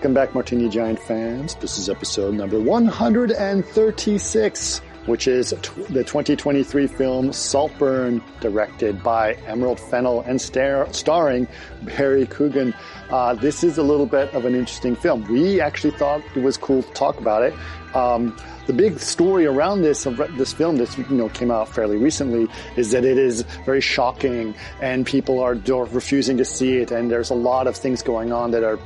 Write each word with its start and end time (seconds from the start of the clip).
Welcome 0.00 0.14
back, 0.14 0.34
Martini 0.34 0.70
Giant 0.70 0.98
fans. 0.98 1.56
This 1.56 1.76
is 1.76 1.90
episode 1.90 2.32
number 2.32 2.58
136, 2.58 4.78
which 5.04 5.28
is 5.28 5.50
the 5.50 6.02
2023 6.02 6.86
film 6.86 7.34
Saltburn, 7.34 8.22
directed 8.40 9.02
by 9.02 9.34
Emerald 9.46 9.78
Fennell 9.78 10.22
and 10.22 10.40
star- 10.40 10.90
starring 10.94 11.46
Barry 11.82 12.24
Coogan. 12.24 12.72
Uh, 13.10 13.34
this 13.34 13.62
is 13.62 13.76
a 13.76 13.82
little 13.82 14.06
bit 14.06 14.32
of 14.32 14.46
an 14.46 14.54
interesting 14.54 14.96
film. 14.96 15.22
We 15.24 15.60
actually 15.60 15.94
thought 15.98 16.22
it 16.34 16.42
was 16.42 16.56
cool 16.56 16.82
to 16.82 16.90
talk 16.92 17.20
about 17.20 17.42
it. 17.42 17.52
Um, 17.94 18.34
the 18.70 18.76
big 18.76 19.00
story 19.00 19.46
around 19.46 19.82
this 19.82 20.04
this 20.38 20.52
film 20.52 20.76
that 20.76 20.96
you 20.96 21.04
know 21.10 21.28
came 21.30 21.50
out 21.50 21.68
fairly 21.68 21.96
recently 21.96 22.46
is 22.76 22.92
that 22.92 23.04
it 23.04 23.18
is 23.18 23.42
very 23.66 23.80
shocking 23.80 24.54
and 24.80 25.04
people 25.04 25.40
are 25.40 25.54
refusing 25.86 26.36
to 26.36 26.44
see 26.44 26.76
it 26.76 26.92
and 26.92 27.10
there's 27.10 27.30
a 27.30 27.34
lot 27.34 27.66
of 27.66 27.74
things 27.76 28.00
going 28.00 28.32
on 28.32 28.52
that 28.52 28.62
are 28.62 28.76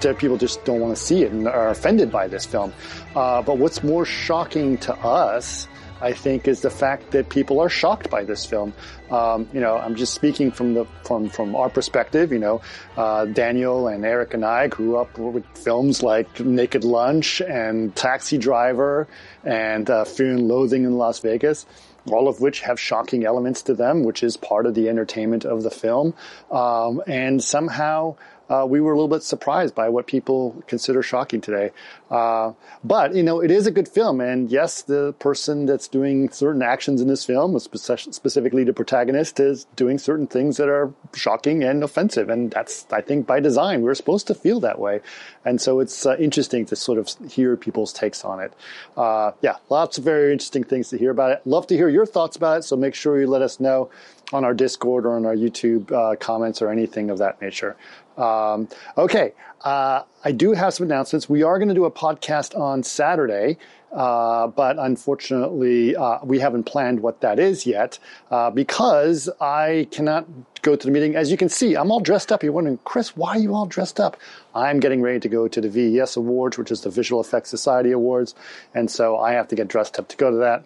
that 0.00 0.14
people 0.18 0.36
just 0.36 0.64
don't 0.64 0.78
want 0.78 0.96
to 0.96 1.02
see 1.02 1.24
it 1.24 1.32
and 1.32 1.48
are 1.48 1.70
offended 1.70 2.12
by 2.12 2.28
this 2.28 2.46
film. 2.46 2.72
Uh, 3.16 3.42
but 3.42 3.58
what's 3.58 3.82
more 3.82 4.04
shocking 4.04 4.78
to 4.78 4.94
us 4.98 5.66
I 6.00 6.12
think, 6.12 6.48
is 6.48 6.60
the 6.60 6.70
fact 6.70 7.10
that 7.12 7.28
people 7.28 7.60
are 7.60 7.68
shocked 7.68 8.10
by 8.10 8.24
this 8.24 8.44
film. 8.44 8.72
Um, 9.10 9.48
you 9.52 9.60
know, 9.60 9.76
I'm 9.76 9.96
just 9.96 10.14
speaking 10.14 10.50
from 10.50 10.74
the 10.74 10.86
from 11.04 11.28
from 11.28 11.54
our 11.54 11.68
perspective. 11.68 12.32
You 12.32 12.38
know, 12.38 12.62
uh, 12.96 13.26
Daniel 13.26 13.88
and 13.88 14.04
Eric 14.04 14.34
and 14.34 14.44
I 14.44 14.68
grew 14.68 14.96
up 14.96 15.18
with 15.18 15.44
films 15.56 16.02
like 16.02 16.40
Naked 16.40 16.84
Lunch 16.84 17.40
and 17.40 17.94
Taxi 17.94 18.38
Driver 18.38 19.08
and 19.44 19.88
uh, 19.88 20.04
Fear 20.04 20.32
and 20.32 20.48
Loathing 20.48 20.84
in 20.84 20.96
Las 20.96 21.20
Vegas 21.20 21.66
all 22.10 22.28
of 22.28 22.40
which 22.40 22.60
have 22.60 22.80
shocking 22.80 23.24
elements 23.24 23.62
to 23.62 23.74
them, 23.74 24.04
which 24.04 24.22
is 24.22 24.36
part 24.36 24.66
of 24.66 24.74
the 24.74 24.88
entertainment 24.88 25.44
of 25.44 25.62
the 25.62 25.70
film. 25.70 26.14
Um, 26.50 27.02
and 27.06 27.42
somehow 27.42 28.16
uh, 28.50 28.66
we 28.68 28.80
were 28.80 28.92
a 28.92 28.96
little 28.96 29.08
bit 29.08 29.22
surprised 29.22 29.74
by 29.74 29.88
what 29.88 30.06
people 30.06 30.62
consider 30.66 31.02
shocking 31.02 31.40
today. 31.40 31.70
Uh, 32.10 32.52
but, 32.82 33.14
you 33.14 33.22
know, 33.22 33.40
it 33.40 33.50
is 33.50 33.66
a 33.66 33.70
good 33.70 33.86
film. 33.86 34.20
And 34.20 34.50
yes, 34.50 34.82
the 34.82 35.14
person 35.20 35.66
that's 35.66 35.86
doing 35.86 36.28
certain 36.30 36.60
actions 36.60 37.00
in 37.00 37.06
this 37.06 37.24
film, 37.24 37.58
specifically 37.58 38.64
the 38.64 38.72
protagonist, 38.72 39.38
is 39.38 39.66
doing 39.76 39.98
certain 39.98 40.26
things 40.26 40.56
that 40.56 40.68
are 40.68 40.92
shocking 41.14 41.62
and 41.62 41.84
offensive. 41.84 42.28
And 42.28 42.50
that's, 42.50 42.86
I 42.90 43.00
think, 43.00 43.26
by 43.26 43.38
design. 43.38 43.82
We're 43.82 43.94
supposed 43.94 44.26
to 44.26 44.34
feel 44.34 44.58
that 44.60 44.80
way. 44.80 45.00
And 45.44 45.60
so 45.60 45.78
it's 45.78 46.04
uh, 46.04 46.16
interesting 46.18 46.66
to 46.66 46.76
sort 46.76 46.98
of 46.98 47.08
hear 47.30 47.56
people's 47.56 47.92
takes 47.92 48.24
on 48.24 48.40
it. 48.40 48.52
Uh, 48.96 49.30
yeah, 49.42 49.56
lots 49.68 49.96
of 49.96 50.04
very 50.04 50.32
interesting 50.32 50.64
things 50.64 50.88
to 50.88 50.98
hear 50.98 51.12
about 51.12 51.30
it. 51.30 51.46
Love 51.46 51.68
to 51.68 51.76
hear 51.76 51.88
your 51.88 52.06
thoughts 52.06 52.36
about 52.36 52.58
it. 52.58 52.62
So 52.64 52.76
make 52.76 52.96
sure 52.96 53.20
you 53.20 53.28
let 53.28 53.42
us 53.42 53.60
know 53.60 53.90
on 54.32 54.44
our 54.44 54.54
Discord 54.54 55.06
or 55.06 55.16
on 55.16 55.26
our 55.26 55.34
YouTube 55.34 55.90
uh, 55.92 56.16
comments 56.16 56.62
or 56.62 56.70
anything 56.70 57.10
of 57.10 57.18
that 57.18 57.40
nature. 57.40 57.76
Um, 58.20 58.68
okay, 58.98 59.32
uh, 59.62 60.02
I 60.24 60.32
do 60.32 60.52
have 60.52 60.74
some 60.74 60.86
announcements. 60.86 61.28
We 61.28 61.42
are 61.42 61.58
going 61.58 61.68
to 61.68 61.74
do 61.74 61.86
a 61.86 61.90
podcast 61.90 62.58
on 62.58 62.82
Saturday, 62.82 63.56
uh, 63.92 64.48
but 64.48 64.78
unfortunately, 64.78 65.96
uh, 65.96 66.18
we 66.22 66.38
haven't 66.38 66.64
planned 66.64 67.00
what 67.00 67.22
that 67.22 67.38
is 67.38 67.66
yet 67.66 67.98
uh, 68.30 68.50
because 68.50 69.30
I 69.40 69.88
cannot 69.90 70.26
go 70.60 70.76
to 70.76 70.86
the 70.86 70.92
meeting. 70.92 71.16
As 71.16 71.30
you 71.30 71.38
can 71.38 71.48
see, 71.48 71.76
I'm 71.76 71.90
all 71.90 72.00
dressed 72.00 72.30
up. 72.30 72.42
You're 72.42 72.52
wondering, 72.52 72.78
Chris, 72.84 73.16
why 73.16 73.36
are 73.36 73.38
you 73.38 73.54
all 73.54 73.66
dressed 73.66 73.98
up? 73.98 74.18
I'm 74.54 74.80
getting 74.80 75.00
ready 75.00 75.20
to 75.20 75.28
go 75.28 75.48
to 75.48 75.60
the 75.60 75.70
VES 75.70 76.16
Awards, 76.16 76.58
which 76.58 76.70
is 76.70 76.82
the 76.82 76.90
Visual 76.90 77.22
Effects 77.22 77.48
Society 77.48 77.90
Awards, 77.90 78.34
and 78.74 78.90
so 78.90 79.18
I 79.18 79.32
have 79.32 79.48
to 79.48 79.56
get 79.56 79.68
dressed 79.68 79.98
up 79.98 80.08
to 80.08 80.16
go 80.16 80.30
to 80.30 80.36
that. 80.36 80.64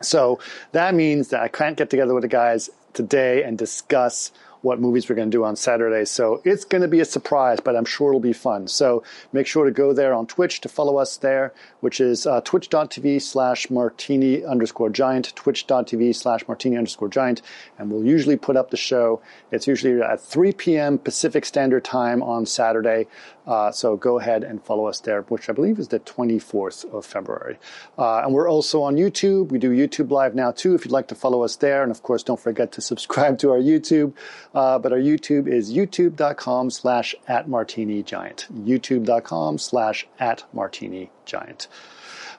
So 0.00 0.38
that 0.72 0.94
means 0.94 1.28
that 1.28 1.40
I 1.40 1.48
can't 1.48 1.76
get 1.76 1.90
together 1.90 2.14
with 2.14 2.22
the 2.22 2.28
guys 2.28 2.70
today 2.92 3.42
and 3.42 3.58
discuss 3.58 4.30
what 4.62 4.80
movies 4.80 5.08
we're 5.08 5.16
going 5.16 5.30
to 5.30 5.36
do 5.36 5.44
on 5.44 5.56
Saturday. 5.56 6.04
So 6.04 6.40
it's 6.44 6.64
going 6.64 6.82
to 6.82 6.88
be 6.88 7.00
a 7.00 7.04
surprise, 7.04 7.58
but 7.60 7.76
I'm 7.76 7.84
sure 7.84 8.10
it'll 8.10 8.20
be 8.20 8.32
fun. 8.32 8.68
So 8.68 9.02
make 9.32 9.46
sure 9.46 9.64
to 9.64 9.70
go 9.70 9.92
there 9.92 10.14
on 10.14 10.26
Twitch 10.26 10.60
to 10.62 10.68
follow 10.68 10.96
us 10.96 11.16
there, 11.16 11.52
which 11.80 12.00
is 12.00 12.26
uh, 12.26 12.40
twitch.tv 12.42 13.22
slash 13.22 13.70
martini 13.70 14.44
underscore 14.44 14.90
giant, 14.90 15.34
twitch.tv 15.36 16.14
slash 16.14 16.46
martini 16.48 16.76
underscore 16.76 17.08
giant. 17.08 17.42
And 17.78 17.90
we'll 17.90 18.04
usually 18.04 18.36
put 18.36 18.56
up 18.56 18.70
the 18.70 18.76
show. 18.76 19.20
It's 19.50 19.66
usually 19.66 20.00
at 20.00 20.20
3 20.20 20.52
p.m. 20.52 20.98
Pacific 20.98 21.44
Standard 21.44 21.84
Time 21.84 22.22
on 22.22 22.46
Saturday. 22.46 23.06
Uh, 23.48 23.72
so 23.72 23.96
go 23.96 24.18
ahead 24.18 24.44
and 24.44 24.62
follow 24.62 24.86
us 24.86 25.00
there, 25.00 25.22
which 25.22 25.48
I 25.48 25.54
believe 25.54 25.78
is 25.78 25.88
the 25.88 26.00
24th 26.00 26.84
of 26.92 27.06
February. 27.06 27.58
Uh, 27.96 28.18
and 28.18 28.34
we're 28.34 28.48
also 28.48 28.82
on 28.82 28.96
YouTube. 28.96 29.48
We 29.48 29.58
do 29.58 29.70
YouTube 29.70 30.10
Live 30.10 30.34
now 30.34 30.52
too, 30.52 30.74
if 30.74 30.84
you'd 30.84 30.92
like 30.92 31.08
to 31.08 31.14
follow 31.14 31.42
us 31.42 31.56
there. 31.56 31.82
And 31.82 31.90
of 31.90 32.02
course, 32.02 32.22
don't 32.22 32.38
forget 32.38 32.72
to 32.72 32.82
subscribe 32.82 33.38
to 33.38 33.50
our 33.50 33.58
YouTube. 33.58 34.12
Uh, 34.54 34.78
but 34.78 34.92
our 34.92 34.98
YouTube 34.98 35.48
is 35.48 35.72
youtube.com 35.72 36.70
slash 36.70 37.14
at 37.26 37.48
martini 37.48 38.02
giant. 38.02 38.46
youtube.com 38.52 39.56
slash 39.56 40.06
at 40.20 40.44
martini 40.52 41.10
giant. 41.24 41.68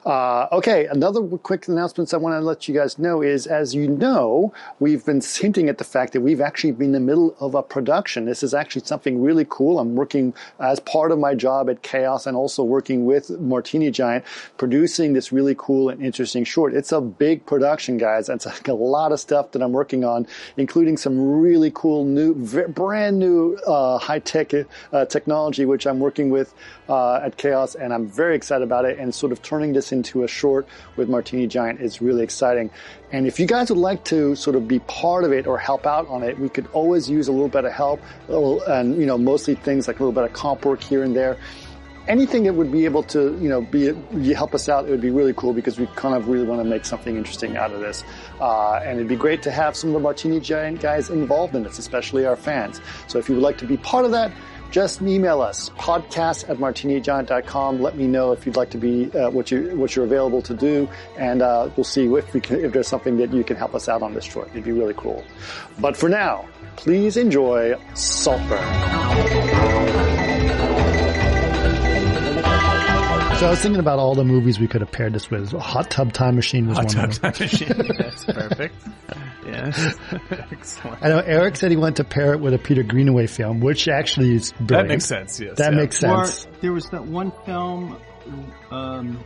Uh, 0.04 0.48
okay, 0.50 0.86
another 0.86 1.20
quick 1.38 1.68
announcement 1.68 2.14
I 2.14 2.16
want 2.16 2.34
to 2.34 2.40
let 2.40 2.66
you 2.66 2.74
guys 2.74 2.98
know 2.98 3.20
is, 3.20 3.46
as 3.46 3.74
you 3.74 3.86
know, 3.86 4.52
we've 4.78 5.04
been 5.04 5.20
hinting 5.20 5.68
at 5.68 5.76
the 5.76 5.84
fact 5.84 6.14
that 6.14 6.22
we've 6.22 6.40
actually 6.40 6.72
been 6.72 6.86
in 6.86 6.92
the 6.92 7.00
middle 7.00 7.36
of 7.38 7.54
a 7.54 7.62
production. 7.62 8.24
This 8.24 8.42
is 8.42 8.54
actually 8.54 8.82
something 8.86 9.20
really 9.20 9.46
cool. 9.48 9.78
I'm 9.78 9.94
working 9.94 10.32
as 10.58 10.80
part 10.80 11.12
of 11.12 11.18
my 11.18 11.34
job 11.34 11.68
at 11.68 11.82
Chaos 11.82 12.26
and 12.26 12.34
also 12.34 12.64
working 12.64 13.04
with 13.04 13.28
Martini 13.40 13.90
Giant, 13.90 14.24
producing 14.56 15.12
this 15.12 15.32
really 15.32 15.54
cool 15.58 15.90
and 15.90 16.02
interesting 16.02 16.44
short. 16.44 16.72
It's 16.72 16.92
a 16.92 17.00
big 17.02 17.44
production, 17.44 17.98
guys. 17.98 18.30
It's 18.30 18.46
like 18.46 18.68
a 18.68 18.72
lot 18.72 19.12
of 19.12 19.20
stuff 19.20 19.52
that 19.52 19.60
I'm 19.60 19.72
working 19.72 20.02
on, 20.02 20.26
including 20.56 20.96
some 20.96 21.40
really 21.40 21.70
cool 21.74 22.06
new, 22.06 22.34
brand 22.68 23.18
new 23.18 23.56
uh, 23.66 23.98
high 23.98 24.20
tech 24.20 24.54
uh, 24.54 25.04
technology, 25.04 25.66
which 25.66 25.86
I'm 25.86 26.00
working 26.00 26.30
with 26.30 26.54
uh, 26.88 27.16
at 27.16 27.36
Chaos, 27.36 27.74
and 27.74 27.92
I'm 27.92 28.06
very 28.08 28.34
excited 28.34 28.64
about 28.64 28.86
it. 28.86 28.98
And 28.98 29.14
sort 29.14 29.32
of 29.32 29.42
turning 29.42 29.74
this 29.74 29.89
into 29.92 30.24
a 30.24 30.28
short 30.28 30.66
with 30.96 31.08
Martini 31.08 31.46
Giant 31.46 31.80
is 31.80 32.00
really 32.00 32.22
exciting. 32.22 32.70
And 33.12 33.26
if 33.26 33.40
you 33.40 33.46
guys 33.46 33.70
would 33.70 33.78
like 33.78 34.04
to 34.04 34.34
sort 34.36 34.56
of 34.56 34.68
be 34.68 34.78
part 34.80 35.24
of 35.24 35.32
it 35.32 35.46
or 35.46 35.58
help 35.58 35.86
out 35.86 36.08
on 36.08 36.22
it, 36.22 36.38
we 36.38 36.48
could 36.48 36.66
always 36.72 37.08
use 37.08 37.28
a 37.28 37.32
little 37.32 37.48
bit 37.48 37.64
of 37.64 37.72
help, 37.72 38.00
and 38.28 38.96
you 38.96 39.06
know, 39.06 39.18
mostly 39.18 39.54
things 39.54 39.88
like 39.88 40.00
a 40.00 40.02
little 40.02 40.12
bit 40.12 40.24
of 40.24 40.32
comp 40.32 40.64
work 40.64 40.82
here 40.82 41.02
and 41.02 41.14
there 41.14 41.38
anything 42.08 42.42
that 42.44 42.54
would 42.54 42.72
be 42.72 42.84
able 42.84 43.02
to, 43.04 43.38
you 43.40 43.48
know, 43.48 43.60
be 43.60 43.94
help 44.32 44.54
us 44.54 44.68
out, 44.68 44.86
it 44.86 44.90
would 44.90 45.00
be 45.00 45.10
really 45.10 45.32
cool 45.34 45.52
because 45.52 45.78
we 45.78 45.86
kind 45.94 46.14
of 46.14 46.28
really 46.28 46.44
want 46.44 46.60
to 46.60 46.68
make 46.68 46.84
something 46.84 47.16
interesting 47.16 47.56
out 47.56 47.72
of 47.72 47.80
this. 47.80 48.02
Uh, 48.40 48.80
and 48.84 48.96
it'd 48.98 49.08
be 49.08 49.16
great 49.16 49.42
to 49.42 49.50
have 49.50 49.76
some 49.76 49.90
of 49.90 49.94
the 49.94 50.00
Martini 50.00 50.40
Giant 50.40 50.80
guys 50.80 51.08
involved 51.10 51.54
in 51.54 51.62
this, 51.62 51.78
especially 51.78 52.26
our 52.26 52.36
fans. 52.36 52.80
So 53.06 53.18
if 53.18 53.28
you 53.28 53.36
would 53.36 53.44
like 53.44 53.58
to 53.58 53.66
be 53.66 53.76
part 53.76 54.04
of 54.04 54.10
that, 54.12 54.32
just 54.70 55.02
email 55.02 55.40
us 55.40 55.70
podcast 55.70 56.48
at 56.48 56.58
martinigiant.com. 56.58 57.80
Let 57.80 57.96
me 57.96 58.06
know 58.06 58.32
if 58.32 58.46
you'd 58.46 58.56
like 58.56 58.70
to 58.70 58.78
be 58.78 59.10
uh, 59.12 59.30
what 59.30 59.50
you 59.50 59.76
what 59.76 59.94
you're 59.96 60.04
available 60.04 60.42
to 60.42 60.54
do, 60.54 60.88
and 61.16 61.42
uh, 61.42 61.70
we'll 61.76 61.84
see 61.84 62.06
if 62.06 62.32
we 62.32 62.40
can 62.40 62.64
if 62.64 62.72
there's 62.72 62.88
something 62.88 63.16
that 63.18 63.32
you 63.32 63.44
can 63.44 63.56
help 63.56 63.74
us 63.74 63.88
out 63.88 64.02
on 64.02 64.14
this 64.14 64.24
short. 64.24 64.48
It'd 64.50 64.64
be 64.64 64.72
really 64.72 64.94
cool. 64.96 65.24
But 65.78 65.96
for 65.96 66.08
now, 66.08 66.48
please 66.76 67.16
enjoy 67.16 67.74
Saltburn. 67.94 68.58
So 73.40 73.46
I 73.46 73.50
was 73.50 73.60
thinking 73.62 73.80
about 73.80 73.98
all 73.98 74.14
the 74.14 74.22
movies 74.24 74.60
we 74.60 74.68
could 74.68 74.82
have 74.82 74.92
paired 74.92 75.14
this 75.14 75.30
with. 75.30 75.52
Hot 75.52 75.90
Tub 75.90 76.12
Time 76.12 76.36
Machine 76.36 76.68
was 76.68 76.76
Hot 76.76 76.84
one 76.86 76.94
Tub 76.94 77.10
of 77.10 77.20
them. 77.20 77.32
Time 77.32 77.42
Machine. 77.46 77.96
That's 77.96 78.24
perfect. 78.26 78.74
Yes. 79.46 79.96
Excellent. 80.30 81.02
I 81.02 81.08
know 81.08 81.18
Eric 81.18 81.56
said 81.56 81.70
he 81.70 81.76
wanted 81.76 81.96
to 81.96 82.04
pair 82.04 82.34
it 82.34 82.40
with 82.40 82.54
a 82.54 82.58
Peter 82.58 82.82
Greenaway 82.82 83.26
film, 83.26 83.60
which 83.60 83.88
actually 83.88 84.34
is 84.34 84.52
brilliant. 84.52 84.68
That 84.68 84.88
makes 84.88 85.06
sense, 85.06 85.40
yes. 85.40 85.56
That 85.58 85.72
yeah. 85.72 85.78
makes 85.78 85.98
sense. 85.98 86.46
Or 86.46 86.50
there 86.60 86.72
was 86.72 86.86
that 86.90 87.04
one 87.04 87.32
film 87.46 87.96
um, 88.70 89.24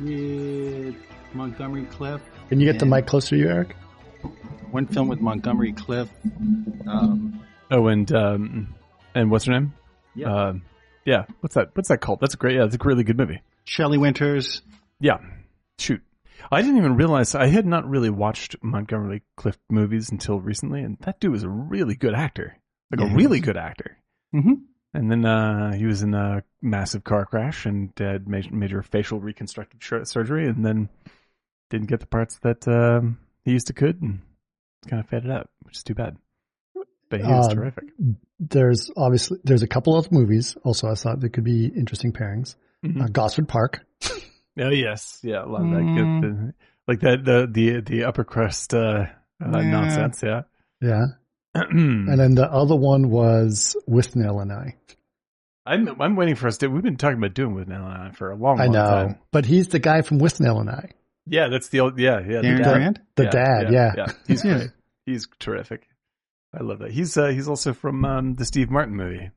with 0.00 0.96
Montgomery 1.32 1.84
Clift. 1.86 2.24
Can 2.48 2.60
you 2.60 2.70
get 2.70 2.80
the 2.80 2.86
mic 2.86 3.06
closer 3.06 3.30
to 3.30 3.36
you, 3.36 3.48
Eric? 3.48 3.76
One 4.70 4.86
film 4.86 5.08
with 5.08 5.20
Montgomery 5.20 5.72
Clift. 5.72 6.12
Um, 6.86 7.42
Oh, 7.72 7.86
and 7.86 8.12
um, 8.12 8.74
and 9.14 9.30
what's 9.30 9.46
her 9.46 9.52
name? 9.52 9.72
Yeah. 10.14 10.48
Um, 10.48 10.62
yeah. 11.06 11.24
What's 11.40 11.54
that? 11.54 11.70
What's 11.74 11.88
that 11.88 12.02
called? 12.02 12.20
That's 12.20 12.34
a 12.34 12.36
great. 12.36 12.56
Yeah, 12.56 12.66
it's 12.66 12.74
a 12.74 12.78
really 12.82 13.02
good 13.02 13.16
movie. 13.16 13.40
Shelley 13.64 13.96
Winters. 13.96 14.60
Yeah. 15.00 15.18
Shoot. 15.78 16.02
I 16.52 16.60
didn't 16.62 16.76
even 16.76 16.96
realize 16.96 17.34
I 17.34 17.46
had 17.46 17.66
not 17.66 17.88
really 17.88 18.10
watched 18.10 18.56
Montgomery 18.62 19.22
Clift 19.36 19.60
movies 19.70 20.10
until 20.10 20.38
recently, 20.40 20.82
and 20.82 20.98
that 21.00 21.18
dude 21.18 21.32
was 21.32 21.42
a 21.44 21.48
really 21.48 21.94
good 21.94 22.14
actor, 22.14 22.56
like 22.90 23.00
Yeah, 23.00 23.12
a 23.12 23.16
really 23.16 23.40
good 23.40 23.56
actor. 23.56 23.96
Mm-hmm. 24.34 24.52
And 24.94 25.10
then 25.10 25.24
uh, 25.24 25.72
he 25.72 25.86
was 25.86 26.02
in 26.02 26.12
a 26.12 26.42
massive 26.60 27.02
car 27.04 27.24
crash 27.24 27.64
and 27.64 27.90
had 27.96 28.28
major, 28.28 28.54
major 28.54 28.82
facial 28.82 29.18
reconstructive 29.20 29.82
sh- 29.82 30.04
surgery, 30.06 30.46
and 30.46 30.64
then 30.64 30.90
didn't 31.70 31.88
get 31.88 32.00
the 32.00 32.06
parts 32.06 32.38
that 32.42 32.68
um, 32.68 33.18
he 33.46 33.52
used 33.52 33.68
to 33.68 33.72
could, 33.72 34.02
and 34.02 34.20
kind 34.88 35.00
of 35.00 35.08
faded 35.08 35.30
out, 35.30 35.48
which 35.62 35.78
is 35.78 35.82
too 35.82 35.94
bad. 35.94 36.16
But 37.08 37.20
he 37.22 37.26
was 37.26 37.48
Um, 37.48 37.54
terrific. 37.54 37.84
There's 38.40 38.90
obviously 38.96 39.38
there's 39.44 39.62
a 39.62 39.68
couple 39.68 39.96
of 39.96 40.10
movies 40.12 40.56
also 40.64 40.90
I 40.90 40.94
thought 40.94 41.20
that 41.20 41.30
could 41.30 41.44
be 41.44 41.66
interesting 41.66 42.12
pairings. 42.12 42.56
Mhm. 42.84 43.02
Uh, 43.02 43.06
Gosford 43.08 43.48
Park. 43.48 43.86
Oh 44.60 44.68
yes, 44.70 45.18
yeah, 45.22 45.44
a 45.44 45.46
lot 45.46 45.62
that 45.62 45.80
Mm. 45.82 46.20
good, 46.20 46.54
like 46.86 47.00
that 47.00 47.24
the 47.24 47.48
the 47.50 47.80
the 47.80 48.04
upper 48.04 48.24
crust 48.24 48.74
uh, 48.74 49.06
uh, 49.42 49.58
Yeah. 49.58 49.62
nonsense. 49.62 50.22
Yeah, 50.22 50.42
Yeah. 50.80 51.04
and 51.54 52.18
then 52.18 52.34
the 52.34 52.50
other 52.50 52.76
one 52.76 53.10
was 53.10 53.76
Withnail 53.88 54.40
and 54.42 54.52
I. 54.52 54.76
I'm 55.64 56.00
I'm 56.00 56.16
waiting 56.16 56.34
for 56.34 56.48
us 56.48 56.58
to. 56.58 56.68
We've 56.68 56.82
been 56.82 56.96
talking 56.96 57.18
about 57.18 57.34
doing 57.34 57.54
Withnail 57.54 57.84
and 57.84 58.08
I 58.08 58.10
for 58.10 58.30
a 58.30 58.36
long, 58.36 58.60
I 58.60 58.64
long 58.64 58.72
know, 58.72 58.84
time. 58.86 59.18
but 59.30 59.44
he's 59.46 59.68
the 59.68 59.78
guy 59.78 60.02
from 60.02 60.18
Withnail 60.18 60.60
and 60.60 60.68
I, 60.70 60.90
Yeah, 61.26 61.48
that's 61.48 61.68
the 61.68 61.80
old. 61.80 61.98
Yeah, 61.98 62.18
yeah. 62.20 62.40
Darren 62.42 62.56
the 62.56 62.62
dad. 62.62 62.72
Grant? 62.74 62.98
the 63.16 63.24
dad. 63.26 63.72
Yeah, 63.72 63.92
yeah. 63.96 64.06
He's 64.26 64.44
Yeah. 64.44 64.56
great. 64.58 64.70
He's 65.06 65.28
terrific. 65.38 65.88
I 66.58 66.62
love 66.62 66.80
that. 66.80 66.90
He's 66.90 67.16
uh, 67.16 67.28
he's 67.28 67.48
also 67.48 67.72
from 67.74 68.04
um, 68.04 68.34
the 68.34 68.44
Steve 68.44 68.70
Martin 68.70 68.96
movie. 68.96 69.30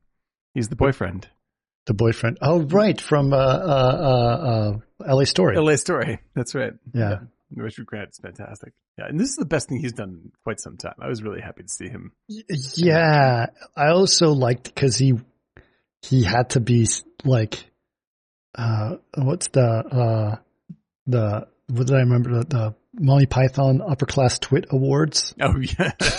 He's 0.52 0.68
the 0.68 0.76
boyfriend. 0.76 1.28
the 1.86 1.94
boyfriend. 1.94 2.38
Oh, 2.42 2.60
right, 2.62 3.00
from 3.00 3.32
uh, 3.32 3.36
uh, 3.36 3.40
uh, 3.40 4.46
uh, 4.48 4.78
L.A. 5.04 5.26
Story. 5.26 5.56
L.A. 5.56 5.76
Story. 5.76 6.20
That's 6.34 6.54
right. 6.54 6.72
Yeah. 6.92 7.18
Richard 7.54 7.86
Grant 7.86 8.10
is 8.10 8.18
fantastic. 8.18 8.72
Yeah, 8.98 9.06
and 9.08 9.20
this 9.20 9.28
is 9.28 9.36
the 9.36 9.44
best 9.44 9.68
thing 9.68 9.78
he's 9.78 9.92
done 9.92 10.08
in 10.08 10.32
quite 10.42 10.60
some 10.60 10.76
time. 10.76 10.94
I 11.00 11.08
was 11.08 11.22
really 11.22 11.40
happy 11.40 11.62
to 11.62 11.68
see 11.68 11.88
him. 11.88 12.12
Yeah, 12.28 13.46
I 13.76 13.88
also 13.88 14.32
liked 14.32 14.64
because 14.74 14.96
he 14.96 15.14
he 16.02 16.24
had 16.24 16.50
to 16.50 16.60
be 16.60 16.88
like, 17.24 17.64
uh, 18.56 18.96
what's 19.16 19.48
the 19.48 19.62
uh, 19.62 20.36
the 21.06 21.46
what 21.68 21.86
did 21.86 21.96
I 21.96 22.00
remember 22.00 22.38
the, 22.38 22.44
the 22.46 22.74
Monty 22.94 23.26
Python 23.26 23.82
Upper 23.86 24.06
Class 24.06 24.38
Twit 24.38 24.66
Awards? 24.70 25.34
Oh 25.40 25.56
yeah, 25.60 25.92
that's 25.98 26.18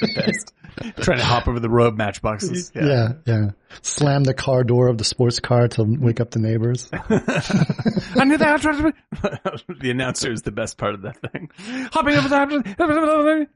the 0.00 0.12
best. 0.14 0.51
Trying 1.00 1.18
to 1.18 1.24
hop 1.24 1.48
over 1.48 1.60
the 1.60 1.68
road 1.70 1.96
matchboxes. 1.96 2.72
Yeah. 2.74 2.84
Yeah, 2.86 3.12
yeah. 3.26 3.50
Slam 3.82 4.24
the 4.24 4.34
car 4.34 4.64
door 4.64 4.88
of 4.88 4.98
the 4.98 5.04
sports 5.04 5.40
car 5.40 5.68
to 5.68 5.84
wake 5.84 6.20
up 6.20 6.30
the 6.30 6.38
neighbors. 6.38 6.88
I 6.92 8.24
knew 8.24 8.36
that. 8.38 8.60
the 9.80 9.90
announcer 9.90 10.32
is 10.32 10.42
the 10.42 10.52
best 10.52 10.78
part 10.78 10.94
of 10.94 11.02
that 11.02 11.18
thing. 11.32 11.50
Hopping 11.92 12.16
over 12.16 12.28
the. 12.28 13.46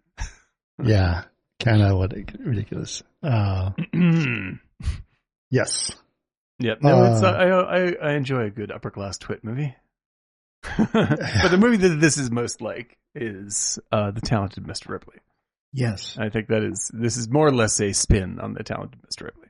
yeah, 0.82 1.25
kind 1.62 1.82
of 1.82 1.99
what 1.99 2.12
ridiculous. 2.38 3.02
Uh, 3.23 3.70
yes, 5.50 5.94
Yep. 6.58 6.82
No, 6.82 7.12
it's 7.12 7.22
uh, 7.22 7.26
Uh, 7.26 7.31
I, 7.31 7.79
I 7.79 8.11
I 8.11 8.12
enjoy 8.14 8.44
a 8.44 8.50
good 8.50 8.70
upper 8.72 8.90
class 8.90 9.19
twit 9.19 9.44
movie. 9.44 9.75
but 10.62 11.50
the 11.50 11.58
movie 11.58 11.76
that 11.76 12.00
this 12.00 12.17
is 12.17 12.31
most 12.31 12.61
like 12.61 12.96
is 13.14 13.79
uh, 13.93 14.11
the 14.11 14.20
Talented 14.20 14.64
Mr. 14.64 14.88
Ripley. 14.88 15.17
Yes. 15.76 16.17
I 16.19 16.31
think 16.31 16.49
that 16.49 16.64
is 16.64 16.90
this 16.94 17.19
is 17.19 17.28
more 17.28 17.46
or 17.46 17.52
less 17.52 17.78
a 17.81 17.93
spin 17.93 18.40
on 18.40 18.55
the 18.55 18.62
Talented 18.62 18.99
Mr. 19.02 19.25
Ripley. 19.26 19.49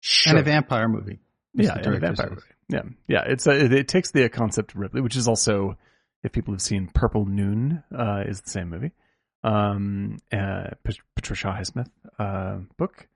sure. 0.00 0.30
And 0.30 0.38
a 0.38 0.42
vampire 0.42 0.88
movie. 0.88 1.18
Yeah, 1.54 1.74
and 1.74 1.86
a 1.86 1.98
vampire 1.98 2.14
says. 2.14 2.30
movie. 2.30 2.42
Yeah, 2.68 2.82
yeah. 3.08 3.24
It's 3.26 3.46
a, 3.48 3.64
it, 3.64 3.72
it 3.72 3.88
takes 3.88 4.12
the 4.12 4.28
concept 4.28 4.72
of 4.74 4.78
Ripley, 4.78 5.00
which 5.00 5.16
is 5.16 5.26
also, 5.26 5.76
if 6.22 6.30
people 6.30 6.54
have 6.54 6.62
seen 6.62 6.88
Purple 6.94 7.24
Noon, 7.26 7.82
uh, 7.92 8.22
is 8.26 8.40
the 8.40 8.50
same 8.50 8.68
movie. 8.70 8.92
Um, 9.42 10.18
uh, 10.32 10.70
Pat- 10.84 10.98
Patricia 11.16 11.48
Highsmith 11.48 11.90
uh, 12.20 12.58
book, 12.76 13.08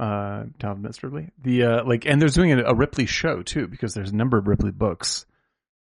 uh, 0.00 0.44
Talented 0.58 0.90
Mr. 0.90 1.02
Ripley. 1.04 1.28
The 1.42 1.64
uh, 1.64 1.84
like, 1.84 2.06
and 2.06 2.22
they're 2.22 2.28
doing 2.30 2.52
a, 2.52 2.62
a 2.62 2.74
Ripley 2.74 3.04
show 3.04 3.42
too 3.42 3.68
because 3.68 3.92
there's 3.92 4.10
a 4.12 4.16
number 4.16 4.38
of 4.38 4.46
Ripley 4.46 4.70
books. 4.70 5.26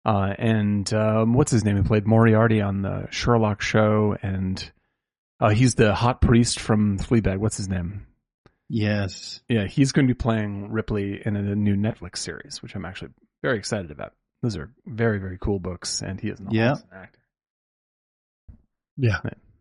Uh, 0.05 0.33
and 0.37 0.93
um, 0.93 1.33
what's 1.33 1.51
his 1.51 1.65
name? 1.65 1.75
He 1.75 1.83
played 1.83 2.07
Moriarty 2.07 2.61
on 2.61 2.81
the 2.81 3.07
Sherlock 3.11 3.61
show, 3.61 4.15
and 4.21 4.71
uh, 5.39 5.49
he's 5.49 5.75
the 5.75 5.93
hot 5.93 6.21
priest 6.21 6.59
from 6.59 6.97
Fleabag. 6.99 7.37
What's 7.37 7.57
his 7.57 7.67
name? 7.69 8.07
Yes. 8.69 9.39
Yeah, 9.47 9.65
he's 9.65 9.91
going 9.91 10.07
to 10.07 10.13
be 10.13 10.17
playing 10.17 10.71
Ripley 10.71 11.21
in 11.25 11.35
a 11.35 11.55
new 11.55 11.75
Netflix 11.75 12.17
series, 12.17 12.61
which 12.61 12.75
I'm 12.75 12.85
actually 12.85 13.11
very 13.41 13.57
excited 13.57 13.91
about. 13.91 14.13
Those 14.43 14.57
are 14.57 14.71
very, 14.85 15.19
very 15.19 15.37
cool 15.39 15.59
books, 15.59 16.01
and 16.01 16.19
he 16.19 16.29
is 16.29 16.39
an 16.39 16.49
Yeah. 16.51 16.71
awesome 16.73 16.89
actor. 16.93 17.19
Yeah. 18.97 19.19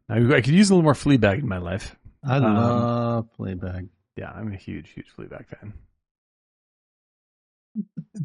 I, 0.09 0.17
I 0.19 0.41
could 0.41 0.49
use 0.55 0.71
a 0.71 0.75
little 0.75 0.83
more 0.83 0.95
Fleabag 0.95 1.39
in 1.41 1.49
my 1.49 1.59
life. 1.59 1.95
I 2.25 2.37
Um, 2.39 2.43
love 2.55 3.29
Fleabag. 3.39 3.89
Yeah, 4.17 4.31
I'm 4.31 4.53
a 4.53 4.57
huge, 4.57 4.91
huge 4.91 5.07
Fleabag 5.17 5.47
fan. 5.49 5.75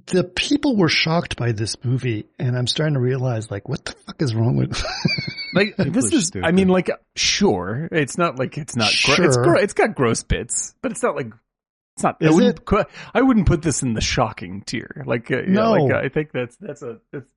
the 0.08 0.24
people 0.24 0.78
were 0.78 0.88
shocked 0.90 1.36
by 1.36 1.52
this 1.52 1.76
movie, 1.84 2.26
and 2.40 2.58
I'm 2.58 2.68
starting 2.68 2.94
to 2.94 3.00
realize, 3.02 3.52
like, 3.52 3.68
what 3.68 3.84
the 3.86 3.92
fuck 3.92 4.22
is 4.22 4.34
wrong 4.34 4.56
with? 4.56 4.72
Like 5.54 5.76
this 5.78 6.12
is, 6.14 6.28
stupid. 6.28 6.48
I 6.48 6.52
mean, 6.52 6.68
like 6.68 6.90
sure, 7.16 7.88
it's 7.92 8.18
not 8.18 8.40
like 8.40 8.58
it's 8.58 8.76
not. 8.76 8.92
Gro- 9.06 9.26
it's 9.26 9.36
Sure. 9.36 9.44
gro- 9.44 9.60
it's 9.60 9.74
got 9.74 9.96
gross 9.96 10.24
bits, 10.24 10.76
but 10.82 10.92
it's 10.92 11.04
not 11.04 11.16
like 11.16 11.28
it's 11.98 12.04
not. 12.04 12.18
I 12.22 12.30
wouldn't, 12.32 12.60
it? 12.72 12.88
I 13.14 13.22
wouldn't 13.22 13.48
put 13.48 13.62
this 13.62 13.84
in 13.84 13.94
the 13.94 14.02
shocking 14.02 14.62
tier. 14.62 15.04
Like 15.06 15.30
uh, 15.32 15.38
yeah, 15.40 15.44
No. 15.48 15.72
like 15.74 15.94
uh, 15.94 15.98
I 15.98 16.10
think 16.10 16.32
that's 16.32 16.56
that's 16.58 16.82
a 16.82 17.00
that's, 17.12 17.30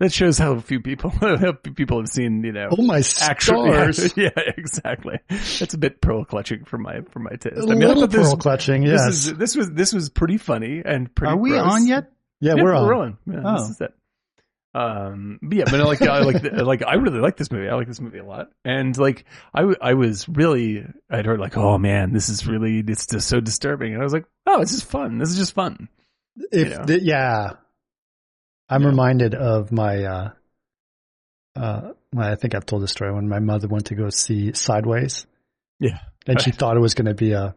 that 0.00 0.12
shows 0.12 0.38
how 0.38 0.58
few 0.60 0.80
people 0.80 1.10
how 1.20 1.36
few 1.62 1.74
people 1.74 1.98
have 1.98 2.08
seen 2.08 2.42
you 2.44 2.52
know 2.52 2.68
oh 2.70 2.82
my 2.82 3.02
actually 3.20 3.70
stars! 3.92 4.16
yeah, 4.16 4.30
exactly 4.56 5.18
it's 5.28 5.74
a 5.74 5.78
bit 5.78 6.00
pearl 6.00 6.24
clutching 6.24 6.64
for 6.64 6.78
my 6.78 7.00
for 7.10 7.18
my 7.18 7.30
taste 7.32 7.56
A 7.56 7.62
i 7.62 7.66
mean 7.66 7.80
little 7.80 8.04
I 8.04 8.06
this, 8.06 8.28
pearl 8.28 8.36
clutching, 8.36 8.84
this 8.84 8.92
yes. 9.04 9.08
is 9.08 9.34
this 9.34 9.56
was 9.56 9.70
this 9.72 9.92
was 9.92 10.08
pretty 10.08 10.38
funny 10.38 10.82
and 10.84 11.12
pretty 11.12 11.32
Are 11.32 11.36
we 11.36 11.50
gross. 11.50 11.72
on 11.72 11.86
yet? 11.88 12.12
yeah, 12.40 12.54
yeah, 12.54 12.62
we're 12.62 12.74
on. 12.74 12.92
on 12.92 13.18
yeah, 13.26 13.40
Oh. 13.44 13.86
This 14.78 14.92
is 14.94 15.00
it 15.00 15.10
um 15.12 15.38
but 15.42 15.56
yeah 15.58 15.64
but 15.70 15.80
I 15.80 15.84
like 15.84 16.02
I 16.02 16.20
like 16.20 16.42
like 16.52 16.82
I 16.86 16.94
really 16.94 17.20
like 17.20 17.36
this 17.36 17.50
movie. 17.50 17.68
I 17.68 17.74
like 17.74 17.86
this 17.86 18.00
movie 18.00 18.18
a 18.18 18.24
lot. 18.24 18.50
And 18.64 18.96
like 18.96 19.24
I 19.54 19.62
I 19.80 19.94
was 19.94 20.28
really 20.28 20.84
I'd 21.10 21.26
heard 21.26 21.40
like 21.40 21.56
oh 21.56 21.78
man 21.78 22.12
this 22.12 22.28
is 22.28 22.46
really 22.46 22.78
it's 22.86 23.06
just 23.06 23.28
so 23.28 23.40
disturbing. 23.40 23.92
And 23.92 24.00
I 24.00 24.04
was 24.04 24.12
like 24.12 24.26
oh 24.46 24.60
it's 24.60 24.72
just 24.72 24.86
fun. 24.90 25.18
This 25.18 25.30
is 25.30 25.36
just 25.36 25.54
fun. 25.54 25.88
If 26.52 26.68
you 26.68 26.76
know. 26.76 26.84
the, 26.84 27.02
yeah, 27.02 27.52
I'm 28.68 28.82
Yeah. 28.82 28.88
reminded 28.88 29.34
of 29.34 29.72
my. 29.72 30.04
uh 30.04 30.30
uh, 31.56 31.92
I 32.16 32.36
think 32.36 32.54
I've 32.54 32.66
told 32.66 32.82
this 32.82 32.92
story 32.92 33.12
when 33.12 33.28
my 33.28 33.40
mother 33.40 33.66
went 33.66 33.86
to 33.86 33.96
go 33.96 34.10
see 34.10 34.52
Sideways, 34.52 35.26
yeah. 35.80 35.98
And 36.26 36.40
she 36.40 36.52
thought 36.52 36.76
it 36.76 36.80
was 36.80 36.94
going 36.94 37.06
to 37.06 37.14
be 37.14 37.32
a 37.32 37.56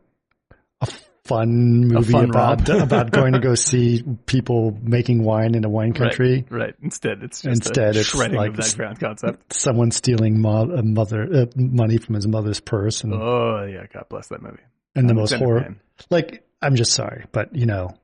a 0.81 0.88
fun 1.25 1.88
movie 1.88 2.12
fun 2.13 2.29
about 2.29 2.68
about 2.69 3.12
going 3.12 3.33
to 3.33 3.39
go 3.39 3.53
see 3.56 4.03
people 4.25 4.77
making 4.81 5.23
wine 5.23 5.53
in 5.56 5.63
a 5.65 5.69
wine 5.69 5.94
country. 5.94 6.45
right 6.50 6.73
instead 6.81 7.21
it's 7.23 7.41
just 7.44 7.65
Instead, 7.68 7.95
a 7.95 8.00
it's 8.00 8.09
shredding 8.09 8.38
like 8.38 8.53
of 8.53 8.59
s- 8.59 8.71
that 8.71 8.77
ground 8.77 9.00
concept 9.00 9.53
Someone 9.53 9.91
stealing 9.91 10.41
mo- 10.41 10.71
a 10.71 10.81
mother 10.83 11.27
uh, 11.31 11.45
money 11.56 11.97
from 11.97 12.15
his 12.15 12.27
mother's 12.27 12.59
purse, 12.59 13.03
and, 13.03 13.13
oh 13.13 13.63
yeah 13.71 13.85
God 13.94 14.06
bless 14.09 14.27
that 14.29 14.41
movie 14.41 14.57
and 14.95 15.07
the 15.07 15.12
I'm 15.13 15.18
a 15.18 15.21
most 15.21 15.33
horror. 15.33 15.75
Like, 16.09 16.44
I'm 16.62 16.75
just 16.75 16.94
sorry, 16.94 17.25
but 17.31 17.56
you 17.56 17.65
know, 17.65 17.95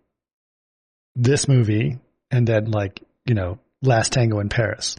this 1.16 1.48
movie, 1.48 1.98
and 2.32 2.48
then 2.48 2.72
like 2.72 3.02
you 3.26 3.34
know, 3.36 3.60
Last 3.82 4.14
Tango 4.14 4.40
in 4.40 4.50
Paris. 4.50 4.96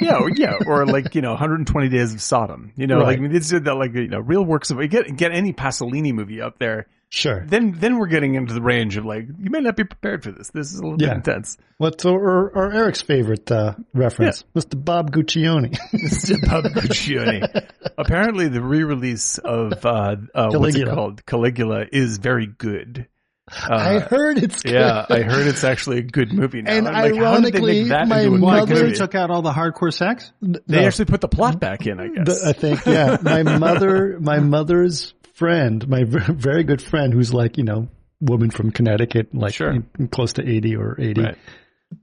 yeah, 0.00 0.18
or, 0.18 0.30
yeah, 0.30 0.54
or 0.66 0.86
like 0.86 1.14
you 1.14 1.22
know, 1.22 1.30
120 1.30 1.88
Days 1.88 2.14
of 2.14 2.20
Sodom. 2.20 2.72
You 2.76 2.86
know, 2.86 2.98
Right. 2.98 3.06
like 3.06 3.18
I 3.18 3.22
mean, 3.22 3.34
it's 3.34 3.52
uh, 3.52 3.60
like 3.74 3.94
you 3.94 4.08
know, 4.08 4.20
real 4.20 4.44
works 4.44 4.70
of 4.70 4.78
get 4.90 5.16
get 5.16 5.32
any 5.32 5.52
Pasolini 5.52 6.12
movie 6.12 6.40
up 6.40 6.58
there. 6.58 6.86
Sure. 7.12 7.44
Then 7.46 7.72
then 7.78 7.98
we're 7.98 8.06
getting 8.08 8.34
into 8.34 8.54
the 8.54 8.62
range 8.62 8.96
of 8.96 9.04
like 9.04 9.26
you 9.28 9.50
may 9.50 9.60
not 9.60 9.76
be 9.76 9.84
prepared 9.84 10.22
for 10.24 10.32
this. 10.32 10.50
This 10.50 10.72
is 10.72 10.78
a 10.78 10.82
little 10.82 11.00
Yeah. 11.00 11.08
bit 11.08 11.16
intense. 11.28 11.56
What's 11.78 12.04
or, 12.04 12.18
or, 12.18 12.50
or 12.54 12.72
Eric's 12.72 13.02
favorite 13.02 13.50
uh, 13.50 13.74
reference? 13.92 14.44
Mr. 14.54 14.82
Bob 14.82 15.12
Guccione. 15.12 15.76
This 15.92 16.30
is 16.30 16.40
Bob 16.40 16.64
Guccione. 16.64 17.70
Apparently, 17.98 18.48
the 18.48 18.62
re-release 18.62 19.38
of 19.38 19.84
uh, 19.84 20.16
uh, 20.34 20.48
what's 20.52 20.76
it 20.76 20.88
called 20.88 21.24
Caligula 21.26 21.84
is 21.92 22.18
very 22.18 22.46
good. 22.46 23.08
Uh, 23.50 23.74
I 23.74 23.98
heard 23.98 24.38
it's 24.38 24.62
good. 24.62 24.72
yeah, 24.72 25.04
I 25.10 25.22
heard 25.22 25.46
it's 25.48 25.64
actually 25.64 25.98
a 25.98 26.02
good 26.02 26.32
movie 26.32 26.62
now. 26.62 26.72
And 26.72 26.86
like, 26.86 26.94
how 26.94 27.02
did 27.02 27.14
they 27.14 27.18
ironically, 27.18 27.88
that 27.88 28.06
my 28.08 28.20
into 28.20 28.36
a 28.36 28.40
Why? 28.40 28.60
good 28.60 28.66
Because 28.68 28.78
mother- 28.78 28.84
movie? 28.86 28.96
took 28.96 29.14
out 29.16 29.30
all 29.30 29.42
the 29.42 29.50
hardcore 29.52 29.92
sex? 29.92 30.32
They 30.40 30.60
No. 30.68 30.86
actually 30.86 31.04
put 31.06 31.20
the 31.20 31.28
plot 31.28 31.58
back 31.60 31.86
in, 31.86 31.98
I 32.00 32.08
guess. 32.08 32.40
The- 32.40 32.48
I 32.48 32.52
think, 32.52 32.86
yeah. 32.86 33.16
My 33.20 33.42
mother, 33.42 34.16
my 34.20 34.38
mother's 34.38 35.12
friend, 35.42 35.88
my 35.88 36.04
very 36.04 36.62
good 36.64 36.80
friend, 36.80 37.12
who's 37.12 37.34
like, 37.34 37.58
you 37.58 37.64
know, 37.64 37.88
woman 38.20 38.50
from 38.50 38.70
Connecticut, 38.70 39.34
like 39.34 39.54
Sure. 39.54 39.72
in- 39.72 40.08
close 40.08 40.34
to 40.34 40.48
80 40.48 40.76
or 40.76 40.96
80, 41.00 41.20
Right. 41.20 41.38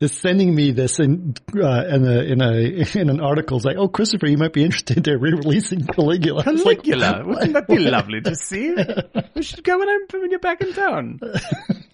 is 0.01 0.12
sending 0.12 0.53
me 0.53 0.72
this 0.72 1.00
in, 1.00 1.34
uh, 1.55 1.84
in 1.96 2.05
a, 2.05 2.19
in 2.34 2.41
a, 2.41 2.53
in 3.00 3.10
an 3.10 3.22
article. 3.22 3.55
It's 3.58 3.65
like, 3.65 3.77
oh, 3.77 3.88
Christopher, 3.88 4.27
you 4.27 4.38
might 4.38 4.51
be 4.53 4.63
interested. 4.65 5.03
They're 5.05 5.17
re-releasing 5.17 5.86
Caligula. 5.88 6.43
It's 6.48 6.65
like, 6.65 6.84
Caligula. 6.84 7.24
Wouldn't 7.25 7.53
that 7.53 7.67
be 7.67 7.77
lovely 7.79 8.19
to 8.22 8.36
see? 8.36 8.75
We 9.36 9.41
should 9.43 9.63
go 9.63 9.79
when 9.79 9.88
I'm 9.89 10.01
when 10.22 10.29
you're 10.31 10.39
back 10.39 10.62
in 10.62 10.74
town. 10.74 11.19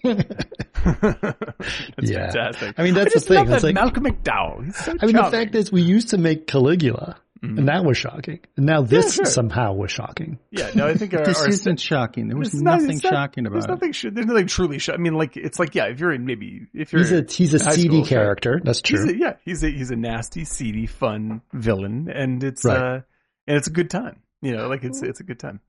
that's 0.02 2.10
Yeah. 2.10 2.30
fantastic. 2.32 2.74
I 2.78 2.82
mean, 2.82 2.94
that's 2.94 3.16
I 3.16 3.20
the 3.20 3.24
thing. 3.24 3.36
Love 3.36 3.50
It's 3.50 3.62
that 3.62 3.66
like- 3.68 3.74
Malcolm 3.74 4.04
McDowell. 4.04 4.74
So 4.74 4.94
I 5.00 5.06
mean, 5.06 5.16
the 5.16 5.24
fact 5.30 5.54
is 5.54 5.70
we 5.72 5.82
used 5.82 6.10
to 6.10 6.18
make 6.18 6.46
Caligula 6.46 7.16
and 7.42 7.68
that 7.68 7.84
was 7.84 7.96
shocking. 7.98 8.40
And 8.56 8.66
now 8.66 8.82
this 8.82 9.14
sure. 9.14 9.24
somehow 9.24 9.74
was 9.74 9.90
shocking. 9.90 10.38
yeah, 10.50 10.70
no, 10.74 10.86
I 10.86 10.94
think 10.94 11.14
our, 11.14 11.24
This 11.24 11.40
our 11.40 11.48
isn't 11.48 11.80
shocking. 11.80 12.28
There 12.28 12.36
was 12.38 12.54
nothing 12.54 13.00
not- 13.02 13.12
shocking 13.12 13.44
There's 13.44 13.64
about 13.64 13.70
it. 13.70 13.72
nothing. 13.74 13.92
sh- 13.92 14.06
There's 14.12 14.26
nothing 14.26 14.46
truly. 14.46 14.78
shocking. 14.78 15.00
I 15.00 15.02
mean, 15.02 15.14
like 15.14 15.36
it's 15.36 15.58
like 15.58 15.74
yeah, 15.74 15.86
if 15.86 16.00
you're 16.00 16.12
in 16.12 16.24
maybe 16.26 16.66
if 16.74 16.92
you're 16.92 17.02
He's 17.02 17.12
a, 17.12 17.24
he's 17.28 17.54
a 17.54 17.58
seedy 17.58 17.88
school, 17.88 18.04
sure. 18.04 18.18
character. 18.18 18.60
That's 18.64 18.80
He's 18.86 19.00
true. 19.04 19.10
a, 19.10 19.16
yeah, 19.16 19.32
he's 19.44 19.62
a 19.62 19.70
he's 19.70 19.90
a 19.90 19.96
nasty, 19.96 20.44
seedy, 20.44 20.86
fun 20.86 21.42
villain, 21.52 22.08
and 22.12 22.42
it's 22.42 22.64
Right. 22.64 22.76
uh 22.76 23.00
and 23.46 23.56
it's 23.56 23.68
a 23.68 23.72
good 23.72 23.90
time. 23.90 24.22
You 24.42 24.56
know, 24.56 24.68
like 24.68 24.84
it's 24.84 25.02
it's 25.02 25.20
a 25.20 25.24
good 25.24 25.38
time. 25.38 25.60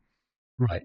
right. 0.57 0.83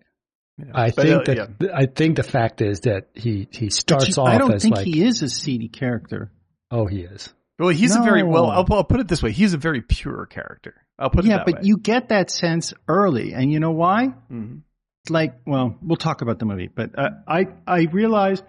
You 0.58 0.66
know? 0.66 0.72
I 0.74 0.90
But, 0.90 1.06
think 1.06 1.28
uh, 1.28 1.46
that 1.60 1.70
I 1.74 1.86
think 1.86 2.16
the 2.16 2.22
fact 2.22 2.60
is 2.60 2.80
that 2.80 3.08
he 3.14 3.48
he 3.50 3.70
starts 3.70 4.18
off 4.18 4.28
I 4.28 4.38
don't 4.38 4.52
as 4.54 4.62
think 4.62 4.76
like 4.76 4.84
he 4.86 5.02
is 5.02 5.22
a 5.22 5.28
seedy 5.28 5.68
character. 5.68 6.30
oh 6.70 6.86
he 6.86 7.00
is 7.00 7.32
Well, 7.62 7.74
he's 7.74 7.94
a 7.96 8.00
very 8.02 8.22
well. 8.22 8.50
I'll, 8.50 8.66
I'll 8.70 8.84
put 8.84 9.00
it 9.00 9.08
this 9.08 9.22
way: 9.22 9.32
he's 9.32 9.54
a 9.54 9.58
very 9.58 9.80
pure 9.82 10.26
character. 10.26 10.84
I'll 10.98 11.10
put 11.10 11.24
it 11.24 11.28
Yeah, 11.28 11.38
that 11.38 11.46
but 11.46 11.54
way. 11.56 11.60
you 11.64 11.76
get 11.78 12.08
that 12.10 12.30
sense 12.30 12.74
early, 12.88 13.32
and 13.34 13.50
you 13.52 13.60
know 13.60 13.70
why? 13.72 14.14
Mhm. 14.30 14.62
like, 15.10 15.34
well, 15.46 15.76
we'll 15.82 15.96
talk 15.96 16.22
about 16.22 16.38
the 16.38 16.44
movie, 16.44 16.68
but 16.72 16.98
uh, 16.98 17.10
I 17.26 17.46
I 17.66 17.82
realized. 17.92 18.44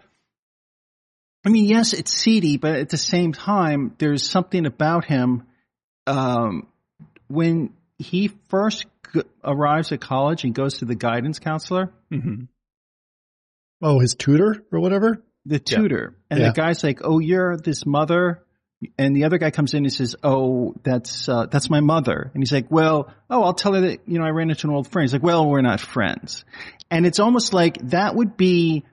I 1.46 1.50
mean, 1.50 1.65
yes, 1.65 1.91
it's 1.93 2.13
seedy, 2.13 2.58
but 2.58 2.75
at 2.75 2.89
the 2.89 2.98
same 2.98 3.34
time, 3.34 3.96
there's 3.98 4.24
something 4.24 4.65
about 4.65 5.03
him. 5.05 5.43
Um, 6.08 6.67
when 7.27 7.74
he 7.98 8.29
first 8.50 8.86
g- 9.13 9.22
arrives 9.43 9.91
at 9.91 10.00
college 10.00 10.43
and 10.46 10.53
goes 10.55 10.77
to 10.79 10.86
the 10.86 10.96
guidance 10.96 11.39
counselor, 11.39 11.91
Mm-hmm. 12.12 12.43
Oh, 13.82 14.00
his 14.00 14.15
tutor 14.15 14.63
or 14.72 14.79
whatever. 14.79 15.22
the 15.46 15.55
Yeah. 15.55 15.77
tutor, 15.77 16.15
and 16.29 16.39
Yeah. 16.39 16.48
the 16.48 16.53
guy's 16.53 16.82
like, 16.86 17.00
"Oh, 17.03 17.20
you're 17.20 17.58
this 17.58 17.86
mother," 17.86 18.43
and 18.97 19.15
the 19.15 19.25
other 19.25 19.37
guy 19.37 19.51
comes 19.51 19.73
in 19.73 19.83
and 19.83 19.93
says, 19.93 20.15
"Oh, 20.23 20.73
that's 20.83 21.27
uh, 21.29 21.45
that's 21.47 21.69
my 21.69 21.81
mother," 21.81 22.31
and 22.33 22.41
he's 22.41 22.51
like, 22.51 22.69
"Well, 22.69 23.13
oh, 23.29 23.43
I'll 23.43 23.53
tell 23.53 23.73
her 23.73 23.81
that 23.81 24.01
you 24.07 24.19
know 24.19 24.25
I 24.25 24.29
ran 24.29 24.49
into 24.49 24.67
an 24.67 24.73
old 24.73 24.87
friend." 24.87 25.03
He's 25.03 25.13
like, 25.13 25.23
"Well, 25.23 25.49
we're 25.49 25.61
not 25.61 25.79
friends," 25.79 26.45
and 26.91 27.05
it's 27.05 27.19
almost 27.19 27.53
like 27.53 27.77
that 27.89 28.15
would 28.15 28.37
be 28.37 28.83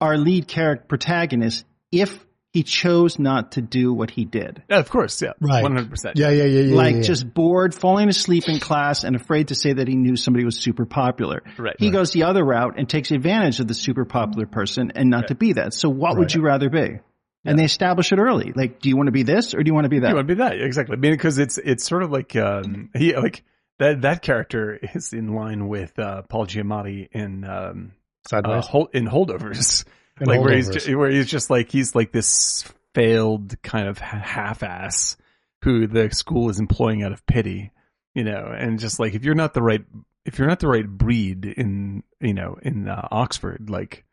our 0.00 0.16
lead 0.16 0.48
character 0.48 0.84
protagonist 0.88 1.64
if 1.92 2.24
he 2.52 2.62
chose 2.62 3.18
not 3.18 3.52
to 3.52 3.60
do 3.60 3.92
what 3.92 4.10
he 4.10 4.24
did. 4.24 4.62
Yeah, 4.70 4.78
of 4.78 4.88
course. 4.88 5.20
Yeah. 5.20 5.32
Right. 5.40 5.62
One 5.62 5.74
hundred 5.74 5.90
percent. 5.90 6.16
Yeah, 6.16 6.30
yeah, 6.30 6.44
yeah, 6.44 6.60
yeah. 6.60 6.76
like 6.76 6.92
yeah, 6.92 6.96
yeah. 6.98 7.02
just 7.02 7.34
bored, 7.34 7.74
falling 7.74 8.08
asleep 8.08 8.48
in 8.48 8.60
class, 8.60 9.02
and 9.02 9.16
afraid 9.16 9.48
to 9.48 9.56
say 9.56 9.72
that 9.72 9.88
he 9.88 9.96
knew 9.96 10.14
somebody 10.14 10.44
was 10.44 10.56
super 10.56 10.86
popular. 10.86 11.42
Right. 11.58 11.74
He 11.78 11.86
Right. 11.86 11.92
goes 11.94 12.12
the 12.12 12.22
other 12.22 12.44
route 12.44 12.74
and 12.78 12.88
takes 12.88 13.10
advantage 13.10 13.58
of 13.58 13.66
the 13.66 13.74
super 13.74 14.04
popular 14.04 14.46
person 14.46 14.92
and 14.94 15.10
not 15.10 15.28
to 15.28 15.34
be 15.34 15.54
that. 15.54 15.74
So 15.74 15.88
what 15.88 16.16
would 16.16 16.32
you 16.32 16.42
rather 16.42 16.70
be? 16.70 17.00
And 17.44 17.58
they 17.58 17.64
establish 17.64 18.12
it 18.12 18.18
early. 18.18 18.52
Like, 18.54 18.80
do 18.80 18.88
you 18.88 18.96
want 18.96 19.08
to 19.08 19.12
be 19.12 19.22
this 19.22 19.54
or 19.54 19.62
do 19.62 19.68
you 19.68 19.74
want 19.74 19.84
to 19.84 19.90
be 19.90 19.98
that? 20.00 20.08
You 20.08 20.14
want 20.14 20.28
to 20.28 20.34
be 20.34 20.38
that 20.38 20.60
exactly? 20.60 20.96
I 20.96 20.98
mean, 20.98 21.12
because 21.12 21.38
it's 21.38 21.58
it's 21.58 21.84
sort 21.86 22.02
of 22.02 22.10
like 22.10 22.34
um, 22.36 22.90
he 22.96 23.14
like 23.16 23.44
that 23.78 24.02
that 24.02 24.22
character 24.22 24.78
is 24.94 25.12
in 25.12 25.34
line 25.34 25.68
with 25.68 25.98
uh, 25.98 26.22
Paul 26.22 26.46
Giamatti 26.46 27.08
in 27.12 27.44
um, 27.44 27.92
uh. 28.32 28.60
Hol- 28.62 28.90
in 28.92 29.06
Holdovers, 29.06 29.84
In 30.20 30.26
like 30.26 30.40
where 30.40 30.54
he's 30.54 30.70
Holdovers. 30.70 30.86
ju- 30.86 30.98
where 30.98 31.10
he's 31.10 31.26
just 31.26 31.50
like 31.50 31.70
he's 31.70 31.94
like 31.94 32.12
this 32.12 32.64
failed 32.94 33.60
kind 33.62 33.88
of 33.88 33.98
half-ass 33.98 35.16
who 35.62 35.86
the 35.86 36.10
school 36.10 36.48
is 36.50 36.60
employing 36.60 37.02
out 37.02 37.12
of 37.12 37.26
pity, 37.26 37.72
you 38.14 38.22
know, 38.22 38.54
and 38.56 38.78
just 38.78 39.00
like 39.00 39.14
if 39.14 39.24
you're 39.24 39.34
not 39.34 39.54
the 39.54 39.62
right 39.62 39.84
if 40.24 40.38
you're 40.38 40.48
not 40.48 40.60
the 40.60 40.68
right 40.68 40.86
breed 40.88 41.44
in 41.44 42.02
you 42.20 42.34
know 42.34 42.56
in 42.62 42.88
uh, 42.88 43.08
Oxford, 43.10 43.68
like 43.68 44.04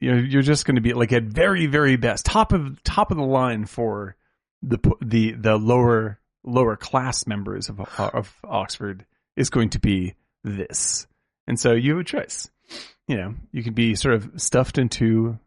you're 0.00 0.24
you're 0.24 0.42
just 0.42 0.64
going 0.64 0.76
to 0.76 0.80
be 0.80 0.94
like 0.94 1.12
at 1.12 1.24
very 1.24 1.66
very 1.66 1.96
best 1.96 2.24
top 2.24 2.52
of 2.52 2.82
top 2.82 3.10
of 3.10 3.16
the 3.16 3.22
line 3.22 3.66
for 3.66 4.16
the 4.62 4.78
the 5.00 5.32
the 5.32 5.56
lower 5.56 6.18
lower 6.44 6.76
class 6.76 7.26
members 7.26 7.68
of 7.68 7.80
of 7.98 8.34
Oxford 8.44 9.04
is 9.36 9.50
going 9.50 9.70
to 9.70 9.78
be 9.78 10.14
this, 10.44 11.06
and 11.46 11.58
so 11.58 11.72
you 11.72 11.92
have 11.92 12.00
a 12.00 12.04
choice. 12.04 12.50
You 13.06 13.16
know, 13.16 13.34
you 13.52 13.62
can 13.62 13.74
be 13.74 13.94
sort 13.94 14.14
of 14.14 14.30
stuffed 14.40 14.78
into 14.78 15.38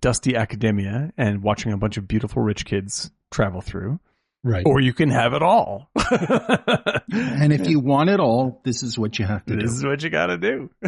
dusty 0.00 0.36
academia 0.36 1.12
and 1.16 1.42
watching 1.42 1.72
a 1.72 1.76
bunch 1.76 1.96
of 1.96 2.06
beautiful 2.06 2.42
rich 2.42 2.64
kids 2.64 3.10
travel 3.30 3.60
through, 3.60 3.98
right. 4.42 4.64
or 4.66 4.80
you 4.80 4.92
can 4.92 5.10
have 5.10 5.32
it 5.34 5.42
all. 5.42 5.90
and 7.12 7.52
if 7.52 7.66
you 7.68 7.80
want 7.80 8.10
it 8.10 8.20
all, 8.20 8.60
this 8.64 8.82
is 8.82 8.98
what 8.98 9.18
you 9.18 9.24
have 9.24 9.44
to 9.46 9.54
this 9.54 9.62
do. 9.62 9.66
This 9.68 9.78
is 9.78 9.84
what 9.84 10.02
you 10.02 10.10
got 10.10 10.26
to 10.26 10.38
do. 10.38 10.70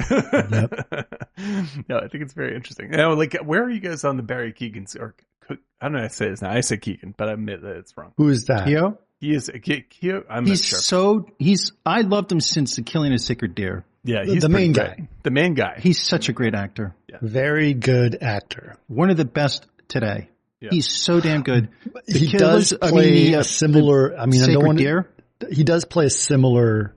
no, 1.88 1.98
I 1.98 2.08
think 2.08 2.22
it's 2.24 2.34
very 2.34 2.54
interesting. 2.54 2.90
Now, 2.90 3.14
like, 3.14 3.36
where 3.44 3.62
are 3.64 3.70
you 3.70 3.80
guys 3.80 4.04
on 4.04 4.16
the 4.16 4.22
Barry 4.22 4.52
Keegan? 4.52 4.86
Or 4.98 5.14
Cook- 5.40 5.58
I 5.80 5.86
don't 5.86 5.94
know 5.94 6.00
how 6.00 6.08
to 6.08 6.14
say 6.14 6.30
this 6.30 6.42
now. 6.42 6.50
I 6.50 6.60
say 6.60 6.76
Keegan, 6.76 7.14
but 7.16 7.28
I 7.28 7.32
admit 7.32 7.62
that 7.62 7.76
it's 7.76 7.96
wrong. 7.96 8.12
Who 8.16 8.28
is 8.28 8.46
that? 8.46 8.66
Keo? 8.66 8.98
He 9.20 9.34
is. 9.34 9.48
Ke- 9.48 9.88
Ke- 9.90 10.24
I'm 10.28 10.46
He's 10.46 10.60
not 10.60 10.66
sure. 10.66 10.78
so, 10.80 11.26
he's, 11.38 11.72
I 11.86 12.02
loved 12.02 12.30
him 12.32 12.40
since 12.40 12.76
the 12.76 12.82
killing 12.82 13.12
of 13.12 13.20
Sacred 13.20 13.54
Deer. 13.54 13.84
yeah, 14.04 14.24
the- 14.24 14.32
he's 14.34 14.42
the 14.42 14.48
pretty 14.48 14.64
main 14.66 14.72
great. 14.72 14.96
guy. 14.98 15.08
The 15.22 15.30
main 15.30 15.54
guy. 15.54 15.78
He's 15.80 16.00
such 16.02 16.28
a 16.28 16.32
great 16.32 16.54
actor. 16.54 16.94
Yeah. 17.08 17.18
Very 17.22 17.74
good 17.74 18.18
actor. 18.22 18.76
One 18.88 19.10
of 19.10 19.16
the 19.16 19.24
best 19.24 19.66
today. 19.88 20.28
Yeah. 20.64 20.70
He's 20.72 20.88
so 20.88 21.20
damn 21.20 21.42
good. 21.42 21.68
The 22.06 22.18
he 22.18 22.26
Killers- 22.30 22.70
does 22.70 22.78
I 22.80 22.90
play 22.90 23.10
mean, 23.10 23.32
the, 23.32 23.36
uh, 23.36 23.40
a 23.40 23.44
similar. 23.44 24.18
I 24.18 24.26
mean, 24.26 24.40
I 24.42 24.46
Sacred 24.46 24.54
don't 24.54 24.66
want. 24.66 24.78
Deer. 24.78 25.10
He 25.50 25.64
does 25.64 25.84
play 25.84 26.06
a 26.06 26.10
similar 26.10 26.94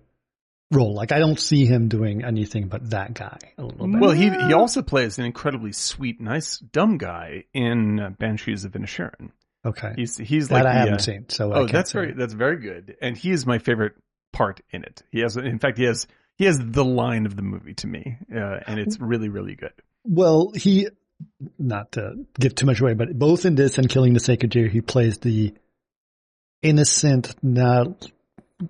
role. 0.71 0.93
Like 0.93 1.12
I 1.12 1.19
don't 1.19 1.39
see 1.39 1.65
him 1.65 1.88
doing 1.88 2.24
anything 2.24 2.67
but 2.67 2.89
that 2.91 3.13
guy 3.13 3.38
a 3.57 3.63
little 3.63 3.88
bit. 3.88 4.00
well, 4.01 4.12
he 4.12 4.29
he 4.29 4.53
also 4.53 4.81
plays 4.81 5.17
an 5.19 5.25
incredibly 5.25 5.71
sweet, 5.71 6.19
nice, 6.21 6.57
dumb 6.59 6.97
guy 6.97 7.45
in 7.53 8.00
uh, 8.00 8.09
Banshees 8.17 8.65
of 8.65 8.74
Inisherin. 8.74 9.31
okay, 9.65 9.93
He's 9.95 10.17
he's 10.17 10.47
that 10.50 10.53
like 10.55 10.65
I 10.65 10.74
the, 10.74 10.79
haven't 10.79 10.93
uh, 10.95 10.97
seen. 11.00 11.25
So 11.29 11.51
I 11.51 11.55
Oh, 11.55 11.59
can't 11.62 11.71
that's 11.74 11.91
say. 11.91 12.00
very 12.00 12.13
that's 12.13 12.33
very 12.33 12.57
good, 12.59 12.95
and 13.01 13.17
he 13.17 13.31
is 13.31 13.45
my 13.45 13.59
favorite 13.59 13.93
part 14.33 14.59
in 14.71 14.83
it. 14.83 15.01
He 15.12 15.19
has, 15.21 15.38
in 15.38 15.59
fact, 15.59 15.77
he 15.77 15.86
has 15.86 16.05
he 16.38 16.45
has 16.45 16.59
the 16.59 16.86
line 16.86 17.25
of 17.25 17.36
the 17.36 17.41
movie 17.43 17.74
to 17.75 17.88
me, 17.88 18.17
uh, 18.33 18.59
and 18.67 18.79
it's 18.79 19.00
really 19.00 19.29
really 19.29 19.55
good. 19.55 19.74
Well, 20.03 20.51
he 20.55 20.88
not 21.57 21.93
to 21.93 22.25
give 22.39 22.55
too 22.55 22.65
much 22.65 22.79
away, 22.81 22.93
but 22.93 23.17
both 23.17 23.45
in 23.45 23.55
this 23.55 23.77
and 23.77 23.89
Killing 23.89 24.13
the 24.13 24.19
Sacred 24.19 24.51
Deer, 24.51 24.67
he 24.67 24.81
plays 24.81 25.17
the 25.19 25.53
innocent, 26.62 27.36
not 27.43 28.07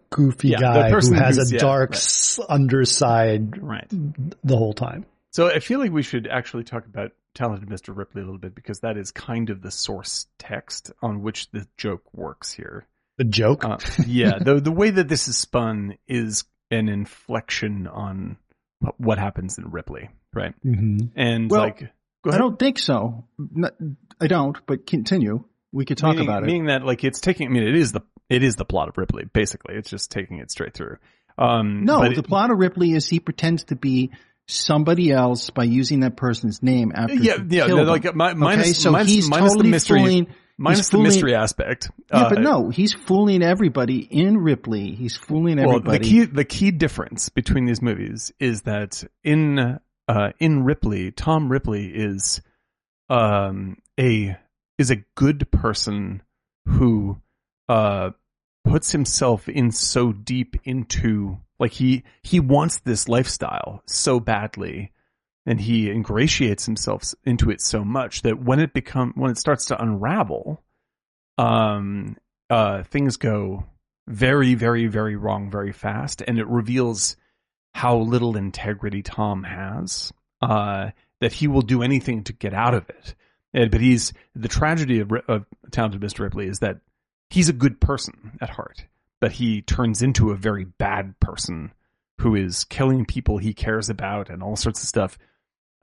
goofy 0.10 0.50
Yeah, 0.50 0.60
guy 0.60 0.90
who 0.92 1.14
has 1.14 1.38
a 1.52 1.56
yeah, 1.56 1.60
dark 1.62 1.92
right. 1.92 2.40
underside 2.50 3.62
Right. 3.62 3.88
the 3.90 4.58
whole 4.58 4.74
time. 4.74 5.06
So 5.32 5.50
I 5.50 5.60
feel 5.60 5.80
like 5.80 5.92
we 5.92 6.04
should 6.04 6.28
actually 6.28 6.64
talk 6.64 6.86
about 6.86 7.12
talented 7.34 7.70
Mr. 7.70 7.96
Ripley 7.96 8.22
a 8.22 8.26
little 8.26 8.40
bit 8.40 8.56
because 8.56 8.80
that 8.80 8.98
is 8.98 9.12
kind 9.12 9.50
of 9.50 9.62
the 9.62 9.72
source 9.72 10.28
text 10.40 10.92
on 11.02 11.22
which 11.22 11.50
the 11.52 11.68
joke 11.78 12.04
works 12.14 12.52
here. 12.52 12.86
The 13.18 13.24
joke. 13.24 13.64
Uh, 13.64 13.78
yeah, 14.06 14.40
the 14.40 14.60
the 14.60 14.72
way 14.72 14.90
that 14.90 15.08
this 15.08 15.28
is 15.28 15.38
spun 15.38 15.98
is 16.08 16.44
an 16.70 16.90
inflection 16.90 17.88
on 17.88 18.38
what 18.98 19.18
happens 19.18 19.58
in 19.58 19.72
Ripley, 19.72 20.10
right? 20.34 20.54
hmm 20.62 20.98
And 21.16 21.50
Well, 21.50 21.62
like, 21.62 21.90
go 22.24 22.32
I 22.32 22.38
don't 22.38 22.58
think 22.58 22.80
so. 22.80 23.26
Not- 23.38 23.74
I 24.20 24.28
don't, 24.28 24.58
but 24.66 24.88
continue. 24.88 25.44
We 25.72 25.86
could 25.86 25.98
talk 25.98 26.16
meaning, 26.16 26.28
about 26.28 26.44
it. 26.44 26.48
Meaning 26.48 26.66
that 26.68 26.84
like 26.84 27.04
it's 27.04 27.20
taking. 27.20 27.48
I 27.48 27.50
mean, 27.52 27.64
it 27.68 27.76
is 27.76 27.92
the 27.92 28.02
it 28.30 28.44
is 28.44 28.56
the 28.56 28.66
plot 28.66 28.90
of 28.90 28.98
Ripley. 28.98 29.26
Basically, 29.26 29.76
it's 29.76 29.90
just 29.90 30.12
taking 30.12 30.40
it 30.40 30.50
straight 30.52 30.74
through. 30.74 30.98
Um, 31.38 31.86
No, 31.86 32.02
the 32.02 32.20
it- 32.20 32.28
plot 32.28 32.50
of 32.52 32.58
Ripley 32.58 32.94
is 32.94 33.08
he 33.08 33.20
pretends 33.20 33.66
to 33.66 33.76
be 33.76 34.12
somebody 34.48 35.12
else 35.12 35.50
by 35.50 35.66
using 35.66 36.00
that 36.00 36.16
person's 36.16 36.64
name 36.64 36.92
after 36.96 37.16
Yeah, 37.16 37.38
yeah. 37.48 37.66
Like 37.66 38.06
mi- 38.06 38.34
minus, 38.34 38.66
okay, 38.66 38.74
so 38.74 38.92
minus, 38.92 39.12
he's 39.12 39.30
minus 39.30 39.52
totally 39.52 39.68
the 39.68 39.72
mystery, 39.72 40.00
fooling. 40.00 40.28
minus 40.58 40.80
he's 40.80 40.90
the 40.90 40.98
mystery 41.00 41.36
aspect. 41.36 41.92
Yeah, 42.12 42.22
Uh, 42.22 42.30
but 42.30 42.40
no, 42.42 42.70
he's 42.70 42.94
fooling 42.94 43.44
everybody 43.44 44.00
in 44.00 44.38
Ripley. 44.38 44.96
He's 44.96 45.18
fooling 45.18 45.58
Well, 45.58 45.76
everybody. 45.78 45.98
the 45.98 46.04
key 46.04 46.24
the 46.26 46.46
key 46.46 46.72
difference 46.72 47.28
between 47.30 47.66
these 47.66 47.82
movies 47.82 48.32
is 48.40 48.62
that 48.64 49.04
in 49.24 49.80
uh, 50.08 50.32
in 50.40 50.64
Ripley, 50.64 51.12
Tom 51.12 51.52
Ripley 51.52 51.88
is 51.88 52.42
um, 53.10 53.78
a 54.00 54.38
is 54.78 54.92
a 54.92 55.04
good 55.16 55.52
person 55.52 56.22
who 56.66 57.20
uh, 57.68 58.12
puts 58.64 58.92
himself 58.92 59.50
in 59.50 59.72
so 59.72 60.12
deep 60.12 60.56
into 60.64 61.38
like 61.60 61.72
he 61.72 62.04
he 62.22 62.40
wants 62.40 62.80
this 62.80 63.08
lifestyle 63.08 63.82
so 63.86 64.20
badly 64.20 64.92
and 65.46 65.62
he 65.62 65.90
ingratiates 65.90 66.66
himself 66.66 67.14
into 67.24 67.50
it 67.50 67.62
so 67.62 67.84
much 67.84 68.22
that 68.24 68.42
when 68.42 68.60
it 68.60 68.74
become 68.74 69.14
when 69.16 69.32
it 69.32 69.38
starts 69.38 69.66
to 69.66 69.82
unravel 69.82 70.62
um 71.38 72.18
uh 72.50 72.84
things 72.84 73.18
go 73.18 73.66
very 74.08 74.54
very 74.54 74.88
very 74.88 75.16
wrong 75.16 75.50
very 75.50 75.72
fast 75.72 76.22
and 76.28 76.38
it 76.38 76.48
reveals 76.48 77.16
how 77.78 77.98
little 77.98 78.36
integrity 78.38 79.04
Tom 79.04 79.44
has 79.44 80.12
uh 80.42 80.90
that 81.22 81.32
he 81.32 81.48
will 81.48 81.62
do 81.62 81.84
anything 81.84 82.24
to 82.24 82.34
get 82.34 82.54
out 82.54 82.74
of 82.74 82.90
it. 82.90 83.14
And, 83.54 83.70
but 83.72 83.82
he's 83.82 84.14
the 84.36 84.48
tragedy 84.48 85.00
of, 85.00 85.12
of 85.28 85.46
talented 85.72 86.02
Mr. 86.02 86.22
Ripley 86.22 86.48
is 86.48 86.60
that 86.60 86.80
he's 87.30 87.50
a 87.50 87.54
good 87.54 87.80
person 87.80 88.38
at 88.42 88.50
heart 88.50 88.86
but 89.20 89.32
he 89.32 89.62
turns 89.62 90.02
into 90.02 90.32
a 90.32 90.36
very 90.36 90.66
bad 90.66 91.20
person 91.20 91.72
who 92.20 92.34
is 92.36 92.64
killing 92.64 93.06
people 93.06 93.38
he 93.38 93.54
cares 93.54 93.90
about 93.90 94.30
and 94.30 94.42
all 94.42 94.56
sorts 94.56 94.82
of 94.82 94.88
stuff 94.88 95.18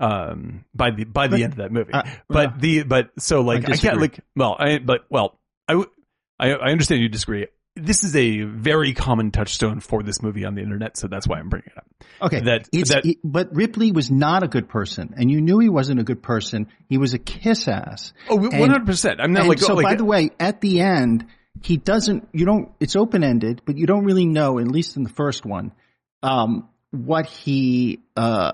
um 0.01 0.65
by 0.75 0.91
the 0.91 1.05
by 1.05 1.29
the 1.29 1.37
But- 1.37 1.43
end 1.43 1.53
of 1.53 1.59
that 1.59 1.73
movie. 1.73 1.93
Uh, 1.93 2.03
but 2.29 2.49
uh, 2.49 2.53
the 2.59 2.83
but 2.83 3.11
so 3.19 3.41
like 3.43 3.69
I, 3.71 3.77
can't 3.77 4.01
like 4.01 4.19
well 4.35 4.57
I 4.59 4.79
but 4.79 5.05
well 5.11 5.39
I 5.69 5.75
I 6.41 6.51
I 6.55 6.71
understand 6.73 7.03
you 7.03 7.09
disagree 7.09 7.47
this 7.76 8.04
is 8.04 8.14
a 8.14 8.43
very 8.43 8.93
common 8.93 9.31
touchstone 9.31 9.81
for 9.81 10.02
this 10.02 10.23
movie 10.23 10.45
on 10.45 10.54
the 10.54 10.62
internet 10.62 10.97
so 10.97 11.09
that's 11.09 11.26
why 11.26 11.38
I'm 11.38 11.49
bringing 11.49 11.71
it 11.75 11.78
up 11.78 11.87
okay, 12.23 12.40
that- 12.40 12.69
that- 12.90 13.04
it- 13.07 13.19
but 13.25 13.54
Ripley 13.54 13.90
was 13.93 14.11
not 14.11 14.43
a 14.43 14.49
good 14.49 14.69
person, 14.69 15.14
and 15.16 15.31
you 15.31 15.40
knew 15.40 15.59
he 15.59 15.69
wasn't 15.69 16.00
a 16.00 16.04
good 16.04 16.23
person. 16.23 16.69
He 16.88 16.99
was 16.99 17.14
a 17.14 17.19
kiss 17.19 17.66
ass. 17.69 18.12
oh 18.31 18.38
100% 18.38 19.16
I'm 19.21 19.33
not 19.33 19.47
like 19.49 19.59
so, 19.59 19.75
like 19.75 19.85
by 19.85 19.95
the 19.97 20.04
way, 20.04 20.31
at 20.38 20.61
the 20.61 20.81
end, 20.81 21.26
he 21.62 21.76
doesn't. 21.76 22.28
You 22.33 22.45
don't. 22.47 22.73
It's 22.81 22.95
open 22.97 23.25
ended, 23.25 23.62
but 23.64 23.76
you 23.76 23.87
don't 23.87 24.04
really 24.04 24.26
know, 24.26 24.59
at 24.59 24.69
least 24.69 24.97
in 24.97 25.02
the 25.02 25.09
first 25.09 25.45
one, 25.47 25.73
um, 26.23 26.69
what 26.90 27.26
he 27.26 28.00
uh, 28.16 28.52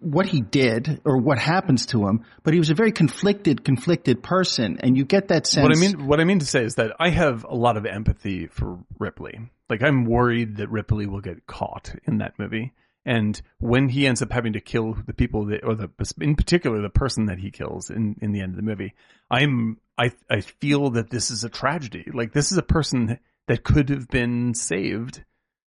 what 0.00 0.26
he 0.26 0.40
did 0.40 1.00
or 1.04 1.18
what 1.18 1.38
happens 1.38 1.86
to 1.86 2.06
him. 2.06 2.24
But 2.42 2.54
he 2.54 2.58
was 2.58 2.70
a 2.70 2.74
very 2.74 2.92
conflicted, 2.92 3.64
conflicted 3.64 4.22
person, 4.22 4.78
and 4.80 4.96
you 4.96 5.04
get 5.04 5.28
that 5.28 5.46
sense. 5.46 5.62
what 5.62 5.76
I 5.76 5.80
mean 5.80 6.06
what 6.06 6.20
I 6.20 6.24
mean 6.24 6.38
to 6.38 6.46
say 6.46 6.64
is 6.64 6.76
that 6.76 6.92
I 6.98 7.10
have 7.10 7.44
a 7.44 7.54
lot 7.54 7.76
of 7.76 7.86
empathy 7.86 8.46
for 8.46 8.78
Ripley 8.98 9.38
like 9.68 9.82
I'm 9.82 10.04
worried 10.04 10.58
that 10.58 10.70
Ripley 10.70 11.06
will 11.06 11.20
get 11.20 11.46
caught 11.46 11.94
in 12.06 12.18
that 12.18 12.38
movie 12.38 12.72
And 13.04 13.40
when 13.58 13.88
he 13.88 14.06
ends 14.06 14.22
up 14.22 14.32
having 14.32 14.54
to 14.54 14.60
kill 14.60 14.94
the 14.94 15.12
people 15.12 15.46
that, 15.46 15.64
or 15.64 15.74
the, 15.74 15.90
in 16.20 16.36
particular, 16.36 16.80
the 16.80 16.88
person 16.88 17.26
that 17.26 17.38
he 17.38 17.50
kills 17.50 17.90
in, 17.90 18.16
in 18.22 18.32
the 18.32 18.40
end 18.40 18.52
of 18.52 18.56
the 18.56 18.62
movie, 18.62 18.94
I'm, 19.30 19.78
I, 19.98 20.12
I 20.30 20.40
feel 20.40 20.90
that 20.90 21.10
this 21.10 21.30
is 21.30 21.44
a 21.44 21.50
tragedy. 21.50 22.10
Like 22.12 22.32
this 22.32 22.50
is 22.50 22.58
a 22.58 22.62
person 22.62 23.18
that 23.46 23.62
could 23.62 23.90
have 23.90 24.08
been 24.08 24.54
saved 24.54 25.22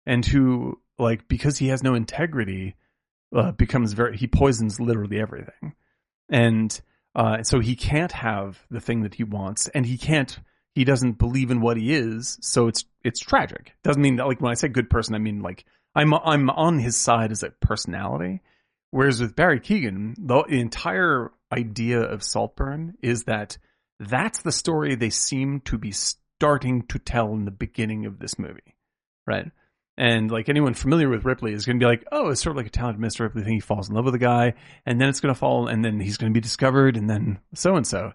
and 0.06 0.26
who, 0.26 0.80
like, 1.00 1.28
because 1.28 1.58
he 1.58 1.68
has 1.68 1.84
no 1.84 1.94
integrity, 1.96 2.76
uh, 3.36 3.52
becomes 3.52 3.94
very, 3.94 4.18
he 4.18 4.28
poisons 4.28 4.80
literally 4.80 5.20
everything. 5.20 5.74
And, 6.30 6.82
uh, 7.16 7.44
so 7.44 7.60
he 7.60 7.76
can't 7.76 8.12
have 8.12 8.60
the 8.70 8.80
thing 8.80 9.02
that 9.02 9.16
he 9.16 9.24
wants 9.24 9.68
and 9.68 9.86
he 9.86 9.98
can't, 9.98 10.38
he 10.74 10.86
doesn't 10.86 11.18
believe 11.18 11.52
in 11.52 11.60
what 11.60 11.78
he 11.78 11.94
is. 11.94 12.38
So 12.42 12.68
it's, 12.68 12.86
it's 13.04 13.20
tragic. 13.20 13.74
Doesn't 13.84 14.02
mean 14.02 14.16
that, 14.18 14.28
like, 14.28 14.40
when 14.40 14.52
I 14.52 14.56
say 14.56 14.70
good 14.70 14.90
person, 14.90 15.16
I 15.16 15.20
mean, 15.20 15.42
like, 15.42 15.66
I'm, 15.94 16.14
I'm 16.14 16.50
on 16.50 16.80
his 16.80 16.96
side 16.96 17.32
as 17.32 17.44
a 17.44 17.50
personality. 17.50 18.42
Whereas 18.92 19.22
with 19.22 19.36
Barry 19.36 19.60
Keegan, 19.60 20.16
the 20.18 20.44
entire 20.44 21.32
idea 21.52 22.02
of 22.02 22.24
Saltburn 22.24 22.96
is 23.02 23.24
that 23.26 23.58
that's 24.00 24.42
the 24.42 24.52
story 24.52 24.96
they 24.96 25.10
seem 25.10 25.62
to 25.62 25.78
be 25.78 25.92
starting 25.92 26.84
to 26.88 27.00
tell 27.00 27.34
in 27.34 27.46
the 27.46 27.52
beginning 27.52 28.06
of 28.06 28.20
this 28.20 28.40
movie. 28.40 28.76
Right? 29.28 29.52
And 29.98 30.32
like 30.32 30.50
anyone 30.50 30.74
familiar 30.74 31.10
with 31.10 31.26
Ripley 31.26 31.54
is 31.54 31.66
going 31.66 31.80
to 31.80 31.84
be 31.84 31.88
like, 31.88 32.06
oh, 32.12 32.30
it's 32.30 32.42
sort 32.42 32.52
of 32.52 32.58
like 32.58 32.68
a 32.68 32.72
talented 32.72 33.02
Mr. 33.02 33.22
Ripley 33.22 33.44
thing. 33.44 33.56
He 33.56 33.60
falls 33.60 33.90
in 33.90 33.96
love 33.96 34.06
with 34.06 34.16
a 34.16 34.20
guy 34.20 34.54
and 34.86 35.00
then 35.00 35.10
it's 35.10 35.20
going 35.20 35.34
to 35.34 35.40
fall 35.40 35.68
and 35.68 35.84
then 35.84 36.00
he's 36.00 36.18
going 36.18 36.32
to 36.32 36.34
be 36.34 36.42
discovered 36.42 36.98
and 36.98 37.10
then 37.10 37.40
so 37.54 37.76
and 37.76 37.86
so. 37.86 38.14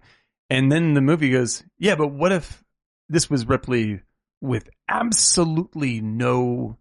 And 0.49 0.71
then 0.71 0.95
the 0.95 1.01
movie 1.01 1.31
goes, 1.31 1.65
yeah, 1.79 1.97
but 1.97 2.09
what 2.09 2.33
if 2.33 2.65
this 3.09 3.29
was 3.29 3.47
Ripley 3.47 4.01
with 4.41 4.69
absolutely 4.89 6.01
no 6.01 6.79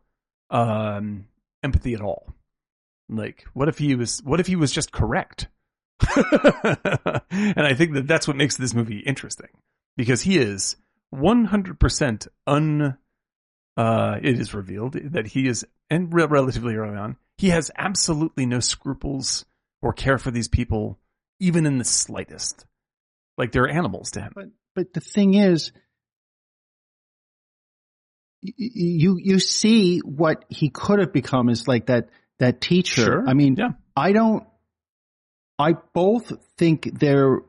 um, 0.50 1.26
empathy 1.64 1.94
at 1.94 2.02
all? 2.02 2.34
Like, 3.10 3.46
what 3.54 3.70
if 3.70 3.78
he 3.78 3.96
was, 3.96 4.22
what 4.24 4.40
if 4.40 4.48
he 4.48 4.56
was 4.56 4.72
just 4.72 4.92
correct? 4.92 5.48
and 6.16 7.62
I 7.62 7.74
think 7.74 7.94
that 7.94 8.08
that's 8.08 8.28
what 8.28 8.38
makes 8.38 8.58
this 8.58 8.74
movie 8.74 9.00
interesting 9.00 9.50
because 9.98 10.22
he 10.22 10.38
is 10.38 10.76
100% 11.14 12.28
un, 12.48 12.98
uh, 13.78 14.18
it 14.22 14.40
is 14.40 14.54
revealed 14.54 14.94
that 15.12 15.28
he 15.28 15.48
is, 15.48 15.66
and 15.90 16.14
re- 16.14 16.26
relatively 16.26 16.76
early 16.76 16.98
on, 16.98 17.18
he 17.38 17.50
has 17.50 17.72
absolutely 17.78 18.46
no 18.46 18.60
scruples 18.60 19.46
or 19.82 19.94
care 19.94 20.18
for 20.18 20.32
these 20.32 20.48
people, 20.48 20.98
even 21.40 21.66
in 21.66 21.78
the 21.78 21.86
slightest. 21.86 22.66
Like 23.38 23.52
they're 23.52 23.68
animals 23.70 24.12
to 24.12 24.22
him. 24.22 24.32
But 24.34 24.50
but 24.76 24.94
the 24.94 25.02
thing 25.02 25.34
is, 25.34 25.72
you 28.42 29.18
you 29.22 29.40
see 29.40 30.00
what 30.00 30.46
he 30.50 30.70
could 30.70 31.00
have 31.00 31.12
become 31.12 31.50
is 31.50 31.68
like 31.68 31.88
that 31.88 32.10
that 32.40 32.62
teacher. 32.62 33.04
Sure. 33.04 33.28
I 33.28 33.34
mean, 33.34 33.56
Yeah. 33.58 33.70
I 33.96 34.12
don't. 34.12 34.46
I 35.58 35.74
both 35.94 36.32
think 36.58 37.00
they're. 37.00 37.40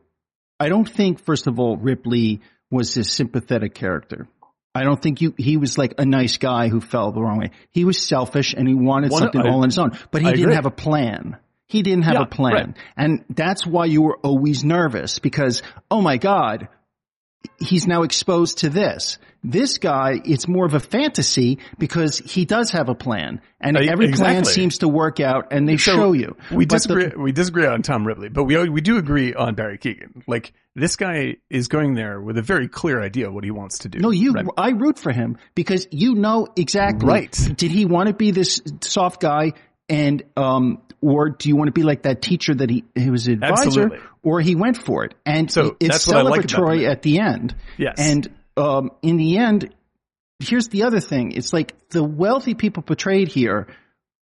I 0.59 0.68
don't 0.68 0.88
think 0.88 1.25
first 1.25 1.47
of 1.47 1.59
all 1.61 1.76
Ripley 1.76 2.40
was 2.71 2.97
a 2.97 3.04
sympathetic 3.04 3.75
character. 3.75 4.28
I 4.76 4.85
don't 4.85 5.00
think 5.00 5.21
you, 5.21 5.35
he 5.37 5.56
was 5.56 5.76
like 5.78 5.95
a 5.99 6.04
nice 6.04 6.37
guy 6.38 6.68
who 6.68 6.80
fell 6.80 7.12
the 7.12 7.21
wrong 7.23 7.38
way. 7.38 7.50
He 7.71 7.85
was 7.85 7.99
selfish 8.00 8.54
and 8.54 8.68
he 8.68 8.75
wanted 8.75 9.12
something 9.12 9.40
I- 9.40 9.49
all 9.50 9.59
on 9.62 9.68
his 9.68 9.78
own, 9.78 9.92
but 10.11 10.23
he 10.23 10.28
I 10.28 10.30
didn't 10.33 10.45
agree. 10.45 10.54
have 10.54 10.66
a 10.66 10.71
plan. 10.71 11.37
He 11.68 11.83
didn't 11.83 12.04
have 12.04 12.14
Yeah, 12.14 12.23
a 12.23 12.26
plan. 12.26 12.52
right. 12.54 12.76
And 12.97 13.25
that's 13.28 13.66
why 13.66 13.87
you 13.87 14.02
were 14.02 14.18
always 14.23 14.62
nervous 14.64 15.18
because, 15.18 15.62
oh 15.90 16.00
my 16.00 16.16
God, 16.16 16.68
he's 17.59 17.87
now 17.87 18.02
exposed 18.02 18.59
to 18.59 18.70
this. 18.70 19.18
This 19.48 19.78
guy, 19.78 20.20
it's 20.24 20.48
more 20.48 20.66
of 20.66 20.74
a 20.74 20.80
fantasy 20.80 21.59
because 21.78 22.18
he 22.18 22.44
does 22.44 22.72
have 22.72 22.88
a 22.88 22.94
plan 22.96 23.40
and 23.61 23.76
Uh, 23.76 23.80
every 23.80 24.11
plan 24.11 24.44
seems 24.44 24.78
to 24.78 24.88
work 24.88 25.20
out 25.20 25.52
and 25.52 25.68
they 25.68 25.76
So, 25.76 25.92
show 25.94 26.12
you. 26.12 26.37
We 26.50 26.66
But 26.66 26.82
the- 26.82 26.94
disagree. 26.94 27.22
we 27.22 27.32
disagree 27.32 27.66
on 27.66 27.82
Tom 27.82 28.04
Ripley, 28.06 28.28
but 28.28 28.44
we 28.44 28.68
we 28.68 28.80
do 28.80 28.96
agree 28.96 29.35
on 29.35 29.54
Barry 29.54 29.78
Keegan. 29.78 30.24
Like 30.26 30.52
this 30.74 30.96
guy 30.96 31.37
is 31.48 31.68
going 31.68 31.94
there 31.94 32.20
with 32.20 32.38
a 32.38 32.42
very 32.42 32.66
clear 32.68 33.00
idea 33.00 33.28
of 33.28 33.35
what 33.35 33.44
he 33.44 33.50
wants 33.52 33.78
to 33.80 33.88
do. 33.88 34.00
No, 34.00 34.11
you. 34.11 34.32
right? 34.32 34.46
I 34.59 34.70
root 34.70 34.98
for 34.98 35.12
him 35.12 35.37
because 35.54 35.87
you 35.92 36.14
know 36.16 36.48
exactly. 36.56 37.09
Right. 37.09 37.50
Did 37.56 37.70
he 37.70 37.85
want 37.87 38.09
to 38.09 38.14
be 38.14 38.32
this 38.32 38.61
soft 38.80 39.20
guy, 39.20 39.52
and 39.88 40.22
um, 40.37 40.78
or 41.00 41.30
do 41.30 41.48
you 41.48 41.54
want 41.56 41.68
to 41.68 41.72
be 41.72 41.85
like 41.85 42.02
that 42.02 42.20
teacher 42.20 42.52
that 42.54 42.68
he 42.68 42.82
he 42.96 43.11
was 43.11 43.28
an 43.28 43.35
advisor, 43.35 43.62
Absolutely. 43.85 43.98
or 44.24 44.40
he 44.40 44.56
went 44.56 44.76
for 44.76 45.04
it? 45.04 45.14
And 45.24 45.48
So 45.50 45.76
it's 45.78 46.09
I 46.09 46.22
like 46.22 46.42
celebratory 46.42 46.88
at 46.90 47.02
the 47.02 47.20
end. 47.20 47.54
Yes. 47.78 47.94
And 47.98 48.28
um, 48.57 48.90
in 49.03 49.16
the 49.16 49.38
end, 49.38 49.75
here's 50.38 50.69
the 50.69 50.85
other 50.85 51.01
thing. 51.01 51.33
It's 51.33 51.53
like 51.53 51.75
the 51.90 52.03
wealthy 52.03 52.55
people 52.55 52.83
portrayed 52.83 53.29
here. 53.29 53.69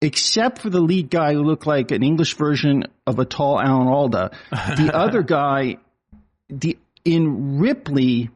Except 0.03 0.63
for 0.63 0.71
the 0.71 0.81
lead 0.81 1.11
guy 1.11 1.35
who 1.35 1.43
looked 1.43 1.67
like 1.67 1.91
an 1.91 2.03
English 2.03 2.35
version 2.37 2.85
of 3.07 3.19
a 3.19 3.27
tall 3.27 3.61
Alan 3.61 3.87
Alda, 3.87 4.31
the 4.51 4.91
other 4.95 5.23
guy, 5.23 5.77
the 6.49 6.79
in 7.05 7.59
Ripley, 7.59 8.31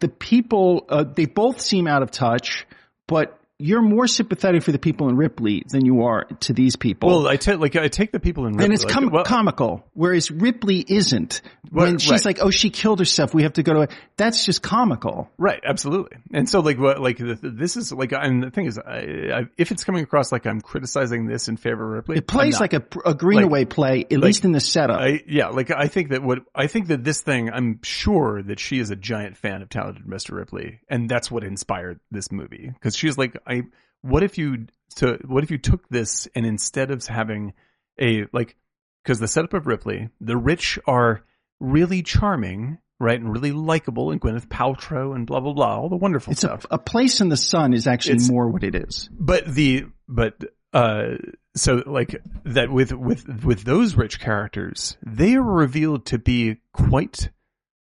the 0.00 0.08
people 0.08 0.86
uh, 0.88 1.04
they 1.04 1.26
both 1.26 1.60
seem 1.60 1.86
out 1.86 2.02
of 2.02 2.10
touch, 2.10 2.66
but 3.06 3.38
you're 3.58 3.82
more 3.82 4.06
sympathetic 4.08 4.62
for 4.62 4.72
the 4.72 4.78
people 4.78 5.08
in 5.08 5.16
Ripley 5.16 5.62
than 5.68 5.84
you 5.86 6.02
are 6.02 6.24
to 6.40 6.52
these 6.52 6.74
people. 6.76 7.08
well, 7.08 7.28
I 7.28 7.36
take 7.36 7.58
like 7.58 7.76
I 7.76 7.88
take 7.88 8.10
the 8.12 8.18
people 8.20 8.46
in 8.46 8.52
Ripley. 8.54 8.64
and 8.64 8.74
it's 8.74 8.84
like, 8.84 9.12
well, 9.12 9.24
comical, 9.24 9.84
whereas 9.94 10.30
Ripley 10.30 10.84
isn't. 10.86 11.40
When 11.70 11.92
Right, 11.92 12.00
she's 12.00 12.10
right. 12.10 12.24
like, 12.24 12.38
"Oh, 12.40 12.50
she 12.50 12.70
killed 12.70 12.98
herself. 13.00 13.34
We 13.34 13.42
have 13.42 13.54
to 13.54 13.62
go 13.62 13.86
to," 13.86 13.88
that's 14.16 14.44
just 14.44 14.62
comical. 14.62 15.30
Right, 15.38 15.60
absolutely. 15.64 16.18
And 16.32 16.48
so, 16.48 16.60
like, 16.60 16.78
what, 16.78 17.00
like, 17.00 17.18
the, 17.18 17.36
this 17.42 17.76
is 17.76 17.92
like, 17.92 18.12
and 18.12 18.42
the 18.44 18.50
thing 18.50 18.66
is, 18.66 18.78
I, 18.78 18.98
I, 19.32 19.40
if 19.56 19.72
it's 19.72 19.82
coming 19.82 20.04
across 20.04 20.30
like 20.30 20.46
I'm 20.46 20.60
criticizing 20.60 21.26
this 21.26 21.48
in 21.48 21.56
favor 21.56 21.84
of 21.84 21.90
Ripley, 21.94 22.18
It 22.18 22.26
plays 22.26 22.60
like 22.60 22.74
a, 22.74 22.82
a 23.04 23.14
Greenaway 23.14 23.64
play, 23.64 24.04
at 24.10 24.18
least 24.18 24.44
in 24.44 24.52
the 24.52 24.60
setup. 24.60 25.00
I, 25.00 25.22
yeah, 25.26 25.48
like 25.48 25.70
I 25.70 25.88
think 25.88 26.10
that 26.10 26.22
what 26.22 26.40
I 26.54 26.66
think 26.68 26.88
that 26.88 27.02
this 27.02 27.22
thing, 27.22 27.50
I'm 27.50 27.80
sure 27.82 28.42
that 28.42 28.60
she 28.60 28.78
is 28.78 28.90
a 28.90 28.96
giant 28.96 29.36
fan 29.36 29.62
of 29.62 29.68
Talented 29.68 30.04
Mr. 30.06 30.32
Ripley, 30.36 30.80
and 30.88 31.08
that's 31.08 31.30
what 31.30 31.42
inspired 31.44 31.98
this 32.10 32.30
movie. 32.30 32.70
Because 32.72 32.96
she's 32.96 33.18
like, 33.18 33.36
I, 33.46 33.62
what 34.02 34.22
if 34.22 34.38
you, 34.38 34.66
to, 34.96 35.18
what 35.26 35.44
if 35.44 35.50
you 35.50 35.58
took 35.58 35.88
this 35.88 36.28
and 36.34 36.44
instead 36.46 36.90
of 36.90 37.04
having 37.06 37.52
a 38.00 38.24
like, 38.32 38.56
because 39.02 39.18
the 39.20 39.28
setup 39.28 39.54
of 39.54 39.66
Ripley, 39.66 40.08
the 40.20 40.36
rich 40.36 40.78
are 40.86 41.22
really 41.60 42.02
charming, 42.02 42.78
right, 42.98 43.18
and 43.20 43.30
really 43.32 43.52
likable, 43.52 44.10
and 44.10 44.20
Gwyneth 44.20 44.48
Paltrow 44.48 45.14
and 45.14 45.26
blah 45.26 45.40
blah 45.40 45.52
blah, 45.52 45.76
all 45.78 45.88
the 45.88 45.96
wonderful 45.96 46.32
it's 46.32 46.44
a, 46.44 46.58
a 46.70 46.78
place 46.78 47.20
in 47.20 47.28
the 47.28 47.36
sun 47.36 47.74
is 47.74 47.86
actually 47.86 48.14
It's- 48.16 48.30
more 48.30 48.48
what 48.48 48.64
it 48.64 48.74
is. 48.74 49.08
but 49.12 49.46
the 49.46 49.84
but 50.08 50.34
uh 50.72 51.14
so 51.54 51.82
like 51.86 52.20
that 52.44 52.70
with 52.70 52.92
with 52.92 53.44
with 53.44 53.62
those 53.62 53.94
rich 53.94 54.18
characters 54.18 54.96
they 55.06 55.36
are 55.36 55.42
revealed 55.42 56.04
to 56.06 56.18
be 56.18 56.56
quite 56.72 57.30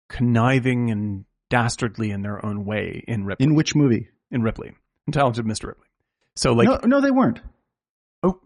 conniving 0.08 0.90
and 0.90 1.24
dastardly 1.50 2.10
in 2.10 2.22
their 2.22 2.44
own 2.44 2.64
way 2.64 3.02
in 3.08 3.24
ripley 3.24 3.44
In 3.44 3.54
which 3.54 3.74
movie? 3.74 4.08
in 4.30 4.42
ripley 4.42 4.72
in 5.06 5.12
talented 5.12 5.44
mr 5.44 5.68
ripley 5.68 5.86
so 6.34 6.52
like 6.52 6.68
no, 6.68 6.80
no, 6.84 7.00
they 7.00 7.10
weren't. 7.10 7.40
oh 8.22 8.40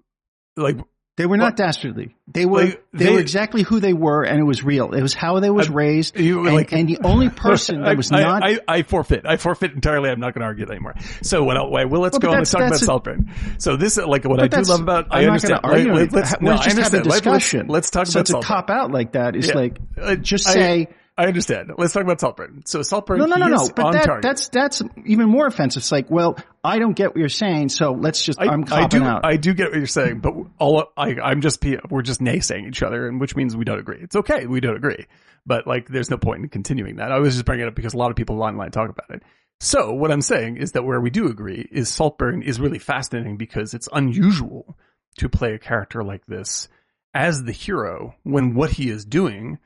like 0.57 0.77
They 1.17 1.27
were 1.27 1.37
not 1.37 1.57
dastardly. 1.57 2.17
They 2.29 2.47
were 2.47 2.65
Like, 2.65 2.85
they, 2.95 3.05
they- 3.07 3.13
were 3.13 3.19
exactly 3.19 3.63
who 3.63 3.79
they 3.81 3.93
were, 3.93 4.23
and 4.23 4.39
it 4.41 4.45
was 4.45 4.63
real. 4.65 4.93
It 4.95 5.03
was 5.03 5.13
how 5.13 5.39
they 5.41 5.51
was 5.51 5.69
I- 5.69 5.73
raised, 5.73 6.19
you- 6.19 6.47
and, 6.47 6.55
like- 6.55 6.73
and 6.73 6.89
the 6.89 7.01
only 7.05 7.29
person 7.29 7.83
that 7.83 7.97
was 7.99 8.11
I, 8.13 8.23
not. 8.23 8.43
I, 8.45 8.59
I 8.69 8.83
forfeit. 8.85 9.27
I 9.27 9.37
forfeit 9.37 9.73
entirely. 9.73 10.09
I'm 10.09 10.21
not 10.21 10.33
going 10.35 10.41
to 10.41 10.47
argue 10.47 10.65
that 10.67 10.73
anymore. 10.73 10.95
So 11.23 11.43
what? 11.45 11.57
I'll, 11.59 11.69
well, 11.71 11.87
let's 12.01 12.15
Well, 12.15 12.21
go 12.21 12.31
on. 12.31 12.39
Let's 12.39 12.51
talk 12.53 12.63
about 12.63 12.79
Saltburn. 12.79 13.31
So 13.59 13.77
this, 13.77 13.97
like, 13.99 14.25
what 14.25 14.41
I 14.41 14.47
do 14.49 14.63
love 14.63 14.81
about. 14.81 15.09
I 15.11 15.19
I'm 15.19 15.25
not 15.25 15.29
understand. 15.33 15.63
gonna 15.63 15.75
argue. 15.75 15.93
Let- 15.95 16.13
let's, 16.13 16.41
no, 16.41 16.53
I 16.53 16.57
just 16.57 16.69
having 16.69 16.79
a 16.79 16.85
understand. 16.87 17.07
Let's- 17.07 17.21
discussion. 17.23 17.67
Let's, 17.69 17.91
talk 17.91 18.03
about. 18.05 18.13
so 18.13 18.19
about 18.21 18.27
to 18.27 18.33
Saltburn. 18.33 18.47
cop 18.49 18.71
out 18.71 18.91
like 18.93 19.13
that 19.13 19.37
is 19.37 19.49
Yeah. 19.49 19.55
like 19.57 19.79
Uh, 20.01 20.15
just 20.15 20.49
I- 20.49 20.53
say 20.53 20.89
I 21.19 21.27
understand. 21.27 21.71
Let's 21.77 21.93
talk 21.93 22.03
about 22.03 22.21
Saltburn. 22.21 22.63
So 22.65 22.83
Saltburn. 22.83 23.19
no, 23.19 23.27
no, 23.27 23.37
no, 23.37 23.49
no. 23.49 23.69
But 23.77 23.93
that 23.93 24.05
target. 24.05 24.23
that's 24.23 24.49
that's 24.49 24.83
even 25.05 25.29
more 25.29 25.47
offensive. 25.47 25.81
It's 25.81 25.93
like, 25.93 26.11
well, 26.11 26.39
I 26.65 26.79
don't 26.79 26.95
get 26.95 27.11
what 27.11 27.17
you're 27.17 27.29
saying, 27.29 27.69
so 27.71 27.93
let's 27.93 28.23
just. 28.23 28.41
I, 28.41 28.47
I'm 28.47 28.65
I 28.71 28.87
do. 28.87 29.03
out. 29.03 29.25
I 29.25 29.37
do 29.37 29.53
get 29.53 29.71
what 29.71 29.77
you're 29.77 29.87
saying, 29.87 30.21
but 30.21 30.33
all 30.59 30.87
I, 30.97 31.17
I'm 31.23 31.43
just 31.43 31.63
we're 31.91 32.03
just 32.03 32.21
naysaying 32.21 32.69
each 32.69 32.83
other, 32.83 33.07
and 33.07 33.21
which 33.21 33.37
means 33.37 33.57
we 33.57 33.65
don't 33.65 33.79
agree. 33.79 33.99
It's 34.01 34.17
okay, 34.17 34.47
we 34.47 34.61
don't 34.61 34.77
agree, 34.77 35.07
but 35.45 35.67
like, 35.67 35.89
there's 35.89 36.11
no 36.11 36.17
point 36.17 36.43
in 36.43 36.49
continuing 36.49 36.97
that. 36.97 37.13
I 37.13 37.19
was 37.19 37.35
just 37.35 37.45
bringing 37.45 37.67
it 37.67 37.69
up 37.69 37.75
because 37.75 37.93
a 37.93 37.99
lot 37.99 38.11
of 38.11 38.17
people 38.17 38.43
online 38.43 38.71
talk 38.71 38.89
about 38.89 39.11
it. 39.11 39.23
So 39.61 39.93
what 39.93 40.11
I'm 40.11 40.23
saying 40.23 40.57
is 40.57 40.73
that 40.73 40.85
where 40.85 41.01
we 41.01 41.11
do 41.11 41.29
agree 41.29 41.69
is 41.71 41.91
Saltburn 41.91 42.43
is 42.43 42.59
really 42.59 42.79
fascinating 42.79 43.37
because 43.37 43.75
it's 43.75 43.91
unusual 43.93 44.79
to 45.19 45.29
play 45.29 45.53
a 45.53 45.59
character 45.59 46.03
like 46.03 46.25
this 46.25 46.69
as 47.13 47.45
the 47.45 47.53
hero 47.53 48.15
when 48.23 48.55
what 48.55 48.71
he 48.71 48.89
is 48.89 49.05
doing 49.05 49.59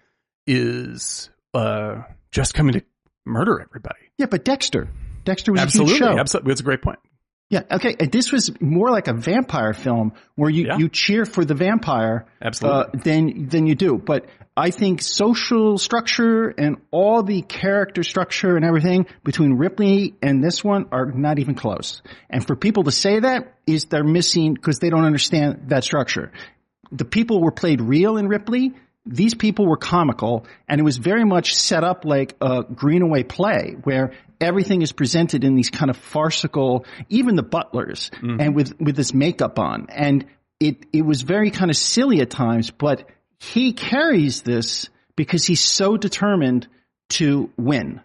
is 0.46 1.30
uh 1.54 2.02
just 2.30 2.54
coming 2.54 2.74
to 2.74 2.82
murder 3.24 3.60
everybody. 3.60 4.00
yeah, 4.18 4.26
but 4.26 4.44
Dexter, 4.44 4.88
Dexter 5.24 5.52
was 5.52 5.60
a 5.60 5.62
Absolutely, 5.64 5.94
huge 5.94 6.02
show. 6.02 6.18
absolutely. 6.18 6.52
It's 6.52 6.60
a 6.60 6.64
great 6.64 6.82
point. 6.82 6.98
Yeah. 7.50 7.62
Okay. 7.70 7.94
And 8.00 8.10
this 8.10 8.32
was 8.32 8.50
more 8.60 8.90
like 8.90 9.06
a 9.06 9.12
vampire 9.12 9.72
film 9.74 10.12
where 10.34 10.50
you, 10.50 10.66
Yeah. 10.66 10.78
you 10.78 10.88
cheer 10.88 11.24
for 11.24 11.44
the 11.44 11.54
vampire. 11.54 12.26
Absolutely. 12.42 12.80
Uh, 13.00 13.02
than, 13.04 13.48
than 13.48 13.66
you 13.66 13.74
do. 13.74 13.96
But 14.04 14.26
I 14.56 14.70
think 14.70 15.02
social 15.02 15.78
structure 15.78 16.48
and 16.48 16.78
all 16.90 17.22
the 17.22 17.42
character 17.42 18.02
structure 18.02 18.56
and 18.56 18.64
everything 18.64 19.06
between 19.24 19.54
Ripley 19.54 20.14
and 20.22 20.42
this 20.42 20.64
one 20.64 20.86
are 20.90 21.06
not 21.12 21.38
even 21.38 21.54
close. 21.54 22.02
And 22.30 22.44
for 22.44 22.56
people 22.56 22.84
to 22.84 22.90
say 22.90 23.20
that 23.20 23.54
is 23.66 23.84
they're 23.84 24.04
missing 24.04 24.54
because 24.54 24.78
they 24.80 24.90
don't 24.90 25.04
understand 25.04 25.66
that 25.68 25.84
structure. 25.84 26.32
The 26.92 27.04
people 27.04 27.40
were 27.40 27.52
played 27.52 27.80
real 27.80 28.16
in 28.16 28.26
Ripley. 28.26 28.72
These 29.06 29.34
people 29.34 29.66
were 29.66 29.76
comical 29.76 30.46
and 30.68 30.80
it 30.80 30.84
was 30.84 30.96
very 30.96 31.24
much 31.24 31.54
set 31.54 31.84
up 31.84 32.04
like 32.04 32.36
a 32.40 32.62
Greenaway 32.62 33.22
play 33.22 33.76
where 33.84 34.12
everything 34.40 34.82
is 34.82 34.92
presented 34.92 35.44
in 35.44 35.54
these 35.54 35.70
kind 35.70 35.90
of 35.90 35.96
farcical, 35.96 36.86
even 37.08 37.36
the 37.36 37.42
butlers 37.42 38.10
mm-hmm. 38.14 38.40
and 38.40 38.54
with, 38.54 38.80
with 38.80 38.96
this 38.96 39.12
makeup 39.12 39.58
on. 39.58 39.86
And 39.90 40.26
it, 40.58 40.86
it 40.92 41.02
was 41.02 41.22
very 41.22 41.50
kind 41.50 41.70
of 41.70 41.76
silly 41.76 42.20
at 42.20 42.30
times, 42.30 42.70
but 42.70 43.08
he 43.38 43.72
carries 43.72 44.42
this 44.42 44.88
because 45.16 45.44
he's 45.44 45.60
so 45.60 45.96
determined 45.96 46.66
to 47.10 47.50
win. 47.56 48.00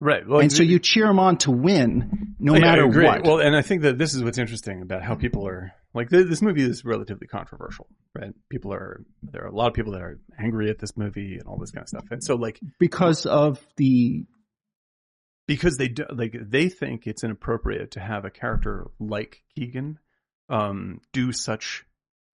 Right. 0.00 0.26
Well, 0.26 0.40
And 0.40 0.52
so 0.52 0.62
you 0.62 0.78
cheer 0.78 1.06
him 1.06 1.18
on 1.18 1.38
to 1.38 1.50
win 1.50 2.34
no 2.38 2.54
yeah, 2.54 2.60
matter 2.60 2.86
what. 2.86 3.24
Well, 3.24 3.38
and 3.38 3.56
I 3.56 3.62
think 3.62 3.82
that 3.82 3.98
this 3.98 4.14
is 4.14 4.22
what's 4.22 4.38
interesting 4.38 4.82
about 4.82 5.02
how 5.02 5.14
people 5.14 5.46
are 5.46 5.72
like 5.94 6.10
th- 6.10 6.26
this 6.26 6.42
movie 6.42 6.62
is 6.62 6.84
relatively 6.84 7.26
controversial, 7.26 7.86
right? 8.14 8.32
People 8.48 8.72
are 8.72 9.04
there 9.22 9.44
are 9.44 9.48
a 9.48 9.54
lot 9.54 9.68
of 9.68 9.74
people 9.74 9.92
that 9.92 10.02
are 10.02 10.20
angry 10.38 10.70
at 10.70 10.78
this 10.78 10.96
movie 10.96 11.38
and 11.38 11.46
all 11.46 11.58
this 11.58 11.70
kind 11.70 11.82
of 11.82 11.88
stuff, 11.88 12.04
and 12.10 12.22
so 12.22 12.36
like 12.36 12.60
because 12.78 13.26
of 13.26 13.64
the 13.76 14.24
because 15.46 15.76
they 15.76 15.88
do, 15.88 16.04
like 16.10 16.34
they 16.40 16.68
think 16.68 17.06
it's 17.06 17.24
inappropriate 17.24 17.92
to 17.92 18.00
have 18.00 18.24
a 18.24 18.30
character 18.30 18.90
like 18.98 19.42
Keegan 19.54 19.98
um, 20.48 21.00
do 21.12 21.32
such 21.32 21.84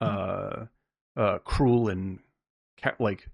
uh, 0.01 0.65
uh, 1.17 1.39
cruel 1.39 1.89
and 1.89 2.19
ca- 2.81 2.95
like 2.99 3.27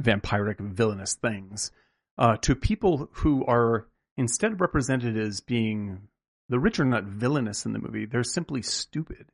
vampiric 0.00 0.60
villainous 0.60 1.14
things 1.14 1.72
uh, 2.18 2.36
to 2.38 2.54
people 2.54 3.08
who 3.12 3.44
are 3.46 3.88
instead 4.16 4.60
represented 4.60 5.16
as 5.16 5.40
being 5.40 6.08
the 6.48 6.58
rich 6.58 6.78
are 6.78 6.84
not 6.84 7.04
villainous 7.04 7.64
in 7.66 7.72
the 7.72 7.78
movie; 7.78 8.06
they're 8.06 8.22
simply 8.22 8.62
stupid. 8.62 9.30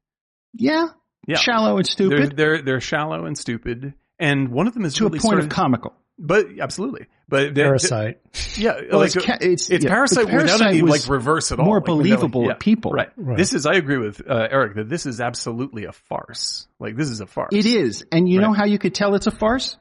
Yeah, 0.55 0.89
Yeah. 1.27 1.37
shallow 1.39 1.77
and 1.77 1.85
They're 1.87 1.91
stupid 1.91 2.37
they're 2.37 2.63
they're 2.63 2.81
shallow 2.81 3.25
and 3.27 3.37
stupid, 3.37 3.95
and 4.19 4.49
one 4.51 4.67
of 4.67 4.75
them 4.75 4.85
is 4.85 4.95
to 4.95 5.05
really 5.05 5.19
a 5.19 5.21
point 5.23 5.33
sort 5.33 5.41
of 5.45 5.49
comical. 5.49 5.95
But 6.23 6.49
absolutely, 6.61 7.07
but 7.31 7.55
they're, 7.55 7.69
Parasite. 7.69 8.21
yeah, 8.57 8.79
Well, 8.91 9.01
like 9.01 9.17
it's, 9.17 9.25
ca- 9.25 9.39
it's, 9.41 9.71
it's 9.71 9.85
yeah, 9.87 9.91
Parasite, 9.91 10.27
but 10.27 10.35
without 10.35 10.61
any 10.61 10.83
was 10.83 10.91
like 10.91 11.11
reverse 11.11 11.51
at 11.51 11.59
all. 11.59 11.65
more 11.65 11.79
Like, 11.79 11.89
when 11.89 11.97
they're, 11.97 12.05
like- 12.09 12.19
believable 12.21 12.47
yeah, 12.49 12.57
people. 12.61 12.91
Right. 12.93 13.09
Right. 13.17 13.39
This 13.39 13.55
is 13.55 13.65
I 13.65 13.73
agree 13.77 13.97
with 13.97 14.21
uh, 14.29 14.49
Eric 14.51 14.75
that 14.75 14.89
this 14.91 15.07
is 15.07 15.23
absolutely 15.23 15.85
a 15.87 15.93
farce. 15.93 16.67
Like 16.79 16.95
this 16.95 17.09
is 17.09 17.23
a 17.23 17.27
farce. 17.27 17.49
It 17.53 17.65
is. 17.65 18.05
And 18.13 18.29
you 18.29 18.39
know 18.41 18.53
how 18.53 18.67
you 18.67 18.79
could 18.79 18.95
tell 18.95 19.15
it's 19.15 19.27
a 19.29 19.31
farce? 19.31 19.79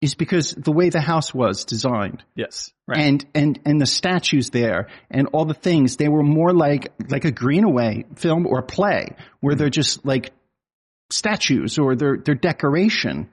Is 0.00 0.14
because 0.14 0.50
the 0.50 0.72
way 0.72 0.90
the 0.90 1.00
house 1.00 1.32
was 1.32 1.64
designed. 1.64 2.22
Yes. 2.34 2.72
Right. 2.86 2.98
And, 2.98 3.24
and, 3.34 3.60
and 3.64 3.80
the 3.80 3.86
statues 3.86 4.50
there 4.50 4.88
and 5.10 5.28
all 5.32 5.46
the 5.46 5.54
things, 5.54 5.96
they 5.96 6.08
were 6.08 6.22
more 6.22 6.52
like, 6.52 6.92
like 7.08 7.24
a 7.24 7.30
Greenaway 7.30 8.04
film 8.16 8.46
or 8.46 8.60
play 8.60 9.16
where 9.40 9.54
mm. 9.54 9.58
they're 9.58 9.70
just 9.70 10.04
like 10.04 10.32
statues 11.10 11.78
or 11.78 11.96
they're, 11.96 12.18
they're 12.18 12.34
decoration 12.34 13.30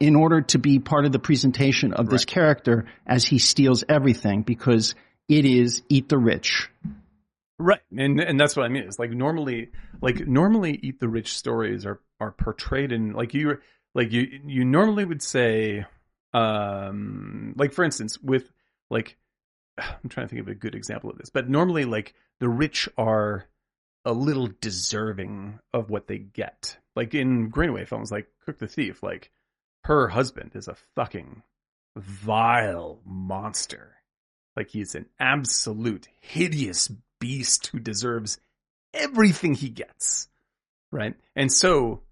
in 0.00 0.16
order 0.16 0.40
to 0.40 0.58
be 0.58 0.78
part 0.78 1.04
of 1.04 1.12
the 1.12 1.18
presentation 1.18 1.92
of 1.92 2.08
this 2.08 2.24
character 2.24 2.86
as 3.06 3.24
he 3.24 3.38
steals 3.38 3.84
everything 3.88 4.42
because 4.42 4.94
it 5.28 5.44
is 5.44 5.82
eat 5.88 6.08
the 6.08 6.18
rich. 6.18 6.68
Right, 7.58 7.80
and 7.96 8.18
and 8.20 8.40
that's 8.40 8.56
what 8.56 8.64
I 8.64 8.68
mean. 8.70 8.84
It's 8.84 8.98
like 8.98 9.10
normally, 9.10 9.68
like 10.00 10.26
normally, 10.26 10.80
eat 10.82 10.98
the 10.98 11.10
rich 11.10 11.36
stories 11.36 11.84
are 11.84 12.00
are 12.18 12.32
portrayed 12.32 12.90
in 12.90 13.12
like 13.12 13.34
you 13.34 13.58
like 13.94 14.12
you 14.12 14.26
you 14.46 14.64
normally 14.64 15.04
would 15.04 15.22
say, 15.22 15.84
um, 16.32 17.54
like 17.56 17.72
for 17.72 17.84
instance, 17.84 18.18
with 18.20 18.52
like 18.90 19.16
I'm 19.78 20.08
trying 20.08 20.26
to 20.26 20.30
think 20.30 20.40
of 20.40 20.48
a 20.48 20.54
good 20.54 20.74
example 20.74 21.10
of 21.10 21.18
this, 21.18 21.30
but 21.30 21.48
normally 21.48 21.84
like 21.84 22.14
the 22.38 22.48
rich 22.48 22.88
are 22.96 23.46
a 24.04 24.12
little 24.12 24.48
deserving 24.60 25.58
of 25.72 25.90
what 25.90 26.06
they 26.06 26.18
get. 26.18 26.78
Like 26.96 27.14
in 27.14 27.48
Greenaway 27.48 27.84
films, 27.84 28.10
like 28.10 28.28
Cook 28.44 28.58
the 28.58 28.66
Thief, 28.66 29.02
like 29.02 29.30
her 29.84 30.08
husband 30.08 30.52
is 30.54 30.68
a 30.68 30.76
fucking 30.96 31.42
vile 31.96 33.00
monster. 33.04 33.96
Like 34.56 34.70
he's 34.70 34.94
an 34.94 35.06
absolute 35.18 36.08
hideous 36.20 36.90
beast 37.20 37.68
who 37.68 37.78
deserves 37.78 38.40
everything 38.94 39.54
he 39.54 39.68
gets. 39.68 40.28
Right? 40.92 41.14
And 41.36 41.52
so 41.52 42.02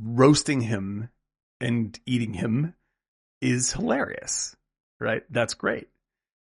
roasting 0.00 0.60
him 0.60 1.08
and 1.60 1.98
eating 2.06 2.34
him 2.34 2.74
is 3.40 3.72
hilarious. 3.72 4.56
Right? 5.00 5.22
That's 5.30 5.54
great. 5.54 5.88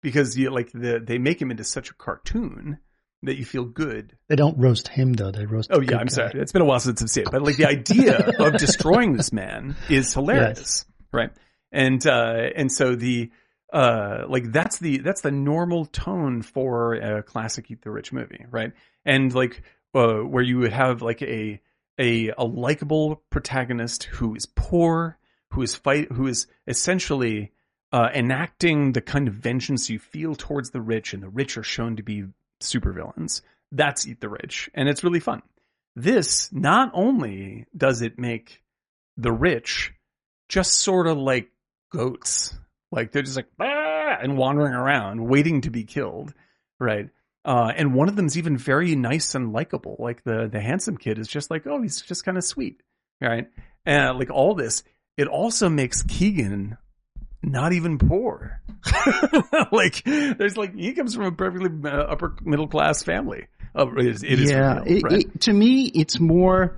Because 0.02 0.36
you 0.36 0.50
like 0.50 0.70
the 0.72 1.02
they 1.04 1.18
make 1.18 1.40
him 1.40 1.50
into 1.50 1.64
such 1.64 1.90
a 1.90 1.94
cartoon 1.94 2.78
that 3.22 3.38
you 3.38 3.44
feel 3.44 3.64
good. 3.64 4.16
They 4.28 4.36
don't 4.36 4.58
roast 4.58 4.88
him 4.88 5.14
though. 5.14 5.30
They 5.30 5.46
roast. 5.46 5.70
Oh 5.72 5.80
yeah, 5.80 5.96
I'm 5.96 6.06
guy. 6.06 6.12
sorry. 6.12 6.40
It's 6.40 6.52
been 6.52 6.62
a 6.62 6.66
while 6.66 6.80
since 6.80 7.02
I've 7.02 7.10
seen 7.10 7.24
it, 7.24 7.30
but 7.30 7.42
like 7.42 7.56
the 7.56 7.66
idea 7.66 8.18
of 8.38 8.56
destroying 8.58 9.16
this 9.16 9.32
man 9.32 9.76
is 9.88 10.12
hilarious, 10.12 10.84
right? 11.12 11.30
And 11.72 12.06
uh, 12.06 12.50
and 12.54 12.70
so 12.70 12.94
the 12.94 13.30
uh, 13.72 14.24
like 14.28 14.52
that's 14.52 14.78
the 14.78 14.98
that's 14.98 15.22
the 15.22 15.32
normal 15.32 15.86
tone 15.86 16.42
for 16.42 16.94
a 16.94 17.22
classic 17.22 17.70
Eat 17.70 17.82
the 17.82 17.90
Rich 17.90 18.12
movie, 18.12 18.44
right? 18.50 18.72
And 19.04 19.34
like 19.34 19.62
uh, 19.94 20.18
where 20.18 20.42
you 20.42 20.58
would 20.58 20.72
have 20.72 21.02
like 21.02 21.22
a 21.22 21.60
a 21.98 22.32
a 22.36 22.44
likable 22.44 23.22
protagonist 23.30 24.04
who 24.04 24.34
is 24.34 24.46
poor, 24.46 25.18
who 25.54 25.62
is 25.62 25.74
fight, 25.74 26.10
who 26.12 26.26
is 26.26 26.46
essentially 26.66 27.52
uh, 27.92 28.08
enacting 28.12 28.92
the 28.92 29.00
kind 29.00 29.28
of 29.28 29.34
vengeance 29.34 29.88
you 29.88 29.98
feel 29.98 30.34
towards 30.34 30.70
the 30.70 30.80
rich, 30.80 31.14
and 31.14 31.22
the 31.22 31.28
rich 31.28 31.56
are 31.56 31.62
shown 31.62 31.96
to 31.96 32.02
be 32.02 32.24
supervillains. 32.60 33.40
That's 33.72 34.06
Eat 34.06 34.20
the 34.20 34.28
Rich, 34.28 34.70
and 34.74 34.88
it's 34.88 35.04
really 35.04 35.20
fun. 35.20 35.42
This 35.96 36.52
not 36.52 36.90
only 36.92 37.66
does 37.76 38.02
it 38.02 38.18
make 38.18 38.62
the 39.16 39.32
rich 39.32 39.92
just 40.48 40.72
sort 40.72 41.06
of 41.06 41.18
like 41.18 41.50
goats, 41.92 42.56
like 42.90 43.12
they're 43.12 43.22
just 43.22 43.36
like 43.36 43.48
and 43.58 44.36
wandering 44.36 44.74
around 44.74 45.24
waiting 45.24 45.60
to 45.62 45.70
be 45.70 45.84
killed, 45.84 46.34
right? 46.80 47.10
Uh, 47.44 47.72
and 47.76 47.94
one 47.94 48.08
of 48.08 48.16
them's 48.16 48.38
even 48.38 48.56
very 48.56 48.96
nice 48.96 49.34
and 49.34 49.52
likable. 49.52 49.96
Like 49.98 50.24
the 50.24 50.48
the 50.50 50.60
handsome 50.60 50.96
kid 50.96 51.18
is 51.18 51.28
just 51.28 51.50
like, 51.50 51.66
oh, 51.66 51.80
he's 51.82 52.00
just 52.00 52.24
kind 52.24 52.38
of 52.38 52.44
sweet, 52.44 52.82
right? 53.20 53.48
And 53.86 54.18
like 54.18 54.30
all 54.30 54.54
this, 54.54 54.82
it 55.16 55.28
also 55.28 55.68
makes 55.68 56.02
Keegan 56.02 56.76
not 57.42 57.72
even 57.72 57.98
poor. 57.98 58.60
like 59.72 60.02
there's 60.04 60.56
like 60.56 60.74
he 60.74 60.92
comes 60.92 61.14
from 61.14 61.24
a 61.24 61.32
perfectly 61.32 61.70
uh, 61.90 61.94
upper 61.96 62.36
middle 62.42 62.68
class 62.68 63.02
family. 63.02 63.46
Uh, 63.76 63.86
it 63.96 64.06
is, 64.06 64.22
it 64.22 64.40
is 64.40 64.50
for 64.52 64.56
yeah. 64.56 64.82
real, 64.84 65.00
right? 65.02 65.12
it- 65.20 65.40
to 65.42 65.52
me, 65.52 65.86
it's 65.86 66.20
more, 66.20 66.76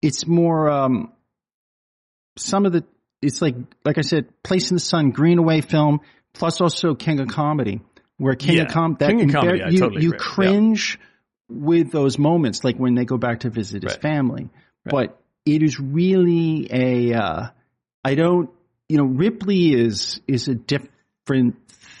it's 0.00 0.24
more, 0.26 0.70
um, 0.70 1.12
some 2.38 2.64
of 2.64 2.72
the, 2.72 2.84
it's 3.22 3.42
like, 3.42 3.56
like 3.84 3.98
I 3.98 4.02
said, 4.02 4.26
Place 4.44 4.70
in 4.70 4.76
the 4.76 4.80
Sun, 4.80 5.10
Greenaway 5.10 5.62
film, 5.62 6.00
plus 6.32 6.60
also 6.60 6.94
King 6.94 7.18
of 7.18 7.26
Comedy, 7.28 7.80
where 8.18 8.36
King 8.36 8.58
Yeah. 8.58 8.62
of 8.64 8.68
Com, 8.68 8.96
that 9.00 9.08
King 9.10 9.22
of 9.24 9.32
Comedy, 9.34 9.62
you, 9.70 9.78
totally 9.80 10.02
you 10.02 10.08
agree. 10.10 10.18
Yeah. 10.20 10.32
cringe 10.34 11.00
with 11.48 11.90
those 11.90 12.18
moments, 12.18 12.62
like 12.62 12.76
when 12.76 12.94
they 12.94 13.04
go 13.04 13.16
back 13.18 13.40
to 13.40 13.50
visit 13.50 13.82
his 13.82 13.94
Right. 13.94 14.02
family. 14.02 14.48
But 14.84 15.20
it 15.46 15.62
is 15.62 15.80
really 15.80 16.68
a, 16.70 17.14
uh, 17.14 17.48
I 18.04 18.14
don't, 18.14 18.50
you 18.88 18.98
know, 18.98 19.04
Ripley 19.04 19.72
is, 19.72 20.20
is 20.26 20.48
a 20.48 20.54
different 20.54 21.56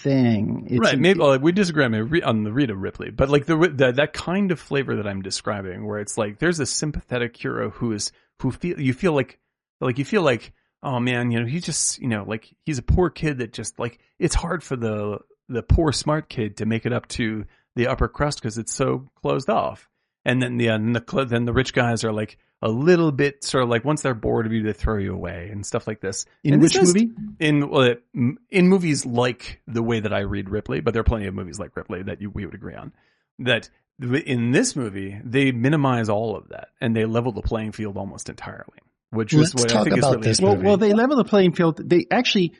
thing. 0.06 0.66
It's 0.70 0.80
right. 0.80 0.98
Maybe 0.98 1.18
well, 1.18 1.38
we 1.38 1.52
disagree 1.52 1.84
on 1.84 1.92
the 1.92 2.22
on 2.22 2.44
the 2.44 2.52
Rita 2.52 2.76
Ripley, 2.76 3.10
but 3.10 3.28
like 3.28 3.46
the, 3.46 3.56
the 3.56 3.92
that 3.92 4.12
kind 4.12 4.52
of 4.52 4.60
flavor 4.60 4.96
that 4.96 5.06
I'm 5.06 5.22
describing, 5.22 5.86
where 5.86 5.98
it's 5.98 6.16
like 6.16 6.38
there's 6.38 6.60
a 6.60 6.66
sympathetic 6.66 7.36
hero 7.36 7.70
who 7.70 7.92
is 7.92 8.12
who 8.40 8.52
feel 8.52 8.80
you 8.80 8.92
feel 8.92 9.12
like 9.12 9.40
like 9.80 9.98
you 9.98 10.04
feel 10.04 10.22
like 10.22 10.52
oh 10.82 11.00
man, 11.00 11.30
you 11.30 11.40
know 11.40 11.46
he 11.46 11.58
just 11.58 11.98
you 11.98 12.08
know 12.08 12.24
like 12.26 12.54
he's 12.64 12.78
a 12.78 12.82
poor 12.82 13.10
kid 13.10 13.38
that 13.38 13.52
just 13.52 13.78
like 13.78 13.98
it's 14.18 14.34
hard 14.34 14.62
for 14.62 14.76
the 14.76 15.18
the 15.48 15.62
poor 15.62 15.92
smart 15.92 16.28
kid 16.28 16.58
to 16.58 16.66
make 16.66 16.86
it 16.86 16.92
up 16.92 17.08
to 17.08 17.44
the 17.74 17.88
upper 17.88 18.08
crust 18.08 18.40
because 18.40 18.58
it's 18.58 18.74
so 18.74 19.08
closed 19.20 19.50
off, 19.50 19.88
and 20.26 20.42
then 20.42 20.58
the, 20.58 20.70
uh, 20.70 20.74
and 20.74 20.94
the 20.94 21.04
cl- 21.08 21.24
then 21.24 21.44
the 21.44 21.52
rich 21.52 21.72
guys 21.72 22.02
are 22.04 22.12
like 22.12 22.36
a 22.60 22.68
little 22.68 23.12
bit 23.12 23.44
sort 23.44 23.62
of 23.62 23.70
like 23.70 23.84
once 23.84 24.02
they're 24.02 24.12
bored 24.12 24.44
of 24.44 24.52
you, 24.52 24.64
they 24.64 24.72
throw 24.72 24.98
you 24.98 25.14
away 25.14 25.50
and 25.52 25.64
stuff 25.64 25.86
like 25.86 26.00
this. 26.00 26.26
in 26.42 26.54
And 26.54 26.62
which 26.62 26.74
this 26.74 26.92
movie? 26.92 27.12
in 27.38 27.70
well, 27.70 27.94
m- 28.14 28.38
in 28.50 28.68
movies 28.68 29.06
like 29.06 29.62
the 29.68 29.84
way 29.84 30.00
that 30.00 30.12
I 30.12 30.20
read 30.20 30.50
Ripley, 30.50 30.80
but 30.80 30.92
there 30.92 31.00
are 31.00 31.04
plenty 31.04 31.26
of 31.26 31.34
movies 31.34 31.60
like 31.60 31.76
Ripley 31.76 32.02
that 32.02 32.20
you, 32.20 32.30
we 32.30 32.44
would 32.44 32.54
agree 32.54 32.74
on. 32.74 32.92
That 33.38 33.70
in 34.00 34.50
this 34.50 34.74
movie 34.74 35.18
they 35.24 35.52
minimize 35.52 36.08
all 36.08 36.36
of 36.36 36.48
that 36.48 36.68
and 36.80 36.94
they 36.94 37.04
level 37.04 37.30
the 37.32 37.42
playing 37.42 37.70
field 37.72 37.96
almost 37.96 38.28
entirely, 38.28 38.80
which 39.10 39.32
is 39.32 39.54
Let's 39.54 39.54
what 39.54 39.70
I 39.70 39.74
talk 39.74 39.84
think 39.84 39.98
is 39.98 40.04
about 40.04 40.14
really 40.16 40.26
this 40.28 40.40
Well, 40.40 40.56
well, 40.56 40.76
they 40.76 40.92
level 40.92 41.16
the 41.16 41.24
playing 41.24 41.52
field. 41.52 41.80
They 41.88 42.06
actually 42.10 42.52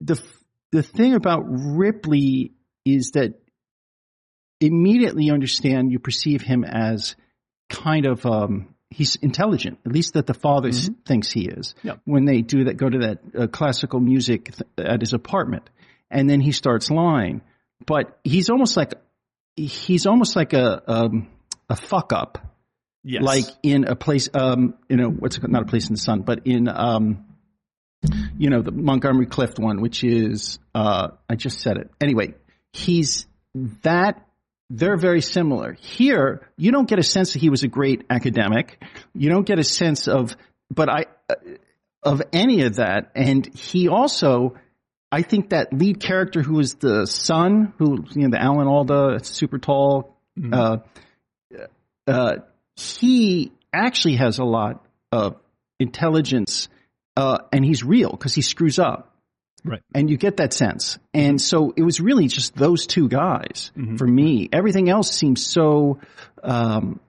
the 0.00 0.22
the 0.70 0.82
thing 0.84 1.14
about 1.14 1.42
Ripley 1.46 2.52
is 2.84 3.10
that 3.14 3.41
immediately 4.62 5.30
understand, 5.30 5.90
you 5.92 5.98
perceive 5.98 6.42
him 6.42 6.64
as 6.64 7.16
kind 7.68 8.06
of, 8.06 8.24
um, 8.26 8.74
he's 8.90 9.16
intelligent, 9.16 9.78
at 9.86 9.92
least 9.92 10.14
that 10.14 10.26
the 10.26 10.34
father 10.34 10.68
s 10.68 10.90
thinks 11.06 11.30
he 11.30 11.46
is. 11.48 11.74
Yeah. 11.82 11.96
When 12.04 12.24
they 12.24 12.42
do 12.42 12.64
that, 12.64 12.76
go 12.76 12.88
to 12.88 12.98
that 12.98 13.18
uh, 13.38 13.46
classical 13.48 14.00
music 14.00 14.52
th- 14.54 14.86
at 14.88 15.00
his 15.00 15.12
apartment, 15.14 15.68
and 16.10 16.28
then 16.28 16.40
he 16.40 16.52
starts 16.52 16.90
lying. 16.90 17.40
But 17.86 18.18
he's 18.22 18.50
almost 18.50 18.76
like 18.76 18.92
he's 19.56 20.06
almost 20.06 20.36
like 20.36 20.52
a 20.52 20.82
um, 20.90 21.28
a 21.68 21.76
fuck 21.76 22.12
up, 22.12 22.38
Yes. 23.04 23.22
like 23.22 23.44
in 23.62 23.84
a 23.84 23.96
place, 23.96 24.28
um, 24.34 24.74
you 24.88 24.96
know, 24.96 25.08
what's 25.08 25.36
it 25.38 25.48
not 25.50 25.62
a 25.62 25.66
place 25.66 25.88
in 25.88 25.94
the 25.94 26.00
sun, 26.00 26.22
but 26.22 26.46
in 26.46 26.68
um, 26.68 27.24
you 28.38 28.50
know, 28.50 28.62
the 28.62 28.70
Montgomery 28.72 29.26
Clift 29.26 29.58
one, 29.58 29.80
which 29.80 30.04
is 30.04 30.58
uh, 30.74 31.08
I 31.28 31.34
just 31.34 31.60
said 31.60 31.76
it. 31.78 31.90
Anyway, 32.00 32.34
he's 32.72 33.26
that 33.82 34.26
they're 34.74 34.96
very 34.96 35.20
similar. 35.20 35.74
Here, 35.74 36.48
you 36.56 36.72
don't 36.72 36.88
get 36.88 36.98
a 36.98 37.02
sense 37.02 37.34
that 37.34 37.40
he 37.40 37.50
was 37.50 37.62
a 37.62 37.68
great 37.68 38.04
academic. 38.08 38.82
You 39.14 39.28
don't 39.28 39.46
get 39.46 39.58
a 39.58 39.64
sense 39.64 40.08
of, 40.08 40.34
but 40.70 40.88
I, 40.88 41.04
uh, 41.28 41.34
of 42.02 42.22
any 42.32 42.62
of 42.62 42.76
that. 42.76 43.12
And 43.14 43.54
he 43.54 43.88
also, 43.88 44.56
I 45.10 45.22
think 45.22 45.50
that 45.50 45.74
lead 45.74 46.00
character 46.00 46.40
who 46.40 46.58
is 46.58 46.76
the 46.76 47.06
son, 47.06 47.74
who, 47.78 48.04
you 48.14 48.22
know, 48.22 48.30
the 48.30 48.42
Alan 48.42 48.66
Alda, 48.66 49.20
super 49.22 49.58
tall, 49.58 50.16
uh, 50.50 50.78
uh, 52.06 52.36
he 52.76 53.52
actually 53.74 54.16
has 54.16 54.38
a 54.38 54.44
lot 54.44 54.82
of 55.12 55.36
intelligence, 55.78 56.68
uh, 57.16 57.38
and 57.52 57.62
he's 57.62 57.84
real 57.84 58.10
because 58.10 58.34
he 58.34 58.40
screws 58.40 58.78
up 58.78 59.11
right. 59.64 59.82
and 59.94 60.08
you 60.10 60.16
get 60.16 60.36
that 60.38 60.52
sense. 60.52 60.98
And 61.14 61.40
so 61.40 61.72
it 61.76 61.82
was 61.82 62.00
really 62.00 62.28
just 62.28 62.54
those 62.54 62.86
two 62.86 63.08
guys 63.08 63.70
Mm-hmm. 63.76 63.96
for 63.96 64.06
me. 64.06 64.48
Everything 64.52 64.88
else 64.88 65.10
seems 65.10 65.44
so 65.46 66.00
um, 66.42 67.00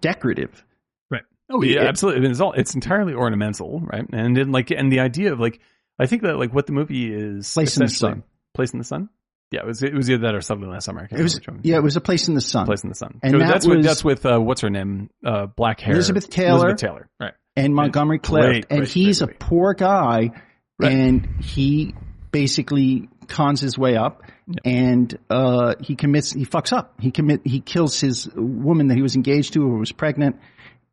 decorative. 0.00 0.64
Right. 1.10 1.22
Oh 1.50 1.62
yeah, 1.62 1.82
absolutely. 1.82 2.28
It's 2.28 2.40
all 2.40 2.52
it's 2.52 2.74
entirely 2.74 3.14
ornamental, 3.14 3.80
right? 3.80 4.04
And 4.12 4.36
then 4.36 4.52
like 4.52 4.70
and 4.70 4.90
the 4.92 5.00
idea 5.00 5.32
of 5.32 5.40
like 5.40 5.60
I 5.98 6.06
think 6.06 6.22
that 6.22 6.36
like 6.38 6.54
what 6.54 6.66
the 6.66 6.72
movie 6.72 7.12
is 7.12 7.52
Place 7.52 7.76
in 7.76 7.84
the 7.86 7.90
Sun. 7.90 8.22
Place 8.54 8.72
in 8.72 8.78
the 8.78 8.84
sun. 8.84 9.08
Yeah, 9.52 9.60
it 9.60 9.66
was 9.66 9.82
it 9.82 9.92
was 9.94 10.08
either 10.10 10.22
that 10.26 10.34
or 10.34 10.40
something 10.40 10.68
last 10.70 10.84
summer. 10.84 11.00
I 11.02 11.06
can't 11.08 11.20
It 11.20 11.24
was 11.24 11.34
which 11.34 11.48
one. 11.48 11.60
yeah, 11.64 11.76
it 11.76 11.82
was 11.82 11.96
a 11.96 12.00
place 12.00 12.28
in 12.28 12.34
the 12.34 12.40
sun. 12.40 12.66
Place 12.66 12.84
in 12.84 12.88
the 12.88 12.94
sun. 12.94 13.18
And 13.22 13.32
So 13.32 13.38
that 13.38 13.48
that's 13.48 13.66
with 13.66 13.82
that's 13.82 14.04
with 14.04 14.24
uh, 14.26 14.38
what's 14.38 14.60
her 14.60 14.70
name? 14.70 15.10
Uh, 15.24 15.46
black 15.46 15.80
hair. 15.80 15.94
Elizabeth 15.94 16.30
Taylor. 16.30 16.50
Elizabeth 16.68 16.80
Taylor. 16.80 17.08
Right. 17.18 17.34
and 17.56 17.74
Montgomery 17.74 18.20
Clift, 18.20 18.46
Great, 18.46 18.66
and 18.70 18.80
great, 18.80 18.90
he's 18.90 19.18
great, 19.18 19.24
a 19.24 19.26
great. 19.32 19.40
poor 19.40 19.74
guy, 19.74 20.30
Right. 20.80 20.92
and 20.92 21.42
he 21.42 21.94
basically 22.32 23.08
cons 23.28 23.60
his 23.60 23.78
way 23.78 23.96
up, 23.96 24.22
and 24.64 25.16
uh, 25.28 25.74
he 25.80 25.94
commits, 25.94 26.32
he 26.32 26.44
fucks 26.44 26.72
up, 26.72 26.94
he 27.00 27.10
commit, 27.10 27.42
he 27.44 27.60
kills 27.60 28.00
his 28.00 28.28
woman 28.34 28.88
that 28.88 28.96
he 28.96 29.02
was 29.02 29.14
engaged 29.14 29.52
to 29.54 29.60
who 29.60 29.78
was 29.78 29.92
pregnant, 29.92 30.36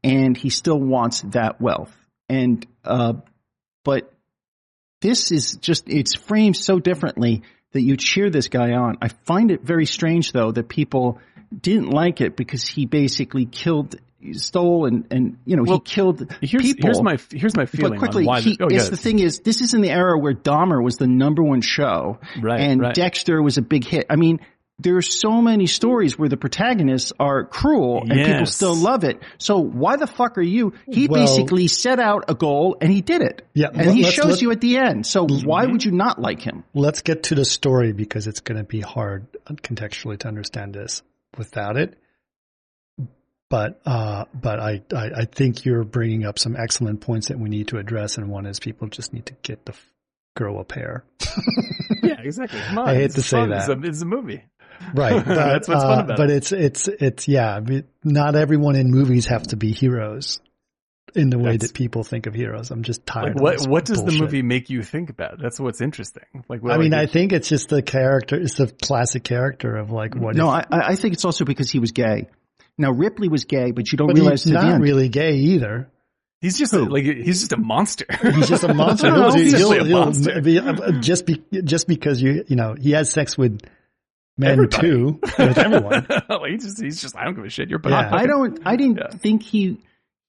and 0.04 0.38
he 0.38 0.50
still 0.50 0.80
wants 0.80 1.21
that 1.21 1.62
wealth, 1.62 1.93
and 2.30 2.65
uh, 2.84 3.13
but 3.84 4.13
this 5.02 5.32
is 5.32 5.54
just 5.58 5.89
it's 5.89 6.15
framed 6.15 6.58
so 6.58 6.80
differently 6.80 7.43
that 7.71 7.82
you 7.82 7.97
cheer 7.97 8.30
this 8.30 8.47
guy 8.47 8.73
on. 8.73 8.97
I 9.02 9.10
find 9.26 9.52
it 9.52 9.62
very 9.62 9.86
strange 9.86 10.32
though 10.32 10.52
that 10.52 10.67
people 10.67 11.19
didn't 11.58 11.89
like 11.89 12.21
it 12.21 12.36
because 12.36 12.67
he 12.67 12.86
basically 12.86 13.45
killed, 13.45 13.95
stole, 14.34 14.86
and 14.86 15.06
and 15.12 15.38
you 15.46 15.56
know 15.56 15.63
Well, 15.63 15.78
he 15.86 15.92
killed 15.94 16.32
Here's 16.42 16.63
people. 16.63 16.88
here's 16.88 17.02
my 17.02 17.18
here's 17.32 17.56
my 17.56 17.66
feeling 17.66 17.94
but 17.94 18.00
quickly, 18.00 18.24
on 18.24 18.28
why. 18.28 18.42
he, 18.42 18.56
the, 18.58 18.63
oh, 18.66 18.68
it's 18.68 18.86
yeah. 18.86 18.90
the 18.90 18.98
thing 18.98 19.20
is, 19.20 19.40
this 19.40 19.62
is 19.62 19.74
in 19.74 19.82
the 19.82 19.92
era 19.92 20.18
where 20.18 20.34
Dahmer 20.34 20.84
was 20.84 20.98
the 20.98 21.08
number 21.08 21.44
one 21.44 21.62
show, 21.62 22.20
Right, 22.42 22.60
and 22.62 22.82
right. 22.82 22.94
Dexter 22.96 23.42
was 23.42 23.58
a 23.58 23.62
big 23.62 23.84
hit. 23.86 24.06
I 24.10 24.16
mean, 24.16 24.40
there 24.80 24.96
are 24.96 25.02
so 25.02 25.42
many 25.42 25.66
stories 25.66 26.20
where 26.20 26.30
the 26.30 26.38
protagonists 26.38 27.12
are 27.20 27.46
cruel 27.46 28.02
and 28.02 28.12
people 28.12 28.46
still 28.46 28.76
love 28.76 29.04
it. 29.04 29.20
So 29.40 29.58
why 29.58 29.96
the 29.96 30.06
fuck 30.06 30.38
are 30.38 30.42
you? 30.44 30.74
He 30.88 31.08
Well- 31.08 31.22
basically 31.26 31.68
set 31.68 32.00
out 32.00 32.26
a 32.28 32.36
goal 32.36 32.78
and 32.80 32.92
he 32.92 33.02
did 33.02 33.22
it. 33.24 33.42
Yeah, 33.56 33.70
and 33.74 33.90
he 33.92 34.04
shows 34.04 34.26
let- 34.26 34.42
you 34.44 34.52
at 34.52 34.62
the 34.62 34.78
end. 34.78 35.08
So 35.08 35.26
why 35.26 35.66
would 35.66 35.84
you 35.84 35.92
not 35.92 36.22
like 36.22 36.42
him? 36.42 36.63
Let's 36.76 37.02
get 37.02 37.24
to 37.24 37.36
the 37.36 37.44
story 37.44 37.92
because 37.92 38.28
it's 38.28 38.42
going 38.42 38.60
to 38.60 38.63
be 38.63 38.82
hard 38.82 39.26
contextually 39.63 40.20
to 40.20 40.28
understand 40.28 40.76
this 40.76 41.02
without 41.40 41.76
it. 41.78 41.98
But 43.50 43.80
uh, 43.86 44.26
but 44.34 44.60
I, 44.60 44.82
I 44.94 45.10
I 45.20 45.26
think 45.26 45.64
you're 45.64 45.84
bringing 45.86 46.26
up 46.26 46.38
some 46.38 46.56
excellent 46.58 47.00
points 47.02 47.30
that 47.30 47.40
we 47.40 47.50
need 47.50 47.70
to 47.70 47.78
address, 47.78 48.18
and 48.18 48.30
one 48.30 48.46
is 48.46 48.60
people 48.60 48.88
just 48.90 49.14
need 49.14 49.26
to 49.28 49.34
get 49.42 49.66
the 49.66 49.72
f- 49.72 49.94
grow 50.36 50.60
a 50.60 50.66
pair. 50.66 51.06
yeah, 52.04 52.20
exactly. 52.22 52.60
Come 52.60 52.80
on, 52.80 52.90
I 52.90 52.96
hate 52.96 53.04
it's 53.06 53.16
to 53.16 53.22
say 53.22 53.38
fun. 53.38 53.50
that. 53.52 53.70
It's 53.70 53.84
a, 53.86 53.88
it's 53.88 54.02
a 54.02 54.06
movie. 54.06 54.44
Right. 54.94 55.14
But, 55.26 55.36
That's 55.36 55.68
what's 55.68 55.82
fun 55.84 56.00
uh, 56.00 56.04
about 56.04 56.18
But 56.18 56.30
it. 56.30 56.36
it's, 56.38 56.52
it's, 56.52 56.88
it's, 56.88 57.28
yeah, 57.28 57.60
not 58.04 58.36
everyone 58.36 58.76
in 58.76 58.92
movies 58.92 59.26
have 59.28 59.44
to 59.48 59.56
be 59.56 59.72
heroes 59.72 60.40
in 61.16 61.30
the 61.32 61.38
way 61.40 61.54
That's- 61.54 61.72
that 61.72 61.74
people 61.74 62.04
think 62.04 62.28
of 62.28 62.36
heroes. 62.36 62.70
I'm 62.70 62.84
just 62.84 63.04
tired 63.06 63.28
Like, 63.28 63.36
of 63.38 63.42
what 63.42 63.58
this 63.58 63.68
what 63.68 63.86
does 63.86 64.04
the 64.04 64.12
movie 64.12 64.42
make 64.44 64.70
you 64.70 64.84
think 64.84 65.10
about? 65.10 65.40
That's 65.42 65.60
what's 65.60 65.82
interesting. 65.82 66.26
Like, 66.48 66.62
what, 66.62 66.74
I 66.74 66.78
mean, 66.78 66.94
I 66.94 67.06
think 67.08 67.32
it's 67.34 67.48
just 67.50 67.70
the 67.70 67.82
character, 67.82 68.36
it's 68.36 68.56
the 68.56 68.68
classic 68.68 69.24
character 69.24 69.78
of 69.78 69.90
like 69.90 70.16
what 70.16 70.36
No, 70.36 70.54
if- 70.56 70.66
I, 70.70 70.80
I 70.92 70.96
think 70.96 71.14
it's 71.14 71.26
also 71.26 71.44
because 71.46 71.72
he 71.72 71.80
was 71.80 71.92
gay. 71.92 72.28
Now 72.78 72.92
Ripley 72.92 73.28
was 73.30 73.46
gay, 73.46 73.72
but 73.72 73.92
you 73.92 73.98
don't 73.98 74.08
but 74.08 74.16
realize 74.18 74.44
he's 74.44 74.54
not 74.54 74.66
end. 74.66 74.84
really 74.84 75.10
gay 75.10 75.34
either. 75.36 75.90
he's 76.42 76.58
just 76.58 76.74
a, 76.74 76.80
like 76.80 77.04
he's 77.04 77.40
just 77.40 77.54
a 77.54 77.58
monster. 77.58 78.06
He's 78.22 78.48
just 78.50 78.63
a 78.63 78.74
monster. 78.74 79.10
No, 79.10 79.30
He'll- 79.30 79.34
he's 79.36 79.52
he'll- 79.58 79.70
just 79.72 79.82
a 79.82 79.86
he'll- 79.86 80.00
monster. 80.00 80.42
be- 80.42 81.00
just 81.02 81.26
be, 81.26 81.44
just 81.63 81.88
because 81.88 82.22
you, 82.22 82.44
you 82.48 82.56
know, 82.56 82.76
he 82.80 82.92
has 82.92 83.10
sex 83.10 83.38
with 83.38 83.62
men 84.38 84.52
Everybody. 84.52 84.88
too, 84.88 85.20
with 85.40 85.58
everyone. 85.58 86.06
like, 86.30 86.52
he's 86.52 86.63
just 86.66 86.82
he's 86.82 87.02
just 87.02 87.16
I 87.18 87.24
don't 87.26 87.34
give 87.36 87.46
a 87.46 87.50
shit. 87.50 87.70
You're 87.70 87.82
Yeah. 87.84 88.10
I 88.13 88.28
don't. 88.28 88.60
I 88.66 88.76
didn't 88.76 88.98
Yeah. 88.98 89.10
think 89.18 89.42
he. 89.42 89.80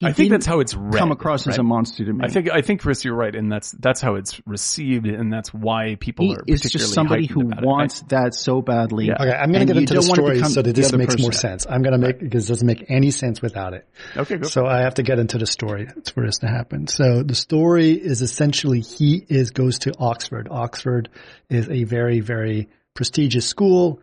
He 0.01 0.07
I 0.07 0.13
think 0.13 0.31
that's 0.31 0.47
how 0.47 0.61
it's 0.61 0.75
read, 0.75 0.95
come 0.95 1.11
across 1.11 1.49
as 1.49 1.59
a 1.59 1.65
monster 1.65 2.05
to 2.05 2.13
me. 2.13 2.21
I 2.23 2.29
think 2.29 2.49
I 2.49 2.63
think 2.63 2.83
Chris, 2.83 3.05
you're 3.05 3.17
right, 3.17 3.35
and 3.35 3.51
that's 3.51 3.73
that's 3.73 4.01
how 4.01 4.15
it's 4.15 4.41
received, 4.47 5.07
and 5.07 5.33
that's 5.33 5.53
why 5.53 5.97
people 5.99 6.27
he 6.27 6.35
are 6.37 6.45
is 6.47 6.61
just 6.61 6.95
somebody 6.95 7.27
who 7.27 7.41
about 7.41 7.65
it. 7.65 7.67
wants 7.67 8.01
that 8.03 8.33
so 8.33 8.63
badly. 8.63 9.07
Yeah. 9.07 9.15
Okay, 9.21 9.33
I'm 9.33 9.51
going 9.51 9.67
to 9.67 9.75
get 9.75 9.81
into 9.81 9.95
the 9.95 10.01
don't 10.01 10.09
want 10.09 10.19
to 10.19 10.39
story 10.39 10.55
so 10.55 10.63
that 10.63 10.77
this 10.77 10.89
other 10.89 10.99
makes 10.99 11.19
more 11.19 11.31
person. 11.31 11.41
sense. 11.41 11.67
I'm 11.69 11.83
going 11.83 11.99
to 12.01 12.07
make 12.07 12.21
because 12.21 12.45
it 12.45 12.49
doesn't 12.49 12.67
make 12.67 12.85
any 12.89 13.11
sense 13.11 13.43
without 13.43 13.75
it. 13.75 13.89
Okay, 14.17 14.37
go. 14.37 14.47
So 14.47 14.67
I 14.67 14.83
have 14.83 14.95
to 14.95 15.03
get 15.03 15.19
into 15.19 15.37
the 15.37 15.49
story 15.49 15.89
for 16.15 16.25
this 16.25 16.39
to 16.39 16.47
happen. 16.47 16.87
So 16.87 17.25
the 17.25 17.35
story 17.35 17.93
is 17.93 18.23
essentially 18.23 18.81
he 18.81 19.27
is 19.29 19.51
goes 19.51 19.81
to 19.81 19.95
Oxford. 19.99 20.47
Oxford 20.49 21.09
is 21.51 21.69
a 21.69 21.83
very 21.83 22.21
very 22.21 22.69
prestigious 22.95 23.49
school 23.49 24.01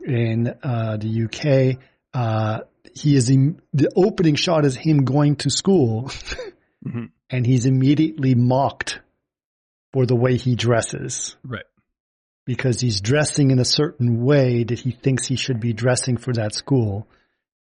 in 0.00 0.54
uh, 0.62 0.96
the 0.96 1.24
UK. 1.24 1.84
Uh, 2.14 2.60
he 2.94 3.16
is 3.16 3.30
im- 3.30 3.58
the 3.72 3.90
opening 3.96 4.34
shot 4.36 4.64
is 4.64 4.76
him 4.76 5.04
going 5.04 5.36
to 5.36 5.50
school, 5.50 6.10
Mhm. 6.86 7.10
and 7.30 7.46
he's 7.46 7.66
immediately 7.66 8.34
mocked 8.34 9.00
for 9.92 10.06
the 10.06 10.16
way 10.16 10.36
he 10.36 10.54
dresses 10.54 11.36
right. 11.44 11.64
because 12.46 12.80
he's 12.80 13.00
dressing 13.00 13.50
in 13.50 13.58
a 13.58 13.64
certain 13.64 14.22
way 14.24 14.64
that 14.64 14.78
he 14.78 14.90
thinks 14.90 15.26
he 15.26 15.36
should 15.36 15.60
be 15.60 15.72
dressing 15.72 16.16
for 16.16 16.32
that 16.34 16.54
school, 16.54 17.06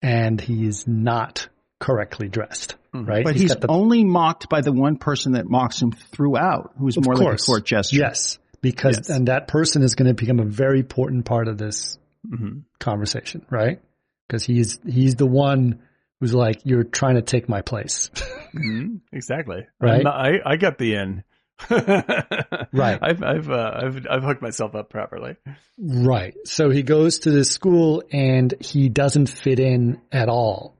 and 0.01 0.39
he 0.41 0.65
is 0.67 0.85
not 0.87 1.47
correctly 1.79 2.27
dressed. 2.27 2.75
Mhm. 2.93 3.07
Right? 3.07 3.23
But 3.23 3.35
he's, 3.35 3.53
got 3.53 3.61
the- 3.61 3.67
only 3.71 4.03
mocked 4.03 4.49
by 4.49 4.61
the 4.61 4.71
one 4.71 4.97
person 4.97 5.33
that 5.33 5.45
mocks 5.49 5.81
him 5.81 5.91
throughout, 5.91 6.73
who's 6.77 6.97
Of 6.97 7.05
more 7.05 7.15
like 7.15 7.39
a 7.39 7.43
court 7.43 7.65
gesture. 7.65 7.95
Yes, 7.97 8.37
because 8.61 8.97
Yes. 8.97 9.09
and 9.09 9.27
that 9.29 9.47
person 9.47 9.81
is 9.83 9.95
going 9.95 10.07
to 10.07 10.13
become 10.13 10.39
a 10.39 10.45
very 10.45 10.79
important 10.79 11.25
part 11.25 11.47
of 11.47 11.57
this 11.57 11.97
hmm 12.29 12.59
conversation, 12.79 13.45
right? 13.49 13.81
Because 14.33 14.45
he's 14.45 14.79
he's 14.83 15.13
the 15.13 15.27
one 15.27 15.83
who's 16.19 16.33
like, 16.33 16.61
"You're 16.63 16.83
trying 16.83 17.17
to 17.17 17.21
take 17.21 17.47
my 17.47 17.61
place." 17.61 18.09
hmm 18.51 18.95
Exactly. 19.11 19.67
Right? 19.79 20.03
Not- 20.03 20.15
I 20.15 20.31
I 20.43 20.55
got 20.57 20.79
the 20.79 20.95
end. 20.95 21.23
Right. 22.75 22.97
I've 22.99 23.21
I've 23.21 23.49
uh, 23.51 23.71
I've 23.75 24.07
I've 24.09 24.23
hooked 24.23 24.41
myself 24.41 24.73
up 24.73 24.89
properly. 24.89 25.35
Right. 25.77 26.33
So 26.45 26.71
he 26.71 26.81
goes 26.81 27.19
to 27.19 27.29
this 27.31 27.51
school 27.51 28.01
and 28.11 28.51
he 28.59 28.89
doesn't 28.89 29.27
fit 29.27 29.59
in 29.59 30.01
at 30.11 30.27
all. 30.29 30.75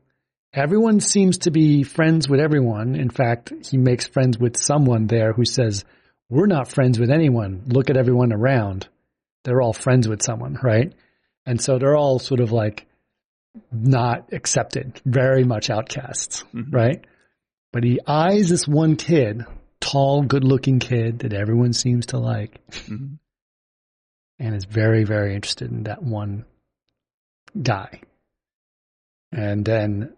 Everyone 0.52 1.00
seems 1.00 1.38
to 1.40 1.52
be 1.52 1.84
friends 1.84 2.28
with 2.28 2.40
everyone. 2.40 2.96
In 2.96 3.12
fact, 3.12 3.54
he 3.70 3.78
makes 3.78 4.08
friends 4.08 4.40
with 4.40 4.58
someone 4.58 5.06
there 5.06 5.34
who 5.34 5.46
says, 5.46 5.86
we're 6.30 6.48
not 6.48 6.68
friends 6.68 7.00
with 7.00 7.12
anyone. 7.12 7.66
Look 7.68 7.92
at 7.92 7.98
everyone 7.98 8.34
around. 8.34 8.88
They're 9.44 9.62
all 9.62 9.74
friends 9.74 10.08
with 10.08 10.24
someone, 10.24 10.58
right? 10.64 10.92
And 11.46 11.62
so 11.62 11.78
they're 11.78 11.96
all 11.96 12.18
sort 12.18 12.40
of 12.40 12.52
like 12.52 12.88
not 13.72 14.32
accepted, 14.34 15.00
very 15.06 15.44
much 15.44 15.70
outcasts, 15.70 16.44
Mhm. 16.54 16.74
right? 16.74 17.06
But 17.72 17.84
he 17.84 18.00
eyes 18.06 18.50
this 18.50 18.68
one 18.68 18.96
kid, 18.96 19.44
tall, 19.80 20.24
good 20.24 20.44
looking 20.44 20.80
kid 20.80 21.20
that 21.20 21.34
everyone 21.34 21.74
seems 21.74 22.08
to 22.08 22.18
like 22.20 22.60
Mhm. 22.70 23.18
and 24.40 24.56
is 24.56 24.66
very, 24.66 25.04
very 25.04 25.36
interested 25.36 25.72
in 25.72 25.84
that 25.84 26.02
one 26.04 26.46
guy. 27.62 28.02
And 29.32 29.66
then 29.66 30.14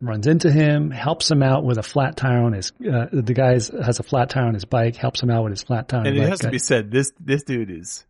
runs 0.00 0.26
into 0.26 0.50
him, 0.50 0.90
helps 0.90 1.30
him 1.30 1.42
out 1.42 1.64
with 1.64 1.78
a 1.78 1.82
flat 1.82 2.16
tire 2.16 2.42
on 2.42 2.52
his, 2.52 2.70
uh, 2.90 3.06
the 3.12 3.34
guy 3.34 3.52
has 3.54 3.70
a 3.98 4.02
flat 4.02 4.30
tire 4.30 4.44
on 4.46 4.54
his 4.54 4.64
bike, 4.64 4.94
helps 4.96 5.22
him 5.22 5.30
out 5.30 5.42
with 5.44 5.52
his 5.52 5.62
flat 5.62 5.88
tire 5.88 6.00
on 6.00 6.06
And 6.06 6.16
it 6.16 6.20
bike. 6.20 6.28
has 6.28 6.38
to 6.40 6.50
be 6.50 6.58
said, 6.58 6.90
this 6.90 7.12
this 7.18 7.42
dude 7.42 7.70
is 7.70 8.06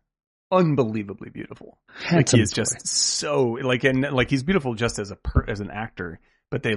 unbelievably 0.51 1.29
beautiful. 1.29 1.77
Like 2.11 2.29
he 2.29 2.41
is 2.41 2.51
boy. 2.53 2.63
just 2.63 2.87
so 2.87 3.57
like 3.61 3.83
and 3.83 4.01
like 4.01 4.29
he's 4.29 4.43
beautiful 4.43 4.73
just 4.75 4.99
as 4.99 5.11
a 5.11 5.15
per, 5.15 5.45
as 5.47 5.59
an 5.59 5.69
actor, 5.71 6.19
but 6.49 6.63
they 6.63 6.75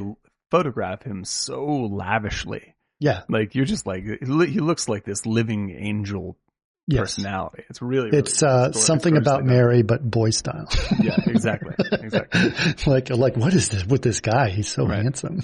photograph 0.50 1.02
him 1.02 1.24
so 1.24 1.64
lavishly. 1.64 2.74
yeah, 3.00 3.22
Like 3.28 3.54
you're 3.54 3.64
just 3.64 3.86
like 3.86 4.04
he 4.04 4.60
looks 4.60 4.88
like 4.88 5.04
this 5.04 5.24
living 5.26 5.70
angel 5.70 6.36
yes. 6.86 7.00
personality. 7.00 7.64
It's 7.70 7.80
really, 7.80 8.06
really 8.06 8.18
It's 8.18 8.42
uh, 8.42 8.72
something 8.72 9.16
about 9.16 9.44
Mary, 9.44 9.82
but 9.82 10.02
boy 10.08 10.30
style. 10.30 10.68
Yeah, 11.02 11.16
exactly, 11.26 11.74
exactly. 11.92 12.52
like, 12.86 13.08
like 13.10 13.36
what 13.36 13.54
is 13.54 13.70
this 13.70 13.86
with 13.86 14.02
this 14.02 14.20
guy? 14.20 14.50
He's 14.50 14.68
so 14.68 14.86
Right. 14.86 15.02
handsome, 15.02 15.40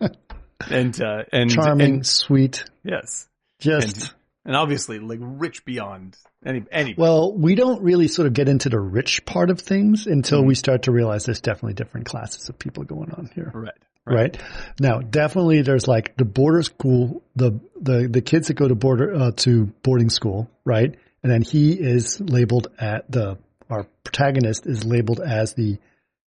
And 0.70 1.00
uh, 1.02 1.24
and 1.32 1.50
charming, 1.50 1.94
and- 1.94 2.06
sweet. 2.06 2.64
yes, 2.84 3.28
Just 3.58 4.14
and 4.44 4.54
obviously 4.56 4.98
like 5.00 5.18
rich 5.20 5.64
beyond 5.64 6.16
any 6.44 6.94
well, 6.96 7.32
we 7.32 7.54
don't 7.54 7.82
really 7.82 8.08
sort 8.08 8.26
of 8.26 8.32
get 8.32 8.48
into 8.48 8.68
the 8.68 8.80
rich 8.80 9.24
part 9.24 9.50
of 9.50 9.60
things 9.60 10.06
until 10.06 10.38
Mm-hmm. 10.40 10.48
we 10.48 10.54
start 10.54 10.82
to 10.84 10.92
realize 10.92 11.24
there's 11.24 11.40
definitely 11.40 11.74
different 11.74 12.06
classes 12.06 12.48
of 12.48 12.58
people 12.58 12.84
going 12.84 13.12
on 13.12 13.30
here. 13.34 13.50
right, 13.54 13.74
right? 14.04 14.36
Now, 14.80 14.98
definitely 14.98 15.62
there's 15.62 15.86
like 15.86 16.16
the 16.16 16.24
border 16.24 16.62
school, 16.62 17.22
the, 17.36 17.60
the, 17.80 18.08
the 18.10 18.22
kids 18.22 18.48
that 18.48 18.54
go 18.54 18.66
to 18.66 18.74
border, 18.74 19.14
uh, 19.14 19.30
to 19.36 19.66
boarding 19.82 20.10
school, 20.10 20.50
right? 20.64 20.94
And 21.22 21.30
then 21.32 21.42
he 21.42 21.72
is 21.74 22.20
labeled 22.20 22.68
at 22.78 23.10
the, 23.10 23.38
our 23.70 23.86
protagonist 24.02 24.66
is 24.66 24.84
labeled 24.84 25.20
as 25.20 25.54
the, 25.54 25.78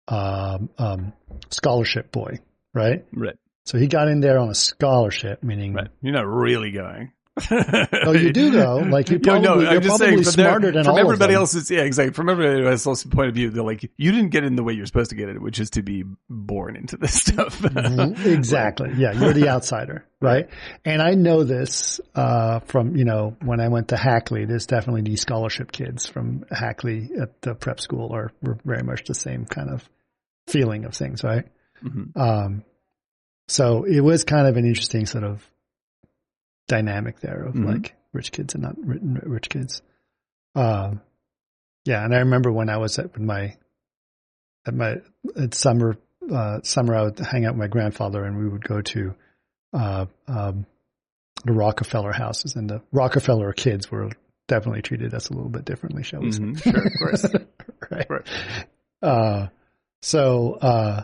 um, 0.09 0.69
um, 0.77 1.13
scholarship 1.49 2.11
boy, 2.11 2.39
right? 2.73 3.05
right, 3.13 3.35
So 3.65 3.77
he 3.77 3.87
got 3.87 4.09
in 4.09 4.19
there 4.19 4.37
on 4.39 4.49
a 4.49 4.55
scholarship, 4.55 5.41
meaning, 5.41 5.73
right. 5.73 5.87
You're 6.01 6.13
not 6.13 6.27
really 6.27 6.71
going. 6.71 7.13
oh, 7.51 8.11
you 8.11 8.33
do 8.33 8.51
though, 8.51 8.77
like 8.77 9.09
you 9.09 9.17
probably, 9.23 9.47
no, 9.47 9.59
you're 9.59 9.69
I'm 9.69 9.81
just 9.81 9.87
probably 9.87 10.07
saying 10.07 10.23
from, 10.23 10.31
smarter 10.33 10.71
than 10.71 10.83
from 10.83 10.97
everybody 10.97 11.33
else's. 11.33 11.71
Yeah, 11.71 11.81
exactly. 11.81 12.13
From 12.13 12.27
everybody 12.27 12.65
else's 12.65 13.05
point 13.05 13.29
of 13.29 13.35
view, 13.35 13.49
they're 13.49 13.63
like, 13.63 13.89
you 13.95 14.11
didn't 14.11 14.29
get 14.31 14.43
in 14.43 14.55
the 14.55 14.63
way 14.63 14.73
you're 14.73 14.85
supposed 14.85 15.11
to 15.11 15.15
get 15.15 15.29
it, 15.29 15.41
which 15.41 15.59
is 15.59 15.69
to 15.71 15.81
be 15.81 16.03
born 16.29 16.75
into 16.75 16.97
this 16.97 17.13
stuff. 17.21 17.59
Mm-hmm. 17.59 18.29
exactly. 18.29 18.91
Yeah, 18.97 19.13
you're 19.13 19.31
the 19.33 19.47
outsider, 19.47 20.05
right? 20.19 20.49
And 20.83 21.01
I 21.01 21.13
know 21.13 21.45
this 21.45 22.01
uh, 22.15 22.59
from 22.61 22.97
you 22.97 23.05
know 23.05 23.37
when 23.41 23.61
I 23.61 23.69
went 23.69 23.89
to 23.89 23.97
Hackley. 23.97 24.45
There's 24.45 24.65
definitely 24.65 25.03
these 25.03 25.21
scholarship 25.21 25.71
kids 25.71 26.07
from 26.07 26.43
Hackley 26.51 27.11
at 27.21 27.41
the 27.41 27.55
prep 27.55 27.79
school 27.79 28.13
are 28.13 28.33
were 28.41 28.57
very 28.65 28.83
much 28.83 29.05
the 29.05 29.15
same 29.15 29.45
kind 29.45 29.69
of 29.69 29.89
feeling 30.47 30.83
of 30.83 30.93
things, 30.93 31.23
right? 31.23 31.45
Mhm. 31.81 32.17
Um, 32.17 32.63
so 33.47 33.83
it 33.83 34.01
was 34.01 34.25
kind 34.25 34.47
of 34.47 34.57
an 34.57 34.65
interesting 34.65 35.05
sort 35.05 35.23
of 35.23 35.47
dynamic 36.67 37.19
there 37.19 37.43
of 37.43 37.53
Mhm. 37.55 37.65
like 37.65 37.95
rich 38.13 38.31
kids 38.31 38.53
and 38.55 38.63
not 38.63 38.75
rich 38.77 39.49
kids. 39.49 39.81
Um, 40.55 41.01
yeah, 41.85 42.03
and 42.03 42.13
I 42.13 42.19
remember 42.19 42.51
when 42.51 42.69
I 42.69 42.77
was 42.77 42.99
at 42.99 43.19
my 43.19 43.55
at 44.65 44.73
my 44.73 44.97
at 45.35 45.53
summer 45.53 45.97
uh, 46.31 46.61
summer 46.61 46.95
I 46.95 47.03
would 47.03 47.19
hang 47.19 47.45
out 47.45 47.53
with 47.53 47.59
my 47.59 47.67
grandfather 47.67 48.23
and 48.23 48.37
we 48.37 48.47
would 48.47 48.63
go 48.63 48.81
to 48.81 49.15
uh, 49.73 50.05
um, 50.27 50.65
the 51.45 51.53
Rockefeller 51.53 52.11
houses 52.13 52.55
and 52.55 52.69
the 52.69 52.81
Rockefeller 52.91 53.53
kids 53.53 53.89
were 53.89 54.11
definitely 54.47 54.81
treated 54.83 55.13
us 55.13 55.29
a 55.29 55.33
little 55.33 55.49
bit 55.49 55.65
differently, 55.65 56.03
shall 56.03 56.21
we 56.21 56.31
say? 56.31 56.39
Mhm. 56.43 56.61
Sure, 56.61 56.85
of 56.85 56.93
course. 56.99 57.25
right. 57.91 58.09
Right. 58.09 58.27
Uh, 59.01 59.47
so, 60.03 60.53
uh, 60.55 61.03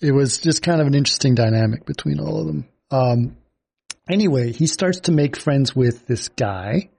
it 0.00 0.12
was 0.12 0.38
just 0.38 0.62
kind 0.62 0.80
of 0.80 0.86
an 0.86 0.94
interesting 0.94 1.34
dynamic 1.34 1.84
between 1.84 2.20
all 2.20 2.40
of 2.40 2.46
them. 2.46 2.68
Um, 2.90 3.36
anyway, 4.10 4.52
he 4.52 4.66
starts 4.66 5.00
to 5.00 5.12
make 5.12 5.36
friends 5.36 5.74
with 5.74 6.06
this 6.06 6.28
guy 6.28 6.90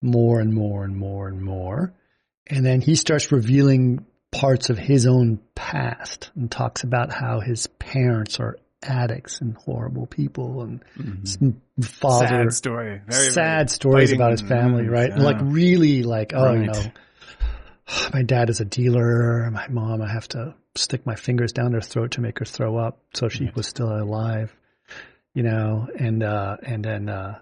more 0.00 0.40
and 0.40 0.52
more 0.52 0.84
and 0.84 0.96
more 0.96 1.28
and 1.28 1.40
more. 1.42 1.92
And 2.46 2.64
then 2.64 2.80
he 2.80 2.94
starts 2.94 3.30
revealing 3.30 4.06
parts 4.30 4.70
of 4.70 4.78
his 4.78 5.06
own 5.06 5.40
past 5.54 6.30
and 6.34 6.50
talks 6.50 6.82
about 6.82 7.12
how 7.12 7.40
his 7.40 7.66
parents 7.66 8.40
are 8.40 8.58
addicts 8.82 9.40
and 9.40 9.56
horrible 9.56 10.06
people 10.06 10.62
and 10.62 10.84
mm-hmm. 10.96 11.50
his 11.76 11.88
father 11.88 12.26
Sad 12.26 12.52
story. 12.52 13.00
Very, 13.06 13.30
sad 13.30 13.58
very 13.58 13.68
stories 13.68 14.10
biting. 14.10 14.20
about 14.20 14.30
his 14.32 14.42
family, 14.42 14.88
right? 14.88 15.10
yeah. 15.10 15.22
Like 15.22 15.38
really 15.42 16.02
like, 16.02 16.32
oh, 16.34 16.52
you 16.52 16.66
know, 16.66 16.82
my 18.12 18.22
dad 18.22 18.50
is 18.50 18.60
a 18.60 18.64
dealer. 18.64 19.50
My 19.50 19.68
mom, 19.68 20.02
I 20.02 20.10
have 20.10 20.28
to 20.28 20.54
stick 20.74 21.06
my 21.06 21.16
fingers 21.16 21.52
down 21.52 21.72
her 21.72 21.80
throat 21.80 22.12
to 22.12 22.20
make 22.20 22.38
her 22.38 22.44
throw 22.44 22.76
up 22.76 23.00
so 23.14 23.28
she 23.28 23.50
was 23.54 23.66
still 23.66 23.90
alive, 23.90 24.54
you 25.38 25.44
know, 25.44 25.86
and, 25.96 26.24
uh, 26.24 26.56
and 26.64 26.84
then, 26.84 27.08
uh, 27.08 27.38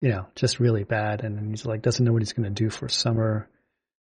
you 0.00 0.10
know, 0.10 0.28
just 0.36 0.60
really 0.60 0.84
bad. 0.84 1.24
And 1.24 1.36
then 1.36 1.50
he's 1.50 1.66
like, 1.66 1.82
doesn't 1.82 2.04
know 2.04 2.12
what 2.12 2.22
he's 2.22 2.34
going 2.34 2.44
to 2.44 2.62
do 2.62 2.70
for 2.70 2.88
summer. 2.88 3.48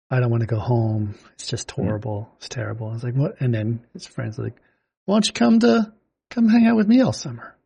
I 0.09 0.21
don't 0.21 0.31
want 0.31 0.39
to 0.39 0.47
go 0.47 0.57
home. 0.57 1.15
It's 1.33 1.47
just 1.47 1.69
horrible. 1.69 2.29
It's 2.37 2.47
terrible. 2.47 2.87
I 2.87 2.93
was 2.93 3.03
like, 3.03 3.15
what? 3.15 3.41
And 3.41 3.53
then 3.53 3.81
his 3.91 4.05
friends 4.05 4.39
are 4.39 4.43
like, 4.43 4.55
why 5.03 5.15
don't 5.15 5.27
you 5.27 5.33
come 5.33 5.59
to, 5.59 5.91
come 6.29 6.47
hang 6.47 6.65
out 6.65 6.77
with 6.77 6.87
me 6.87 7.01
all 7.01 7.11
summer? 7.11 7.57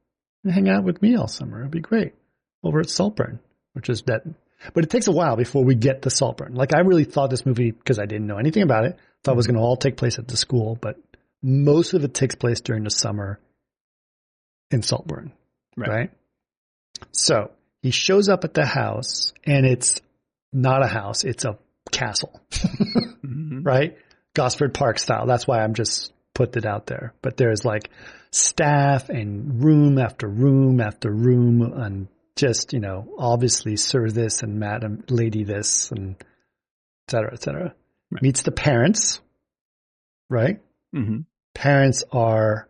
And 0.44 0.52
Hang 0.52 0.68
out 0.70 0.86
with 0.86 1.04
me 1.04 1.16
all 1.16 1.28
summer. 1.28 1.60
It'd 1.60 1.70
be 1.70 1.82
great 1.82 2.16
over 2.64 2.80
at 2.80 2.90
Saltburn, 2.90 3.40
which 3.74 3.92
is 3.92 4.02
that. 4.08 4.24
But 4.74 4.86
it 4.86 4.90
takes 4.90 5.06
a 5.06 5.12
while 5.12 5.36
before 5.36 5.64
we 5.64 5.76
get 5.76 6.02
to 6.02 6.10
Saltburn. 6.10 6.56
Like 6.56 6.74
I 6.74 6.80
really 6.80 7.04
thought 7.04 7.30
this 7.30 7.46
movie, 7.46 7.70
because 7.70 8.00
I 8.00 8.08
didn't 8.08 8.26
know 8.26 8.40
anything 8.40 8.64
about 8.64 8.86
it, 8.86 8.98
thought 9.24 9.34
it 9.34 9.38
was 9.38 9.46
going 9.46 9.60
to 9.60 9.62
all 9.62 9.78
take 9.78 9.98
place 9.98 10.18
at 10.18 10.28
the 10.28 10.36
school, 10.36 10.80
but 10.82 10.98
most 11.44 11.94
of 11.94 12.04
it 12.04 12.16
takes 12.16 12.34
place 12.34 12.60
during 12.60 12.86
the 12.86 12.90
summer 12.90 13.40
in 14.72 14.82
Saltburn, 14.82 15.32
Right. 15.78 15.90
right? 15.90 16.12
So 17.12 17.52
he 17.82 17.92
shows 17.92 18.30
up 18.30 18.44
at 18.44 18.54
the 18.54 18.66
house 18.66 19.34
and 19.46 19.66
it's 19.66 20.02
not 20.52 20.84
a 20.84 20.88
house, 20.88 21.24
it's 21.24 21.46
a 21.46 21.58
castle, 21.92 22.40
Mhm. 22.52 23.66
right? 23.66 23.98
Gosford 24.34 24.74
Park 24.74 25.00
style. 25.00 25.26
That's 25.26 25.48
why 25.48 25.64
I'm 25.64 25.74
just 25.74 26.12
put 26.34 26.56
it 26.58 26.66
out 26.66 26.88
there. 26.88 27.14
But 27.22 27.38
there's 27.38 27.66
like 27.66 27.90
staff 28.32 29.10
and 29.10 29.64
room 29.64 29.98
after 29.98 30.28
room 30.28 30.80
after 30.82 31.12
room 31.12 31.62
and 31.62 32.08
just, 32.36 32.74
you 32.74 32.80
know, 32.80 33.14
obviously 33.18 33.76
sir 33.76 34.10
this 34.10 34.44
and 34.44 34.60
madam 34.60 35.04
lady 35.10 35.44
this 35.44 35.92
and 35.92 36.16
et 36.20 37.12
cetera, 37.12 37.34
et 37.34 37.42
cetera. 37.42 37.74
Right. 38.12 38.22
Meets 38.24 38.42
the 38.44 38.52
parents, 38.52 39.20
right? 40.30 40.62
Mhm. 40.96 41.26
Parents 41.54 42.04
are 42.12 42.68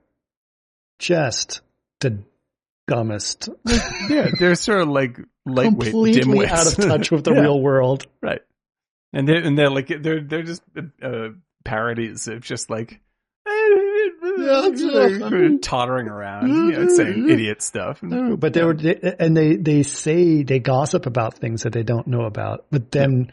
just 0.98 1.62
the 2.00 2.24
dumbest, 2.89 3.49
Yeah, 4.10 4.30
they're 4.39 4.56
sort 4.56 4.82
of 4.82 4.89
like 4.89 5.17
lightweight 5.45 5.91
completely 5.93 6.45
dimwits. 6.45 6.49
out 6.49 6.67
of 6.67 6.75
touch 6.86 7.12
with 7.12 7.23
the 7.23 7.32
Yeah. 7.34 7.41
real 7.41 7.62
world. 7.62 8.06
right? 8.21 8.41
And 9.13 9.28
they're 9.28 9.41
and 9.43 9.58
they're 9.58 9.71
like 9.71 9.88
they're 9.88 10.21
they're 10.21 10.43
just 10.43 10.62
uh, 11.02 11.30
parodies 11.63 12.28
of 12.28 12.41
just 12.41 12.69
like 12.69 12.99
tottering 15.62 16.08
around, 16.08 16.49
you 16.49 16.71
know, 16.71 16.88
saying 16.89 17.30
idiot 17.34 17.62
stuff. 17.62 18.02
No, 18.04 18.38
but 18.38 18.54
they 18.54 18.63
were, 18.63 18.75
and 19.19 19.36
they, 19.36 19.56
they 19.56 19.84
say, 19.84 20.43
they 20.43 20.60
gossip 20.60 21.06
about 21.06 21.36
things 21.36 21.63
that 21.63 21.73
they 21.73 21.84
don't 21.84 22.08
know 22.08 22.25
about. 22.25 22.65
But 22.71 22.91
then 22.91 23.32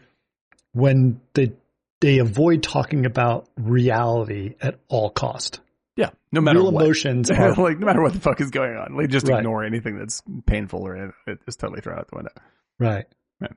when 0.72 1.20
they, 1.34 1.52
they 2.00 2.18
avoid 2.18 2.62
talking 2.62 3.06
about 3.06 3.48
reality 3.56 4.54
at 4.60 4.78
all 4.88 5.10
cost. 5.10 5.60
Yeah, 5.96 6.10
no 6.30 6.40
matter 6.42 6.58
Real 6.58 6.72
what. 6.72 6.84
emotions 6.84 7.30
are, 7.32 7.54
like 7.54 7.78
no 7.78 7.86
matter 7.86 8.02
what 8.02 8.12
the 8.12 8.20
fuck 8.20 8.40
is 8.40 8.50
going 8.50 8.76
on, 8.76 8.94
like 8.96 9.08
just 9.08 9.26
Right. 9.28 9.38
ignore 9.38 9.64
anything 9.64 9.98
that's 9.98 10.22
painful 10.46 10.86
or 10.86 10.94
it, 11.26 11.38
it's 11.46 11.56
totally 11.56 11.80
throw 11.80 11.96
out 11.96 12.08
the 12.08 12.16
window. 12.16 12.32
right. 12.78 13.06
Right. 13.40 13.52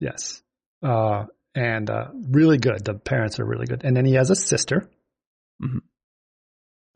Yes. 0.00 0.42
Uh, 0.82 1.24
and, 1.54 1.88
uh, 1.88 2.08
really 2.12 2.58
good. 2.58 2.84
The 2.84 2.94
parents 2.94 3.40
are 3.40 3.44
really 3.46 3.66
good. 3.66 3.82
And 3.84 3.96
then 3.96 4.04
he 4.04 4.14
has 4.14 4.28
a 4.30 4.36
sister, 4.36 4.88
Mhm. 5.62 5.80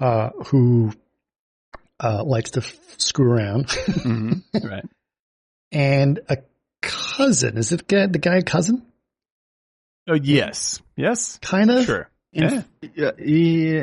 uh, 0.01 0.31
who, 0.49 0.93
uh, 2.01 2.23
likes 2.25 2.51
to 2.53 2.61
f- 2.61 2.77
screw 2.99 3.31
around 3.33 3.67
Mm-hmm. 3.69 4.33
Right. 4.69 4.85
and 5.73 6.21
a 6.29 6.39
cousin. 6.83 7.57
Is 7.57 7.73
it 7.73 7.89
the 7.89 8.19
guy 8.21 8.37
a 8.37 8.43
cousin? 8.43 8.83
Oh 10.07 10.15
yes, 10.15 10.81
yes, 10.97 11.39
Kind 11.43 11.71
of. 11.71 11.85
sure. 11.85 12.11
In- 12.33 12.65
yeah, 12.95 13.11
yeah, 13.19 13.81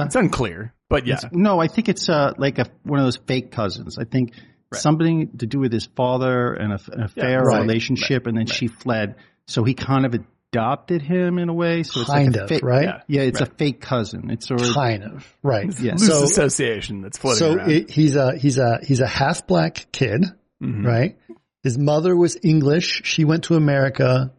uh, 0.00 0.04
It's 0.06 0.16
unclear, 0.16 0.72
but 0.88 1.06
yeah, 1.06 1.20
no, 1.32 1.60
I 1.60 1.68
think 1.68 1.88
it's 1.88 2.08
uh, 2.08 2.32
like 2.38 2.58
a 2.58 2.66
one 2.84 2.98
of 2.98 3.04
those 3.06 3.16
fake 3.18 3.50
cousins. 3.52 3.98
I 3.98 4.04
think 4.04 4.32
Right. 4.72 4.80
something 4.80 5.36
to 5.36 5.46
do 5.46 5.58
with 5.58 5.70
his 5.70 5.84
father 5.84 6.54
and 6.54 6.72
a, 6.72 6.80
an 6.92 7.02
affair 7.02 7.42
or 7.42 7.48
right, 7.48 7.60
relationship, 7.60 8.26
and 8.26 8.38
then 8.38 8.46
she 8.46 8.68
fled. 8.68 9.16
So 9.46 9.64
he 9.64 9.74
kind 9.74 10.06
of 10.06 10.14
adopted 10.14 11.02
him 11.02 11.38
in 11.38 11.50
a 11.50 11.52
way. 11.52 11.82
So 11.82 12.00
it's 12.00 12.08
Kind 12.08 12.28
like 12.32 12.36
a 12.40 12.42
of, 12.44 12.48
fake, 12.48 12.62
right? 12.64 12.84
Yeah. 12.84 13.00
Yeah, 13.06 13.20
it's 13.22 13.40
Right. 13.42 13.50
a 13.50 13.54
fake 13.54 13.80
cousin. 13.82 14.30
It's 14.30 14.48
sort 14.48 14.62
of 14.62 14.72
Kind 14.72 15.02
of. 15.04 15.26
Right. 15.42 15.78
Yeah. 15.78 15.92
loose 15.92 16.06
So- 16.06 16.22
association 16.22 17.02
that's 17.02 17.18
floating 17.18 17.38
So 17.40 17.54
around. 17.56 17.70
it, 17.70 17.90
he's 17.90 18.16
a 18.16 18.34
he's 18.38 18.56
a 18.56 18.78
he's 18.82 19.00
a 19.00 19.06
half 19.06 19.46
black 19.46 19.88
kid, 19.92 20.24
Mhm. 20.62 20.86
right? 20.86 21.18
His 21.62 21.76
mother 21.76 22.16
was 22.16 22.38
English. 22.42 23.02
She 23.04 23.24
went 23.26 23.44
to 23.44 23.56
America, 23.56 24.32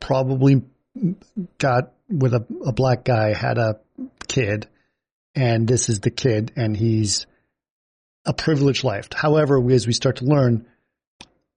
probably 0.00 0.62
got 1.58 1.92
with 2.08 2.34
a, 2.34 2.44
a 2.64 2.72
black 2.72 3.04
guy, 3.04 3.34
had 3.34 3.58
a 3.58 3.80
kid, 4.26 4.66
and 5.34 5.66
this 5.68 5.88
is 5.88 6.00
the 6.00 6.10
kid, 6.10 6.52
and 6.56 6.76
he's 6.76 7.26
a 8.24 8.32
privileged 8.32 8.84
life. 8.84 9.08
However, 9.14 9.58
we- 9.60 9.74
as 9.74 9.86
we 9.86 9.92
start 9.92 10.16
to 10.16 10.24
learn, 10.24 10.66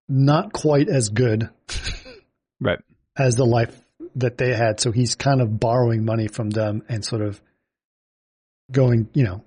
not 0.08 0.52
quite 0.54 0.90
as 0.90 1.10
good 1.10 1.50
Right. 2.60 2.80
as 3.18 3.36
the 3.36 3.46
life 3.46 3.78
that 4.16 4.38
they 4.38 4.54
had. 4.54 4.80
So 4.82 4.92
he's 4.92 5.16
kind 5.16 5.42
of 5.42 5.60
borrowing 5.60 6.04
money 6.06 6.28
from 6.28 6.50
them 6.50 6.84
and 6.90 7.04
sort 7.04 7.22
of 7.22 7.42
going, 8.72 9.10
you 9.14 9.24
know, 9.24 9.44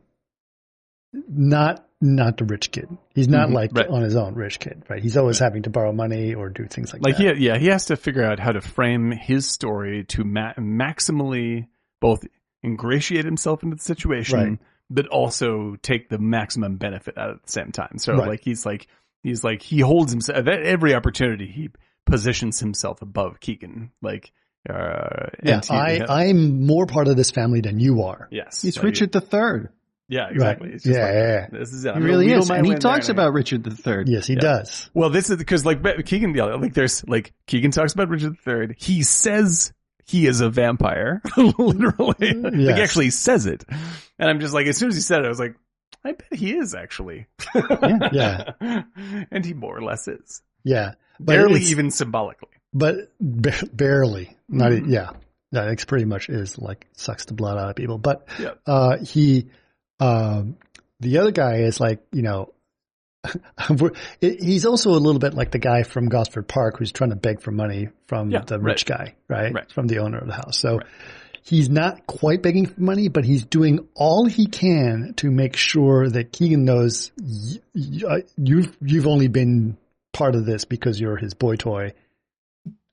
not 1.28 1.86
not 2.04 2.36
the 2.36 2.44
rich 2.44 2.70
kid. 2.70 2.88
He's 3.14 3.28
not 3.28 3.48
Mhm, 3.48 3.54
like 3.54 3.70
right. 3.74 3.88
on 3.88 4.02
his 4.02 4.14
own 4.16 4.34
rich 4.34 4.60
kid, 4.60 4.82
right? 4.88 5.02
He's 5.02 5.16
always 5.16 5.38
having 5.38 5.62
to 5.62 5.70
borrow 5.70 5.92
money 5.92 6.34
or 6.34 6.48
do 6.50 6.66
things 6.66 6.92
like, 6.92 7.02
that. 7.02 7.08
like 7.08 7.16
that. 7.16 7.36
he, 7.38 7.46
yeah, 7.46 7.56
he 7.58 7.66
has 7.68 7.86
to 7.86 7.96
figure 7.96 8.22
out 8.24 8.38
how 8.38 8.52
to 8.52 8.60
frame 8.60 9.10
his 9.10 9.48
story 9.48 10.04
to 10.08 10.22
ma- 10.24 10.52
maximally 10.54 11.66
both 12.00 12.24
ingratiate 12.62 13.24
himself 13.24 13.62
into 13.62 13.76
the 13.76 13.82
situation, 13.82 14.38
Right. 14.38 14.58
but 14.90 15.06
also 15.08 15.76
take 15.82 16.08
the 16.08 16.18
maximum 16.18 16.76
benefit 16.76 17.16
out 17.18 17.30
at 17.30 17.42
the 17.44 17.50
same 17.52 17.72
time. 17.72 17.98
So 17.98 18.14
Right. 18.14 18.28
like 18.28 18.40
he's 18.42 18.64
like 18.66 18.86
he's 19.22 19.42
like 19.42 19.62
he 19.62 19.80
holds 19.80 20.12
himself 20.12 20.38
at 20.38 20.48
every 20.48 20.94
opportunity. 20.94 21.46
He 21.46 21.70
positions 22.06 22.60
himself 22.60 23.00
above 23.02 23.40
Keoghan. 23.40 23.90
Like, 24.02 24.30
uh, 24.68 25.28
yeah, 25.42 25.60
I 25.70 26.04
I'm 26.08 26.66
more 26.66 26.86
part 26.86 27.08
of 27.08 27.16
this 27.16 27.30
family 27.30 27.60
than 27.60 27.80
you 27.80 28.02
are. 28.02 28.28
yes, 28.30 28.62
He's 28.62 28.76
like, 28.76 28.84
Richard 28.84 29.12
the 29.12 29.20
Third. 29.20 29.70
Yeah, 30.08 30.28
exactly. 30.28 30.68
Right. 30.68 30.74
It's 30.74 30.84
just 30.84 30.96
Yeah, 30.96 31.04
like, 31.04 31.14
yeah, 31.14 31.58
This 31.58 31.72
is 31.72 31.84
it. 31.84 31.88
He 31.92 31.94
I'm 31.96 32.04
really 32.04 32.30
is, 32.30 32.50
and 32.50 32.66
he 32.66 32.74
talks 32.74 33.06
there. 33.06 33.14
about 33.14 33.32
Richard 33.32 33.64
the 33.64 33.70
Third. 33.70 34.08
Yes, 34.08 34.26
he 34.26 34.34
Yeah. 34.34 34.40
does. 34.40 34.90
Well, 34.92 35.08
this 35.10 35.30
is 35.30 35.36
because 35.38 35.64
like 35.64 35.80
Keoghan, 35.82 36.36
yeah, 36.36 36.44
like 36.56 36.74
there's 36.74 37.06
like 37.08 37.32
Keoghan 37.48 37.72
talks 37.72 37.94
about 37.94 38.08
Richard 38.10 38.36
III. 38.46 38.74
He 38.78 39.02
says 39.02 39.72
he 40.04 40.26
is 40.26 40.40
a 40.42 40.50
vampire, 40.50 41.22
literally. 41.36 42.32
Like 42.34 42.54
he 42.54 42.70
actually 42.70 43.10
says 43.10 43.46
it, 43.46 43.64
and 44.18 44.28
I'm 44.28 44.40
just 44.40 44.52
like, 44.52 44.66
as 44.66 44.76
soon 44.76 44.88
as 44.90 44.94
he 44.94 45.00
said 45.00 45.20
it, 45.20 45.24
I 45.24 45.28
was 45.28 45.38
like, 45.40 45.54
I 46.04 46.12
bet 46.12 46.34
he 46.34 46.54
is 46.54 46.74
actually. 46.74 47.26
Yeah. 48.12 48.52
and 49.30 49.44
he 49.44 49.54
more 49.54 49.76
or 49.76 49.82
less 49.82 50.06
is, 50.06 50.42
Yeah, 50.64 50.92
but 51.18 51.26
barely 51.32 51.62
even 51.62 51.90
symbolically. 51.90 52.50
but 52.74 53.10
ba- 53.20 53.66
barely. 53.72 54.36
Not 54.48 54.72
Mhm. 54.72 54.88
e- 54.88 54.92
yeah. 54.92 55.10
That 55.52 55.68
it's 55.68 55.84
pretty 55.84 56.04
much 56.04 56.28
is 56.28 56.58
like 56.58 56.86
sucks 56.92 57.24
the 57.26 57.32
blood 57.34 57.56
out 57.56 57.70
of 57.70 57.76
people. 57.76 57.96
But 57.96 58.26
Yeah. 58.38 58.50
uh, 58.66 58.98
he, 58.98 59.48
um, 60.00 60.56
the 61.00 61.18
other 61.18 61.30
guy 61.32 61.56
is 61.58 61.80
like 61.80 62.00
you 62.12 62.22
know, 62.22 62.52
he's 64.20 64.66
also 64.66 64.90
a 64.90 65.00
little 65.00 65.18
bit 65.20 65.34
like 65.34 65.50
the 65.50 65.58
guy 65.58 65.82
from 65.82 66.08
Gosford 66.08 66.48
Park 66.48 66.78
who's 66.78 66.92
trying 66.92 67.10
to 67.10 67.16
beg 67.16 67.40
for 67.40 67.50
money 67.50 67.88
from 68.06 68.30
Yeah, 68.30 68.42
the 68.46 68.58
rich 68.60 68.86
guy, 68.86 69.14
right? 69.28 69.52
Right. 69.52 69.70
From 69.72 69.86
the 69.86 69.98
owner 69.98 70.18
of 70.18 70.26
the 70.26 70.34
house. 70.34 70.58
So. 70.58 70.76
Right. 70.78 70.86
He's 71.46 71.68
not 71.68 72.06
quite 72.06 72.40
begging 72.42 72.64
for 72.64 72.80
money, 72.80 73.08
but 73.08 73.26
he's 73.26 73.44
doing 73.44 73.86
all 73.94 74.24
he 74.24 74.46
can 74.46 75.12
to 75.18 75.30
make 75.30 75.56
sure 75.56 76.08
that 76.08 76.32
Keoghan 76.32 76.60
knows 76.60 77.12
y- 77.20 77.60
y- 77.74 78.08
uh, 78.08 78.20
you've 78.38 78.74
you've 78.80 79.06
only 79.06 79.28
been 79.28 79.76
part 80.14 80.36
of 80.36 80.46
this 80.46 80.64
because 80.64 80.98
you're 80.98 81.18
his 81.18 81.34
boy 81.34 81.56
toy. 81.56 81.92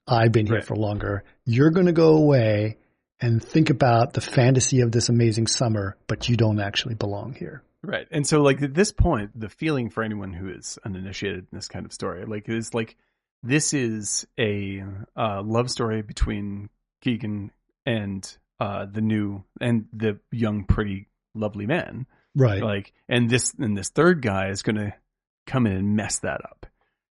I've 0.06 0.32
been 0.32 0.44
here 0.44 0.56
Right. 0.56 0.64
for 0.66 0.76
longer. 0.76 1.24
You're 1.46 1.70
going 1.70 1.86
to 1.86 1.92
go 1.92 2.14
away 2.16 2.76
and 3.22 3.42
think 3.42 3.70
about 3.70 4.12
the 4.12 4.20
fantasy 4.20 4.80
of 4.80 4.92
this 4.92 5.08
amazing 5.08 5.46
summer, 5.46 5.96
but 6.06 6.28
you 6.28 6.36
don't 6.36 6.60
actually 6.60 6.94
belong 6.94 7.34
here. 7.34 7.62
Right. 7.82 8.06
And 8.10 8.26
so 8.26 8.42
like 8.42 8.60
at 8.62 8.74
this 8.74 8.92
point, 8.92 9.38
the 9.38 9.48
feeling 9.48 9.90
for 9.90 10.02
anyone 10.02 10.32
who 10.32 10.48
is 10.48 10.78
uninitiated 10.84 11.46
in 11.50 11.56
this 11.56 11.68
kind 11.68 11.86
of 11.86 11.92
story, 11.92 12.24
like 12.26 12.48
is 12.48 12.74
like 12.74 12.96
this 13.42 13.72
is 13.72 14.26
a 14.38 14.84
uh, 15.16 15.42
love 15.42 15.70
story 15.70 16.02
between 16.02 16.68
Keoghan 17.04 17.50
and 17.86 18.36
uh, 18.60 18.86
the 18.90 19.00
new 19.00 19.42
and 19.60 19.86
the 19.92 20.20
young, 20.30 20.64
pretty, 20.64 21.08
lovely 21.34 21.66
man. 21.66 22.06
Right. 22.34 22.62
Like, 22.62 22.92
and 23.08 23.28
this 23.28 23.54
and 23.58 23.76
this 23.76 23.88
third 23.88 24.22
guy 24.22 24.48
is 24.48 24.62
going 24.62 24.76
to 24.76 24.94
come 25.46 25.66
in 25.66 25.72
and 25.72 25.96
mess 25.96 26.20
that 26.20 26.40
up. 26.44 26.66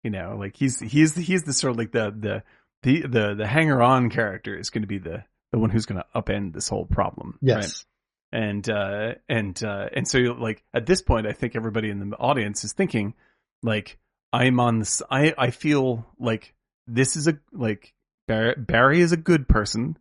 You 0.03 0.11
know, 0.11 0.37
like 0.39 0.57
he's 0.57 0.81
he's 0.81 1.15
he's 1.15 1.45
the 1.45 1.53
sort 1.53 1.73
of 1.73 1.79
like 1.79 1.93
the 1.93 2.13
the 2.17 2.43
the 2.83 3.07
the, 3.07 3.35
the 3.35 3.47
hanger 3.47 3.83
on 3.83 4.11
character 4.11 4.57
is 4.57 4.71
going 4.71 4.83
to 4.83 4.89
be 4.89 4.99
the 4.99 5.25
the 5.57 5.61
one 5.61 5.71
who's 5.71 5.87
going 5.87 6.03
to 6.03 6.21
upend 6.21 6.53
this 6.53 6.69
whole 6.69 6.85
problem. 6.85 7.39
right? 7.41 7.63
yes. 7.63 7.87
and 8.31 8.69
uh 8.69 9.15
and 9.27 9.65
uh 9.65 9.89
and 9.91 10.07
so 10.07 10.19
like 10.19 10.63
at 10.75 10.85
this 10.85 11.01
point 11.01 11.27
i 11.27 11.33
think 11.33 11.57
everybody 11.57 11.89
in 11.89 12.11
the 12.11 12.17
audience 12.19 12.63
is 12.63 12.75
thinking 12.75 13.15
like 13.63 13.99
i'm 14.35 14.61
on 14.61 14.81
this 14.81 15.01
i 15.11 15.33
i 15.39 15.51
feel 15.51 16.05
like 16.19 16.55
this 16.87 17.17
is 17.17 17.27
a 17.27 17.39
like 17.53 17.95
barry, 18.29 18.55
barry 18.59 19.01
is 19.01 19.13
a 19.13 19.17
good 19.17 19.49
person 19.49 19.97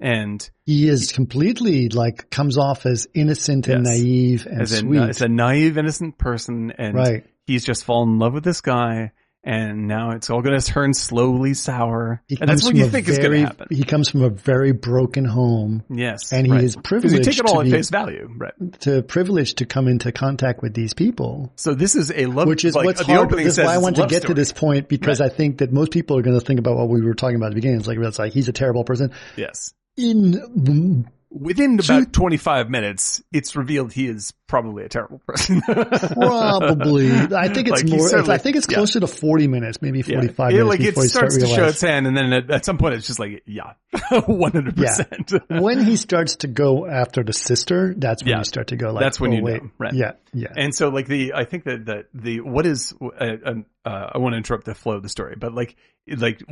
and 0.00 0.50
He 0.64 0.88
is 0.88 1.12
completely 1.12 1.88
like 1.88 2.28
comes 2.28 2.58
off 2.58 2.84
as 2.84 3.06
innocent 3.14 3.68
and 3.68 3.84
naive 3.84 4.46
and 4.46 4.60
as 4.60 4.72
a, 4.72 4.78
sweet. 4.78 5.00
as 5.00 5.22
a 5.22 5.28
naive 5.28 5.78
innocent 5.78 6.18
person 6.18 6.72
and 6.76 6.96
right. 6.96 7.26
he's 7.46 7.64
just 7.64 7.84
fallen 7.84 8.14
in 8.14 8.18
love 8.18 8.32
with 8.32 8.44
this 8.44 8.60
guy 8.60 9.12
and 9.46 9.86
now 9.86 10.10
it's 10.10 10.28
all 10.28 10.42
going 10.42 10.58
to 10.58 10.66
turn 10.66 10.92
slowly 10.92 11.54
sour 11.54 12.20
and 12.40 12.50
that's 12.50 12.64
what 12.64 12.74
you 12.74 12.88
think 12.88 13.08
is 13.08 13.18
going 13.18 13.30
to 13.32 13.40
happen 13.46 13.68
He 13.70 13.84
comes 13.84 14.10
from 14.10 14.22
a 14.22 14.28
very 14.28 14.72
broken 14.72 15.24
home 15.24 15.84
yes 15.88 16.32
and 16.32 16.46
he 16.46 16.52
right. 16.52 16.64
is 16.64 16.76
privileged 16.76 17.14
you 17.16 17.22
take 17.22 17.38
it 17.38 17.46
all 17.46 17.54
to 17.54 17.60
at 17.60 17.64
be 17.66 17.70
face 17.70 17.88
value 17.90 18.28
right 18.36 18.52
to 18.80 19.02
privileged 19.02 19.58
to 19.58 19.66
come 19.66 19.86
into 19.88 20.10
contact 20.12 20.60
with 20.62 20.74
these 20.74 20.92
people. 20.92 21.52
so 21.56 21.74
this 21.74 21.94
is 21.94 22.10
a 22.12 22.26
love 22.26 22.48
Which 22.48 22.64
is 22.64 22.74
like, 22.74 22.84
what's 22.84 22.98
the 23.00 23.06
hard. 23.06 23.28
opening 23.28 23.44
This 23.44 23.52
is 23.52 23.56
says 23.56 23.66
why 23.66 23.74
I 23.74 23.78
want 23.78 23.96
to 23.96 24.06
get 24.06 24.22
to 24.26 24.34
this 24.34 24.52
point 24.52 24.88
because 24.88 25.20
I 25.20 25.28
think 25.28 25.58
that 25.58 25.72
most 25.72 25.92
people 25.92 26.18
are 26.18 26.22
going 26.22 26.38
to 26.38 26.44
think 26.44 26.58
about 26.58 26.76
what 26.76 26.88
we 26.88 27.00
were 27.00 27.14
talking 27.14 27.36
about 27.36 27.46
at 27.46 27.50
the 27.50 27.54
beginning. 27.56 27.78
It's 27.78 27.86
like 27.88 27.98
it's 27.98 28.18
like 28.18 28.32
he's 28.32 28.48
a 28.48 28.52
terrible 28.52 28.82
person. 28.84 29.12
yes 29.36 29.72
In 29.96 31.06
Within 31.38 31.78
about 31.78 32.12
25 32.12 32.70
minutes, 32.70 33.22
it's 33.32 33.54
revealed 33.56 33.92
he 33.92 34.06
is 34.06 34.32
probably 34.46 34.84
a 34.84 34.88
terrible 34.88 35.20
person. 35.26 35.60
probably, 35.62 37.10
I 37.12 37.48
think 37.48 37.68
it's 37.68 37.82
Like, 37.82 37.88
more. 37.90 38.08
certainly- 38.08 38.34
I 38.34 38.38
think 38.38 38.56
it's 38.56 38.66
yeah. 38.70 38.76
closer 38.76 39.00
to 39.00 39.06
forty 39.06 39.46
minutes, 39.48 39.82
maybe 39.82 39.98
Yeah. 39.98 40.16
forty-five 40.20 40.50
It, 40.52 40.54
minutes 40.54 40.68
like 40.70 40.80
it 40.80 40.84
you 40.96 41.08
start 41.08 41.32
starts 41.32 41.38
to 41.38 41.46
show 41.54 41.66
its 41.66 41.80
hand, 41.80 42.06
and 42.06 42.16
then 42.16 42.32
at, 42.32 42.50
at 42.50 42.64
some 42.64 42.78
point, 42.78 42.94
it's 42.94 43.06
just 43.06 43.18
like, 43.18 43.42
yeah, 43.46 43.72
100%. 43.94 45.40
Yeah. 45.50 45.60
when 45.60 45.84
he 45.84 45.96
starts 45.96 46.36
to 46.36 46.46
go 46.48 46.86
after 46.86 47.22
the 47.22 47.32
sister, 47.32 47.94
that's 47.96 48.22
when 48.22 48.30
Yeah. 48.30 48.38
you 48.38 48.44
start 48.44 48.68
to 48.68 48.76
go 48.76 48.92
like, 48.92 49.02
That's 49.02 49.20
when 49.20 49.32
oh, 49.32 49.36
you 49.36 49.42
wait. 49.42 49.62
know, 49.62 49.70
right. 49.78 49.92
Yeah, 49.94 50.12
yeah. 50.32 50.48
And 50.56 50.74
so, 50.74 50.88
like 50.88 51.06
the, 51.06 51.34
I 51.34 51.44
think 51.44 51.64
that 51.64 51.86
that 51.86 52.06
the 52.14 52.40
what 52.40 52.66
is, 52.66 52.94
uh, 53.00 53.36
um, 53.44 53.66
uh, 53.84 54.10
I 54.14 54.18
want 54.18 54.32
to 54.32 54.36
interrupt 54.38 54.64
the 54.64 54.74
flow 54.74 54.94
of 54.96 55.02
the 55.02 55.08
story, 55.08 55.36
but 55.38 55.52
like, 55.54 55.76
like 56.08 56.42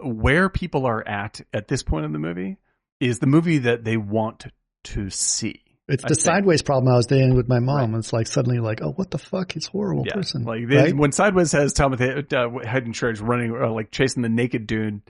where 0.00 0.48
people 0.48 0.86
are 0.86 1.06
at 1.06 1.40
at 1.52 1.68
this 1.68 1.82
point 1.82 2.04
in 2.04 2.12
the 2.12 2.18
movie 2.18 2.56
is 3.00 3.18
the 3.18 3.26
movie 3.26 3.58
that 3.58 3.84
they 3.84 3.96
want 3.96 4.46
to 4.84 5.10
see. 5.10 5.60
It's 5.86 6.02
the 6.04 6.14
sideways 6.14 6.62
problem 6.62 6.90
I 6.92 6.96
was 6.96 7.06
dealing 7.06 7.34
with 7.34 7.46
my 7.46 7.58
mom. 7.58 7.94
It's 7.94 8.12
like 8.12 8.26
suddenly 8.26 8.58
like, 8.58 8.80
oh, 8.82 8.92
what 8.92 9.10
the 9.10 9.18
fuck? 9.18 9.52
He's 9.52 9.68
a 9.68 9.70
horrible 9.70 10.04
Yeah, 10.06 10.14
person. 10.14 10.44
like 10.44 10.66
they, 10.66 10.76
right? 10.76 10.96
when 10.96 11.12
Sideways 11.12 11.52
has 11.52 11.74
Thomas 11.74 12.00
uh, 12.00 12.48
Haden 12.64 12.94
Church 12.94 13.20
running, 13.20 13.50
or 13.50 13.68
like 13.70 13.90
chasing 13.90 14.22
the 14.22 14.30
naked 14.30 14.66
dude 14.66 15.02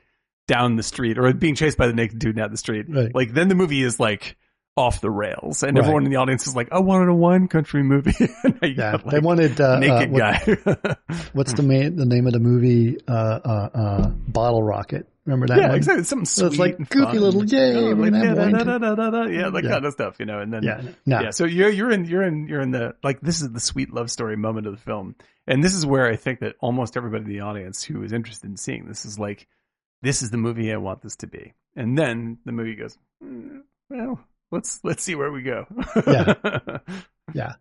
down 0.49 0.75
the 0.75 0.83
street, 0.83 1.17
or 1.17 1.33
being 1.33 1.55
chased 1.55 1.79
by 1.79 1.87
the 1.87 1.93
naked 1.93 2.19
dude 2.19 2.37
down 2.37 2.51
the 2.51 2.57
street. 2.57 2.87
Right. 2.89 3.15
Like 3.15 3.33
then 3.33 3.47
the 3.49 3.55
movie 3.55 3.83
is 3.85 4.01
like 4.01 4.37
off 4.77 5.01
the 5.01 5.11
rails, 5.11 5.63
and 5.63 5.77
Right. 5.77 5.85
everyone 5.85 6.05
in 6.05 6.11
the 6.11 6.17
audience 6.17 6.47
is 6.49 6.57
like, 6.57 6.69
"I 6.73 6.81
wanted 6.81 7.09
a 7.09 7.15
wine 7.15 7.49
country 7.49 7.83
movie." 7.83 8.13
Yeah, 8.63 8.93
got, 8.93 9.07
they 9.11 9.21
wanted 9.21 9.61
uh, 9.61 9.73
uh, 9.75 9.79
naked 9.79 10.11
what- 10.11 10.19
guy. 10.19 10.97
what's 11.33 11.53
the 11.53 11.63
main, 11.63 11.97
the 11.97 12.07
name 12.07 12.27
of 12.27 12.33
the 12.33 12.41
movie? 12.41 12.97
Uh, 13.07 13.13
uh, 13.13 13.69
uh, 13.75 14.09
Bottle 14.09 14.63
Rocket. 14.63 15.07
Remember 15.27 15.47
that 15.49 15.59
yeah, 15.59 15.69
one? 15.69 15.77
exactly. 15.77 16.05
Something 16.05 16.25
So 16.27 16.47
it's 16.47 16.59
like 16.59 16.77
goofy 16.91 17.19
little, 17.19 17.45
yay, 17.47 17.75
Oh, 17.77 17.93
like, 17.93 18.13
yeah, 18.13 18.35
da, 18.35 18.51
da, 18.51 18.79
da, 18.79 18.95
da, 18.95 19.11
da, 19.11 19.23
yeah, 19.25 19.49
that 19.51 19.65
Yeah. 19.65 19.71
kind 19.71 19.85
of 19.87 19.93
stuff, 19.93 20.17
you 20.19 20.27
know. 20.27 20.39
And 20.41 20.53
then 20.53 20.63
Yeah, 20.63 20.83
no. 21.07 21.21
yeah, 21.21 21.31
so 21.31 21.45
you're 21.47 21.71
you're 21.71 21.91
in 21.91 22.05
you're 22.07 22.23
in 22.23 22.47
you're 22.49 22.61
in 22.61 22.73
the 22.73 22.95
like 23.03 23.21
this 23.21 23.41
is 23.43 23.51
the 23.51 23.61
sweet 23.61 23.93
love 23.93 24.11
story 24.11 24.37
moment 24.37 24.67
of 24.67 24.75
the 24.75 24.81
film, 24.81 25.15
and 25.47 25.63
this 25.65 25.75
is 25.75 25.87
where 25.87 26.07
I 26.07 26.17
think 26.17 26.41
that 26.41 26.57
almost 26.61 26.97
everybody 26.97 27.25
in 27.25 27.31
the 27.31 27.41
audience 27.41 27.83
who 27.83 28.03
is 28.03 28.13
interested 28.13 28.49
in 28.51 28.57
seeing 28.57 28.87
this 28.87 29.05
is 29.07 29.19
like, 29.19 29.47
this 30.03 30.21
is 30.23 30.31
the 30.31 30.37
movie 30.39 30.73
I 30.73 30.77
want 30.79 31.01
this 31.03 31.17
to 31.17 31.27
be, 31.27 31.53
and 31.77 31.97
then 31.97 32.39
the 32.45 32.53
movie 32.53 32.75
goes, 32.77 32.99
"Mm, 33.25 33.63
well, 33.89 34.21
let's 34.55 34.81
let's 34.85 35.03
see 35.03 35.15
where 35.15 35.31
we 35.31 35.43
go. 35.43 35.67
Yeah. 36.07 36.35
Yeah. 37.35 37.55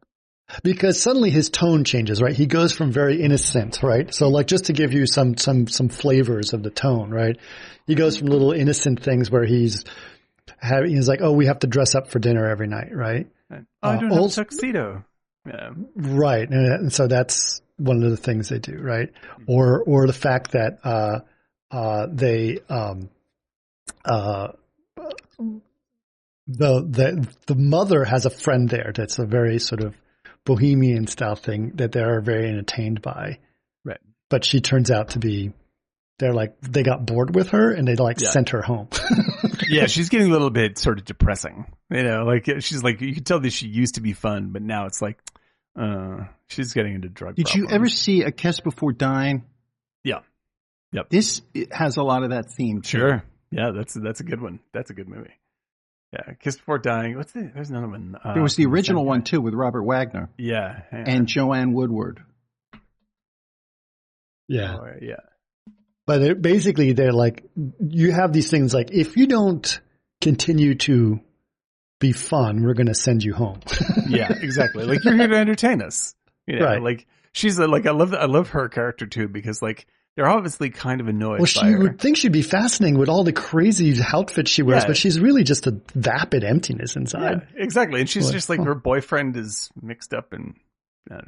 Because 0.61 1.01
suddenly 1.01 1.31
his 1.31 1.49
tone 1.49 1.83
changes, 1.83 2.21
right? 2.21 2.35
He 2.35 2.45
goes 2.45 2.73
from 2.73 2.91
very 2.91 3.21
innocent, 3.21 3.81
right? 3.81 4.13
So 4.13 4.27
like 4.27 4.45
just 4.45 4.65
to 4.65 4.73
give 4.73 4.93
you 4.93 5.07
some, 5.07 5.35
some, 5.37 5.67
some 5.67 5.89
flavors 5.89 6.53
of 6.53 6.61
the 6.61 6.69
tone, 6.69 7.09
right? 7.09 7.37
He 7.87 7.95
goes 7.95 8.17
from 8.17 8.27
little 8.27 8.51
innocent 8.51 9.01
things 9.01 9.31
where 9.31 9.45
he's 9.45 9.83
having, 10.59 10.91
he's 10.93 11.07
like, 11.07 11.21
oh, 11.23 11.31
we 11.31 11.47
have 11.47 11.59
to 11.59 11.67
dress 11.67 11.95
up 11.95 12.09
for 12.09 12.19
dinner 12.19 12.45
every 12.47 12.67
night, 12.67 12.93
right? 12.93 13.27
oh, 13.51 13.57
I 13.81 13.95
Uh, 13.95 13.99
don't 14.01 14.11
have 14.11 14.25
a 14.25 14.29
tuxedo. 14.29 15.03
Yeah. 15.47 15.69
Right. 15.95 16.47
And, 16.47 16.67
and 16.73 16.93
so 16.93 17.07
that's 17.07 17.61
one 17.77 18.03
of 18.03 18.11
the 18.11 18.17
things 18.17 18.49
they 18.49 18.59
do, 18.59 18.77
right? 18.79 19.09
Or, 19.47 19.81
or 19.81 20.05
the 20.05 20.13
fact 20.13 20.51
that, 20.51 20.79
uh, 20.83 21.21
uh, 21.71 22.07
they, 22.11 22.59
um, 22.69 23.09
uh, 24.05 24.49
the, 26.47 26.81
the, 26.81 27.27
the 27.47 27.55
mother 27.55 28.03
has 28.03 28.25
a 28.25 28.29
friend 28.29 28.69
there 28.69 28.91
that's 28.95 29.19
a 29.19 29.25
very 29.25 29.59
sort 29.59 29.81
of 29.81 29.95
bohemian 30.45 31.07
style 31.07 31.35
thing 31.35 31.71
that 31.75 31.91
they're 31.91 32.21
very 32.21 32.47
entertained 32.49 33.01
by. 33.01 33.39
Right. 33.85 33.99
But 34.29 34.43
she 34.45 34.59
turns 34.61 34.91
out 34.91 35.09
to 35.11 35.19
be, 35.19 35.53
they're 36.19 36.33
like, 36.33 36.59
they 36.61 36.83
got 36.83 37.05
bored 37.05 37.33
with 37.33 37.49
her 37.49 37.71
and 37.71 37.87
they 37.87 37.95
like 37.95 38.19
Yeah. 38.21 38.29
sent 38.29 38.49
her 38.49 38.61
home. 38.61 38.89
yeah, 39.69 39.87
she's 39.87 40.09
getting 40.09 40.27
a 40.27 40.31
little 40.31 40.49
bit 40.49 40.77
sort 40.77 40.99
of 40.99 41.05
depressing. 41.05 41.65
You 41.89 42.03
know, 42.03 42.23
like 42.23 42.45
she's 42.61 42.83
like 42.83 43.01
you 43.01 43.13
can 43.13 43.23
tell 43.23 43.39
that 43.39 43.51
she 43.53 43.67
used 43.67 43.95
to 43.95 44.01
be 44.01 44.13
fun, 44.13 44.49
but 44.51 44.61
now 44.61 44.85
it's 44.85 45.01
like 45.01 45.17
uh 45.79 46.25
she's 46.47 46.73
getting 46.73 46.93
into 46.95 47.09
drug. 47.09 47.35
Did 47.35 47.53
you 47.55 47.67
ever 47.69 47.87
see 47.89 48.21
A 48.23 48.31
Kiss 48.31 48.59
Before 48.59 48.91
Dying? 48.93 49.43
Yeah. 50.03 50.19
Yep. 50.91 51.09
This 51.09 51.41
has 51.71 51.97
a 51.97 52.03
lot 52.03 52.23
of 52.23 52.29
that 52.29 52.51
theme. 52.51 52.81
too. 52.81 52.97
Sure. 52.99 53.23
Yeah, 53.51 53.71
that's 53.75 53.93
that's 53.95 54.19
a 54.19 54.23
good 54.23 54.41
one. 54.41 54.59
That's 54.73 54.89
a 54.91 54.93
good 54.93 55.07
movie. 55.07 55.33
Yeah, 56.13 56.33
Kiss 56.39 56.57
Before 56.57 56.77
Dying. 56.77 57.17
What's 57.17 57.31
the? 57.31 57.49
There's 57.53 57.71
another 57.71 57.87
one. 57.87 58.15
Uh, 58.23 58.33
There 58.35 58.43
was 58.43 58.55
the 58.55 58.67
original 58.67 59.03
one 59.03 59.23
too 59.23 59.41
with 59.41 59.55
Robert 59.55 59.81
Wagner 59.83 60.29
Yeah, 60.37 60.83
yeah. 60.91 61.03
and 61.07 61.25
Joanne 61.27 61.73
Woodward. 61.73 62.21
Yeah. 64.47 64.77
Oh, 64.79 64.87
yeah. 65.01 65.15
But 66.05 66.21
it, 66.21 66.41
basically, 66.41 66.93
they're 66.93 67.13
like, 67.13 67.43
you 67.79 68.11
have 68.11 68.33
these 68.33 68.49
things 68.51 68.73
like, 68.73 68.91
if 68.91 69.15
you 69.17 69.25
don't 69.27 69.79
continue 70.21 70.75
to 70.75 71.21
be 71.99 72.11
fun, 72.11 72.63
we're 72.63 72.73
going 72.73 72.87
to 72.87 72.95
send 72.95 73.23
you 73.23 73.33
home. 73.33 73.61
yeah, 74.09 74.31
exactly. 74.41 74.83
Like 74.85 75.03
you're 75.03 75.15
here 75.15 75.27
to 75.29 75.35
entertain 75.37 75.81
us. 75.81 76.13
You 76.45 76.59
know, 76.59 76.65
Right. 76.65 76.81
Like 76.81 77.07
she's 77.31 77.57
a, 77.57 77.67
like 77.67 77.85
I 77.85 77.91
love 77.91 78.13
I 78.13 78.25
love 78.25 78.49
her 78.49 78.67
character 78.67 79.05
too 79.05 79.29
because 79.29 79.61
like 79.61 79.87
they're 80.15 80.27
obviously 80.29 80.69
kind 80.69 81.01
of 81.01 81.07
annoyed 81.07 81.39
well, 81.39 81.41
by 81.41 81.45
she 81.45 81.65
her. 81.65 81.79
would 81.79 81.99
think 81.99 82.17
she'd 82.17 82.31
be 82.31 82.41
fascinating 82.43 82.99
with 82.99 83.09
all 83.09 83.23
the 83.23 83.33
crazy 83.33 83.95
outfits 84.13 84.51
she 84.51 84.61
wears, 84.61 84.83
Yeah. 84.83 84.87
but 84.87 84.97
she's 84.97 85.19
really 85.19 85.43
just 85.43 85.65
a 85.67 85.79
vapid 85.95 86.43
emptiness 86.43 86.95
yeah, 86.95 86.99
inside. 87.01 87.47
exactly. 87.55 87.99
And 87.99 88.09
she's 88.09 88.25
Like, 88.25 88.33
just 88.33 88.49
like 88.49 88.59
huh. 88.59 88.65
her 88.65 88.75
boyfriend 88.75 89.35
is 89.37 89.69
mixed 89.81 90.13
up 90.13 90.33
in 90.33 90.55
uh, 91.09 91.21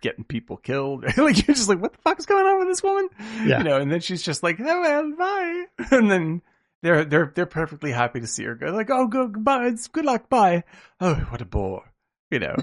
getting 0.00 0.24
people 0.24 0.56
killed. 0.56 1.04
like 1.16 1.46
you're 1.46 1.54
just 1.54 1.68
like, 1.68 1.80
what 1.80 1.92
the 1.92 1.98
fuck 1.98 2.18
is 2.18 2.26
going 2.26 2.46
on 2.46 2.58
with 2.58 2.68
this 2.68 2.82
woman? 2.82 3.08
Yeah. 3.44 3.58
You 3.58 3.64
know, 3.64 3.76
and 3.76 3.90
then 3.92 4.00
she's 4.00 4.22
just 4.22 4.42
like, 4.42 4.58
oh 4.60 4.80
well, 4.80 5.12
bye. 5.16 5.64
And 5.96 6.10
then 6.10 6.42
they're 6.82 7.04
they're 7.04 7.30
they're 7.34 7.44
perfectly 7.46 7.92
happy 7.92 8.20
to 8.20 8.26
see 8.26 8.44
her 8.44 8.54
go. 8.54 8.68
Like, 8.68 8.88
oh, 8.90 9.06
go 9.06 9.28
goodbye. 9.28 9.66
It's 9.66 9.88
good 9.88 10.06
luck. 10.06 10.30
Bye. 10.30 10.64
Oh, 10.98 11.14
what 11.14 11.42
a 11.42 11.44
bore. 11.44 11.84
You 12.30 12.38
know, 12.38 12.54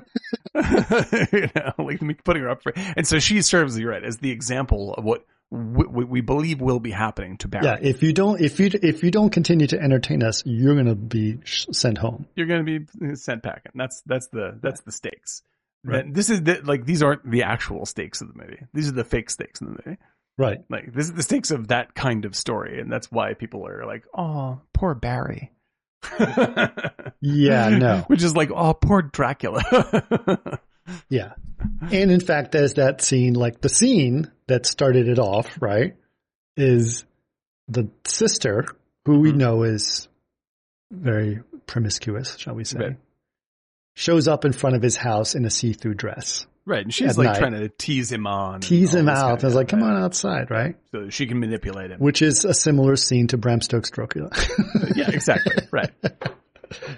you 0.56 1.50
know, 1.56 1.74
like 1.78 2.24
putting 2.24 2.42
her 2.44 2.50
up 2.50 2.64
for, 2.64 2.72
and 2.96 3.06
so 3.06 3.20
she 3.20 3.42
serves 3.42 3.78
you 3.78 3.90
right 3.90 4.04
as 4.04 4.18
the 4.18 4.32
example 4.32 4.94
of 4.94 5.04
what 5.04 5.26
we, 5.50 6.04
we 6.04 6.22
believe 6.22 6.60
will 6.60 6.80
be 6.80 6.92
happening 6.92 7.38
to 7.38 7.48
Barry. 7.48 7.66
Yeah, 7.66 7.78
if 7.82 8.04
you 8.04 8.12
don't, 8.14 8.42
if 8.42 8.60
you 8.60 8.70
if 8.82 9.04
you 9.04 9.12
don't 9.12 9.30
continue 9.30 9.68
to 9.68 9.80
entertain 9.80 10.22
us, 10.24 10.44
you're 10.46 10.74
going 10.74 10.88
to 10.88 10.96
be 10.96 11.40
sent 11.46 11.98
home. 11.98 12.28
you're 12.36 12.48
going 12.48 12.66
to 12.66 12.80
be 12.80 13.12
uh, 13.12 13.16
sent 13.16 13.44
packing. 13.44 13.72
That's 13.76 14.02
that's 14.06 14.28
the 14.28 14.60
that's 14.62 14.82
the 14.82 14.92
stakes. 14.92 15.44
Right. 15.84 16.12
This 16.14 16.30
is 16.30 16.44
the, 16.44 16.60
like 16.64 16.86
these 16.86 17.02
aren't 17.02 17.30
the 17.30 17.44
actual 17.44 17.86
stakes 17.86 18.20
of 18.22 18.28
the 18.28 18.34
movie. 18.38 18.60
These 18.74 18.90
are 18.90 18.94
the 18.94 19.06
fake 19.06 19.30
stakes 19.30 19.62
in 19.62 19.68
the 19.68 19.80
movie. 19.86 19.98
Right. 20.38 20.60
Like 20.70 20.94
this 20.94 21.06
is 21.06 21.14
the 21.14 21.24
stakes 21.24 21.52
of 21.52 21.70
that 21.70 21.96
kind 21.96 22.26
of 22.26 22.36
story, 22.36 22.82
and 22.82 22.92
that's 22.92 23.10
why 23.12 23.34
people 23.34 23.66
are 23.66 23.86
like, 23.86 24.04
"Oh, 24.16 24.60
poor 24.74 24.96
Barry." 24.96 25.52
Yeah. 27.22 27.70
No. 27.70 27.98
Which 28.08 28.24
is 28.24 28.36
like, 28.36 28.52
"Oh, 28.54 28.74
poor 28.74 29.02
Dracula." 29.02 29.64
Yeah. 31.10 31.34
And 31.92 32.12
in 32.12 32.20
fact, 32.20 32.52
there's 32.52 32.76
that 32.76 33.02
scene, 33.02 33.34
like 33.34 33.62
the 33.62 33.70
scene 33.70 34.32
that 34.48 34.66
started 34.66 35.08
it 35.08 35.20
off, 35.20 35.58
right? 35.62 35.96
Is 36.56 37.06
the 37.68 37.90
sister 38.06 38.66
who 39.06 39.20
we 39.20 39.32
Mhm. 39.32 39.38
know 39.38 39.64
is 39.64 40.08
very 40.92 41.42
promiscuous, 41.66 42.38
shall 42.38 42.56
we 42.56 42.64
say, 42.64 42.80
Right. 42.80 42.98
shows 43.96 44.28
up 44.28 44.46
in 44.46 44.54
front 44.54 44.76
of 44.76 44.82
his 44.82 44.96
house 44.98 45.36
in 45.36 45.46
a 45.46 45.50
see-through 45.50 45.96
dress, 45.96 46.48
right, 46.66 46.84
and 46.84 46.94
she's 46.94 47.18
like 47.18 47.26
night. 47.28 47.40
trying 47.40 47.54
to 47.54 47.68
tease 47.70 48.12
him 48.12 48.26
on, 48.28 48.62
tease 48.62 48.94
him 48.96 49.10
out. 49.10 49.40
kind 49.40 49.44
I 49.44 49.48
was 49.48 49.56
like, 49.56 49.68
come 49.68 49.80
stuff, 49.82 49.90
on 49.90 50.02
outside, 50.04 50.50
right? 50.50 50.76
so 50.92 51.10
she 51.10 51.26
can 51.28 51.40
manipulate 51.40 51.92
him. 51.92 52.00
Which 52.00 52.22
is 52.22 52.46
a 52.46 52.54
similar 52.54 52.96
scene 52.96 53.28
to 53.28 53.38
Bram 53.38 53.60
Stoker's 53.62 53.92
Dracula. 53.92 54.30
yeah, 54.96 55.10
exactly. 55.10 55.68
Right. 55.72 55.92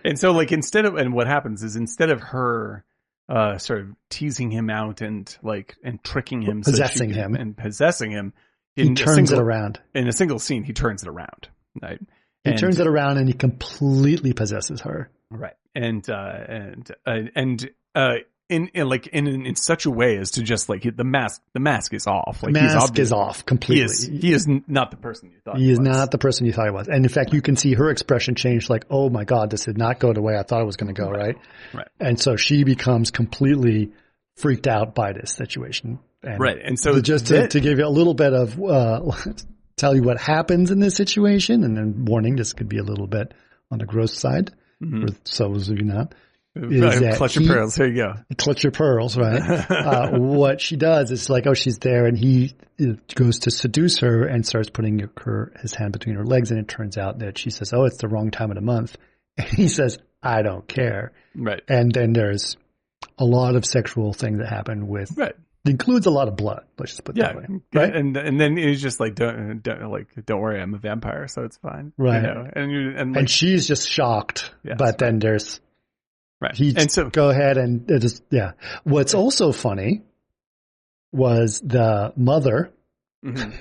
And 0.04 0.18
so 0.18 0.32
like 0.32 0.52
instead 0.52 0.86
of 0.86 0.96
and 0.96 1.14
what 1.14 1.28
happens 1.28 1.62
is 1.62 1.76
instead 1.76 2.10
of 2.10 2.22
her 2.22 2.84
uh 3.30 3.58
sort 3.58 3.82
of 3.82 3.88
teasing 4.10 4.50
him 4.52 4.70
out 4.70 5.02
and 5.02 5.38
like 5.44 5.76
and 5.84 6.04
tricking 6.04 6.42
him 6.42 6.62
Possessing 6.64 7.12
can- 7.12 7.34
him. 7.34 7.36
and 7.36 7.56
possessing 7.56 8.12
him 8.12 8.34
he 8.76 8.82
in 8.88 8.94
a 8.94 8.96
turns 8.96 9.16
single, 9.30 9.38
it 9.38 9.42
around. 9.42 9.80
in 9.94 10.08
a 10.08 10.12
single 10.12 10.40
scene 10.40 10.64
he 10.64 10.74
turns 10.74 11.04
it 11.04 11.08
around 11.10 11.48
right 11.82 12.00
He 12.44 12.50
And- 12.52 12.60
turns 12.60 12.80
it 12.80 12.88
around 12.88 13.18
and 13.18 13.28
he 13.28 13.34
completely 13.34 14.34
possesses 14.34 14.82
her. 14.82 15.10
right 15.30 15.54
and 15.76 16.10
uh 16.10 16.38
and 16.48 16.92
uh, 17.06 17.18
and 17.36 17.70
uh 17.96 18.16
in, 18.50 18.68
in 18.74 18.90
like 18.90 19.08
in, 19.08 19.28
in 19.46 19.56
such 19.56 19.86
a 19.86 19.92
way 19.92 20.18
as 20.18 20.32
to 20.32 20.44
just 20.44 20.68
like 20.70 20.82
the 20.84 21.04
mask 21.04 21.42
the 21.54 21.60
mask 21.60 21.94
is 21.94 22.08
off 22.08 22.42
like 22.44 22.56
he's 22.56 22.74
Mask 22.74 22.98
is 23.00 23.12
off 23.12 23.38
he 23.38 23.44
completely. 23.44 23.84
is 23.86 24.04
he 24.06 24.34
is 24.34 24.48
not 24.68 24.92
the 24.92 24.98
person 24.98 25.30
you 25.32 25.38
thought 25.46 25.58
He 25.58 25.72
is 25.72 25.80
was. 25.80 25.88
not 25.88 26.12
the 26.12 26.18
person 26.18 26.46
you 26.48 26.54
thought 26.54 26.66
he 26.66 26.72
was. 26.72 26.88
And 26.88 27.06
in 27.06 27.10
fact, 27.10 27.34
you 27.34 27.42
can 27.42 27.56
see 27.56 27.74
her 27.76 27.90
expression 27.90 28.36
change 28.36 28.70
like, 28.70 28.86
oh 28.90 29.10
my 29.10 29.24
God, 29.24 29.52
this 29.52 29.66
did 29.66 29.78
not 29.78 30.00
go 30.00 30.12
the 30.14 30.22
way 30.22 30.36
I 30.38 30.44
thought 30.44 30.62
it 30.62 30.66
was 30.66 30.78
going 30.78 30.94
to 30.94 31.00
go, 31.00 31.10
right? 31.10 31.38
Right. 31.74 31.88
And 32.00 32.20
so 32.20 32.36
she 32.36 32.64
becomes 32.64 33.12
completely 33.12 33.92
freaked 34.36 34.68
out 34.68 34.96
by 34.96 35.14
this 35.14 35.32
situation. 35.32 36.00
And 36.24 36.40
right 36.40 36.58
and 36.62 36.78
so 36.80 37.00
just 37.02 37.28
to, 37.28 37.34
that- 37.34 37.52
to 37.52 37.60
give 37.62 37.78
you 37.80 37.86
a 37.86 37.88
little 37.90 38.14
bit 38.14 38.34
of, 38.34 38.62
uh, 38.62 39.12
tell 39.78 39.96
you 39.96 40.02
what 40.04 40.20
happens 40.20 40.72
in 40.72 40.80
this 40.80 40.96
situation 40.96 41.64
and 41.64 41.78
then 41.78 42.04
warning, 42.06 42.36
this 42.36 42.54
could 42.54 42.68
be 42.68 42.78
a 42.80 42.84
little 42.84 43.08
bit 43.08 43.34
on 43.72 43.78
the 43.80 43.86
gross 43.86 44.14
side. 44.18 44.52
Mhm. 44.84 45.16
For 45.30 45.50
those 45.50 45.70
of 45.70 45.78
you 45.78 45.84
not, 45.86 46.16
Right, 46.56 47.00
that 47.00 47.16
clutch 47.18 47.36
your 47.36 47.48
pearls 47.48 47.76
here 47.76 47.88
you 47.88 47.96
go 47.96 48.14
clutch 48.38 48.64
your 48.64 48.72
pearls, 48.72 49.16
right? 49.18 49.40
uh, 49.70 50.10
what 50.12 50.60
she 50.60 50.76
does 50.76 51.12
is 51.12 51.30
like, 51.30 51.46
oh, 51.48 51.54
she's 51.54 51.78
there, 51.78 52.06
and 52.06 52.18
he 52.18 52.56
goes 53.16 53.40
to 53.40 53.52
seduce 53.52 54.00
her 54.00 54.26
and 54.26 54.46
starts 54.46 54.70
putting 54.70 55.08
her 55.18 55.52
his 55.62 55.76
hand 55.76 55.94
between 55.94 56.16
her 56.16 56.26
legs, 56.26 56.52
and 56.52 56.60
it 56.60 56.68
turns 56.68 56.98
out 56.98 57.20
that 57.20 57.38
she 57.38 57.50
says, 57.50 57.72
"Oh, 57.72 57.86
it's 57.86 57.98
the 57.98 58.08
wrong 58.08 58.32
time 58.32 58.50
of 58.52 58.56
the 58.56 58.62
month," 58.62 58.98
and 59.38 59.48
he 59.48 59.68
says, 59.68 60.00
"I 60.24 60.42
don't 60.42 60.68
care." 60.68 61.14
right 61.36 61.62
And 61.68 61.92
then 61.92 62.14
there's 62.14 62.58
a 63.18 63.26
lot 63.26 63.56
of 63.56 63.66
sexual 63.66 64.14
things 64.14 64.40
that 64.40 64.48
happen 64.50 64.88
with 64.88 65.16
right 65.18 65.36
it 65.66 65.72
includes 65.72 66.06
a 66.06 66.10
lot 66.12 66.30
of 66.30 66.38
blood. 66.38 66.64
Let's 66.78 66.94
just 66.94 67.04
put 67.04 67.18
Yeah, 67.18 67.34
that 67.34 67.36
way, 67.36 67.60
right? 67.74 67.94
And 67.94 68.16
and 68.16 68.40
then 68.40 68.56
he's 68.56 68.82
just 68.82 69.00
like, 69.00 69.16
don't, 69.16 69.62
don't 69.62 69.92
like, 69.92 70.08
don't 70.26 70.40
worry, 70.40 70.62
I'm 70.62 70.74
a 70.74 70.78
vampire, 70.78 71.28
so 71.28 71.44
it's 71.44 71.58
fine, 71.58 71.92
You 71.98 72.06
Right. 72.06 72.24
know? 72.24 72.48
And 72.54 72.72
you 72.72 72.94
and 72.96 73.12
like, 73.12 73.20
and 73.20 73.30
she's 73.30 73.68
just 73.68 73.88
shocked, 73.90 74.54
but 74.78 74.98
then 74.98 75.20
there's 75.20 75.60
right. 76.42 76.56
he 76.56 76.74
and 76.76 76.92
so 76.92 77.10
go 77.10 77.30
ahead 77.30 77.58
and 77.58 77.90
it 77.92 78.04
is 78.04 78.22
yeah. 78.30 78.52
What's 78.84 79.14
also 79.14 79.52
funny 79.52 80.04
was 81.12 81.60
the 81.62 82.14
mother 82.16 82.72
Mhm. 83.26 83.54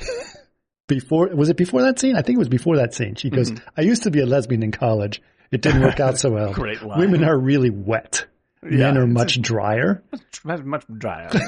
before 0.88 1.28
was 1.34 1.48
it 1.48 1.56
before 1.56 1.82
that 1.82 1.98
scene? 1.98 2.16
I 2.16 2.22
think 2.22 2.36
it 2.36 2.38
was 2.38 2.48
before 2.48 2.76
that 2.76 2.94
scene. 2.94 3.14
She 3.16 3.30
goes, 3.30 3.50
Mm-hmm. 3.50 3.68
"I 3.76 3.82
used 3.82 4.04
to 4.04 4.10
be 4.10 4.20
a 4.20 4.26
lesbian 4.26 4.62
in 4.62 4.70
college. 4.72 5.20
It 5.50 5.62
didn't 5.62 5.82
work 5.82 5.98
out 5.98 6.18
so 6.18 6.30
well. 6.30 6.52
Great 6.54 6.82
line. 6.82 7.00
Women 7.00 7.24
are 7.24 7.36
really 7.36 7.70
wet. 7.70 8.26
Yeah, 8.62 8.92
Men 8.92 8.98
are 8.98 9.04
it's 9.04 9.12
much 9.12 9.40
drier." 9.40 10.02
much, 10.44 10.62
much 10.62 10.84
drier. 10.98 11.30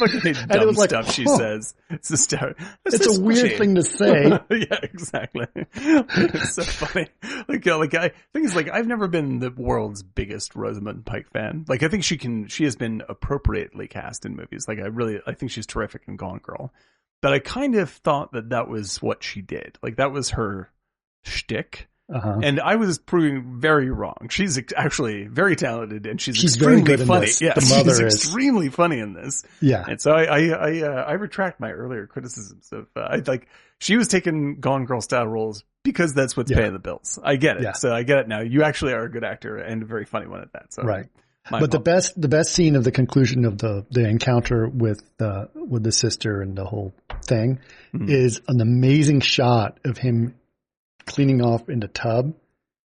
It's 0.00 0.40
it 0.40 0.48
dumb 0.48 0.66
was 0.66 0.76
like, 0.76 0.90
stuff 0.90 1.12
she 1.12 1.24
oh. 1.26 1.36
says. 1.36 1.74
It's 1.90 2.32
uh, 2.32 2.52
It's 2.86 3.18
a 3.18 3.20
weird 3.20 3.58
thing 3.58 3.74
to 3.74 3.82
say. 3.84 4.28
yeah, 4.50 4.78
exactly. 4.82 5.46
it's 5.54 6.54
so 6.54 6.62
funny. 6.62 7.08
Like, 7.48 7.66
uh, 7.66 7.78
like 7.78 7.94
I 7.94 8.08
think 8.32 8.46
it's 8.46 8.54
like 8.54 8.70
I've 8.70 8.86
never 8.86 9.08
been 9.08 9.38
the 9.38 9.50
world's 9.50 10.02
biggest 10.02 10.54
Rosamund 10.54 11.04
Pike 11.04 11.30
fan. 11.30 11.64
Like, 11.68 11.82
I 11.82 11.88
think 11.88 12.04
she 12.04 12.16
can, 12.16 12.48
she 12.48 12.64
has 12.64 12.76
been 12.76 13.02
appropriately 13.08 13.88
cast 13.88 14.24
in 14.24 14.36
movies. 14.36 14.66
Like, 14.68 14.78
I 14.78 14.86
really, 14.86 15.20
I 15.26 15.34
think 15.34 15.52
she's 15.52 15.66
terrific 15.66 16.02
in 16.06 16.16
Gone 16.16 16.38
Girl. 16.38 16.72
But 17.20 17.32
I 17.32 17.40
kind 17.40 17.74
of 17.74 17.90
thought 17.90 18.32
that 18.32 18.50
that 18.50 18.68
was 18.68 19.02
what 19.02 19.22
she 19.22 19.42
did. 19.42 19.78
Like, 19.82 19.96
that 19.96 20.12
was 20.12 20.30
her 20.30 20.70
shtick. 21.24 21.88
Uh-huh. 22.10 22.40
And 22.42 22.58
I 22.58 22.76
was 22.76 22.98
proving 22.98 23.60
very 23.60 23.90
wrong. 23.90 24.28
She's 24.30 24.58
actually 24.74 25.26
very 25.26 25.56
talented 25.56 26.06
and 26.06 26.18
she's, 26.20 26.36
She's 26.36 26.54
extremely 26.56 26.96
funny. 26.96 27.26
this. 27.26 27.42
Yeah, 27.42 27.52
she's 27.58 27.86
is. 27.86 28.00
extremely 28.00 28.70
funny 28.70 28.98
in 28.98 29.12
this. 29.12 29.44
Yeah, 29.60 29.84
And 29.86 30.00
so 30.00 30.12
I 30.12 30.24
I 30.24 30.38
I, 30.48 30.80
uh, 30.82 31.04
I 31.04 31.12
retract 31.12 31.60
my 31.60 31.70
earlier 31.70 32.06
criticisms 32.06 32.70
of 32.72 32.86
uh, 32.96 33.00
I 33.00 33.16
like 33.26 33.48
she 33.78 33.96
was 33.96 34.08
taking 34.08 34.58
Gone 34.60 34.86
Girl 34.86 35.00
style 35.02 35.26
roles 35.26 35.64
because 35.84 36.14
that's 36.14 36.36
what's 36.36 36.50
Yeah. 36.50 36.58
paying 36.58 36.72
the 36.72 36.78
bills. 36.78 37.18
I 37.22 37.36
get 37.36 37.58
it. 37.58 37.62
Yeah. 37.64 37.72
So 37.72 37.92
I 37.92 38.02
get 38.04 38.18
it 38.20 38.28
now. 38.28 38.40
You 38.40 38.62
actually 38.62 38.94
are 38.94 39.04
a 39.04 39.10
good 39.10 39.24
actor 39.24 39.56
and 39.58 39.82
a 39.82 39.86
very 39.86 40.06
funny 40.06 40.26
one 40.28 40.40
at 40.40 40.52
that. 40.54 40.72
So 40.72 40.82
right. 40.84 41.06
my 41.50 41.60
But 41.60 41.70
the 41.70 41.78
best, 41.78 42.18
the 42.20 42.28
best 42.28 42.52
scene 42.52 42.74
of 42.76 42.84
the 42.84 42.90
conclusion 42.90 43.44
of 43.44 43.58
the 43.58 43.84
the 43.90 44.08
encounter 44.08 44.66
with 44.66 45.02
the 45.18 45.50
with 45.54 45.82
the 45.84 45.92
sister 45.92 46.40
and 46.40 46.56
the 46.56 46.64
whole 46.64 46.94
thing 47.24 47.60
Mhm. 47.94 48.08
is 48.10 48.40
an 48.48 48.60
amazing 48.62 49.20
shot 49.20 49.78
of 49.84 49.98
him 49.98 50.34
cleaning 51.08 51.42
off 51.42 51.68
in 51.68 51.80
the 51.80 51.88
tub 51.88 52.34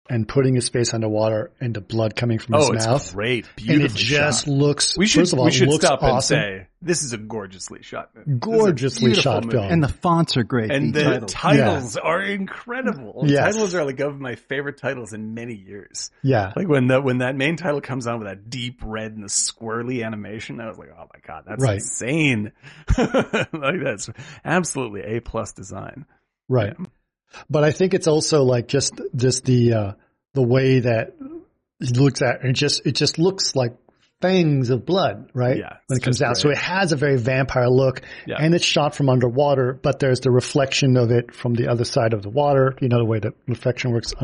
and 0.08 0.28
putting 0.28 0.54
his 0.54 0.68
face 0.68 0.94
underwater 0.94 1.50
and 1.60 1.74
the 1.74 1.80
blood 1.80 2.14
coming 2.14 2.38
from 2.38 2.54
oh, 2.54 2.58
his 2.60 2.70
it's 2.76 2.86
mouth. 2.86 3.12
great, 3.12 3.44
And 3.46 3.56
beautiful. 3.56 3.96
it 3.96 4.00
just 4.00 4.46
looks. 4.46 4.96
we 4.96 5.04
should 5.08 5.22
first 5.22 5.32
of 5.32 5.40
all, 5.40 5.46
we 5.46 5.50
should 5.50 5.66
looks 5.68 5.84
stop 5.84 6.00
and 6.04 6.22
say 6.22 6.68
this 6.80 7.02
is 7.02 7.12
a 7.12 7.18
gorgeously 7.18 7.82
shot 7.82 8.10
movie. 8.14 8.26
This 8.30 8.36
is 8.36 8.36
a 8.36 8.38
Gorgeously 8.38 9.14
shot 9.14 9.44
movie. 9.46 9.56
film. 9.56 9.68
And 9.72 9.82
the 9.82 9.88
fonts 9.88 10.36
are 10.36 10.44
great. 10.44 10.70
And 10.70 10.94
the 10.94 11.02
titles. 11.02 11.32
titles 11.32 11.96
are 11.96 12.22
incredible. 12.22 13.24
The 13.26 13.34
titles 13.34 13.74
are 13.74 13.84
like 13.84 13.98
one 13.98 14.08
of 14.10 14.20
my 14.20 14.36
favorite 14.36 14.78
titles 14.78 15.12
in 15.12 15.34
many 15.34 15.54
years. 15.56 16.12
yeah, 16.22 16.52
Like 16.54 16.68
when 16.68 16.86
the 16.86 17.00
when 17.00 17.18
that 17.18 17.34
main 17.34 17.56
title 17.56 17.80
comes 17.80 18.06
on 18.06 18.20
with 18.20 18.28
that 18.28 18.48
deep 18.48 18.82
red 18.84 19.10
and 19.12 19.24
the 19.24 19.28
squirrely 19.28 20.06
animation, 20.06 20.60
I 20.60 20.68
was 20.68 20.78
like, 20.78 20.90
oh 20.96 21.08
my 21.12 21.20
god, 21.26 21.42
that's 21.48 21.60
Right. 21.60 21.78
insane. 21.78 22.52
like 22.96 23.82
that's 23.82 24.08
absolutely 24.44 25.16
a 25.16 25.20
plus 25.20 25.52
design. 25.52 26.06
right. 26.48 26.76
But 27.50 27.64
I 27.64 27.72
think 27.72 27.94
it's 27.94 28.06
also 28.06 28.42
like 28.44 28.68
just 28.68 29.00
just 29.14 29.44
the 29.44 29.72
uh 29.72 29.92
the 30.34 30.42
way 30.42 30.80
that 30.80 31.14
he 31.80 31.92
looks 31.92 32.22
at 32.22 32.44
it 32.44 32.52
just 32.54 32.86
it 32.86 32.92
just 32.92 33.18
looks 33.18 33.54
like 33.54 33.76
fangs 34.22 34.70
of 34.70 34.86
blood, 34.86 35.30
right? 35.34 35.58
Yeah, 35.58 35.76
when 35.88 35.98
it 35.98 36.02
comes 36.02 36.22
out. 36.22 36.36
So 36.38 36.48
it 36.50 36.56
has 36.56 36.92
a 36.92 36.96
very 36.96 37.18
vampire 37.18 37.68
look 37.68 38.00
Yeah. 38.26 38.36
and 38.38 38.54
it's 38.54 38.64
shot 38.64 38.94
from 38.94 39.08
underwater, 39.10 39.78
but 39.80 39.98
there's 39.98 40.20
the 40.20 40.30
reflection 40.30 40.96
of 40.96 41.10
it 41.10 41.34
from 41.34 41.54
the 41.54 41.68
other 41.68 41.84
side 41.84 42.14
of 42.14 42.22
the 42.22 42.30
water. 42.30 42.74
You 42.80 42.88
know, 42.88 42.98
the 42.98 43.04
way 43.04 43.18
that 43.18 43.34
reflection 43.46 43.92
works. 43.92 44.14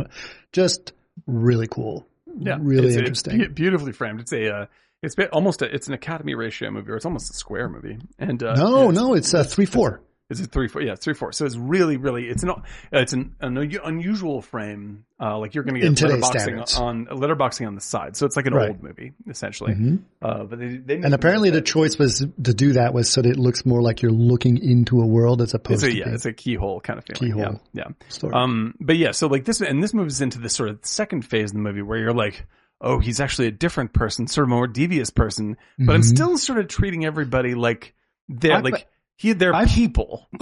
Just 0.52 0.92
really 1.26 1.66
cool. 1.66 2.06
Yeah, 2.38 2.56
Really 2.60 2.88
it's, 2.88 2.96
interesting. 2.96 3.40
It's 3.42 3.52
beautifully 3.52 3.92
framed. 3.92 4.20
It's 4.20 4.32
a, 4.32 4.48
uh, 4.50 4.66
it's 5.02 5.16
almost 5.32 5.60
a, 5.60 5.66
it's 5.66 5.88
an 5.88 5.94
Academy 5.94 6.34
ratio 6.34 6.70
movie, 6.70 6.90
or 6.90 6.96
it's 6.96 7.04
almost 7.04 7.30
a 7.30 7.34
square 7.34 7.68
movie. 7.68 7.98
And 8.18 8.42
uh, 8.42 8.54
no, 8.54 8.88
it's, 8.88 8.98
no, 8.98 9.14
it's 9.14 9.34
uh, 9.34 9.44
three, 9.44 9.66
four. 9.66 10.00
Is 10.30 10.40
it 10.40 10.50
three 10.50 10.66
four? 10.68 10.80
Yeah, 10.80 10.92
it's 10.92 11.04
three 11.04 11.12
four. 11.12 11.32
So 11.32 11.44
it's 11.44 11.56
really, 11.56 11.98
really, 11.98 12.28
it's 12.28 12.42
an 12.42 12.52
it's 12.90 13.12
an, 13.12 13.34
an 13.40 13.58
unusual 13.84 14.40
frame. 14.40 15.04
Uh, 15.20 15.38
like 15.38 15.54
you're 15.54 15.62
going 15.62 15.74
to 15.74 15.80
get 15.80 15.88
In 16.02 16.08
letterboxing 16.08 16.78
on 16.80 17.06
letterboxing 17.06 17.66
on 17.66 17.74
the 17.74 17.80
side. 17.82 18.16
So 18.16 18.24
it's 18.24 18.34
like 18.34 18.46
an 18.46 18.54
Right. 18.54 18.70
old 18.70 18.82
movie 18.82 19.12
essentially. 19.28 19.74
Mhm. 19.74 19.98
Uh, 20.22 20.44
but 20.44 20.58
they, 20.58 20.76
they 20.78 20.94
And 20.96 21.12
apparently 21.12 21.50
the 21.50 21.60
choice 21.60 21.98
was 21.98 22.20
to 22.42 22.54
do 22.54 22.72
that 22.74 22.94
was 22.94 23.10
so 23.10 23.20
that 23.20 23.28
it 23.28 23.36
looks 23.38 23.66
more 23.66 23.82
like 23.82 24.00
you're 24.00 24.10
looking 24.10 24.56
into 24.56 25.02
a 25.02 25.06
world 25.06 25.42
as 25.42 25.52
opposed 25.52 25.84
it's 25.84 25.92
a 25.92 25.94
to 25.94 25.98
yeah, 25.98 26.14
it's 26.14 26.24
a 26.24 26.32
keyhole 26.32 26.80
kind 26.80 26.98
of 26.98 27.04
feeling. 27.04 27.34
Keyhole. 27.36 27.60
Yeah, 27.74 27.84
yeah. 27.88 28.08
story. 28.08 28.32
Um, 28.32 28.74
but 28.80 28.96
yeah, 28.96 29.10
so 29.10 29.26
like 29.26 29.44
this, 29.44 29.60
and 29.60 29.82
this 29.82 29.92
moves 29.92 30.22
into 30.22 30.38
the 30.40 30.48
sort 30.48 30.70
of 30.70 30.78
second 30.82 31.22
phase 31.26 31.50
of 31.50 31.54
the 31.56 31.60
movie 31.62 31.82
where 31.82 31.98
you're 31.98 32.14
like, 32.14 32.46
oh, 32.80 32.98
he's 33.00 33.20
actually 33.20 33.48
a 33.48 33.52
different 33.52 33.92
person, 33.92 34.26
sort 34.26 34.44
of 34.44 34.48
more 34.48 34.66
devious 34.66 35.10
person, 35.10 35.56
but 35.78 35.94
I'm 35.94 36.00
Mhm. 36.00 36.04
still 36.04 36.38
sort 36.38 36.58
of 36.58 36.68
treating 36.68 37.04
everybody 37.04 37.54
like 37.54 37.94
they're 38.28 38.56
I- 38.56 38.60
like 38.60 38.86
he, 39.16 39.32
they're 39.32 39.54
I- 39.54 39.66
people. 39.66 40.28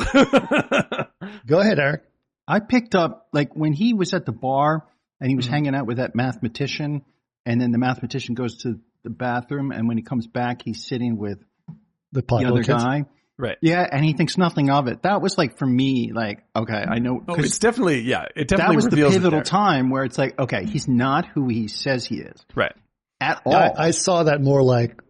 Go 1.47 1.61
ahead, 1.61 1.79
Eric. 1.79 2.03
I 2.47 2.61
picked 2.61 2.95
up 2.95 3.29
like 3.33 3.55
when 3.55 3.73
he 3.73 3.95
was 3.95 4.13
at 4.15 4.27
the 4.27 4.33
bar 4.33 4.87
and 5.21 5.29
he 5.31 5.37
was 5.37 5.45
Mm-hmm. 5.47 5.55
hanging 5.55 5.75
out 5.75 5.87
with 5.87 5.99
that 5.99 6.15
mathematician, 6.15 7.03
and 7.47 7.61
then 7.61 7.71
the 7.73 7.79
mathematician 7.79 8.35
goes 8.35 8.59
to 8.63 8.81
the 9.05 9.11
bathroom, 9.11 9.71
and 9.73 9.87
when 9.89 9.97
he 9.97 10.03
comes 10.03 10.27
back, 10.27 10.63
he's 10.65 10.85
sitting 10.87 11.17
with 11.19 11.39
The 11.69 11.75
the 12.13 12.23
plot 12.23 12.45
other 12.47 12.63
kids. 12.63 12.83
guy. 12.83 13.05
right. 13.39 13.57
Yeah, 13.63 13.87
and 13.91 14.05
he 14.05 14.13
thinks 14.15 14.37
nothing 14.37 14.69
of 14.71 14.89
it. 14.89 15.03
That 15.03 15.21
was 15.23 15.39
like 15.39 15.59
for 15.59 15.67
me, 15.67 16.13
like 16.13 16.43
okay, 16.57 16.75
I 16.89 16.99
know 16.99 17.23
Oh, 17.29 17.35
'cause 17.37 17.45
it's 17.45 17.59
definitely 17.59 18.01
yeah. 18.01 18.25
It 18.35 18.49
that 18.49 18.57
definitely 18.57 18.77
was 18.77 18.89
the 18.89 18.97
pivotal 18.97 19.43
time 19.43 19.91
where 19.91 20.05
it's 20.05 20.19
like 20.19 20.39
okay, 20.39 20.65
he's 20.65 20.89
not 20.89 21.27
who 21.27 21.49
he 21.49 21.69
says 21.69 22.05
he 22.05 22.17
is 22.17 22.45
Right. 22.55 22.73
at 23.21 23.43
all. 23.45 23.55
I, 23.55 23.73
I 23.77 23.91
saw 23.93 24.25
that 24.25 24.41
more 24.43 24.63
like, 24.63 25.01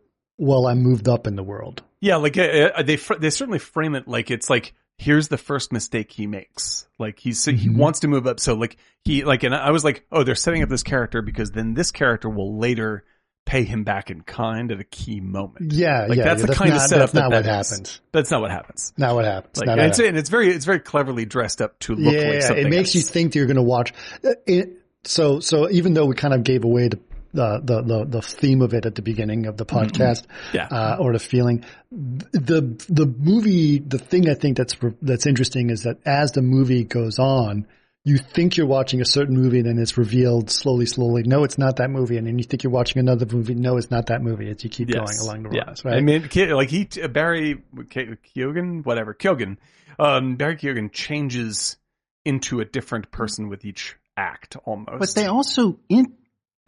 well, 0.40 0.66
I 0.66 0.74
moved 0.74 1.08
up 1.08 1.26
in 1.26 1.36
the 1.36 1.42
world. 1.44 1.82
Yeah, 2.00 2.16
like 2.16 2.36
uh, 2.38 2.42
uh, 2.42 2.82
they 2.82 2.96
fr- 2.96 3.14
they 3.16 3.30
certainly 3.30 3.58
frame 3.58 3.94
it 3.94 4.08
like 4.08 4.30
it's 4.30 4.48
like 4.50 4.72
here's 4.98 5.28
the 5.28 5.38
first 5.38 5.72
mistake 5.72 6.10
he 6.12 6.26
makes. 6.26 6.86
Like 6.98 7.18
he's 7.18 7.44
he 7.44 7.52
Mhm. 7.68 7.76
wants 7.76 8.00
to 8.00 8.08
move 8.08 8.26
up, 8.26 8.40
so 8.40 8.54
like 8.54 8.76
he 9.04 9.24
like 9.24 9.42
and 9.44 9.54
I 9.54 9.70
was 9.70 9.84
like, 9.84 10.06
oh, 10.10 10.24
they're 10.24 10.34
setting 10.34 10.62
up 10.62 10.68
this 10.70 10.82
character 10.82 11.22
because 11.22 11.50
then 11.50 11.74
this 11.74 11.90
character 11.90 12.28
will 12.30 12.58
later 12.58 13.04
pay 13.46 13.64
him 13.64 13.84
back 13.84 14.10
in 14.10 14.20
kind 14.20 14.70
at 14.70 14.78
a 14.80 14.84
key 14.84 15.20
moment. 15.20 15.72
Yeah, 15.72 16.06
Like 16.08 16.18
yeah. 16.18 16.24
that's 16.24 16.40
yeah, 16.42 16.46
the 16.46 16.54
kind 16.54 16.70
not, 16.70 16.76
of 16.76 16.82
setup 16.82 17.00
That's 17.10 17.14
not 17.14 17.30
that 17.30 17.36
what 17.36 17.40
is. 17.60 17.70
happens. 17.70 18.00
That's 18.12 18.30
not 18.30 18.40
what 18.42 18.50
happens. 18.50 18.92
Not 18.96 19.14
what 19.14 19.24
happens. 19.24 19.56
Like 19.58 19.66
Not 19.66 19.72
and 19.72 19.80
what 19.80 19.88
it's, 19.88 19.96
happens. 19.98 20.08
and 20.08 20.18
it's 20.18 20.28
very 20.30 20.50
it's 20.50 20.64
very 20.66 20.78
cleverly 20.80 21.24
dressed 21.24 21.60
up 21.60 21.78
to 21.80 21.94
look 21.96 22.14
yeah, 22.14 22.28
like 22.30 22.42
something. 22.42 22.66
it 22.66 22.70
makes 22.70 22.94
you 22.94 23.00
think 23.02 23.32
that 23.32 23.38
you're 23.38 23.46
going 23.46 23.56
to 23.56 23.62
watch. 23.62 23.92
Uh, 24.24 24.34
It, 24.46 24.76
so, 25.04 25.40
so 25.40 25.68
even 25.70 25.94
though 25.94 26.04
we 26.06 26.14
kind 26.14 26.34
of 26.34 26.44
gave 26.44 26.62
away 26.64 26.88
the 26.88 26.98
the 27.32 27.60
the 27.62 27.82
the, 27.82 28.04
the 28.06 28.22
theme 28.22 28.62
of 28.62 28.74
it 28.74 28.86
at 28.86 28.94
the 28.94 29.02
beginning 29.02 29.46
of 29.46 29.56
the 29.56 29.66
podcast, 29.66 30.26
Mm-hmm. 30.26 30.56
Yeah. 30.56 30.66
uh, 30.70 30.96
or 31.00 31.12
the 31.12 31.18
feeling, 31.18 31.64
the 31.90 32.62
the 32.88 33.06
movie, 33.06 33.78
the 33.78 33.98
thing 33.98 34.28
I 34.28 34.34
think 34.34 34.56
that's 34.56 34.76
that's 35.02 35.26
interesting 35.26 35.70
is 35.70 35.82
that 35.82 35.98
as 36.06 36.32
the 36.32 36.42
movie 36.42 36.84
goes 36.84 37.18
on. 37.18 37.66
You 38.02 38.16
think 38.16 38.56
you're 38.56 38.66
watching 38.66 39.02
a 39.02 39.04
certain 39.04 39.36
movie 39.36 39.58
and 39.58 39.68
then 39.68 39.78
it's 39.78 39.98
revealed 39.98 40.50
slowly, 40.50 40.86
slowly. 40.86 41.22
No, 41.24 41.44
it's 41.44 41.58
not 41.58 41.76
that 41.76 41.90
movie. 41.90 42.16
And 42.16 42.26
then 42.26 42.38
you 42.38 42.44
think 42.44 42.62
you're 42.62 42.72
watching 42.72 42.98
another 42.98 43.26
movie. 43.26 43.54
No, 43.54 43.76
it's 43.76 43.90
not 43.90 44.06
that 44.06 44.22
movie 44.22 44.48
as 44.48 44.64
you 44.64 44.70
keep 44.70 44.90
going 44.90 45.18
along 45.20 45.42
the 45.42 45.50
yeah. 45.54 45.66
roads, 45.66 45.84
right? 45.84 45.96
I 45.96 46.00
mean, 46.00 46.22
like 46.34 46.70
he, 46.70 46.88
uh, 47.02 47.08
Barry 47.08 47.62
K- 47.90 48.16
Keoghan, 48.34 48.86
whatever, 48.86 49.12
Keoghan, 49.12 49.58
um, 49.98 50.36
Barry 50.36 50.56
Keoghan 50.56 50.90
changes 50.90 51.76
into 52.24 52.60
a 52.60 52.64
different 52.64 53.10
person 53.10 53.50
with 53.50 53.66
each 53.66 53.96
act 54.16 54.56
almost. 54.64 54.98
But 54.98 55.14
they 55.14 55.26
also 55.26 55.78
in 55.90 56.14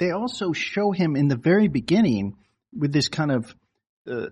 they 0.02 0.10
also 0.10 0.52
show 0.52 0.90
him 0.90 1.14
in 1.14 1.28
the 1.28 1.36
very 1.36 1.68
beginning 1.68 2.34
with 2.76 2.92
this 2.92 3.08
kind 3.08 3.30
of 3.30 3.54
uh, 4.10 4.26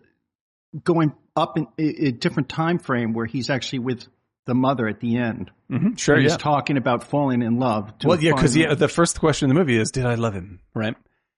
going 0.83 1.13
up 1.37 1.57
in 1.57 1.69
a, 1.79 2.11
different 2.11 2.49
time 2.49 2.81
frame 2.81 3.13
where 3.13 3.25
he's 3.25 3.51
actually 3.51 3.79
with 3.79 4.05
the 4.47 4.55
mother 4.55 4.89
at 4.89 4.99
the 4.99 5.17
end. 5.17 5.53
Mhm, 5.71 5.97
sure, 5.97 6.17
and 6.17 6.25
yeah. 6.25 6.31
he's 6.31 6.39
talking 6.39 6.77
about 6.77 7.05
falling 7.05 7.43
in 7.43 7.61
love. 7.61 7.97
to 8.01 8.09
Well, 8.09 8.21
yeah, 8.21 8.33
because 8.35 8.57
yeah, 8.57 8.75
the 8.75 8.89
first 8.89 9.21
question 9.21 9.49
in 9.49 9.55
the 9.55 9.61
movie 9.61 9.77
is, 9.77 9.93
"Did 9.93 10.07
I 10.07 10.17
love 10.17 10.35
him?" 10.35 10.59
Right, 10.75 10.97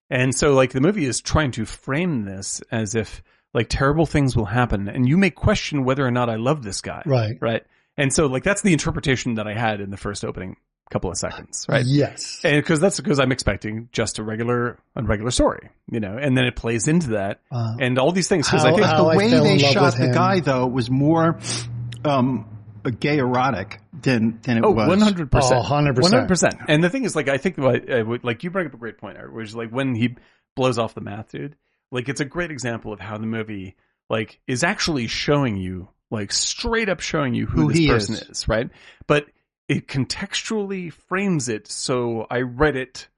and 0.08 0.34
so 0.34 0.54
like 0.54 0.72
the 0.72 0.80
movie 0.80 1.04
is 1.04 1.20
trying 1.20 1.50
to 1.52 1.66
frame 1.66 2.24
this 2.24 2.62
as 2.70 2.94
if 2.94 3.22
like 3.52 3.68
terrible 3.68 4.06
things 4.06 4.34
will 4.34 4.46
happen, 4.46 4.88
and 4.88 5.06
you 5.06 5.18
may 5.18 5.28
question 5.28 5.84
whether 5.84 6.06
or 6.06 6.10
not 6.10 6.30
I 6.30 6.36
love 6.36 6.62
this 6.62 6.80
guy. 6.80 7.02
Right. 7.04 7.36
right, 7.42 7.66
and 7.98 8.10
so 8.10 8.28
like 8.28 8.44
that's 8.44 8.62
the 8.62 8.72
interpretation 8.72 9.34
that 9.34 9.46
I 9.46 9.52
had 9.52 9.82
in 9.82 9.90
the 9.90 9.98
first 9.98 10.24
opening 10.24 10.56
couple 10.92 11.10
of 11.10 11.16
seconds, 11.16 11.66
right? 11.68 11.84
Yes. 11.84 12.40
And 12.44 12.56
because 12.56 12.80
that's 12.80 13.00
because 13.00 13.18
I'm 13.18 13.32
expecting 13.32 13.88
just 13.92 14.18
a 14.18 14.22
regular, 14.22 14.78
a 14.94 15.02
regular 15.02 15.30
story, 15.30 15.70
you 15.90 16.00
know, 16.00 16.16
and 16.16 16.36
then 16.36 16.44
it 16.44 16.56
plays 16.56 16.86
into 16.88 17.10
that 17.10 17.40
Uh, 17.50 17.76
and 17.80 17.98
all 17.98 18.12
these 18.12 18.28
things. 18.28 18.48
Because 18.48 18.64
I 18.64 18.70
think, 18.70 18.82
the 18.82 18.88
I 18.88 19.16
way 19.16 19.30
they 19.30 19.58
shot 19.58 19.96
the 19.96 20.06
him. 20.06 20.12
guy 20.12 20.40
though 20.40 20.66
was 20.66 20.90
more 20.90 21.38
um, 22.04 22.46
gay 23.00 23.18
erotic 23.18 23.80
than 23.92 24.40
than 24.42 24.58
it 24.58 24.64
oh, 24.64 24.70
was. 24.72 24.88
100%. 24.88 25.28
Oh, 25.32 25.62
100%. 25.62 26.26
100%. 26.26 26.64
And 26.68 26.82
the 26.82 26.90
thing 26.90 27.04
is, 27.04 27.14
like, 27.14 27.28
I 27.28 27.38
think, 27.38 27.58
what, 27.58 27.84
like, 28.24 28.44
you 28.44 28.50
bring 28.50 28.66
up 28.66 28.74
a 28.74 28.76
great 28.76 28.98
point, 28.98 29.16
Art, 29.18 29.32
which 29.32 29.48
is 29.48 29.56
like 29.56 29.70
when 29.70 29.94
he 29.94 30.16
blows 30.56 30.78
off 30.78 30.94
the 30.94 31.00
math 31.00 31.30
dude, 31.30 31.56
like, 31.90 32.08
it's 32.08 32.20
a 32.20 32.24
great 32.24 32.50
example 32.50 32.92
of 32.92 33.00
how 33.00 33.18
the 33.18 33.26
movie, 33.26 33.76
like, 34.10 34.40
is 34.46 34.64
actually 34.64 35.06
showing 35.06 35.56
you, 35.56 35.88
like, 36.10 36.32
straight 36.32 36.88
up 36.88 37.00
showing 37.00 37.34
you 37.34 37.46
who, 37.46 37.62
Who 37.62 37.68
this 37.68 37.78
he 37.78 37.88
person 37.88 38.14
is. 38.16 38.22
is, 38.22 38.48
right? 38.48 38.70
But 39.06 39.26
it 39.68 39.88
contextually 39.88 40.92
frames 40.92 41.48
it 41.48 41.68
so 41.68 42.26
I 42.30 42.40
read 42.40 42.76
it 42.76 43.08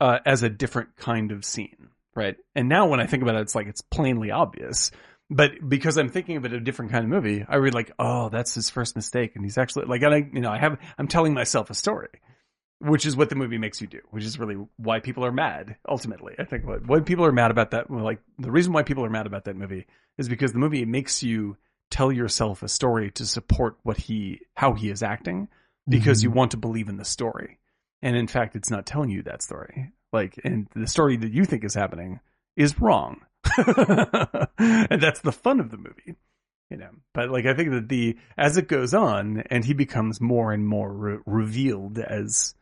uh, 0.00 0.18
as 0.24 0.42
a 0.42 0.48
different 0.48 0.96
kind 0.96 1.30
of 1.30 1.44
scene, 1.44 1.88
right? 2.14 2.36
And 2.54 2.68
now 2.68 2.88
when 2.88 3.00
I 3.00 3.06
think 3.06 3.22
about 3.22 3.36
it, 3.36 3.42
it's 3.42 3.54
like 3.54 3.66
it's 3.66 3.82
plainly 3.82 4.30
obvious. 4.30 4.90
But 5.28 5.68
because 5.68 5.96
I'm 5.96 6.08
thinking 6.08 6.36
of 6.36 6.44
it 6.44 6.52
a 6.52 6.60
different 6.60 6.90
kind 6.90 7.04
of 7.04 7.10
movie, 7.10 7.44
I 7.48 7.56
read 7.56 7.74
like, 7.74 7.92
oh, 7.98 8.30
that's 8.30 8.54
his 8.54 8.68
first 8.68 8.96
mistake, 8.96 9.36
and 9.36 9.44
he's 9.44 9.58
actually 9.58 9.86
like, 9.86 10.02
and 10.02 10.14
I, 10.14 10.28
you 10.32 10.40
know, 10.40 10.50
I 10.50 10.58
have, 10.58 10.78
I'm 10.98 11.06
telling 11.06 11.34
myself 11.34 11.70
a 11.70 11.74
story, 11.74 12.08
which 12.80 13.06
is 13.06 13.16
what 13.16 13.28
the 13.28 13.36
movie 13.36 13.58
makes 13.58 13.80
you 13.80 13.86
do, 13.86 14.00
which 14.10 14.24
is 14.24 14.40
really 14.40 14.56
why 14.76 14.98
people 14.98 15.24
are 15.24 15.30
mad. 15.30 15.76
Ultimately, 15.88 16.34
I 16.38 16.44
think 16.44 16.66
what 16.66 16.84
why 16.86 17.00
people 17.00 17.24
are 17.26 17.32
mad 17.32 17.52
about 17.52 17.70
that, 17.72 17.88
well, 17.88 18.02
like 18.02 18.20
the 18.38 18.50
reason 18.50 18.72
why 18.72 18.82
people 18.82 19.04
are 19.04 19.10
mad 19.10 19.26
about 19.26 19.44
that 19.44 19.54
movie 19.54 19.86
is 20.18 20.28
because 20.28 20.52
the 20.52 20.58
movie 20.58 20.84
makes 20.84 21.22
you 21.22 21.56
tell 21.90 22.10
yourself 22.10 22.62
a 22.64 22.68
story 22.68 23.12
to 23.12 23.26
support 23.26 23.76
what 23.84 23.98
he, 23.98 24.40
how 24.54 24.72
he 24.72 24.90
is 24.90 25.02
acting, 25.02 25.48
because 25.90 26.22
you 26.22 26.30
want 26.30 26.52
to 26.52 26.56
believe 26.56 26.88
in 26.88 26.96
the 26.96 27.04
story. 27.04 27.58
And 28.02 28.16
in 28.16 28.26
fact, 28.26 28.56
it's 28.56 28.70
not 28.70 28.86
telling 28.86 29.10
you 29.10 29.22
that 29.24 29.42
story. 29.42 29.92
Like, 30.12 30.40
and 30.44 30.66
the 30.74 30.86
story 30.86 31.16
that 31.18 31.32
you 31.32 31.44
think 31.44 31.64
is 31.64 31.74
happening 31.74 32.20
is 32.56 32.80
wrong. 32.80 33.20
and 33.56 35.00
that's 35.02 35.20
the 35.20 35.32
fun 35.32 35.60
of 35.60 35.70
the 35.70 35.76
movie, 35.76 36.16
you 36.70 36.76
know. 36.76 36.90
But 37.14 37.30
like, 37.30 37.46
I 37.46 37.54
think 37.54 37.70
that 37.72 37.88
the, 37.88 38.16
as 38.36 38.56
it 38.56 38.68
goes 38.68 38.94
on 38.94 39.44
and 39.50 39.64
he 39.64 39.74
becomes 39.74 40.20
more 40.20 40.52
and 40.52 40.66
more 40.66 40.92
re- 40.92 41.18
revealed 41.26 41.98
as, 41.98 42.54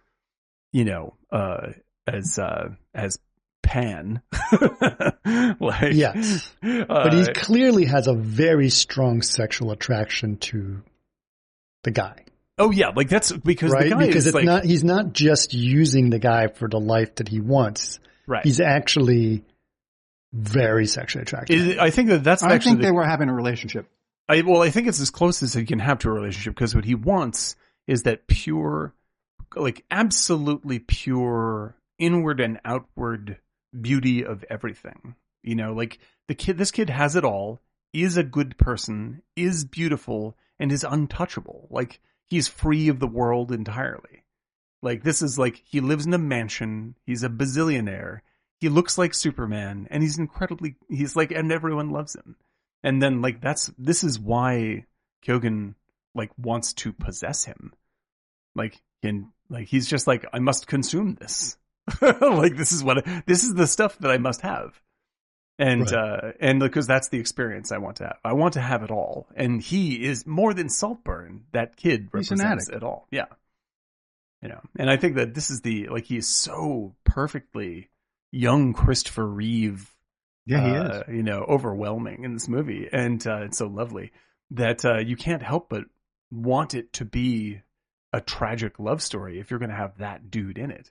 you 0.73 0.85
know, 0.85 1.15
uh, 1.33 1.69
as, 2.07 2.39
uh, 2.39 2.71
as 2.95 3.19
Pan. 3.63 4.23
like, 5.61 5.93
Yes. 5.95 6.51
uh, 6.63 6.85
But 6.87 7.13
he 7.13 7.27
clearly 7.35 7.85
has 7.87 8.07
a 8.07 8.15
very 8.15 8.71
strong 8.71 9.21
sexual 9.23 9.71
attraction 9.73 10.37
to 10.39 10.83
the 11.85 11.91
guy, 11.91 12.25
oh 12.59 12.71
yeah, 12.71 12.89
like 12.95 13.09
that's 13.09 13.33
because 13.33 13.73
right? 13.73 13.85
the 13.85 13.91
guy 13.91 14.07
Because 14.07 14.17
is 14.17 14.27
it's 14.29 14.35
like, 14.35 14.45
not, 14.45 14.65
he's 14.65 14.85
not 14.85 15.13
just 15.13 15.55
using 15.55 16.11
the 16.11 16.19
guy 16.19 16.49
for 16.49 16.69
the 16.69 16.81
life 16.81 17.17
that 17.17 17.29
he 17.29 17.41
wants. 17.41 18.01
right. 18.27 18.45
He's 18.45 18.61
actually 18.61 19.45
very 20.33 20.87
sexually 20.87 21.23
attracted. 21.23 21.61
It- 21.69 21.79
I 21.79 21.91
think 21.91 22.09
that 22.11 22.25
that's 22.25 22.43
I 22.43 22.53
actually 22.53 22.73
think 22.73 22.81
the 22.81 22.87
they 22.87 22.93
were 22.93 23.05
having 23.07 23.29
a 23.29 23.35
relationship. 23.35 23.87
I, 24.29 24.43
well, 24.43 24.61
I 24.63 24.69
think 24.71 24.89
it's 24.89 25.01
as 25.01 25.09
close 25.11 25.43
as 25.43 25.55
he 25.55 25.65
can 25.65 25.79
have 25.79 26.01
to 26.01 26.09
a 26.09 26.13
relationship 26.13 26.55
because 26.55 26.75
what 26.75 26.85
he 26.85 26.95
wants 26.95 27.57
is 27.87 28.03
that 28.03 28.27
pure, 28.27 28.93
like 29.57 29.85
absolutely 29.91 30.81
pure 30.81 31.75
inward 31.99 32.39
and 32.41 32.61
outward 32.65 33.39
beauty 33.81 34.25
of 34.27 34.45
everything. 34.51 35.15
You 35.43 35.55
know, 35.55 35.73
like 35.73 35.99
the 36.27 36.35
kid, 36.35 36.59
this 36.59 36.71
kid 36.71 36.91
has 36.91 37.17
it 37.17 37.25
all, 37.25 37.63
is 37.95 38.19
a 38.19 38.23
good 38.23 38.59
person, 38.59 39.23
is 39.35 39.65
beautiful, 39.65 40.37
and 40.59 40.71
is 40.71 40.85
untouchable. 40.85 41.67
Like 41.71 41.99
he's 42.29 42.49
free 42.49 42.89
of 42.89 43.01
the 43.01 43.07
world 43.07 43.53
entirely. 43.53 44.25
Like 44.83 45.03
this 45.03 45.23
is 45.23 45.39
like 45.39 45.63
he 45.65 45.81
lives 45.81 46.07
in 46.07 46.15
a 46.15 46.19
mansion, 46.19 46.95
he's 47.05 47.23
a 47.23 47.29
bazillionaire, 47.29 48.21
he 48.61 48.69
looks 48.69 48.99
like 48.99 49.15
Superman, 49.15 49.89
and 49.91 50.03
he's 50.03 50.19
incredibly, 50.19 50.77
he's 50.89 51.17
like, 51.17 51.31
and 51.31 51.51
everyone 51.51 51.91
loves 51.91 52.15
him 52.15 52.37
and 52.83 53.03
then 53.03 53.23
like 53.23 53.41
that's 53.41 53.71
this 53.79 54.05
is 54.05 54.19
why 54.19 54.85
Keoghan 55.27 55.75
like 56.15 56.31
wants 56.39 56.73
to 56.75 56.93
possess 56.93 57.45
him. 57.45 57.73
Like 58.55 58.81
and 59.03 59.27
like 59.49 59.69
he's 59.69 59.89
just 59.89 60.07
like 60.07 60.25
I 60.33 60.39
must 60.39 60.67
consume 60.67 61.17
this. 61.17 61.57
like 62.01 62.57
this 62.57 62.73
is 62.73 62.85
what 62.85 63.05
this 63.27 63.45
is 63.45 63.55
the 63.55 63.67
stuff 63.67 63.99
that 63.99 64.11
I 64.11 64.19
must 64.19 64.43
have. 64.43 64.81
And 65.59 65.83
Right. 65.91 65.93
uh 65.93 66.33
and 66.41 66.61
because 66.61 66.87
that's 66.87 67.09
the 67.09 67.19
experience 67.19 67.73
I 67.73 67.79
want 67.79 67.97
to 67.97 68.05
have. 68.05 68.19
I 68.25 68.33
want 68.35 68.55
to 68.55 68.61
have 68.61 68.83
it 68.83 68.91
all. 68.91 69.27
And 69.35 69.61
he 69.61 70.05
is 70.05 70.27
more 70.27 70.55
than 70.55 70.69
Saltburn. 70.69 71.45
That 71.53 71.77
kid 71.77 72.11
He's 72.15 72.31
represents 72.31 72.69
it 72.69 72.83
all. 72.85 73.07
Yeah. 73.11 73.27
You 74.43 74.51
know. 74.51 74.61
And 74.79 74.89
I 74.89 74.97
think 74.97 75.17
that 75.17 75.35
this 75.35 75.51
is 75.51 75.63
the 75.63 75.89
like 75.89 76.05
he 76.05 76.17
is 76.17 76.29
so 76.29 76.95
perfectly 77.05 77.91
young 78.31 78.73
Christopher 78.73 79.27
Reeve 79.27 79.93
Yeah, 80.47 80.65
he 80.65 80.77
uh, 80.77 81.01
is. 81.01 81.17
you 81.17 81.23
know, 81.25 81.41
overwhelming 81.49 82.23
in 82.25 82.35
this 82.35 82.47
movie, 82.49 82.89
and 82.93 83.25
uh, 83.27 83.43
it's 83.43 83.59
so 83.59 83.67
lovely 83.67 84.13
that 84.53 84.85
uh, 84.85 84.99
you 84.99 85.17
can't 85.17 85.43
help 85.43 85.69
but 85.69 85.85
want 86.31 86.75
it 86.75 86.93
to 86.95 87.05
be 87.05 87.63
a 88.13 88.21
tragic 88.21 88.79
love 88.79 89.03
story 89.03 89.41
if 89.41 89.51
you're 89.51 89.59
going 89.59 89.71
to 89.71 89.77
have 89.77 89.99
that 89.99 90.31
dude 90.31 90.57
in 90.59 90.71
it. 90.71 90.91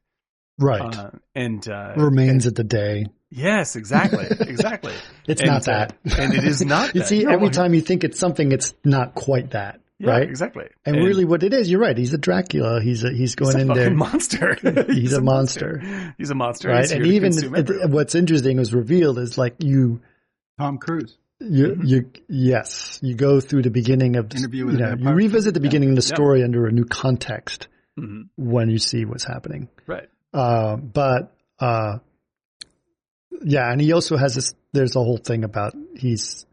Right. 0.59 0.95
Uh, 0.95 1.11
and 1.35 1.67
uh, 1.69 1.93
Remains 1.95 2.47
at 2.47 2.55
the 2.55 2.63
day. 2.63 3.05
Yes, 3.29 3.75
exactly, 3.75 4.25
exactly. 4.39 4.93
It's 5.27 5.41
And, 5.41 5.49
not 5.51 5.67
uh, 5.67 5.87
that. 6.05 6.19
and 6.19 6.33
it 6.33 6.43
is 6.43 6.63
not. 6.65 6.95
you 6.95 7.03
see, 7.03 7.23
No, 7.23 7.31
every 7.31 7.45
well, 7.47 7.51
time 7.51 7.73
you 7.73 7.81
think 7.81 8.03
it's 8.03 8.19
something, 8.19 8.51
it's 8.51 8.73
not 8.83 9.15
quite 9.15 9.51
that. 9.51 9.79
yeah, 9.99 10.11
right? 10.11 10.29
Exactly. 10.29 10.65
And, 10.85 10.95
really, 10.97 11.25
what 11.25 11.43
it 11.43 11.53
is, 11.53 11.69
you're 11.69 11.79
right. 11.81 11.97
He's 11.97 12.13
a 12.13 12.17
Dracula. 12.17 12.81
He's 12.81 13.03
a, 13.03 13.11
he's 13.11 13.35
going 13.35 13.47
he's 13.49 13.55
a 13.55 13.61
in 13.61 13.67
fucking 13.67 13.81
there, 13.83 13.93
monster. 13.93 14.55
He's 14.93 15.13
a 15.13 15.21
monster. 15.21 16.13
He's 16.17 16.29
a 16.29 16.35
monster. 16.35 16.69
right? 16.69 16.81
He's 16.81 16.91
here 16.91 17.01
And 17.01 17.11
even 17.11 17.55
it- 17.55 17.89
what's 17.89 18.15
interesting 18.15 18.57
was 18.57 18.73
revealed 18.73 19.17
is 19.19 19.37
like 19.37 19.55
you, 19.63 20.01
Tom 20.59 20.77
Cruise. 20.77 21.17
you, 21.39 21.67
Mm-hmm. 21.67 21.85
you, 21.85 22.11
yes, 22.29 22.99
you 23.03 23.15
go 23.15 23.39
through 23.39 23.61
the 23.63 23.69
beginning 23.69 24.15
of 24.15 24.29
the, 24.29 24.37
Interview 24.37 24.65
with 24.65 24.79
you 24.79 24.85
know, 24.85 24.95
you 24.97 25.09
revisit 25.11 25.53
the 25.53 25.59
beginning 25.59 25.89
of 25.89 25.95
the 25.95 26.07
Yeah. 26.07 26.15
story 26.15 26.43
under 26.43 26.65
a 26.67 26.71
new 26.71 26.85
context 26.85 27.67
Mhm. 27.99 28.29
when 28.37 28.69
you 28.69 28.77
see 28.79 29.05
what's 29.05 29.23
happening. 29.23 29.67
Right. 29.87 30.09
Uh, 30.33 30.75
but, 30.77 31.35
uh, 31.59 31.97
yeah, 33.43 33.71
and 33.71 33.79
he 33.81 33.91
also 33.93 34.17
has 34.17 34.35
this, 34.35 34.53
there's 34.73 34.95
a 34.95 34.99
whole 34.99 35.17
thing 35.17 35.43
about 35.43 35.73
he's 35.95 36.45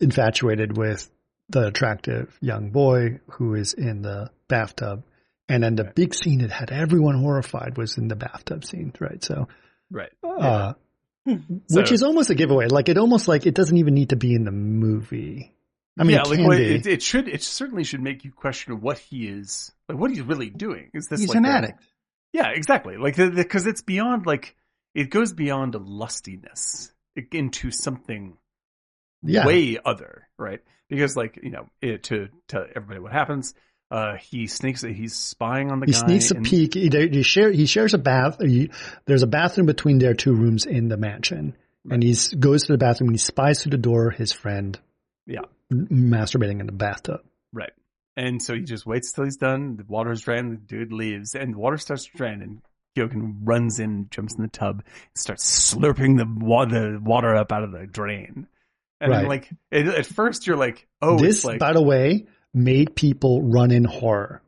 infatuated 0.00 0.76
with 0.76 1.10
the 1.48 1.66
attractive 1.66 2.36
young 2.40 2.70
boy 2.70 3.20
who 3.32 3.54
is 3.54 3.72
in 3.72 4.02
the 4.02 4.30
bathtub. 4.48 5.04
And 5.48 5.62
then 5.62 5.76
the 5.76 5.84
Right. 5.84 5.94
big 5.94 6.14
scene 6.14 6.40
that 6.40 6.50
had 6.50 6.70
everyone 6.70 7.18
horrified 7.20 7.78
was 7.78 7.96
in 7.96 8.08
the 8.08 8.16
bathtub 8.16 8.64
scene, 8.64 8.92
right? 9.00 9.22
So, 9.24 9.48
Right. 9.90 10.10
uh, 10.22 10.74
So- 11.26 11.80
which 11.80 11.90
is 11.92 12.02
almost 12.02 12.30
a 12.30 12.34
giveaway. 12.34 12.66
Like 12.68 12.88
it 12.88 12.98
almost 12.98 13.28
like 13.28 13.46
it 13.46 13.54
doesn't 13.54 13.76
even 13.76 13.94
need 13.94 14.10
to 14.10 14.16
be 14.16 14.34
in 14.34 14.44
the 14.44 14.50
movie. 14.52 15.54
I 15.98 16.04
mean, 16.04 16.14
yeah, 16.16 16.20
it 16.22 16.28
like 16.28 16.38
can 16.38 16.46
what- 16.46 16.58
be. 16.58 16.74
it, 16.74 16.86
it 16.86 17.02
should. 17.02 17.28
It 17.28 17.42
certainly 17.42 17.82
should 17.84 18.00
make 18.02 18.24
you 18.24 18.30
question 18.30 18.80
what 18.80 18.98
he 18.98 19.26
is, 19.26 19.72
like 19.88 19.98
what 19.98 20.10
he's 20.10 20.22
really 20.22 20.48
doing. 20.50 20.90
Is 20.94 21.06
this 21.08 21.20
He's 21.20 21.30
like 21.30 21.38
an 21.38 21.44
a- 21.44 21.48
addict. 21.48 21.82
Yeah, 22.32 22.50
exactly. 22.50 22.96
Like 22.98 23.16
because 23.16 23.66
it's 23.66 23.82
beyond 23.82 24.26
like 24.26 24.54
it 24.94 25.10
goes 25.10 25.32
beyond 25.32 25.74
a 25.74 25.78
lustiness 25.78 26.90
into 27.32 27.70
something 27.70 28.36
yeah, 29.22 29.46
way 29.46 29.78
other, 29.84 30.28
right? 30.38 30.60
Because 30.88 31.16
like 31.16 31.38
you 31.42 31.50
know, 31.50 31.66
it, 31.82 32.04
to 32.04 32.28
tell 32.46 32.64
everybody 32.74 33.00
what 33.00 33.12
happens, 33.12 33.54
uh, 33.90 34.16
he 34.16 34.46
sneaks. 34.46 34.82
He's 34.82 35.14
spying 35.14 35.70
on 35.70 35.80
the 35.80 35.86
he 35.86 35.92
guy. 35.92 35.98
He 35.98 36.20
sneaks 36.20 36.30
a 36.30 36.34
peek. 36.36 36.74
He, 36.74 36.88
he 36.88 37.22
share 37.22 37.50
he 37.50 37.66
shares 37.66 37.94
a 37.94 37.98
bath. 37.98 38.38
He, 38.40 38.70
there's 39.06 39.22
a 39.22 39.26
bathroom 39.26 39.66
between 39.66 39.98
their 39.98 40.14
two 40.14 40.34
rooms 40.34 40.66
in 40.66 40.88
the 40.88 40.96
mansion, 40.96 41.56
and 41.90 42.02
he 42.02 42.14
goes 42.38 42.64
to 42.64 42.72
the 42.72 42.78
bathroom 42.78 43.08
and 43.08 43.14
he 43.14 43.18
spies 43.18 43.62
through 43.62 43.70
the 43.70 43.78
door 43.78 44.10
his 44.10 44.32
friend 44.32 44.78
Yeah, 45.26 45.42
masturbating 45.72 46.60
in 46.60 46.66
the 46.66 46.72
bathtub. 46.72 47.20
right. 47.52 47.72
And 48.16 48.42
so 48.42 48.54
he 48.54 48.62
just 48.62 48.84
waits 48.84 49.12
till 49.12 49.22
he's 49.24 49.36
done. 49.36 49.76
The 49.76 49.84
water's 49.86 50.22
drained. 50.22 50.50
The 50.50 50.56
dude 50.56 50.92
leaves, 50.92 51.36
and 51.36 51.54
the 51.54 51.58
water 51.58 51.76
starts 51.76 52.04
to 52.06 52.16
drain. 52.16 52.42
And 52.42 52.62
Keoghan 52.98 53.36
runs 53.44 53.78
in, 53.80 54.08
jumps 54.10 54.34
in 54.34 54.42
the 54.42 54.48
tub, 54.48 54.82
starts 55.14 55.74
slurping 55.74 56.16
the 56.16 56.26
water, 56.44 56.92
the 56.92 57.00
water 57.00 57.34
up 57.34 57.52
out 57.52 57.62
of 57.64 57.72
the 57.72 57.86
drain. 57.86 58.46
And 59.00 59.12
Right. 59.12 59.26
like 59.28 59.48
it, 59.70 59.86
at 59.86 60.06
first, 60.06 60.46
you're 60.46 60.56
like, 60.56 60.86
"Oh, 61.00 61.18
this, 61.18 61.36
it's 61.36 61.44
like 61.44 61.60
by 61.60 61.72
the 61.72 61.82
way, 61.82 62.26
made 62.52 62.96
people 62.96 63.42
run 63.42 63.70
in 63.70 63.84
horror. 63.84 64.42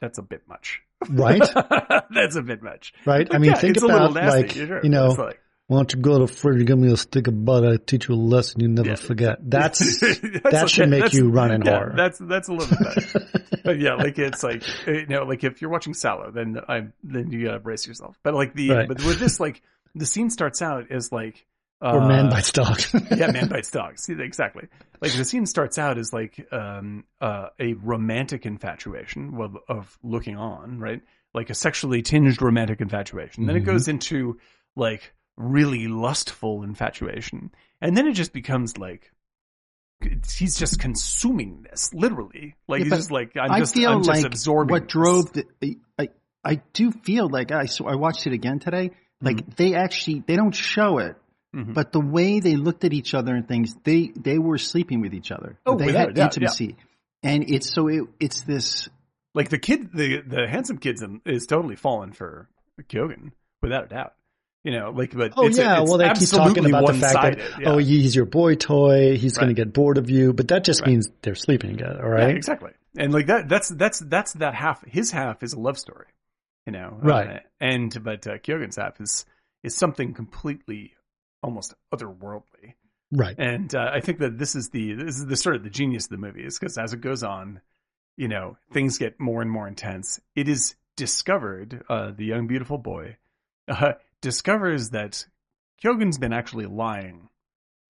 that's 0.00 0.18
a 0.18 0.22
bit 0.22 0.42
much." 0.48 0.80
Right? 1.08 1.40
That's 2.14 2.36
a 2.36 2.40
bit 2.42 2.62
much. 2.62 2.94
Right? 3.04 3.28
I 3.30 3.36
mean, 3.36 3.50
yeah, 3.50 3.56
think 3.58 3.76
it's 3.76 3.82
a 3.82 3.86
little 3.86 4.12
about 4.12 4.28
like 4.30 4.52
sure. 4.52 4.80
you 4.82 4.88
know, 4.88 5.08
like- 5.08 5.40
why 5.66 5.78
don't 5.78 5.92
you 5.94 6.00
go 6.00 6.18
to 6.18 6.26
Freddy, 6.26 6.64
give 6.64 6.78
me 6.78 6.92
a 6.92 6.96
stick 6.96 7.26
of 7.26 7.44
butter, 7.44 7.72
I 7.72 7.76
teach 7.78 8.08
you 8.08 8.14
a 8.14 8.16
lesson 8.16 8.60
you 8.60 8.68
never 8.68 8.90
Yeah. 8.90 8.94
forget. 8.96 9.38
That's 9.42 9.78
That's 10.00 10.20
that 10.50 10.70
should 10.70 10.90
make 10.90 11.12
you 11.12 11.30
run 11.30 11.50
in 11.52 11.62
yeah, 11.62 11.70
horror. 11.78 11.94
That's 11.96 12.18
that's 12.18 12.48
a 12.48 12.52
little 12.52 12.76
bit 12.76 12.94
better. 13.22 13.50
but 13.64 13.78
yeah, 13.80 13.94
like 13.94 14.18
it's 14.18 14.42
like 14.42 14.62
you 14.86 15.06
know, 15.06 15.22
like 15.24 15.42
if 15.44 15.62
you're 15.62 15.70
watching 15.70 15.94
Salò, 15.94 16.32
then 16.32 16.58
I 16.68 16.88
then 17.02 17.30
you 17.30 17.46
gotta 17.46 17.60
brace 17.60 17.86
yourself. 17.86 18.18
But 18.22 18.34
like 18.34 18.54
the 18.54 18.70
Right. 18.70 18.88
but 18.88 19.02
with 19.04 19.18
this, 19.18 19.40
like 19.40 19.62
the 19.94 20.06
scene 20.06 20.28
starts 20.30 20.60
out 20.60 20.90
as 20.90 21.10
like 21.12 21.46
uh, 21.82 21.92
or 21.96 22.08
man 22.08 22.28
bites 22.30 22.52
dog. 22.52 22.80
yeah, 23.16 23.30
man 23.30 23.48
bites 23.48 23.70
dog. 23.70 23.98
See, 23.98 24.14
exactly. 24.18 24.68
Like 25.00 25.12
the 25.12 25.24
scene 25.24 25.44
starts 25.46 25.76
out 25.78 25.98
as 25.98 26.12
like 26.12 26.46
um, 26.52 27.04
uh, 27.20 27.48
a 27.58 27.74
romantic 27.74 28.46
infatuation 28.46 29.34
of, 29.40 29.56
of 29.68 29.98
looking 30.02 30.36
on, 30.36 30.78
right? 30.78 31.02
Like 31.34 31.50
a 31.50 31.54
sexually 31.54 32.00
tinged 32.02 32.40
romantic 32.40 32.80
infatuation. 32.80 33.46
Then 33.46 33.56
it 33.56 33.62
Mhm. 33.62 33.66
goes 33.66 33.88
into 33.88 34.38
like 34.76 35.12
really 35.36 35.88
lustful 35.88 36.62
infatuation, 36.62 37.50
and 37.80 37.96
then 37.96 38.06
it 38.06 38.12
just 38.14 38.32
becomes 38.32 38.78
like 38.78 39.10
he's 40.36 40.56
just 40.56 40.78
consuming 40.80 41.62
this 41.68 41.92
literally. 41.94 42.54
Like 42.68 42.80
Yeah, 42.80 42.84
he's 42.86 42.94
just 42.94 43.10
like 43.10 43.32
I'm 43.36 43.50
I 43.50 43.58
just 43.60 43.74
feel 43.74 43.90
I'm 43.90 44.02
just 44.02 44.08
like 44.22 44.24
absorbing 44.26 44.72
what 44.72 44.82
this. 44.84 44.92
drove 44.92 45.32
the. 45.32 45.78
I 45.98 46.08
I 46.44 46.60
do 46.72 46.90
feel 46.90 47.28
like 47.28 47.52
I 47.52 47.66
so 47.66 47.86
I 47.86 47.94
watched 47.96 48.26
it 48.26 48.32
again 48.32 48.58
today. 48.58 48.90
Like 49.20 49.36
Mm-hmm. 49.38 49.50
they 49.56 49.74
actually 49.74 50.22
they 50.26 50.36
don't 50.36 50.54
show 50.54 50.98
it, 50.98 51.16
Mhm. 51.54 51.72
but 51.72 51.92
the 51.92 52.00
way 52.00 52.40
they 52.40 52.56
looked 52.56 52.84
at 52.84 52.92
each 52.92 53.14
other 53.14 53.34
and 53.34 53.46
things, 53.48 53.74
they 53.84 54.12
they 54.14 54.38
were 54.38 54.58
sleeping 54.58 55.00
with 55.00 55.14
each 55.14 55.30
other. 55.30 55.58
Oh, 55.64 55.76
they 55.76 55.92
had 55.92 56.08
doubt, 56.14 56.16
yeah. 56.16 56.24
intimacy, 56.24 56.76
and 57.22 57.48
it's 57.48 57.70
so 57.72 57.88
it, 57.88 58.02
it's 58.20 58.42
this. 58.42 58.88
like 59.34 59.48
the 59.48 59.58
kid, 59.58 59.90
the 59.94 60.20
the 60.20 60.46
handsome 60.48 60.78
kid 60.78 60.98
is 61.24 61.46
totally 61.46 61.76
fallen 61.76 62.12
for 62.12 62.48
Keoghan 62.82 63.32
without 63.62 63.84
a 63.84 63.88
doubt. 63.88 64.14
You 64.64 64.72
know, 64.72 64.90
like 64.90 65.14
but 65.14 65.34
Oh 65.36 65.46
it's, 65.46 65.58
yeah, 65.58 65.80
well 65.80 65.98
they 65.98 66.10
keep 66.14 66.28
talking 66.30 66.64
about 66.66 66.86
the 66.86 66.94
fact 66.94 67.38
that 67.38 67.60
yeah. 67.60 67.68
oh 67.68 67.76
he's 67.78 68.16
your 68.16 68.24
boy 68.24 68.54
toy, 68.54 69.16
he's 69.16 69.36
going 69.36 69.48
to 69.48 69.54
get 69.54 69.72
bored 69.74 69.98
of 69.98 70.08
you, 70.08 70.32
but 70.32 70.48
that 70.48 70.64
just 70.64 70.80
Right. 70.80 70.90
means 70.92 71.10
they're 71.20 71.34
sleeping 71.34 71.72
together, 71.76 72.02
all 72.02 72.18
Yeah, 72.18 72.24
right? 72.26 72.36
exactly. 72.36 72.70
And 72.96 73.12
like 73.12 73.26
that, 73.26 73.46
that's 73.48 73.68
that's 73.68 73.98
that's 74.00 74.32
that 74.34 74.54
half. 74.54 74.82
His 74.86 75.10
half 75.10 75.42
is 75.42 75.52
a 75.52 75.60
love 75.60 75.78
story, 75.78 76.06
you 76.66 76.72
know. 76.72 76.98
Right. 77.02 77.28
Uh, 77.28 77.40
and 77.60 78.02
but 78.02 78.26
uh, 78.26 78.38
Keoghan's 78.38 78.76
half 78.76 78.98
is 79.02 79.26
is 79.62 79.76
something 79.76 80.14
completely, 80.14 80.92
almost 81.42 81.74
otherworldly. 81.94 82.74
Right. 83.12 83.34
And 83.38 83.74
uh, 83.74 83.90
I 83.92 84.00
think 84.00 84.18
that 84.20 84.38
this 84.38 84.54
is 84.54 84.70
the 84.70 84.94
this 84.94 85.16
is 85.16 85.26
the 85.26 85.36
sort 85.36 85.56
of 85.56 85.62
the 85.62 85.70
genius 85.70 86.04
of 86.04 86.10
the 86.10 86.16
movie 86.16 86.44
is 86.44 86.58
because 86.58 86.78
as 86.78 86.94
it 86.94 87.02
goes 87.02 87.22
on, 87.22 87.60
you 88.16 88.28
know, 88.28 88.56
things 88.72 88.96
get 88.96 89.20
more 89.20 89.42
and 89.42 89.50
more 89.50 89.68
intense. 89.68 90.20
It 90.34 90.48
is 90.48 90.74
discovered 90.96 91.84
uh, 91.90 92.12
the 92.16 92.24
young 92.24 92.46
beautiful 92.46 92.78
boy 92.78 93.16
uh, 93.68 93.92
discovers 94.24 94.90
that 94.90 95.24
Keoghan's 95.84 96.18
been 96.18 96.32
actually 96.32 96.64
lying 96.64 97.28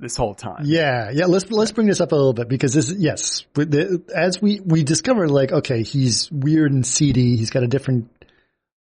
this 0.00 0.16
whole 0.16 0.34
time. 0.34 0.64
Yeah, 0.64 1.10
yeah. 1.12 1.26
Let's 1.26 1.48
let's 1.50 1.70
bring 1.72 1.86
this 1.86 2.00
up 2.00 2.10
a 2.12 2.16
little 2.16 2.34
bit 2.34 2.48
because 2.48 2.74
this, 2.74 2.92
yes, 2.92 3.46
as 4.14 4.42
we 4.42 4.60
we 4.60 4.82
discovered, 4.82 5.30
like, 5.30 5.52
okay, 5.52 5.82
he's 5.84 6.30
weird 6.30 6.72
and 6.72 6.84
seedy. 6.84 7.36
He's 7.36 7.50
got 7.50 7.62
a 7.62 7.68
different 7.68 8.10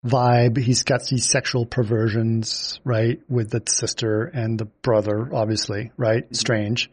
vibe. 0.06 0.58
He's 0.58 0.84
got 0.84 1.06
these 1.06 1.30
sexual 1.30 1.68
perversions, 1.68 2.80
right, 2.84 3.22
with 3.30 3.52
the 3.52 3.62
sister 3.68 4.24
and 4.24 4.60
the 4.60 4.66
brother, 4.66 5.30
obviously, 5.32 5.92
right. 5.96 6.24
Strange. 6.36 6.90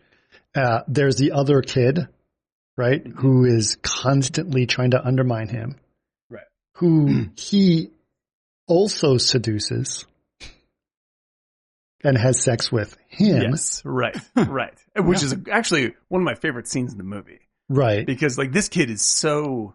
Uh, 0.54 0.82
there's 0.86 1.16
the 1.16 1.32
other 1.32 1.62
kid, 1.62 2.06
right, 2.76 3.04
who 3.06 3.46
is 3.46 3.78
constantly 3.82 4.66
trying 4.66 4.90
to 4.90 5.02
undermine 5.04 5.48
him, 5.48 5.76
Right. 6.28 6.44
Who 6.76 7.30
he 7.36 7.90
also 8.66 9.16
seduces 9.16 10.06
and 12.02 12.16
has 12.16 12.42
sex 12.42 12.70
with 12.72 12.96
him, 13.08 13.50
Yes, 13.50 13.82
right, 13.84 14.16
right. 14.36 14.74
Which 14.96 15.22
is 15.22 15.34
actually 15.50 15.94
one 16.08 16.22
of 16.22 16.24
my 16.24 16.34
favorite 16.34 16.66
scenes 16.68 16.92
in 16.92 16.98
the 16.98 17.04
movie 17.04 17.40
right, 17.68 18.06
because 18.06 18.38
like 18.38 18.52
this 18.52 18.68
kid 18.68 18.90
is 18.90 19.02
so 19.02 19.74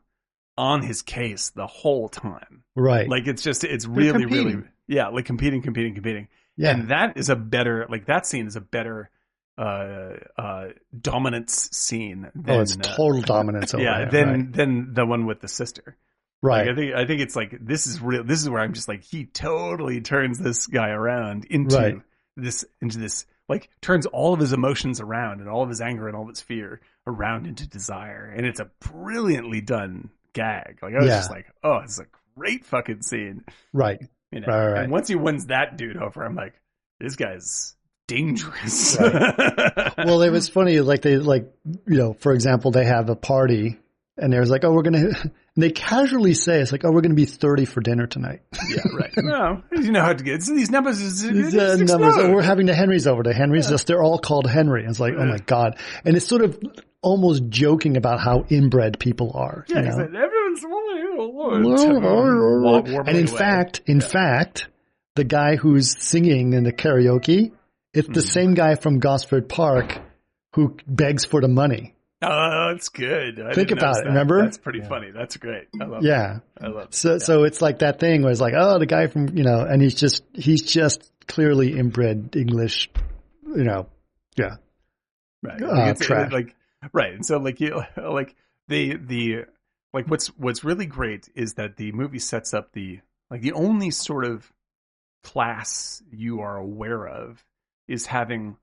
on 0.57 0.82
his 0.82 1.01
case 1.01 1.49
the 1.49 1.67
whole 1.67 2.07
time. 2.09 2.63
right. 2.76 3.09
Like 3.09 3.28
it's 3.28 3.41
just 3.43 3.63
it's 3.63 3.86
really 3.86 4.26
really 4.26 4.43
competing. 4.43 4.69
yeah, 4.88 5.07
like 5.09 5.26
competing, 5.26 5.61
competing, 5.61 5.93
competing. 5.93 6.28
Yeah. 6.57 6.71
And 6.71 6.88
that 6.89 7.17
is 7.17 7.30
a 7.30 7.36
better 7.36 7.86
like 7.89 8.05
that 8.05 8.26
scene 8.26 8.47
is 8.47 8.55
a 8.55 8.61
better 8.61 9.09
uh 9.57 10.11
uh 10.38 10.67
dominance 10.99 11.69
scene 11.71 12.30
than 12.36 12.55
oh, 12.55 12.61
it's 12.61 12.76
uh, 12.76 12.82
total 12.82 13.21
dominance 13.21 13.73
over 13.73 13.84
yeah, 13.84 14.03
him, 14.03 14.09
than 14.11 14.30
right. 14.30 14.53
than 14.53 14.93
the 14.93 15.05
one 15.05 15.26
with 15.26 15.41
the 15.41 15.47
sister. 15.47 15.97
right. 16.41 16.67
Like, 16.67 16.69
I 16.69 16.76
think 16.76 16.95
I 16.95 17.05
think 17.05 17.21
it's 17.21 17.36
like 17.36 17.57
this 17.61 17.88
is 17.88 18.01
real. 18.01 18.23
This 18.23 18.41
is 18.41 18.49
where 18.49 18.61
I'm 18.61 18.73
just 18.73 18.88
like 18.88 19.03
he 19.03 19.26
totally 19.26 20.01
turns 20.01 20.39
this 20.39 20.67
guy 20.67 20.89
around 20.89 21.45
into 21.45 21.76
Right. 21.76 21.95
This 22.38 22.65
into 22.81 22.97
this 22.99 23.25
like 23.47 23.69
turns 23.81 24.05
all 24.07 24.33
of 24.33 24.39
his 24.39 24.53
emotions 24.53 24.99
around 24.99 25.39
and 25.39 25.49
all 25.49 25.61
of 25.63 25.69
his 25.69 25.79
anger 25.81 26.07
and 26.07 26.15
all 26.17 26.23
of 26.23 26.29
his 26.29 26.41
fear 26.41 26.81
around 27.07 27.45
into 27.47 27.67
desire, 27.67 28.25
and 28.36 28.45
it's 28.45 28.59
a 28.59 28.69
brilliantly 28.79 29.61
done 29.61 30.09
gag. 30.33 30.79
Like 30.81 30.93
I 30.95 30.99
was 30.99 31.07
Yeah. 31.07 31.17
just 31.17 31.31
like, 31.31 31.45
oh, 31.63 31.77
it's 31.83 31.99
a 31.99 32.05
great 32.38 32.65
fucking 32.65 33.01
scene. 33.03 33.43
right. 33.73 33.99
You 34.31 34.41
know? 34.41 34.47
Right, 34.47 34.65
right, 34.65 34.71
right. 34.73 34.83
And 34.83 34.91
once 34.91 35.07
he 35.07 35.15
wins 35.15 35.45
that 35.45 35.77
dude 35.77 35.97
over, 35.97 36.23
I'm 36.25 36.36
like, 36.36 36.53
this 36.99 37.15
guy's 37.15 37.75
dangerous. 38.07 38.97
well, 38.99 40.21
it 40.21 40.29
was 40.31 40.49
funny. 40.49 40.79
Like 40.81 41.01
they 41.01 41.17
like 41.17 41.53
you 41.63 41.97
know, 41.97 42.13
for 42.13 42.33
example, 42.33 42.71
they 42.71 42.86
have 42.86 43.09
a 43.09 43.15
party 43.15 43.79
and 44.17 44.33
there's 44.33 44.49
like, 44.49 44.63
oh, 44.63 44.71
we're 44.71 44.81
gonna. 44.83 45.11
And 45.56 45.64
they 45.64 45.70
casually 45.72 46.34
say 46.34 46.60
it's 46.60 46.72
like, 46.74 46.84
oh, 46.84 46.91
we're 46.91 47.01
gonna 47.01 47.14
be 47.16 47.26
thirty 47.26 47.66
for 47.66 47.80
dinner 47.82 48.08
tonight. 48.08 48.41
yeah, 48.70 48.82
right. 48.93 49.14
No, 49.18 49.64
you 49.72 49.91
know 49.91 50.01
how 50.01 50.14
to 50.14 50.24
get 50.24 50.43
so 50.43 50.53
these 50.53 50.70
numbers. 50.70 50.99
Is, 51.01 51.22
These, 51.22 51.56
uh, 51.56 51.78
numbers. 51.78 52.16
Oh, 52.18 52.32
we're 52.34 52.41
having 52.41 52.66
the 52.66 52.76
Henrys 52.76 53.08
over. 53.08 53.24
The 53.24 53.34
Henrys, 53.34 53.70
just 53.70 53.88
they're 53.88 54.03
all 54.03 54.20
called 54.20 54.49
Henry. 54.49 54.82
And 54.82 54.89
it's 54.91 54.99
like, 54.99 55.14
oh 55.18 55.26
my 55.26 55.38
god. 55.38 55.78
And 56.03 56.18
it's 56.18 56.28
sort 56.28 56.41
of 56.41 56.60
almost 57.01 57.47
joking 57.49 57.95
about 57.97 58.20
how 58.20 58.45
inbred 58.49 58.99
people 58.99 59.32
are. 59.36 59.64
yeah, 59.70 59.78
you 59.78 59.82
know? 59.84 59.89
exactly. 59.89 60.18
everyone's 60.18 60.64
and 63.08 63.18
in 63.18 63.28
fact, 63.28 63.82
in 63.86 64.01
fact, 64.01 64.68
the 65.16 65.24
guy 65.24 65.56
who's 65.56 65.95
singing 66.01 66.53
in 66.53 66.64
the 66.64 66.74
karaoke, 66.74 67.51
it's 67.93 68.08
Hmm. 68.08 68.14
the 68.14 68.22
same 68.22 68.53
guy 68.56 68.76
from 68.76 68.99
Gosford 68.99 69.47
Park 69.47 70.01
who 70.53 70.76
begs 70.88 71.26
for 71.26 71.41
the 71.41 71.47
money. 71.47 71.94
Oh, 72.28 72.71
that's 72.71 72.89
good. 72.89 73.39
I 73.39 73.53
Think 73.53 73.71
about 73.71 73.97
it, 73.97 74.03
that. 74.03 74.09
remember? 74.09 74.41
That's 74.43 74.57
pretty 74.57 74.82
funny. 74.82 75.11
That's 75.11 75.38
great. 75.38 75.67
I 75.82 75.86
love. 75.86 76.03
Yeah. 76.03 76.38
it. 76.38 76.41
I 76.63 76.67
love. 76.67 76.88
it. 76.89 76.93
So, 76.95 77.17
so 77.19 77.43
it's 77.43 77.61
like 77.61 77.80
that 77.80 77.99
thing 77.99 78.21
where 78.23 78.32
it's 78.32 78.41
like, 78.41 78.53
oh, 78.57 78.80
the 78.80 78.86
guy 78.86 79.07
from, 79.07 79.30
you 79.38 79.43
know, 79.43 79.61
and 79.61 79.82
he's 79.82 79.95
just, 79.95 80.23
he's 80.34 80.61
just 80.61 81.11
clearly 81.28 81.78
inbred 81.78 82.36
English, 82.36 82.89
you 83.47 83.63
know, 83.63 83.88
yeah. 84.38 84.55
right. 85.41 85.61
uh, 85.61 85.67
Like, 85.67 85.89
it's- 85.91 85.99
trash. 86.05 86.32
like 86.32 86.55
right. 86.93 87.13
And 87.13 87.26
so 87.26 87.38
like 87.38 87.59
you 87.61 87.82
like 87.97 88.36
the 88.67 88.97
the 88.97 89.45
like 89.93 90.07
what's 90.07 90.28
what's 90.38 90.63
really 90.63 90.86
great 90.86 91.30
is 91.36 91.53
that 91.55 91.78
the 91.78 91.91
movie 91.93 92.19
sets 92.19 92.53
up 92.53 92.71
the 92.73 92.99
like 93.32 93.41
the 93.41 93.53
only 93.53 93.89
sort 93.91 94.26
of 94.26 94.51
class 95.23 96.03
you 96.11 96.41
are 96.41 96.57
aware 96.57 97.07
of 97.07 97.43
is 97.88 98.05
having 98.05 98.57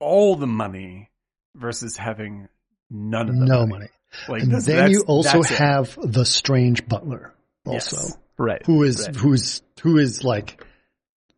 all 0.00 0.36
the 0.36 0.46
money 0.46 1.10
versus 1.54 1.96
having 1.96 2.48
none 2.90 3.28
of 3.28 3.38
the 3.38 3.44
No 3.44 3.60
money. 3.66 3.70
money. 3.70 3.88
Like 4.28 4.42
And 4.42 4.50
that's- 4.52 4.66
then 4.66 4.76
that's- 4.76 4.92
you 4.92 5.02
also 5.06 5.42
that's 5.42 5.50
it. 5.52 5.58
have 5.58 5.98
the 6.02 6.24
strange 6.24 6.86
butler 6.88 7.34
also, 7.66 7.96
Yes. 7.96 8.18
right 8.38 8.64
who 8.64 8.82
is, 8.84 9.06
right. 9.06 9.16
who's, 9.16 9.62
who 9.82 9.98
is 9.98 10.24
like 10.24 10.64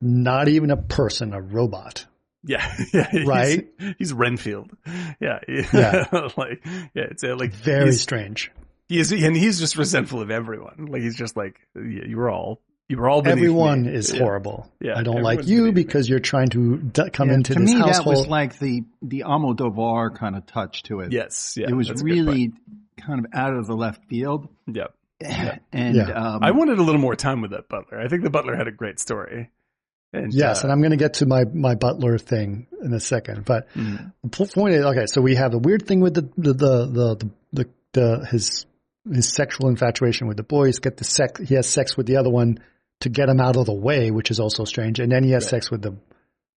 not 0.00 0.48
even 0.48 0.70
a 0.70 0.76
person, 0.76 1.34
a 1.34 1.40
robot. 1.40 2.06
Yeah, 2.42 2.74
yeah, 2.94 3.24
Right? 3.26 3.68
He's, 3.98 4.12
Renfield. 4.14 4.70
Yeah, 5.20 5.40
Yeah. 5.48 6.04
like 6.36 6.64
yeah, 6.94 7.04
it's 7.10 7.22
uh, 7.24 7.36
like 7.36 7.52
Very 7.52 7.92
strange. 7.92 8.50
He 8.88 8.98
is, 8.98 9.12
and 9.12 9.36
he's 9.36 9.58
just 9.60 9.76
resentful 9.76 10.20
of 10.22 10.30
everyone. 10.30 10.86
Like 10.90 11.02
he's 11.02 11.16
just 11.16 11.36
like, 11.36 11.60
yeah, 11.76 12.04
you 12.06 12.16
were 12.16 12.30
all, 12.30 12.60
you 12.90 12.96
were 12.98 13.08
all 13.08 13.22
Everyone 13.26 13.84
me. 13.84 13.94
is 13.94 14.12
Yeah. 14.12 14.18
horrible. 14.20 14.70
Yeah, 14.80 14.98
I 14.98 15.02
don't 15.02 15.22
like 15.22 15.46
you 15.46 15.58
beneath 15.60 15.74
me. 15.76 15.82
because 15.84 16.08
you're 16.08 16.18
trying 16.20 16.48
to 16.48 16.78
d- 16.78 17.10
come 17.10 17.28
Yeah, 17.28 17.34
into 17.36 17.54
to 17.54 17.60
this 17.60 17.72
me, 17.74 17.80
that 17.80 18.04
was 18.04 18.26
like 18.26 18.58
the 18.58 18.82
the 19.00 19.24
Almodovar 19.26 20.14
kind 20.16 20.34
of 20.36 20.44
touch 20.46 20.82
to 20.84 21.00
it. 21.00 21.12
Yes, 21.12 21.54
yeah, 21.56 21.68
it 21.68 21.74
was 21.74 21.88
that's 21.88 22.00
a 22.00 22.04
good 22.04 22.16
point. 22.26 22.26
really 22.28 22.52
kind 23.00 23.24
of 23.24 23.26
out 23.32 23.54
of 23.54 23.66
the 23.66 23.74
left 23.76 24.04
field. 24.08 24.48
Yeah, 24.66 25.58
And 25.72 25.94
Yeah. 25.96 26.10
um, 26.10 26.42
I 26.42 26.50
wanted 26.50 26.78
a 26.78 26.82
little 26.82 27.00
more 27.00 27.14
time 27.16 27.40
with 27.42 27.52
that 27.52 27.68
butler. 27.68 28.00
I 28.00 28.08
think 28.08 28.22
the 28.24 28.30
butler 28.30 28.56
had 28.56 28.66
a 28.68 28.72
great 28.72 28.98
story. 28.98 29.50
And 30.12 30.34
Yes, 30.34 30.58
uh, 30.58 30.62
and 30.64 30.72
I'm 30.72 30.80
going 30.80 30.90
to 30.90 30.96
get 30.96 31.14
to 31.14 31.26
my, 31.26 31.44
my 31.44 31.76
butler 31.76 32.18
thing 32.18 32.66
in 32.82 32.92
a 32.92 32.98
second. 33.00 33.44
But 33.44 33.68
Mhm. 33.76 34.12
the 34.24 34.46
point 34.46 34.74
is, 34.74 34.84
okay, 34.84 35.06
so 35.06 35.20
we 35.22 35.36
have 35.36 35.52
the 35.52 35.58
weird 35.58 35.86
thing 35.86 36.00
with 36.00 36.14
the 36.14 36.28
the 36.36 36.52
the 36.52 36.86
the, 36.86 37.14
the, 37.16 37.30
the, 37.52 37.68
the 37.92 38.26
his 38.26 38.66
his 39.10 39.28
sexual 39.28 39.68
infatuation 39.68 40.26
with 40.26 40.36
the 40.36 40.42
boys. 40.42 40.78
Get 40.80 40.96
the 40.96 41.04
sex. 41.04 41.40
He 41.48 41.54
has 41.54 41.68
sex 41.68 41.96
with 41.96 42.06
the 42.06 42.16
other 42.16 42.28
one 42.30 42.58
to 43.00 43.08
get 43.08 43.28
him 43.28 43.40
out 43.40 43.56
of 43.56 43.66
the 43.66 43.72
way, 43.72 44.10
which 44.10 44.30
is 44.30 44.40
also 44.40 44.64
strange. 44.64 45.00
And 45.00 45.10
then 45.12 45.24
he 45.24 45.30
has 45.32 45.44
Right. 45.44 45.50
sex 45.50 45.70
with 45.70 45.82
the 45.82 45.96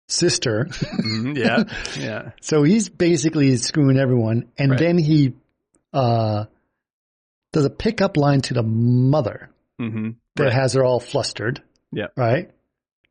sister. 0.09 0.67
Mhm, 0.71 1.37
yeah, 1.45 1.65
yeah, 1.99 2.31
so 2.41 2.63
he's 2.63 2.89
basically 2.89 3.57
screwing 3.57 3.99
everyone. 3.99 4.47
And 4.59 4.73
Right. 4.73 4.79
then 4.81 4.99
he 4.99 5.35
uh 5.93 6.45
does 7.53 7.65
a 7.65 7.71
pickup 7.71 8.17
line 8.17 8.41
to 8.43 8.55
the 8.55 8.63
mother. 8.63 9.51
hmm 9.79 10.11
that 10.37 10.45
Right. 10.45 10.53
has 10.53 10.75
her 10.75 10.85
all 10.85 11.01
flustered. 11.01 11.63
Yeah. 11.93 12.07
Right. 12.17 12.51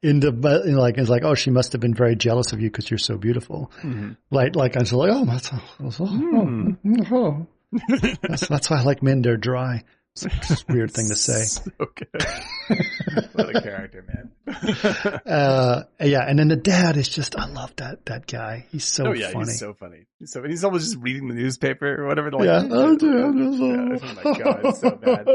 In 0.02 0.22
the 0.22 0.30
in 0.66 0.76
like 0.76 0.98
it's 0.98 1.10
like 1.10 1.24
oh 1.26 1.36
she 1.36 1.52
must 1.52 1.74
have 1.74 1.82
been 1.82 1.94
very 1.94 2.16
jealous 2.16 2.54
of 2.54 2.62
you 2.62 2.70
because 2.70 2.90
you're 2.90 2.98
so 2.98 3.18
beautiful. 3.18 3.70
hmm 3.82 4.12
Like 4.32 4.56
like 4.56 4.78
I 4.78 4.80
was 4.80 4.94
like 4.94 5.12
oh 5.14 5.26
that's 5.26 5.52
oh, 5.54 5.62
oh, 6.00 6.76
oh, 6.80 7.06
oh. 7.12 7.48
that's 8.22 8.48
that's 8.48 8.70
why 8.70 8.80
I 8.80 8.84
like 8.84 9.04
men 9.04 9.22
they're 9.22 9.36
dry. 9.38 9.84
It's 10.26 10.34
like 10.36 10.48
this 10.48 10.68
weird 10.68 10.92
thing 10.92 11.08
to 11.10 11.16
say. 11.18 11.62
Okay, 11.80 12.06
what 13.34 13.56
a 13.56 13.62
character, 13.62 14.06
man. 14.08 14.32
Uh, 15.26 15.84
yeah, 16.02 16.22
and 16.28 16.38
then 16.40 16.48
the 16.48 16.56
dad 16.56 16.98
is 16.98 17.08
just 17.08 17.38
I 17.38 17.46
love 17.48 17.74
that 17.78 18.06
that 18.08 18.26
guy. 18.28 18.66
He's 18.72 18.86
so 18.86 19.08
oh 19.08 19.12
yeah, 19.14 19.30
funny. 19.32 19.46
he's 19.46 19.60
so 19.60 19.74
funny. 19.74 20.06
He's 20.18 20.32
so 20.32 20.44
he's 20.44 20.64
always 20.64 20.84
just 20.86 20.98
reading 20.98 21.28
the 21.28 21.36
newspaper 21.36 22.02
or 22.04 22.08
whatever. 22.08 22.32
Like, 22.32 22.46
yeah. 22.46 22.68
Oh, 22.70 22.96
dude, 22.96 23.60
Yeah, 23.60 23.98
oh 24.02 24.14
my 24.16 24.38
god, 24.38 24.62
it's 24.66 24.82
so 24.82 24.92
bad. 24.92 25.28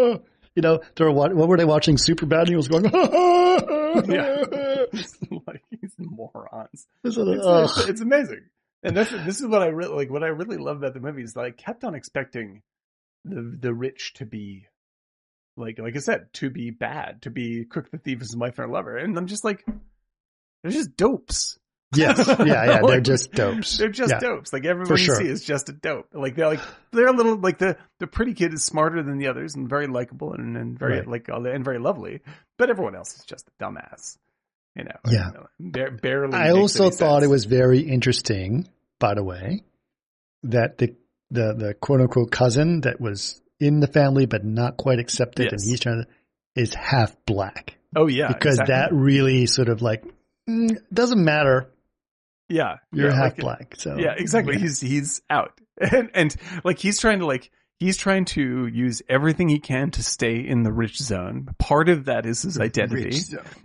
You 0.56 0.62
know, 0.62 0.80
they 0.96 1.04
were 1.04 1.12
wa- 1.12 1.30
what 1.30 1.48
were 1.48 1.56
they 1.56 1.64
watching? 1.64 1.96
Super 1.98 2.26
bad. 2.26 2.40
And 2.40 2.48
he 2.50 2.56
was 2.56 2.68
going. 2.68 2.84
Yeah. 2.84 4.44
like 5.46 5.62
these 5.70 5.94
morons. 5.98 6.86
It's, 7.04 7.16
it's, 7.16 7.88
it's 7.88 8.00
amazing, 8.00 8.42
and 8.82 8.96
this 8.96 9.10
this 9.10 9.40
is 9.40 9.46
what 9.46 9.62
I 9.62 9.66
really 9.66 9.94
like. 9.94 10.10
What 10.10 10.22
I 10.22 10.28
really 10.28 10.56
love 10.58 10.76
about 10.78 10.94
the 10.94 11.00
movie 11.00 11.22
is 11.22 11.34
that 11.34 11.44
I 11.44 11.50
kept 11.50 11.84
on 11.84 11.94
expecting 11.94 12.62
the 13.24 13.56
the 13.60 13.72
rich 13.74 14.14
to 14.14 14.26
be 14.26 14.66
like 15.56 15.78
like 15.78 15.96
I 15.96 16.00
said 16.00 16.32
to 16.34 16.50
be 16.50 16.70
bad, 16.70 17.22
to 17.22 17.30
be 17.30 17.64
Cook 17.64 17.90
the 17.90 17.98
Thief 17.98 18.22
is 18.22 18.36
my 18.36 18.50
fair 18.50 18.68
lover, 18.68 18.96
and 18.96 19.16
I'm 19.16 19.26
just 19.26 19.44
like 19.44 19.64
they're 20.62 20.72
just 20.72 20.96
dopes. 20.96 21.58
Yes. 21.94 22.26
Yeah. 22.40 22.44
Yeah. 22.64 22.80
They're 22.84 23.00
just 23.00 23.30
dopes. 23.32 23.78
They're 23.78 23.88
just 23.88 24.10
Yeah. 24.12 24.18
dopes. 24.18 24.52
Like 24.52 24.64
everyone 24.64 24.96
sure. 24.96 25.20
you 25.20 25.26
see 25.26 25.30
is 25.32 25.44
just 25.44 25.68
a 25.68 25.72
dope. 25.72 26.08
Like 26.12 26.34
they're 26.34 26.48
like 26.48 26.60
they're 26.90 27.06
a 27.06 27.12
little 27.12 27.36
like 27.36 27.58
the 27.58 27.76
the 28.00 28.06
pretty 28.08 28.34
kid 28.34 28.52
is 28.52 28.64
smarter 28.64 29.00
than 29.02 29.18
the 29.18 29.28
others 29.28 29.54
and 29.54 29.68
very 29.68 29.86
likable 29.86 30.32
and, 30.32 30.56
and 30.56 30.76
very 30.78 30.98
Right. 31.00 31.06
like 31.08 31.28
and 31.28 31.64
very 31.64 31.78
lovely, 31.78 32.20
but 32.58 32.68
everyone 32.70 32.96
else 32.96 33.14
is 33.16 33.24
just 33.24 33.46
a 33.48 33.64
dumbass. 33.64 34.18
You 34.74 34.84
know. 34.84 34.96
Yeah. 35.08 35.30
You 35.60 35.70
know, 35.70 35.90
barely. 36.02 36.32
I 36.36 36.50
also 36.50 36.90
thought 36.90 37.20
sense. 37.20 37.24
it 37.24 37.28
was 37.30 37.44
very 37.44 37.78
interesting, 37.80 38.66
by 38.98 39.14
the 39.14 39.22
way, 39.22 39.62
that 40.42 40.78
the 40.78 40.96
the 41.30 41.54
the 41.54 41.74
quote 41.74 42.00
unquote 42.00 42.32
cousin 42.32 42.80
that 42.80 43.00
was 43.00 43.40
in 43.60 43.80
the 43.80 43.86
family 43.86 44.26
but 44.26 44.44
not 44.44 44.76
quite 44.76 44.98
accepted, 44.98 45.52
and 45.52 45.60
he's 45.62 45.80
trying 45.80 46.04
to 46.04 46.60
is 46.60 46.74
half 46.74 47.16
black 47.26 47.76
Oh 47.96 48.06
yeah, 48.06 48.28
because 48.28 48.58
exactly. 48.60 48.74
that 48.74 48.92
really 48.92 49.46
sort 49.46 49.68
of 49.68 49.82
like 49.82 50.04
mm, 50.48 50.76
doesn't 50.92 51.22
matter. 51.22 51.70
yeah 52.48 52.76
You're 52.92 53.10
yeah, 53.10 53.14
half 53.16 53.22
like, 53.32 53.36
black, 53.38 53.74
so 53.76 53.96
Yeah, 53.96 54.14
exactly. 54.16 54.54
yeah. 54.54 54.60
He's 54.60 54.80
he's 54.80 55.22
out, 55.30 55.52
and 55.80 56.10
and 56.14 56.36
like 56.64 56.78
he's 56.78 56.98
trying 56.98 57.20
to 57.20 57.26
like 57.26 57.50
he's 57.84 57.96
trying 57.96 58.24
to 58.24 58.66
use 58.66 59.02
everything 59.08 59.48
he 59.48 59.58
can 59.58 59.90
to 59.92 60.02
stay 60.02 60.36
in 60.36 60.62
the 60.62 60.72
rich 60.72 60.98
zone. 60.98 61.48
Part 61.58 61.88
of 61.88 62.06
that 62.06 62.26
is 62.26 62.42
his 62.42 62.58
identity, 62.58 63.16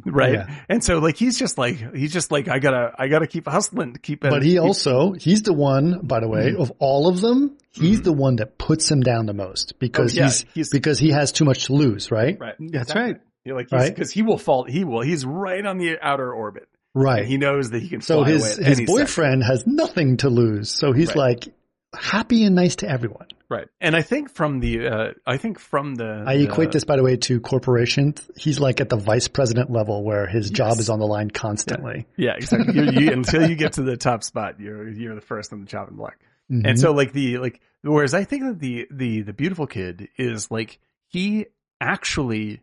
right? 0.05 0.33
Yeah. 0.33 0.61
And 0.69 0.83
so 0.83 0.99
like 0.99 1.15
he's 1.17 1.37
just 1.39 1.57
like 1.57 1.95
he's 1.95 2.13
just 2.13 2.31
like 2.31 2.47
I 2.47 2.59
gotta 2.59 2.91
I 2.97 3.07
gotta 3.07 3.27
keep 3.27 3.47
hustling 3.47 3.93
to 3.93 3.99
keep. 3.99 4.21
But 4.21 4.43
he 4.43 4.51
keep- 4.51 4.61
also 4.61 5.13
he's 5.13 5.43
the 5.43 5.53
one, 5.53 6.01
by 6.03 6.19
the 6.19 6.27
way, 6.27 6.51
Mm-hmm. 6.51 6.61
of 6.61 6.71
all 6.79 7.07
of 7.07 7.21
them, 7.21 7.57
he's 7.71 8.01
the 8.01 8.13
one 8.13 8.35
that 8.37 8.57
puts 8.57 8.89
him 8.89 9.01
down 9.01 9.25
the 9.25 9.33
most 9.33 9.79
because 9.79 10.15
Oh, 10.17 10.19
yeah, 10.21 10.25
he's, 10.25 10.45
he's- 10.53 10.69
because 10.69 10.99
he 10.99 11.11
has 11.11 11.31
too 11.31 11.45
much 11.45 11.65
to 11.65 11.73
lose, 11.73 12.11
right? 12.11 12.37
right. 12.39 12.55
That's 12.59 12.89
exactly. 12.91 13.01
right. 13.13 13.21
You're 13.45 13.55
like 13.55 13.71
Right. 13.71 13.93
because 13.95 14.11
he 14.11 14.21
will 14.21 14.37
fall. 14.37 14.65
He 14.65 14.83
will. 14.83 15.01
He's 15.01 15.25
right 15.25 15.65
on 15.65 15.77
the 15.77 15.97
outer 16.01 16.31
orbit. 16.33 16.67
Right. 16.93 17.19
And 17.19 17.27
he 17.27 17.37
knows 17.37 17.69
that 17.69 17.81
he 17.81 17.87
can. 17.89 18.01
so 18.01 18.23
fly 18.23 18.31
his 18.31 18.41
away 18.43 18.51
at 18.51 18.67
his 18.69 18.79
any 18.79 18.85
boyfriend 18.85 19.43
has 19.43 19.65
nothing 19.65 20.17
to 20.17 20.29
lose, 20.29 20.69
so 20.69 20.91
he's 20.91 21.09
Right. 21.09 21.17
like 21.17 21.47
happy 21.95 22.43
and 22.43 22.55
nice 22.55 22.77
to 22.77 22.89
everyone. 22.89 23.27
Right. 23.49 23.67
And 23.81 23.95
I 23.95 24.03
think 24.03 24.29
from 24.29 24.59
the, 24.59 24.87
uh, 24.87 25.11
I 25.25 25.37
think 25.37 25.57
from 25.59 25.95
the, 25.95 26.23
I 26.25 26.37
the- 26.37 26.43
equate 26.43 26.71
this, 26.71 26.83
by 26.83 26.97
the 26.97 27.03
way, 27.03 27.17
to 27.17 27.39
corporations. 27.39 28.21
He's 28.37 28.59
like 28.59 28.79
at 28.79 28.89
the 28.89 28.95
vice 28.97 29.27
president 29.27 29.71
level 29.71 30.03
where 30.03 30.27
his 30.27 30.51
job 30.51 30.77
is 30.77 30.89
on 30.89 30.99
the 30.99 31.07
line 31.07 31.31
constantly. 31.31 32.05
Yeah, 32.15 32.33
exactly. 32.35 32.75
you, 32.75 33.11
until 33.11 33.49
you 33.49 33.55
get 33.55 33.73
to 33.73 33.81
the 33.81 33.97
top 33.97 34.23
spot, 34.23 34.59
you're, 34.59 34.87
you're 34.89 35.15
the 35.15 35.21
first 35.21 35.51
on 35.51 35.61
the 35.61 35.65
chopping 35.67 35.95
block. 35.97 36.17
Mhm. 36.51 36.61
And 36.67 36.79
so 36.79 36.91
like 36.91 37.11
the, 37.11 37.39
like, 37.39 37.59
whereas 37.81 38.13
I 38.13 38.23
think 38.23 38.43
that 38.43 38.59
the, 38.59 38.87
the, 38.91 39.21
the 39.23 39.33
beautiful 39.33 39.65
kid 39.65 40.09
is 40.17 40.51
like, 40.51 40.79
he 41.07 41.47
actually, 41.81 42.61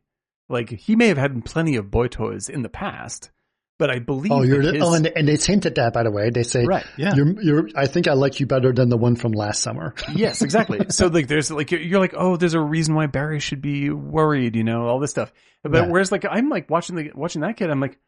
like, 0.49 0.70
he 0.70 0.95
may 0.95 1.09
have 1.09 1.18
had 1.18 1.45
plenty 1.45 1.74
of 1.77 1.91
boy 1.91 2.07
toys 2.07 2.49
in 2.49 2.62
the 2.62 2.68
past, 2.68 3.31
but 3.79 3.91
I 3.91 3.99
believe 3.99 4.33
oh, 4.33 4.43
you're 4.43 4.62
his- 4.62 4.83
oh, 4.83 4.95
and, 4.95 5.07
and 5.07 5.29
they 5.29 5.37
hinted 5.37 5.66
at 5.66 5.74
that, 5.77 5.93
by 5.93 6.03
the 6.03 6.11
way. 6.11 6.31
They 6.31 6.43
say, 6.43 6.64
right. 6.64 6.85
Yeah. 6.97 7.14
you're, 7.14 7.43
you're, 7.43 7.68
I 7.77 7.87
think 7.87 8.09
I 8.09 8.14
like 8.14 8.41
you 8.41 8.47
better 8.47 8.72
than 8.72 8.89
the 8.89 8.97
one 8.97 9.16
from 9.16 9.33
last 9.33 9.61
summer. 9.62 9.95
Yes, 10.14 10.41
exactly. 10.43 10.87
so 10.91 11.09
like, 11.09 11.29
there's 11.29 11.51
like, 11.51 11.70
you're- 11.70 11.85
you're 11.85 12.01
like, 12.01 12.14
oh, 12.16 12.37
there's 12.37 12.55
a 12.55 12.61
reason 12.61 12.95
why 12.95 13.07
Barry 13.07 13.39
should 13.41 13.61
be 13.61 13.91
worried, 13.91 14.57
you 14.57 14.64
know, 14.64 14.87
all 14.87 14.99
this 14.99 15.11
stuff. 15.11 15.33
But 15.62 15.72
Yeah. 15.74 15.87
whereas 15.89 16.11
like, 16.12 16.24
I'm 16.29 16.49
like 16.49 16.70
watching 16.70 16.97
the, 16.97 17.11
watching 17.14 17.43
that 17.43 17.57
kid, 17.57 17.70
I'm 17.70 17.81
like, 17.81 17.99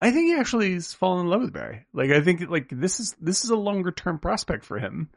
I 0.00 0.10
think 0.10 0.26
he 0.26 0.34
actually 0.34 0.74
is 0.74 0.92
falling 0.92 1.24
in 1.24 1.30
love 1.30 1.40
with 1.40 1.52
Barry. 1.52 1.86
Like, 1.94 2.10
I 2.10 2.20
think 2.20 2.48
like 2.50 2.68
this 2.70 3.00
is, 3.00 3.14
this 3.20 3.44
is 3.44 3.50
a 3.50 3.56
longer 3.56 3.92
term 3.92 4.18
prospect 4.18 4.64
for 4.64 4.78
him. 4.78 5.08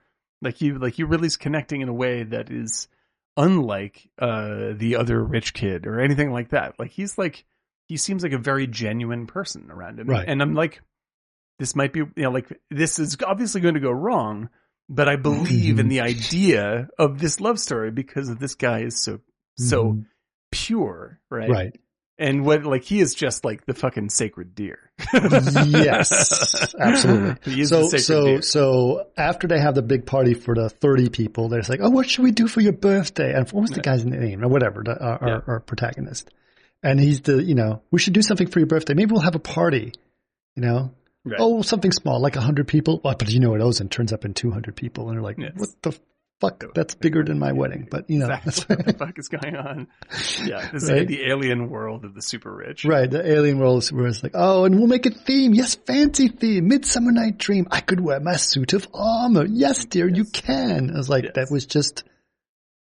Like 0.41 0.55
he, 0.55 0.71
like 0.71 0.93
he 0.93 1.03
really 1.03 1.27
is 1.27 1.35
connecting 1.35 1.81
in 1.81 1.89
a 1.89 1.93
way 1.93 2.23
that 2.23 2.49
is 2.51 2.87
unlike, 3.35 4.07
uh, 4.19 4.73
the 4.75 4.95
other 4.97 5.21
rich 5.23 5.53
kid 5.53 5.85
or 5.87 5.99
anything 5.99 6.31
like 6.31 6.49
that. 6.49 6.75
Like 6.79 6.91
he's 6.91 7.17
like, 7.17 7.43
he 7.87 7.97
seems 7.97 8.23
like 8.23 8.33
a 8.33 8.37
very 8.37 8.67
genuine 8.67 9.27
person 9.27 9.69
around 9.71 9.99
him. 9.99 10.07
Right. 10.07 10.27
And 10.27 10.41
I'm 10.41 10.53
like, 10.53 10.81
this 11.59 11.75
might 11.75 11.93
be, 11.93 11.99
you 11.99 12.11
know, 12.17 12.31
like 12.31 12.47
this 12.69 12.99
is 12.99 13.17
obviously 13.25 13.61
going 13.61 13.73
to 13.75 13.79
go 13.79 13.91
wrong, 13.91 14.49
but 14.89 15.07
I 15.09 15.15
believe 15.15 15.79
in 15.79 15.87
the 15.87 16.01
idea 16.13 16.87
of 16.99 17.19
this 17.19 17.39
love 17.39 17.59
story 17.59 17.91
because 17.91 18.33
this 18.35 18.55
guy 18.55 18.81
is 18.81 18.99
so, 18.99 19.19
so 19.57 19.83
Mhm. 19.93 20.05
pure, 20.51 21.19
right? 21.31 21.49
right. 21.49 21.79
And 22.19 22.43
what, 22.45 22.63
like, 22.63 22.83
he 22.83 22.99
is 22.99 23.13
just 23.13 23.45
like 23.45 23.65
the 23.67 23.75
fucking 23.75 24.09
sacred 24.09 24.55
deer. 24.55 24.79
yes, 25.13 26.73
absolutely. 26.79 27.65
So 27.65 27.87
so 27.89 28.25
deer. 28.25 28.41
so 28.41 29.07
after 29.17 29.47
they 29.47 29.59
have 29.59 29.75
the 29.75 29.81
big 29.83 30.05
party 30.05 30.33
for 30.33 30.55
the 30.55 30.69
thirty 30.69 31.09
people, 31.09 31.47
they're 31.49 31.61
like, 31.67 31.79
oh, 31.81 31.89
what 31.91 32.09
should 32.09 32.23
we 32.23 32.31
do 32.31 32.47
for 32.47 32.61
your 32.61 32.73
birthday? 32.73 33.33
And 33.33 33.47
what 33.51 33.61
was 33.61 33.69
the 33.71 33.81
guy's 33.81 34.05
name 34.05 34.43
or 34.43 34.47
whatever, 34.47 34.81
the, 34.83 34.99
our, 34.99 35.19
Yeah. 35.21 35.33
our, 35.33 35.43
our 35.47 35.59
protagonist? 35.59 36.31
And 36.89 36.99
he's 36.99 37.21
the 37.21 37.43
you 37.43 37.55
know 37.55 37.81
we 37.91 37.99
should 37.99 38.13
do 38.13 38.21
something 38.21 38.47
for 38.47 38.59
your 38.59 38.67
birthday. 38.67 38.93
Maybe 38.93 39.11
we'll 39.11 39.21
have 39.21 39.35
a 39.35 39.39
party. 39.39 39.93
You 40.55 40.61
know, 40.63 40.91
Right. 41.25 41.39
oh 41.39 41.61
something 41.61 41.91
small 41.91 42.19
like 42.21 42.35
hundred 42.35 42.67
people. 42.67 43.01
Well, 43.03 43.15
but 43.17 43.29
you 43.31 43.39
know 43.39 43.51
what 43.51 43.59
Ozen 43.61 43.89
turns 43.89 44.13
up 44.13 44.23
in 44.25 44.33
two 44.33 44.51
hundred 44.51 44.75
people, 44.75 45.09
and 45.09 45.17
they're 45.17 45.23
like, 45.23 45.37
Yes. 45.37 45.51
what 45.55 45.69
the 45.81 45.99
fuck? 46.39 46.63
That's 46.73 46.95
bigger 46.95 47.23
than 47.23 47.37
my 47.39 47.51
wedding. 47.51 47.87
But 47.89 48.09
you 48.09 48.19
know, 48.19 48.29
Exactly. 48.29 48.75
what 48.77 48.85
the 48.85 48.93
fuck 48.93 49.19
is 49.19 49.27
going 49.27 49.55
on? 49.55 49.87
Yeah, 50.45 50.69
this 50.71 50.89
Right. 50.89 51.01
is 51.01 51.07
the 51.07 51.25
alien 51.27 51.69
world 51.69 52.05
of 52.05 52.13
the 52.15 52.21
super 52.21 52.55
rich. 52.55 52.85
Right, 52.85 53.09
the 53.11 53.27
alien 53.29 53.59
world 53.59 53.83
is 53.83 53.91
where 53.91 54.07
it's 54.07 54.23
like, 54.23 54.33
oh, 54.35 54.63
and 54.65 54.75
we'll 54.77 54.87
make 54.87 55.05
a 55.05 55.09
theme. 55.11 55.53
Yes, 55.53 55.75
fancy 55.75 56.27
theme. 56.29 56.67
Midsummer 56.69 57.11
Night 57.11 57.37
Dream. 57.37 57.67
I 57.71 57.81
could 57.81 57.99
wear 57.99 58.19
my 58.21 58.35
suit 58.37 58.71
of 58.73 58.87
armor. 58.93 59.45
Yes, 59.45 59.83
dear, 59.85 60.07
you 60.07 60.23
can. 60.25 60.91
I 60.91 60.97
was 60.97 61.09
like, 61.09 61.25
Yes. 61.25 61.33
that 61.35 61.51
was 61.51 61.65
just 61.65 62.03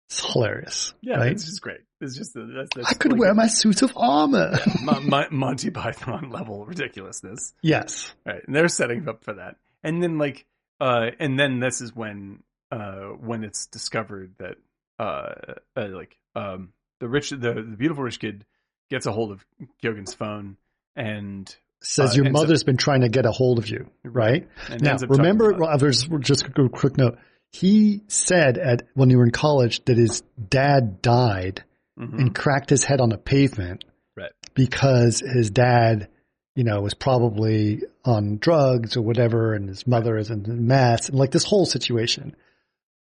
it's 0.09 0.25
hilarious. 0.33 0.95
Yeah, 1.01 1.19
right? 1.19 1.33
it's 1.33 1.45
just 1.45 1.63
great. 1.63 1.81
It's 2.03 2.17
just 2.17 2.35
that's, 2.35 2.71
that's 2.75 2.91
I 2.91 2.95
could 2.95 3.13
like 3.13 3.21
wear 3.21 3.35
my 3.35 3.47
suit 3.47 3.83
of 3.83 3.93
armor. 3.97 4.59
Mon- 4.83 5.09
Mon- 5.09 5.29
Monty 5.31 5.71
Python 5.71 6.31
level 6.33 6.67
ridiculousness. 6.67 7.55
yes. 7.63 8.13
Right, 8.27 8.43
and 8.47 8.55
they're 8.55 8.69
setting 8.69 9.09
up 9.09 9.25
for 9.25 9.35
that, 9.35 9.57
and 9.83 10.03
then 10.03 10.19
like, 10.19 10.47
uh, 10.81 11.11
and 11.21 11.39
then 11.39 11.61
this 11.61 11.81
is 11.81 11.95
when, 11.95 12.43
uh, 12.71 13.11
when 13.21 13.45
it's 13.45 13.67
discovered 13.67 14.35
that, 14.39 14.57
uh, 14.99 15.55
uh 15.77 15.89
like, 15.89 16.17
um, 16.35 16.73
the 17.01 17.09
rich, 17.09 17.31
the, 17.31 17.39
the 17.39 17.77
beautiful 17.79 18.05
rich 18.05 18.19
kid 18.19 18.45
gets 18.91 19.07
a 19.07 19.13
hold 19.13 19.31
of 19.33 19.45
Keoghan's 19.83 20.15
phone 20.15 20.57
and 20.97 21.55
Says 21.85 22.13
Uh, 22.13 22.15
your 22.17 22.27
up- 22.27 22.33
mother's 22.33 22.63
been 22.65 22.77
trying 22.77 23.01
to 23.01 23.09
get 23.09 23.27
a 23.27 23.33
hold 23.33 23.59
of 23.59 23.69
you, 23.69 23.91
right? 24.05 24.49
and 24.69 24.83
now, 24.83 24.95
up 24.95 25.03
remember, 25.09 25.57
there's 25.79 26.07
just 26.21 26.45
a 26.47 26.69
quick 26.69 26.97
note. 26.97 27.19
He 27.51 28.03
said 28.09 28.57
at 28.57 28.85
when 28.95 29.11
you 29.11 29.19
were 29.19 29.25
in 29.25 29.31
college 29.31 29.85
that 29.85 29.97
his 29.99 30.23
dad 30.49 31.03
died 31.03 31.65
Mhm. 31.99 32.19
and 32.19 32.35
cracked 32.35 32.71
his 32.71 32.85
head 32.85 33.01
on 33.01 33.11
the 33.11 33.19
pavement 33.19 33.85
Right. 34.17 34.33
because 34.55 35.21
his 35.21 35.51
dad, 35.51 36.09
you 36.57 36.65
know, 36.65 36.81
was 36.81 36.95
probably 36.95 37.83
on 38.05 38.39
drugs 38.39 38.97
or 38.97 39.03
whatever, 39.03 39.55
and 39.55 39.69
his 39.69 39.87
mother 39.87 40.17
is 40.17 40.31
in 40.31 40.67
mess, 40.67 41.09
and 41.09 41.19
like 41.19 41.31
this 41.31 41.45
whole 41.45 41.67
situation. 41.67 42.35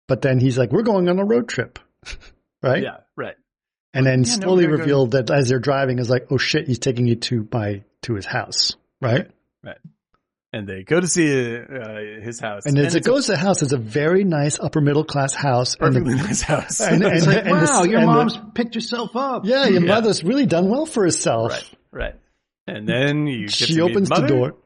But 0.08 0.20
then 0.22 0.40
he's 0.40 0.58
like, 0.58 0.72
"We're 0.72 0.82
going 0.82 1.08
on 1.08 1.18
a 1.18 1.24
road 1.24 1.48
trip," 1.48 1.78
right? 2.62 2.82
yeah, 2.82 2.98
right. 3.16 3.36
And 3.94 4.06
then 4.06 4.20
Yeah, 4.20 4.32
slowly 4.34 4.64
gonna 4.64 4.76
revealed 4.78 5.10
that 5.12 5.30
as 5.30 5.48
they're 5.48 5.58
driving, 5.58 5.98
is 5.98 6.10
like, 6.10 6.26
"Oh 6.30 6.38
shit, 6.38 6.66
he's 6.66 6.78
taking 6.78 7.06
you 7.06 7.16
to 7.16 7.46
my 7.52 7.82
to 8.02 8.14
his 8.14 8.26
house," 8.26 8.76
Right. 9.00 9.30
right? 9.62 9.78
And 10.54 10.68
they 10.68 10.82
go 10.82 11.00
to 11.00 11.06
see 11.06 11.56
uh, 11.56 12.20
his 12.22 12.38
house, 12.38 12.66
And 12.66 12.76
as 12.78 12.94
it 12.94 12.98
it's 12.98 13.06
a 13.06 13.10
goes 13.10 13.26
to 13.26 13.32
the 13.32 13.38
house, 13.38 13.62
it's 13.62 13.72
a 13.72 13.78
very 13.78 14.22
nice 14.22 14.60
upper 14.60 14.82
middle 14.82 15.02
class 15.04 15.32
house, 15.34 15.72
and 15.76 15.94
perfectly 15.94 16.14
the, 16.14 16.22
nice 16.24 16.42
house. 16.42 16.80
and, 16.80 17.02
and, 17.02 17.16
It's 17.16 17.26
like, 17.26 17.38
and 17.38 17.46
the- 17.46 17.52
wow, 17.54 17.82
your 17.84 18.00
and 18.00 18.08
the- 18.08 18.12
mom's 18.12 18.38
picked 18.54 18.74
herself 18.74 19.16
up. 19.16 19.46
yeah, 19.46 19.64
your 19.66 19.80
Yeah. 19.80 19.94
mother's 19.94 20.22
really 20.22 20.44
done 20.44 20.68
well 20.68 20.84
for 20.84 21.04
herself. 21.04 21.52
right, 21.52 21.70
right. 21.90 22.14
And 22.66 22.86
then 22.86 23.26
you 23.26 23.46
get 23.46 23.54
She 23.54 23.66
to 23.66 23.72
meet 23.86 23.90
opens 23.92 24.08
the 24.10 24.26
door. 24.26 24.56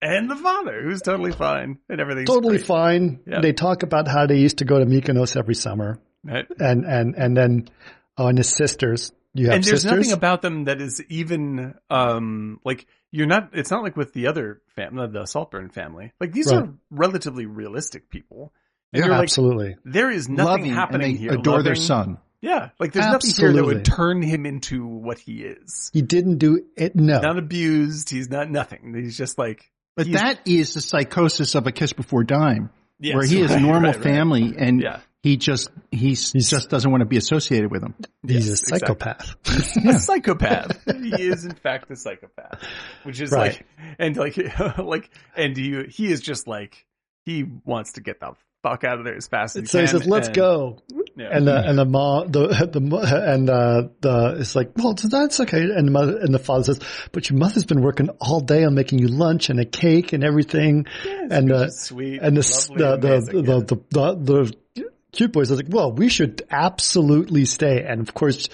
and 0.00 0.30
the 0.30 0.36
father, 0.36 0.82
who's 0.84 1.02
totally 1.02 1.32
fine, 1.32 1.78
and 1.88 2.00
everything's 2.00 2.28
totally 2.28 2.58
great. 2.58 2.66
fine. 2.66 3.20
Yeah. 3.26 3.40
They 3.40 3.52
talk 3.52 3.82
about 3.82 4.06
how 4.06 4.26
they 4.26 4.38
used 4.38 4.58
to 4.58 4.64
go 4.64 4.78
to 4.78 4.86
Mykonos 4.86 5.36
every 5.36 5.56
summer, 5.56 5.98
Right? 6.24 6.46
and 6.60 6.84
and 6.84 7.16
and 7.16 7.36
then 7.36 7.68
oh, 8.16 8.28
and 8.28 8.38
his 8.38 8.48
sisters. 8.50 9.10
You 9.34 9.46
have 9.46 9.56
and 9.56 9.64
there's 9.64 9.82
sisters. 9.82 9.98
nothing 9.98 10.12
about 10.12 10.42
them 10.42 10.64
that 10.64 10.80
is 10.80 11.02
even 11.08 11.74
um 11.90 12.60
like 12.64 12.86
you're 13.10 13.26
not 13.26 13.50
it's 13.52 13.70
not 13.70 13.82
like 13.82 13.96
with 13.96 14.12
the 14.12 14.26
other 14.26 14.60
family 14.76 15.06
the 15.08 15.26
saltburn 15.26 15.68
family 15.70 16.12
like 16.20 16.32
these 16.32 16.50
Right. 16.52 16.62
are 16.64 16.68
relatively 16.90 17.46
realistic 17.46 18.10
people 18.10 18.52
and 18.92 19.00
Yeah, 19.00 19.06
you're 19.06 19.14
like 19.16 19.24
Absolutely. 19.24 19.76
there 19.84 20.10
is 20.10 20.28
nothing 20.28 20.46
Loving, 20.46 20.72
happening 20.74 21.06
and 21.10 21.14
they 21.16 21.20
here 21.20 21.32
adore 21.34 21.62
their 21.62 21.74
son. 21.74 22.18
yeah 22.40 22.70
like 22.78 22.92
there's 22.92 23.06
nothing 23.06 23.30
here 23.36 23.52
that 23.52 23.64
would 23.64 23.84
turn 23.84 24.22
him 24.22 24.46
into 24.46 24.86
what 24.86 25.18
he 25.18 25.42
is 25.42 25.90
He 25.92 26.02
didn't 26.02 26.38
do 26.38 26.64
it. 26.76 26.94
No. 26.96 27.20
not 27.20 27.38
abused 27.38 28.10
he's 28.10 28.28
not 28.30 28.50
nothing 28.50 28.94
he's 28.94 29.16
just 29.16 29.38
like 29.38 29.70
But 29.96 30.10
that 30.12 30.40
is 30.46 30.74
the 30.74 30.80
psychosis 30.80 31.54
of 31.54 31.66
a 31.66 31.72
Kiss 31.72 31.92
Before 31.92 32.24
Dying, 32.24 32.70
yes, 33.00 33.14
where 33.14 33.26
he 33.26 33.40
has 33.40 33.50
right, 33.50 33.60
normal 33.62 33.90
right, 33.90 33.96
right. 33.96 34.04
family 34.04 34.54
and 34.56 34.80
yeah 34.82 35.00
he 35.28 35.36
just 35.36 35.70
he 35.90 36.14
just 36.14 36.70
doesn't 36.70 36.90
want 36.90 37.02
to 37.02 37.06
be 37.06 37.16
associated 37.18 37.70
with 37.70 37.82
them. 37.82 37.94
He's 38.26 38.48
Yes, 38.48 38.48
a 38.48 38.74
exactly. 38.74 38.78
psychopath. 38.78 39.36
a 39.86 39.98
psychopath. 40.00 40.84
he 41.02 41.22
is 41.28 41.44
in 41.44 41.54
fact 41.54 41.90
a 41.90 41.96
psychopath, 41.96 42.62
which 43.04 43.20
is 43.20 43.30
Right. 43.30 43.52
like, 43.52 43.66
and 43.98 44.16
like, 44.16 44.36
like, 44.78 45.10
and 45.36 45.56
you, 45.56 45.84
he 45.88 46.10
is 46.10 46.20
just 46.20 46.46
like, 46.48 46.86
he 47.24 47.44
wants 47.64 47.92
to 47.92 48.00
get 48.00 48.20
the 48.20 48.32
fuck 48.62 48.82
out 48.84 48.98
of 48.98 49.04
there 49.04 49.14
as 49.16 49.28
fast 49.28 49.54
as 49.56 49.62
he 49.62 49.66
So 49.68 49.78
can. 49.78 49.86
he 49.86 49.90
says, 49.92 50.06
"Let's 50.06 50.28
and- 50.28 50.36
go." 50.36 50.78
Yeah. 51.16 51.30
And 51.32 51.48
the 51.48 51.56
and 51.68 51.76
the 51.76 51.84
mom 51.84 52.28
the 52.30 52.46
the 52.46 53.24
and 53.26 53.50
uh, 53.50 53.88
the 54.00 54.36
it's 54.38 54.54
like, 54.54 54.70
well, 54.76 54.94
that's 54.94 55.40
okay. 55.40 55.62
And 55.62 55.88
the 55.88 55.90
mother 55.90 56.16
and 56.18 56.32
the 56.32 56.38
father 56.38 56.62
says, 56.62 56.80
"But 57.10 57.28
your 57.28 57.38
mother's 57.40 57.64
been 57.64 57.82
working 57.82 58.08
all 58.20 58.38
day 58.40 58.62
on 58.62 58.74
making 58.76 59.00
you 59.00 59.08
lunch 59.08 59.50
and 59.50 59.58
a 59.58 59.64
cake 59.64 60.12
and 60.12 60.22
everything." 60.22 60.86
Yes, 61.04 61.28
and 61.32 61.50
which 61.50 61.58
uh, 61.58 61.68
sweet, 61.70 62.20
and 62.22 62.36
the 62.36 62.42
lovely, 62.42 62.76
the 62.78 62.96
the, 62.96 63.40
the, 63.40 63.76
the, 63.90 64.14
the, 64.14 64.52
the 64.76 64.90
cute 65.12 65.32
boys 65.32 65.50
are 65.50 65.56
like, 65.56 65.66
well, 65.68 65.92
we 65.92 66.08
should 66.08 66.42
absolutely 66.50 67.44
stay. 67.44 67.84
And 67.84 68.00
of 68.00 68.14
course, 68.14 68.48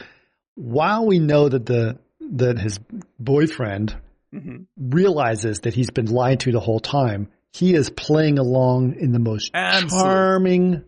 while 0.55 1.07
we 1.07 1.19
know 1.19 1.49
that 1.49 1.67
the 1.67 1.99
that 2.33 2.59
his 2.59 2.79
boyfriend 3.19 3.97
Mhm. 4.35 4.65
realizes 4.79 5.61
that 5.61 5.75
he's 5.75 5.91
been 5.91 6.07
lied 6.07 6.41
to 6.41 6.53
the 6.53 6.61
whole 6.61 6.81
time, 6.81 7.29
he 7.53 7.75
is 7.75 7.91
playing 7.91 8.39
along 8.39 8.95
in 8.99 9.13
the 9.13 9.19
most 9.19 9.51
Absolutely. 9.55 9.99
charming. 10.09 10.85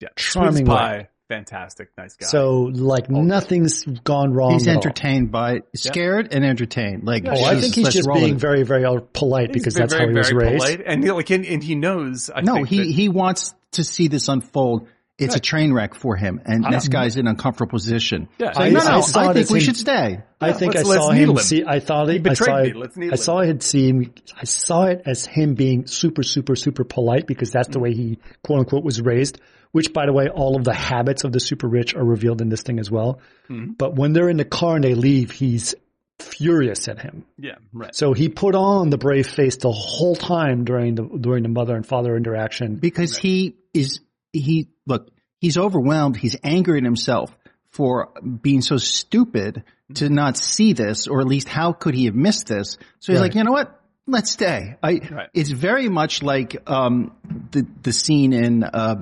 yeah, 0.00 0.08
charming 0.16 0.66
Sweet 0.66 0.68
way. 0.68 1.08
fantastic, 1.28 1.90
nice 1.96 2.16
guy. 2.16 2.26
So 2.26 2.62
like 2.74 3.08
nothing's 3.10 3.84
gone 3.84 4.32
wrong. 4.32 4.52
He's 4.54 4.66
at 4.66 4.72
all. 4.72 4.82
entertained 4.82 5.30
by 5.30 5.60
scared 5.74 6.34
and 6.34 6.44
entertained. 6.44 7.04
Like 7.04 7.24
Yeah, 7.24 7.34
Oh, 7.36 7.44
I 7.44 7.60
think 7.60 7.74
he's 7.74 7.88
just 7.90 8.08
roll 8.08 8.18
being 8.18 8.34
it. 8.34 8.40
very, 8.40 8.64
very 8.64 8.84
polite 9.12 9.48
He's 9.54 9.62
because 9.62 9.74
that's 9.74 9.94
very, 9.94 10.06
how 10.06 10.10
he 10.10 10.16
was 10.18 10.32
raised. 10.32 10.64
polite, 10.64 10.82
and 10.86 11.04
he, 11.04 11.10
like, 11.10 11.30
and, 11.30 11.46
and 11.46 11.62
he 11.62 11.74
knows. 11.76 12.30
I 12.34 12.40
no. 12.42 12.54
think 12.56 12.68
He 12.68 12.78
that- 12.78 12.86
he 12.92 13.08
wants 13.08 13.54
to 13.72 13.84
see 13.84 14.08
this 14.08 14.28
unfold. 14.28 14.88
It's 15.20 15.36
a 15.36 15.40
train 15.40 15.72
wreck 15.72 15.94
for 15.94 16.16
him, 16.16 16.40
and 16.44 16.64
this 16.72 16.88
guy's 16.88 17.16
in 17.16 17.26
an 17.26 17.32
uncomfortable 17.34 17.70
position. 17.72 18.28
Yeah. 18.38 18.52
So, 18.52 18.60
I- 18.62 18.70
no, 18.70 18.80
I 18.80 18.90
no, 18.96 19.00
saw 19.02 19.20
I 19.20 19.30
it 19.30 19.34
think 19.34 19.50
we 19.50 19.58
him- 19.58 19.64
should 19.64 19.76
stay. 19.76 20.20
I 20.40 20.46
Yeah, 20.48 20.52
think 20.54 20.74
let's- 20.74 20.88
I 20.90 20.94
saw 20.96 21.10
him 21.10 21.30
him. 21.30 21.36
see. 21.38 21.64
I 21.66 21.80
thought 21.80 22.08
He 22.08 22.16
it. 22.16 22.20
I 22.26 22.30
betrayed 22.30 22.72
saw 22.72 22.78
me. 22.78 22.80
Let's 22.80 22.96
needle 22.96 23.12
I 23.12 23.16
saw 23.16 23.40
him. 23.40 23.56
it. 23.56 23.62
See, 23.62 24.08
I 24.40 24.44
saw 24.44 24.84
it 24.84 25.02
as 25.06 25.26
him 25.26 25.54
being 25.54 25.86
super, 25.86 26.22
super, 26.22 26.56
super 26.56 26.84
polite 26.84 27.26
because 27.26 27.50
that's 27.50 27.68
the 27.68 27.78
Mm. 27.78 27.82
way 27.82 27.94
he 27.94 28.18
quote 28.42 28.60
unquote 28.60 28.84
was 28.84 29.00
raised. 29.02 29.38
Which, 29.72 29.92
by 29.92 30.06
the 30.06 30.12
way, 30.12 30.26
all 30.28 30.56
of 30.56 30.64
the 30.64 30.72
habits 30.72 31.22
of 31.22 31.30
the 31.32 31.38
super 31.38 31.68
rich 31.68 31.94
are 31.94 32.04
revealed 32.04 32.40
in 32.40 32.48
this 32.48 32.62
thing 32.62 32.80
as 32.80 32.90
well. 32.90 33.20
Mhm. 33.48 33.78
But 33.78 33.94
when 33.94 34.12
they're 34.12 34.28
in 34.28 34.36
the 34.36 34.44
car 34.44 34.74
and 34.76 34.82
they 34.84 34.94
leave, 34.94 35.30
he's 35.30 35.76
furious 36.18 36.88
at 36.88 36.98
him. 37.00 37.24
yeah, 37.38 37.54
right. 37.72 37.94
So 37.94 38.12
he 38.12 38.28
put 38.28 38.54
on 38.54 38.90
the 38.90 38.98
brave 38.98 39.26
face 39.26 39.56
the 39.56 39.70
whole 39.72 40.16
time 40.16 40.64
during 40.64 40.94
the 40.94 41.02
during 41.20 41.42
the 41.42 41.48
mother 41.48 41.74
and 41.76 41.86
father 41.86 42.16
interaction. 42.16 42.76
because 42.76 43.16
he 43.16 43.54
is 43.72 44.00
he 44.32 44.68
look 44.86 45.10
he's 45.40 45.56
overwhelmed 45.58 46.16
he's 46.16 46.36
angry 46.44 46.78
at 46.78 46.84
himself 46.84 47.36
for 47.70 48.12
being 48.42 48.62
so 48.62 48.76
stupid 48.76 49.64
to 49.94 50.08
not 50.08 50.36
see 50.36 50.72
this 50.72 51.06
or 51.08 51.20
at 51.20 51.26
least 51.26 51.48
how 51.48 51.72
could 51.72 51.94
he 51.94 52.04
have 52.06 52.14
missed 52.14 52.46
this 52.46 52.76
so 52.98 53.12
he's 53.12 53.20
Right. 53.20 53.26
like 53.26 53.34
you 53.34 53.44
know 53.44 53.52
what 53.52 53.80
let's 54.06 54.30
stay 54.30 54.76
i 54.82 55.00
Right. 55.10 55.28
it's 55.34 55.50
very 55.50 55.88
much 55.88 56.22
like 56.22 56.56
um 56.70 57.12
the 57.52 57.66
the 57.82 57.92
scene 57.92 58.32
in 58.32 58.64
uh 58.64 58.96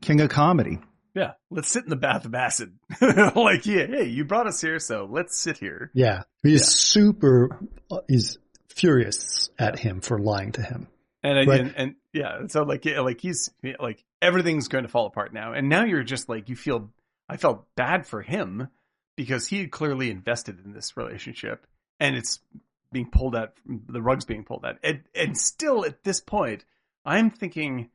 king 0.00 0.20
of 0.20 0.28
comedy 0.28 0.78
Yeah, 1.14 1.32
let's 1.50 1.68
sit 1.68 1.84
in 1.84 1.90
the 1.90 1.96
bath 1.96 2.24
of 2.24 2.34
acid. 2.34 2.72
like, 3.00 3.66
yeah, 3.66 3.86
hey, 3.86 4.06
you 4.08 4.24
brought 4.24 4.48
us 4.48 4.60
here, 4.60 4.80
so 4.80 5.06
let's 5.08 5.38
sit 5.38 5.58
here. 5.58 5.92
Yeah, 5.94 6.22
he's 6.42 6.66
super. 6.66 7.60
Uh, 7.88 8.00
he's 8.08 8.36
furious 8.68 9.48
at 9.56 9.78
him 9.78 10.00
for 10.00 10.18
lying 10.18 10.50
to 10.52 10.62
him. 10.62 10.88
And 11.24 11.38
I 11.38 11.44
Right. 11.44 11.60
and, 11.60 11.74
and 11.74 11.94
yeah, 12.12 12.46
so 12.48 12.64
like 12.64 12.84
yeah, 12.84 13.00
like 13.00 13.20
he's 13.20 13.50
like 13.80 14.04
everything's 14.20 14.68
going 14.68 14.84
to 14.84 14.90
fall 14.90 15.06
apart 15.06 15.32
now, 15.32 15.54
and 15.54 15.70
now 15.70 15.84
you're 15.84 16.04
just 16.04 16.28
like 16.28 16.50
you 16.50 16.54
feel. 16.54 16.90
I 17.30 17.38
felt 17.38 17.66
bad 17.74 18.06
for 18.06 18.20
him 18.20 18.68
because 19.16 19.46
he 19.46 19.60
had 19.60 19.70
clearly 19.70 20.10
invested 20.10 20.62
in 20.62 20.74
this 20.74 20.98
relationship, 20.98 21.66
and 21.98 22.14
it's 22.14 22.40
being 22.92 23.10
pulled 23.10 23.34
out. 23.34 23.54
The 23.66 24.02
rug's 24.02 24.26
being 24.26 24.44
pulled 24.44 24.66
out, 24.66 24.76
and 24.82 25.02
and 25.14 25.36
still 25.36 25.86
at 25.86 26.04
this 26.04 26.20
point, 26.20 26.66
I'm 27.06 27.30
thinking, 27.30 27.88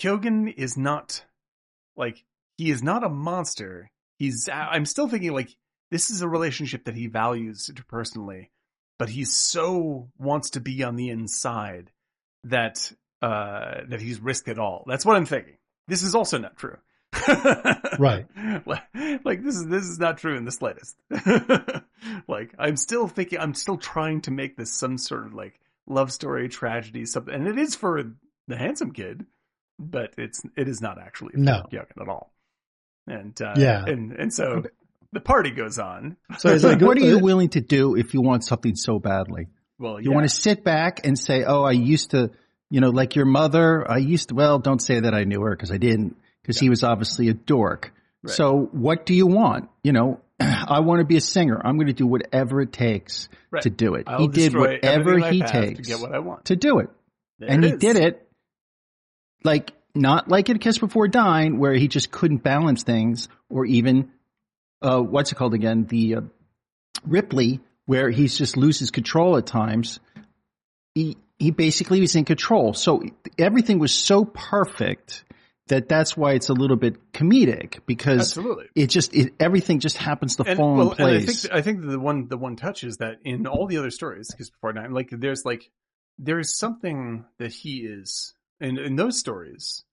Keoghan 0.00 0.52
is 0.52 0.76
not 0.76 1.24
like 1.96 2.24
he 2.58 2.72
is 2.72 2.82
not 2.82 3.04
a 3.04 3.08
monster. 3.08 3.92
He's. 4.18 4.48
I'm 4.52 4.86
still 4.86 5.06
thinking 5.06 5.32
like 5.32 5.54
this 5.92 6.10
is 6.10 6.20
a 6.20 6.28
relationship 6.28 6.86
that 6.86 6.96
he 6.96 7.06
values 7.06 7.70
interpersonally, 7.72 8.48
but 8.98 9.08
he 9.08 9.24
so 9.24 10.08
wants 10.18 10.50
to 10.50 10.60
be 10.60 10.82
on 10.82 10.96
the 10.96 11.10
inside 11.10 11.92
that 12.46 12.92
uh, 13.22 13.82
that 13.88 14.00
he's 14.00 14.20
risked 14.20 14.48
it 14.48 14.58
all. 14.58 14.84
That's 14.86 15.04
what 15.06 15.16
I'm 15.16 15.26
thinking. 15.26 15.56
This 15.88 16.02
is 16.02 16.14
also 16.14 16.38
not 16.38 16.56
true. 16.56 16.76
Right. 17.98 18.26
like, 18.66 18.82
like 19.24 19.42
this 19.42 19.56
is 19.56 19.66
this 19.68 19.84
is 19.84 19.98
not 19.98 20.18
true 20.18 20.36
in 20.36 20.44
the 20.44 20.52
slightest. 20.52 20.96
like 22.28 22.52
I'm 22.58 22.76
still 22.76 23.08
thinking 23.08 23.38
I'm 23.38 23.54
still 23.54 23.78
trying 23.78 24.20
to 24.22 24.30
make 24.30 24.56
this 24.56 24.72
some 24.72 24.98
sort 24.98 25.26
of 25.26 25.34
like 25.34 25.58
love 25.86 26.12
story 26.12 26.48
tragedy 26.48 27.06
something 27.06 27.32
and 27.32 27.46
it 27.48 27.58
is 27.58 27.74
for 27.74 28.02
the 28.48 28.56
handsome 28.56 28.92
kid, 28.92 29.24
but 29.78 30.12
it's 30.18 30.42
it 30.56 30.68
is 30.68 30.80
not 30.82 30.98
actually 31.00 31.32
for 31.32 31.38
No. 31.38 31.64
Youngin 31.72 32.02
at 32.02 32.08
all. 32.08 32.32
And 33.06 33.40
uh, 33.40 33.54
Yeah. 33.56 33.84
and 33.86 34.12
and 34.12 34.32
so 34.32 34.64
the 35.12 35.20
party 35.20 35.50
goes 35.52 35.78
on. 35.78 36.16
So 36.38 36.50
it's 36.50 36.64
like, 36.64 36.80
what 36.82 36.98
are 36.98 37.00
you 37.06 37.18
willing 37.18 37.48
to 37.50 37.60
do 37.60 37.96
if 37.96 38.12
you 38.12 38.20
want 38.20 38.44
something 38.44 38.76
so 38.76 38.98
badly? 38.98 39.46
Well, 39.78 40.00
You 40.00 40.10
yeah. 40.10 40.14
want 40.14 40.28
to 40.28 40.34
sit 40.34 40.64
back 40.64 41.06
and 41.06 41.18
say, 41.18 41.44
"Oh, 41.44 41.62
I 41.62 41.72
used 41.72 42.10
to, 42.12 42.30
you 42.70 42.80
know, 42.80 42.90
like 42.90 43.14
your 43.16 43.26
mother. 43.26 43.88
I 43.90 43.98
used 43.98 44.30
to." 44.30 44.34
Well, 44.34 44.58
don't 44.58 44.80
say 44.80 45.00
that 45.00 45.14
I 45.14 45.24
knew 45.24 45.40
her 45.42 45.50
because 45.54 45.70
I 45.70 45.76
didn't, 45.78 46.16
because 46.42 46.58
he 46.58 46.68
was 46.70 46.82
obviously 46.82 47.28
a 47.28 47.34
dork. 47.34 47.92
Right. 48.22 48.34
So, 48.34 48.68
what 48.72 49.04
do 49.06 49.14
you 49.14 49.26
want? 49.26 49.68
You 49.84 49.92
know, 49.92 50.20
I 50.40 50.80
want 50.80 51.00
to 51.00 51.04
be 51.04 51.16
a 51.16 51.20
singer. 51.20 51.60
I'm 51.62 51.76
going 51.76 51.88
to 51.88 51.92
do 51.92 52.06
whatever 52.06 52.60
it 52.62 52.72
takes 52.72 53.28
Right. 53.50 53.62
to 53.62 53.70
do 53.70 53.94
it. 53.94 54.04
I'll 54.06 54.18
he 54.20 54.28
did 54.28 54.54
whatever 54.56 55.18
he 55.18 55.40
takes 55.42 55.76
to 55.80 55.82
get 55.94 56.00
what 56.00 56.14
I 56.14 56.18
want. 56.20 56.46
to 56.46 56.56
do 56.56 56.78
it, 56.78 56.88
There 57.38 57.50
and 57.50 57.64
it 57.64 57.70
he 57.72 57.76
did 57.76 57.96
it. 57.96 58.22
Like 59.44 59.72
not 59.94 60.28
like 60.28 60.48
in 60.48 60.58
Kiss 60.58 60.78
Before 60.78 61.08
Dying, 61.08 61.58
where 61.58 61.74
he 61.74 61.88
just 61.88 62.10
couldn't 62.10 62.38
balance 62.42 62.82
things, 62.82 63.28
or 63.48 63.64
even 63.66 64.10
uh, 64.82 65.00
what's 65.00 65.32
it 65.32 65.36
called 65.36 65.54
again? 65.54 65.84
The 65.86 66.16
uh, 66.16 66.20
Ripley, 67.06 67.60
where 67.86 68.10
he's 68.10 68.36
just 68.36 68.56
loses 68.56 68.90
control 68.90 69.36
at 69.36 69.46
times. 69.46 69.98
He 70.94 71.16
he 71.38 71.50
basically 71.50 72.00
was 72.00 72.16
in 72.16 72.24
control. 72.24 72.74
So 72.74 73.02
everything 73.38 73.78
was 73.78 73.92
so 73.92 74.24
perfect 74.24 75.24
that 75.68 75.88
that's 75.88 76.16
why 76.16 76.32
it's 76.32 76.48
a 76.48 76.54
little 76.54 76.76
bit 76.76 77.12
comedic 77.12 77.80
because 77.86 78.20
Absolutely. 78.20 78.66
it 78.74 78.86
just 78.88 79.14
it, 79.14 79.34
everything 79.40 79.80
just 79.80 79.96
happens 79.96 80.36
to 80.36 80.44
And, 80.44 80.56
fall 80.56 80.76
well, 80.76 80.92
in 80.92 81.00
and 81.00 81.08
I 81.08 81.24
place. 81.24 81.42
think 81.42 81.54
I 81.54 81.62
think 81.62 81.86
the 81.86 81.98
one 81.98 82.28
the 82.28 82.38
one 82.38 82.56
touch 82.56 82.84
is 82.84 82.98
that 82.98 83.18
in 83.24 83.46
all 83.46 83.66
the 83.66 83.78
other 83.78 83.90
stories, 83.90 84.32
Kiss 84.36 84.50
Before 84.50 84.72
Dying, 84.72 84.92
like 84.92 85.10
there's 85.10 85.44
like 85.44 85.70
there's 86.18 86.58
something 86.58 87.24
that 87.38 87.52
he 87.52 87.78
is 87.80 88.34
in 88.60 88.78
in 88.78 88.96
those 88.96 89.18
stories. 89.18 89.84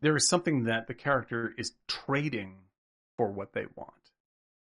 There 0.00 0.16
is 0.16 0.28
something 0.28 0.64
that 0.64 0.86
the 0.86 0.94
character 0.94 1.52
is 1.56 1.72
trading 1.88 2.56
for 3.16 3.30
what 3.30 3.52
they 3.54 3.64
want. 3.74 3.92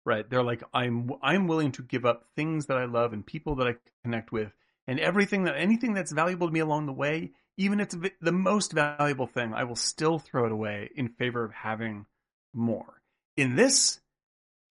Right? 0.08 0.28
They're 0.30 0.42
like, 0.42 0.64
I'm 0.74 1.12
I'm 1.22 1.48
willing 1.48 1.74
to 1.74 1.84
give 1.84 2.06
up 2.06 2.24
things 2.38 2.68
that 2.68 2.78
I 2.78 2.86
love 2.86 3.12
and 3.12 3.26
people 3.26 3.56
that 3.56 3.68
I 3.68 3.76
connect 4.06 4.32
with, 4.32 4.54
and 4.88 5.02
everything 5.02 5.44
that 5.44 5.58
anything 5.58 5.94
that's 5.94 6.14
valuable 6.14 6.48
to 6.48 6.54
me 6.54 6.62
along 6.62 6.86
the 6.86 6.94
way, 6.94 7.32
even 7.58 7.82
if 7.82 7.94
it's 7.94 8.16
the 8.22 8.32
most 8.32 8.72
valuable 8.72 9.28
thing, 9.28 9.54
I 9.54 9.66
will 9.66 9.76
still 9.76 10.18
throw 10.18 10.46
it 10.46 10.54
away 10.54 10.90
in 10.96 11.10
favor 11.10 11.44
of 11.44 11.52
having 11.52 12.06
more. 12.54 13.02
In 13.36 13.58
this, 13.58 14.00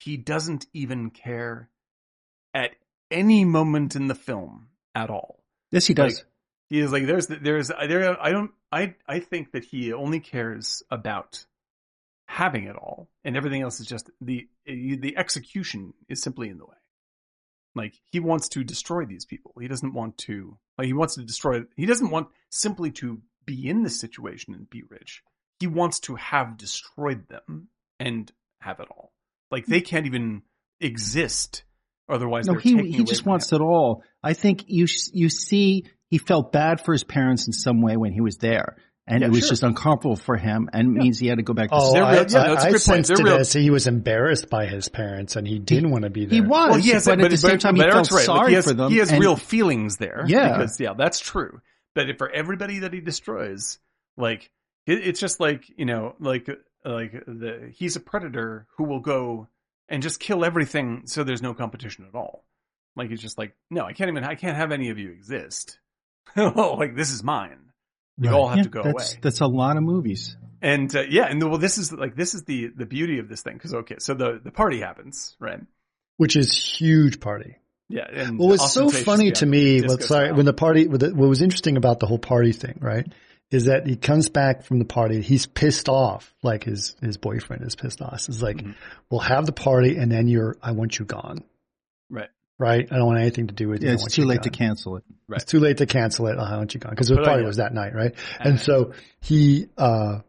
he 0.00 0.16
doesn't 0.16 0.66
even 0.72 1.10
care 1.10 1.68
at 2.54 2.70
any 3.10 3.44
moment 3.44 3.94
in 3.94 4.08
the 4.08 4.14
film 4.14 4.68
at 4.94 5.10
all. 5.10 5.42
yes, 5.70 5.86
he 5.86 5.94
does. 5.94 6.16
Like, 6.16 6.26
he 6.68 6.80
is 6.80 6.90
like, 6.90 7.06
there's, 7.06 7.26
there's, 7.28 7.68
there, 7.68 8.20
I 8.20 8.32
don't, 8.32 8.50
I, 8.72 8.94
I 9.06 9.20
think 9.20 9.52
that 9.52 9.64
he 9.64 9.92
only 9.92 10.18
cares 10.18 10.82
about 10.90 11.44
having 12.36 12.64
it 12.64 12.76
all, 12.76 13.08
and 13.24 13.34
everything 13.34 13.62
else 13.62 13.80
is 13.80 13.86
just 13.86 14.10
the, 14.20 14.46
the 14.66 15.14
execution 15.16 15.94
is 16.06 16.20
simply 16.20 16.50
in 16.50 16.58
the 16.58 16.66
way. 16.66 16.76
Like 17.74 17.94
he 18.12 18.20
wants 18.20 18.50
to 18.50 18.62
destroy 18.62 19.06
these 19.06 19.24
people. 19.24 19.54
He 19.58 19.68
doesn't 19.68 19.94
want 19.94 20.18
to, 20.18 20.58
like 20.76 20.86
he 20.86 20.92
wants 20.92 21.14
to 21.14 21.22
destroy. 21.22 21.62
He 21.76 21.86
doesn't 21.86 22.10
want 22.10 22.28
simply 22.50 22.90
to 22.92 23.22
be 23.46 23.66
in 23.66 23.82
this 23.82 23.98
situation 23.98 24.52
and 24.52 24.68
be 24.68 24.82
rich. 24.86 25.22
He 25.60 25.66
wants 25.66 26.00
to 26.00 26.16
have 26.16 26.58
destroyed 26.58 27.26
them 27.28 27.68
and 27.98 28.30
have 28.60 28.80
it 28.80 28.88
all. 28.90 29.12
Like 29.50 29.64
they 29.64 29.80
can't 29.80 30.04
even 30.04 30.42
exist 30.78 31.64
otherwise. 32.06 32.46
no, 32.46 32.54
he 32.54 32.90
he 32.90 33.04
just 33.04 33.24
wants 33.24 33.50
him. 33.50 33.62
it 33.62 33.64
all. 33.64 34.02
I 34.22 34.34
think 34.34 34.64
you 34.66 34.86
you 35.12 35.30
see 35.30 35.86
he 36.08 36.18
felt 36.18 36.52
bad 36.52 36.82
for 36.82 36.92
his 36.92 37.04
parents 37.04 37.46
in 37.46 37.54
some 37.54 37.80
way 37.80 37.96
when 37.96 38.12
he 38.12 38.20
was 38.20 38.36
there, 38.36 38.76
and 39.06 39.20
Yeah, 39.20 39.28
it 39.28 39.30
was 39.30 39.40
sure. 39.40 39.48
just 39.50 39.62
uncomfortable 39.62 40.16
for 40.16 40.36
him, 40.36 40.68
and 40.72 40.94
Yeah. 40.96 41.02
means 41.02 41.18
he 41.18 41.26
had 41.28 41.36
to 41.38 41.42
go 41.44 41.52
back 41.54 41.70
to 41.70 41.76
Oh, 41.76 41.92
They're 41.92 42.02
I, 42.04 42.12
real- 42.12 42.26
yeah, 42.28 42.42
I- 42.42 42.48
that's 42.48 42.64
a 42.64 42.66
I 42.66 42.70
good 42.70 42.72
point. 42.72 42.80
sensed 42.82 43.08
They're 43.08 43.26
it 43.26 43.30
real- 43.30 43.38
as 43.40 43.52
he 43.52 43.70
was 43.70 43.86
embarrassed 43.86 44.50
by 44.50 44.66
his 44.66 44.88
parents 44.88 45.36
and 45.36 45.46
he 45.46 45.58
didn't 45.58 45.90
want 45.90 46.04
to 46.04 46.10
be 46.10 46.24
there. 46.26 46.34
He 46.34 46.40
was, 46.40 46.50
Well, 46.50 46.74
he 46.74 46.90
has, 46.90 47.04
but, 47.06 47.20
at 47.20 47.30
the 47.30 47.36
same 47.36 47.58
time, 47.58 47.76
he 47.76 47.82
felt 47.82 47.94
Eric's 47.94 48.10
right. 48.12 48.16
Like, 48.18 48.24
sorry 48.26 48.48
he 48.50 48.54
has, 48.56 48.66
for 48.66 48.74
them. 48.74 48.90
He 48.90 48.98
has 48.98 49.10
and- 49.12 49.20
real 49.20 49.36
feelings 49.36 49.96
there. 49.98 50.24
Yeah. 50.26 50.56
because 50.58 50.78
yeah, 50.80 50.94
that's 50.96 51.20
true. 51.20 51.60
But 51.94 52.18
for 52.18 52.28
everybody 52.30 52.80
that 52.80 52.92
he 52.92 53.00
destroys, 53.00 53.78
like 54.16 54.50
it, 54.86 55.06
it's 55.06 55.20
just 55.20 55.40
like 55.40 55.64
you 55.76 55.84
know, 55.86 56.14
like 56.20 56.48
like 56.84 57.12
the 57.26 57.72
he's 57.74 57.96
a 57.96 58.00
predator 58.00 58.66
who 58.76 58.84
will 58.84 59.00
go 59.00 59.48
and 59.88 60.02
just 60.02 60.20
kill 60.20 60.44
everything, 60.44 61.02
so 61.06 61.24
there's 61.24 61.42
no 61.42 61.54
competition 61.54 62.04
at 62.08 62.14
all. 62.14 62.44
Like 62.96 63.10
it's 63.10 63.22
just 63.22 63.38
like 63.38 63.54
no, 63.70 63.84
I 63.86 63.92
can't 63.94 64.08
even 64.10 64.24
I 64.24 64.34
can't 64.34 64.56
have 64.56 64.72
any 64.72 64.90
of 64.90 64.98
you 64.98 65.10
exist. 65.10 65.78
Oh, 66.36 66.74
like 66.78 66.94
this 66.96 67.12
is 67.12 67.22
mine. 67.24 67.58
You 68.18 68.30
Right. 68.30 68.36
all 68.36 68.48
have 68.48 68.56
Yeah, 68.58 68.62
to 68.64 68.68
go 68.70 68.82
that's, 68.82 69.12
away. 69.12 69.20
That's 69.22 69.40
a 69.40 69.46
lot 69.46 69.76
of 69.76 69.82
movies. 69.82 70.36
And 70.62 70.94
uh, 70.96 71.02
yeah, 71.08 71.26
and 71.26 71.42
well, 71.42 71.58
this 71.58 71.76
is 71.78 71.92
like 71.92 72.16
this 72.16 72.34
is 72.34 72.44
the 72.44 72.68
the 72.74 72.86
beauty 72.86 73.18
of 73.18 73.28
this 73.28 73.42
thing 73.42 73.54
because 73.54 73.74
okay, 73.74 73.96
so 73.98 74.14
the 74.14 74.40
the 74.42 74.50
party 74.50 74.80
happens, 74.80 75.36
right? 75.38 75.60
Which 76.16 76.34
is 76.36 76.56
huge 76.56 77.20
party. 77.20 77.56
Yeah, 77.88 78.06
and 78.10 78.38
What 78.38 78.48
was 78.48 78.72
so 78.72 78.88
funny 78.90 79.26
yeah, 79.26 79.34
to 79.34 79.46
me, 79.46 79.86
sorry, 80.00 80.32
when 80.32 80.44
the 80.44 80.52
party, 80.52 80.88
what 80.88 81.14
was 81.14 81.40
interesting 81.40 81.76
about 81.76 82.00
the 82.00 82.06
whole 82.06 82.18
party 82.18 82.50
thing, 82.50 82.78
right, 82.80 83.06
is 83.52 83.66
that 83.66 83.86
he 83.86 83.94
comes 83.94 84.28
back 84.28 84.64
from 84.64 84.80
the 84.80 84.84
party, 84.84 85.20
he's 85.22 85.46
pissed 85.46 85.88
off, 85.88 86.34
like 86.42 86.64
his, 86.64 86.96
his 87.00 87.16
boyfriend 87.16 87.62
is 87.64 87.76
pissed 87.76 88.02
off. 88.02 88.28
It's 88.28 88.42
like, 88.42 88.56
Mhm. 88.56 88.74
we'll 89.08 89.20
have 89.20 89.46
the 89.46 89.52
party 89.52 89.98
and 89.98 90.10
then 90.10 90.26
you're, 90.26 90.56
I 90.60 90.72
want 90.72 90.98
you 90.98 91.04
gone, 91.04 91.44
right, 92.58 92.68
right? 92.68 92.88
I 92.90 92.96
don't 92.96 93.06
want 93.06 93.20
anything 93.20 93.46
to 93.48 93.54
do 93.54 93.68
with 93.68 93.82
you. 93.82 93.88
Yeah, 93.88 93.94
it's 93.94 94.12
too 94.14 94.22
you 94.22 94.28
late 94.28 94.42
to 94.42 94.50
cancel 94.50 94.96
it. 94.96 95.04
Right. 95.28 95.40
It's 95.40 95.50
too 95.50 95.60
late 95.60 95.78
to 95.78 95.86
cancel 95.86 96.26
it. 96.28 96.38
I 96.38 96.56
want 96.56 96.74
you 96.74 96.80
gone. 96.80 96.94
Cause 96.96 97.08
the 97.08 97.16
But, 97.16 97.40
uh, 97.40 97.44
was 97.44 97.56
that 97.56 97.74
night, 97.74 97.94
right? 97.94 98.14
And- 98.38 98.48
And 98.52 98.60
so 98.60 98.92
he, 99.20 99.68
uh, 99.76 100.20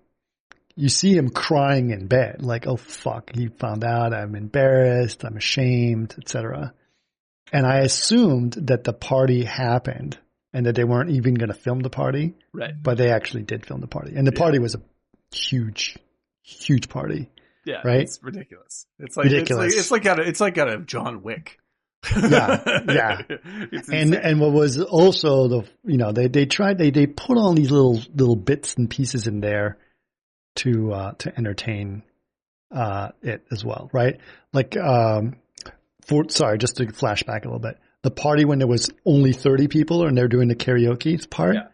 you 0.75 0.89
see 0.89 1.15
him 1.15 1.29
crying 1.29 1.89
in 1.91 2.07
bed, 2.07 2.41
like, 2.43 2.67
oh 2.67 2.75
fuck, 2.77 3.31
he 3.33 3.47
found 3.47 3.83
out, 3.83 4.13
I'm 4.13 4.35
embarrassed, 4.35 5.23
I'm 5.23 5.37
ashamed, 5.37 6.15
etc. 6.19 6.73
And 7.51 7.65
I 7.65 7.79
assumed 7.79 8.53
that 8.67 8.83
the 8.83 8.93
party 8.93 9.43
happened 9.43 10.17
and 10.53 10.65
that 10.65 10.75
they 10.75 10.83
weren't 10.83 11.11
even 11.11 11.33
going 11.35 11.49
to 11.49 11.55
film 11.55 11.79
the 11.79 11.89
party, 11.89 12.35
right. 12.53 12.73
but 12.81 12.97
they 12.97 13.09
actually 13.11 13.43
did 13.43 13.65
film 13.65 13.81
the 13.81 13.87
party. 13.87 14.13
And 14.15 14.25
the 14.27 14.31
Yeah. 14.33 14.39
party 14.39 14.59
was 14.59 14.75
a 14.75 14.81
huge, 15.35 15.97
huge 16.41 16.89
party. 16.89 17.29
Yeah, 17.65 17.81
Right? 17.83 18.01
It's 18.01 18.19
ridiculous. 18.23 18.85
It's 18.99 19.17
like 19.17 19.25
Ridiculous. 19.25 19.73
It's 19.75 19.91
like, 19.91 20.01
it's 20.05 20.05
like 20.05 20.05
out 20.05 20.19
of 20.21 20.27
it's 20.27 20.39
like 20.39 20.57
out 20.57 20.69
of 20.69 20.85
John 20.85 21.21
Wick. 21.21 21.59
Yeah, 22.15 22.81
yeah. 22.87 23.21
And, 23.91 24.13
and 24.15 24.39
what 24.39 24.51
was 24.51 24.79
also 24.81 25.47
the, 25.47 25.63
you 25.83 25.97
know, 25.97 26.11
they, 26.11 26.27
they 26.27 26.45
tried, 26.45 26.77
they, 26.77 26.91
they 26.91 27.07
put 27.07 27.37
all 27.37 27.53
these 27.53 27.71
little, 27.71 27.99
little 28.13 28.35
bits 28.35 28.75
and 28.75 28.89
pieces 28.89 29.27
in 29.27 29.39
there 29.41 29.77
to, 30.57 30.93
uh, 30.93 31.11
to 31.19 31.37
entertain, 31.37 32.03
uh, 32.73 33.09
it 33.21 33.45
as 33.51 33.63
well, 33.65 33.89
right? 33.93 34.19
Like, 34.53 34.77
um, 34.77 35.37
for, 36.05 36.29
sorry, 36.29 36.57
just 36.57 36.77
to 36.77 36.91
flash 36.91 37.23
back 37.23 37.45
a 37.45 37.47
little 37.47 37.59
bit. 37.59 37.77
The 38.03 38.11
party 38.11 38.45
when 38.45 38.59
there 38.59 38.67
was 38.67 38.89
only 39.05 39.33
30 39.33 39.67
people 39.67 40.05
and 40.05 40.17
they're 40.17 40.27
doing 40.27 40.47
the 40.47 40.55
karaoke 40.55 41.29
part, 41.29 41.55
Yeah. 41.55 41.67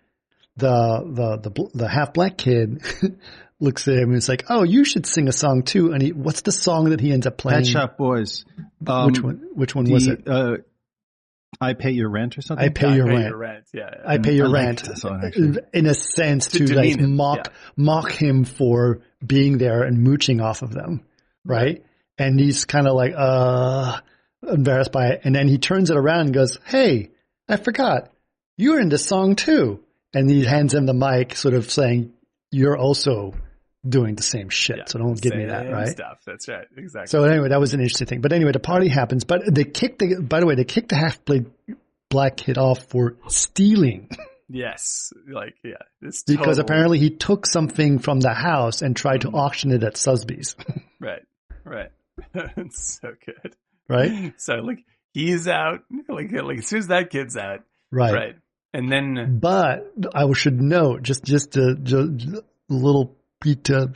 the, 0.57 1.37
the, 1.41 1.49
the, 1.49 1.69
the 1.73 1.87
half 1.87 2.13
black 2.13 2.37
kid 2.37 2.81
looks 3.63 3.87
at 3.87 3.95
him 3.95 4.09
and 4.09 4.17
is 4.17 4.29
like, 4.29 4.43
oh, 4.49 4.63
you 4.63 4.83
should 4.85 5.05
sing 5.05 5.27
a 5.27 5.31
song 5.31 5.63
too. 5.63 5.91
And 5.93 6.01
he, 6.01 6.11
what's 6.11 6.41
the 6.41 6.51
song 6.51 6.89
that 6.91 6.99
he 6.99 7.11
ends 7.11 7.25
up 7.25 7.37
playing? 7.37 7.61
Pet 7.63 7.67
Shop 7.67 7.97
Boys. 7.97 8.45
Um, 8.85 9.07
which 9.07 9.21
one, 9.21 9.41
which 9.53 9.73
one 9.75 9.85
the, 9.85 9.93
was 9.93 10.07
it? 10.07 10.27
Uh, 10.27 10.57
I 11.61 11.73
pay 11.73 11.91
your 11.91 12.09
rent 12.09 12.37
or 12.37 12.41
something. 12.41 12.65
I 12.65 12.69
pay 12.69 12.89
Yeah, 12.89 12.95
your 12.95 13.05
pay 13.07 13.13
rent. 13.13 13.27
your 13.29 13.37
rent. 13.37 13.65
Yeah, 13.73 13.89
yeah. 13.91 14.01
I 14.05 14.17
pay 14.17 14.35
your 14.35 14.49
I 14.49 14.51
rent 14.51 14.85
song, 14.97 15.59
in 15.73 15.85
a 15.85 15.93
sense 15.93 16.47
To 16.47 16.59
to, 16.59 16.65
demean 16.65 16.91
like 16.91 16.99
him, 16.99 17.15
mock 17.15 17.53
mock 17.77 18.11
him 18.11 18.43
for 18.43 19.01
being 19.25 19.57
there 19.57 19.83
and 19.83 20.03
mooching 20.03 20.41
off 20.41 20.61
of 20.63 20.71
them, 20.73 21.05
right? 21.45 21.83
And 22.17 22.39
he's 22.39 22.65
kind 22.65 22.87
of 22.87 22.95
like 22.95 23.13
uh 23.15 23.99
embarrassed 24.47 24.91
by 24.91 25.09
it, 25.09 25.21
and 25.23 25.33
then 25.35 25.47
he 25.47 25.57
turns 25.57 25.89
it 25.89 25.95
around 25.97 26.21
and 26.21 26.33
goes, 26.33 26.57
"Hey, 26.65 27.11
I 27.47 27.57
forgot, 27.57 28.11
you're 28.57 28.79
in 28.81 28.89
the 28.89 28.97
song 28.97 29.35
too." 29.35 29.79
And 30.13 30.29
he 30.29 30.43
hands 30.45 30.73
him 30.73 30.85
the 30.85 30.93
mic, 30.93 31.35
sort 31.35 31.53
of 31.53 31.71
saying, 31.71 32.13
"You're 32.51 32.77
also 32.77 33.35
doing 33.87 34.15
the 34.15 34.23
same 34.23 34.49
shit, 34.49 34.77
Yeah. 34.77 34.83
so 34.87 34.99
don't 34.99 35.21
give 35.21 35.35
me 35.35 35.45
that, 35.45 35.71
right?" 35.71 35.87
Stuff. 35.89 36.21
That's 36.25 36.47
right. 36.47 36.65
Exactly. 36.77 37.07
So 37.07 37.23
anyway, 37.23 37.49
that 37.49 37.59
was 37.59 37.73
an 37.73 37.79
interesting 37.79 38.07
thing. 38.07 38.21
But 38.21 38.33
anyway, 38.33 38.51
the 38.51 38.59
party 38.59 38.87
happens, 38.87 39.23
but 39.23 39.41
they 39.53 39.63
kicked 39.65 39.99
the. 39.99 40.21
By 40.21 40.39
the 40.39 40.45
way, 40.45 40.55
they 40.55 40.63
kicked 40.65 40.89
the 40.89 40.95
half 40.97 41.23
blade 41.25 41.45
black 42.09 42.37
kid 42.37 42.57
off 42.57 42.83
for 42.85 43.15
stealing. 43.27 44.09
yes, 44.49 45.11
like 45.27 45.55
yeah, 45.63 45.73
it's 46.01 46.23
because 46.23 46.57
total- 46.57 46.61
apparently 46.61 46.99
he 46.99 47.09
took 47.09 47.45
something 47.45 47.99
from 47.99 48.19
the 48.19 48.33
house 48.33 48.81
and 48.81 48.95
tried 48.95 49.21
to 49.21 49.27
mm-hmm. 49.27 49.37
auction 49.37 49.71
it 49.71 49.83
at 49.83 49.97
Susby's. 49.97 50.55
right, 50.99 51.23
right. 51.63 51.91
it's 52.33 52.99
so 53.01 53.09
good. 53.25 53.55
right? 53.89 54.33
So 54.37 54.55
like 54.55 54.85
he's 55.13 55.47
out. 55.47 55.81
Like 56.07 56.31
like 56.31 56.59
as 56.59 56.67
soon 56.67 56.79
as 56.79 56.87
that 56.87 57.09
kid's 57.09 57.35
out, 57.35 57.61
Right. 57.91 58.13
right. 58.13 58.35
and 58.73 58.91
then 58.91 59.39
But 59.39 59.91
I 60.13 60.31
should 60.33 60.61
note, 60.61 61.03
just 61.03 61.23
just 61.23 61.57
a, 61.57 61.75
just 61.75 62.25
a 62.27 62.43
little 62.69 63.15
bit 63.43 63.65
to 63.65 63.91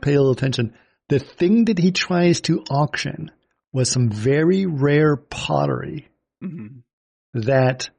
pay 0.00 0.14
a 0.14 0.18
little 0.20 0.32
attention. 0.32 0.74
The 1.08 1.18
thing 1.18 1.64
that 1.66 1.78
he 1.78 1.90
tries 1.90 2.40
to 2.42 2.62
auction 2.70 3.30
was 3.72 3.90
some 3.90 4.10
very 4.10 4.66
rare 4.66 5.16
pottery 5.16 6.08
mhm, 6.42 6.82
that 7.34 7.90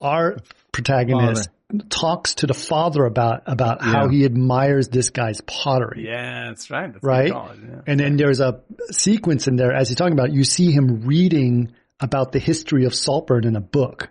our 0.00 0.36
protagonist 0.72 1.48
talks 1.88 2.34
to 2.36 2.46
the 2.46 2.54
father 2.54 3.04
about 3.04 3.42
about 3.46 3.82
how 3.82 4.08
he 4.08 4.24
admires 4.24 4.88
this 4.88 5.10
guy's 5.10 5.40
pottery. 5.42 6.04
yeah, 6.06 6.46
that's 6.48 6.70
right. 6.70 6.92
That's 6.92 7.04
Right? 7.04 7.28
Yeah. 7.28 7.82
And 7.86 8.00
then 8.00 8.16
there's 8.16 8.40
a 8.40 8.62
sequence 8.90 9.46
in 9.46 9.56
there 9.56 9.72
as 9.72 9.88
he's 9.88 9.96
talking 9.96 10.14
about. 10.14 10.32
You 10.32 10.44
see 10.44 10.72
him 10.72 11.02
reading 11.06 11.72
about 12.00 12.32
the 12.32 12.38
history 12.40 12.86
of 12.86 12.94
Saltburn 12.94 13.44
in 13.44 13.56
a 13.56 13.60
book, 13.60 14.08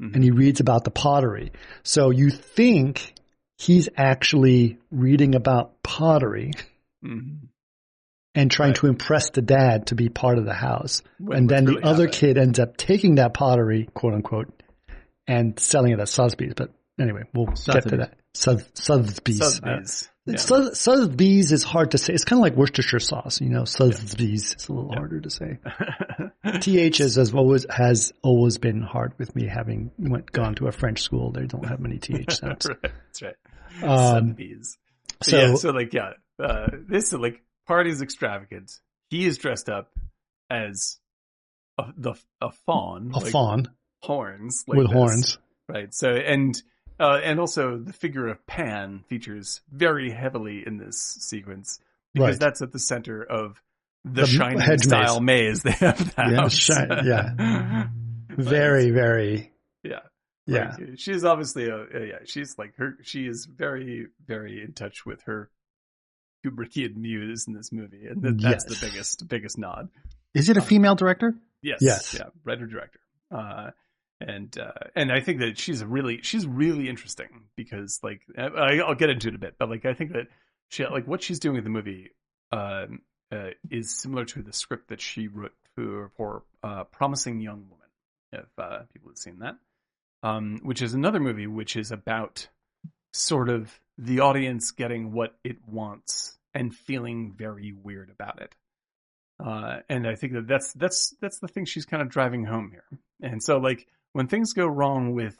and 0.00 0.24
he 0.24 0.30
reads 0.30 0.60
about 0.60 0.84
the 0.84 0.90
pottery. 0.90 1.52
So 1.84 2.10
you 2.10 2.30
think 2.30 3.14
he's 3.58 3.88
actually 3.96 4.78
reading 4.90 5.34
about 5.34 5.82
pottery 5.82 6.52
Mhm. 7.04 7.48
and 8.34 8.50
trying 8.50 8.70
Right. 8.70 8.76
to 8.76 8.86
impress 8.86 9.30
the 9.30 9.42
dad 9.42 9.86
to 9.88 9.94
be 9.94 10.08
part 10.08 10.38
of 10.38 10.44
the 10.44 10.54
house. 10.54 11.02
And 11.30 11.48
then 11.48 11.64
what's 11.66 11.80
the 11.80 11.86
other 11.86 12.08
kid 12.08 12.38
ends 12.38 12.58
up 12.58 12.76
taking 12.76 13.16
that 13.16 13.34
pottery, 13.34 13.88
quote 13.94 14.14
unquote, 14.14 14.62
and 15.26 15.58
selling 15.58 15.92
it 15.92 16.00
at 16.00 16.08
Sotheby's. 16.08 16.54
But 16.56 16.72
anyway, 17.00 17.22
we'll 17.34 17.46
get 17.46 17.88
to 17.88 17.96
that. 17.98 18.14
Soth- 18.34 18.70
Sotheby's. 18.74 19.38
Sotheby's. 19.38 20.08
Yeah. 20.24 20.36
Sotheby's 20.36 21.50
is 21.50 21.64
hard 21.64 21.90
to 21.92 21.98
say. 21.98 22.12
It's 22.12 22.24
kind 22.24 22.38
of 22.38 22.42
like 22.44 22.54
Worcestershire 22.56 23.00
sauce, 23.00 23.40
you 23.40 23.48
know. 23.48 23.64
Sotheby's. 23.64 24.52
It's 24.52 24.68
a 24.68 24.72
little 24.72 24.92
harder 24.92 25.20
to 25.20 25.30
say. 25.30 25.58
TH 26.60 26.98
has, 26.98 27.16
has 27.16 27.34
always 27.34 27.66
has 27.68 28.12
always 28.22 28.58
been 28.58 28.82
hard 28.82 29.14
with 29.18 29.34
me. 29.34 29.46
Having 29.48 29.90
went 29.98 30.30
gone 30.30 30.54
to 30.56 30.68
a 30.68 30.72
French 30.72 31.00
school, 31.02 31.32
they 31.32 31.46
don't 31.46 31.66
have 31.66 31.80
many 31.80 31.98
TH 31.98 32.30
sounds. 32.38 32.68
right, 32.68 32.78
that's 32.82 33.22
right. 33.22 33.34
Um, 33.82 33.88
Sotheby's. 34.28 34.78
So, 35.22 35.30
so- 35.30 35.36
yeah, 35.38 35.54
so 35.56 35.70
like 35.70 35.92
yeah, 35.92 36.10
uh, 36.38 36.68
this 36.88 37.06
is 37.12 37.14
like 37.18 37.42
party's 37.66 38.00
extravagant. 38.02 38.70
He 39.10 39.26
is 39.26 39.38
dressed 39.38 39.68
up 39.68 39.90
as 40.50 40.98
a, 41.78 41.86
the 41.96 42.14
a 42.40 42.52
fawn, 42.66 43.10
A 43.14 43.18
like 43.18 43.32
fawn 43.32 43.68
horns 44.00 44.64
like 44.68 44.78
with 44.78 44.86
this, 44.88 44.94
horns. 44.94 45.38
right? 45.68 45.92
So 45.92 46.10
and 46.10 46.54
uh, 47.00 47.20
and 47.22 47.40
also 47.40 47.78
the 47.78 47.92
figure 47.92 48.26
of 48.28 48.46
Pan 48.46 49.04
features 49.08 49.60
very 49.70 50.10
heavily 50.10 50.62
in 50.66 50.76
this 50.78 50.98
sequence 50.98 51.78
because 52.14 52.30
Right. 52.34 52.40
that's 52.40 52.62
at 52.62 52.72
the 52.72 52.78
center 52.78 53.22
of 53.22 53.60
the, 54.04 54.22
The 54.22 54.26
shining 54.26 54.78
style 54.78 55.20
maze. 55.20 55.62
they 55.62 55.70
have. 55.72 55.98
The 55.98 56.14
Yeah, 56.32 56.48
shi- 56.48 56.72
yeah. 57.08 57.88
Very, 58.36 58.90
very. 58.90 59.52
yeah. 59.82 60.00
Yeah. 60.46 60.74
Like, 60.78 60.98
she's 60.98 61.22
obviously 61.24 61.68
a, 61.68 61.76
a- 61.76 62.06
yeah, 62.08 62.18
she's 62.24 62.56
like 62.58 62.74
her 62.78 62.96
she 63.02 63.26
is 63.26 63.44
very 63.46 64.06
very 64.26 64.62
in 64.62 64.72
touch 64.72 65.04
with 65.06 65.22
her 65.24 65.50
Kubrickian 66.44 66.96
muse 66.96 67.46
in 67.46 67.52
this 67.54 67.70
movie 67.72 68.06
and 68.06 68.22
that, 68.22 68.38
that's 68.40 68.64
Yes. 68.68 68.80
the 68.80 68.86
biggest 68.86 69.28
biggest 69.28 69.58
nod. 69.58 69.88
Is 70.34 70.48
it 70.48 70.56
a 70.56 70.62
female 70.62 70.94
director? 70.96 71.34
Yes. 71.62 71.78
Yes. 71.82 72.14
Yeah, 72.14 72.30
writer 72.44 72.66
director. 72.66 72.98
Uh 73.30 73.70
and 74.28 74.58
uh 74.58 74.72
and 74.94 75.12
I 75.12 75.20
think 75.20 75.40
that 75.40 75.58
she's 75.58 75.84
really 75.84 76.20
she's 76.22 76.46
really 76.46 76.88
interesting 76.88 77.44
because 77.56 78.00
like 78.02 78.22
I, 78.36 78.80
I'll 78.80 78.94
get 78.94 79.10
into 79.10 79.28
it 79.28 79.34
a 79.34 79.38
bit 79.38 79.54
but 79.58 79.68
like 79.68 79.84
I 79.84 79.94
think 79.94 80.12
that 80.12 80.28
she 80.68 80.86
like 80.86 81.06
what 81.06 81.22
she's 81.22 81.38
doing 81.38 81.56
in 81.56 81.64
the 81.64 81.70
movie 81.70 82.10
um 82.50 83.00
uh, 83.30 83.50
is 83.70 83.90
similar 83.90 84.26
to 84.26 84.42
the 84.42 84.52
script 84.52 84.88
that 84.90 85.00
she 85.00 85.26
wrote 85.26 85.54
for, 85.74 86.10
for 86.18 86.42
uh, 86.62 86.84
Promising 86.84 87.40
Young 87.40 87.64
Woman 87.70 87.86
if 88.30 88.44
uh, 88.58 88.80
people 88.92 89.08
have 89.08 89.16
seen 89.16 89.38
that 89.38 89.56
um, 90.22 90.60
which 90.62 90.82
is 90.82 90.92
another 90.94 91.18
movie 91.18 91.46
which 91.46 91.76
is 91.76 91.92
about 91.92 92.46
sort 93.12 93.48
of 93.48 93.78
the 93.98 94.20
audience 94.20 94.70
getting 94.70 95.12
what 95.12 95.34
it 95.44 95.56
wants 95.66 96.38
and 96.54 96.74
feeling 96.74 97.32
very 97.36 97.72
weird 97.72 98.10
about 98.10 98.40
it. 98.40 98.54
Uh, 99.44 99.80
and 99.88 100.06
I 100.06 100.14
think 100.14 100.34
that 100.34 100.46
that's 100.46 100.72
that's 100.74 101.14
that's 101.20 101.38
the 101.40 101.48
thing 101.48 101.64
she's 101.64 101.86
kind 101.86 102.02
of 102.02 102.08
driving 102.08 102.44
home 102.44 102.70
here. 102.70 102.84
And 103.20 103.42
so, 103.42 103.58
like 103.58 103.86
when 104.12 104.26
things 104.28 104.52
go 104.52 104.66
wrong 104.66 105.14
with 105.14 105.36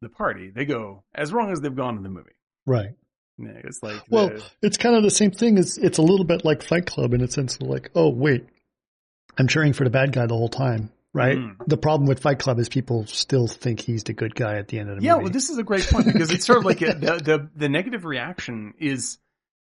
the 0.00 0.08
party, 0.08 0.50
they 0.50 0.64
go 0.64 1.02
as 1.14 1.32
wrong 1.32 1.50
as 1.52 1.60
they've 1.60 1.74
gone 1.74 1.96
in 1.96 2.02
the 2.02 2.08
movie. 2.08 2.30
Right. 2.66 2.90
Yeah, 3.38 3.50
It's 3.64 3.82
like 3.82 4.02
Well, 4.08 4.28
the- 4.28 4.42
it's 4.62 4.76
kind 4.76 4.94
of 4.96 5.02
the 5.02 5.10
same 5.10 5.32
thing. 5.32 5.58
It's 5.58 5.76
it's 5.76 5.98
a 5.98 6.02
little 6.02 6.24
bit 6.24 6.44
like 6.44 6.62
Fight 6.62 6.86
Club 6.86 7.14
in 7.14 7.20
a 7.20 7.28
sense 7.30 7.56
of 7.56 7.62
like, 7.66 7.90
oh 7.94 8.08
wait, 8.10 8.46
I'm 9.36 9.48
cheering 9.48 9.72
for 9.72 9.82
the 9.84 9.90
bad 9.90 10.12
guy 10.12 10.26
the 10.26 10.36
whole 10.36 10.48
time, 10.48 10.90
right? 11.12 11.36
Mm. 11.36 11.56
The 11.66 11.76
problem 11.76 12.06
with 12.06 12.20
Fight 12.20 12.38
Club 12.38 12.60
is 12.60 12.68
people 12.68 13.06
still 13.06 13.48
think 13.48 13.80
he's 13.80 14.04
the 14.04 14.12
good 14.12 14.34
guy 14.36 14.58
at 14.58 14.68
the 14.68 14.78
end 14.78 14.88
of 14.90 14.98
the 14.98 15.02
yeah, 15.04 15.14
movie. 15.14 15.20
Yeah, 15.20 15.24
well, 15.24 15.32
this 15.32 15.50
is 15.50 15.58
a 15.58 15.64
great 15.64 15.84
point 15.88 16.06
because 16.06 16.30
it's 16.30 16.46
sort 16.46 16.58
of 16.58 16.64
like 16.64 16.80
a, 16.82 16.94
the, 16.94 17.16
the 17.24 17.50
the 17.56 17.68
negative 17.68 18.04
reaction 18.04 18.74
is 18.78 19.18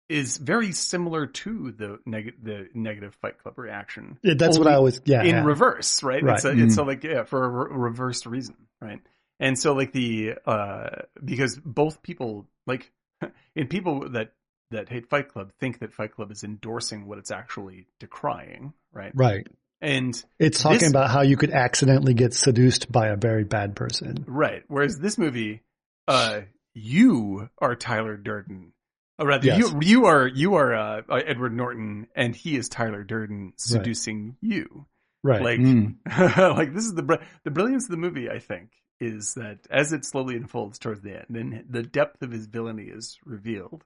is 0.09 0.37
very 0.37 0.71
similar 0.71 1.27
to 1.27 1.71
the 1.71 1.99
neg- 2.05 2.41
the 2.41 2.69
negative 2.73 3.15
Fight 3.21 3.39
Club 3.39 3.57
reaction. 3.57 4.17
Yeah, 4.23 4.35
that's 4.37 4.57
what 4.57 4.67
I 4.67 4.75
always 4.75 5.01
yeah. 5.05 5.21
in 5.21 5.35
yeah. 5.35 5.43
reverse, 5.43 6.01
right? 6.03 6.23
Right. 6.23 6.35
It's, 6.35 6.45
a, 6.45 6.51
it's 6.51 6.77
a, 6.77 6.83
like 6.83 7.03
yeah, 7.03 7.23
for 7.23 7.43
a 7.43 7.49
re- 7.49 7.77
reversed 7.89 8.25
reason, 8.25 8.55
right? 8.81 9.01
And 9.39 9.57
so 9.57 9.73
like 9.73 9.91
the 9.91 10.35
uh 10.45 10.89
because 11.23 11.59
both 11.63 12.01
people 12.01 12.47
like 12.65 12.91
and 13.55 13.69
people 13.69 14.09
that 14.11 14.31
that 14.71 14.89
hate 14.89 15.09
Fight 15.09 15.29
Club 15.29 15.51
think 15.59 15.79
that 15.79 15.93
Fight 15.93 16.13
Club 16.13 16.31
is 16.31 16.43
endorsing 16.43 17.07
what 17.07 17.17
it's 17.17 17.31
actually 17.31 17.87
decrying, 17.99 18.73
right? 18.91 19.11
right. 19.15 19.47
And 19.79 20.21
It's 20.39 20.61
talking 20.61 20.79
This- 20.79 20.89
about 20.89 21.09
how 21.09 21.21
you 21.21 21.37
could 21.37 21.51
accidentally 21.51 22.13
get 22.13 22.33
seduced 22.33 22.91
by 22.91 23.09
a 23.09 23.15
very 23.15 23.43
bad 23.43 23.75
person. 23.75 24.25
right, 24.27 24.63
whereas 24.67 24.97
this 24.97 25.17
movie, 25.17 25.61
uh, 26.07 26.41
you 26.73 27.49
are 27.59 27.75
Tyler 27.75 28.17
Durden. 28.17 28.73
Or 29.19 29.27
rather, 29.27 29.45
Yes. 29.47 29.59
you 29.59 29.79
you 29.81 30.05
are 30.05 30.27
you 30.27 30.55
are 30.55 30.75
uh, 30.75 31.01
uh, 31.09 31.15
Edward 31.25 31.53
Norton, 31.53 32.07
and 32.15 32.35
he 32.35 32.55
is 32.57 32.69
Tyler 32.69 33.03
Durden 33.03 33.53
seducing 33.57 34.37
you. 34.41 34.85
Right. 35.23 35.41
Like, 35.41 35.59
Mm. 35.59 35.95
like 36.57 36.73
this 36.73 36.85
is 36.85 36.93
the 36.93 37.03
br- 37.03 37.15
the 37.43 37.51
brilliance 37.51 37.85
of 37.85 37.91
the 37.91 37.97
movie. 37.97 38.29
I 38.29 38.39
think 38.39 38.69
is 38.99 39.33
that 39.35 39.59
as 39.69 39.93
it 39.93 40.05
slowly 40.05 40.35
unfolds 40.35 40.79
towards 40.79 41.01
the 41.01 41.15
end, 41.17 41.35
and 41.35 41.65
the 41.69 41.83
depth 41.83 42.21
of 42.21 42.31
his 42.31 42.45
villainy 42.47 42.85
is 42.85 43.17
revealed, 43.25 43.83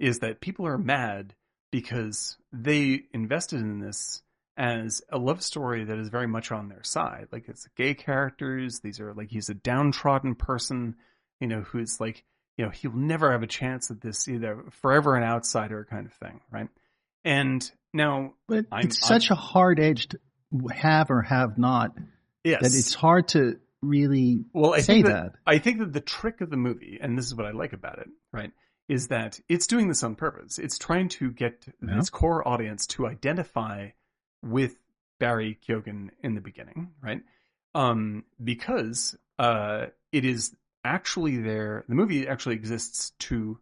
is 0.00 0.18
that 0.20 0.40
people 0.40 0.66
are 0.66 0.78
mad 0.78 1.34
because 1.70 2.36
they 2.52 3.02
invested 3.12 3.60
in 3.60 3.78
this 3.80 4.22
as 4.56 5.02
a 5.10 5.18
love 5.18 5.42
story 5.42 5.84
that 5.84 5.98
is 5.98 6.08
very 6.08 6.28
much 6.28 6.52
on 6.52 6.68
their 6.68 6.82
side. 6.84 7.26
Like 7.32 7.48
it's 7.48 7.66
gay 7.76 7.94
characters. 7.94 8.80
These 8.80 9.00
are 9.00 9.12
like 9.14 9.30
he's 9.30 9.48
a 9.48 9.54
downtrodden 9.54 10.34
person, 10.36 10.96
you 11.40 11.46
know, 11.48 11.62
who's 11.62 12.00
like 12.00 12.24
you 12.56 12.64
know 12.64 12.70
he'll 12.70 12.92
never 12.96 13.32
have 13.32 13.42
a 13.42 13.46
chance 13.46 13.90
at 13.90 14.00
this 14.00 14.28
either 14.28 14.64
forever 14.70 15.16
an 15.16 15.22
outsider 15.24 15.86
kind 15.88 16.06
of 16.06 16.12
thing, 16.14 16.40
right? 16.50 16.68
And 17.24 17.68
now, 17.92 18.34
But 18.48 18.66
I'm- 18.70 18.86
it's 18.86 18.98
such 19.06 19.30
a 19.30 19.34
hard 19.34 19.80
edged 19.80 20.16
have 20.72 21.10
or 21.10 21.22
have 21.22 21.58
not 21.58 21.96
yes, 22.44 22.62
that 22.62 22.74
it's 22.78 22.94
hard 22.94 23.28
to 23.28 23.58
really 23.82 24.44
Well, 24.52 24.74
I 24.74 24.80
say 24.80 25.02
think 25.02 25.06
that. 25.06 25.32
I 25.46 25.58
think 25.58 25.78
that 25.80 25.92
the 25.92 26.00
trick 26.00 26.40
of 26.40 26.50
the 26.50 26.56
movie, 26.56 26.98
and 27.00 27.18
this 27.18 27.26
is 27.26 27.34
what 27.34 27.46
I 27.46 27.50
like 27.50 27.72
about 27.72 27.98
it, 27.98 28.08
right, 28.32 28.52
is 28.88 29.08
that 29.08 29.40
it's 29.48 29.66
doing 29.66 29.88
this 29.88 30.02
on 30.02 30.14
purpose. 30.14 30.58
It's 30.58 30.78
trying 30.78 31.08
to 31.10 31.30
get 31.32 31.66
Yeah. 31.82 31.98
its 31.98 32.10
core 32.10 32.46
audience 32.46 32.86
to 32.88 33.06
identify 33.06 33.90
with 34.42 34.76
Barry 35.18 35.58
Keoghan 35.66 36.10
in 36.22 36.34
the 36.34 36.40
beginning, 36.40 36.92
right? 37.02 37.22
Um, 37.74 38.24
because 38.42 39.16
uh, 39.38 39.86
it 40.12 40.24
is 40.24 40.54
actually 40.84 41.38
there. 41.38 41.84
The 41.88 41.94
movie 41.94 42.28
actually 42.28 42.56
exists 42.56 43.12
to 43.20 43.58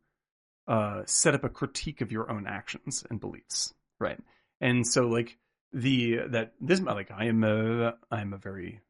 uh, 0.66 1.02
set 1.06 1.34
up 1.34 1.44
a 1.44 1.48
critique 1.48 2.00
of 2.00 2.12
your 2.12 2.30
own 2.30 2.46
actions 2.46 3.04
and 3.08 3.20
beliefs, 3.20 3.72
right? 3.98 4.18
And 4.60 4.86
so, 4.86 5.08
like 5.08 5.38
the 5.72 6.20
that 6.28 6.52
this 6.60 6.80
like 6.80 7.10
I 7.10 7.26
am 7.26 7.44
a 7.44 7.94
I'm 8.10 8.32
a 8.32 8.38
very 8.38 8.80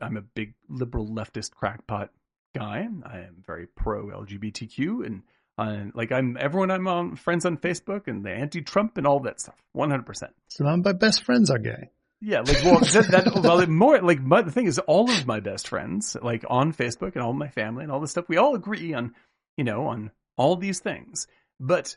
I'm 0.00 0.16
a 0.16 0.22
big 0.22 0.54
liberal 0.68 1.06
leftist 1.06 1.52
crackpot 1.52 2.10
guy. 2.54 2.86
I 3.04 3.18
am 3.18 3.42
very 3.46 3.66
pro 3.66 4.06
LGBTQ 4.06 5.06
and 5.06 5.22
uh, 5.58 5.90
like 5.94 6.12
I'm 6.12 6.36
everyone 6.38 6.70
I'm 6.70 6.86
on 6.86 7.16
friends 7.16 7.44
on 7.44 7.58
Facebook 7.58 8.06
and 8.06 8.24
the 8.24 8.30
anti-Trump 8.30 8.96
and 8.96 9.06
all 9.06 9.20
that 9.20 9.40
stuff. 9.40 9.56
One 9.72 9.90
hundred 9.90 10.06
percent. 10.06 10.32
So 10.48 10.64
now 10.64 10.76
my 10.76 10.92
best 10.92 11.24
friends 11.24 11.50
are 11.50 11.58
gay. 11.58 11.90
Yeah, 12.20 12.40
like 12.40 12.64
well, 12.64 12.80
that, 12.80 13.08
that 13.10 13.42
well, 13.42 13.64
more 13.68 14.00
like 14.00 14.20
my, 14.20 14.42
the 14.42 14.50
thing 14.50 14.66
is, 14.66 14.78
all 14.80 15.08
of 15.08 15.26
my 15.26 15.40
best 15.40 15.68
friends, 15.68 16.16
like 16.20 16.44
on 16.48 16.72
Facebook 16.72 17.14
and 17.14 17.22
all 17.22 17.32
my 17.32 17.48
family 17.48 17.84
and 17.84 17.92
all 17.92 18.00
this 18.00 18.10
stuff, 18.10 18.28
we 18.28 18.38
all 18.38 18.56
agree 18.56 18.92
on, 18.92 19.14
you 19.56 19.64
know, 19.64 19.86
on 19.86 20.10
all 20.36 20.56
these 20.56 20.80
things, 20.80 21.28
but 21.60 21.96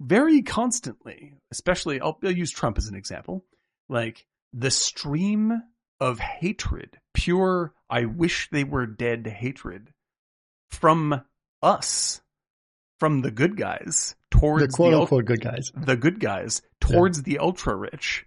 very 0.00 0.42
constantly, 0.42 1.34
especially 1.50 2.00
I'll, 2.00 2.18
I'll 2.22 2.30
use 2.30 2.50
Trump 2.50 2.78
as 2.78 2.86
an 2.88 2.94
example, 2.94 3.44
like 3.88 4.24
the 4.52 4.70
stream 4.70 5.62
of 6.00 6.18
hatred, 6.18 6.98
pure 7.14 7.72
I 7.88 8.04
wish 8.04 8.48
they 8.50 8.64
were 8.64 8.86
dead 8.86 9.26
hatred 9.26 9.92
from 10.70 11.22
us, 11.62 12.20
from 13.00 13.22
the 13.22 13.30
good 13.30 13.56
guys 13.56 14.14
towards 14.30 14.66
The 14.66 14.68
quote 14.72 14.94
ul- 14.94 15.00
unquote 15.02 15.24
good 15.24 15.40
guys. 15.40 15.72
the 15.74 15.96
good 15.96 16.20
guys 16.20 16.62
towards 16.80 17.22
the 17.22 17.38
ultra 17.38 17.74
rich 17.74 18.26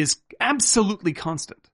is 0.00 0.16
absolutely 0.40 1.12
constant. 1.12 1.68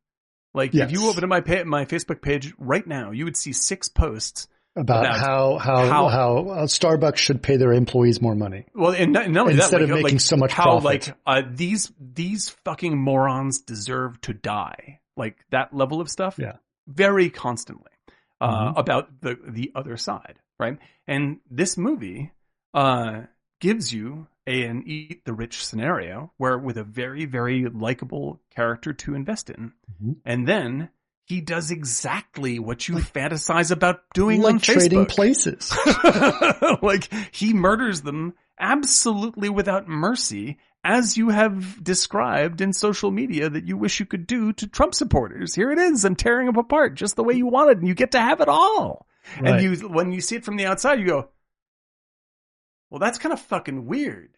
Like 0.55 0.75
Yes. 0.75 0.87
if 0.91 0.93
you 0.93 1.09
open 1.09 1.25
up 1.25 1.31
my 1.31 1.41
pa- 1.41 1.65
my 1.65 1.85
Facebook 1.87 2.21
page 2.23 2.53
right 2.59 2.87
now, 2.87 3.11
you 3.11 3.25
would 3.25 3.37
see 3.37 3.53
six 3.53 3.89
posts 3.89 4.49
about, 4.77 5.05
About 5.05 5.19
how 5.19 5.59
how 5.59 5.87
how- 5.87 6.09
how, 6.09 6.37
uh, 6.49 6.67
Starbucks 6.67 7.17
should 7.19 7.43
pay 7.43 7.57
their 7.57 7.73
employees 7.73 8.21
more 8.23 8.35
money. 8.35 8.67
Well, 8.75 8.93
and 8.93 9.13
not, 9.13 9.29
not 9.31 9.43
only 9.43 9.55
that, 9.55 9.63
Instead 9.65 9.81
like, 9.83 9.91
of 9.91 9.97
making 9.97 10.15
like, 10.17 10.21
so 10.21 10.37
much 10.37 10.53
how 10.53 10.79
profit. 10.81 10.85
like 10.85 11.17
uh, 11.27 11.43
these 11.51 11.93
these 12.01 12.51
fucking 12.65 12.97
morons 12.99 13.61
deserve 13.61 14.21
to 14.23 14.33
die, 14.35 15.01
like 15.17 15.37
that 15.51 15.75
level 15.75 16.01
of 16.01 16.09
stuff. 16.11 16.37
Yeah. 16.39 16.57
very 16.89 17.31
constantly 17.31 17.93
uh, 18.41 18.73
Mhm. 18.73 18.79
about 18.79 19.21
the 19.21 19.39
the 19.47 19.71
other 19.75 19.97
side, 19.97 20.39
right? 20.59 20.79
And 21.07 21.39
this 21.51 21.77
movie 21.79 22.33
uh, 22.75 23.23
gives 23.61 23.93
you 23.93 24.27
an 24.47 24.83
eat 24.87 25.25
the 25.25 25.33
rich 25.33 25.65
scenario 25.65 26.33
where 26.37 26.59
with 26.59 26.77
a 26.77 26.85
very 26.85 27.25
very 27.27 27.67
likable 27.69 28.41
character 28.55 28.93
to 28.93 29.15
invest 29.15 29.51
in, 29.51 29.73
Mhm. 30.03 30.17
and 30.25 30.47
then. 30.49 30.89
He 31.25 31.41
does 31.41 31.71
exactly 31.71 32.59
what 32.59 32.89
you 32.89 32.97
fantasize 32.97 33.71
about 33.71 34.01
doing 34.13 34.45
on 34.45 34.55
like 34.55 34.63
trading 34.63 35.07
Facebook. 35.07 35.09
places. 35.09 35.73
like 36.83 37.09
he 37.33 37.55
murders 37.55 38.03
them 38.03 38.35
absolutely 38.59 39.49
without 39.49 39.89
mercy 39.89 40.59
as 40.85 41.17
you 41.17 41.29
have 41.31 41.83
described 41.83 42.61
in 42.61 42.73
social 42.73 43.13
media 43.13 43.49
that 43.49 43.67
you 43.67 43.77
wish 43.77 44.01
you 44.01 44.05
could 44.05 44.27
do 44.27 44.53
to 44.55 44.67
Trump 44.67 44.95
supporters. 44.95 45.55
Here 45.55 45.71
it 45.71 45.79
is. 45.79 46.05
I'm 46.05 46.17
tearing 46.17 46.47
them 46.47 46.57
apart 46.57 46.97
just 46.97 47.15
the 47.15 47.23
way 47.25 47.35
you 47.35 47.47
wanted 47.47 47.79
and 47.79 47.87
you 47.87 47.95
get 47.95 48.11
to 48.13 48.21
have 48.21 48.41
it 48.41 48.49
all. 48.49 49.07
Right. 49.41 49.63
And 49.63 49.63
you, 49.81 49.89
when 49.89 50.11
you 50.11 50.21
see 50.21 50.37
it 50.37 50.45
from 50.45 50.57
the 50.57 50.67
outside, 50.67 50.99
you 50.99 51.07
go, 51.07 51.29
well, 52.93 52.99
that's 52.99 53.19
kind 53.19 53.33
of 53.33 53.41
fucking 53.41 53.87
weird 53.87 54.37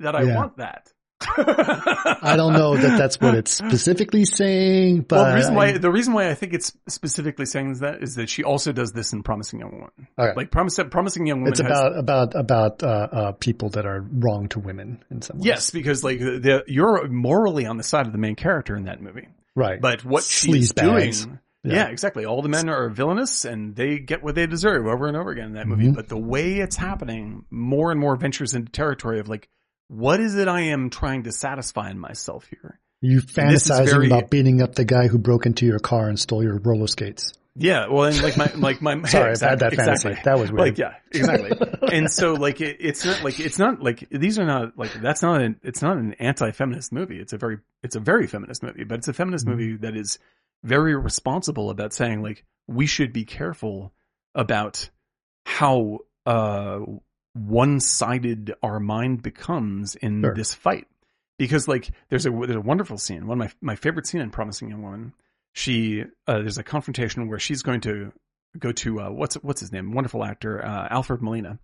that 0.00 0.16
I 0.16 0.22
Yeah. 0.24 0.34
want 0.34 0.56
that. 0.56 0.92
I 1.36 2.34
don't 2.36 2.52
know 2.52 2.76
that 2.76 2.98
that's 2.98 3.20
what 3.20 3.34
it's 3.34 3.52
specifically 3.52 4.24
saying, 4.24 5.02
but 5.02 5.16
well, 5.16 5.30
the 5.30 5.36
reason 5.36 5.54
why 5.54 5.66
I- 5.68 5.78
the 5.78 5.90
reason 5.92 6.12
why 6.12 6.28
I 6.28 6.34
think 6.34 6.52
it's 6.54 6.76
specifically 6.88 7.46
saying 7.46 7.74
that 7.74 8.02
is 8.02 8.16
that 8.16 8.28
she 8.28 8.42
also 8.42 8.72
does 8.72 8.92
this 8.92 9.12
in 9.12 9.22
Promising 9.22 9.60
Young 9.60 9.72
Woman. 9.72 10.34
Like 10.36 10.50
Promise, 10.50 10.80
Promising 10.90 11.26
Young 11.26 11.38
Woman. 11.38 11.52
it's 11.52 11.60
has- 11.60 11.70
about 11.70 11.96
about 11.98 12.34
about 12.34 12.82
uh, 12.82 12.86
uh, 12.86 13.32
people 13.32 13.70
that 13.70 13.86
are 13.86 14.00
wrong 14.10 14.48
to 14.50 14.58
women 14.58 15.04
in 15.10 15.22
some 15.22 15.38
ways. 15.38 15.46
Yes, 15.46 15.70
because 15.70 16.02
like 16.02 16.18
the, 16.18 16.64
you're 16.66 17.06
morally 17.08 17.64
on 17.64 17.76
the 17.76 17.84
side 17.84 18.06
of 18.06 18.12
the 18.12 18.18
main 18.18 18.34
character 18.34 18.76
in 18.76 18.84
that 18.86 19.00
movie, 19.00 19.28
right. 19.54 19.80
but 19.80 20.04
what 20.04 20.24
she's 20.24 20.72
doing, 20.72 21.10
Sleazebags. 21.10 21.38
Yeah. 21.64 21.74
Yeah. 21.74 21.86
exactly. 21.88 22.24
All 22.26 22.42
the 22.42 22.48
men 22.48 22.68
are 22.68 22.88
villainous, 22.90 23.44
and 23.44 23.74
they 23.74 23.98
get 23.98 24.22
what 24.22 24.34
they 24.34 24.46
deserve 24.46 24.86
over 24.86 25.06
and 25.06 25.16
over 25.16 25.30
again 25.30 25.46
in 25.48 25.52
that 25.54 25.66
movie. 25.66 25.88
Mhm. 25.88 25.94
But 25.96 26.08
the 26.08 26.18
way 26.18 26.58
it's 26.60 26.76
happening, 26.76 27.44
more 27.50 27.90
and 27.90 27.98
more 28.00 28.16
ventures 28.16 28.54
into 28.54 28.70
territory 28.70 29.18
of 29.20 29.28
like, 29.28 29.48
what 29.88 30.20
is 30.20 30.34
it 30.36 30.48
I 30.48 30.60
am 30.62 30.90
trying 30.90 31.24
to 31.24 31.32
satisfy 31.32 31.90
in 31.90 31.98
myself 31.98 32.46
here? 32.46 32.78
you 33.00 33.20
fantasizing 33.20 33.84
very- 33.90 34.06
about 34.06 34.30
beating 34.30 34.62
up 34.62 34.74
the 34.76 34.84
guy 34.84 35.08
who 35.08 35.18
broke 35.18 35.44
into 35.44 35.66
your 35.66 35.78
car 35.78 36.08
and 36.08 36.18
stole 36.18 36.42
your 36.42 36.56
roller 36.58 36.86
skates. 36.86 37.34
Yeah, 37.56 37.86
well, 37.88 38.04
and 38.04 38.20
like 38.22 38.36
my 38.38 38.50
like 38.56 38.80
my 38.82 39.00
Sorry, 39.04 39.30
exactly, 39.30 39.30
I've 39.30 39.40
had 39.50 39.58
that 39.60 39.76
fantasy. 39.76 40.08
exactly. 40.08 40.22
That 40.24 40.40
was 40.40 40.50
weird. 40.50 40.60
Like 40.70 40.78
yeah, 40.78 40.94
exactly. 41.12 41.68
and 41.92 42.10
so 42.10 42.32
like 42.32 42.60
it, 42.62 42.78
it's 42.80 43.04
not 43.04 43.22
like 43.22 43.38
it's 43.38 43.58
not 43.58 43.82
like 43.82 44.08
these 44.10 44.38
are 44.38 44.46
not 44.46 44.78
like 44.78 44.92
that's 45.02 45.20
not 45.22 45.42
an 45.42 45.60
it's 45.62 45.82
not 45.82 45.98
an 45.98 46.14
anti-feminist 46.14 46.92
movie. 46.92 47.18
It's 47.20 47.32
a 47.34 47.38
very 47.38 47.58
it's 47.82 47.94
a 47.94 48.00
very 48.00 48.26
feminist 48.26 48.62
movie, 48.62 48.84
but 48.84 48.98
it's 49.00 49.08
a 49.08 49.12
feminist 49.12 49.44
Mhm. 49.46 49.50
movie 49.50 49.76
that 49.82 49.96
is 49.96 50.18
very 50.62 50.94
responsible 50.96 51.70
about 51.70 51.92
saying 51.92 52.22
like 52.22 52.44
we 52.66 52.86
should 52.86 53.12
be 53.12 53.24
careful 53.24 53.92
about 54.34 54.88
how 55.46 55.98
uh 56.26 56.80
one-sided 57.34 58.54
our 58.62 58.80
mind 58.80 59.22
becomes 59.22 59.94
in 59.96 60.22
Sure. 60.22 60.34
this 60.34 60.54
fight. 60.54 60.86
Because 61.38 61.66
like 61.66 61.90
there's 62.08 62.26
a 62.26 62.30
there's 62.30 62.56
a 62.56 62.60
wonderful 62.60 62.96
scene. 62.96 63.26
One 63.26 63.40
of 63.40 63.48
my 63.48 63.72
my 63.72 63.76
favorite 63.76 64.06
scene 64.06 64.20
in 64.20 64.30
Promising 64.30 64.70
Young 64.70 64.82
Woman. 64.82 65.12
She 65.52 66.02
uh, 66.26 66.38
there's 66.38 66.58
a 66.58 66.62
confrontation 66.64 67.28
where 67.28 67.38
she's 67.40 67.62
going 67.62 67.80
to 67.82 68.12
go 68.58 68.70
to 68.72 69.00
uh, 69.00 69.10
what's 69.10 69.34
what's 69.36 69.60
his 69.60 69.72
name? 69.72 69.92
Wonderful 69.92 70.24
actor 70.24 70.64
uh, 70.64 70.88
Alfred 70.90 71.22
Molina, 71.22 71.58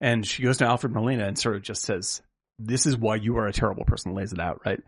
and 0.00 0.24
she 0.26 0.42
goes 0.44 0.58
to 0.58 0.66
Alfred 0.66 0.92
Molina 0.92 1.26
and 1.26 1.36
sort 1.38 1.56
of 1.56 1.62
just 1.62 1.82
says, 1.82 2.22
"This 2.60 2.86
is 2.86 2.96
why 2.96 3.16
you 3.16 3.36
are 3.38 3.46
a 3.46 3.52
terrible 3.52 3.84
person." 3.84 4.14
Lays 4.14 4.32
it 4.32 4.38
out 4.40 4.60
right, 4.64 4.80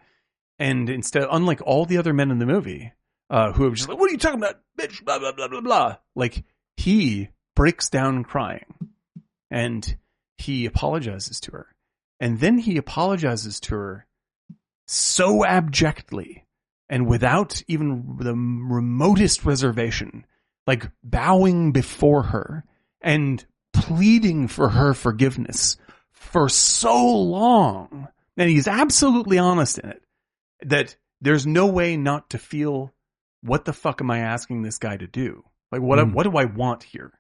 and 0.61 0.89
instead, 0.89 1.27
unlike 1.31 1.61
all 1.65 1.85
the 1.85 1.99
other 1.99 2.13
men 2.13 2.31
in 2.31 2.39
the 2.39 2.47
movie, 2.47 2.93
uh, 3.31 3.53
who 3.53 3.67
are 3.67 3.71
just 3.71 3.89
like, 3.89 3.99
"What 3.99 4.11
are 4.11 4.13
you 4.13 4.19
talking 4.19 4.41
about, 4.41 4.61
bitch?" 4.79 5.05
Blah 5.05 5.19
blah 5.19 5.33
blah 5.33 5.49
blah 5.49 5.61
blah. 5.61 5.97
Like 6.15 6.45
he 6.77 7.29
breaks 7.55 7.89
down 7.89 8.25
crying, 8.25 8.91
and 9.51 9.97
he 10.37 10.67
apologizes 10.67 11.41
to 11.41 11.53
her, 11.53 11.69
and 12.19 12.41
then 12.41 12.59
he 12.59 12.77
apologizes 12.77 13.61
to 13.61 13.75
her 13.75 14.07
so 14.87 15.45
abjectly 15.45 16.45
and 16.91 17.07
without 17.07 17.63
even 17.69 18.17
the 18.19 18.35
remotest 18.35 19.45
reservation, 19.45 20.27
like 20.67 20.91
bowing 21.05 21.71
before 21.71 22.25
her 22.25 22.65
and 23.01 23.47
pleading 23.73 24.49
for 24.49 24.69
her 24.71 24.93
forgiveness 24.93 25.79
for 26.11 26.49
so 26.49 27.17
long. 27.17 28.09
And 28.37 28.51
he's 28.51 28.67
absolutely 28.67 29.39
honest 29.39 29.79
in 29.79 29.91
it 29.91 30.03
that 30.63 30.97
there's 31.21 31.47
no 31.47 31.67
way 31.67 31.97
not 31.97 32.31
to 32.31 32.39
feel 32.39 32.93
what 33.43 33.65
the 33.65 33.73
fuck 33.73 34.01
am 34.01 34.11
I 34.11 34.19
asking 34.19 34.63
this 34.63 34.79
guy 34.79 34.97
to 34.97 35.07
do? 35.07 35.45
Like 35.73 35.83
what 35.83 35.99
Mm. 35.99 36.13
what 36.13 36.25
do 36.25 36.37
I 36.37 36.45
want 36.47 36.83
here? 36.83 37.13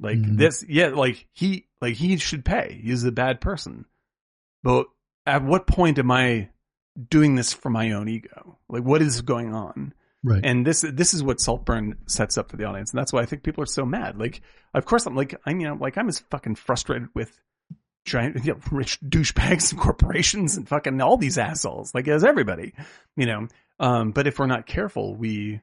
Like 0.00 0.18
Mhm. 0.18 0.36
this 0.38 0.64
yeah, 0.68 0.88
like 0.88 1.26
he 1.32 1.66
like 1.80 1.94
he 1.94 2.16
should 2.16 2.44
pay. 2.44 2.80
He's 2.82 3.04
a 3.04 3.12
bad 3.12 3.40
person. 3.40 3.86
But 4.62 4.86
at 5.26 5.42
what 5.44 5.66
point 5.66 5.98
am 5.98 6.10
I 6.10 6.50
doing 7.10 7.34
this 7.34 7.52
for 7.52 7.70
my 7.70 7.92
own 7.92 8.08
ego? 8.08 8.58
Like 8.68 8.82
what 8.84 9.02
is 9.02 9.20
going 9.22 9.54
on? 9.54 9.92
Right. 10.22 10.44
And 10.44 10.66
this 10.66 10.80
this 10.80 11.14
is 11.14 11.22
what 11.22 11.40
Saltburn 11.40 11.98
sets 12.06 12.36
up 12.38 12.50
for 12.50 12.56
the 12.56 12.64
audience, 12.64 12.90
and 12.92 12.98
that's 12.98 13.12
why 13.12 13.20
I 13.22 13.26
think 13.26 13.42
people 13.42 13.62
are 13.62 13.66
so 13.66 13.84
mad. 13.84 14.18
Like, 14.18 14.40
of 14.74 14.84
course, 14.84 15.06
I'm 15.06 15.14
like 15.16 15.34
I 15.46 15.50
you 15.50 15.58
know 15.68 15.74
like 15.74 15.96
I'm 15.98 16.08
as 16.08 16.18
fucking 16.20 16.56
frustrated 16.56 17.08
with 17.14 17.38
giant 18.04 18.44
you 18.44 18.52
know, 18.54 18.60
rich 18.70 19.00
douchebags 19.00 19.72
and 19.72 19.80
corporations 19.86 20.56
and 20.56 20.68
fucking 20.68 21.00
all 21.00 21.16
these 21.16 21.38
assholes, 21.38 21.94
like 21.94 22.06
as 22.08 22.24
everybody, 22.24 22.72
you 23.16 23.26
know. 23.26 23.48
Um, 23.78 24.12
but 24.12 24.26
if 24.26 24.38
we're 24.38 24.46
not 24.46 24.66
careful, 24.66 25.14
we 25.14 25.60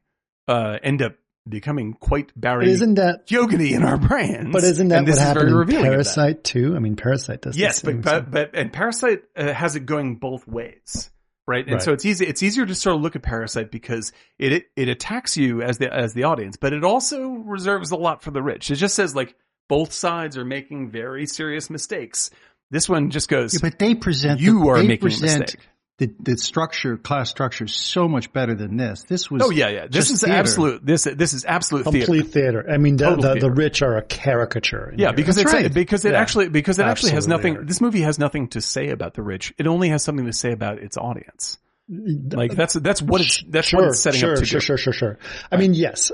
uh 0.48 0.78
end 0.84 1.02
up 1.02 1.16
becoming 1.48 1.94
quite 1.94 2.32
Barry 2.40 2.70
isn't 2.72 2.94
that 2.96 3.28
Yogini 3.28 3.72
in 3.72 3.84
our 3.84 3.98
brains. 3.98 4.50
but 4.54 4.64
isn't 4.64 4.88
that 4.90 5.00
And 5.00 5.08
what 5.10 5.18
happened 5.18 5.50
in 5.50 5.56
revealing 5.56 5.86
of 5.88 5.92
that. 5.92 5.96
Parasite 5.96 6.44
too? 6.44 6.74
I 6.76 6.80
mean, 6.80 6.96
Parasite 6.96 7.42
does. 7.42 7.58
Yes, 7.58 7.82
but, 7.82 8.02
but 8.02 8.32
but 8.32 8.52
and 8.56 8.72
Parasite 8.72 9.24
uh, 9.36 9.52
has 9.52 9.76
it 9.76 9.86
going 9.86 10.16
both 10.16 10.48
ways, 10.48 11.10
right? 11.48 11.66
And 11.66 11.74
Right. 11.76 11.82
so 11.82 11.92
it's 11.92 12.06
easy. 12.06 12.26
It's 12.26 12.44
easier 12.44 12.66
to 12.66 12.74
sort 12.76 12.96
of 12.96 13.02
look 13.02 13.16
at 13.18 13.24
Parasite 13.24 13.72
because 13.72 14.14
it, 14.40 14.54
it 14.54 14.64
it 14.78 14.88
attacks 14.90 15.36
you 15.36 15.62
as 15.62 15.80
the 15.80 15.94
as 15.94 16.14
the 16.14 16.24
audience, 16.24 16.56
but 16.56 16.72
it 16.72 16.84
also 16.86 17.30
reserves 17.32 17.92
a 17.92 17.98
lot 17.98 18.22
for 18.24 18.32
the 18.32 18.42
rich. 18.42 18.72
It 18.72 18.76
just 18.76 18.96
says 18.96 19.14
like 19.16 19.36
both 19.68 19.92
sides 19.92 20.38
are 20.38 20.46
making 20.46 20.92
very 20.92 21.26
serious 21.26 21.70
mistakes. 21.70 22.30
This 22.72 22.88
one 22.88 23.12
just 23.12 23.28
goes, 23.30 23.54
Yeah, 23.54 23.60
but 23.62 23.78
they 23.80 23.96
present 23.96 24.40
you 24.40 24.62
the, 24.64 24.70
are 24.70 24.84
making 24.84 25.08
a 25.10 25.22
mistake. 25.22 25.60
The, 26.00 26.12
the 26.20 26.38
structure, 26.38 26.98
class 26.98 27.30
structure, 27.30 27.66
is 27.66 27.76
so 27.76 28.08
much 28.08 28.34
better 28.34 28.56
than 28.56 28.78
this. 28.78 29.04
This 29.04 29.30
was 29.30 29.44
Oh 29.44 29.52
yeah, 29.52 29.70
yeah. 29.70 29.88
This 29.88 30.10
is 30.10 30.22
theater. 30.22 30.40
absolute. 30.40 30.84
This 30.84 31.04
this 31.04 31.34
is 31.34 31.46
absolute 31.46 31.84
complete 31.84 32.30
theater. 32.30 32.66
I 32.68 32.78
mean, 32.78 32.98
the, 32.98 33.06
Total 33.06 33.34
the, 33.36 33.40
the 33.42 33.52
rich 33.52 33.84
are 33.84 33.98
a 33.98 34.02
caricature. 34.02 34.92
Yeah, 34.98 35.10
here. 35.10 35.16
because 35.16 35.36
That's 35.36 35.54
it's 35.54 35.64
right. 35.64 35.74
because 35.74 36.04
it 36.04 36.14
Yeah. 36.14 36.22
actually 36.22 36.50
because 36.50 36.80
it 36.80 36.88
actually 36.88 37.12
has 37.12 37.28
nothing. 37.28 37.58
are. 37.58 37.64
This 37.64 37.80
movie 37.80 38.02
has 38.02 38.18
nothing 38.18 38.48
to 38.50 38.62
say 38.62 38.90
about 38.90 39.14
the 39.14 39.22
rich. 39.22 39.54
It 39.60 39.68
only 39.68 39.90
has 39.90 40.04
something 40.04 40.26
to 40.26 40.34
say 40.34 40.52
about 40.52 40.80
its 40.80 40.98
audience. 40.98 41.60
Like 41.88 42.56
that's 42.56 42.74
that's 42.74 43.02
what 43.02 43.22
it's 43.22 43.44
that's 43.48 43.68
sure, 43.68 43.82
what 43.82 43.90
it's 43.90 44.00
setting 44.00 44.22
sure, 44.22 44.32
up 44.34 44.40
to 44.40 44.46
sure, 44.46 44.60
do. 44.62 44.66
sure, 44.66 44.78
sure, 44.78 44.94
sure. 44.94 45.20
I 45.52 45.58
mean, 45.58 45.76
yes. 45.76 46.12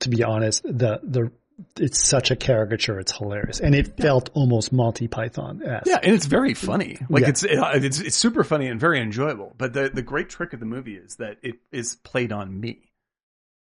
To 0.00 0.08
be 0.08 0.22
honest, 0.22 0.62
the 0.62 1.00
the 1.02 1.32
it's 1.78 1.98
such 2.06 2.30
a 2.30 2.36
caricature. 2.36 2.98
It's 2.98 3.16
hilarious, 3.16 3.60
and 3.60 3.74
it 3.74 3.96
felt 3.96 4.30
almost 4.34 4.72
Monty 4.72 5.08
Python 5.08 5.62
esque. 5.64 5.86
Yeah, 5.86 5.98
and 6.02 6.14
it's 6.14 6.26
very 6.26 6.54
funny. 6.54 6.98
Like 7.08 7.22
Yeah. 7.22 7.28
it's 7.28 7.44
uh, 7.44 7.70
it's 7.74 8.00
it's 8.00 8.16
super 8.16 8.44
funny 8.44 8.66
and 8.68 8.80
very 8.80 9.00
enjoyable. 9.00 9.54
But 9.56 9.72
the 9.72 9.88
the 9.88 10.02
great 10.02 10.28
trick 10.28 10.52
of 10.52 10.60
the 10.60 10.66
movie 10.66 10.96
is 10.96 11.16
that 11.16 11.38
it 11.42 11.56
is 11.72 11.96
played 11.96 12.32
on 12.32 12.58
me. 12.60 12.90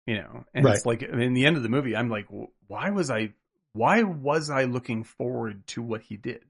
You 0.06 0.16
know, 0.16 0.44
and 0.52 0.66
it's 0.66 0.84
like 0.84 1.02
in 1.02 1.32
the 1.34 1.46
end 1.46 1.56
of 1.56 1.62
the 1.62 1.68
movie, 1.68 1.94
I'm 1.94 2.08
like, 2.08 2.26
why 2.66 2.90
was 2.90 3.08
I, 3.08 3.34
why 3.72 4.02
was 4.02 4.50
I 4.50 4.64
looking 4.64 5.04
forward 5.04 5.64
to 5.68 5.82
what 5.82 6.02
he 6.02 6.16
did? 6.16 6.42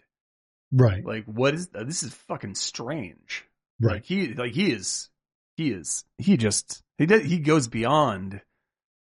right, 0.72 1.04
Like, 1.04 1.26
what 1.26 1.52
is 1.52 1.68
this? 1.68 2.02
Is 2.02 2.14
fucking 2.14 2.54
strange. 2.54 3.44
right. 3.78 3.96
Like 3.96 4.04
he, 4.06 4.32
like 4.32 4.52
he 4.52 4.72
is, 4.72 5.10
he 5.58 5.70
is, 5.70 6.04
he 6.16 6.38
just 6.38 6.82
he 6.96 7.04
does, 7.04 7.24
he 7.24 7.40
goes 7.40 7.68
beyond, 7.68 8.40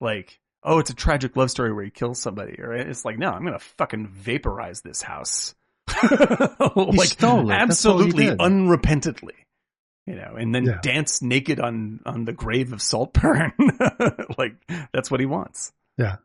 like, 0.02 0.42
oh, 0.64 0.80
it's 0.80 0.90
a 0.90 0.96
tragic 0.96 1.36
love 1.36 1.52
story 1.52 1.74
where 1.74 1.84
he 1.84 1.92
kills 1.92 2.20
somebody, 2.20 2.60
or 2.60 2.74
it's 2.74 3.06
like, 3.06 3.18
no, 3.18 3.30
I'm 3.32 3.44
gonna 3.44 3.60
fucking 3.60 4.08
vaporize 4.08 4.82
this 4.82 5.02
house, 5.02 5.54
like 6.76 7.10
stole 7.10 7.50
it. 7.52 7.58
That's 7.68 7.86
all 7.86 8.00
he 8.00 8.06
absolutely 8.10 8.26
unrepentantly, 8.28 9.36
you 10.08 10.16
know, 10.16 10.36
and 10.38 10.54
then 10.54 10.66
Yeah. 10.66 10.80
dance 10.82 11.22
naked 11.22 11.60
on 11.60 12.00
on 12.06 12.26
the 12.26 12.34
grave 12.34 12.74
of 12.74 12.82
Saltburn, 12.82 13.54
like 14.38 14.56
that's 14.94 15.10
what 15.12 15.20
he 15.20 15.26
wants. 15.26 15.72
Yeah. 15.98 16.18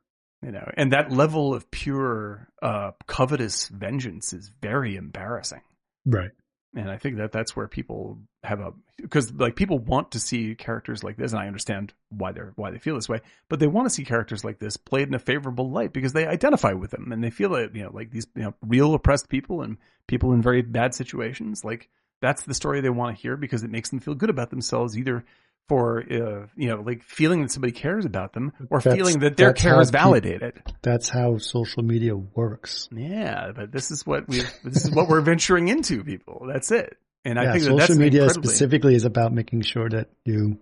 You 0.42 0.52
know, 0.52 0.70
and 0.76 0.92
that 0.92 1.10
level 1.10 1.52
of 1.52 1.68
pure, 1.72 2.48
uh, 2.62 2.92
covetous 3.08 3.66
vengeance 3.66 4.32
is 4.32 4.52
very 4.62 4.94
embarrassing 4.94 5.62
Right. 6.06 6.30
And 6.74 6.90
I 6.90 6.98
think 6.98 7.16
that 7.16 7.32
that's 7.32 7.56
where 7.56 7.66
people 7.66 8.18
have 8.42 8.60
a 8.60 8.72
because 8.98 9.32
like 9.32 9.56
people 9.56 9.78
want 9.78 10.12
to 10.12 10.20
see 10.20 10.54
characters 10.54 11.02
like 11.02 11.16
this, 11.16 11.32
and 11.32 11.40
I 11.40 11.46
understand 11.46 11.94
why 12.10 12.32
they're 12.32 12.52
why 12.56 12.70
they 12.70 12.78
feel 12.78 12.94
this 12.94 13.08
way, 13.08 13.20
but 13.48 13.58
they 13.58 13.66
want 13.66 13.86
to 13.86 13.94
see 13.94 14.04
characters 14.04 14.44
like 14.44 14.58
this 14.58 14.76
played 14.76 15.08
in 15.08 15.14
a 15.14 15.18
favorable 15.18 15.70
light 15.70 15.94
because 15.94 16.12
they 16.12 16.26
identify 16.26 16.72
with 16.72 16.90
them 16.90 17.10
and 17.10 17.24
they 17.24 17.30
feel 17.30 17.50
that 17.50 17.74
you 17.74 17.84
know 17.84 17.90
like 17.92 18.10
these 18.10 18.26
you 18.36 18.42
know 18.42 18.54
real 18.60 18.92
oppressed 18.92 19.30
people 19.30 19.62
and 19.62 19.78
people 20.06 20.32
in 20.32 20.42
very 20.42 20.62
bad 20.62 20.94
situations 20.94 21.64
like 21.64 21.88
that's 22.20 22.42
the 22.42 22.54
story 22.54 22.80
they 22.80 22.90
want 22.90 23.16
to 23.16 23.22
hear 23.22 23.36
because 23.36 23.62
it 23.62 23.70
makes 23.70 23.90
them 23.90 24.00
feel 24.00 24.14
good 24.14 24.30
about 24.30 24.50
themselves 24.50 24.98
either 24.98 25.24
for 25.68 26.00
uh, 26.02 26.46
you 26.56 26.68
know 26.68 26.80
like 26.84 27.02
feeling 27.02 27.42
that 27.42 27.50
somebody 27.50 27.72
cares 27.72 28.04
about 28.04 28.32
them 28.32 28.52
or 28.70 28.80
That's- 28.80 28.96
feeling 28.96 29.20
that 29.20 29.36
their 29.36 29.52
care 29.52 29.80
is 29.80 29.90
validated. 29.90 30.62
That's 30.82 31.08
how 31.08 31.38
social 31.38 31.82
media 31.82 32.16
works. 32.16 32.88
Yeah, 32.90 33.52
but 33.54 33.70
this 33.72 33.90
is 33.90 34.06
what 34.06 34.26
we 34.28 34.40
this 34.64 34.84
is 34.84 34.90
what 34.90 35.08
we're 35.08 35.20
venturing 35.20 35.68
into, 35.68 36.02
people. 36.04 36.46
That's 36.50 36.70
it. 36.70 36.96
And 37.24 37.38
I 37.38 37.44
yeah, 37.44 37.52
think 37.52 37.64
that 37.64 37.70
social 37.70 37.78
that's 37.78 37.98
media 37.98 38.30
specifically 38.30 38.94
is 38.94 39.04
about 39.04 39.32
making 39.34 39.62
sure 39.62 39.88
that 39.90 40.08
you 40.24 40.58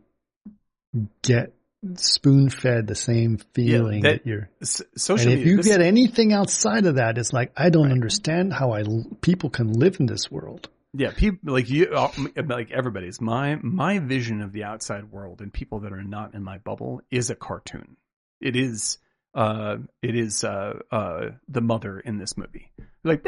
get 1.22 1.52
spoon 1.94 2.48
fed 2.48 2.86
the 2.86 2.94
same 2.94 3.38
feeling 3.54 4.02
that- 4.02 4.24
that, 4.24 4.26
you're. 4.26 4.48
s- 4.62 4.82
social 4.96 5.30
And 5.30 5.40
if 5.40 5.46
you 5.46 5.58
this- 5.58 5.66
get 5.68 5.80
anything 5.80 6.32
outside 6.32 6.86
of 6.86 6.96
that, 6.96 7.18
it's 7.18 7.32
like 7.32 7.52
I 7.56 7.70
don't 7.70 7.92
understand 7.92 8.52
how 8.52 8.72
I 8.72 8.82
people 9.20 9.50
can 9.50 9.72
live 9.72 10.00
in 10.00 10.06
this 10.06 10.30
world. 10.30 10.68
Yeah, 10.98 11.12
people 11.14 11.52
like 11.52 11.68
you, 11.68 11.86
uh, 11.94 12.10
like 12.46 12.70
everybody's. 12.70 13.20
My 13.20 13.56
my 13.62 13.98
vision 13.98 14.40
of 14.40 14.52
the 14.52 14.64
outside 14.64 15.10
world 15.12 15.40
and 15.40 15.52
people 15.52 15.80
that 15.80 15.92
are 15.92 16.02
not 16.02 16.34
in 16.34 16.42
my 16.42 16.58
bubble 16.58 17.02
is 17.10 17.28
a 17.28 17.34
cartoon. 17.34 17.96
It 18.40 18.56
is, 18.56 18.98
uh, 19.34 19.76
it 20.02 20.14
is, 20.14 20.42
uh, 20.44 20.78
uh, 20.90 21.30
the 21.48 21.60
mother 21.60 21.98
in 22.00 22.18
this 22.18 22.36
movie. 22.36 22.70
Like, 23.04 23.22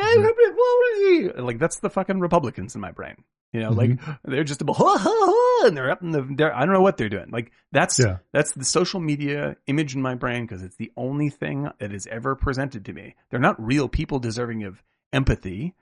like 1.39 1.59
that's 1.59 1.81
the 1.81 1.91
fucking 1.91 2.21
Republicans 2.21 2.75
in 2.75 2.81
my 2.81 2.91
brain. 2.93 3.23
You 3.53 3.61
know, 3.61 3.71
like 3.71 3.99
they're 4.25 4.45
just 4.45 4.61
about 4.61 4.77
ha, 4.77 4.99
ha, 4.99 4.99
ha, 5.03 5.67
and 5.67 5.77
they're 5.77 5.91
up 5.91 6.03
in 6.03 6.11
the. 6.11 6.27
They're, 6.37 6.55
I 6.55 6.65
don't 6.67 6.75
know 6.75 6.83
what 6.83 6.97
they're 6.99 7.09
doing. 7.09 7.31
Like 7.31 7.51
that's 7.73 7.99
Yeah. 7.99 8.19
that's 8.33 8.53
the 8.53 8.65
social 8.65 9.01
media 9.01 9.57
image 9.67 9.95
in 9.95 10.03
my 10.03 10.15
brain 10.17 10.45
because 10.45 10.63
it's 10.63 10.77
the 10.77 10.93
only 10.97 11.31
thing 11.31 11.69
that 11.79 11.93
is 11.93 12.07
ever 12.09 12.35
presented 12.35 12.85
to 12.87 12.93
me. 12.93 13.15
They're 13.31 13.41
not 13.41 13.65
real 13.65 13.89
people 13.89 14.19
deserving 14.19 14.65
of 14.65 14.83
empathy 15.13 15.75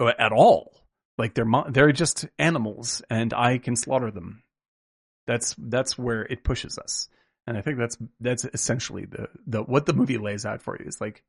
uh, 0.00 0.12
at 0.18 0.32
all. 0.32 0.72
Like 1.18 1.34
they're 1.34 1.44
mo- 1.44 1.66
they're 1.68 1.92
just 1.92 2.26
animals, 2.38 3.02
and 3.10 3.34
I 3.34 3.58
can 3.58 3.74
slaughter 3.76 4.10
them. 4.10 4.42
That's 5.26 5.54
that's 5.58 5.98
where 5.98 6.22
it 6.22 6.42
pushes 6.44 6.78
us, 6.78 7.08
and 7.46 7.56
I 7.58 7.60
think 7.60 7.78
that's 7.78 7.98
that's 8.20 8.44
essentially 8.46 9.04
the 9.04 9.28
the 9.46 9.62
what 9.62 9.84
the 9.84 9.92
movie 9.92 10.16
lays 10.18 10.46
out 10.46 10.62
for 10.62 10.76
you 10.78 10.86
is 10.86 11.00
like, 11.00 11.22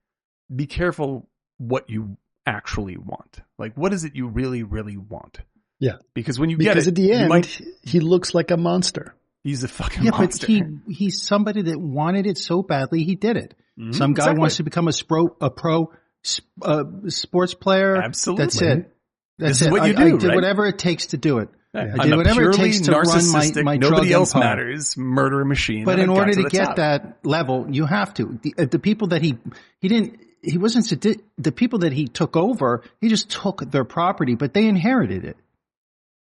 be 0.55 0.67
careful 0.67 1.27
what 1.57 1.89
you 1.89 2.17
actually 2.45 2.97
want. 2.97 3.41
Like, 3.57 3.75
what 3.75 3.91
is 3.93 4.05
it 4.05 4.15
you 4.15 4.27
really 4.27 4.63
really 4.63 4.95
want? 4.97 5.39
Yeah. 5.81 5.95
because 6.13 6.37
when 6.39 6.49
you 6.49 6.57
Because 6.57 6.75
get 6.75 6.83
it, 6.83 6.87
at 6.89 6.95
the 6.95 7.11
end, 7.13 7.29
might- 7.29 7.61
he 7.83 7.99
looks 8.01 8.33
like 8.33 8.51
a 8.51 8.57
monster. 8.57 9.15
he's 9.43 9.63
a 9.63 9.67
fucking 9.69 10.03
Yeah, 10.03 10.11
monster. 10.11 10.45
but 10.47 10.53
he 10.87 10.93
he's 10.93 11.21
somebody 11.21 11.61
that 11.63 11.79
wanted 11.79 12.27
it 12.27 12.37
so 12.37 12.61
badly 12.63 13.03
he 13.05 13.15
did 13.15 13.37
it. 13.37 13.55
Mhm, 13.79 13.95
Some 13.95 14.13
guy 14.13 14.23
exactly. 14.23 14.39
wants 14.39 14.57
to 14.57 14.63
become 14.63 14.87
a 14.87 14.91
spro, 14.91 15.35
a 15.41 15.49
pro 15.49 15.91
sp- 16.23 16.43
uh, 16.61 16.83
sports 17.07 17.53
player. 17.53 17.95
Absolutely. 17.95 18.45
That's 18.45 18.61
it. 18.61 18.95
That's 19.39 19.59
This 19.59 19.61
is 19.61 19.67
it. 19.67 19.71
what 19.71 19.87
you 19.87 19.95
I, 19.97 20.01
I 20.01 20.09
do, 20.09 20.17
did 20.19 20.27
right? 20.27 20.35
whatever 20.35 20.67
it 20.67 20.77
takes 20.77 21.07
to 21.07 21.17
do 21.17 21.39
it. 21.39 21.49
Yeah. 21.73 21.93
I 21.99 22.07
did 22.07 22.17
whatever 22.17 22.49
it 22.49 22.55
takes 22.55 22.81
to 22.81 22.91
run 22.91 23.31
my, 23.31 23.51
my 23.63 23.77
nobody 23.77 24.11
else 24.11 24.35
empire. 24.35 24.55
matters 24.55 24.97
murder 24.97 25.45
machine. 25.45 25.85
But 25.85 25.99
in 25.99 26.09
order 26.09 26.33
to, 26.33 26.43
the 26.43 26.49
get 26.49 26.65
top. 26.65 26.75
that 26.77 27.19
level, 27.23 27.67
you 27.69 27.85
have 27.85 28.13
to. 28.15 28.39
The, 28.41 28.53
uh, 28.57 28.65
the 28.65 28.79
people 28.79 29.07
that 29.09 29.21
he 29.21 29.37
he 29.79 29.87
didn't 29.87 30.19
he 30.41 30.57
wasn't 30.57 30.89
the 31.37 31.51
people 31.51 31.79
that 31.79 31.93
he 31.93 32.07
took 32.07 32.35
over. 32.35 32.83
He 33.01 33.07
just 33.09 33.29
took 33.29 33.69
their 33.71 33.83
property, 33.85 34.35
but 34.35 34.53
they 34.53 34.65
inherited 34.67 35.25
it. 35.25 35.37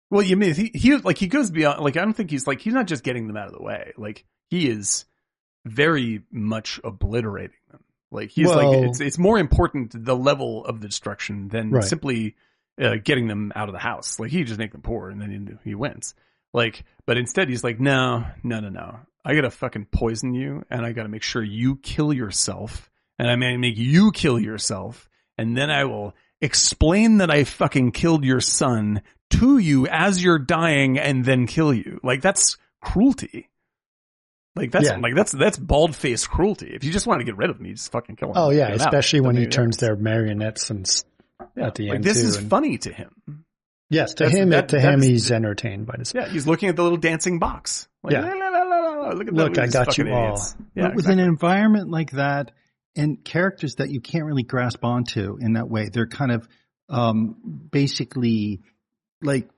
Well, 0.09 0.21
you 0.21 0.37
mean 0.37 0.53
he, 0.53 0.71
he 0.73 0.95
like 0.97 1.17
he 1.17 1.27
goes 1.27 1.51
beyond 1.51 1.83
like 1.83 1.97
I 1.97 2.01
don't 2.01 2.13
think 2.13 2.31
he's 2.31 2.47
like 2.47 2.61
he's 2.61 2.73
not 2.73 2.87
just 2.87 3.03
getting 3.03 3.27
them 3.27 3.35
out 3.37 3.47
of 3.47 3.53
the 3.53 3.61
way. 3.63 3.93
Like 3.97 4.25
he 4.49 4.69
is 4.69 5.05
very 5.65 6.21
much 6.31 6.79
obliterating 6.83 7.57
them. 7.71 7.83
Like 8.11 8.29
he's 8.29 8.47
like 8.47 8.83
it's 8.87 9.01
it's 9.01 9.17
more 9.17 9.39
important 9.39 9.91
the 10.05 10.15
level 10.15 10.63
of 10.65 10.81
the 10.81 10.87
destruction 10.87 11.47
than 11.49 11.71
Right. 11.71 11.83
simply 11.83 12.35
uh, 12.81 12.95
getting 13.03 13.27
them 13.27 13.51
out 13.55 13.69
of 13.69 13.73
the 13.73 13.79
house. 13.79 14.19
Like 14.19 14.31
he 14.31 14.43
just 14.43 14.59
make 14.59 14.71
them 14.71 14.81
poor 14.81 15.09
and 15.09 15.21
then 15.21 15.57
he, 15.63 15.69
he 15.69 15.75
wins. 15.75 16.15
Like, 16.53 16.83
but 17.05 17.17
instead 17.17 17.49
he's 17.49 17.63
like, 17.63 17.79
no, 17.79 18.25
no, 18.43 18.59
no, 18.59 18.69
no. 18.69 18.99
I 19.25 19.35
gotta 19.35 19.49
fucking 19.51 19.87
poison 19.91 20.33
you 20.33 20.63
and 20.69 20.85
I 20.85 20.91
gotta 20.91 21.09
make 21.09 21.23
sure 21.23 21.41
you 21.43 21.77
kill 21.77 22.11
yourself 22.13 22.89
and 23.19 23.29
I 23.29 23.35
may 23.35 23.55
make 23.57 23.77
you 23.77 24.11
kill 24.11 24.39
yourself 24.39 25.09
and 25.37 25.55
then 25.57 25.69
I 25.71 25.85
will 25.85 26.13
explain 26.41 27.17
that 27.19 27.31
I 27.31 27.43
fucking 27.45 27.91
killed 27.93 28.23
your 28.25 28.41
son 28.41 29.01
to 29.31 29.57
you 29.57 29.87
as 29.87 30.23
you're 30.23 30.39
dying 30.39 30.99
and 30.99 31.23
then 31.25 31.47
kill 31.47 31.73
you. 31.73 31.99
Like 32.03 32.21
that's 32.21 32.57
cruelty. 32.81 33.49
Like 34.55 34.71
that's 34.71 34.85
Yeah. 34.87 34.97
like 34.97 35.15
that's 35.15 35.31
that's 35.31 35.57
bald 35.57 35.95
faced 35.95 36.29
cruelty. 36.29 36.71
If 36.75 36.83
you 36.83 36.91
just 36.91 37.07
want 37.07 37.21
to 37.21 37.23
get 37.25 37.37
rid 37.37 37.49
of 37.49 37.59
you 37.61 37.73
just 37.73 37.91
fucking 37.91 38.17
kill 38.17 38.29
him. 38.29 38.33
Oh 38.37 38.49
yeah, 38.51 38.67
Get 38.67 38.73
'em 38.75 38.81
out. 38.81 38.87
especially 38.93 39.21
when 39.21 39.35
he 39.37 39.47
turns 39.47 39.77
their 39.77 39.95
marionettes 39.95 40.69
and. 40.69 40.87
At 41.57 41.75
the 41.75 41.87
like 41.89 41.95
end 41.95 42.03
this 42.03 42.21
too, 42.21 42.27
is 42.27 42.35
and- 42.37 42.49
funny 42.49 42.77
to 42.79 42.93
him. 42.93 43.45
yes, 43.89 44.13
to 44.15 44.23
That's- 44.25 44.37
him, 44.39 44.49
that- 44.49 44.69
to 44.69 44.79
him, 44.79 45.01
he's 45.01 45.31
entertained 45.31 45.85
by 45.85 45.95
this. 45.97 46.13
Yeah, 46.15 46.27
he's 46.29 46.47
looking 46.47 46.69
at 46.69 46.75
the 46.75 46.83
little 46.83 46.97
dancing 46.97 47.39
box. 47.39 47.87
Like, 48.03 48.13
Yeah. 48.13 48.21
"La, 48.21 48.49
la, 48.49 48.63
la, 48.63 49.09
Look 49.13 49.27
at 49.27 49.33
Look. 49.33 49.57
I 49.57 49.67
got 49.67 49.97
you 49.97 50.09
all. 50.11 50.41
Yeah, 50.75 50.87
but 50.87 50.95
with 50.95 51.07
an 51.09 51.19
environment 51.19 51.89
like 51.89 52.11
that 52.11 52.51
and 52.95 53.23
characters 53.23 53.75
that 53.75 53.89
you 53.89 53.99
can't 54.01 54.25
really 54.25 54.43
grasp 54.43 54.83
onto 54.85 55.37
in 55.39 55.53
that 55.53 55.69
way, 55.69 55.89
they're 55.89 56.07
kind 56.07 56.31
of 56.31 56.47
um, 56.89 57.35
basically 57.71 58.61
like 59.21 59.49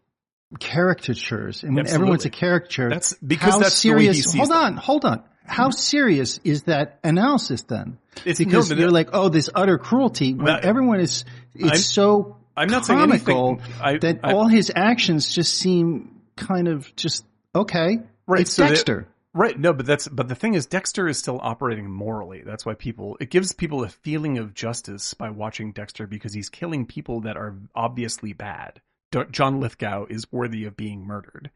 caricatures. 0.60 1.64
And 1.64 1.76
when 1.76 1.88
everyone's 1.88 2.26
a 2.26 2.30
caricature, 2.30 2.90
That's 2.90 3.14
because 3.16 3.53
how 3.53 3.60
that's 3.60 3.82
the 3.82 3.94
way 3.94 4.07
he 4.07 4.14
serious. 4.14 4.34
hold 4.34 4.49
them. 4.49 4.57
on, 4.57 4.78
hold 4.78 5.06
on. 5.06 5.24
How 5.48 5.70
serious 5.70 6.40
is 6.44 6.64
that 6.64 6.99
analysis 7.03 7.64
then? 7.64 7.99
It's 8.26 8.40
Because 8.40 8.72
no, 8.72 8.78
you're 8.78 8.90
like, 8.91 9.10
oh, 9.14 9.30
this 9.30 9.49
utter 9.53 9.78
cruelty. 9.78 10.34
When 10.34 10.45
That- 10.45 10.66
everyone 10.66 10.99
is, 10.99 11.24
it's 11.56 11.69
I'm- 11.72 11.77
so 11.77 12.38
I'm 12.57 12.69
not 12.69 12.86
comical. 12.88 13.60
I- 13.82 13.98
that 13.98 14.19
I- 14.23 14.34
all 14.34 14.48
his 14.48 14.72
actions 14.76 15.34
just 15.34 15.53
seem 15.56 16.22
kind 16.36 16.68
of 16.68 16.94
just 16.95 17.26
okay. 17.53 17.99
Right, 18.27 18.41
It's 18.41 18.53
so 18.53 18.64
that- 18.64 18.69
Dexter. 18.69 19.07
Right. 19.34 19.60
No, 19.60 19.73
but 19.73 19.86
that's 19.86 20.07
but 20.07 20.30
the 20.30 20.36
thing 20.36 20.53
is 20.53 20.65
Dexter 20.65 21.10
is 21.10 21.18
still 21.18 21.40
operating 21.44 21.91
morally. 21.91 22.41
That's 22.45 22.65
why 22.65 22.73
people 22.73 23.18
it 23.19 23.30
gives 23.30 23.52
people 23.52 23.84
a 23.84 23.90
feeling 23.90 24.38
of 24.38 24.53
justice 24.53 25.14
by 25.14 25.30
watching 25.30 25.73
Dexter 25.73 26.07
because 26.07 26.34
he's 26.34 26.48
killing 26.49 26.86
people 26.86 27.22
that 27.22 27.36
are 27.36 27.56
obviously 27.76 28.32
bad. 28.32 28.80
D- 29.11 29.23
John 29.32 29.60
Lithgow 29.60 30.06
is 30.10 30.32
worthy 30.32 30.64
of 30.64 30.77
being 30.77 31.06
murdered. 31.06 31.52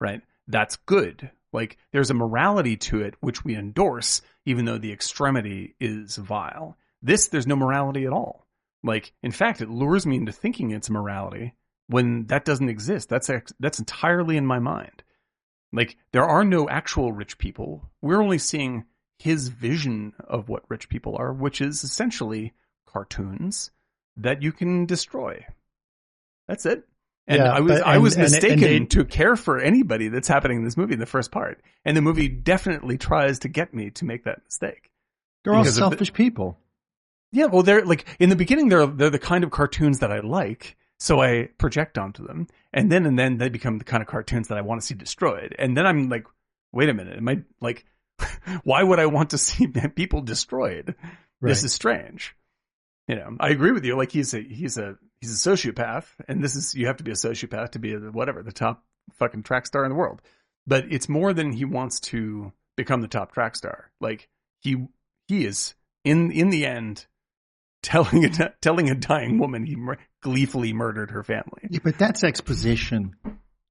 Right? 0.00 0.22
That's 0.46 0.76
good. 0.76 1.30
Like 1.52 1.76
there's 1.92 2.08
a 2.10 2.14
morality 2.14 2.78
to 2.78 3.02
it 3.02 3.14
which 3.20 3.44
we 3.44 3.54
endorse 3.54 4.22
even 4.46 4.64
though 4.64 4.78
the 4.78 4.92
extremity 4.92 5.74
is 5.78 6.16
vile. 6.16 6.78
This 7.02 7.28
there's 7.28 7.46
no 7.46 7.56
morality 7.56 8.06
at 8.06 8.12
all. 8.14 8.46
Like 8.84 9.12
in 9.22 9.32
fact 9.32 9.60
it 9.60 9.68
lures 9.68 10.06
me 10.06 10.16
into 10.16 10.32
thinking 10.32 10.70
it's 10.70 10.88
morality 10.90 11.54
when 11.88 12.26
that 12.26 12.44
doesn't 12.44 12.68
exist. 12.68 13.08
That's 13.08 13.28
ex- 13.30 13.52
that's 13.60 13.78
entirely 13.78 14.36
in 14.36 14.46
my 14.46 14.58
mind. 14.58 15.02
Like 15.72 15.96
there 16.12 16.24
are 16.24 16.44
no 16.44 16.68
actual 16.68 17.12
rich 17.12 17.38
people. 17.38 17.90
We're 18.00 18.22
only 18.22 18.38
seeing 18.38 18.84
his 19.18 19.48
vision 19.48 20.12
of 20.20 20.48
what 20.48 20.62
rich 20.70 20.88
people 20.88 21.16
are, 21.16 21.32
which 21.32 21.60
is 21.60 21.82
essentially 21.82 22.52
cartoons 22.86 23.70
that 24.16 24.42
you 24.42 24.52
can 24.52 24.86
destroy. 24.86 25.44
That's 26.46 26.64
it. 26.66 26.86
And 27.26 27.38
Yeah, 27.38 27.52
I 27.52 27.60
was 27.60 27.72
but- 27.72 27.86
I 27.86 27.94
and- 27.94 28.02
was 28.02 28.14
and- 28.14 28.24
and 28.24 28.32
mistaken 28.32 28.60
they- 28.60 28.84
to 28.86 29.04
care 29.04 29.36
for 29.36 29.58
anybody 29.58 30.08
that's 30.08 30.28
happening 30.28 30.58
in 30.58 30.64
this 30.64 30.76
movie 30.76 30.94
in 30.94 31.00
the 31.00 31.04
first 31.06 31.30
part. 31.30 31.60
And 31.84 31.96
the 31.96 32.00
movie 32.02 32.28
definitely 32.28 32.96
tries 32.96 33.40
to 33.40 33.48
get 33.48 33.74
me 33.74 33.90
to 33.90 34.04
make 34.06 34.24
that 34.24 34.42
mistake. 34.44 34.90
They're 35.44 35.52
all 35.52 35.60
of 35.60 35.66
the- 35.66 35.72
selfish 35.72 36.12
people. 36.12 36.58
Yeah, 37.30 37.46
well, 37.46 37.62
they're 37.62 37.84
like 37.84 38.06
in 38.18 38.30
the 38.30 38.36
beginning, 38.36 38.68
they're 38.68 38.86
they're 38.86 39.10
the 39.10 39.18
kind 39.18 39.44
of 39.44 39.50
cartoons 39.50 39.98
that 39.98 40.10
I 40.10 40.20
like, 40.20 40.76
so 40.98 41.20
I 41.20 41.50
project 41.58 41.98
onto 41.98 42.26
them, 42.26 42.46
and 42.72 42.90
then 42.90 43.06
and 43.06 43.18
then 43.18 43.38
they 43.38 43.48
become 43.48 43.78
the 43.78 43.84
kind 43.84 44.02
of 44.02 44.08
cartoons 44.08 44.48
that 44.48 44.58
I 44.58 44.62
want 44.62 44.80
to 44.80 44.86
see 44.86 44.94
destroyed, 44.94 45.54
and 45.58 45.76
then 45.76 45.86
I'm 45.86 46.08
like, 46.08 46.26
wait 46.72 46.88
a 46.88 46.94
minute, 46.94 47.16
am 47.18 47.28
I 47.28 47.42
like, 47.60 47.84
why 48.64 48.82
would 48.82 48.98
I 48.98 49.06
want 49.06 49.30
to 49.30 49.38
see 49.38 49.66
people 49.94 50.22
destroyed? 50.22 50.94
This 51.40 51.64
is 51.64 51.72
strange. 51.72 52.34
You 53.06 53.16
know, 53.16 53.36
I 53.40 53.50
agree 53.50 53.72
with 53.72 53.84
you. 53.84 53.96
Like 53.96 54.12
he's 54.12 54.34
a 54.34 54.40
he's 54.40 54.76
a 54.76 54.96
he's 55.20 55.46
a 55.46 55.50
sociopath, 55.50 56.06
and 56.26 56.42
this 56.42 56.56
is 56.56 56.74
you 56.74 56.86
have 56.86 56.98
to 56.98 57.04
be 57.04 57.10
a 57.10 57.14
sociopath 57.14 57.70
to 57.72 57.78
be 57.78 57.94
a, 57.94 57.98
whatever 57.98 58.42
the 58.42 58.52
top 58.52 58.84
fucking 59.14 59.42
track 59.42 59.66
star 59.66 59.84
in 59.84 59.90
the 59.90 59.96
world. 59.96 60.20
But 60.66 60.86
it's 60.90 61.08
more 61.08 61.32
than 61.32 61.52
he 61.52 61.64
wants 61.64 62.00
to 62.00 62.52
become 62.76 63.00
the 63.00 63.08
top 63.08 63.32
track 63.32 63.56
star. 63.56 63.90
Like 64.00 64.28
he 64.60 64.88
he 65.26 65.46
is 65.46 65.74
in 66.04 66.30
in 66.32 66.50
the 66.50 66.66
end 66.66 67.06
telling 67.82 68.24
a 68.24 68.28
telling 68.60 68.90
a 68.90 68.94
dying 68.94 69.38
woman 69.38 69.64
he 69.64 69.76
mur- 69.76 69.98
gleefully 70.22 70.72
murdered 70.72 71.10
her 71.12 71.22
family. 71.22 71.62
Yeah, 71.70 71.80
but 71.84 71.98
that's 71.98 72.24
exposition. 72.24 73.14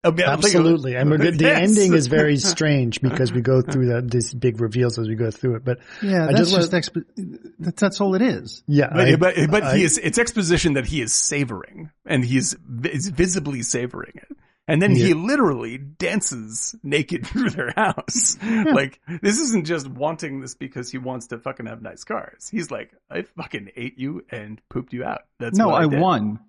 Oh, 0.03 0.11
I 0.11 0.11
mean, 0.11 0.25
Absolutely. 0.27 0.95
And 0.95 1.09
we're. 1.09 1.17
The 1.17 1.31
Yes. 1.41 1.69
ending 1.69 1.93
is 1.93 2.07
very 2.07 2.37
strange 2.37 3.01
because 3.01 3.33
we 3.33 3.41
go 3.41 3.61
through 3.61 3.87
the, 3.87 4.01
these 4.01 4.31
big 4.33 4.61
reveals 4.61 4.97
as 4.99 5.07
we 5.07 5.15
go 5.15 5.31
through 5.31 5.55
it. 5.55 5.65
But 5.65 5.79
Yeah, 6.03 6.25
I 6.25 6.33
that's 6.33 6.51
just 6.51 6.71
just, 6.71 6.71
wanna- 6.71 6.81
expo- 7.05 7.51
that's, 7.59 7.81
that's 7.81 7.99
all 8.01 8.13
it 8.15 8.21
is. 8.21 8.63
yeah, 8.67 8.89
But, 8.91 8.99
I- 9.07 9.15
but, 9.15 9.35
but 9.49 9.63
I- 9.63 9.77
he 9.77 9.83
is, 9.83 9.97
it's 9.97 10.19
exposition 10.19 10.73
that 10.73 10.85
he 10.85 11.01
is 11.01 11.13
savoring 11.13 11.89
and 12.05 12.23
he's 12.23 12.55
is 12.85 13.09
visibly 13.09 13.63
savoring 13.63 14.13
it. 14.15 14.37
And 14.67 14.81
then 14.81 14.95
he 14.95 15.13
literally 15.13 15.77
dances 15.77 16.75
naked 16.83 17.25
through 17.27 17.51
their 17.51 17.71
house. 17.75 18.37
Like, 18.43 18.99
this 19.21 19.39
isn't 19.39 19.65
just 19.65 19.87
wanting 19.87 20.41
this 20.41 20.55
because 20.55 20.91
he 20.91 20.97
wants 20.97 21.27
to 21.27 21.37
fucking 21.39 21.67
have 21.67 21.81
nice 21.81 22.03
cars. 22.03 22.49
He's 22.49 22.69
like, 22.69 22.91
I 23.09 23.21
fucking 23.21 23.71
ate 23.77 23.97
you 23.97 24.25
and 24.29 24.61
pooped 24.69 24.91
you 24.93 25.05
out. 25.05 25.21
That's 25.39 25.57
no, 25.57 25.69
what 25.69 25.81
I, 25.81 25.85
I 25.85 25.87
did. 25.87 25.99
won. 26.01 26.39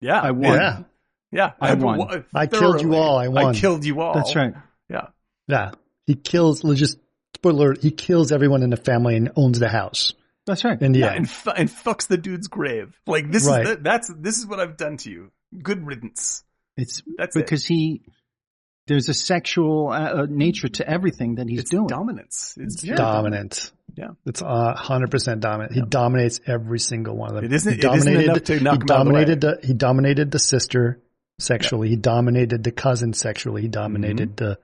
Yeah. 0.00 0.20
I 0.20 0.30
won. 0.30 0.54
Yeah. 0.54 0.82
Yeah. 1.30 1.52
I 1.60 1.74
won. 1.74 1.98
wa- 1.98 2.20
I 2.34 2.46
killed 2.46 2.80
you 2.80 2.94
all. 2.94 3.18
I 3.18 3.28
won. 3.28 3.54
I 3.54 3.58
killed 3.58 3.84
you 3.84 4.00
all. 4.00 4.14
That's 4.14 4.34
right. 4.34 4.54
Yeah. 4.88 5.08
yeah, 5.48 5.72
he 6.06 6.14
kills, 6.14 6.62
let's 6.64 6.78
just, 6.80 6.98
spoiler 7.34 7.66
alert, 7.70 7.82
he 7.82 7.90
kills 7.90 8.30
everyone 8.32 8.62
in 8.62 8.70
the 8.70 8.76
family 8.76 9.16
and 9.16 9.32
owns 9.36 9.58
the 9.58 9.68
house. 9.68 10.14
That's 10.46 10.64
right. 10.64 10.80
And 10.80 10.94
the 10.94 11.00
Yeah, 11.00 11.12
and, 11.12 11.28
fu- 11.28 11.50
and 11.50 11.68
fucks 11.68 12.06
the 12.06 12.16
dude's 12.16 12.46
grave. 12.46 12.98
Like 13.06 13.30
this 13.30 13.46
Right. 13.46 13.62
is 13.66 13.70
the, 13.70 13.82
that's 13.82 14.08
this 14.16 14.38
is 14.38 14.46
what 14.46 14.60
I've 14.60 14.76
done 14.76 14.96
to 14.98 15.10
you. 15.10 15.32
Good 15.60 15.84
riddance. 15.84 16.44
It's 16.76 17.02
That's 17.18 17.36
it. 17.36 17.40
because 17.40 17.64
he 17.66 18.02
there's 18.86 19.08
a 19.08 19.14
sexual 19.14 19.88
uh, 19.88 20.22
uh, 20.22 20.26
nature 20.28 20.68
to 20.68 20.88
everything 20.88 21.36
that 21.36 21.48
he's 21.48 21.60
it's 21.60 21.70
doing. 21.70 21.88
dominance. 21.88 22.54
It's 22.56 22.84
Yeah. 22.84 22.94
dominant. 22.94 23.72
Yeah. 23.96 24.10
It's 24.26 24.42
uh, 24.42 24.74
100% 24.76 25.40
dominant. 25.40 25.72
He 25.72 25.80
dominates 25.82 26.40
every 26.46 26.78
single 26.78 27.16
one 27.16 27.30
of 27.30 27.36
them. 27.36 27.44
It 27.46 27.52
isn't- 27.52 27.72
he 27.72 27.78
it 27.80 27.84
isn't 27.84 28.12
dominated, 28.12 28.24
enough 28.30 28.42
to 28.44 28.60
knock 28.60 28.74
he 28.74 28.76
him 28.76 28.80
out 28.82 28.86
the 28.86 28.86
dominated 28.94 29.40
the, 29.40 29.60
he 29.64 29.72
dominated 29.74 30.30
the 30.30 30.38
sister 30.38 31.00
sexually. 31.40 31.88
He 31.88 31.96
dominated 31.96 32.62
the 32.62 32.70
cousin 32.72 33.12
sexually. 33.12 33.62
He 33.62 33.68
dominated 33.68 34.36
Mm-hmm. 34.36 34.44
the 34.44 34.58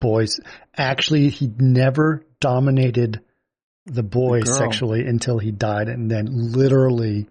boys. 0.00 0.40
Actually, 0.76 1.28
he 1.28 1.48
never 1.58 2.26
dominated 2.40 3.20
the 3.86 4.02
boys 4.02 4.44
girl. 4.44 4.58
sexually 4.58 5.06
until 5.06 5.38
he 5.38 5.52
died 5.52 5.88
and 5.88 6.10
then 6.10 6.26
literally, 6.52 7.28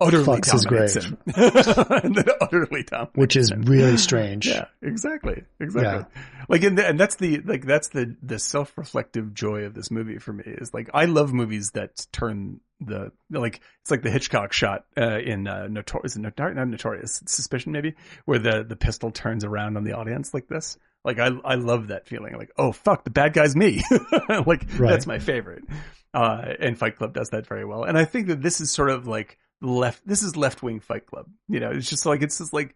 utterly 0.00 0.24
fucks 0.24 0.52
his 0.52 0.64
grave. 0.64 0.94
him. 0.94 1.18
and 1.26 2.14
then 2.14 2.24
utterly 2.40 2.82
dominates 2.84 3.16
which 3.16 3.36
is 3.36 3.50
him. 3.50 3.62
really 3.62 3.96
strange. 4.08 4.46
Yeah, 4.46 4.66
exactly, 4.82 5.44
exactly. 5.60 6.04
Like, 6.48 6.62
and, 6.62 6.78
and 6.78 6.98
that's 6.98 7.16
the 7.16 7.40
like 7.40 7.64
that's 7.66 7.88
the 7.88 8.16
the 8.22 8.38
self 8.38 8.76
reflective 8.78 9.34
joy 9.34 9.62
of 9.64 9.74
this 9.74 9.90
movie 9.90 10.18
for 10.18 10.32
me 10.32 10.44
is 10.46 10.72
like 10.72 10.90
I 10.94 11.04
love 11.06 11.32
movies 11.32 11.72
that 11.72 12.06
turn 12.12 12.60
the 12.80 13.10
like 13.30 13.60
it's 13.82 13.90
like 13.90 14.02
the 14.02 14.10
Hitchcock 14.10 14.52
shot 14.52 14.84
uh, 14.96 15.18
in 15.18 15.46
uh, 15.48 15.66
Notorious, 15.68 16.16
not 16.16 16.38
not 16.38 16.68
Notorious 16.68 17.22
Suspicion 17.26 17.72
maybe 17.72 17.94
where 18.24 18.38
the 18.38 18.64
the 18.64 18.76
pistol 18.76 19.10
turns 19.10 19.44
around 19.44 19.76
on 19.76 19.84
the 19.84 19.92
audience 19.94 20.32
like 20.32 20.48
this. 20.48 20.78
Like 21.04 21.18
I 21.18 21.26
I 21.44 21.56
love 21.56 21.88
that 21.88 22.06
feeling. 22.06 22.36
Like 22.36 22.50
oh 22.56 22.72
fuck, 22.72 23.04
the 23.04 23.10
bad 23.10 23.32
guy's 23.32 23.56
me. 23.56 23.82
like 24.28 24.64
Right. 24.78 24.90
that's 24.90 25.06
my 25.06 25.18
favorite. 25.18 25.64
Uh, 26.14 26.54
and 26.60 26.78
Fight 26.78 26.96
Club 26.96 27.12
does 27.12 27.30
that 27.30 27.46
very 27.46 27.64
well. 27.66 27.84
And 27.84 27.98
I 27.98 28.04
think 28.06 28.28
that 28.28 28.40
this 28.40 28.60
is 28.62 28.70
sort 28.70 28.88
of 28.90 29.06
like 29.06 29.38
left. 29.60 30.06
This 30.06 30.22
is 30.22 30.36
left 30.36 30.62
wing 30.62 30.80
Fight 30.80 31.06
Club. 31.06 31.26
You 31.48 31.60
know, 31.60 31.70
it's 31.70 31.88
just 31.90 32.06
like 32.06 32.22
it's 32.22 32.38
just 32.38 32.52
like 32.52 32.74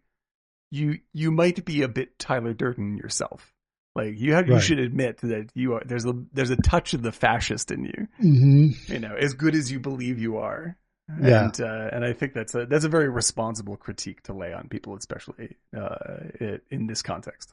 you 0.71 0.99
you 1.13 1.31
might 1.31 1.65
be 1.65 1.83
a 1.83 1.89
bit 1.89 2.19
Tyler 2.19 2.55
Durden 2.55 2.97
yourself. 2.97 3.53
Like 3.95 4.19
you 4.19 4.33
have, 4.33 4.49
you 4.49 4.55
should 4.61 4.79
admit 4.79 5.19
that 5.19 5.51
you 5.55 5.75
are. 5.75 5.83
There's 5.85 6.07
a 6.07 6.15
there's 6.33 6.51
a 6.51 6.57
touch 6.57 6.95
of 6.95 7.03
the 7.03 7.13
fascist 7.13 7.71
in 7.71 7.85
you. 7.85 8.09
hmm 8.19 8.69
You 8.87 8.99
know, 9.01 9.15
as 9.15 9.35
good 9.35 9.55
as 9.55 9.71
you 9.71 9.81
believe 9.81 10.19
you 10.19 10.39
are. 10.39 10.77
Yeah. 11.21 11.45
And 11.45 11.61
uh, 11.61 11.91
and 11.93 12.05
I 12.05 12.15
think 12.15 12.33
that's 12.33 12.55
a 12.55 12.65
that's 12.65 12.85
a 12.85 12.89
very 12.89 13.11
responsible 13.11 13.77
critique 13.77 14.23
to 14.25 14.33
lay 14.33 14.55
on 14.55 14.69
people, 14.69 14.97
especially 14.97 15.57
uh, 15.77 15.97
i- 16.41 16.61
in 16.71 16.87
this 16.87 17.03
context. 17.03 17.53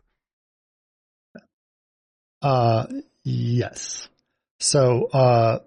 Uh, 2.42 2.86
yes. 3.24 4.08
So, 4.60 5.06
uh, 5.12 5.60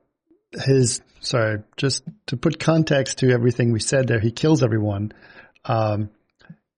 his, 0.52 1.00
sorry, 1.20 1.62
just 1.76 2.04
to 2.26 2.36
put 2.36 2.58
context 2.58 3.18
to 3.18 3.30
everything 3.30 3.72
we 3.72 3.80
said 3.80 4.08
there, 4.08 4.20
he 4.20 4.30
kills 4.30 4.62
everyone. 4.62 5.12
Um, 5.64 6.10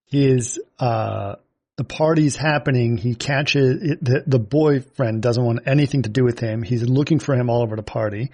his, 0.06 0.60
uh, 0.78 1.36
the 1.76 1.84
party's 1.84 2.36
happening. 2.36 2.96
He 2.96 3.14
catches 3.14 3.82
it, 3.82 4.04
the, 4.04 4.22
the 4.26 4.38
boyfriend 4.38 5.22
doesn't 5.22 5.44
want 5.44 5.60
anything 5.66 6.02
to 6.02 6.08
do 6.08 6.24
with 6.24 6.38
him. 6.38 6.62
He's 6.62 6.82
looking 6.82 7.18
for 7.18 7.34
him 7.34 7.50
all 7.50 7.62
over 7.62 7.76
the 7.76 7.82
party. 7.82 8.30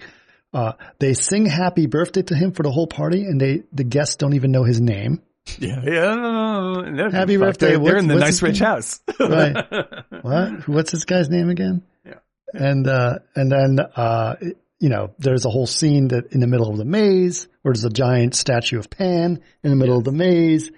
Uh, 0.53 0.73
they 0.99 1.13
sing 1.13 1.45
happy 1.45 1.87
birthday 1.87 2.21
to 2.23 2.35
him 2.35 2.51
for 2.51 2.63
the 2.63 2.71
whole 2.71 2.87
party 2.87 3.23
and 3.23 3.39
they, 3.39 3.63
the 3.71 3.83
guests 3.83 4.17
don't 4.17 4.33
even 4.33 4.51
know 4.51 4.63
his 4.63 4.79
name. 4.79 5.21
Yeah, 5.57 5.81
yeah. 5.83 7.09
Happy 7.11 7.37
birthday. 7.37 7.77
They're, 7.77 7.97
in 7.97 8.07
the 8.07 8.15
nice 8.15 8.41
rich 8.43 8.59
his 8.59 8.59
house. 8.59 8.99
Right. 9.19 9.55
what? 10.21 10.67
What's 10.67 10.91
this 10.91 11.05
guy's 11.05 11.29
name 11.29 11.49
again? 11.49 11.83
Yeah. 12.05 12.19
And, 12.53 12.87
uh, 12.87 13.19
and 13.35 13.51
then, 13.51 13.79
uh, 13.79 14.35
you 14.81 14.89
know, 14.89 15.13
there's 15.19 15.45
a 15.45 15.49
whole 15.49 15.67
scene 15.67 16.07
that 16.07 16.33
in 16.33 16.39
the 16.39 16.47
middle 16.47 16.67
of 16.67 16.77
the 16.77 16.85
maze 16.85 17.47
where 17.61 17.71
there's 17.71 17.83
a 17.83 17.89
giant 17.91 18.33
statue 18.33 18.79
of 18.79 18.89
Pan 18.89 19.39
in 19.63 19.69
the 19.69 19.75
middle 19.75 19.99
of 19.99 20.03
the 20.03 20.11
maze. 20.11 20.71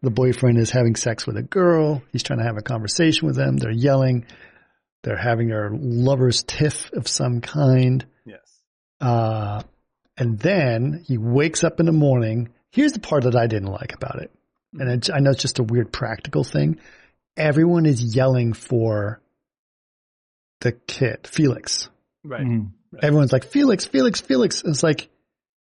The 0.00 0.10
boyfriend 0.10 0.58
is 0.58 0.70
having 0.70 0.94
sex 0.94 1.26
with 1.26 1.36
a 1.36 1.42
girl. 1.42 2.00
He's 2.12 2.22
trying 2.22 2.38
to 2.38 2.44
have 2.44 2.56
a 2.56 2.62
conversation 2.62 3.26
with 3.26 3.34
them. 3.34 3.56
They're 3.56 3.72
yelling. 3.72 4.26
They're 5.02 5.16
having 5.16 5.48
their 5.48 5.70
lover's 5.72 6.44
tiff 6.44 6.92
of 6.92 7.08
some 7.08 7.40
kind. 7.40 8.06
yes. 8.24 8.38
Uh, 9.00 9.62
and 10.16 10.38
then 10.38 11.04
he 11.04 11.18
wakes 11.18 11.64
up 11.64 11.80
in 11.80 11.86
the 11.86 11.92
morning. 11.92 12.50
Here's 12.70 12.92
the 12.92 13.00
part 13.00 13.24
that 13.24 13.34
I 13.34 13.48
didn't 13.48 13.72
like 13.72 13.92
about 13.92 14.22
it. 14.22 14.30
And 14.78 14.88
it's, 14.88 15.10
I 15.10 15.18
know 15.18 15.30
it's 15.32 15.42
just 15.42 15.58
a 15.58 15.64
weird 15.64 15.92
practical 15.92 16.44
thing. 16.44 16.78
Everyone 17.36 17.86
is 17.86 18.14
yelling 18.14 18.52
for 18.52 19.20
the 20.60 20.70
kid, 20.72 21.26
Felix. 21.26 21.88
Right. 22.22 22.46
Everyone's 23.02 23.32
like, 23.32 23.44
Felix, 23.44 23.84
Felix, 23.84 24.20
Felix. 24.20 24.62
And 24.62 24.70
it's 24.72 24.82
like, 24.82 25.08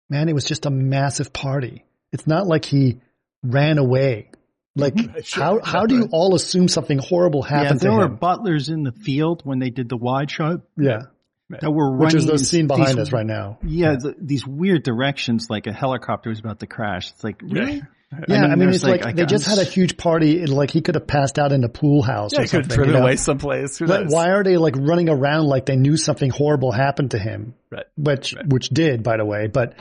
man, 0.10 0.30
it 0.30 0.34
was 0.34 0.46
just 0.46 0.66
a 0.66 0.70
massive 0.70 1.32
party. 1.34 1.86
It's 2.12 2.28
not 2.28 2.48
like 2.48 2.66
he 2.66 3.00
ran 3.44 3.78
away. 3.78 4.30
Like, 4.76 4.96
mm-hmm. 4.96 5.20
Sure. 5.24 5.44
how, 5.44 5.60
how 5.64 5.86
do 5.86 5.96
you 5.96 6.08
all 6.12 6.34
assume 6.36 6.68
something 6.68 6.98
horrible 6.98 7.42
happened 7.42 7.60
Yeah, 7.62 7.64
happened 7.64 7.82
there 7.82 7.92
were 7.94 8.08
butlers 8.08 8.70
in 8.70 8.84
the 8.84 8.92
field 8.94 9.42
when 9.44 9.60
they 9.60 9.70
did 9.70 9.90
the 9.90 9.98
wide 9.98 10.32
shot 10.32 10.62
Yeah. 10.78 11.02
that 11.50 11.72
were 11.72 11.92
running. 11.92 12.06
Which 12.06 12.16
is 12.16 12.26
the 12.26 12.38
scene 12.40 12.68
behind 12.68 12.98
these- 12.98 13.08
us 13.08 13.12
right 13.12 13.26
now. 13.26 13.60
Yeah, 13.64 13.96
the, 14.00 14.16
these 14.20 14.48
weird 14.48 14.84
directions, 14.84 15.48
like 15.50 15.68
a 15.68 15.74
helicopter 15.74 16.30
was 16.30 16.40
about 16.40 16.60
to 16.62 16.68
crash. 16.68 17.12
It's 17.12 17.24
like 17.24 17.42
really. 17.42 17.76
Yeah, 17.78 17.82
I 18.12 18.56
mean, 18.56 18.70
it's 18.70 18.84
like, 18.84 19.16
they 19.16 19.26
just 19.26 19.46
had 19.46 19.58
a 19.58 19.64
huge 19.64 19.96
party 19.98 20.40
and 20.42 20.50
like 20.50 20.70
he 20.72 20.82
could 20.82 20.96
have 20.96 21.08
passed 21.08 21.40
out 21.40 21.52
in 21.54 21.64
a 21.64 21.70
pool 21.70 22.02
house 22.02 22.34
Yeah, 22.34 22.40
or 22.40 22.44
he 22.44 22.50
could 22.50 22.66
have 22.66 22.68
driven 22.70 22.94
you 22.94 23.00
know? 23.00 23.04
away 23.06 23.16
someplace. 23.16 23.78
Who 23.78 23.88
But 23.88 24.04
knows? 24.04 24.14
why 24.14 24.32
are 24.32 24.44
they 24.44 24.58
like 24.58 24.76
running 24.78 25.08
around 25.10 25.46
like 25.46 25.66
they 25.66 25.78
knew 25.78 25.96
something 25.96 26.30
horrible 26.30 26.72
happened 26.74 27.12
to 27.12 27.20
him? 27.20 27.54
Right. 27.70 27.86
Which 27.98 28.36
Right. 28.36 28.48
which 28.48 28.70
did, 28.70 29.02
by 29.04 29.18
the 29.18 29.26
way, 29.26 29.48
but 29.48 29.76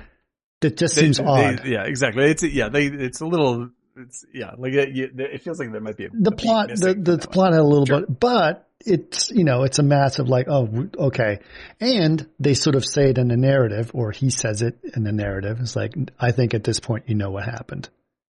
it 0.62 0.76
just 0.76 0.94
They- 0.94 1.02
seems 1.02 1.18
they- 1.18 1.24
odd. 1.24 1.66
yeah, 1.66 1.84
exactly. 1.84 2.24
It's 2.30 2.42
yeah, 2.44 2.68
they 2.68 2.86
it's 2.86 3.20
a 3.20 3.26
little. 3.26 3.70
It's 3.96 4.24
yeah, 4.32 4.52
like 4.56 4.72
it, 4.74 5.18
it 5.18 5.42
feels 5.42 5.58
like 5.58 5.72
there 5.72 5.80
might 5.80 5.96
be 5.96 6.04
a, 6.06 6.10
the 6.12 6.30
plot 6.30 6.68
the, 6.68 6.94
the, 6.94 7.18
from 7.18 7.32
plot 7.32 7.52
had 7.52 7.60
a 7.60 7.64
little 7.64 7.84
Sure. 7.86 8.00
bit, 8.00 8.20
but 8.20 8.68
it's 8.86 9.30
you 9.32 9.42
know 9.44 9.64
it's 9.64 9.78
a 9.80 9.82
massive 9.82 10.28
like 10.28 10.46
oh 10.48 10.88
okay, 10.96 11.40
and 11.80 12.26
they 12.38 12.54
sort 12.54 12.76
of 12.76 12.84
say 12.86 13.10
it 13.10 13.18
in 13.18 13.26
the 13.28 13.36
narrative, 13.36 13.90
or 13.92 14.12
he 14.12 14.30
says 14.30 14.62
it 14.62 14.78
in 14.94 15.02
the 15.02 15.12
narrative. 15.12 15.58
It's 15.60 15.74
like 15.74 15.92
I 16.18 16.30
think 16.30 16.54
at 16.54 16.62
this 16.62 16.78
point 16.78 17.04
you 17.08 17.16
know 17.16 17.30
what 17.30 17.44
happened. 17.44 17.88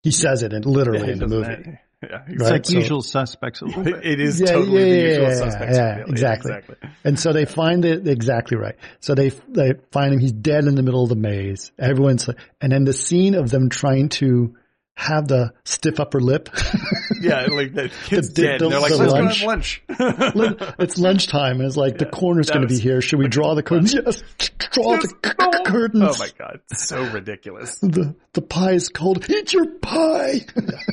He 0.07 0.13
says 0.13 0.43
it 0.43 0.53
in, 0.53 0.63
literally 0.63 1.07
Yeah, 1.07 1.13
in 1.15 1.19
the 1.19 1.27
movie. 1.29 1.49
matter. 1.49 1.81
Yeah, 2.03 2.19
It's 2.27 2.33
exactly. 2.35 2.51
like 2.53 2.67
so- 2.67 2.73
usual 2.79 3.03
suspects 3.03 3.61
a 3.63 3.65
little 3.65 3.83
bit. 3.91 4.05
It 4.05 4.21
is 4.21 4.39
Yeah, 4.41 4.47
totally 4.53 4.83
yeah, 4.83 4.89
the 5.03 5.09
usual 5.09 5.29
yeah, 5.29 5.35
suspects. 5.35 5.77
yeah, 5.77 5.97
really. 5.97 6.11
exactly. 6.13 6.53
exactly. 6.53 6.77
And 7.05 7.19
so 7.19 7.33
they 7.33 7.45
find 7.47 7.85
it 7.85 8.07
exactly 8.07 8.57
right. 8.59 8.77
So 9.01 9.15
they 9.15 9.31
they 9.49 9.73
find 9.93 10.13
him. 10.15 10.21
He's 10.21 10.33
dead 10.33 10.65
in 10.67 10.75
the 10.75 10.83
middle 10.83 11.03
of 11.03 11.09
the 11.09 11.17
maze. 11.17 11.73
Everyone's 11.79 12.29
like, 12.29 12.37
and 12.61 12.71
then 12.71 12.85
the 12.85 12.93
scene 12.93 13.35
of 13.35 13.51
them 13.51 13.71
trying 13.71 14.11
to 14.21 14.55
have 14.97 15.29
the 15.29 15.53
stiff 15.65 16.01
upper 16.01 16.21
lip. 16.21 16.49
Yeah, 17.19 17.47
like 17.47 17.73
the 17.73 17.91
kid's 18.05 18.33
The- 18.35 18.43
dead. 18.43 18.61
the- 18.61 18.69
they're 18.69 18.79
like, 18.81 18.93
the 18.93 18.99
let's 18.99 19.43
lunch. 19.43 19.83
go 19.89 19.95
have 19.95 20.37
lunch. 20.37 20.61
it's 20.79 20.99
lunchtime, 20.99 21.61
and 21.61 21.67
it's 21.67 21.77
like 21.77 21.97
the 21.99 22.05
corner's 22.07 22.51
going 22.51 22.61
to 22.61 22.69
be 22.69 22.79
here. 22.79 23.01
Should 23.01 23.19
we 23.21 23.27
draw 23.29 23.55
the 23.55 23.63
curtains? 23.63 23.95
Yes, 24.07 24.23
draw 24.73 24.97
the 24.99 25.63
curtains. 25.65 26.03
Oh 26.07 26.15
my 26.19 26.29
god, 26.39 26.61
so 26.73 27.03
ridiculous. 27.11 27.79
The 27.79 28.15
the 28.35 28.43
pie 28.43 28.73
is 28.73 28.91
cold. 28.91 29.29
Eat 29.31 29.53
your 29.55 29.67
pie. 29.67 30.41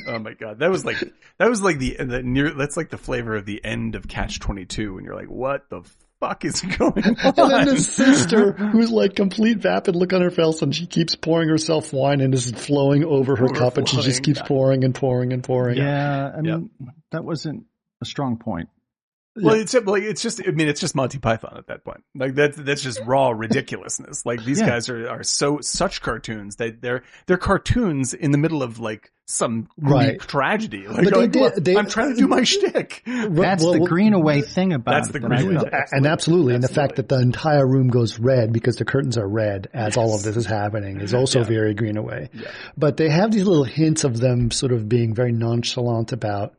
Oh 0.07 0.19
my 0.19 0.33
god, 0.33 0.59
that 0.59 0.69
was 0.71 0.85
like 0.85 0.97
that 1.39 1.49
was 1.49 1.61
like 1.61 1.77
the 1.79 1.97
the 1.99 2.23
near. 2.23 2.53
That's 2.53 2.77
like 2.77 2.89
the 2.89 2.97
flavor 2.97 3.35
of 3.35 3.45
the 3.45 3.63
end 3.63 3.95
of 3.95 4.07
Catch 4.07 4.39
Twenty 4.39 4.65
Two, 4.65 4.95
and 4.97 5.05
you're 5.05 5.15
like, 5.15 5.29
what 5.29 5.69
the 5.69 5.81
fuck 6.23 6.45
is 6.45 6.61
going 6.61 7.03
on? 7.03 7.15
and 7.23 7.51
then 7.51 7.67
the 7.67 7.77
sister, 7.77 8.51
who's 8.71 8.91
like 8.91 9.15
complete 9.15 9.57
vapid 9.57 9.95
look 9.95 10.13
on 10.13 10.21
her 10.21 10.31
face, 10.31 10.61
and 10.61 10.73
she 10.73 10.85
keeps 10.85 11.15
pouring 11.15 11.49
herself 11.49 11.91
wine, 11.91 12.21
and 12.21 12.33
this 12.33 12.47
is 12.47 12.53
flowing 12.53 13.03
over 13.03 13.35
her 13.35 13.49
cup, 13.49 13.77
and 13.77 13.87
she 13.87 14.01
just 14.01 14.23
keeps 14.23 14.39
yeah. 14.39 14.47
pouring 14.47 14.83
and 14.83 14.95
pouring 14.95 15.33
and 15.33 15.43
pouring. 15.43 15.77
Yeah, 15.77 16.31
I 16.35 16.41
mean 16.41 16.69
that 17.11 17.23
wasn't 17.23 17.65
a 18.01 18.05
strong 18.05 18.37
point. 18.37 18.69
Well, 19.35 19.55
it's 19.55 19.73
like 19.73 20.03
it's 20.03 20.21
just. 20.21 20.41
I 20.47 20.51
mean, 20.51 20.67
it's 20.67 20.79
just 20.79 20.95
Monty 20.95 21.17
Python 21.17 21.55
at 21.57 21.67
that 21.67 21.83
point. 21.83 22.03
Like 22.13 22.35
that's 22.35 22.55
that's 22.57 22.81
just 22.83 23.01
raw 23.05 23.29
ridiculousness. 23.35 24.25
Like 24.25 24.43
these 24.45 24.59
Yeah. 24.59 24.67
guys 24.67 24.89
are 24.89 25.09
are 25.09 25.23
so 25.23 25.59
such 25.61 26.01
cartoons. 26.01 26.55
They 26.57 26.69
they're 26.71 27.01
they're 27.25 27.37
cartoons 27.37 28.13
in 28.13 28.31
the 28.31 28.37
middle 28.37 28.61
of 28.61 28.79
like 28.79 29.11
some 29.25 29.69
Right. 29.77 30.09
Greek 30.19 30.21
tragedy. 30.27 30.85
Like, 30.87 31.05
But 31.05 31.13
they 31.13 31.19
like, 31.21 31.31
did- 31.31 31.41
look, 31.41 31.55
they- 31.55 31.77
I'm 31.77 31.87
trying 31.87 32.09
to 32.13 32.15
do 32.19 32.27
my 32.27 32.43
shtick. 32.43 33.01
That's 33.05 33.63
the 33.63 33.79
Greenaway 33.87 34.41
thing 34.41 34.73
about 34.73 34.91
That's 34.95 35.09
it. 35.09 35.13
the 35.13 35.19
that 35.21 35.31
I 35.31 35.35
Greenaway 35.41 35.55
love. 35.63 35.71
thing. 35.71 35.83
and 35.93 36.05
absolutely, 36.05 36.53
and 36.55 36.63
the 36.63 36.67
fact 36.67 36.97
that 36.97 37.07
the 37.09 37.19
entire 37.19 37.65
room 37.65 37.87
goes 37.87 38.19
red 38.19 38.51
because 38.53 38.75
the 38.75 38.85
curtains 38.85 39.17
are 39.17 39.27
red 39.27 39.69
as 39.73 39.97
all 39.97 40.13
of 40.13 40.23
this 40.23 40.35
is 40.37 40.45
happening 40.45 40.99
is 41.01 41.13
also 41.13 41.39
Yeah. 41.39 41.45
very 41.45 41.73
Greenaway. 41.73 42.29
Yeah. 42.33 42.51
But 42.77 42.97
they 42.97 43.09
have 43.09 43.31
these 43.31 43.45
little 43.45 43.63
hints 43.63 44.03
of 44.03 44.19
them 44.19 44.51
sort 44.51 44.73
of 44.73 44.87
being 44.89 45.15
very 45.15 45.31
nonchalant 45.31 46.11
about 46.11 46.53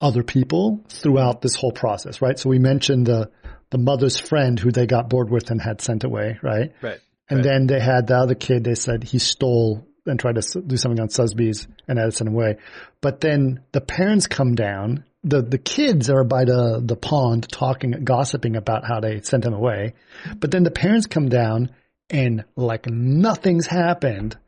other 0.00 0.22
people 0.22 0.84
throughout 0.88 1.40
this 1.42 1.54
whole 1.54 1.72
process, 1.72 2.22
right? 2.22 2.38
So 2.38 2.48
we 2.50 2.58
mentioned 2.58 3.06
the 3.06 3.30
the 3.70 3.78
mother's 3.78 4.18
friend 4.18 4.58
who 4.58 4.70
they 4.70 4.86
got 4.86 5.10
bored 5.10 5.28
with 5.28 5.50
and 5.50 5.60
had 5.60 5.82
sent 5.82 6.02
away, 6.04 6.38
right? 6.42 6.72
Right. 6.80 7.00
And 7.28 7.38
Right. 7.38 7.44
then 7.44 7.66
they 7.66 7.80
had 7.80 8.06
the 8.06 8.16
other 8.16 8.34
kid. 8.34 8.64
They 8.64 8.74
said 8.74 9.04
he 9.04 9.18
stole 9.18 9.86
and 10.06 10.18
tried 10.18 10.40
to 10.40 10.60
do 10.62 10.76
something 10.78 11.00
on 11.00 11.10
Susby's 11.10 11.68
and 11.86 11.98
had 11.98 12.14
send 12.14 12.28
him 12.28 12.34
away. 12.34 12.56
But 13.02 13.20
then 13.20 13.60
the 13.72 13.82
parents 13.82 14.26
come 14.26 14.54
down. 14.54 15.04
The 15.24 15.42
the 15.42 15.58
kids 15.58 16.08
are 16.08 16.24
by 16.24 16.44
the 16.44 16.80
the 16.82 16.96
pond 16.96 17.48
talking, 17.50 17.90
gossiping 18.04 18.56
about 18.56 18.86
how 18.86 19.00
they 19.00 19.20
sent 19.20 19.44
him 19.44 19.52
away. 19.52 19.94
But 20.40 20.50
then 20.50 20.62
the 20.62 20.70
parents 20.70 21.06
come 21.06 21.28
down 21.28 21.70
and 22.08 22.44
like 22.56 22.86
nothing's 22.88 23.66
happened. 23.66 24.38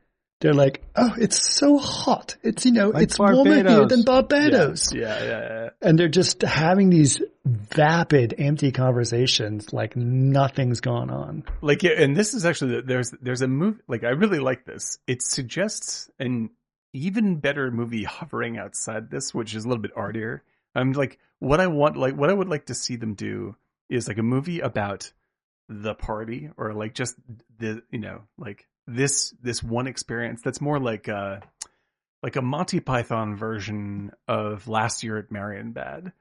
They're 0.41 0.55
like, 0.55 0.83
oh, 0.97 1.15
it's 1.19 1.39
so 1.39 1.77
hot. 1.77 2.37
It's 2.43 2.65
you 2.65 2.73
know, 2.73 2.89
Like 2.89 3.05
it's 3.05 3.19
warmer 3.19 3.57
here 3.57 3.87
than 3.87 4.03
Barbados. 4.03 4.93
Yeah, 4.93 5.23
yeah, 5.23 5.29
yeah. 5.29 5.69
And 5.83 5.99
they're 5.99 6.09
just 6.09 6.41
having 6.41 6.89
these 6.89 7.21
vapid, 7.45 8.35
empty 8.39 8.73
conversations 8.73 9.73
like 9.73 9.97
nothing's 9.97 10.81
gone 10.81 11.11
on. 11.11 11.45
Like, 11.61 11.83
yeah, 11.83 11.93
and 11.99 12.17
this 12.17 12.33
is 12.33 12.47
actually 12.47 12.81
there's 12.81 13.11
there's 13.21 13.43
a 13.43 13.49
movie 13.49 13.81
like 13.87 14.03
I 14.03 14.11
really 14.11 14.39
like 14.39 14.65
this. 14.65 14.99
It 15.07 15.23
suggests 15.23 16.11
an 16.19 16.51
even 16.95 17.37
better 17.37 17.71
movie 17.71 18.05
hovering 18.05 18.59
outside 18.59 19.11
this, 19.11 19.35
which 19.35 19.55
is 19.55 19.65
a 19.65 19.69
little 19.69 19.83
bit 19.83 19.93
artier. 19.95 20.43
I'm 20.75 20.93
like, 20.93 21.19
what 21.39 21.61
I 21.61 21.67
want, 21.67 21.97
like, 21.97 22.17
what 22.17 22.31
I 22.31 22.35
would 22.35 22.49
like 22.49 22.67
to 22.67 22.75
see 22.75 22.97
them 22.97 23.15
do 23.15 23.57
is 23.89 24.09
like 24.09 24.19
a 24.19 24.23
movie 24.23 24.61
about 24.61 25.13
the 25.69 25.95
party 25.95 26.51
or 26.57 26.73
like 26.75 26.95
just 26.95 27.15
the 27.59 27.83
you 27.93 28.01
know 28.01 28.23
like 28.37 28.67
this 28.95 29.35
this 29.43 29.63
one 29.63 29.87
experience 29.87 30.43
that's 30.43 30.61
more 30.61 30.79
like 30.79 31.09
uh 31.09 31.41
like 32.23 32.37
a 32.37 32.43
Monty 32.43 32.81
Python 32.81 33.37
version 33.37 34.11
of 34.29 34.69
last 34.69 35.03
year 35.03 35.17
at 35.19 35.31
Marienbad, 35.31 36.13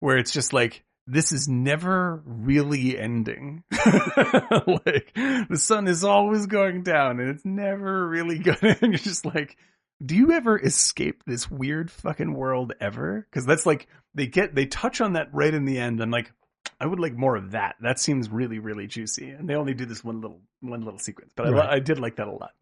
where 0.00 0.18
it's 0.18 0.32
just 0.32 0.52
like 0.52 0.84
this 1.06 1.32
is 1.32 1.48
never 1.48 2.22
really 2.24 2.98
ending. 2.98 3.62
like 3.70 5.12
the 5.14 5.58
sun 5.58 5.86
is 5.86 6.02
always 6.02 6.46
going 6.46 6.82
down 6.82 7.20
and 7.20 7.28
it's 7.28 7.44
never 7.44 8.08
really 8.08 8.38
good. 8.38 8.58
And 8.62 8.92
you're 8.92 8.98
just 8.98 9.26
like, 9.26 9.56
do 10.04 10.16
you 10.16 10.32
ever 10.32 10.58
escape 10.58 11.22
this 11.26 11.50
weird 11.50 11.90
fucking 11.90 12.32
world 12.32 12.72
ever? 12.80 13.26
Cause 13.32 13.44
that's 13.44 13.66
like, 13.66 13.86
they 14.14 14.26
get, 14.26 14.54
they 14.54 14.66
touch 14.66 15.00
on 15.00 15.12
that 15.12 15.28
right 15.34 15.52
in 15.52 15.66
the 15.66 15.78
end. 15.78 16.00
I'm 16.00 16.10
like, 16.10 16.32
I 16.80 16.86
would 16.86 17.00
like 17.00 17.14
more 17.14 17.36
of 17.36 17.52
that. 17.52 17.76
That 17.80 17.98
seems 17.98 18.28
really, 18.28 18.58
really 18.58 18.86
juicy. 18.86 19.30
And 19.30 19.48
they 19.48 19.54
only 19.54 19.74
do 19.74 19.86
this 19.86 20.02
one 20.04 20.20
little, 20.20 20.40
one 20.60 20.84
little 20.84 20.98
sequence, 20.98 21.32
but 21.36 21.46
I, 21.46 21.50
Right. 21.50 21.70
I 21.70 21.78
did 21.78 21.98
like 21.98 22.16
that 22.16 22.28
a 22.28 22.32
lot. 22.32 22.52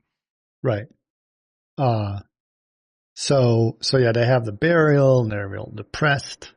Right. 0.62 0.86
Uh, 1.78 2.20
so, 3.14 3.76
so 3.80 3.98
yeah, 3.98 4.12
they 4.12 4.24
have 4.26 4.44
the 4.44 4.52
burial 4.52 5.22
and 5.22 5.32
they're 5.32 5.48
real 5.48 5.70
depressed. 5.74 6.52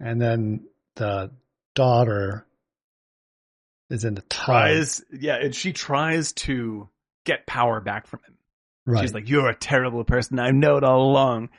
And 0.00 0.20
then 0.20 0.66
the 0.96 1.30
daughter 1.74 2.46
is 3.90 4.04
in 4.04 4.14
the 4.14 4.22
tub. 4.22 4.46
Tries, 4.46 5.02
yeah, 5.12 5.36
and 5.36 5.54
she 5.54 5.72
tries 5.72 6.32
to 6.32 6.88
get 7.24 7.46
power 7.46 7.80
back 7.80 8.06
from 8.06 8.20
him. 8.26 8.34
right. 8.86 9.02
She's 9.02 9.14
like, 9.14 9.28
"You're 9.28 9.48
a 9.48 9.54
terrible 9.54 10.02
person. 10.04 10.38
I 10.38 10.50
know 10.50 10.76
it 10.76 10.84
all 10.84 11.10
along." 11.10 11.50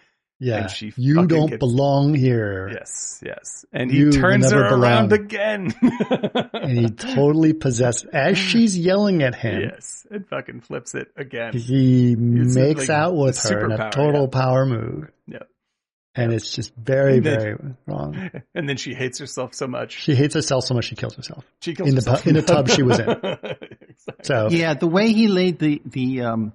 Yeah. 0.43 0.57
and 0.61 0.69
she 0.71 0.93
you 0.97 1.25
don't 1.27 1.47
gets- 1.49 1.59
belong 1.59 2.13
here. 2.13 2.69
Yes, 2.73 3.21
yes, 3.25 3.65
and 3.71 3.91
You 3.91 3.97
he 3.97 4.05
will 4.05 4.11
turns 4.13 4.51
her 4.51 4.61
never 4.63 4.75
around 4.75 5.13
again. 5.13 5.73
And 6.53 6.77
he 6.77 6.89
totally 6.89 7.53
possessed, 7.53 8.05
as 8.13 8.37
she's 8.37 8.77
yelling 8.77 9.21
at 9.23 9.35
him, 9.35 9.61
yes, 9.73 10.05
and 10.11 10.27
fucking 10.27 10.61
flips 10.61 10.95
it 10.95 11.07
again. 11.17 11.53
he 11.53 12.13
It's 12.13 12.55
makes 12.55 12.87
like 12.87 12.89
out 12.89 13.15
with 13.15 13.37
her 13.43 13.65
in 13.65 13.71
a 13.73 13.89
total 13.91 14.21
yeah. 14.23 14.39
power 14.41 14.65
move. 14.65 15.09
Yeah. 15.27 15.39
And 16.15 16.31
it's 16.31 16.53
just 16.53 16.73
very, 16.75 17.19
then- 17.19 17.39
very 17.39 17.57
wrong. 17.87 18.29
And 18.55 18.69
then 18.69 18.77
she 18.77 18.93
hates 18.93 19.17
herself 19.19 19.53
so 19.55 19.67
much. 19.67 19.99
She 19.99 20.13
hates 20.15 20.35
herself 20.35 20.63
so 20.63 20.73
much 20.75 20.85
she 20.85 20.95
kills 20.95 21.15
herself. 21.15 21.43
She 21.61 21.73
kills 21.73 21.89
in 21.89 21.95
the 21.95 22.01
herself 22.01 22.23
pu- 22.23 22.29
in 22.29 22.35
the 22.35 22.41
tub 22.43 22.69
she 22.69 22.83
was 22.83 22.99
in. 22.99 23.07
Exactly. 23.93 24.23
So, 24.23 24.49
Yeah, 24.49 24.73
the 24.73 24.87
way 24.87 25.11
he 25.13 25.27
laid 25.27 25.59
the 25.59 25.81
the 25.85 26.21
um 26.21 26.53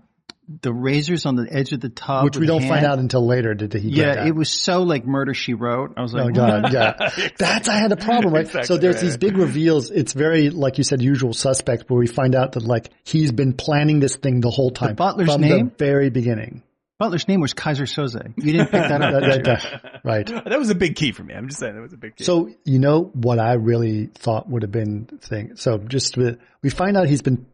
the 0.62 0.72
razors 0.72 1.26
on 1.26 1.36
the 1.36 1.46
edge 1.52 1.72
of 1.72 1.80
the 1.80 1.90
tub, 1.90 2.24
which 2.24 2.36
we 2.38 2.46
don't 2.46 2.66
find 2.66 2.84
out 2.86 2.98
until 2.98 3.26
later. 3.26 3.54
Did 3.54 3.74
he? 3.74 3.90
get 3.90 3.96
Yeah, 3.96 4.14
that? 4.14 4.26
it 4.26 4.34
was 4.34 4.48
so 4.50 4.82
like 4.82 5.04
Murder 5.06 5.34
She 5.34 5.52
Wrote. 5.54 5.92
I 5.96 6.02
was 6.02 6.14
like, 6.14 6.26
Oh 6.26 6.30
god, 6.30 6.72
yeah. 6.72 7.10
That's 7.38 7.68
I 7.68 7.76
had 7.78 7.92
a 7.92 7.96
problem, 7.96 8.32
right? 8.32 8.46
Exactly, 8.46 8.66
so 8.66 8.78
there's 8.78 9.00
these 9.00 9.16
big 9.18 9.36
reveals. 9.36 9.90
It's 9.90 10.14
very 10.14 10.50
like 10.50 10.78
you 10.78 10.84
said, 10.84 11.02
usual 11.02 11.34
suspect, 11.34 11.90
where 11.90 11.98
we 11.98 12.06
find 12.06 12.34
out 12.34 12.52
that 12.52 12.62
like 12.64 12.90
he's 13.04 13.30
been 13.32 13.52
planning 13.52 14.00
this 14.00 14.16
thing 14.16 14.40
the 14.40 14.50
whole 14.50 14.70
time 14.70 14.94
butler's 14.94 15.30
from 15.30 15.42
name? 15.42 15.68
the 15.68 15.74
very 15.84 16.08
beginning. 16.10 16.62
Butler's 16.98 17.28
name 17.28 17.40
was 17.40 17.54
Keyser 17.54 17.82
Söze. 17.86 18.32
You 18.38 18.52
didn't 18.52 18.70
pick 18.72 18.88
that 18.88 19.00
up. 19.02 19.12
That- 19.22 19.44
that- 19.44 19.44
that- 19.44 20.00
right. 20.02 20.26
That 20.48 20.58
was 20.58 20.70
a 20.70 20.74
big 20.74 20.96
key 20.96 21.12
for 21.12 21.22
me. 21.22 21.34
I'm 21.34 21.46
just 21.48 21.60
saying 21.60 21.74
that 21.74 21.80
was 21.82 21.92
a 21.92 21.96
big 21.96 22.16
key. 22.16 22.24
So 22.24 22.50
you 22.64 22.78
know 22.80 23.02
what 23.14 23.38
I 23.38 23.52
really 23.52 24.06
thought 24.06 24.48
would 24.48 24.62
have 24.62 24.72
been 24.72 25.06
the 25.10 25.18
thing. 25.18 25.56
So 25.56 25.78
just 25.78 26.16
with, 26.16 26.40
we 26.62 26.70
find 26.70 26.96
out 26.96 27.06
he's 27.08 27.22
been 27.22 27.46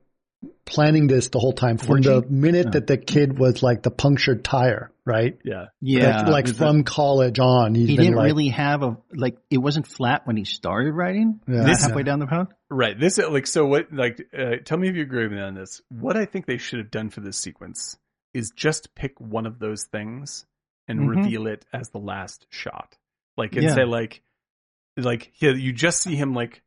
planning 0.64 1.06
this 1.06 1.28
the 1.28 1.38
whole 1.38 1.52
time 1.52 1.78
from 1.78 2.00
the 2.00 2.16
Orgy? 2.16 2.28
minute 2.28 2.72
that 2.72 2.86
the 2.86 2.96
kid 2.96 3.38
was 3.38 3.62
like 3.62 3.82
the 3.82 3.90
punctured 3.90 4.44
tire, 4.44 4.90
right? 5.04 5.38
yeah, 5.44 5.66
Yeah, 5.80 6.22
like, 6.22 6.46
like 6.46 6.54
from 6.56 6.80
a- 6.80 6.82
college 6.84 7.38
on, 7.38 7.74
he's 7.74 7.88
he 7.88 7.96
been 7.96 8.04
didn't 8.06 8.16
like, 8.16 8.26
really 8.26 8.48
have 8.48 8.82
a 8.82 8.96
like. 9.14 9.36
It 9.50 9.58
wasn't 9.58 9.86
flat 9.86 10.26
when 10.26 10.36
he 10.36 10.44
started 10.44 10.92
writing. 10.92 11.40
Yeah. 11.48 11.64
This- 11.64 11.82
halfway 11.82 12.02
down 12.02 12.18
the 12.18 12.26
road. 12.26 12.48
right. 12.70 12.98
This 12.98 13.18
like 13.18 13.46
so. 13.46 13.66
What 13.66 13.92
like? 13.92 14.20
Uh, 14.36 14.56
tell 14.64 14.78
me 14.78 14.88
if 14.88 14.96
you 14.96 15.02
agree 15.02 15.24
with 15.24 15.32
me 15.32 15.40
on 15.40 15.54
this. 15.54 15.80
What 15.88 16.16
I 16.16 16.24
think 16.24 16.46
they 16.46 16.58
should 16.58 16.78
have 16.80 16.90
done 16.90 17.10
for 17.10 17.20
this 17.20 17.38
sequence 17.38 17.96
is 18.32 18.50
just 18.56 18.94
pick 18.94 19.20
one 19.20 19.46
of 19.46 19.58
those 19.58 19.84
things 19.84 20.44
and 20.88 21.00
Mhm. 21.00 21.16
reveal 21.16 21.46
it 21.46 21.64
as 21.72 21.90
the 21.90 21.98
last 22.00 22.46
shot. 22.50 22.96
Like 23.36 23.54
and 23.54 23.62
Yeah. 23.64 23.74
say 23.74 23.84
like, 23.84 24.22
like 24.96 25.32
yeah, 25.40 25.52
you 25.52 25.72
just 25.72 26.02
see 26.02 26.14
him 26.16 26.34
like 26.34 26.62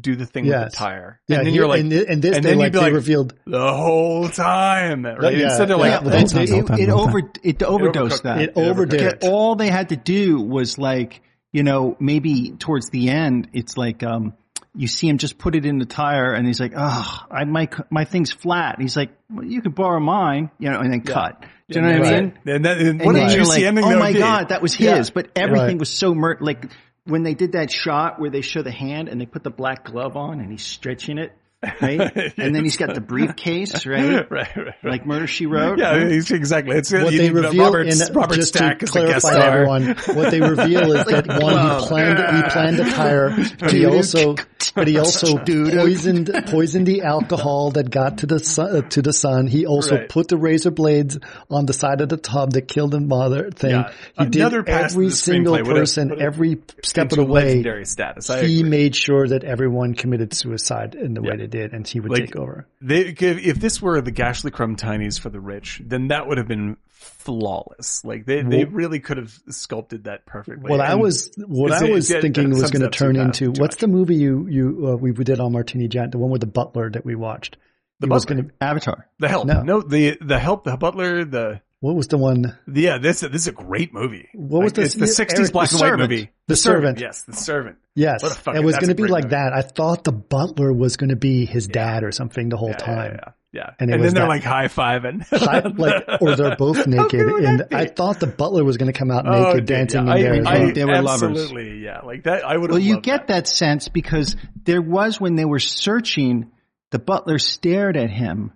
do 0.00 0.16
the 0.16 0.26
thing 0.26 0.46
with 0.46 0.52
the 0.54 0.70
tire, 0.76 1.20
yeah, 1.28 1.38
and 1.38 1.46
then 1.46 1.52
he- 1.52 1.56
you're 1.58 1.68
like 1.68 1.80
and, 1.80 1.90
thi- 1.92 2.06
and 2.08 2.20
this 2.22 2.36
and 2.36 2.44
they 2.44 2.50
then 2.50 2.58
you'd 2.58 2.64
like 2.64 2.72
be 2.72 2.78
they 2.78 2.84
like, 2.86 2.92
revealed 2.94 3.34
the 3.46 3.72
whole 3.72 4.28
time, 4.28 5.04
right? 5.06 5.36
Yeah, 5.36 5.44
Instead 5.44 5.70
of 5.70 5.78
yeah. 5.78 5.84
like 5.84 5.90
Yeah, 5.90 5.98
the 6.00 6.10
but 6.10 6.14
it, 6.22 6.28
time, 6.28 6.42
it, 6.42 6.46
the 6.46 6.62
time, 6.68 6.80
it 6.80 6.88
over 6.90 7.18
it 7.44 7.62
overdosed 7.62 8.22
overcooked 8.22 8.22
that. 8.24 8.40
it 8.40 8.52
overdid 8.56 9.00
it. 9.02 9.18
all 9.24 9.54
they 9.56 9.68
had 9.68 9.90
to 9.90 9.96
do 9.96 10.40
was 10.40 10.78
like, 10.78 11.22
you 11.52 11.62
know, 11.62 11.96
maybe 12.00 12.50
towards 12.58 12.90
the 12.90 13.08
end, 13.10 13.48
it's 13.52 13.76
like, 13.76 14.02
um, 14.02 14.34
you 14.76 14.88
see 14.88 15.08
him 15.08 15.18
just 15.18 15.38
put 15.38 15.54
it 15.54 15.64
in 15.64 15.78
the 15.78 15.84
tire 15.86 16.32
and 16.32 16.44
he's 16.44 16.58
like, 16.58 16.72
oh, 16.76 17.18
I, 17.30 17.44
my, 17.44 17.68
my 17.90 18.04
thing's 18.04 18.32
flat. 18.32 18.80
He's 18.80 18.96
like, 18.96 19.10
well, 19.30 19.44
you 19.44 19.62
could 19.62 19.76
borrow 19.76 20.00
mine, 20.00 20.50
you 20.58 20.68
know, 20.68 20.80
and 20.80 20.92
then 20.92 21.02
cut. 21.02 21.44
Do 21.70 21.78
you 21.78 21.86
know 21.86 21.98
what 22.00 22.08
I 22.08 22.20
mean? 22.20 22.38
And, 22.46 22.64
that, 22.64 22.78
and 22.78 22.88
And 23.00 23.04
what 23.06 23.14
then 23.14 23.30
you're 23.30 23.44
like, 23.44 23.62
oh 23.64 23.98
my 24.00 24.12
be. 24.12 24.18
God, 24.18 24.48
that 24.48 24.60
was 24.60 24.74
his. 24.74 24.86
Yeah. 25.08 25.12
But 25.14 25.30
everything 25.36 25.66
Right. 25.68 25.78
was 25.78 25.90
so 25.90 26.12
mur- 26.12 26.38
like 26.40 26.66
when 27.04 27.22
they 27.22 27.34
did 27.34 27.52
that 27.52 27.70
shot 27.70 28.18
where 28.18 28.30
they 28.30 28.40
show 28.40 28.62
the 28.62 28.72
hand 28.72 29.08
and 29.08 29.20
they 29.20 29.26
put 29.26 29.42
the 29.42 29.50
black 29.50 29.84
glove 29.84 30.16
on 30.16 30.40
and 30.40 30.50
he's 30.50 30.64
stretching 30.64 31.18
it, 31.18 31.32
right? 31.80 32.32
And 32.38 32.54
then 32.54 32.64
he's 32.64 32.76
got 32.76 32.94
the 32.94 33.00
briefcase, 33.00 33.86
right? 33.86 34.14
right, 34.14 34.30
right, 34.30 34.56
right. 34.56 34.74
Like 34.82 35.06
Murder 35.06 35.26
She 35.26 35.46
Wrote. 35.46 35.78
Yeah, 35.78 36.08
he's, 36.08 36.30
exactly. 36.30 36.76
It's 36.76 36.92
what 36.92 37.10
they 37.12 37.30
reveal 37.30 37.64
Robert, 37.64 37.86
in 37.86 37.98
Robert 38.12 38.34
just 38.34 38.54
Stack 38.54 38.80
to 38.80 38.86
clarify 38.86 39.34
to 39.34 39.44
everyone, 39.44 39.86
what 40.14 40.30
they 40.30 40.40
reveal 40.40 40.92
is 40.96 41.04
that 41.06 41.26
one 41.28 41.80
he 41.80 41.86
planned 41.86 42.36
he 42.36 42.50
planned 42.50 42.76
the 42.78 42.84
tire, 42.84 43.30
but 43.60 43.72
he 43.72 43.86
also 43.86 44.34
but 44.74 44.88
he 44.88 44.98
also 44.98 45.38
poisoned 45.38 46.30
poisoned 46.46 46.86
the 46.86 47.02
alcohol 47.02 47.70
that 47.72 47.90
got 47.90 48.18
to 48.18 48.26
the 48.26 48.38
sun, 48.38 48.76
uh, 48.76 48.80
to 48.88 49.02
the 49.02 49.12
sun. 49.12 49.46
He 49.46 49.66
also 49.66 49.96
Right. 49.96 50.08
put 50.08 50.28
the 50.28 50.36
razor 50.36 50.70
blades 50.70 51.18
on 51.50 51.66
the 51.66 51.72
side 51.72 52.00
of 52.00 52.08
the 52.08 52.16
tub 52.16 52.52
that 52.52 52.66
killed 52.68 52.90
the 52.92 53.00
mother 53.00 53.50
thing. 53.50 53.70
Yeah. 53.70 53.90
He 54.18 54.24
Another 54.38 54.62
did 54.62 54.74
every 54.74 55.10
single 55.10 55.54
screenplay 55.54 55.66
would've- 55.66 55.74
person, 55.80 56.08
would've 56.10 56.22
every 56.24 56.58
step 56.82 57.12
of 57.12 57.18
the 57.18 57.24
way. 57.24 57.62
status. 57.84 58.30
I 58.30 58.44
He 58.44 58.60
agree. 58.60 58.70
made 58.70 58.96
sure 58.96 59.28
that 59.28 59.44
everyone 59.44 59.94
committed 59.94 60.32
suicide 60.34 60.94
in 60.94 61.14
the 61.14 61.20
way 61.22 61.28
Yeah. 61.32 61.36
they 61.36 61.46
did, 61.46 61.53
and 61.54 61.86
he 61.86 62.00
would 62.00 62.10
Like, 62.12 62.26
take 62.26 62.36
over. 62.36 62.66
They, 62.80 63.00
if 63.08 63.20
if 63.22 63.60
this 63.60 63.80
were 63.80 64.00
the 64.00 64.12
Gashlycrumb 64.12 64.76
Tinies 64.76 65.18
for 65.18 65.30
the 65.30 65.40
rich, 65.40 65.80
then 65.84 66.08
that 66.08 66.26
would 66.28 66.38
have 66.38 66.48
been 66.48 66.76
flawless. 66.88 68.04
Like 68.04 68.26
they, 68.26 68.42
they 68.42 68.64
really 68.64 69.00
could 69.00 69.16
have 69.16 69.32
sculpted 69.48 70.04
that 70.04 70.26
perfectly. 70.26 70.70
What 70.70 70.80
I 70.80 70.94
was 70.94 71.32
what 71.36 71.72
I 71.72 71.84
was 71.90 72.10
it- 72.10 72.18
it 72.18 72.22
thinking 72.22 72.50
was 72.50 72.70
going 72.70 72.82
to 72.82 72.90
turn 72.90 73.16
into 73.16 73.52
too 73.52 73.60
what's 73.60 73.74
much. 73.76 73.80
the 73.80 73.88
movie 73.88 74.16
you 74.16 74.46
you 74.48 74.88
uh, 74.88 74.96
we 74.96 75.12
did 75.12 75.40
on 75.40 75.52
Martini 75.52 75.88
Jan, 75.88 76.10
the 76.10 76.18
one 76.18 76.30
with 76.30 76.40
the 76.40 76.46
butler 76.46 76.90
that 76.90 77.04
we 77.04 77.14
watched. 77.14 77.56
The 78.00 78.06
He 78.08 78.10
was 78.10 78.24
going 78.24 78.44
to 78.48 78.50
Avatar. 78.60 79.08
the 79.20 79.28
help. 79.28 79.46
No. 79.46 79.62
No. 79.62 79.80
the 79.80 80.18
the 80.20 80.38
help, 80.38 80.64
the 80.64 80.76
butler, 80.76 81.24
the 81.24 81.60
what 81.84 81.96
was 81.96 82.08
the 82.08 82.16
one? 82.16 82.56
Yeah, 82.72 82.96
this 82.96 83.20
this 83.20 83.42
is 83.42 83.48
a 83.48 83.52
great 83.52 83.92
movie. 83.92 84.28
What 84.32 84.62
was 84.62 84.72
this- 84.72 84.96
It's 84.96 85.16
the 85.16 85.24
'60s 85.24 85.52
black 85.52 85.68
The 85.68 85.76
and 85.84 85.98
white 85.98 85.98
movie. 86.08 86.30
The 86.48 86.56
Servant. 86.56 86.98
Yes, 86.98 87.22
The 87.22 87.34
Servant. 87.34 87.76
Yes, 87.94 88.22
What 88.22 88.32
a 88.32 88.34
fucking- 88.34 88.62
it 88.62 88.64
was 88.64 88.76
going 88.76 88.88
to 88.88 88.94
be 88.94 89.06
like 89.06 89.24
movie. 89.24 89.34
that. 89.36 89.52
I 89.52 89.60
thought 89.62 90.02
the 90.04 90.12
butler 90.12 90.72
was 90.72 90.96
going 90.96 91.10
to 91.10 91.16
be 91.16 91.44
his 91.46 91.66
dad 91.68 92.02
or 92.02 92.10
something 92.12 92.48
the 92.48 92.56
whole 92.56 92.70
Yeah, 92.70 92.76
yeah, 92.80 92.86
time. 92.94 93.12
Yeah, 93.22 93.30
yeah. 93.52 93.70
And 93.78 93.90
And, 93.90 93.90
it 93.90 94.02
was 94.02 94.12
then 94.12 94.14
they're 94.14 94.22
that- 94.24 94.28
like 94.28 94.42
high 94.44 94.68
fiving, 94.68 95.78
like, 95.78 96.04
or 96.22 96.36
they're 96.36 96.56
both 96.58 96.86
naked, 96.86 97.20
cool 97.28 97.46
and? 97.46 97.66
I 97.72 97.84
thought 97.86 98.18
the 98.18 98.26
butler 98.28 98.64
was 98.64 98.78
going 98.78 98.90
to 98.92 98.98
come 98.98 99.10
out 99.10 99.26
Oh, 99.28 99.30
naked, 99.52 99.56
dude, 99.58 99.66
dancing 99.66 100.06
yeah. 100.06 100.14
in 100.16 100.42
there. 100.42 100.52
I, 100.52 100.56
I. 100.68 100.70
They 100.72 100.84
were 100.86 101.02
lovers. 101.02 101.22
absolutely, 101.22 101.84
yeah. 101.84 102.00
Like 102.00 102.24
that, 102.24 102.44
I 102.46 102.56
would. 102.56 102.70
Well, 102.70 102.78
you 102.80 102.94
loved 102.94 103.04
get 103.04 103.26
that 103.28 103.46
sense 103.46 103.88
because 103.88 104.36
there 104.64 104.80
was 104.82 105.20
when 105.20 105.34
they 105.36 105.44
were 105.44 105.58
searching, 105.60 106.50
the 106.92 106.98
butler 106.98 107.38
stared 107.38 107.96
at 107.96 108.10
him. 108.10 108.52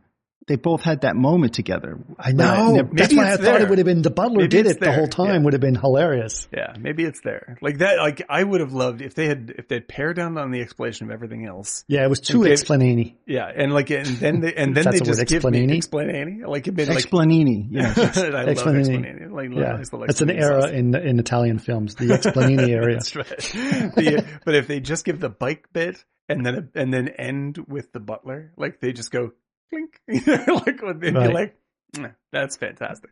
They 0.48 0.56
both 0.56 0.82
had 0.82 1.02
that 1.02 1.14
moment 1.14 1.52
together. 1.54 1.98
I 2.18 2.32
know. 2.32 2.82
But 2.82 2.96
That's 2.96 3.12
maybe 3.12 3.16
why 3.22 3.30
I 3.30 3.34
it's 3.34 3.44
thought 3.44 3.60
it 3.60 3.68
would 3.68 3.78
have 3.78 3.84
been 3.84 4.02
the 4.02 4.10
butler 4.10 4.38
Maybe 4.38 4.48
did 4.48 4.66
it 4.66 4.80
the 4.80 4.92
whole 4.92 5.06
time. 5.06 5.26
yeah. 5.28 5.38
Would 5.44 5.52
have 5.52 5.60
been 5.62 5.74
hilarious. 5.76 6.48
Yeah, 6.52 6.74
maybe 6.80 7.04
it's 7.04 7.20
there. 7.20 7.58
Like 7.62 7.78
that. 7.78 7.98
Like 7.98 8.22
I 8.28 8.42
would 8.42 8.60
have 8.60 8.72
loved 8.72 9.02
if 9.02 9.14
they 9.14 9.26
had 9.26 9.54
if 9.58 9.68
they'd 9.68 9.86
pared 9.86 10.16
down 10.16 10.36
on 10.38 10.50
the 10.50 10.60
explanation 10.60 11.06
of 11.06 11.12
everything 11.12 11.46
else. 11.46 11.84
Yeah, 11.86 12.04
it 12.04 12.08
was 12.08 12.20
too 12.20 12.40
Okay. 12.42 12.52
explaining. 12.52 13.16
Yeah, 13.26 13.46
and 13.54 13.72
like 13.72 13.90
and 13.90 14.06
then 14.06 14.40
they, 14.40 14.54
and 14.54 14.74
then 14.76 14.84
they 14.90 14.98
just 15.00 15.18
word, 15.20 15.28
give 15.28 15.44
me 15.44 15.66
explanini? 15.66 15.76
explain 15.76 16.42
Like 16.46 16.66
it 16.66 16.74
made 16.74 16.88
like 16.88 16.98
Explanini, 17.04 17.66
yes. 17.70 17.98
I 18.18 18.28
love 18.30 18.46
Explanini. 18.48 19.04
explanini. 19.04 19.30
Like, 19.30 19.50
Yeah, 19.50 19.72
nice 19.76 19.90
that's 19.90 20.20
an 20.22 20.30
era 20.30 20.62
sauce. 20.62 20.70
in 20.70 20.94
in 20.94 21.18
Italian 21.18 21.58
films, 21.58 21.94
the 21.94 22.06
explanini 22.18 22.68
area. 22.70 22.94
That's 22.96 23.14
right. 23.14 23.28
The- 23.28 24.24
but 24.44 24.54
if 24.54 24.66
they 24.66 24.80
just 24.80 25.04
give 25.04 25.20
the 25.20 25.28
bike 25.28 25.68
bit 25.72 26.02
and 26.28 26.44
then 26.44 26.70
and 26.74 26.92
then 26.92 27.08
end 27.08 27.58
with 27.68 27.92
the 27.92 28.00
butler, 28.00 28.52
like 28.56 28.80
they 28.80 28.92
just 28.92 29.10
go 29.10 29.32
clink, 29.70 30.00
like 30.66 30.82
when 30.82 30.98
they'd 31.00 31.14
Right. 31.14 31.28
be 31.28 31.34
like, 31.34 31.56
"Mm, 31.96 32.14
that's 32.32 32.56
fantastic. 32.56 33.10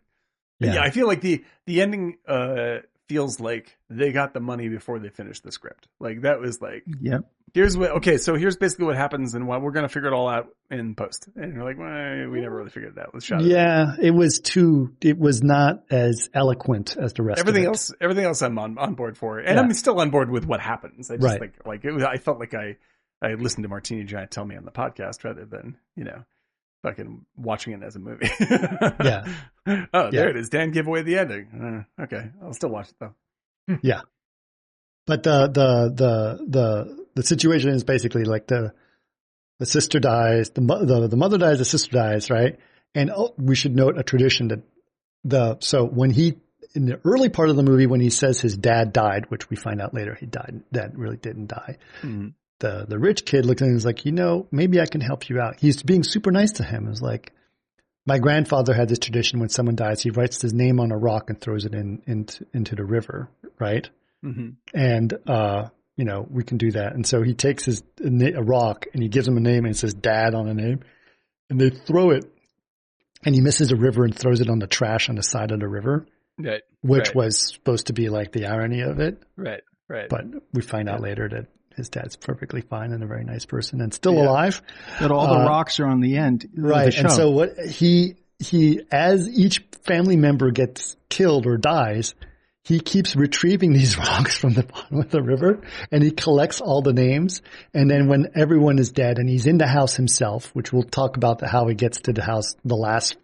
Yeah. 0.60 0.74
Yeah. 0.74 0.82
I 0.82 0.90
feel 0.90 1.06
like 1.06 1.20
the 1.20 1.44
the 1.66 1.80
ending 1.82 2.16
uh 2.26 2.78
feels 3.08 3.38
like 3.38 3.76
they 3.88 4.10
got 4.10 4.34
the 4.34 4.40
money 4.40 4.68
before 4.68 4.98
they 4.98 5.10
finished 5.10 5.44
the 5.44 5.52
script. 5.52 5.86
Like 6.00 6.22
that 6.22 6.40
was 6.40 6.60
like 6.60 6.82
Yep. 7.00 7.20
here's 7.54 7.76
what 7.76 7.90
okay, 7.98 8.16
so 8.18 8.34
here's 8.34 8.56
basically 8.56 8.86
what 8.86 8.96
happens 8.96 9.34
and 9.36 9.46
what 9.46 9.62
we're 9.62 9.70
gonna 9.70 9.88
figure 9.88 10.08
it 10.08 10.12
all 10.12 10.28
out 10.28 10.48
in 10.72 10.96
post. 10.96 11.28
And 11.36 11.54
you're 11.54 11.62
like, 11.64 11.78
well, 11.78 12.28
we 12.30 12.40
never 12.40 12.56
really 12.56 12.70
figured 12.70 12.96
it 12.96 13.00
out. 13.00 13.10
Let's 13.14 13.24
shot. 13.26 13.42
Yeah, 13.44 13.94
it 14.02 14.10
was 14.10 14.40
too. 14.40 14.92
It 15.00 15.18
was 15.18 15.40
not 15.42 15.84
as 15.90 16.28
eloquent 16.34 16.96
as 16.96 17.12
the 17.12 17.22
rest. 17.22 17.38
Everything 17.38 17.62
of 17.64 17.66
it. 17.66 17.68
else, 17.68 17.92
everything 18.00 18.24
else, 18.24 18.42
I'm 18.42 18.58
on, 18.58 18.76
on 18.78 18.94
board 18.94 19.16
for, 19.16 19.38
and 19.38 19.54
Yeah. 19.56 19.60
I'm 19.62 19.72
still 19.74 20.00
on 20.00 20.10
board 20.10 20.28
with 20.30 20.44
what 20.46 20.60
happens. 20.60 21.08
I 21.10 21.16
just 21.16 21.24
Right. 21.24 21.38
think, 21.38 21.52
like, 21.64 21.84
it 21.84 21.92
was, 21.92 22.02
I 22.02 22.16
felt 22.16 22.40
like 22.40 22.54
I, 22.54 22.76
I 23.22 23.34
listened 23.34 23.62
to 23.62 23.68
Martini 23.68 24.02
Giant 24.02 24.32
tell 24.32 24.44
me 24.44 24.56
on 24.56 24.64
the 24.64 24.72
podcast 24.72 25.22
rather 25.22 25.44
than, 25.44 25.76
you 25.94 26.02
know, 26.04 26.24
fucking 26.86 27.26
watching 27.36 27.72
it 27.72 27.82
as 27.82 27.96
a 27.96 27.98
movie. 27.98 28.28
Yeah. 28.40 29.24
Oh, 29.92 30.10
there 30.12 30.24
Yeah. 30.26 30.30
it 30.30 30.36
is. 30.36 30.48
Dan 30.48 30.70
gave 30.70 30.86
away 30.86 31.02
the 31.02 31.18
ending. 31.18 31.84
Uh, 31.98 32.02
okay, 32.04 32.30
I'll 32.42 32.52
still 32.54 32.70
watch 32.70 32.88
it 32.90 32.94
though. 33.00 33.14
Yeah. 33.82 34.02
But 35.06 35.22
the 35.24 35.48
the 35.48 35.92
the 35.94 36.46
the 36.48 37.06
the 37.16 37.22
situation 37.24 37.70
is 37.70 37.82
basically 37.84 38.24
like 38.24 38.46
the 38.46 38.72
the 39.58 39.66
sister 39.66 39.98
dies, 39.98 40.50
the 40.50 40.60
mo- 40.60 40.84
the, 40.84 41.08
the 41.08 41.16
mother 41.16 41.38
dies, 41.38 41.58
the 41.58 41.64
sister 41.64 41.90
dies, 41.92 42.30
right? 42.30 42.58
And 42.94 43.10
oh, 43.10 43.34
we 43.38 43.56
should 43.56 43.74
note 43.74 43.98
a 43.98 44.02
tradition 44.04 44.48
that 44.48 44.62
the 45.24 45.56
so 45.60 45.84
when 45.84 46.10
he 46.10 46.38
in 46.74 46.86
the 46.86 47.00
early 47.04 47.28
part 47.28 47.48
of 47.50 47.56
the 47.56 47.62
movie 47.62 47.86
when 47.86 48.00
he 48.00 48.10
says 48.10 48.38
his 48.40 48.56
dad 48.56 48.92
died, 48.92 49.30
which 49.30 49.48
we 49.50 49.56
find 49.56 49.80
out 49.80 49.94
later 49.94 50.14
he 50.14 50.26
died, 50.26 50.60
dad 50.72 50.96
really 50.98 51.16
didn't 51.16 51.46
die. 51.46 51.78
Mhm. 52.02 52.34
The 52.60 52.86
the 52.88 52.98
rich 52.98 53.24
kid 53.24 53.44
looks 53.44 53.60
at 53.62 53.66
him 53.66 53.70
and 53.72 53.76
is 53.78 53.84
like, 53.84 54.04
you 54.04 54.12
know, 54.12 54.46
maybe 54.50 54.80
I 54.80 54.86
can 54.86 55.00
help 55.00 55.28
you 55.28 55.40
out. 55.40 55.56
He's 55.60 55.82
being 55.82 56.02
super 56.02 56.30
nice 56.30 56.52
to 56.52 56.64
him. 56.64 56.88
It's 56.88 57.02
like 57.02 57.32
my 58.06 58.18
grandfather 58.18 58.72
had 58.72 58.88
this 58.88 58.98
tradition 59.00 59.40
when 59.40 59.48
someone 59.48 59.74
dies, 59.76 60.00
he 60.02 60.10
writes 60.10 60.40
his 60.40 60.54
name 60.54 60.78
on 60.80 60.92
a 60.92 60.96
rock 60.96 61.28
and 61.28 61.40
throws 61.40 61.64
it 61.64 61.74
in 61.74 62.02
into 62.06 62.46
into 62.54 62.74
the 62.74 62.84
river, 62.84 63.28
right? 63.58 63.88
hmm 64.22 64.50
and 64.72 65.12
uh, 65.26 65.68
you 65.96 66.04
know 66.06 66.26
we 66.30 66.42
can 66.44 66.56
do 66.56 66.70
that. 66.72 66.94
And 66.94 67.06
so 67.06 67.22
he 67.22 67.34
takes 67.34 67.64
his 67.66 67.82
a 68.02 68.42
rock 68.42 68.86
and 68.94 69.02
he 69.02 69.08
gives 69.08 69.28
him 69.28 69.36
a 69.36 69.40
name 69.40 69.64
and 69.66 69.74
it 69.74 69.78
says 69.78 69.92
"Dad" 69.92 70.34
on 70.34 70.48
a 70.48 70.54
name, 70.54 70.80
and 71.50 71.60
they 71.60 71.68
throw 71.70 72.10
it, 72.10 72.24
and 73.24 73.34
he 73.34 73.40
misses 73.42 73.70
a 73.72 73.76
river 73.76 74.04
and 74.04 74.16
throws 74.16 74.40
it 74.40 74.48
on 74.48 74.58
the 74.60 74.66
trash 74.66 75.08
on 75.10 75.16
the 75.16 75.22
side 75.22 75.50
of 75.50 75.60
the 75.60 75.68
river, 75.68 76.06
Right, 76.38 76.62
which 76.80 77.08
Right. 77.08 77.14
was 77.16 77.38
supposed 77.54 77.88
to 77.88 77.92
be 77.92 78.08
like 78.08 78.32
the 78.32 78.46
irony 78.46 78.80
of 78.80 78.98
it, 79.00 79.22
right, 79.36 79.62
right. 79.88 80.08
but 80.08 80.24
we 80.54 80.62
find 80.62 80.88
out 80.88 81.00
later 81.00 81.28
that 81.28 81.46
his 81.76 81.88
dad's 81.88 82.16
perfectly 82.16 82.60
fine 82.62 82.92
and 82.92 83.02
a 83.02 83.06
very 83.06 83.24
nice 83.24 83.44
person 83.44 83.80
and 83.80 83.92
still 83.92 84.14
Yeah. 84.14 84.28
alive. 84.28 84.62
But 85.00 85.10
all 85.10 85.26
the 85.28 85.40
Uh, 85.40 85.46
rocks 85.46 85.78
are 85.80 85.86
on 85.86 86.00
the 86.00 86.16
end. 86.16 86.48
the 86.54 86.62
Right. 86.62 86.92
show. 86.92 87.00
And 87.02 87.12
so 87.12 87.30
what 87.30 87.58
he, 87.58 88.16
he, 88.38 88.80
as 88.90 89.28
each 89.28 89.64
family 89.84 90.16
member 90.16 90.50
gets 90.50 90.96
killed 91.08 91.46
or 91.46 91.56
dies, 91.56 92.14
he 92.64 92.80
keeps 92.80 93.14
retrieving 93.14 93.72
these 93.72 93.96
rocks 93.98 94.36
from 94.36 94.54
the 94.54 94.64
bottom 94.64 94.98
of 94.98 95.10
the 95.10 95.22
river 95.22 95.60
and 95.92 96.02
he 96.02 96.10
collects 96.10 96.60
all 96.60 96.82
the 96.82 96.92
names. 96.92 97.40
And 97.72 97.88
then 97.90 98.08
when 98.08 98.28
everyone 98.34 98.78
is 98.78 98.90
dead 98.90 99.18
and 99.18 99.28
he's 99.28 99.46
in 99.46 99.58
the 99.58 99.68
house 99.68 99.94
himself, 99.94 100.50
which 100.54 100.72
we'll 100.72 100.82
talk 100.82 101.16
about 101.16 101.38
the, 101.38 101.46
how 101.46 101.68
he 101.68 101.74
gets 101.74 102.00
to 102.02 102.12
the 102.12 102.22
house, 102.22 102.56
the 102.64 102.74
last 102.76 103.16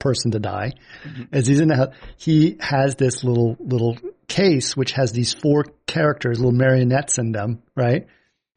person 0.00 0.32
to 0.32 0.40
die, 0.40 0.72
mm-hmm. 1.04 1.22
as 1.32 1.46
he's 1.46 1.60
in 1.60 1.68
the 1.68 1.76
house, 1.76 1.94
he 2.16 2.56
has 2.58 2.96
this 2.96 3.22
little, 3.22 3.56
little 3.60 3.96
case 4.26 4.76
which 4.76 4.92
has 4.92 5.12
these 5.12 5.32
four 5.32 5.64
characters, 5.86 6.38
little 6.40 6.52
marionettes 6.52 7.18
in 7.18 7.30
them, 7.30 7.62
right? 7.76 8.08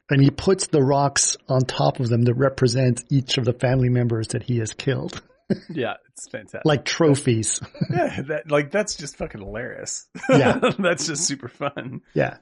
And 0.10 0.22
he 0.22 0.32
puts 0.32 0.68
the 0.68 0.82
rocks 0.82 1.38
on 1.48 1.62
top 1.62 2.00
of 2.00 2.10
them 2.10 2.24
that 2.24 2.34
represent 2.34 3.04
each 3.12 3.38
of 3.38 3.46
the 3.46 3.54
family 3.54 3.90
members 3.90 4.30
that 4.30 4.44
he 4.44 4.58
has 4.58 4.74
killed, 4.74 5.22
yeah, 5.70 5.96
it's 6.12 6.28
fantastic. 6.30 6.66
like 6.66 6.86
trophies. 6.86 7.62
yeah, 7.90 8.22
that 8.24 8.50
like 8.52 8.72
that's 8.72 8.96
just 8.96 9.18
fucking 9.18 9.42
hilarious. 9.42 10.08
Yeah. 10.30 10.60
that's 10.80 11.08
just 11.08 11.26
super 11.26 11.48
fun. 11.48 12.02
yeah. 12.14 12.38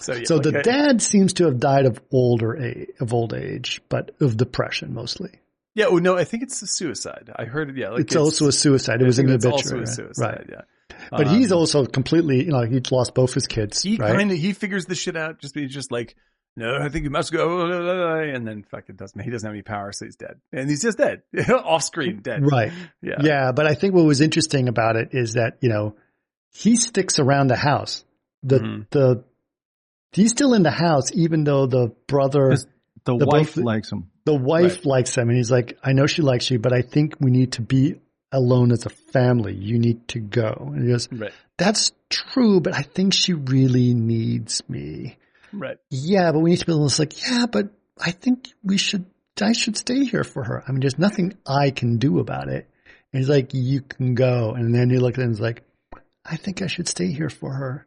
So 0.00 0.14
yeah, 0.14 0.24
So 0.24 0.36
like, 0.36 0.42
the 0.44 0.58
I- 0.58 0.62
dad 0.62 1.02
seems 1.02 1.34
to 1.34 1.44
have 1.44 1.58
died 1.58 1.86
of 1.86 2.00
older 2.12 2.56
age, 2.56 2.88
of 3.00 3.14
old 3.14 3.32
age, 3.34 3.80
but 3.88 4.10
of 4.20 4.36
depression 4.36 4.92
mostly. 4.94 5.40
Yeah. 5.74 5.86
Oh 5.88 5.98
no, 5.98 6.16
I 6.16 6.24
think 6.24 6.42
it's 6.42 6.60
a 6.62 6.66
suicide. 6.66 7.30
I 7.34 7.44
heard 7.44 7.70
it. 7.70 7.76
Yeah, 7.76 7.90
like 7.90 8.00
it's, 8.02 8.16
also 8.16 8.48
a 8.48 8.52
suicide. 8.52 9.00
It 9.00 9.04
I 9.04 9.06
was 9.06 9.18
in 9.18 9.26
think 9.28 9.40
the 9.40 9.48
it's 9.48 9.56
also 9.56 9.76
a 9.76 9.78
right? 9.80 9.88
suicide. 9.88 10.24
right? 10.24 10.46
Yeah. 10.50 10.96
But 11.10 11.28
Um, 11.28 11.34
he's 11.38 11.52
also 11.52 11.86
completely, 11.86 12.44
you 12.44 12.50
know, 12.50 12.62
he's 12.62 12.90
lost 12.92 13.14
both 13.14 13.32
his 13.34 13.46
kids, 13.46 13.82
he 13.82 13.96
right? 13.96 14.16
kind 14.16 14.30
of 14.30 14.36
he 14.36 14.52
figures 14.52 14.86
the 14.86 14.94
shit 14.94 15.16
out. 15.16 15.38
Just 15.40 15.54
he's 15.54 15.72
just 15.72 15.90
like, 15.92 16.16
no, 16.56 16.76
I 16.80 16.88
think 16.88 17.04
you 17.04 17.10
must 17.10 17.32
go, 17.32 17.64
and 18.20 18.46
then 18.46 18.64
fucking 18.70 18.96
doesn't. 18.96 19.18
He 19.20 19.30
doesn't 19.30 19.46
have 19.46 19.54
any 19.54 19.62
power, 19.62 19.92
so 19.92 20.04
he's 20.04 20.16
dead, 20.16 20.40
and 20.52 20.68
he's 20.68 20.82
just 20.82 20.98
dead, 20.98 21.22
off 21.50 21.84
screen, 21.84 22.20
dead. 22.22 22.40
right. 22.44 22.72
Yeah. 23.00 23.18
Yeah, 23.22 23.52
but 23.52 23.66
I 23.66 23.74
think 23.74 23.94
what 23.94 24.04
was 24.04 24.20
interesting 24.20 24.68
about 24.68 24.96
it 24.96 25.10
is 25.12 25.34
that 25.34 25.58
you 25.62 25.68
know 25.68 25.94
he 26.52 26.76
sticks 26.76 27.18
around 27.20 27.46
the 27.46 27.56
house. 27.56 28.04
The 28.42 28.58
Mhm. 28.58 28.90
the 28.90 29.24
he's 30.12 30.30
still 30.30 30.54
in 30.54 30.64
the 30.64 30.70
house, 30.72 31.12
even 31.14 31.44
though 31.44 31.66
the 31.66 31.92
brother. 32.08 32.56
The, 33.18 33.24
the 33.26 33.30
wife 33.30 33.54
both- 33.54 33.64
likes 33.64 33.90
him. 33.92 34.10
the 34.24 34.34
wife 34.34 34.76
Right. 34.78 34.86
likes 34.86 35.16
him, 35.16 35.28
and 35.28 35.36
he's 35.36 35.50
like, 35.50 35.78
"I 35.82 35.92
know 35.92 36.06
she 36.06 36.22
likes 36.22 36.50
you, 36.50 36.58
but 36.58 36.72
I 36.72 36.82
think 36.82 37.14
we 37.20 37.30
need 37.30 37.52
to 37.52 37.62
be 37.62 37.96
alone 38.32 38.70
as 38.72 38.86
a 38.86 38.90
family. 38.90 39.54
You 39.54 39.78
need 39.78 40.06
to 40.08 40.20
go." 40.20 40.70
And 40.74 40.82
he 40.82 40.88
goes, 40.88 41.08
Right. 41.12 41.32
"That's 41.58 41.92
true, 42.08 42.60
but 42.60 42.74
I 42.74 42.82
think 42.82 43.12
she 43.14 43.32
really 43.34 43.94
needs 43.94 44.62
me." 44.68 45.16
Right. 45.52 45.78
Yeah, 45.90 46.30
but 46.32 46.40
we 46.40 46.50
need 46.50 46.60
to 46.60 46.66
be 46.66 46.72
alone. 46.72 46.86
It's 46.86 46.98
like, 47.00 47.20
yeah, 47.28 47.46
but 47.50 47.70
I 48.00 48.12
think 48.12 48.48
we 48.62 48.76
should. 48.78 49.04
I 49.42 49.52
should 49.52 49.76
stay 49.76 50.04
here 50.04 50.22
for 50.24 50.44
her. 50.44 50.62
I 50.68 50.70
mean, 50.70 50.80
there's 50.80 50.98
nothing 50.98 51.32
I 51.46 51.70
can 51.70 51.96
do 51.96 52.18
about 52.18 52.48
it. 52.48 52.68
And 53.12 53.20
he's 53.20 53.28
like, 53.30 53.54
you 53.54 53.80
can 53.80 54.14
go. 54.14 54.52
And 54.52 54.74
then 54.74 54.90
he 54.90 54.98
looked 54.98 55.16
at 55.16 55.22
him 55.22 55.28
and 55.30 55.36
he's 55.36 55.40
like, 55.40 55.62
I 56.26 56.36
think 56.36 56.60
I 56.60 56.66
should 56.66 56.86
stay 56.88 57.10
here 57.10 57.30
for 57.30 57.50
her. 57.52 57.86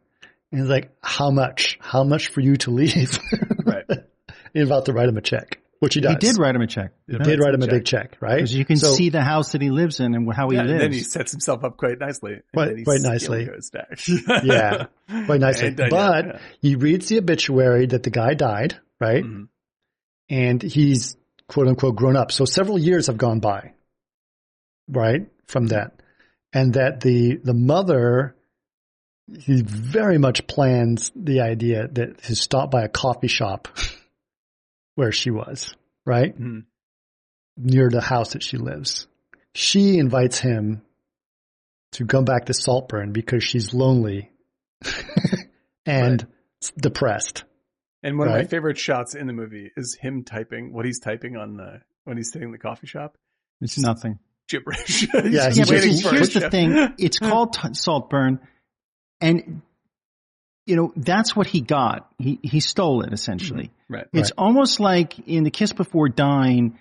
And 0.50 0.60
he's 0.60 0.68
like, 0.70 0.90
how 1.00 1.30
much? 1.30 1.78
How 1.80 2.02
much 2.02 2.28
for 2.28 2.40
you 2.40 2.56
to 2.58 2.70
leave? 2.72 3.18
Right. 3.64 3.84
he's 4.54 4.66
about 4.66 4.86
to 4.86 4.92
write 4.94 5.08
him 5.10 5.16
a 5.18 5.20
check, 5.20 5.60
which 5.80 5.94
he 5.94 6.00
does. 6.00 6.12
He 6.12 6.18
did 6.18 6.38
write 6.38 6.54
him 6.54 6.62
a 6.62 6.66
check. 6.66 6.92
He 7.06 7.18
Did 7.18 7.40
write 7.40 7.52
him 7.54 7.62
a 7.62 7.66
big 7.66 7.84
check, 7.84 8.16
right? 8.20 8.36
Because 8.36 8.54
you 8.54 8.64
can 8.64 8.76
So- 8.76 8.92
see 8.94 9.10
the 9.10 9.20
house 9.22 9.52
that 9.52 9.60
he 9.60 9.70
lives 9.70 10.00
in 10.00 10.14
and 10.14 10.32
how 10.32 10.48
he 10.48 10.56
Yeah, 10.56 10.62
and 10.62 10.80
then 10.80 10.92
he 10.92 11.00
sets 11.00 11.32
himself 11.32 11.62
up 11.64 11.76
quite 11.76 11.98
nicely. 12.00 12.40
Quite- 12.54 12.76
then 12.76 12.84
quite 12.84 13.00
nicely. 13.02 13.44
Goes 13.44 13.70
back. 13.70 13.98
Yeah, 14.44 14.86
quite 15.26 15.40
nicely. 15.40 15.68
And, 15.68 15.80
uh, 15.80 15.86
but 15.90 16.26
yeah. 16.26 16.38
he 16.62 16.76
reads 16.76 17.08
the 17.08 17.18
obituary 17.18 17.86
that 17.86 18.02
the 18.02 18.10
guy 18.10 18.32
died, 18.34 18.76
right? 19.00 19.24
Mhm. 19.24 19.48
and 20.30 20.62
he's 20.62 21.16
quote 21.48 21.68
unquote 21.68 21.96
grown 21.96 22.16
up. 22.16 22.32
So 22.32 22.46
several 22.46 22.78
years 22.78 23.08
have 23.08 23.18
gone 23.18 23.40
by, 23.40 23.72
right, 24.88 25.26
from 25.46 25.66
that, 25.68 26.00
and 26.52 26.74
that 26.74 27.00
the 27.00 27.36
the 27.36 27.52
mother 27.54 28.34
he 29.40 29.62
very 29.62 30.18
much 30.18 30.46
plans 30.46 31.10
the 31.16 31.40
idea 31.40 31.88
that 31.88 32.20
to 32.22 32.40
stopped 32.40 32.70
by 32.70 32.82
a 32.84 32.88
coffee 32.88 33.28
shop 33.28 33.68
where 34.94 35.12
she 35.12 35.30
was, 35.30 35.74
right, 36.06 36.38
Mhm. 36.38 36.64
near 37.56 37.88
the 37.90 38.00
house 38.00 38.32
that 38.32 38.42
she 38.42 38.56
lives. 38.56 39.06
She 39.54 39.98
invites 39.98 40.38
him 40.38 40.82
to 41.92 42.06
come 42.06 42.24
back 42.24 42.46
to 42.46 42.54
Saltburn 42.54 43.12
because 43.12 43.44
she's 43.44 43.72
lonely 43.72 44.30
and 45.86 46.26
depressed. 46.76 47.44
And 48.02 48.18
one 48.18 48.28
of 48.28 48.34
my 48.34 48.44
favorite 48.44 48.78
shots 48.78 49.14
in 49.14 49.26
the 49.26 49.32
movie 49.32 49.70
is 49.76 49.96
him 50.00 50.24
typing 50.24 50.72
what 50.72 50.84
he's 50.84 50.98
typing 51.00 51.36
on 51.36 51.56
the 51.56 51.80
when 52.04 52.16
he's 52.16 52.30
sitting 52.32 52.48
in 52.48 52.52
the 52.52 52.58
coffee 52.58 52.86
shop. 52.86 53.16
it's 53.60 53.78
nothing. 53.78 54.18
gibberish. 54.48 55.08
Yeah, 55.14 55.22
He's 55.22 55.58
Yeah, 55.58 55.64
but 55.64 55.70
waiting 55.70 56.00
for 56.02 56.10
here's 56.14 56.34
the 56.34 56.50
thing. 56.50 56.94
It's 56.98 57.18
called 57.18 57.54
t- 57.54 57.72
Saltburn, 57.74 58.40
and 59.22 59.62
you 60.66 60.76
know 60.76 60.92
that's 60.96 61.36
what 61.36 61.46
he 61.46 61.60
got. 61.60 62.10
He 62.18 62.38
he 62.42 62.60
stole 62.60 63.02
it 63.02 63.12
essentially. 63.12 63.70
Right. 63.88 64.06
It's 64.12 64.30
almost 64.32 64.80
like 64.80 65.18
in 65.28 65.44
the 65.44 65.50
Kiss 65.50 65.72
Before 65.72 66.08
Dying, 66.08 66.78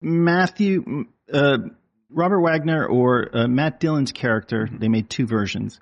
Matthew, 0.00 1.06
uh, 1.32 1.58
Robert 2.10 2.40
Wagner 2.40 2.86
or 2.86 3.28
uh, 3.32 3.46
Matt 3.46 3.80
Dillon's 3.80 4.12
character. 4.12 4.68
They 4.70 4.88
made 4.88 5.08
two 5.08 5.26
versions. 5.26 5.80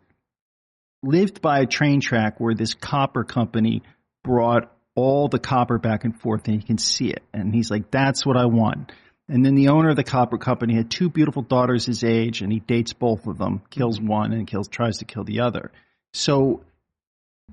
Lived 1.03 1.41
by 1.41 1.61
a 1.61 1.67
train 1.67 2.01
track 2.01 2.39
where 2.39 2.55
this 2.55 2.75
copper 2.75 3.25
company 3.25 3.83
brought 4.23 4.71
all 4.95 5.29
the 5.29 5.39
copper 5.39 5.79
back 5.79 6.05
and 6.05 6.21
forth, 6.21 6.47
and 6.47 6.61
he 6.61 6.67
can 6.67 6.77
see 6.77 7.09
it. 7.09 7.23
And 7.33 7.55
he's 7.55 7.71
like, 7.71 7.91
"That's 7.91 8.27
what 8.27 8.37
I 8.37 8.45
want." 8.45 8.93
And 9.27 9.47
then 9.47 9.55
the 9.55 9.69
owner 9.69 9.91
of 9.91 9.97
the 9.97 10.05
copper 10.05 10.37
company 10.37 10.75
had 10.75 10.91
two 10.91 11.09
beautiful 11.09 11.43
daughters 11.43 11.87
his 11.87 12.05
age, 12.05 12.43
and 12.43 12.53
he 12.53 12.59
dates 12.59 12.93
both 12.93 13.27
of 13.27 13.39
them, 13.39 13.63
kills 13.71 14.01
one, 14.01 14.33
and 14.33 14.47
kills 14.47 14.69
tries 14.69 14.99
to 14.99 15.05
kill 15.07 15.25
the 15.25 15.41
other. 15.41 15.71
So 16.13 16.65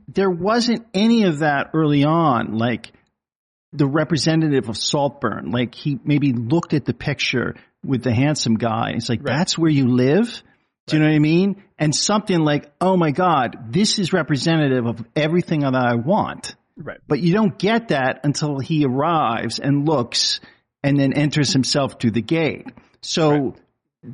there 0.07 0.29
wasn't 0.29 0.85
any 0.93 1.23
of 1.23 1.39
that 1.39 1.71
early 1.73 2.03
on, 2.03 2.57
like 2.57 2.91
the 3.73 3.87
representative 3.87 4.69
of 4.69 4.77
Saltburn. 4.77 5.51
Like 5.51 5.75
he 5.75 5.99
maybe 6.03 6.33
looked 6.33 6.73
at 6.73 6.85
the 6.85 6.93
picture 6.93 7.55
with 7.83 8.03
the 8.03 8.13
handsome 8.13 8.55
guy. 8.55 8.93
He's 8.93 9.09
like, 9.09 9.23
Right. 9.23 9.37
"That's 9.37 9.57
where 9.57 9.71
you 9.71 9.87
live." 9.87 10.41
Do 10.87 10.95
you 10.95 11.03
know 11.03 11.09
what 11.09 11.15
I 11.15 11.19
mean? 11.19 11.63
And 11.77 11.93
something 11.93 12.39
like, 12.39 12.71
"Oh 12.79 12.95
my 12.95 13.11
God, 13.11 13.73
this 13.73 13.99
is 13.99 14.13
representative 14.13 14.85
of 14.85 15.05
everything 15.15 15.61
that 15.61 15.75
I 15.75 15.95
want." 15.95 16.55
Right. 16.77 16.99
But 17.07 17.19
you 17.19 17.33
don't 17.33 17.57
get 17.57 17.89
that 17.89 18.21
until 18.23 18.59
he 18.59 18.85
arrives 18.85 19.59
and 19.59 19.85
looks 19.85 20.39
and 20.83 20.97
then 20.97 21.13
enters 21.13 21.51
himself 21.51 21.99
through 21.99 22.11
the 22.11 22.21
gate. 22.21 22.67
So 23.01 23.55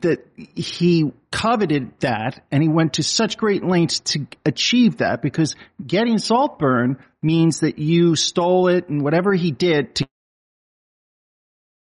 that 0.02 0.26
he 0.36 1.12
coveted 1.32 1.92
that 2.00 2.44
and 2.52 2.62
he 2.62 2.70
went 2.70 2.94
to 2.94 3.04
such 3.04 3.38
great 3.38 3.64
lengths 3.64 4.00
to 4.00 4.28
achieve 4.46 4.98
that 4.98 5.22
because 5.22 5.56
getting 5.86 6.18
Saltburn 6.18 6.98
means 7.22 7.62
that 7.62 7.80
you 7.80 8.16
stole 8.16 8.68
it 8.68 8.90
and 8.90 9.04
whatever 9.04 9.34
he 9.34 9.52
did 9.52 9.96
to 9.96 10.08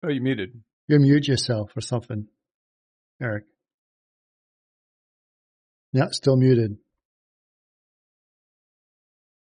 Oh, 0.03 0.09
you 0.09 0.21
muted. 0.21 0.61
You 0.87 0.99
mute 0.99 1.27
yourself 1.27 1.71
or 1.75 1.81
something, 1.81 2.27
Eric. 3.21 3.43
Yeah, 5.93 6.07
still 6.11 6.37
muted. 6.37 6.77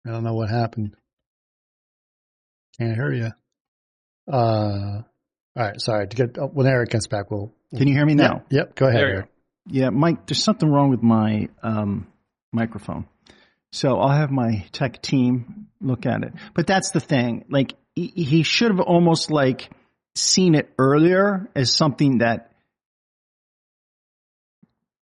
I 0.06 0.10
don't 0.10 0.24
know 0.24 0.34
what 0.34 0.50
happened. 0.50 0.94
Can't 2.78 2.94
hear 2.94 3.12
you. 3.12 3.30
Uh, 4.32 5.02
all 5.56 5.64
right. 5.66 5.80
Sorry. 5.80 6.06
To 6.08 6.16
get 6.16 6.36
when 6.54 6.66
Eric 6.66 6.90
gets 6.90 7.06
back, 7.06 7.30
we'll. 7.30 7.52
Can 7.76 7.88
you 7.88 7.94
hear 7.94 8.04
me 8.06 8.14
now? 8.14 8.34
Yep. 8.34 8.46
yep, 8.50 8.74
Go 8.74 8.86
ahead, 8.86 9.00
There 9.00 9.08
Eric. 9.14 9.28
Yeah, 9.66 9.90
Mike, 9.90 10.26
there's 10.26 10.42
something 10.42 10.68
wrong 10.68 10.90
with 10.90 11.02
my 11.02 11.48
um, 11.62 12.06
microphone. 12.52 13.06
So 13.70 13.98
I'll 13.98 14.14
have 14.16 14.30
my 14.30 14.66
tech 14.72 15.00
team 15.00 15.68
look 15.80 16.04
at 16.04 16.22
it. 16.24 16.32
But 16.54 16.66
that's 16.66 16.90
the 16.90 17.00
thing. 17.00 17.44
Like 17.48 17.74
he, 17.94 18.08
he 18.08 18.42
should 18.42 18.70
have 18.70 18.80
almost 18.80 19.30
like 19.30 19.70
seen 20.14 20.54
it 20.54 20.68
earlier 20.78 21.48
as 21.54 21.74
something 21.74 22.18
that 22.18 22.52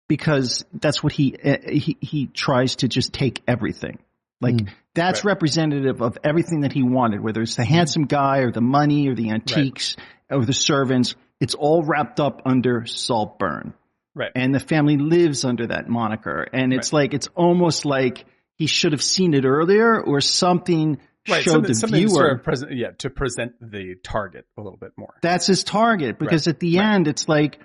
because 0.08 0.66
that's 0.74 1.04
what 1.04 1.14
he 1.14 1.36
uh, 1.44 1.58
he 1.70 1.98
he 2.02 2.28
tries 2.28 2.78
to 2.78 2.88
just 2.88 3.14
take 3.14 3.42
everything. 3.48 4.00
Like 4.40 4.56
Mm. 4.56 4.70
that's 4.94 5.20
Right. 5.24 5.32
representative 5.32 6.02
of 6.02 6.18
everything 6.24 6.62
that 6.62 6.72
he 6.74 6.84
wanted, 6.84 7.22
whether 7.22 7.42
it's 7.42 7.56
the 7.56 7.66
handsome 7.66 8.06
guy 8.06 8.40
or 8.40 8.52
the 8.52 8.62
money 8.62 9.08
or 9.08 9.16
the 9.16 9.32
antiques 9.32 9.96
or 10.30 10.46
the 10.46 10.54
servants. 10.54 11.16
It's 11.40 11.54
all 11.56 11.84
wrapped 11.84 12.20
up 12.20 12.42
under 12.46 12.86
Saltburn 12.86 13.74
Right. 14.16 14.32
and 14.36 14.54
the 14.56 14.60
family 14.60 14.98
lives 14.98 15.46
under 15.46 15.68
that 15.68 15.88
moniker. 15.88 16.48
And 16.52 16.74
it's 16.74 16.92
like 16.92 17.14
it's 17.14 17.28
almost 17.36 17.86
like 17.86 18.26
he 18.56 18.66
should 18.66 18.92
have 18.94 19.04
seen 19.04 19.36
it 19.36 19.46
earlier, 19.46 20.02
or 20.02 20.20
something 20.22 20.98
right. 21.30 21.44
showed 21.44 21.52
something, 21.52 21.68
the 21.68 21.76
something 21.76 22.00
viewer 22.00 22.10
sort 22.10 22.32
of 22.40 22.44
present, 22.44 22.72
yeah, 22.76 22.92
to 22.98 23.12
present 23.12 23.54
the 23.62 23.94
target 24.04 24.48
a 24.58 24.62
little 24.62 24.80
bit 24.80 24.94
more. 24.98 25.14
that's 25.22 25.46
his 25.46 25.64
target. 25.64 26.18
Because 26.18 26.48
at 26.48 26.60
the 26.60 26.80
end, 26.80 27.08
it's 27.08 27.30
like 27.30 27.60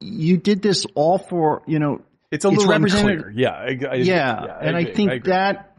you 0.00 0.36
did 0.36 0.60
this 0.60 0.84
all 0.96 1.18
for 1.18 1.62
you 1.68 1.78
know. 1.78 2.00
It's 2.32 2.44
a 2.44 2.48
little 2.48 2.66
representative- 2.68 3.26
unclear. 3.26 3.32
Yeah. 3.36 3.50
I, 3.52 3.92
I, 3.92 3.94
Yeah, 3.98 4.58
and 4.60 4.76
I, 4.76 4.80
agree, 4.80 4.94
think 4.94 5.12
agree. 5.12 5.30
that 5.30 5.76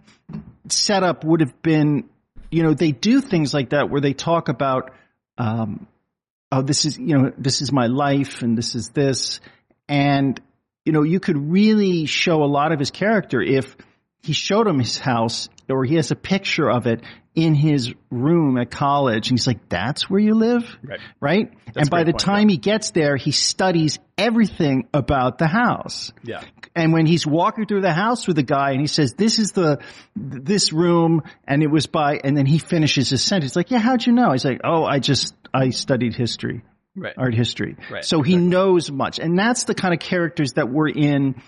setup 0.70 1.26
would 1.26 1.42
have 1.42 1.62
been, 1.62 2.06
you 2.50 2.64
know, 2.64 2.74
they 2.74 2.92
do 2.94 3.20
things 3.20 3.54
like 3.54 3.72
that 3.72 3.90
where 3.90 4.00
they 4.00 4.14
talk 4.14 4.48
about, 4.48 4.94
um, 5.38 5.86
oh, 6.56 6.62
this 6.62 6.86
is, 6.86 6.98
you 6.98 7.18
know, 7.18 7.32
this 7.38 7.62
is 7.62 7.72
my 7.72 7.88
life 7.88 8.42
and 8.42 8.58
this 8.58 8.76
is 8.76 8.90
this. 8.90 9.40
And, 9.88 10.40
you 10.86 10.94
know, 10.94 11.04
you 11.04 11.20
could 11.20 11.38
really 11.52 12.06
show 12.06 12.44
a 12.44 12.46
lot 12.48 12.72
of 12.72 12.80
his 12.80 12.92
character 12.92 13.42
if 13.42 13.76
he 14.24 14.34
showed 14.34 14.68
him 14.68 14.80
his 14.80 14.98
house 14.98 15.50
or 15.70 15.84
he 15.84 15.96
has 15.96 16.12
a 16.12 16.16
picture 16.16 16.70
of 16.70 16.88
it 16.88 17.02
in 17.36 17.54
his 17.54 17.94
room 18.10 18.58
at 18.58 18.72
college 18.72 19.30
and 19.30 19.38
he's 19.38 19.46
like, 19.46 19.68
that's 19.68 20.10
where 20.10 20.20
you 20.20 20.34
live? 20.36 20.64
Right. 20.82 21.00
Right? 21.20 21.54
And 21.76 21.90
by 21.90 22.04
the 22.06 22.14
point, 22.14 22.22
time 22.22 22.50
he 22.50 22.58
gets 22.58 22.92
there, 22.92 23.18
he 23.18 23.32
studies 23.32 24.00
everything 24.18 24.88
about 24.94 25.38
the 25.38 25.48
house 25.48 26.14
Yeah. 26.24 26.42
and 26.74 26.94
when 26.94 27.06
he's 27.06 27.28
walking 27.28 27.66
through 27.66 27.82
the 27.82 27.92
house 27.92 28.26
with 28.26 28.38
the 28.38 28.44
guy 28.44 28.72
and 28.72 28.80
he 28.80 28.88
says, 28.88 29.14
this 29.16 29.38
is 29.38 29.52
the, 29.52 29.80
this 30.16 30.72
room 30.72 31.24
and 31.46 31.62
it 31.62 31.70
was 31.70 31.88
by, 31.88 32.22
and 32.24 32.38
then 32.38 32.46
he 32.46 32.58
finishes 32.58 33.10
his 33.10 33.22
sentence 33.22 33.56
like, 33.58 33.70
yeah, 33.70 33.80
how'd 33.80 34.06
you 34.06 34.14
know? 34.14 34.32
He's 34.32 34.46
like, 34.46 34.62
oh, 34.64 34.86
I 34.86 35.00
just, 35.00 35.36
I 35.56 35.70
studied 35.70 36.16
history, 36.16 36.64
Right. 36.96 37.14
art 37.18 37.34
history. 37.34 37.76
Right, 37.92 38.04
So 38.06 38.22
he 38.22 38.38
knows 38.38 38.92
much. 38.92 39.20
And 39.20 39.38
that's 39.38 39.64
the 39.66 39.76
kind 39.76 39.94
of 39.94 40.00
characters 40.00 40.54
that 40.54 40.70
were 40.70 40.88
in, 40.90 41.42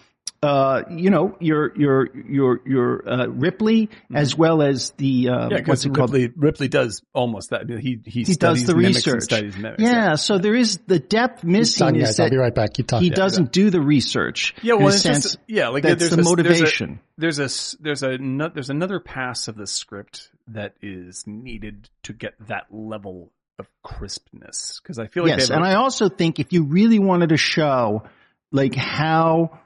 uh, 0.44 0.84
you 0.92 1.10
know, 1.10 1.36
your, 1.40 1.76
your, 1.76 2.10
your, 2.16 2.60
your, 2.66 3.10
uh, 3.10 3.28
Ripley 3.28 3.90
as 4.14 4.38
well 4.38 4.62
as 4.62 4.92
the, 4.98 5.30
uh, 5.30 5.32
Mm-hmm. 5.32 5.52
Yeah, 5.52 5.58
what's 5.66 5.84
because 5.84 5.86
it 5.86 5.94
called? 5.96 6.14
Ripley, 6.14 6.34
Ripley 6.36 6.68
does 6.68 7.02
almost 7.14 7.50
that. 7.52 7.68
He 7.70 8.00
he, 8.06 8.24
He 8.24 8.36
does 8.36 8.66
the 8.66 8.76
research. 8.76 9.24
studies 9.24 9.56
mimics. 9.58 9.82
Yeah. 9.82 10.16
So 10.16 10.38
there 10.38 10.54
is 10.56 10.80
the 10.86 11.00
depth 11.00 11.44
missing 11.44 11.88
talking, 11.88 12.02
is 12.02 12.10
guys. 12.10 12.20
I'll 12.20 12.30
be 12.30 12.38
right 12.38 12.54
back. 12.54 12.74
Keep 12.74 12.88
talking. 12.88 13.04
he 13.06 13.10
doesn't 13.10 13.52
do 13.52 13.70
the 13.72 13.82
research. 13.82 14.54
Yeah, 14.62 14.76
well, 14.76 14.88
a 14.88 14.90
it's 14.90 15.02
sense, 15.02 15.24
just 15.24 15.38
yeah, 15.48 15.70
like 15.70 15.84
that's 15.84 16.00
there's 16.00 16.12
the 16.16 16.22
a, 16.22 16.24
motivation. 16.24 17.00
There's 17.18 17.40
a 17.40 17.40
there's 17.40 17.40
a 17.40 17.44
s- 17.46 17.78
there's 17.80 18.04
a 18.04 18.18
no- 18.20 18.50
there's 18.54 18.70
another 18.70 19.00
pass 19.00 19.48
of 19.48 19.56
the 19.56 19.66
script 19.66 20.30
that 20.50 20.76
is 20.82 21.24
needed 21.26 21.90
to 22.04 22.14
get 22.14 22.34
that 22.48 22.66
level 22.72 23.32
of 23.60 23.68
crispness 23.84 24.80
because 24.82 25.00
I 25.00 25.08
feel 25.08 25.24
like 25.24 25.38
yes, 25.40 25.50
and 25.50 25.64
I 25.64 25.76
also 25.76 26.10
think 26.10 26.40
if 26.40 26.54
you 26.54 26.64
really 26.64 27.00
wanted 27.00 27.30
to 27.30 27.38
show 27.38 28.04
like 28.52 28.76
how 28.76 29.60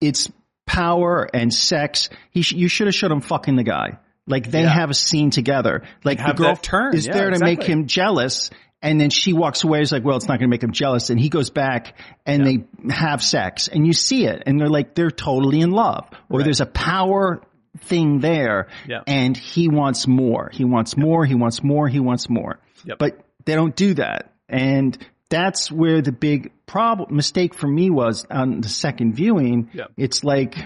it's 0.00 0.30
power 0.66 1.28
and 1.32 1.52
sex, 1.52 2.08
he 2.30 2.42
sh- 2.42 2.52
you 2.52 2.68
should 2.68 2.86
have 2.86 2.94
showed 2.94 3.10
him 3.12 3.20
fucking 3.20 3.56
the 3.56 3.62
guy. 3.62 3.98
Like 4.26 4.50
they 4.50 4.62
Yeah. 4.62 4.68
have 4.70 4.90
a 4.90 4.94
scene 4.94 5.30
together. 5.30 5.82
Like 6.02 6.18
Have 6.18 6.36
the 6.36 6.42
girl 6.42 6.56
turn. 6.56 6.94
is 6.96 7.06
Yeah, 7.06 7.12
there 7.12 7.30
to 7.30 7.38
make 7.44 7.62
him 7.62 7.86
jealous. 7.86 8.50
And 8.82 9.00
then 9.00 9.08
she 9.10 9.32
walks 9.32 9.64
away. 9.64 9.80
It's 9.80 9.92
like, 9.92 10.04
well, 10.04 10.16
it's 10.16 10.28
not 10.28 10.38
going 10.38 10.48
to 10.50 10.54
make 10.54 10.62
him 10.62 10.72
jealous. 10.72 11.08
And 11.10 11.18
he 11.18 11.30
goes 11.30 11.48
back 11.50 11.96
and 12.26 12.44
they 12.46 12.64
have 12.92 13.22
sex 13.22 13.68
and 13.68 13.86
you 13.86 13.92
see 13.94 14.26
it 14.26 14.42
and 14.46 14.60
they're 14.60 14.68
like, 14.68 14.94
they're 14.94 15.10
totally 15.10 15.60
in 15.60 15.70
love 15.70 16.06
or 16.28 16.38
Right. 16.40 16.44
there's 16.44 16.60
a 16.60 16.66
power 16.66 17.40
thing 17.80 18.20
there 18.20 18.68
Yeah. 18.86 19.00
and 19.06 19.36
he 19.36 19.68
wants 19.68 20.06
more. 20.06 20.50
He 20.52 20.64
wants 20.64 20.96
more. 20.96 21.24
He 21.24 21.34
wants 21.34 21.62
more. 21.62 21.88
He 21.88 22.00
wants 22.00 22.28
more. 22.28 22.58
Yep. 22.84 22.98
But 22.98 23.20
they 23.44 23.54
don't 23.54 23.74
do 23.74 23.94
that. 23.94 24.32
And 24.48 24.96
that's 25.30 25.70
where 25.70 26.02
the 26.02 26.12
big 26.12 26.52
problem 26.66 27.16
mistake 27.16 27.54
for 27.54 27.66
me 27.66 27.90
was 27.90 28.24
on 28.30 28.60
the 28.60 28.68
second 28.68 29.14
viewing. 29.14 29.70
Yeah. 29.72 29.84
It's 29.96 30.22
like 30.22 30.56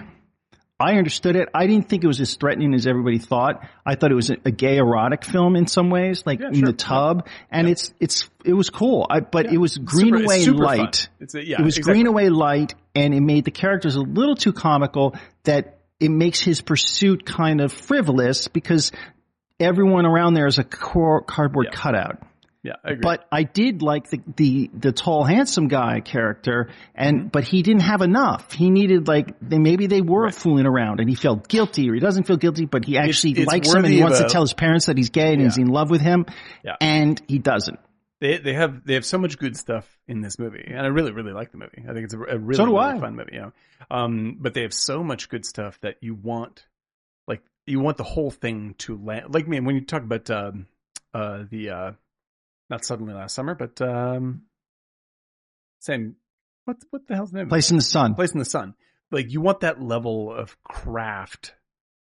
I 0.81 0.95
understood 0.95 1.35
it. 1.35 1.49
I 1.55 1.67
didn't 1.67 1.89
think 1.89 2.05
it 2.05 2.07
was 2.07 2.21
as 2.21 2.35
threatening 2.37 2.73
as 2.73 2.87
everybody 2.87 3.19
thought. 3.19 3.67
I 3.85 3.97
thought 3.97 4.13
it 4.13 4.15
was 4.15 4.31
a, 4.31 4.37
a 4.45 4.53
gay 4.53 4.77
erotic 4.77 5.25
film 5.25 5.57
in 5.57 5.67
some 5.67 5.91
ways, 5.91 6.23
like 6.25 6.39
Yeah, 6.39 6.49
in 6.49 6.55
sure. 6.55 6.67
the 6.67 6.73
tub. 6.73 7.27
And 7.51 7.69
it's 7.69 7.93
it's 7.99 8.29
it 8.45 8.53
was 8.53 8.71
cool. 8.71 9.05
I, 9.11 9.21
but 9.21 9.53
it 9.53 9.59
was 9.59 9.77
green 9.77 10.07
Super- 10.15 10.17
it's 10.19 10.25
away 10.27 10.41
super 10.45 10.63
light. 10.65 11.09
a, 11.35 11.45
yeah, 11.45 11.61
it 11.61 11.65
was 11.65 11.79
exactly. 11.79 11.95
Greenaway 11.95 12.29
light, 12.29 12.75
and 12.95 13.13
it 13.13 13.21
made 13.21 13.45
the 13.45 13.51
characters 13.51 13.97
a 13.97 14.01
little 14.01 14.37
too 14.37 14.53
comical. 14.53 15.17
That 15.45 15.81
it 15.99 16.11
makes 16.11 16.41
his 16.41 16.61
pursuit 16.61 17.27
kind 17.27 17.61
of 17.61 17.73
frivolous 17.73 18.47
because 18.47 18.93
everyone 19.61 20.07
around 20.07 20.35
there 20.35 20.47
is 20.47 20.59
a 20.59 20.65
car- 20.65 21.23
cardboard 21.23 21.67
Yeah. 21.71 21.77
cutout. 21.79 22.23
Yeah, 22.65 22.73
I 22.85 22.91
agree. 22.91 23.01
But 23.03 23.25
I 23.31 23.45
did 23.45 23.83
like 23.83 24.11
the, 24.11 24.21
the, 24.37 24.71
the 24.75 24.91
tall, 24.93 25.23
handsome 25.25 25.69
guy 25.69 26.01
character, 26.01 26.71
and 26.95 27.19
Mm-hmm. 27.21 27.29
but 27.29 27.45
he 27.45 27.63
didn't 27.63 27.83
have 27.83 28.03
enough. 28.03 28.53
He 28.53 28.69
needed 28.71 29.07
like 29.07 29.29
they, 29.41 29.59
maybe 29.59 29.87
they 29.87 30.01
were 30.03 30.29
fooling 30.31 30.67
around, 30.67 30.99
and 31.01 31.09
he 31.09 31.15
felt 31.15 31.47
guilty, 31.49 31.89
or 31.89 31.95
he 31.95 32.01
doesn't 32.01 32.25
feel 32.27 32.37
guilty, 32.37 32.67
but 32.67 32.85
he 32.85 32.99
actually 32.99 33.33
it's 33.33 33.47
likes 33.47 33.73
him, 33.73 33.85
and 33.85 33.95
he 33.95 34.03
wants 34.03 34.19
a- 34.19 34.25
to 34.25 34.29
tell 34.29 34.43
his 34.43 34.55
parents 34.55 34.87
that 34.87 34.97
he's 34.99 35.11
gay 35.11 35.33
and 35.33 35.41
he's 35.41 35.57
in 35.57 35.69
love 35.69 35.89
with 35.89 36.01
him, 36.01 36.27
Yeah. 36.65 36.75
and 36.81 37.23
he 37.29 37.39
doesn't. 37.39 37.79
they 38.21 38.39
they 38.39 38.55
have 38.55 38.85
they 38.85 38.95
have 38.95 39.05
so 39.07 39.19
much 39.19 39.39
good 39.39 39.57
stuff 39.57 39.87
in 40.09 40.21
this 40.21 40.37
movie, 40.41 40.65
and 40.67 40.81
I 40.81 40.87
really 40.89 41.13
really 41.13 41.33
like 41.33 41.53
the 41.53 41.59
movie. 41.59 41.85
I 41.89 41.93
think 41.93 42.05
it's 42.07 42.15
a, 42.15 42.19
a 42.19 42.39
really, 42.39 42.57
So 42.57 42.65
really 42.65 42.99
fun 42.99 43.15
movie. 43.15 43.31
You 43.35 43.41
know, 43.41 43.53
um, 43.89 44.37
but 44.41 44.53
they 44.55 44.63
have 44.63 44.75
so 44.75 45.05
much 45.05 45.29
good 45.29 45.47
stuff 45.47 45.79
that 45.83 45.95
you 46.01 46.17
want, 46.17 46.67
you 47.69 47.81
want 47.81 47.97
the 47.97 48.05
whole 48.05 48.31
thing 48.31 48.75
to 48.79 48.97
land. 48.97 49.35
Like 49.35 49.47
man, 49.49 49.65
when 49.65 49.75
you 49.75 49.83
talk 49.83 50.03
about 50.03 50.31
um, 50.31 50.67
uh, 51.15 51.45
the 51.49 51.71
uh, 51.71 51.93
not 52.71 52.85
suddenly 52.85 53.15
last 53.15 53.35
summer, 53.35 53.55
but 53.55 53.81
um, 53.81 54.43
same. 55.81 56.17
What 56.65 56.77
what 56.91 57.07
the 57.07 57.15
hell's 57.15 57.31
the 57.31 57.39
name? 57.39 57.49
Place 57.49 57.71
in 57.71 57.77
the 57.77 57.83
Sun. 57.83 58.15
Place 58.15 58.33
in 58.33 58.39
the 58.39 58.45
Sun. 58.45 58.75
Like 59.11 59.33
you 59.33 59.41
want 59.41 59.61
that 59.61 59.81
level 59.81 60.33
of 60.33 60.63
craft 60.63 61.55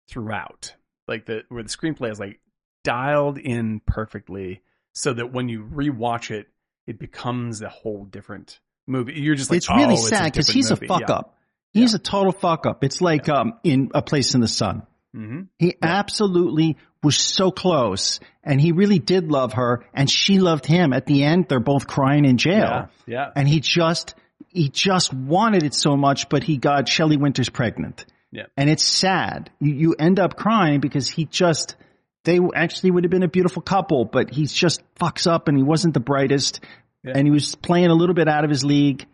throughout, 0.09 0.75
like 1.07 1.25
the 1.25 1.43
where 1.49 1.63
the 1.63 1.69
screenplay 1.69 2.11
is 2.11 2.19
like 2.19 2.39
dialed 2.83 3.37
in 3.37 3.81
perfectly, 3.85 4.61
so 4.93 5.13
that 5.13 5.31
when 5.31 5.47
you 5.47 5.63
rewatch 5.63 6.31
it, 6.31 6.47
it 6.85 6.99
becomes 6.99 7.61
a 7.61 7.69
whole 7.69 8.03
different 8.03 8.59
movie. 8.87 9.13
You're 9.13 9.35
just 9.35 9.49
like, 9.49 9.57
it's 9.57 9.69
really 9.69 9.93
oh, 9.93 9.95
sad 9.95 10.31
because 10.31 10.49
he's 10.49 10.71
a 10.71 10.75
fuck 10.75 11.09
up. 11.09 11.37
He's 11.73 11.93
a 11.93 11.99
total 11.99 12.33
fuck 12.33 12.65
up. 12.65 12.83
It's 12.83 12.99
like 12.99 13.29
um 13.29 13.53
in 13.63 13.91
A 13.93 14.01
Place 14.01 14.35
in 14.35 14.41
the 14.41 14.47
Sun. 14.47 14.83
Hmm 15.13 15.41
He 15.59 15.75
absolutely 15.81 16.77
was 17.03 17.17
so 17.17 17.51
close 17.51 18.19
and 18.43 18.61
he 18.61 18.71
really 18.71 18.99
did 18.99 19.31
love 19.31 19.53
her 19.53 19.85
and 19.93 20.09
she 20.09 20.39
loved 20.39 20.65
him. 20.65 20.93
At 20.93 21.05
the 21.05 21.23
end, 21.23 21.47
they're 21.49 21.59
both 21.59 21.87
crying 21.87 22.25
in 22.25 22.37
jail. 22.37 22.59
Yeah, 22.59 22.87
yeah. 23.07 23.31
And 23.35 23.47
he 23.47 23.59
just, 23.59 24.15
he 24.47 24.69
just 24.69 25.13
wanted 25.13 25.63
it 25.63 25.73
so 25.73 25.95
much, 25.97 26.29
but 26.29 26.43
he 26.43 26.57
got 26.57 26.87
Shelley 26.87 27.17
Winters 27.17 27.49
pregnant. 27.49 28.05
Yeah. 28.31 28.45
And 28.55 28.69
it's 28.69 28.83
sad. 28.83 29.49
You, 29.59 29.73
you 29.73 29.95
end 29.97 30.19
up 30.19 30.37
crying 30.37 30.79
because 30.79 31.09
he 31.09 31.25
just, 31.25 31.75
they 32.23 32.39
actually 32.55 32.91
would 32.91 33.03
have 33.03 33.11
been 33.11 33.23
a 33.23 33.27
beautiful 33.27 33.61
couple, 33.61 34.05
but 34.05 34.29
he 34.29 34.45
just 34.45 34.81
fucks 34.95 35.25
up 35.29 35.47
and 35.47 35.57
he 35.57 35.63
wasn't 35.63 35.93
the 35.93 35.99
brightest 35.99 36.61
Yeah. 37.03 37.13
and 37.15 37.27
he 37.27 37.31
was 37.31 37.55
playing 37.55 37.87
a 37.87 37.95
little 37.95 38.15
bit 38.15 38.27
out 38.27 38.43
of 38.43 38.49
his 38.49 38.63
league, 38.63 39.05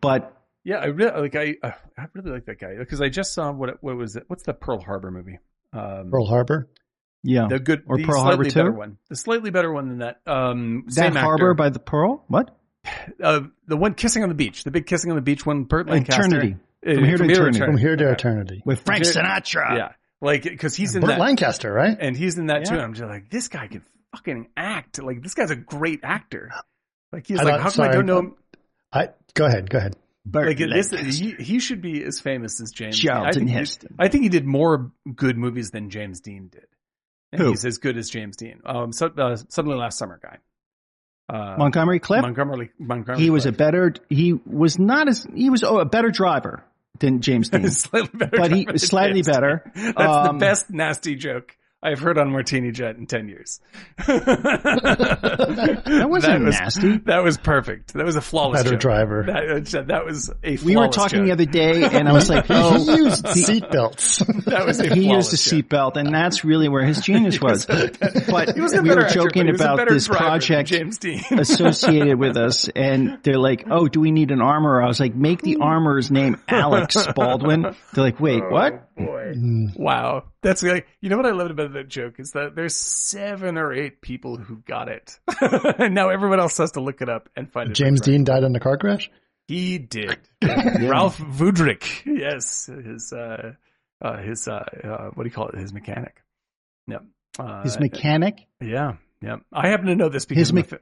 but 0.00 0.35
Yeah, 0.66 0.78
I 0.78 0.86
really 0.86 1.20
like 1.20 1.36
I 1.36 1.54
uh, 1.62 1.70
I 1.96 2.06
really 2.12 2.32
like 2.32 2.46
that 2.46 2.58
guy 2.58 2.74
because 2.76 3.00
I 3.00 3.08
just 3.08 3.32
saw 3.32 3.52
what 3.52 3.80
what 3.84 3.96
was 3.96 4.16
it? 4.16 4.24
What's 4.26 4.42
the 4.42 4.52
Pearl 4.52 4.80
Harbor 4.80 5.12
movie? 5.12 5.38
Um, 5.72 6.10
Pearl 6.10 6.26
Harbor. 6.26 6.68
yeah. 7.22 7.46
the 7.48 7.60
good 7.60 7.84
Or 7.86 7.98
the 7.98 8.04
Pearl 8.04 8.20
Harbor 8.22 8.42
better 8.42 8.72
2? 8.72 8.76
one, 8.76 8.98
the 9.08 9.14
slightly 9.14 9.50
better 9.50 9.72
one 9.72 9.88
than 9.88 9.98
that. 9.98 10.20
Um, 10.26 10.82
that 10.88 10.92
same 10.92 11.14
harbor 11.14 11.50
actor. 11.50 11.54
by 11.54 11.68
the 11.70 11.78
Pearl? 11.78 12.24
What? 12.26 12.50
uh, 13.22 13.42
the 13.68 13.76
one 13.76 13.94
kissing 13.94 14.24
on 14.24 14.28
the 14.28 14.34
beach, 14.34 14.64
the 14.64 14.72
big 14.72 14.86
kissing 14.86 15.10
on 15.12 15.16
the 15.16 15.22
beach 15.22 15.46
one. 15.46 15.64
Burt 15.64 15.88
Lancaster. 15.88 16.22
Eternity. 16.26 16.56
Uh, 16.84 16.94
From 16.94 17.04
Here 17.04 17.16
to 17.16 17.24
Eternity. 17.24 17.58
From 17.60 17.76
here 17.78 17.96
to 17.96 18.04
Okay. 18.04 18.12
eternity. 18.12 18.62
With 18.64 18.80
Frank 18.80 19.04
Sinatra. 19.04 19.76
Yeah, 19.76 19.92
like 20.20 20.42
because 20.42 20.74
he's 20.74 20.96
in 20.96 21.00
Burt 21.02 21.10
that, 21.10 21.20
Lancaster, 21.20 21.72
right? 21.72 21.96
and 22.00 22.16
he's 22.16 22.38
in 22.38 22.46
that 22.46 22.64
too. 22.64 22.74
Yeah. 22.74 22.80
And 22.80 22.82
I'm 22.82 22.94
just 22.94 23.08
like, 23.08 23.30
this 23.30 23.46
guy 23.48 23.68
can 23.68 23.82
fucking 24.16 24.48
act. 24.56 25.00
Like 25.00 25.22
this 25.22 25.34
guy's 25.34 25.50
a 25.52 25.56
great 25.56 26.00
actor. 26.02 26.50
Like 27.12 27.26
he's 27.28 27.38
I 27.38 27.44
like, 27.44 27.52
thought- 27.54 27.62
how 27.62 27.70
come 27.70 27.84
I 27.88 27.92
don't 27.92 28.06
know 28.06 28.18
him? 28.18 28.34
I 28.92 29.10
go 29.34 29.46
ahead, 29.46 29.70
go 29.70 29.78
ahead. 29.78 29.94
Burt 30.28 30.48
Like 30.48 30.58
this, 30.58 30.90
he, 31.18 31.32
he 31.38 31.60
should 31.60 31.80
be 31.80 32.02
as 32.02 32.18
famous 32.18 32.60
as 32.60 32.72
James. 32.72 32.98
Dean. 33.00 33.10
I 33.10 33.14
Charlton 33.14 33.46
think, 33.48 33.68
he, 33.68 33.88
I 33.98 34.08
think 34.08 34.22
he 34.24 34.28
did 34.28 34.44
more 34.44 34.90
good 35.14 35.38
movies 35.38 35.70
than 35.70 35.88
James 35.88 36.20
Dean 36.20 36.48
did, 36.48 36.66
and 37.32 37.40
Who? 37.42 37.50
he's 37.50 37.64
as 37.64 37.78
good 37.78 37.96
as 37.96 38.10
James 38.10 38.36
Dean. 38.36 38.60
Um, 38.66 38.92
so, 38.92 39.06
uh, 39.06 39.36
suddenly 39.48 39.76
last 39.78 39.98
summer 39.98 40.18
guy, 40.20 40.38
uh, 41.28 41.56
Montgomery 41.58 42.00
Clift? 42.00 42.22
Montgomery. 42.22 42.70
Montgomery. 42.78 43.22
he 43.22 43.30
was 43.30 43.46
a 43.46 43.52
better, 43.52 43.94
he 44.08 44.32
was 44.32 44.78
not 44.80 45.08
as, 45.08 45.26
he 45.34 45.48
was 45.48 45.62
oh, 45.62 45.78
a 45.78 45.84
better 45.84 46.10
driver 46.10 46.64
than 46.98 47.20
James 47.20 47.48
Dean. 47.50 47.70
slightly 47.70 48.10
better, 48.18 48.36
But 48.36 48.50
he- 48.52 48.78
slightly 48.78 49.22
better. 49.22 49.70
That's 49.76 49.96
Um, 50.00 50.38
the 50.38 50.44
best 50.44 50.70
nasty 50.70 51.14
joke 51.14 51.56
I've 51.82 51.98
heard 51.98 52.16
on 52.16 52.32
Martini 52.32 52.72
Jet 52.72 52.96
in 52.96 53.06
ten 53.06 53.28
years. 53.28 53.60
that 54.06 56.06
wasn't 56.08 56.46
was, 56.46 56.58
nasty. 56.58 56.96
That 56.98 57.22
was 57.22 57.36
perfect. 57.36 57.92
That 57.92 58.06
was 58.06 58.16
a 58.16 58.22
flawless 58.22 58.62
Better 58.62 58.72
joke. 58.72 58.80
driver. 58.80 59.24
That, 59.26 59.74
uh, 59.74 59.82
that 59.82 60.06
was 60.06 60.32
a. 60.42 60.56
we 60.56 60.74
were 60.74 60.88
talking 60.88 61.18
joke. 61.18 61.26
the 61.26 61.32
other 61.32 61.44
day 61.44 61.84
and 61.84 62.08
I 62.08 62.12
was 62.12 62.30
like, 62.30 62.46
he 62.46 62.54
oh, 62.54 62.96
used 62.96 63.24
seatbelts. 63.24 64.24
That 64.56 64.64
was 64.64 64.80
a 64.80 64.94
he 64.94 65.10
used 65.10 65.34
a 65.34 65.36
seatbelt 65.36 65.96
and 65.96 66.14
that's 66.14 66.44
really 66.44 66.68
where 66.68 66.84
his 66.84 67.00
genius 67.00 67.40
was. 67.40 67.66
But 67.66 67.98
was 68.00 68.74
we 68.80 68.94
were 68.94 69.08
joking 69.08 69.42
but 69.42 69.46
he 69.46 69.52
was 69.52 69.60
a 69.60 69.72
about 69.72 69.88
this 69.88 70.08
project 70.08 70.68
James 70.68 70.98
Dean. 70.98 71.22
associated 71.30 72.18
with 72.18 72.36
us 72.36 72.68
and 72.68 73.18
they're 73.22 73.38
like, 73.38 73.64
oh, 73.70 73.88
do 73.88 74.00
we 74.00 74.12
need 74.12 74.30
an 74.30 74.40
armor? 74.40 74.82
I 74.82 74.86
was 74.86 75.00
like, 75.00 75.14
make 75.14 75.42
the 75.42 75.58
armorer's 75.60 76.10
name 76.10 76.40
Alec 76.48 76.90
Baldwin. 77.14 77.62
They're 77.62 78.04
like, 78.04 78.20
wait, 78.20 78.42
oh. 78.42 78.50
what? 78.50 78.85
Boy. 78.96 79.34
Mm. 79.36 79.78
Wow. 79.78 80.24
That's 80.42 80.62
like, 80.62 80.86
you 81.00 81.10
know 81.10 81.16
what 81.18 81.26
I 81.26 81.32
loved 81.32 81.50
about 81.50 81.72
that 81.74 81.88
joke 81.88 82.18
is 82.18 82.32
that 82.32 82.54
there's 82.56 82.74
seven 82.74 83.58
or 83.58 83.72
eight 83.72 84.00
people 84.00 84.36
who 84.36 84.56
got 84.56 84.88
it. 84.88 85.18
and 85.78 85.94
now 85.94 86.08
everyone 86.08 86.40
else 86.40 86.56
has 86.58 86.72
to 86.72 86.80
look 86.80 87.02
it 87.02 87.08
up 87.08 87.28
and 87.36 87.50
find 87.52 87.70
it. 87.70 87.74
James. 87.74 88.00
Dean 88.00 88.24
died 88.24 88.42
in 88.42 88.56
a 88.56 88.60
car 88.60 88.78
crash. 88.78 89.10
He 89.48 89.78
did. 89.78 90.18
Rolf 90.42 91.18
Wütherich. 91.18 92.04
Yes. 92.06 92.66
His, 92.66 93.12
uh, 93.12 93.52
uh, 94.02 94.16
his, 94.18 94.48
uh, 94.48 94.64
uh, 94.84 95.10
what 95.14 95.24
do 95.24 95.28
you 95.28 95.34
call 95.34 95.48
it? 95.48 95.56
His 95.58 95.72
mechanic. 95.72 96.22
Yep. 96.88 97.04
Uh, 97.38 97.62
His 97.64 97.78
mechanic? 97.78 98.46
Yeah. 98.60 98.94
Yeah. 99.20 99.36
I 99.52 99.68
happen 99.68 99.86
to 99.86 99.94
know 99.96 100.08
this 100.08 100.24
because 100.24 100.40
His 100.40 100.50
of 100.50 100.54
mech- 100.72 100.80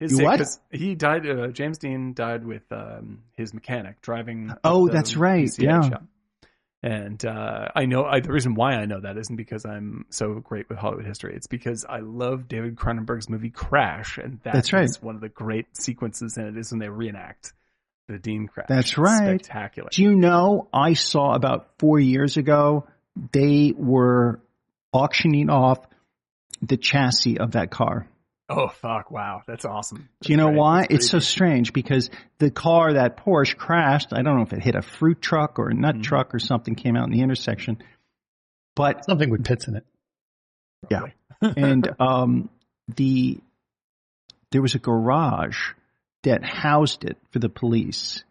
his 0.00 0.18
You 0.18 0.24
what? 0.24 0.38
'cause 0.38 0.58
he 0.70 0.94
died. 0.96 1.26
Uh, 1.26 1.46
James 1.48 1.78
Dean 1.78 2.12
died 2.12 2.44
with 2.44 2.62
um, 2.72 3.22
his 3.36 3.54
mechanic 3.54 4.00
driving. 4.02 4.50
up 4.50 4.60
Oh, 4.64 4.88
that's 4.88 5.16
right, 5.16 5.44
PCH 5.44 5.62
yeah. 5.62 5.80
shop. 5.88 6.02
And 6.82 7.24
uh, 7.24 7.68
I 7.76 7.86
know 7.86 8.04
I, 8.04 8.20
the 8.20 8.32
reason 8.32 8.54
why 8.54 8.72
I 8.72 8.86
know 8.86 9.00
that 9.00 9.16
isn't 9.16 9.36
because 9.36 9.64
I'm 9.64 10.04
so 10.10 10.34
great 10.40 10.68
with 10.68 10.78
Hollywood 10.78 11.06
history. 11.06 11.34
It's 11.36 11.46
because 11.46 11.84
I 11.88 12.00
love 12.00 12.48
David 12.48 12.74
Cronenberg's 12.74 13.28
movie 13.28 13.50
Crash, 13.50 14.18
and 14.18 14.40
that 14.42 14.52
That's 14.52 14.72
right. 14.72 14.84
is 14.84 15.00
one 15.00 15.14
of 15.14 15.20
the 15.20 15.28
great 15.28 15.76
sequences 15.76 16.36
in 16.36 16.46
it 16.46 16.56
is 16.56 16.72
when 16.72 16.80
they 16.80 16.88
reenact 16.88 17.52
the 18.08 18.18
Dean 18.18 18.48
crash. 18.48 18.66
That's 18.68 18.98
right. 18.98 19.40
spectacular. 19.40 19.90
Do 19.92 20.02
you 20.02 20.14
know 20.14 20.68
I 20.72 20.94
saw 20.94 21.34
about 21.34 21.68
four 21.78 22.00
years 22.00 22.36
ago, 22.36 22.88
they 23.30 23.72
were 23.76 24.40
auctioning 24.92 25.50
off 25.50 25.78
the 26.62 26.76
chassis 26.76 27.38
of 27.38 27.52
that 27.52 27.70
car. 27.70 28.08
Oh 28.54 28.68
fuck! 28.68 29.10
Wow, 29.10 29.42
that's 29.46 29.64
awesome. 29.64 30.08
Do 30.22 30.32
you 30.32 30.36
know 30.36 30.46
That's 30.46 30.52
right. 30.54 30.58
why? 30.58 30.86
It's 30.90 31.08
so 31.08 31.18
strange 31.18 31.72
because 31.72 32.10
the 32.38 32.50
car 32.50 32.94
that 32.94 33.16
Porsche 33.24 33.56
crashed, 33.56 34.08
I 34.12 34.22
don't 34.22 34.36
know 34.36 34.42
if 34.42 34.52
it 34.52 34.62
hit 34.62 34.74
a 34.74 34.82
fruit 34.82 35.20
truck 35.22 35.58
or 35.58 35.68
a 35.68 35.74
nut 35.74 35.96
Mhm. 35.96 36.02
truck 36.02 36.34
or 36.34 36.38
something 36.38 36.74
came 36.74 36.96
out 36.96 37.04
in 37.06 37.12
the 37.12 37.20
intersection. 37.22 37.78
But 38.74 39.04
Something 39.04 39.30
with 39.30 39.44
pits 39.44 39.68
in 39.68 39.76
it. 39.76 39.86
yeah. 40.90 41.02
and 41.42 41.88
um 42.00 42.50
the 42.96 43.38
there 44.50 44.62
was 44.62 44.74
a 44.74 44.78
garage 44.78 45.58
that 46.24 46.44
housed 46.44 47.04
it 47.04 47.16
for 47.30 47.38
the 47.38 47.48
police. 47.48 48.22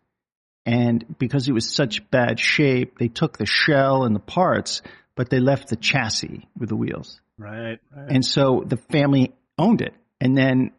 And 0.65 1.03
because 1.17 1.47
it 1.49 1.53
was 1.53 1.73
such 1.73 2.09
bad 2.11 2.39
shape, 2.39 2.99
they 2.99 3.07
took 3.07 3.37
the 3.37 3.45
shell 3.47 4.03
and 4.03 4.15
the 4.15 4.19
parts, 4.19 4.81
but 5.15 5.29
they 5.29 5.39
left 5.39 5.69
the 5.69 5.75
chassis 5.75 6.47
with 6.57 6.69
the 6.69 6.75
wheels. 6.75 7.19
right. 7.37 7.79
right. 7.95 8.09
And 8.09 8.23
so 8.23 8.63
the 8.65 8.77
family 8.77 9.33
owned 9.57 9.81
it. 9.81 9.93
And 10.21 10.37
then 10.37 10.71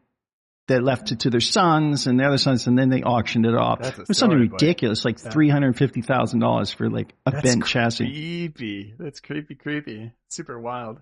they 0.68 0.78
left 0.78 1.10
it 1.12 1.20
to 1.20 1.30
their 1.30 1.40
sons 1.40 2.06
and 2.06 2.18
their 2.18 2.28
other 2.28 2.38
sons, 2.38 2.66
and 2.66 2.78
then 2.78 2.88
they 2.88 3.02
auctioned 3.02 3.44
it 3.44 3.54
off. 3.54 3.80
That's 3.80 3.98
it 3.98 4.08
was 4.08 4.18
something 4.18 4.38
story, 4.38 4.48
boy. 4.48 4.54
ridiculous, 4.54 5.04
like 5.04 5.18
three 5.18 5.48
hundred 5.50 5.76
fifty 5.76 6.00
thousand 6.00 6.40
dollars 6.40 6.70
for 6.70 6.88
like 6.88 7.12
a 7.26 7.32
That's 7.32 7.42
bent 7.42 7.66
chassis, 7.66 8.04
Creepy. 8.06 8.94
That's 8.98 9.20
creepy, 9.20 9.56
creepy. 9.56 10.12
Super 10.28 10.58
wild. 10.58 11.00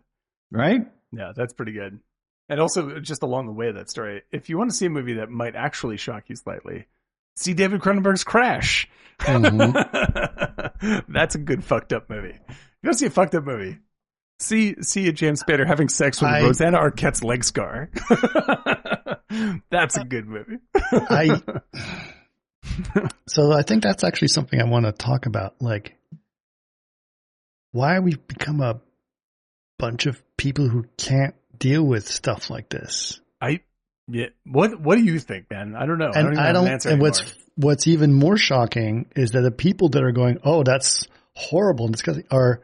right? 0.51 0.91
Yeah, 1.13 1.33
that's 1.37 1.53
pretty 1.53 1.73
good. 1.73 2.01
And 2.49 2.59
also, 2.61 2.99
just 2.99 3.23
along 3.23 3.47
the 3.47 3.53
way 3.53 3.69
of 3.69 3.77
that 3.77 3.91
story, 3.91 4.23
if 4.33 4.49
you 4.49 4.59
want 4.59 4.71
to 4.71 4.77
see 4.77 4.87
a 4.87 4.91
movie 4.91 5.15
that 5.15 5.31
might 5.31 5.55
actually 5.55 5.99
shock 5.99 6.25
you 6.29 6.35
slightly, 6.37 6.87
see 7.37 7.55
David 7.55 7.81
Cronenberg's 7.81 8.25
Crash. 8.25 8.89
Mm-hmm. 9.21 11.03
that's 11.13 11.35
a 11.35 11.39
good 11.39 11.63
fucked 11.63 11.93
up 11.93 12.09
movie. 12.11 12.39
You 12.49 12.87
want 12.87 12.95
to 12.95 12.99
see 12.99 13.07
a 13.07 13.11
fucked 13.11 13.35
up 13.35 13.45
movie? 13.45 13.79
See, 14.41 14.75
see 14.83 15.07
a 15.07 15.13
James 15.13 15.43
Spader 15.43 15.67
having 15.67 15.89
sex 15.91 16.21
with 16.21 16.31
I- 16.31 16.43
Rosanna 16.43 16.79
Arquette's 16.79 17.23
leg 17.23 17.45
scar. 17.45 17.91
that's 19.71 19.97
a 19.99 20.05
good 20.05 20.27
movie. 20.27 20.57
I 20.83 21.41
so 23.29 23.53
I 23.53 23.63
think 23.63 23.83
that's 23.83 24.03
actually 24.03 24.29
something 24.29 24.61
I 24.61 24.65
want 24.65 24.87
to 24.87 24.93
talk 24.93 25.27
about. 25.27 25.61
Like, 25.61 25.97
why 27.73 27.99
we've 28.01 28.27
become 28.27 28.61
a 28.61 28.81
bunch 29.79 30.07
of 30.07 30.23
people 30.37 30.69
who 30.69 30.85
can't 30.97 31.35
deal 31.59 31.83
with 31.83 32.09
stuff 32.09 32.49
like 32.51 32.69
this. 32.71 33.21
I, 33.41 33.61
yeah. 34.09 34.27
What, 34.45 34.81
what 34.81 34.97
do 34.97 35.05
you 35.05 35.19
think, 35.19 35.51
man? 35.51 35.75
I 35.77 35.87
don't 35.87 35.99
know. 35.99 36.11
I 36.15 36.23
don't 36.23 36.31
And 36.33 36.41
I 36.41 36.53
don't. 36.53 36.67
an 36.67 36.73
answer 36.73 36.89
and 36.91 37.01
what's 37.01 37.23
what's 37.57 37.87
even 37.87 38.13
more 38.15 38.37
shocking 38.39 39.07
is 39.15 39.33
that 39.33 39.43
the 39.43 39.51
people 39.51 39.91
that 39.91 40.03
are 40.03 40.13
going, 40.13 40.39
"Oh, 40.45 40.63
that's 40.63 41.07
horrible 41.35 41.85
and 41.87 41.95
disgusting," 41.95 42.25
are 42.31 42.63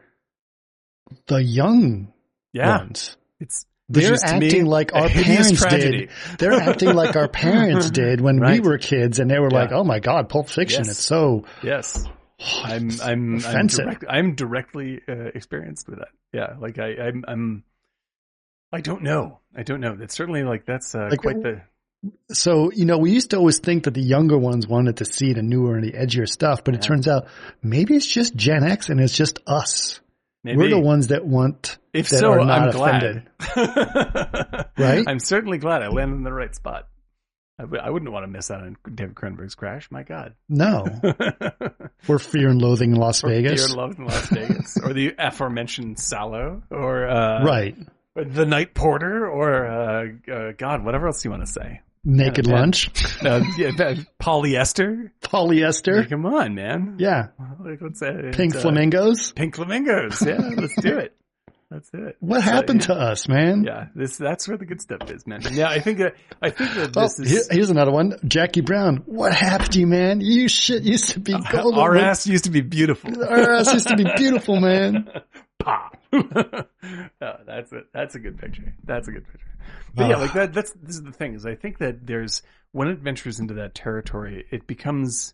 the 1.27 1.43
young 1.43 2.13
yeah. 2.53 2.77
ones. 2.79 3.15
It's, 3.39 3.65
They're 3.89 4.17
acting 4.21 4.65
like 4.65 4.93
our 4.93 5.09
parents 5.09 5.61
tragedy. 5.61 6.07
did. 6.07 6.09
They're 6.39 6.53
acting 6.53 6.93
like 6.93 7.15
our 7.15 7.27
parents 7.27 7.89
did 7.91 8.21
when 8.21 8.39
Right. 8.39 8.61
we 8.61 8.67
were 8.67 8.77
kids, 8.77 9.19
and 9.19 9.29
they 9.29 9.39
were 9.39 9.51
like, 9.51 9.71
"Oh 9.71 9.83
my 9.83 9.99
god, 9.99 10.29
Pulp 10.29 10.49
Fiction! 10.49 10.85
Yes. 10.85 10.89
It's 10.89 10.99
so 11.05 11.45
Yes. 11.63 12.03
I'm 12.63 12.89
I'm 13.01 13.45
I'm, 13.45 13.67
direct, 13.67 14.05
I'm 14.07 14.35
directly 14.35 15.01
uh, 15.07 15.31
experienced 15.33 15.87
with 15.89 15.99
that. 15.99 16.09
Yeah, 16.33 16.55
like 16.59 16.77
I 16.79 16.95
I'm, 17.07 17.25
I'm 17.27 17.63
I 18.71 18.81
don't 18.81 19.03
know. 19.03 19.39
I 19.55 19.63
don't 19.63 19.79
know. 19.79 19.95
That's 19.95 20.13
certainly 20.15 20.43
like 20.43 20.65
that's 20.65 20.93
uh, 20.93 21.07
Like, 21.09 21.21
quite 21.21 21.41
the 21.41 21.61
So, 22.31 22.71
you 22.71 22.85
know, 22.85 22.97
we 22.97 23.11
used 23.11 23.31
to 23.31 23.37
always 23.37 23.59
think 23.59 23.85
that 23.85 23.93
the 23.93 24.01
younger 24.01 24.37
ones 24.37 24.67
wanted 24.67 24.97
to 24.97 25.05
see 25.05 25.33
the 25.33 25.41
newer 25.41 25.75
and 25.77 25.83
the 25.83 25.93
edgier 25.93 26.27
stuff, 26.27 26.63
but 26.63 26.75
it 26.75 26.81
turns 26.81 27.07
out 27.07 27.27
maybe 27.63 27.95
it's 27.95 28.05
just 28.05 28.35
Gen 28.35 28.63
X 28.63 28.89
and 28.89 28.99
it's 28.99 29.15
just 29.15 29.39
us. 29.47 29.99
Maybe. 30.47 30.57
We're 30.57 30.69
the 30.69 30.79
ones 30.79 31.07
that 31.07 31.25
want 31.25 31.77
if 31.93 32.09
that 32.09 32.19
so, 32.19 32.31
are 32.31 32.45
not 32.45 32.75
I'm 32.75 32.81
offended. 32.81 33.29
glad. 33.53 34.65
Right? 34.77 35.03
I'm 35.07 35.19
certainly 35.19 35.57
glad 35.57 35.81
I 35.81 35.87
landed 35.87 36.15
in 36.17 36.23
the 36.23 36.31
right 36.31 36.53
spot. 36.55 36.87
I, 37.59 37.63
w- 37.63 37.81
I 37.83 37.89
wouldn't 37.89 38.11
want 38.11 38.23
to 38.23 38.27
miss 38.27 38.51
out 38.51 38.61
on 38.61 38.77
David 38.93 39.15
Cronenberg's 39.15 39.55
Crash. 39.55 39.89
My 39.89 40.03
God. 40.03 40.35
No, 40.47 40.85
or 42.07 42.19
Fear 42.19 42.49
and 42.49 42.61
Loathing 42.61 42.91
in 42.91 42.97
Las 42.97 43.23
Or 43.23 43.29
Vegas. 43.29 43.61
Fear 43.61 43.65
and 43.65 43.75
Love 43.75 43.97
in 43.97 44.05
Las 44.05 44.27
Vegas, 44.29 44.77
or 44.83 44.93
the 44.93 45.15
aforementioned 45.17 45.97
Salò, 45.97 46.61
or 46.69 47.07
uh, 47.09 47.43
right. 47.43 47.75
or 48.15 48.25
the 48.25 48.45
Night 48.45 48.75
Porter, 48.75 49.27
or 49.27 49.65
uh, 49.65 50.05
uh, 50.31 50.51
God, 50.55 50.85
whatever 50.85 51.07
else 51.07 51.25
you 51.25 51.31
want 51.31 51.45
to 51.47 51.51
say. 51.51 51.81
Naked 52.07 52.47
Yeah. 52.47 52.53
Lunch. 52.53 52.89
Uh, 53.23 53.43
yeah, 53.57 53.71
that- 53.77 53.97
polyester. 54.21 55.09
Polyester. 55.21 56.07
Come 56.09 56.25
on, 56.25 56.55
man. 56.55 56.95
Yeah. 56.99 57.27
Like, 57.59 57.81
let's 57.81 57.99
say 57.99 58.11
Pink 58.31 58.53
it's, 58.53 58.55
uh, 58.57 58.61
flamingos. 58.61 59.31
Pink 59.33 59.55
flamingos. 59.55 60.21
Yeah, 60.25 60.37
let's 60.55 60.75
do 60.79 60.97
it. 60.99 61.13
Let's 61.69 61.89
do 61.89 62.05
it. 62.05 62.15
What 62.21 62.43
So, 62.43 62.51
happened 62.51 62.81
yeah. 62.87 62.95
to 62.95 63.01
us, 63.01 63.27
man? 63.27 63.63
Yeah, 63.65 63.87
this 63.93 64.15
that's 64.17 64.47
where 64.47 64.55
the 64.57 64.65
good 64.65 64.79
stuff 64.81 65.11
is, 65.11 65.27
man. 65.27 65.41
Yeah, 65.51 65.67
I 65.67 65.79
think 65.79 65.97
that 65.97 66.13
I 66.41 66.49
think 66.51 66.73
that 66.75 66.95
Oh, 66.95 67.01
this 67.01 67.17
here- 67.17 67.39
is 67.39 67.47
here's 67.51 67.69
another 67.71 67.91
one. 67.91 68.17
Jackie 68.25 68.61
Brown. 68.61 68.97
What 69.05 69.33
happened 69.33 69.73
to 69.73 69.79
you, 69.81 69.87
man? 69.87 70.21
You 70.21 70.47
shit 70.47 70.83
used 70.83 71.09
to 71.09 71.19
be 71.19 71.33
golden. 71.51 71.77
our 71.79 71.97
ass 71.97 72.25
used 72.25 72.45
to 72.45 72.51
be 72.51 72.61
beautiful. 72.61 73.21
Our 73.21 73.55
ass 73.55 73.73
used 73.73 73.87
to 73.89 73.97
be 73.97 74.05
beautiful, 74.15 74.61
man. 74.61 75.09
Pop. 75.67 75.97
oh, 76.13 77.35
that's 77.45 77.73
it. 77.73 77.87
That's 77.93 78.15
a 78.15 78.19
good 78.19 78.37
picture. 78.37 78.73
That's 78.85 79.07
a 79.09 79.11
good 79.11 79.25
picture. 79.25 79.47
But 79.93 80.07
yeah, 80.09 80.15
Ah. 80.15 80.19
like 80.21 80.33
that. 80.33 80.53
That's 80.53 80.71
this 80.71 80.95
is 80.95 81.03
the 81.03 81.11
thing 81.11 81.33
is 81.33 81.45
I 81.45 81.55
think 81.55 81.79
that 81.79 82.07
there's 82.07 82.41
when 82.71 82.87
it 82.87 82.99
ventures 82.99 83.39
into 83.39 83.53
that 83.55 83.75
territory, 83.75 84.45
it 84.49 84.65
becomes 84.65 85.33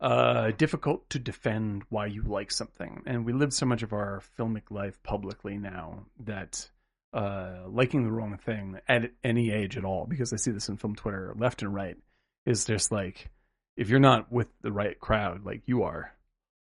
uh, 0.00 0.50
difficult 0.56 1.08
to 1.10 1.18
defend 1.20 1.84
why 1.90 2.06
you 2.06 2.22
like 2.22 2.50
something, 2.50 3.02
and 3.06 3.24
we 3.24 3.32
live 3.32 3.52
so 3.52 3.66
much 3.66 3.82
of 3.82 3.92
our 3.92 4.20
filmic 4.38 4.70
life 4.70 5.00
publicly 5.02 5.56
now 5.58 6.06
that 6.24 6.68
uh, 7.12 7.62
liking 7.68 8.02
the 8.04 8.10
wrong 8.12 8.36
thing 8.36 8.78
at 8.88 9.12
any 9.22 9.50
age 9.50 9.76
at 9.76 9.84
all, 9.84 10.06
because 10.06 10.32
I 10.32 10.36
see 10.36 10.50
this 10.50 10.68
in 10.68 10.76
film 10.76 10.94
Twitter 10.96 11.34
left 11.38 11.62
and 11.62 11.72
right, 11.74 11.96
is 12.46 12.64
just 12.64 12.90
like 12.90 13.30
if 13.76 13.88
you're 13.88 14.00
not 14.00 14.32
with 14.32 14.48
the 14.62 14.72
right 14.72 14.98
crowd, 14.98 15.44
like 15.44 15.62
you 15.66 15.84
are, 15.84 16.12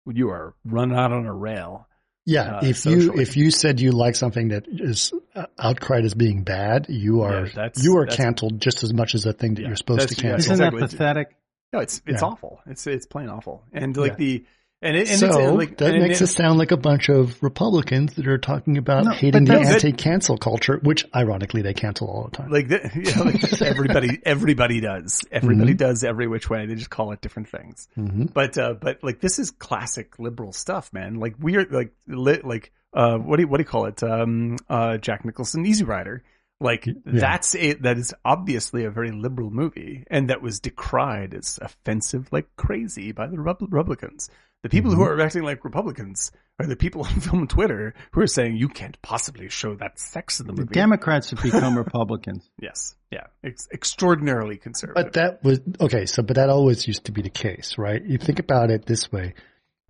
you 0.07 0.29
are 0.31 0.55
run 0.65 0.93
out 0.95 1.13
on 1.13 1.27
a 1.27 1.35
rail. 1.35 1.89
Yeah, 2.27 2.57
Uh, 2.57 2.61
if 2.65 2.85
you 2.87 3.15
if 3.15 3.37
you 3.37 3.51
said 3.51 3.81
you 3.81 3.93
like 3.93 4.15
something 4.15 4.49
that 4.49 4.67
is 4.69 5.13
uh, 5.35 5.47
outcried 5.59 6.05
as 6.05 6.15
being 6.15 6.43
bad, 6.45 6.87
you 6.89 7.23
are 7.23 7.47
Yeah, 7.47 7.53
that's- 7.55 7.83
you 7.85 7.97
are 7.97 8.03
that's- 8.05 8.17
canceled 8.17 8.61
just 8.61 8.83
as 8.85 8.93
much 8.93 9.15
as 9.15 9.25
the 9.25 9.33
thing 9.33 9.55
that 9.55 9.63
Yeah, 9.63 9.69
you're 9.69 9.77
supposed 9.77 10.01
to 10.09 10.15
that's- 10.15 10.23
yeah, 10.25 10.31
cancel. 10.33 10.53
Isn't 10.53 10.65
exactly. 10.67 10.81
that 10.81 10.91
pathetic? 10.91 11.37
No, 11.73 11.79
it's 11.81 12.03
it's 12.07 12.21
Yeah. 12.23 12.29
awful. 12.29 12.61
It's 12.67 12.87
it's 12.87 13.07
plain 13.07 13.29
awful. 13.29 13.63
And 13.73 13.97
like 13.97 14.13
Yeah. 14.13 14.17
the 14.19 14.45
and 14.83 14.97
it, 14.97 15.09
and 15.11 15.19
so 15.19 15.27
it's 15.27 15.53
like 15.59 15.77
that 15.79 15.95
and 15.95 16.03
makes 16.03 16.21
it, 16.21 16.25
us 16.25 16.35
sound 16.35 16.59
like 16.59 16.71
a 16.73 16.77
bunch 16.77 17.09
of 17.09 17.43
Republicans 17.43 18.15
that 18.15 18.27
are 18.27 18.39
talking 18.39 18.79
about 18.79 19.05
No, 19.05 19.11
hating 19.11 19.45
the 19.45 19.59
anti-cancel 19.59 20.39
culture, 20.39 20.79
which 20.83 21.07
ironically 21.15 21.63
they 21.63 21.75
cancel 21.75 22.09
all 22.09 22.25
the 22.31 22.37
time. 22.37 22.51
like, 22.51 22.69
the, 22.69 22.81
yeah, 23.05 23.21
like 23.23 23.63
everybody 23.63 24.21
everybody 24.27 24.81
does 24.81 25.25
everybody 25.31 25.75
Mhm. 25.75 25.79
does 25.79 26.05
every 26.05 26.27
which 26.29 26.49
way. 26.49 26.67
They 26.67 26.75
just 26.77 26.91
call 26.91 27.13
it 27.13 27.21
different 27.21 27.49
things. 27.49 27.89
hmm 27.95 28.25
But 28.33 28.57
uh, 28.57 28.75
but 28.75 29.03
like 29.03 29.21
this 29.21 29.39
is 29.39 29.51
classic 29.51 30.19
liberal 30.19 30.53
stuff, 30.53 30.93
man. 30.93 31.15
Like 31.17 31.35
we 31.39 31.57
are 31.57 31.67
like 31.71 31.93
li- 32.07 32.41
like 32.43 32.73
uh 32.95 33.19
what 33.19 33.37
do 33.37 33.43
you, 33.43 33.49
what 33.49 33.59
do 33.59 33.63
you 33.63 33.69
call 33.69 33.87
it? 33.87 34.03
Um 34.03 34.57
uh 34.69 34.97
Jack 34.97 35.25
Nicholson 35.25 35.67
Easy 35.67 35.85
Rider. 35.85 36.23
Like 36.63 36.87
that's 37.07 37.55
a 37.55 37.73
that 37.75 37.97
is 37.97 38.13
obviously 38.23 38.85
a 38.85 38.91
very 38.91 39.13
liberal 39.13 39.51
movie, 39.51 40.05
and 40.11 40.29
that 40.29 40.43
was 40.43 40.61
decried 40.61 41.33
as 41.33 41.59
offensive 41.63 42.29
like 42.33 42.49
crazy 42.57 43.13
by 43.13 43.29
the 43.29 43.39
Repub- 43.39 43.73
Republicans. 43.73 44.29
The 44.63 44.69
people 44.69 44.91
who 44.91 45.03
mm-hmm. 45.03 45.21
are 45.21 45.21
acting 45.21 45.43
like 45.43 45.65
Republicans 45.65 46.33
are 46.59 46.67
the 46.67 46.77
people 46.77 47.03
on 47.07 47.21
film 47.21 47.49
Twitter 47.49 47.95
who 48.13 48.21
are 48.21 48.27
saying 48.27 48.57
you 48.57 48.69
can't 48.69 49.01
possibly 49.03 49.49
show 49.49 49.75
that 49.77 49.99
sex 49.99 50.41
in 50.41 50.47
the 50.47 50.53
movie. 50.53 50.63
The 50.63 50.67
movie. 50.67 50.75
Democrats 50.75 51.31
have 51.31 51.43
become 51.43 51.77
Republicans. 51.87 52.49
yes, 52.61 52.95
yeah, 53.11 53.27
it's 53.43 53.69
extraordinarily 53.73 54.57
conservative. 54.57 55.05
But 55.05 55.13
that 55.15 55.43
was 55.43 55.61
okay. 55.81 56.07
So, 56.07 56.23
but 56.23 56.37
that 56.37 56.51
always 56.51 56.87
used 56.87 57.07
to 57.07 57.13
be 57.13 57.23
the 57.23 57.31
case, 57.31 57.79
right? 57.79 58.05
You 58.05 58.19
think 58.19 58.39
about 58.39 58.71
it 58.71 58.87
this 58.87 59.11
way: 59.11 59.35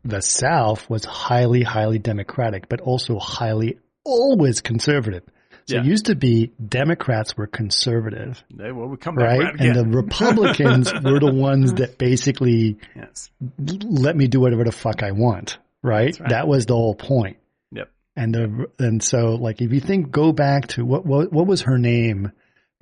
the 0.05 0.23
South 0.23 0.89
was 0.89 1.05
highly, 1.05 1.63
highly 1.63 1.99
democratic, 1.99 2.69
but 2.69 2.81
also 2.81 3.19
highly, 3.19 3.79
always 4.05 4.61
conservative. 4.61 5.25
So 5.71 5.77
Yeah. 5.77 5.83
it 5.83 5.87
used 5.87 6.07
to 6.07 6.15
be 6.15 6.53
Democrats 6.67 7.37
were 7.37 7.47
conservative, 7.47 8.43
They- 8.55 8.73
well, 8.73 8.89
we 8.89 8.97
come 8.97 9.15
back 9.15 9.25
right? 9.25 9.41
around 9.41 9.61
And 9.61 9.93
the. 9.93 9.97
Republicans 9.97 10.93
were 11.05 11.19
the 11.21 11.33
ones 11.33 11.75
that 11.75 11.97
basically 11.99 12.77
yes, 12.95 13.31
let 13.59 14.17
me 14.17 14.27
do 14.29 14.41
whatever 14.41 14.65
the 14.65 14.73
fuck 14.73 15.03
I 15.03 15.13
want, 15.13 15.59
right? 15.83 16.19
Right. 16.19 16.29
That 16.31 16.49
was 16.49 16.67
the 16.67 16.75
whole 16.75 16.95
point. 16.95 17.37
yep. 17.73 17.91
And 18.17 18.35
the, 18.35 18.67
and 18.79 19.03
so 19.03 19.37
like 19.37 19.61
if 19.63 19.73
you 19.73 19.81
think 19.81 20.11
go 20.11 20.33
back 20.33 20.69
to 20.69 20.85
what 20.85 21.07
what 21.07 21.33
what 21.33 21.47
was 21.47 21.63
her 21.63 21.79
name, 21.79 22.33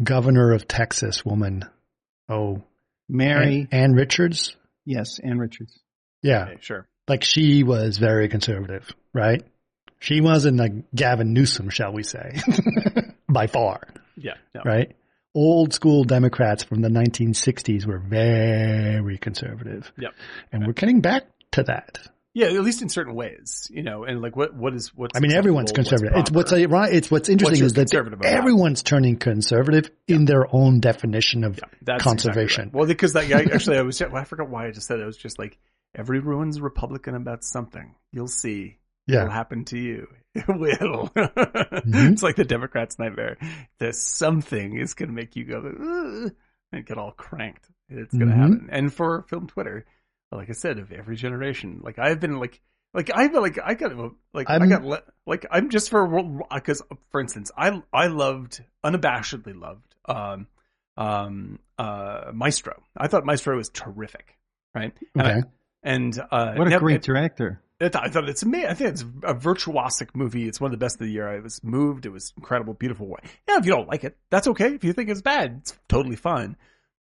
governor 0.02 0.52
of 0.52 0.66
Texas 0.69 1.24
woman, 1.24 1.65
oh 2.28 2.62
Mary, 3.09 3.66
Ann, 3.73 3.81
Ann 3.82 3.93
Richards, 3.94 4.56
yes, 4.85 5.19
Ann 5.19 5.39
Richards. 5.39 5.78
yeah, 6.23 6.44
Okay, 6.44 6.56
sure. 6.60 6.86
like 7.09 7.24
she 7.24 7.62
was 7.62 7.98
very 7.98 8.28
conservative, 8.28 8.90
right? 9.15 9.43
She 10.00 10.20
wasn't 10.20 10.58
like 10.58 10.72
Gavin 10.94 11.32
Newsom, 11.32 11.70
shall 11.70 11.92
we 11.92 12.02
say, 12.02 12.40
by 13.28 13.46
far, 13.48 13.80
Yeah, 14.16 14.34
no. 14.54 14.62
right? 14.64 14.94
Old 15.34 15.72
school 15.74 16.04
Democrats 16.04 16.62
from 16.64 16.80
the 16.82 16.88
1960s 16.88 17.86
were 17.86 17.98
very 17.98 19.18
conservative, 19.18 19.92
Yep. 19.98 20.10
and 20.52 20.66
we're 20.66 20.72
getting 20.72 21.00
back 21.00 21.24
to 21.52 21.62
that. 21.64 21.98
Yeah, 22.34 22.46
at 22.46 22.62
least 22.62 22.82
in 22.82 22.88
certain 22.88 23.14
ways, 23.16 23.68
you 23.72 23.82
know, 23.82 24.04
and 24.04 24.20
like 24.22 24.36
what 24.36 24.54
what 24.54 24.72
is 24.72 24.94
what's 24.94 25.16
I 25.16 25.20
mean, 25.20 25.32
everyone's 25.32 25.72
conservative. 25.72 26.12
It's 26.18 26.30
what's 26.30 26.52
a, 26.52 26.66
right. 26.66 26.92
It's 26.92 27.10
what's 27.10 27.28
interesting 27.28 27.64
What's 27.64 27.76
is 27.78 27.90
that 27.90 28.24
everyone's 28.24 28.84
turning 28.84 29.16
conservative 29.16 29.90
in 30.06 30.24
their 30.24 30.46
own 30.54 30.78
definition 30.78 31.42
of 31.42 31.56
Yeah, 31.56 31.64
that's 31.82 32.04
conservation. 32.04 32.44
Exactly 32.44 32.64
right. 32.66 32.74
Well, 32.74 32.86
because 32.86 33.12
that 33.14 33.28
guy 33.28 33.42
actually, 33.52 33.78
I 33.78 33.82
was 33.82 34.00
well, 34.00 34.14
I 34.16 34.24
forgot 34.24 34.48
why 34.50 34.66
I 34.68 34.70
just 34.70 34.86
said 34.86 35.00
it. 35.00 35.02
It 35.02 35.06
was 35.06 35.16
just 35.16 35.36
like 35.38 35.58
everyone's 35.96 36.60
Republican 36.60 37.16
about 37.16 37.42
something. 37.42 37.94
You'll 38.12 38.28
see. 38.28 38.78
It'll 39.09 39.30
happen 39.30 39.64
to 39.66 39.78
you. 39.78 40.09
It 40.35 40.47
will. 40.47 41.09
Mm-hmm. 41.16 42.12
It's 42.12 42.22
like 42.22 42.36
the 42.36 42.44
Democrats' 42.44 42.98
nightmare. 42.98 43.39
There's 43.78 44.01
something 44.01 44.76
is 44.78 44.94
going 44.94 45.09
to 45.09 45.14
make 45.14 45.35
you 45.36 45.44
go 45.44 46.30
and 46.72 46.86
get 46.86 46.98
all 46.98 47.12
cranked. 47.12 47.66
It's 47.89 48.14
going 48.14 48.28
to 48.28 48.35
Mhm. 48.35 48.39
happen. 48.39 48.68
And 48.70 48.93
for 48.93 49.22
film 49.28 49.47
Twitter, 49.47 49.86
like 50.30 50.51
I 50.51 50.52
said, 50.52 50.78
of 50.78 50.93
every 50.93 51.16
generation, 51.16 51.80
like 51.82 51.98
I've 51.98 52.20
been 52.20 52.39
like, 52.39 52.60
like 52.94 53.10
I've 53.14 53.32
been 53.32 53.43
like 53.43 53.59
I 53.64 53.74
got 53.74 53.93
like 54.35 54.48
i 54.51 54.55
I'm- 54.55 54.68
got 54.68 54.85
le- 54.85 55.02
like 55.26 55.47
I'm 55.51 55.70
just 55.70 55.89
for 55.90 56.06
because 56.55 56.82
for 57.10 57.20
instance, 57.20 57.51
I 57.56 57.82
I 57.93 58.06
loved 58.09 58.62
unabashedly 58.85 59.59
loved 59.59 59.94
um 60.06 60.47
um 60.97 61.59
uh 61.78 62.30
Maestro. 62.35 62.82
I 62.97 63.09
thought 63.09 63.24
Maestro 63.24 63.56
was 63.56 63.70
terrific, 63.70 64.36
right? 64.74 64.93
Okay. 65.18 65.30
and 65.32 65.44
uh, 65.84 66.55
What 66.55 66.72
a 66.72 66.78
great 66.78 67.02
director. 67.02 67.60
I 67.80 67.88
thought, 67.88 68.05
I 68.05 68.09
thought 68.09 68.28
it's 68.28 68.42
amazing. 68.42 68.68
I 68.68 68.74
think 68.74 68.90
it's 68.90 69.02
a 69.02 69.34
virtuosic 69.34 70.09
movie. 70.14 70.48
It's 70.48 70.60
one 70.60 70.72
of 70.72 70.78
the 70.78 70.84
best 70.84 70.96
of 70.96 71.00
the 71.00 71.12
year. 71.12 71.28
I 71.28 71.38
was 71.38 71.62
moved. 71.62 72.06
It 72.06 72.09
was 72.10 72.32
incredible, 72.36 72.74
beautiful. 72.74 73.06
Way. 73.06 73.20
Yeah, 73.48 73.59
if 73.59 73.66
you 73.66 73.72
don't 73.72 73.88
like 73.88 74.02
it, 74.02 74.16
that's 74.30 74.48
okay. 74.48 74.74
If 74.74 74.82
you 74.82 74.92
think 74.92 75.10
it's 75.10 75.22
bad, 75.22 75.59
it's 75.60 75.78
totally 75.88 76.16
fine. 76.16 76.56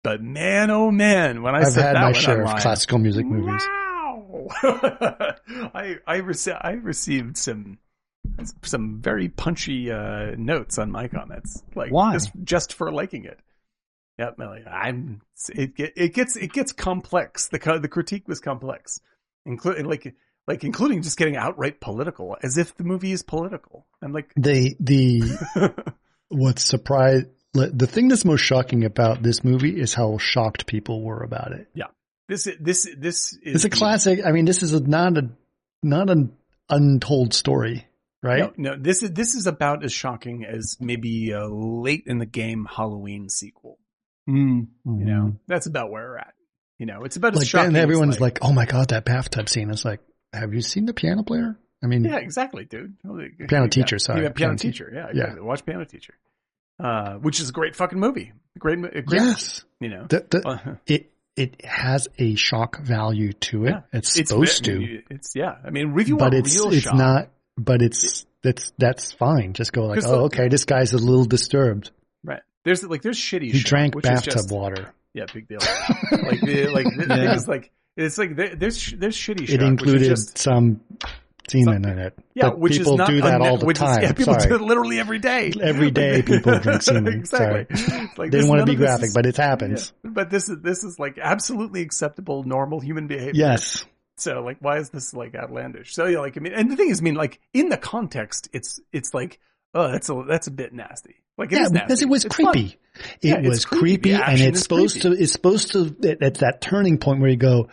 But 0.04 0.22
man, 0.22 0.72
oh 0.72 0.90
man, 0.90 1.42
when 1.42 1.56
I 1.56 1.60
I've 1.60 1.74
said 1.74 1.84
had 1.84 1.96
that 1.96 2.02
my 2.02 2.12
share 2.14 2.40
online, 2.40 2.56
of 2.56 2.62
classical 2.62 3.00
music 3.00 3.26
movies. 3.26 3.62
Wow! 3.68 4.48
I 4.64 5.98
I, 6.08 6.22
rece- 6.22 6.58
I 6.60 6.72
received 6.72 7.38
some 7.38 7.78
some 8.64 9.02
very 9.02 9.28
punchy 9.28 9.92
uh, 9.92 10.36
notes 10.38 10.80
on 10.80 10.92
my 10.92 11.08
comments, 11.08 11.62
like 11.76 11.92
Why? 11.92 12.14
just 12.14 12.32
just 12.44 12.74
for 12.74 12.92
liking 12.92 13.26
it. 13.26 13.40
Yep. 14.20 14.36
I'm 14.70 15.22
it 15.50 15.72
it 15.78 16.14
gets 16.14 16.36
it 16.36 16.54
gets 16.54 16.72
complex. 16.72 17.48
The 17.48 17.80
the 17.82 17.88
critique 17.88 18.28
was 18.28 18.40
complex, 18.40 19.00
including 19.46 19.86
like 19.86 20.16
like 20.48 20.64
including 20.64 21.02
just 21.02 21.18
getting 21.18 21.36
outright 21.36 21.80
political, 21.80 22.38
as 22.44 22.58
if 22.58 22.76
the 22.76 22.84
movie 22.84 23.12
is 23.12 23.24
political. 23.24 23.88
I'm 24.02 24.14
like, 24.14 24.32
The 24.36 24.76
the 24.80 25.84
what's 26.30 26.64
surprised 26.64 27.28
the 27.54 27.88
thing 27.88 28.08
that's 28.08 28.26
most 28.26 28.42
shocking 28.42 28.86
about 28.86 29.22
this 29.22 29.44
movie 29.44 29.80
is 29.80 29.94
how 29.94 30.18
shocked 30.18 30.66
people 30.66 31.04
were 31.04 31.22
about 31.22 31.52
it. 31.52 31.68
Yeah, 31.74 31.88
this 32.28 32.48
this 32.60 32.88
this 32.98 33.34
is 33.44 33.56
It's 33.56 33.66
a 33.66 33.70
classic. 33.70 34.22
I 34.26 34.32
mean, 34.32 34.46
this 34.46 34.64
is 34.64 34.74
a, 34.74 34.80
not 34.80 35.18
a 35.18 35.30
not 35.84 36.10
an 36.10 36.34
untold 36.70 37.34
story, 37.34 37.88
right? 38.24 38.58
No, 38.58 38.72
no, 38.72 38.78
this 38.78 39.04
is 39.04 39.12
this 39.12 39.36
is 39.36 39.48
about 39.48 39.84
as 39.84 39.92
shocking 39.92 40.46
as 40.46 40.78
maybe 40.80 41.32
a 41.32 41.48
late 41.48 42.04
in 42.06 42.20
the 42.20 42.26
game 42.26 42.68
Halloween 42.70 43.28
sequel. 43.28 43.78
Mm. 44.30 44.68
You 44.86 45.06
know, 45.06 45.36
that's 45.48 45.66
about 45.66 45.92
where 45.92 46.04
we're 46.10 46.18
at. 46.18 46.34
You 46.78 46.86
know, 46.86 47.04
it's 47.04 47.16
about 47.16 47.34
as 47.34 47.40
like 47.40 47.48
shocking. 47.48 47.76
as, 47.76 47.82
everyone's 47.84 48.20
like, 48.20 48.40
"Oh 48.42 48.52
my 48.54 48.66
god, 48.66 48.90
that 48.90 49.06
bathtub 49.06 49.50
scene!" 49.50 49.70
It's 49.70 49.86
like, 49.86 50.00
have 50.34 50.54
you 50.54 50.62
seen 50.62 50.86
the 50.86 50.94
piano 50.94 51.24
player? 51.24 51.58
I 51.84 51.88
mean, 51.88 52.04
yeah, 52.04 52.18
exactly, 52.18 52.66
dude. 52.66 52.96
Piano 53.48 53.66
yeah, 53.66 53.68
teacher, 53.70 54.00
sorry. 54.00 54.24
yeah, 54.24 54.30
piano 54.30 54.56
Piano 54.56 54.58
teacher. 54.58 54.92
Yeah, 54.94 55.00
Yeah. 55.14 55.22
exactly. 55.24 55.42
Watch 55.42 55.66
Piano 55.66 55.86
Teacher, 55.86 56.14
uh, 56.80 57.14
which 57.16 57.40
is 57.40 57.50
a 57.50 57.52
great 57.52 57.76
fucking 57.76 58.00
movie. 58.00 58.34
Great, 58.60 58.78
a 58.80 59.02
great, 59.02 59.22
yes, 59.22 59.64
you 59.80 59.90
know, 59.90 60.06
the, 60.08 60.26
the, 60.30 60.48
Uh, 60.48 60.76
it 60.88 61.12
it 61.36 61.64
has 61.66 62.08
a 62.20 62.36
shock 62.36 62.80
value 62.82 63.34
to 63.34 63.66
it. 63.66 63.70
Yeah. 63.70 63.82
It's 63.94 64.18
it's 64.18 64.30
supposed 64.30 64.66
ve- 64.66 64.74
to, 64.88 65.02
It's 65.10 65.36
yeah. 65.36 65.56
I 65.66 65.70
mean, 65.72 65.98
if 66.00 66.08
you 66.08 66.18
but 66.18 66.34
it's 66.34 66.56
it's 66.56 66.78
shock, 66.84 66.96
not. 66.96 67.30
But 67.58 67.82
it's 67.82 68.26
that's 68.44 68.74
that's 68.78 69.12
fine. 69.14 69.54
Just 69.54 69.72
go 69.74 69.86
like, 69.86 70.04
oh, 70.06 70.26
okay, 70.26 70.48
this 70.50 70.66
guy's 70.66 70.94
a 70.94 70.98
little 70.98 71.26
disturbed. 71.26 71.92
right. 72.24 72.42
There's 72.64 72.84
like 72.84 73.02
there's 73.02 73.18
shitty. 73.20 73.52
He 73.52 73.60
drank 73.62 74.00
bathtub 74.02 74.34
just- 74.34 74.52
water. 74.52 74.94
Yeah, 75.14 75.26
big 75.34 75.48
deal. 75.50 75.60
like, 76.12 76.40
the, 76.40 76.70
like, 76.74 76.86
the 76.86 77.06
thing 77.06 77.24
Yeah. 77.24 77.36
is, 77.36 77.46
like, 77.46 77.70
it's 77.98 78.18
like 78.18 78.34
there- 78.38 78.56
there's 78.56 78.94
there's 78.98 79.18
shitty. 79.18 79.42
It 79.42 79.52
which 79.52 79.62
is 79.62 79.64
included 79.68 80.08
just, 80.08 80.38
some 80.38 80.80
semen 81.50 81.84
in 81.86 82.00
it. 82.00 82.18
yeah, 82.34 82.50
But 82.50 82.60
which 82.60 82.78
people 82.78 82.94
is 82.94 82.98
not 83.00 83.10
do 83.10 83.20
that 83.22 83.42
unne- 83.42 83.46
all 83.46 83.58
the 83.58 83.66
which 83.66 83.76
is- 83.78 83.82
time. 83.82 84.04
yeah, 84.04 84.14
people 84.14 84.36
Sorry. 84.36 84.48
do 84.48 84.56
it 84.56 84.62
literally 84.62 85.00
every 85.00 85.20
day. 85.20 85.52
Every 85.62 85.92
day 85.92 86.22
people 86.26 86.58
drink 86.60 86.82
semen. 86.82 87.08
exactly. 87.14 87.76
Sorry. 87.76 88.04
It's 88.06 88.18
Like, 88.18 88.32
Didn't 88.32 88.48
want 88.48 88.62
to 88.62 88.66
be 88.66 88.76
graphic, 88.76 89.08
is- 89.08 89.14
but 89.14 89.26
it 89.26 89.36
happens. 89.36 89.92
yeah. 90.06 90.12
But 90.14 90.30
this 90.30 90.48
is 90.48 90.62
this 90.62 90.84
is 90.86 90.98
like 90.98 91.18
absolutely 91.22 91.82
acceptable, 91.82 92.44
normal 92.44 92.80
human 92.80 93.08
behavior. 93.08 93.34
Yes. 93.36 93.84
So 94.16 94.42
like, 94.44 94.58
why 94.62 94.78
is 94.78 94.92
this 94.92 95.14
like 95.14 95.36
outlandish? 95.36 95.94
So 95.94 96.06
yeah, 96.06 96.20
like 96.20 96.38
I 96.38 96.40
mean, 96.40 96.54
and 96.54 96.72
the 96.72 96.78
thing 96.78 96.90
is, 96.90 97.02
I 97.02 97.04
mean, 97.04 97.16
like 97.16 97.42
in 97.54 97.68
the 97.68 97.78
context, 97.78 98.48
it's 98.54 98.80
it's 98.94 99.14
like, 99.14 99.40
oh, 99.74 99.92
that's 99.92 100.10
a 100.10 100.24
that's 100.28 100.48
a 100.48 100.52
bit 100.52 100.74
nasty. 100.74 101.16
Like 101.38 101.52
it 101.52 101.60
yeah, 101.60 101.70
because 101.70 102.02
it 102.02 102.10
was 102.10 102.26
It's 102.26 102.36
fun. 102.36 102.52
creepy. 102.54 102.78
It 103.22 103.44
Yeah, 103.44 103.48
was 103.48 103.66
creepy. 103.66 104.12
creepy, 104.12 104.14
and 104.14 104.40
it's 104.42 104.62
supposed 104.62 105.02
creepy. 105.02 105.16
to. 105.18 105.24
It's 105.24 105.32
supposed 105.32 105.72
to. 105.74 105.96
It, 106.04 106.18
it's 106.22 106.40
that 106.42 106.62
turning 106.62 106.98
point 106.98 107.22
where 107.22 107.30
you 107.30 107.38
go, 107.38 107.70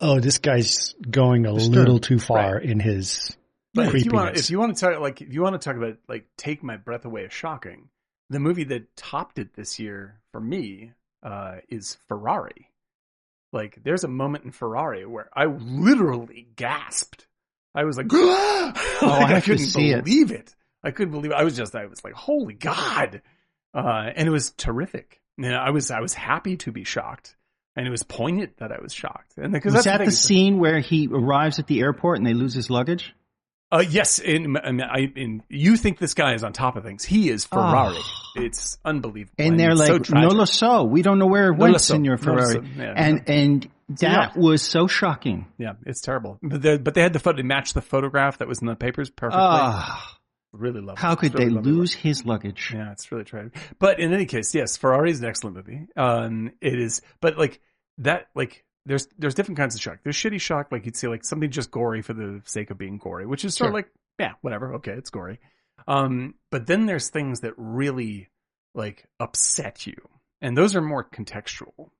"Oh, 0.00 0.20
this 0.20 0.38
guy's 0.38 0.94
going 1.08 1.46
a 1.46 1.52
Disturbed. 1.54 1.76
little 1.76 1.98
too 2.00 2.18
far 2.18 2.58
in 2.58 2.80
his 2.80 3.36
But 3.74 3.94
if 3.94 4.04
you 4.04 4.10
want, 4.12 4.28
creepiness." 4.30 4.46
if 4.46 4.50
you 4.50 4.58
want 4.58 4.76
to 4.76 4.80
talk, 4.80 5.00
like, 5.00 5.20
if 5.20 5.32
you 5.32 5.42
want 5.42 5.60
to 5.60 5.64
talk 5.64 5.76
about, 5.76 5.98
like, 6.08 6.26
take 6.36 6.62
my 6.62 6.76
breath 6.76 7.04
away 7.04 7.26
as 7.26 7.32
shocking, 7.32 7.88
the 8.30 8.40
movie 8.40 8.64
that 8.64 8.96
topped 8.96 9.38
it 9.38 9.54
this 9.54 9.78
year 9.78 10.18
for 10.32 10.40
me 10.40 10.92
uh, 11.22 11.56
is 11.68 11.98
Ferrari. 12.08 12.70
Like, 13.52 13.78
there's 13.84 14.04
a 14.04 14.08
moment 14.08 14.44
in 14.44 14.50
Ferrari 14.50 15.06
where 15.06 15.28
I 15.34 15.44
literally 15.46 16.48
gasped. 16.56 17.26
I 17.74 17.84
was 17.84 17.96
like, 17.96 18.06
oh, 18.12 18.72
I 19.02 19.34
to 19.34 19.40
couldn't 19.42 19.66
see 19.66 19.90
it. 19.90 20.04
believe 20.04 20.32
it. 20.32 20.54
I 20.88 20.90
couldn't 20.92 21.12
believe 21.12 21.30
it. 21.30 21.36
I 21.36 21.44
was 21.44 21.56
just, 21.56 21.74
I 21.76 21.86
was 21.86 22.02
like, 22.02 22.14
holy 22.14 22.54
God. 22.54 23.22
Uh, 23.74 24.10
and 24.16 24.26
it 24.26 24.30
was 24.30 24.50
terrific. 24.52 25.20
You 25.36 25.50
know, 25.50 25.56
I 25.58 25.70
was, 25.70 25.90
I 25.90 26.00
was 26.00 26.14
happy 26.14 26.56
to 26.58 26.72
be 26.72 26.84
shocked. 26.84 27.36
And 27.76 27.86
it 27.86 27.90
was 27.90 28.02
poignant 28.02 28.56
that 28.56 28.72
I 28.72 28.80
was 28.82 28.92
shocked. 28.92 29.34
And 29.36 29.52
because 29.52 29.72
Was 29.74 29.84
that's 29.84 29.98
that 29.98 30.04
the, 30.04 30.10
the 30.10 30.16
scene 30.16 30.58
where 30.58 30.80
he 30.80 31.08
arrives 31.12 31.60
at 31.60 31.68
the 31.68 31.78
airport 31.80 32.18
and 32.18 32.26
they 32.26 32.34
lose 32.34 32.52
his 32.54 32.70
luggage? 32.70 33.14
Uh, 33.70 33.84
yes, 33.88 34.18
in, 34.18 34.56
in, 34.56 34.80
I, 34.82 35.12
in, 35.14 35.42
you 35.48 35.76
think 35.76 35.98
this 35.98 36.14
guy 36.14 36.32
is 36.34 36.42
on 36.42 36.52
top 36.54 36.74
of 36.76 36.82
things. 36.84 37.04
He 37.04 37.28
is 37.30 37.44
Ferrari. 37.44 37.98
It's 38.34 38.78
unbelievable. 38.84 39.34
And 39.38 39.60
they're 39.60 39.76
so 39.76 39.92
like, 39.92 40.02
tragic. 40.04 40.28
no 40.30 40.34
lo 40.34 40.44
so. 40.46 40.84
We 40.84 41.02
don't 41.02 41.18
know 41.18 41.26
where 41.26 41.50
it 41.50 41.58
No 41.58 41.58
went, 41.64 41.80
so. 41.80 41.94
Senor 41.94 42.16
No 42.16 42.22
Ferrari. 42.22 42.54
so. 42.54 42.62
Yeah. 42.76 42.94
And, 42.96 43.28
and 43.28 43.70
that 44.00 44.32
yeah. 44.34 44.40
was 44.42 44.62
so 44.62 44.86
shocking. 44.86 45.46
Yeah, 45.58 45.74
it's 45.86 46.00
terrible. 46.00 46.38
But, 46.42 46.62
they- 46.62 46.78
but 46.78 46.94
they 46.94 47.02
had 47.02 47.12
the 47.12 47.18
photo, 47.20 47.42
match 47.42 47.74
the 47.74 47.82
photograph 47.82 48.38
that 48.38 48.48
was 48.48 48.60
in 48.60 48.66
the 48.66 48.74
papers 48.74 49.10
perfectly. 49.10 49.42
Ah, 49.44 50.17
really 50.52 50.80
lovely. 50.80 51.00
how 51.00 51.14
could 51.14 51.34
really 51.34 51.54
they 51.54 51.60
lose 51.60 51.92
his 51.94 52.24
luggage? 52.24 52.72
Yeah, 52.74 52.92
it's 52.92 53.10
really 53.12 53.24
tragic. 53.24 53.56
But 53.78 54.00
in 54.00 54.12
any 54.12 54.26
case, 54.26 54.54
yes, 54.54 54.76
Ferrari 54.76 55.10
is 55.10 55.20
an 55.20 55.26
excellent 55.28 55.56
movie. 55.56 55.86
Um, 55.96 56.52
it 56.60 56.78
is, 56.78 57.02
but 57.20 57.38
like 57.38 57.60
that, 57.98 58.28
like 58.34 58.64
there's 58.86 59.06
there's 59.18 59.34
different 59.34 59.58
kinds 59.58 59.74
of 59.74 59.80
shock. 59.80 59.98
There's 60.02 60.16
shitty 60.16 60.40
shock, 60.40 60.68
like 60.72 60.86
you'd 60.86 60.96
see 60.96 61.08
like 61.08 61.24
something 61.24 61.50
just 61.50 61.70
gory 61.70 62.02
for 62.02 62.14
the 62.14 62.42
sake 62.44 62.70
of 62.70 62.78
being 62.78 62.98
gory, 62.98 63.26
which 63.26 63.44
is 63.44 63.54
sort 63.54 63.68
of 63.68 63.74
like 63.74 63.90
yeah, 64.18 64.32
whatever, 64.40 64.74
okay, 64.74 64.92
it's 64.92 65.10
gory. 65.10 65.38
Um, 65.86 66.34
but 66.50 66.66
then 66.66 66.86
there's 66.86 67.08
things 67.08 67.40
that 67.40 67.54
really 67.56 68.28
like 68.74 69.04
upset 69.20 69.86
you, 69.86 69.96
and 70.40 70.56
those 70.56 70.74
are 70.74 70.80
more 70.80 71.04
contextual, 71.04 71.90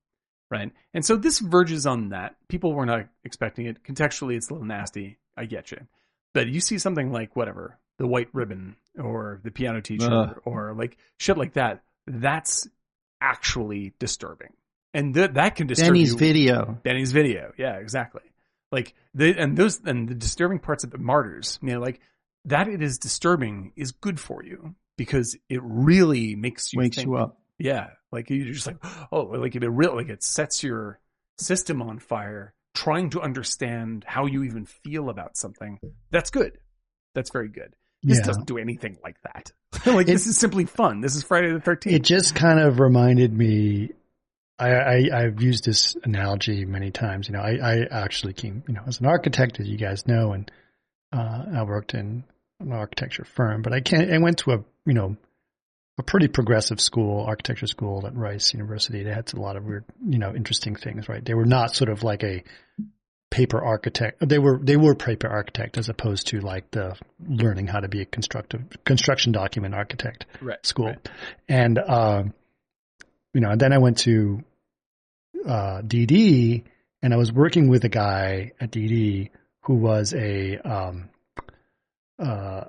right? 0.50 0.72
And 0.94 1.04
so 1.04 1.16
this 1.16 1.38
verges 1.38 1.86
on 1.86 2.10
that. 2.10 2.36
People 2.48 2.72
were 2.72 2.86
not 2.86 3.06
expecting 3.24 3.66
it. 3.66 3.84
Contextually, 3.84 4.36
it's 4.36 4.50
a 4.50 4.54
little 4.54 4.66
nasty. 4.66 5.18
I 5.36 5.44
get 5.44 5.70
you, 5.70 5.86
but 6.34 6.48
you 6.48 6.60
see 6.60 6.78
something 6.78 7.12
like 7.12 7.36
whatever 7.36 7.78
the 7.98 8.06
white 8.06 8.28
ribbon 8.32 8.76
or 8.98 9.40
the 9.42 9.50
piano 9.50 9.80
teacher 9.80 10.10
Ugh. 10.10 10.40
or 10.44 10.74
like 10.74 10.96
shit 11.18 11.36
like 11.36 11.54
that. 11.54 11.82
That's 12.06 12.68
actually 13.20 13.92
disturbing, 13.98 14.52
and 14.94 15.14
th- 15.14 15.32
that 15.32 15.56
can 15.56 15.66
disturb 15.66 15.88
Benny's 15.88 16.12
you. 16.12 16.18
video. 16.18 16.78
Benny's 16.82 17.12
video. 17.12 17.52
Yeah, 17.58 17.76
exactly. 17.76 18.22
Like 18.72 18.94
the 19.14 19.36
and 19.38 19.56
those 19.56 19.80
and 19.84 20.08
the 20.08 20.14
disturbing 20.14 20.58
parts 20.58 20.84
of 20.84 20.90
the 20.90 20.98
martyrs, 20.98 21.58
you 21.62 21.74
know, 21.74 21.80
like 21.80 22.00
that 22.46 22.68
it 22.68 22.82
is 22.82 22.98
disturbing 22.98 23.72
is 23.76 23.92
good 23.92 24.18
for 24.18 24.42
you 24.42 24.74
because 24.96 25.36
it 25.48 25.60
really 25.62 26.34
makes 26.34 26.72
you 26.72 26.78
Wakes 26.78 26.96
think, 26.96 27.08
you 27.08 27.16
up. 27.16 27.38
Yeah, 27.58 27.88
like 28.12 28.30
you're 28.30 28.52
just 28.52 28.66
like, 28.66 28.82
oh, 29.12 29.22
like 29.22 29.54
it 29.56 29.66
real 29.66 29.94
like 29.94 30.08
it 30.08 30.22
sets 30.22 30.62
your 30.62 31.00
system 31.38 31.82
on 31.82 31.98
fire, 31.98 32.54
trying 32.74 33.10
to 33.10 33.20
understand 33.20 34.04
how 34.06 34.26
you 34.26 34.44
even 34.44 34.64
feel 34.64 35.08
about 35.08 35.36
something. 35.36 35.78
That's 36.10 36.30
good. 36.30 36.58
That's 37.14 37.30
very 37.30 37.48
good. 37.48 37.74
This 38.02 38.18
Yeah. 38.18 38.24
doesn't 38.26 38.46
do 38.46 38.58
anything 38.58 38.98
like 39.02 39.16
that. 39.22 39.52
like 39.86 40.08
It- 40.08 40.12
this 40.12 40.26
is 40.26 40.36
simply 40.38 40.64
fun. 40.64 41.00
This 41.00 41.16
is 41.16 41.22
Friday 41.22 41.52
the 41.52 41.60
Thirteenth. 41.60 41.96
it 41.96 42.02
just 42.02 42.34
kind 42.34 42.60
of 42.60 42.78
reminded 42.80 43.32
me. 43.32 43.90
I, 44.60 44.70
I 44.70 45.08
I've 45.14 45.40
used 45.40 45.64
this 45.64 45.96
analogy 46.02 46.64
many 46.64 46.90
times. 46.90 47.28
You 47.28 47.34
know, 47.34 47.40
I 47.40 47.58
I 47.82 47.86
actually 47.90 48.32
came 48.32 48.64
you 48.66 48.74
know 48.74 48.82
as 48.86 48.98
an 49.00 49.06
architect, 49.06 49.60
as 49.60 49.68
you 49.68 49.76
guys 49.78 50.06
know, 50.08 50.32
and 50.32 50.50
uh, 51.12 51.44
I 51.54 51.62
worked 51.62 51.94
in 51.94 52.24
an 52.60 52.72
architecture 52.72 53.24
firm, 53.24 53.62
but 53.62 53.72
I 53.72 53.80
can't. 53.80 54.12
I 54.12 54.18
went 54.18 54.38
to 54.38 54.52
a 54.52 54.64
you 54.84 54.94
know 54.94 55.16
a 55.96 56.02
pretty 56.02 56.26
progressive 56.28 56.80
school, 56.80 57.24
architecture 57.24 57.66
school 57.68 58.04
at 58.06 58.16
Rice 58.16 58.52
University. 58.52 59.04
They 59.04 59.12
had 59.12 59.32
a 59.32 59.40
lot 59.40 59.56
of 59.56 59.64
weird, 59.64 59.84
you 60.04 60.18
know, 60.18 60.34
interesting 60.34 60.74
things. 60.74 61.08
Right, 61.08 61.24
they 61.24 61.34
were 61.34 61.46
not 61.46 61.76
sort 61.76 61.88
of 61.90 62.02
like 62.02 62.24
a 62.24 62.42
paper 63.30 63.62
architect. 63.62 64.26
They 64.26 64.38
were 64.38 64.58
they 64.58 64.76
were 64.76 64.94
paper 64.94 65.28
architect 65.28 65.76
as 65.76 65.88
opposed 65.88 66.28
to 66.28 66.40
like 66.40 66.70
the 66.70 66.96
learning 67.26 67.66
how 67.66 67.80
to 67.80 67.88
be 67.88 68.00
a 68.00 68.04
constructive 68.04 68.62
construction 68.84 69.32
document 69.32 69.74
architect 69.74 70.26
right. 70.40 70.64
school. 70.64 70.86
right. 70.86 71.08
And, 71.48 71.78
um, 71.78 72.34
you 73.34 73.40
know, 73.40 73.50
and 73.50 73.60
then 73.60 73.72
I 73.72 73.78
went 73.78 73.98
to, 73.98 74.42
uh, 75.46 75.82
DD 75.82 76.64
and 77.02 77.12
I 77.12 77.16
was 77.16 77.32
working 77.32 77.68
with 77.68 77.84
a 77.84 77.88
guy 77.88 78.52
at 78.60 78.70
DD 78.70 79.30
who 79.62 79.74
was 79.74 80.14
a, 80.14 80.56
um, 80.58 81.10
uh, 82.18 82.64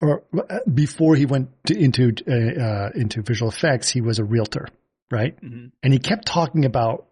or 0.00 0.22
uh, 0.36 0.58
before 0.72 1.16
he 1.16 1.26
went 1.26 1.50
to, 1.66 1.78
into, 1.78 2.12
uh, 2.26 2.62
uh, 2.62 2.90
into 2.94 3.22
visual 3.22 3.50
effects, 3.50 3.88
he 3.88 4.00
was 4.00 4.18
a 4.18 4.24
realtor, 4.24 4.68
right? 5.10 5.40
Mhm. 5.40 5.72
And 5.82 5.92
he 5.92 5.98
kept 5.98 6.26
talking 6.26 6.64
about 6.64 7.06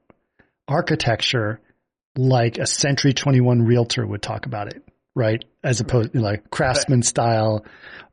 architecture 0.68 1.60
like 2.18 2.58
a 2.58 2.66
Century 2.66 3.12
21 3.12 3.62
realtor 3.62 4.06
would 4.06 4.22
talk 4.22 4.46
about 4.46 4.68
it, 4.68 4.82
right? 5.14 5.44
As 5.62 5.80
opposed 5.80 6.12
to 6.12 6.20
like 6.20 6.50
craftsman 6.50 7.02
style, 7.02 7.64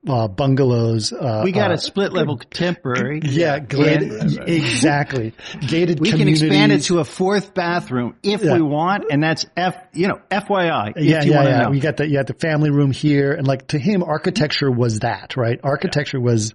uh, 0.07 0.27
bungalows. 0.27 1.13
Uh, 1.13 1.41
We 1.43 1.51
got 1.51 1.71
uh, 1.71 1.75
a 1.75 1.77
split 1.77 2.11
level 2.11 2.37
contemporary. 2.37 3.21
yeah, 3.23 3.59
gated, 3.59 4.11
And 4.11 4.39
exactly. 4.47 5.33
Gated 5.65 5.99
we 5.99 6.11
can 6.11 6.27
expand 6.27 6.71
it 6.71 6.81
to 6.83 6.99
a 6.99 7.05
fourth 7.05 7.53
bathroom 7.53 8.15
if 8.23 8.43
Yeah. 8.43 8.53
we 8.55 8.61
want, 8.61 9.05
and 9.09 9.23
that's 9.23 9.45
F, 9.55 9.75
you 9.93 10.07
know, 10.07 10.19
FYI. 10.29 10.93
If 10.97 11.03
yeah, 11.05 11.23
you 11.23 11.31
yeah, 11.31 11.43
yeah. 11.43 11.61
know. 11.63 11.69
We 11.69 11.79
got 11.79 11.97
the, 11.97 12.07
you 12.07 12.17
got 12.17 12.27
the 12.27 12.33
family 12.33 12.69
room 12.69 12.91
here. 12.91 13.31
And 13.33 13.47
like 13.47 13.67
to 13.69 13.79
him, 13.79 14.03
architecture 14.03 14.69
was 14.71 14.99
that, 14.99 15.37
right? 15.37 15.59
Architecture 15.63 16.19
was 16.19 16.53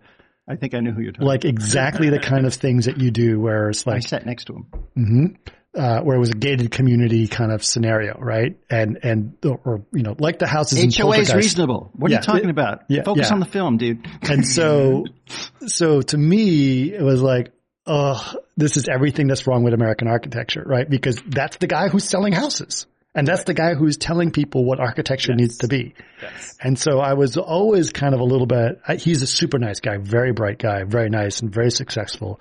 I 0.50 0.56
think 0.56 0.74
I 0.74 0.80
knew 0.80 0.92
who 0.92 1.02
you're 1.02 1.12
talking 1.12 1.26
like 1.26 1.44
exactly 1.44 2.08
the 2.08 2.18
kind 2.18 2.46
of 2.46 2.54
things 2.54 2.86
that 2.86 2.98
you 2.98 3.10
do 3.10 3.38
where 3.38 3.68
it's 3.68 3.86
like 3.86 3.96
I 3.96 4.00
sat 4.00 4.24
next 4.24 4.46
to 4.46 4.54
him. 4.54 4.66
hmm 4.94 5.26
uh, 5.74 6.00
where 6.00 6.16
it 6.16 6.20
was 6.20 6.30
a 6.30 6.34
gated 6.34 6.70
community 6.70 7.28
kind 7.28 7.52
of 7.52 7.62
scenario, 7.64 8.18
right? 8.18 8.58
And, 8.70 8.98
and, 9.02 9.36
or, 9.44 9.84
you 9.92 10.02
know, 10.02 10.16
like 10.18 10.38
the 10.38 10.46
houses 10.46 10.96
HOA 10.96 11.18
is 11.18 11.34
reasonable. 11.34 11.90
What 11.94 12.10
are 12.10 12.14
Yeah, 12.14 12.18
you 12.20 12.24
talking 12.24 12.50
about? 12.50 12.84
yeah, 12.88 13.02
Focus 13.04 13.28
yeah. 13.28 13.34
on 13.34 13.40
the 13.40 13.46
film, 13.46 13.76
dude. 13.76 14.06
And 14.22 14.46
so, 14.46 15.04
so 15.66 16.00
to 16.00 16.16
me, 16.18 16.92
it 16.92 17.02
was 17.02 17.20
like, 17.22 17.52
oh, 17.86 18.34
this 18.56 18.76
is 18.76 18.88
everything 18.88 19.28
that's 19.28 19.46
wrong 19.46 19.62
with 19.62 19.74
American 19.74 20.08
architecture, 20.08 20.62
right? 20.66 20.88
Because 20.88 21.20
that's 21.26 21.56
the 21.58 21.66
guy 21.66 21.88
who's 21.88 22.04
selling 22.04 22.32
houses. 22.32 22.86
And 23.14 23.26
that's 23.26 23.44
the 23.44 23.54
guy 23.54 23.74
who's 23.74 23.96
telling 23.96 24.30
people 24.30 24.64
what 24.64 24.78
architecture 24.80 25.32
Yes. 25.32 25.40
needs 25.40 25.58
to 25.58 25.68
be. 25.68 25.94
Yes. 26.22 26.56
And 26.62 26.78
so 26.78 26.98
I 27.00 27.14
was 27.14 27.36
always 27.36 27.90
kind 27.90 28.14
of 28.14 28.20
a 28.20 28.24
little 28.24 28.46
bit, 28.46 28.80
he's 29.00 29.22
a 29.22 29.26
super 29.26 29.58
nice 29.58 29.80
guy, 29.80 29.96
very 29.98 30.32
bright 30.32 30.58
guy, 30.58 30.84
very 30.84 31.08
nice 31.08 31.40
and 31.40 31.50
very 31.52 31.70
successful 31.70 32.40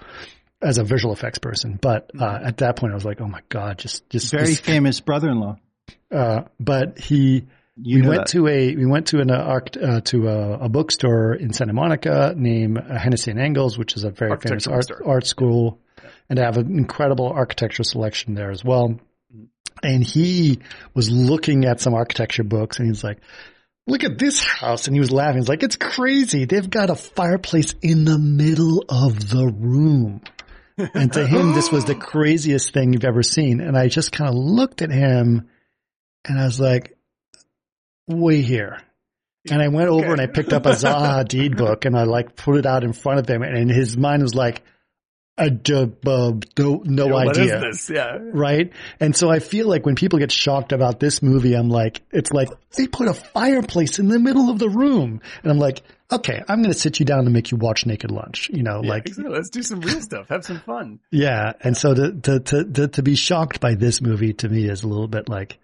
as 0.62 0.78
a 0.78 0.84
visual 0.84 1.14
effects 1.14 1.40
person. 1.40 1.78
But, 1.82 2.12
uh, 2.20 2.40
at 2.44 2.58
that 2.58 2.76
point 2.78 2.92
I 2.94 2.96
was 2.96 3.06
like, 3.06 3.22
oh 3.22 3.28
my 3.28 3.42
God, 3.50 3.78
just, 3.78 4.10
just, 4.10 4.32
Very 4.32 4.56
famous 4.56 5.00
brother-in-law. 5.00 5.58
uh, 6.12 6.42
but 6.60 6.98
he, 7.00 7.46
You 7.76 8.02
we 8.02 8.08
went 8.08 8.22
that. 8.22 8.28
to 8.30 8.48
a 8.48 8.76
we 8.76 8.86
went 8.88 9.08
to 9.08 9.20
an 9.20 9.30
uh, 9.30 9.60
uh, 9.82 10.02
to 10.02 10.28
a, 10.28 10.54
a 10.66 10.70
bookstore 10.70 11.36
in 11.36 11.54
Santa 11.54 11.74
Monica 11.74 12.34
named 12.36 12.80
Hennessey 12.80 13.30
and 13.32 13.40
Ingalls, 13.40 13.78
which 13.78 13.96
is 13.96 14.04
a 14.04 14.10
very 14.10 14.36
famous 14.40 14.66
art 14.66 14.90
art 15.06 15.28
school, 15.28 15.80
and 16.28 16.40
they 16.40 16.44
have 16.44 16.58
an 16.58 16.78
incredible 16.78 17.28
architecture 17.28 17.84
selection 17.84 18.34
there 18.34 18.50
as 18.50 18.64
well. 18.66 19.00
And 19.84 20.04
he 20.04 20.60
was 20.96 21.12
looking 21.12 21.66
at 21.66 21.80
some 21.80 21.94
architecture 21.94 22.44
books, 22.44 22.80
and 22.80 22.88
he's 22.88 23.04
like. 23.04 23.20
Look 23.90 24.04
at 24.04 24.18
this 24.20 24.44
house. 24.44 24.88
And 24.88 24.96
he 24.98 25.00
was 25.00 25.14
laughing. 25.14 25.38
He's 25.38 25.48
like, 25.48 25.64
it's 25.64 25.78
crazy. 25.78 26.44
They've 26.44 26.70
got 26.70 26.90
a 26.90 26.96
fireplace 26.96 27.74
in 27.82 28.04
the 28.04 28.18
middle 28.18 28.84
of 28.90 29.30
the 29.30 29.48
room. 29.48 30.20
And 30.78 31.12
to 31.14 31.26
him, 31.26 31.54
this 31.54 31.72
was 31.72 31.86
the 31.86 31.96
craziest 31.96 32.72
thing 32.72 32.94
you've 32.94 33.04
ever 33.04 33.24
seen. 33.24 33.62
And 33.62 33.78
I 33.78 33.88
just 33.88 34.12
kind 34.12 34.30
of 34.30 34.36
looked 34.36 34.82
at 34.82 34.92
him 34.92 35.50
and 36.26 36.40
I 36.40 36.46
was 36.46 36.60
like, 36.60 36.96
wait 38.08 38.46
here. 38.46 38.82
And 39.50 39.62
I 39.62 39.70
went 39.70 39.90
over 39.90 40.12
and 40.12 40.22
I 40.22 40.28
picked 40.28 40.54
up 40.54 40.66
a 40.66 40.72
Zaha 40.72 41.24
Hadid 41.24 41.58
book 41.58 41.86
and 41.86 41.98
I 41.98 42.04
like 42.04 42.36
put 42.36 42.58
it 42.58 42.66
out 42.66 42.84
in 42.84 42.94
front 42.94 43.20
of 43.20 43.28
him 43.28 43.42
and 43.42 43.72
his 43.72 43.98
mind 43.98 44.22
was 44.22 44.36
like, 44.36 44.62
a 45.38 45.50
dub, 45.50 46.08
uh, 46.08 46.32
no, 46.58 46.82
no 46.84 47.04
You 47.06 47.10
know, 47.10 47.16
What 47.16 47.38
is 47.38 47.52
idea. 47.52 47.60
this? 47.60 47.90
Yeah. 47.90 48.18
Right. 48.20 48.72
And 49.00 49.16
so 49.16 49.30
I 49.30 49.40
feel 49.40 49.68
like 49.68 49.86
when 49.86 49.96
people 49.96 50.18
get 50.20 50.32
shocked 50.32 50.72
about 50.72 51.00
this 51.00 51.22
movie, 51.22 51.54
I'm 51.56 51.70
like, 51.70 52.02
it's 52.12 52.32
like 52.32 52.50
they 52.76 52.88
put 52.88 53.08
a 53.08 53.14
fireplace 53.14 54.00
in 54.00 54.08
the 54.08 54.20
middle 54.20 54.50
of 54.50 54.58
the 54.60 54.70
room. 54.70 55.22
And 55.44 55.52
I'm 55.52 55.60
like, 55.60 55.84
okay, 56.12 56.42
I'm 56.48 56.62
going 56.62 56.74
to 56.74 56.80
sit 56.80 57.00
you 57.00 57.06
down 57.06 57.20
and 57.20 57.34
make 57.34 57.52
you 57.52 57.58
watch 57.58 57.86
Naked 57.86 58.10
Lunch. 58.12 58.50
You 58.52 58.64
know, 58.64 58.82
Yeah, 58.84 58.90
like, 58.90 59.06
exactly. 59.08 59.34
let's 59.34 59.50
do 59.50 59.62
some 59.62 59.82
real 59.82 60.02
stuff. 60.02 60.30
Have 60.30 60.44
some 60.46 60.60
fun. 60.62 61.00
yeah. 61.12 61.54
And 61.62 61.78
so 61.78 61.94
to, 61.94 62.14
to, 62.14 62.40
to, 62.40 62.64
to, 62.74 62.88
to 62.88 63.04
be 63.04 63.16
shocked 63.16 63.60
by 63.60 63.76
this 63.76 64.02
movie 64.02 64.34
to 64.34 64.50
me 64.50 64.68
is 64.70 64.84
a 64.84 64.88
little 64.88 65.08
bit 65.08 65.30
like, 65.30 65.60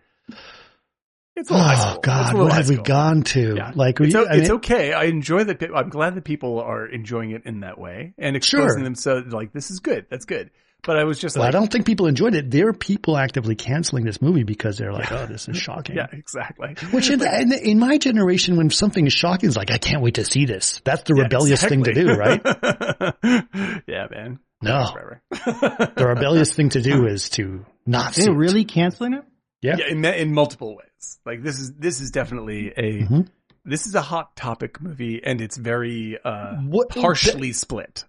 It's 1.36 1.50
a 1.50 1.58
high 1.58 1.74
oh 1.74 1.76
school. 1.78 1.92
It's 1.98 2.06
God, 2.06 2.34
a 2.36 2.38
what 2.38 2.52
high 2.52 2.58
have 2.58 2.70
we 2.70 2.78
gone 2.78 3.24
to? 3.24 3.56
Yeah. 3.58 3.72
Like, 3.74 4.00
it's, 4.00 4.14
we, 4.14 4.20
o- 4.22 4.26
I 4.26 4.34
it's 4.36 4.50
mean, 4.50 4.58
okay. 4.58 4.94
I 4.94 5.06
enjoy 5.06 5.44
that. 5.46 5.64
I'm 5.76 5.90
glad 5.90 6.16
that 6.16 6.24
people 6.24 6.60
are 6.60 6.86
enjoying 6.86 7.32
it 7.32 7.44
in 7.46 7.62
that 7.62 7.80
way 7.80 8.14
and 8.18 8.36
exposing 8.36 8.70
Sure. 8.78 8.84
themselves. 8.84 9.34
Like 9.34 9.52
this 9.52 9.72
is 9.72 9.80
good. 9.80 10.06
That's 10.10 10.26
good. 10.26 10.52
But 10.86 10.98
I 11.00 11.06
was 11.06 11.18
just 11.18 11.38
well, 11.38 11.48
I 11.48 11.52
don't 11.52 11.72
think 11.72 11.86
people 11.86 12.08
enjoyed 12.08 12.36
it. 12.36 12.52
There 12.52 12.68
are 12.68 12.74
people 12.74 13.16
actively 13.18 13.56
canceling 13.56 14.04
this 14.04 14.22
movie 14.22 14.44
because 14.44 14.78
they're 14.78 14.92
like, 14.92 15.10
oh, 15.14 15.26
this 15.28 15.48
is 15.48 15.56
shocking. 15.58 15.96
yeah, 15.96 16.08
exactly. 16.12 16.76
Which 16.92 17.10
in, 17.10 17.22
in, 17.26 17.54
in 17.54 17.80
my 17.80 17.98
generation, 17.98 18.58
when 18.58 18.70
something 18.70 19.08
is 19.08 19.14
shocking, 19.14 19.48
it's 19.48 19.56
like, 19.56 19.72
I 19.72 19.78
can't 19.78 20.04
wait 20.04 20.16
to 20.16 20.26
see 20.26 20.44
this. 20.46 20.82
That's 20.84 21.04
the 21.04 21.16
Yeah, 21.16 21.24
rebellious 21.24 21.64
thing 21.64 21.84
to 21.86 21.94
do, 21.94 22.08
right? 22.16 22.42
right? 22.44 23.14
yeah, 23.88 24.08
man. 24.12 24.40
No. 24.62 24.94
The 25.32 26.06
rebellious 26.06 26.54
thing 26.54 26.68
to 26.70 26.82
do 26.82 27.08
is 27.08 27.30
to 27.30 27.66
not 27.86 28.14
see 28.16 28.24
They're 28.24 28.34
it. 28.34 28.38
really 28.38 28.66
canceling 28.66 29.14
it? 29.14 29.24
Yeah. 29.62 29.78
yeah, 29.80 29.86
in, 29.90 30.04
in 30.04 30.34
multiple 30.34 30.76
ways. 30.76 30.90
Like 31.26 31.44
this 31.44 31.60
is 31.60 31.74
this 31.74 32.02
is 32.02 32.12
definitely 32.12 32.70
a 32.76 33.04
Mhm. 33.04 33.28
this 33.66 33.88
is 33.88 33.96
a 33.96 34.02
hot 34.02 34.36
topic 34.36 34.82
movie, 34.82 35.24
and 35.24 35.42
it's 35.42 35.58
very 35.58 36.18
uh 36.24 36.56
What- 36.62 36.90
partially 36.90 37.54
split. 37.54 38.06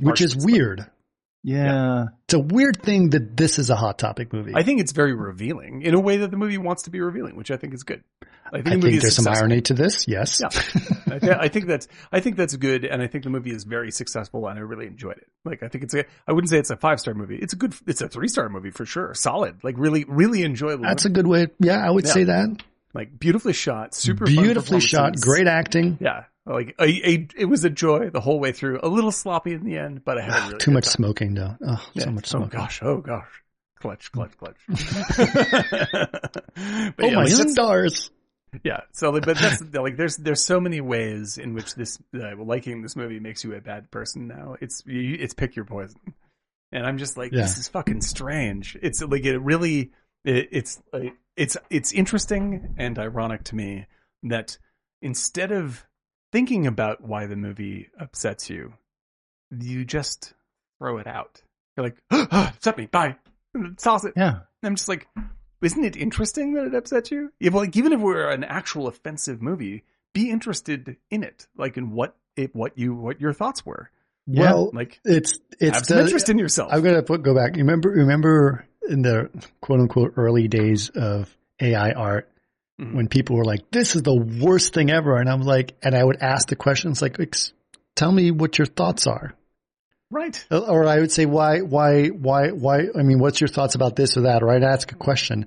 Which 0.00 0.20
is 0.20 0.34
Partially 0.34 0.52
weird. 0.52 0.86
Yeah. 1.42 2.06
It's 2.24 2.34
a 2.34 2.38
weird 2.38 2.82
thing 2.82 3.10
that 3.10 3.36
this 3.36 3.58
is 3.58 3.70
a 3.70 3.76
hot 3.76 3.98
topic 3.98 4.32
movie. 4.32 4.52
I 4.54 4.62
think 4.62 4.80
it's 4.80 4.92
very 4.92 5.14
revealing 5.14 5.82
in 5.82 5.94
a 5.94 6.00
way 6.00 6.18
that 6.18 6.30
the 6.30 6.36
movie 6.36 6.58
wants 6.58 6.82
to 6.84 6.90
be 6.90 7.00
revealing, 7.00 7.36
which 7.36 7.50
I 7.50 7.56
think 7.56 7.74
is 7.74 7.82
good. 7.84 8.02
I 8.50 8.62
think, 8.62 8.66
I 8.66 8.70
the 8.70 8.76
movie 8.76 8.90
think 8.92 9.02
there's 9.02 9.16
some 9.16 9.28
irony 9.28 9.60
to 9.62 9.74
this. 9.74 10.06
Yes. 10.08 10.40
Yeah. 10.40 10.48
I, 11.14 11.18
th- 11.18 11.36
I 11.38 11.48
think 11.48 11.66
that's 11.66 11.86
I 12.10 12.20
think 12.20 12.36
that's 12.36 12.56
good, 12.56 12.84
and 12.86 13.02
I 13.02 13.06
think 13.06 13.24
the 13.24 13.30
movie 13.30 13.50
is 13.50 13.64
very 13.64 13.90
successful, 13.90 14.46
and 14.48 14.58
I 14.58 14.62
really 14.62 14.86
enjoyed 14.86 15.18
it. 15.18 15.26
Like 15.44 15.62
I 15.62 15.68
think 15.68 15.84
it's 15.84 15.94
a 15.94 16.04
I 16.26 16.32
wouldn't 16.32 16.48
say 16.50 16.58
it's 16.58 16.70
a 16.70 16.76
five 16.76 16.98
star 16.98 17.12
movie. 17.14 17.36
It's 17.36 17.52
a 17.52 17.56
good 17.56 17.74
it's 17.86 18.00
a 18.00 18.08
three 18.08 18.28
star 18.28 18.48
movie 18.48 18.70
for 18.70 18.86
sure. 18.86 19.12
Solid, 19.14 19.62
like 19.62 19.74
really 19.78 20.04
really 20.08 20.42
enjoyable. 20.44 20.84
That's 20.84 21.04
a 21.04 21.10
good 21.10 21.26
way. 21.26 21.48
Yeah, 21.60 21.78
I 21.86 21.90
would 21.90 22.06
Yeah. 22.06 22.12
say 22.12 22.24
that. 22.24 22.62
like 22.94 23.18
beautifully 23.18 23.52
shot, 23.52 23.94
super 23.94 24.24
Beautifully 24.24 24.80
shot, 24.80 25.20
great 25.20 25.46
acting. 25.46 25.98
Yeah, 26.00 26.24
like 26.54 26.74
a, 26.80 26.84
a, 26.84 27.28
it 27.36 27.44
was 27.46 27.64
a 27.64 27.70
joy 27.70 28.10
the 28.10 28.20
whole 28.20 28.40
way 28.40 28.52
through. 28.52 28.80
A 28.82 28.88
little 28.88 29.12
sloppy 29.12 29.52
in 29.52 29.64
the 29.64 29.76
end, 29.78 30.04
but 30.04 30.18
I 30.18 30.22
had 30.22 30.32
a 30.42 30.46
really 30.46 30.58
Too 30.58 30.70
much 30.70 30.84
time. 30.86 30.92
smoking 30.92 31.34
though. 31.34 31.56
Oh, 31.66 31.86
Yeah. 31.94 32.04
so 32.04 32.10
much 32.10 32.26
Oh 32.34 32.38
smoking. 32.38 32.58
gosh, 32.60 32.82
oh 32.82 32.98
gosh, 32.98 33.42
clutch, 33.80 34.10
clutch, 34.12 34.36
clutch. 34.38 34.56
but 34.68 36.34
Oh 36.56 36.92
yeah, 37.06 37.14
my 37.14 37.24
like, 37.24 37.48
stars. 37.48 38.10
Yeah. 38.64 38.80
So, 38.92 39.10
like, 39.10 39.26
but 39.26 39.38
that's 39.38 39.62
like, 39.74 39.96
there's 39.96 40.16
there's 40.16 40.44
so 40.44 40.58
many 40.60 40.80
ways 40.80 41.36
in 41.38 41.54
which 41.54 41.74
this 41.74 41.98
uh, 42.14 42.34
liking 42.36 42.82
this 42.82 42.96
movie 42.96 43.20
makes 43.20 43.44
you 43.44 43.54
a 43.54 43.60
bad 43.60 43.90
person. 43.90 44.26
Now 44.26 44.56
it's 44.60 44.82
you, 44.86 45.16
it's 45.20 45.34
pick 45.34 45.54
your 45.54 45.64
poison, 45.66 45.98
and 46.72 46.86
I'm 46.86 46.98
just 46.98 47.16
like, 47.16 47.32
Yeah. 47.32 47.42
this 47.42 47.58
is 47.58 47.68
fucking 47.68 48.00
strange. 48.00 48.76
It's 48.80 49.02
like 49.02 49.24
it 49.26 49.38
really, 49.38 49.90
it, 50.24 50.48
it's 50.50 50.80
like 50.92 51.14
it's 51.36 51.56
it's 51.68 51.92
interesting 51.92 52.74
and 52.78 52.98
ironic 52.98 53.44
to 53.44 53.54
me 53.54 53.86
that 54.24 54.56
instead 55.02 55.52
of 55.52 55.86
thinking 56.32 56.66
about 56.66 57.00
why 57.02 57.26
the 57.26 57.36
movie 57.36 57.88
upsets 57.98 58.50
you, 58.50 58.74
you 59.50 59.84
just 59.84 60.34
throw 60.78 60.98
it 60.98 61.06
out. 61.06 61.42
You're 61.76 61.86
like, 61.86 61.96
oh, 62.10 62.26
upset 62.30 62.76
me, 62.78 62.86
bye, 62.86 63.16
toss 63.78 64.04
it. 64.04 64.14
Yeah. 64.16 64.40
I'm 64.62 64.74
just 64.76 64.88
like, 64.88 65.06
isn't 65.62 65.84
it 65.84 65.96
interesting 65.96 66.54
that 66.54 66.66
it 66.66 66.74
upsets 66.74 67.10
you? 67.10 67.32
If, 67.40 67.54
like, 67.54 67.76
even 67.76 67.92
if 67.92 68.00
we're 68.00 68.28
an 68.30 68.44
actual 68.44 68.86
offensive 68.88 69.40
movie, 69.42 69.84
be 70.14 70.30
interested 70.30 70.96
in 71.10 71.22
it, 71.22 71.46
like 71.56 71.76
in 71.76 71.90
what 71.92 72.16
it, 72.36 72.54
what 72.54 72.76
you, 72.78 72.94
what 72.94 73.20
your 73.20 73.32
thoughts 73.32 73.64
were. 73.64 73.90
Yeah. 74.26 74.42
Well, 74.52 74.70
Like, 74.74 75.00
it's 75.04 75.38
it's 75.58 75.76
have 75.76 75.86
some 75.86 75.96
the- 75.98 76.04
interest 76.04 76.28
in 76.28 76.38
yourself. 76.38 76.70
I'm 76.72 76.82
gonna 76.82 77.02
put, 77.02 77.22
go 77.22 77.34
back. 77.34 77.56
You 77.56 77.62
Remember, 77.62 77.88
remember 77.90 78.66
in 78.88 79.02
the 79.02 79.30
quote 79.60 79.80
unquote 79.80 80.14
early 80.16 80.48
days 80.48 80.90
of 80.90 81.34
AI 81.60 81.92
art 81.92 82.30
Mhm. 82.80 82.94
when 82.94 83.08
people 83.08 83.36
were 83.36 83.44
like, 83.44 83.70
"This 83.70 83.96
is 83.96 84.02
the 84.02 84.14
worst 84.14 84.72
thing 84.72 84.90
ever," 84.90 85.16
and 85.16 85.28
I'm 85.28 85.42
like, 85.42 85.74
and 85.82 85.94
I 85.94 86.04
would 86.04 86.18
ask 86.20 86.48
the 86.48 86.56
questions 86.56 87.02
like, 87.02 87.18
"Tell 87.96 88.12
me 88.12 88.30
what 88.30 88.58
your 88.58 88.66
thoughts 88.66 89.06
are," 89.06 89.34
right. 90.10 90.46
or 90.50 90.86
I 90.86 91.00
would 91.00 91.10
say, 91.12 91.26
"Why, 91.26 91.60
why, 91.60 92.08
why, 92.08 92.50
why?" 92.50 92.86
I 92.96 93.02
mean, 93.02 93.18
what's 93.18 93.40
your 93.40 93.48
thoughts 93.48 93.74
about 93.74 93.96
this 93.96 94.16
or 94.16 94.22
that? 94.22 94.42
Or 94.42 94.50
I'd 94.50 94.62
ask 94.62 94.92
a 94.92 94.96
question, 94.96 95.46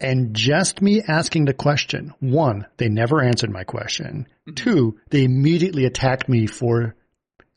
and 0.00 0.34
just 0.34 0.80
me 0.82 1.02
asking 1.06 1.46
the 1.46 1.54
question, 1.54 2.12
one, 2.20 2.66
they 2.76 2.88
never 2.88 3.22
answered 3.22 3.50
my 3.50 3.64
question. 3.64 4.26
Mhm. 4.48 4.56
Two, 4.56 4.98
they 5.10 5.24
immediately 5.24 5.84
attacked 5.84 6.28
me 6.28 6.46
for 6.46 6.94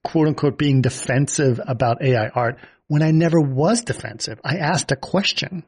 quote 0.03 0.27
unquote 0.27 0.57
being 0.57 0.81
defensive 0.81 1.59
about 1.65 2.01
AI 2.01 2.27
art 2.29 2.57
when 2.87 3.03
I 3.03 3.11
never 3.11 3.39
was 3.39 3.83
defensive. 3.83 4.39
I 4.43 4.57
asked 4.57 4.91
a 4.91 4.95
question. 4.95 5.63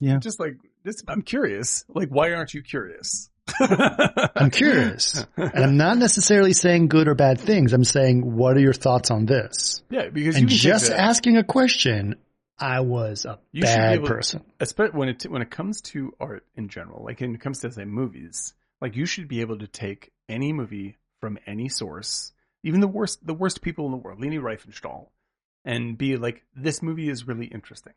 Yeah. 0.00 0.18
Just 0.18 0.40
like 0.40 0.54
this, 0.82 1.02
I'm 1.08 1.22
curious. 1.22 1.84
Like, 1.88 2.08
why 2.08 2.32
aren't 2.32 2.54
you 2.54 2.62
curious? 2.62 3.30
I'm 3.60 4.50
curious. 4.50 5.26
and 5.36 5.64
I'm 5.64 5.76
not 5.76 5.98
necessarily 5.98 6.52
saying 6.52 6.88
good 6.88 7.08
or 7.08 7.14
bad 7.14 7.40
things. 7.40 7.72
I'm 7.72 7.84
saying, 7.84 8.36
what 8.36 8.56
are 8.56 8.60
your 8.60 8.72
thoughts 8.72 9.10
on 9.10 9.26
this? 9.26 9.82
Yeah, 9.90 10.08
because 10.08 10.36
And 10.36 10.48
can 10.48 10.56
just 10.56 10.86
the- 10.88 11.00
asking 11.00 11.36
a 11.36 11.44
question, 11.44 12.16
I 12.58 12.80
was 12.80 13.24
a 13.24 13.38
You 13.52 13.62
should 13.66 13.72
be 13.74 13.76
bad 13.76 13.94
able 13.94 14.06
to- 14.08 14.14
person. 14.14 14.44
especially 14.60 14.98
when 14.98 15.08
it 15.08 15.22
when 15.24 15.42
it 15.42 15.50
comes 15.50 15.80
to 15.82 16.14
art 16.20 16.44
in 16.56 16.68
general, 16.68 17.04
like 17.04 17.20
when 17.20 17.34
it 17.34 17.40
comes 17.40 17.60
to 17.60 17.72
say 17.72 17.84
movies, 17.84 18.54
like 18.80 18.96
you 18.96 19.06
should 19.06 19.28
be 19.28 19.40
able 19.40 19.58
to 19.58 19.66
take 19.66 20.12
any 20.28 20.52
movie 20.52 20.96
from 21.20 21.38
any 21.46 21.68
source, 21.68 22.32
even 22.62 22.80
the 22.80 22.88
worst 22.88 23.26
the 23.26 23.34
worst 23.34 23.62
people 23.62 23.86
in 23.86 23.92
the 23.92 23.96
world, 23.96 24.20
Leni 24.20 24.38
Riefenstahl, 24.38 25.08
and 25.64 25.96
be 25.98 26.16
like, 26.16 26.42
this 26.54 26.82
movie 26.82 27.08
is 27.08 27.26
really 27.26 27.46
interesting. 27.46 27.94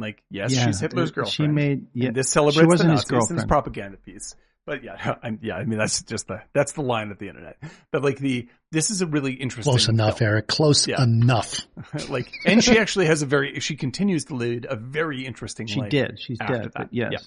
Like, 0.00 0.22
yes, 0.30 0.52
Yeah. 0.54 0.66
she's 0.66 0.80
Hitler's 0.80 1.10
It- 1.10 1.14
girlfriend. 1.14 1.32
She 1.32 1.46
made, 1.46 1.86
yeah. 1.94 2.10
this 2.10 2.28
celebrates 2.30 2.66
wasn't 2.66 2.88
the 2.88 2.94
Nazis 2.94 3.10
girlfriend. 3.10 3.48
propaganda 3.48 3.96
piece. 3.98 4.34
But 4.66 4.84
yeah, 4.84 5.16
I'm, 5.22 5.38
yeah, 5.42 5.56
I 5.56 5.64
mean 5.64 5.78
that's 5.78 6.02
just 6.02 6.26
the 6.28 6.42
that's 6.52 6.72
the 6.72 6.82
line 6.82 7.10
of 7.10 7.18
the 7.18 7.28
internet. 7.28 7.56
But 7.92 8.02
like 8.02 8.18
the 8.18 8.48
this 8.72 8.90
is 8.90 9.00
a 9.02 9.06
really 9.06 9.32
interesting 9.32 9.70
Close 9.70 9.88
enough, 9.88 10.18
film. 10.18 10.30
Eric. 10.30 10.46
Close 10.48 10.86
Yeah. 10.86 11.02
enough. 11.02 11.66
like, 12.08 12.30
and 12.46 12.62
she 12.62 12.78
actually 12.78 13.06
has 13.06 13.22
a 13.22 13.26
very 13.26 13.58
she 13.60 13.76
continues 13.76 14.26
to 14.26 14.34
lead 14.34 14.66
a 14.68 14.76
very 14.76 15.24
interesting. 15.26 15.66
She 15.66 15.80
did. 15.82 16.20
She's 16.20 16.38
dead, 16.38 16.70
but 16.74 16.88
yes. 16.92 17.10
Yeah. 17.12 17.18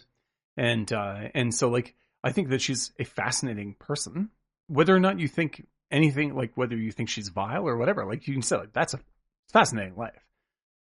and 0.58 0.94
uh 0.94 1.30
and 1.34 1.54
so 1.54 1.70
like 1.70 1.96
i 2.24 2.32
think 2.32 2.50
that 2.50 2.62
she's 2.62 2.92
a 3.00 3.04
fascinating 3.04 3.76
person 3.80 4.30
whether 4.68 4.96
or 4.96 5.00
not 5.00 5.20
you 5.20 5.28
think 5.28 5.66
anything 5.92 6.36
like 6.36 6.52
whether 6.56 6.78
you 6.78 6.92
think 6.92 7.10
she's 7.10 7.30
vile 7.30 7.68
or 7.68 7.76
whatever 7.76 8.06
like 8.06 8.28
you 8.28 8.34
can 8.34 8.44
say 8.44 8.58
like 8.58 8.72
that's 8.72 8.94
a 8.94 9.00
fascinating 9.52 9.96
life 9.96 10.24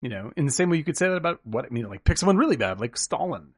you 0.03 0.09
know 0.09 0.31
in 0.37 0.45
the 0.47 0.53
same 0.53 0.71
way 0.71 0.77
you 0.77 0.85
could 0.85 0.97
say 0.97 1.09
that 1.09 1.17
about 1.17 1.41
what 1.45 1.65
i 1.65 1.69
mean 1.69 1.89
like 1.89 2.05
pick 2.05 2.19
someone 2.19 2.37
really 2.37 2.57
bad 2.57 2.81
like 2.81 2.97
stalin 2.97 3.53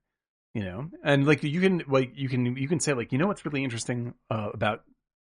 you 0.54 0.62
know 0.64 0.88
and 1.04 1.26
like 1.26 1.42
you 1.42 1.60
can 1.60 1.82
like 1.88 2.12
you 2.16 2.28
can 2.28 2.56
you 2.56 2.68
can 2.68 2.80
say 2.80 2.92
like 2.92 3.12
you 3.12 3.18
know 3.18 3.26
what's 3.26 3.44
really 3.44 3.62
interesting 3.64 4.14
uh, 4.30 4.48
about 4.52 4.82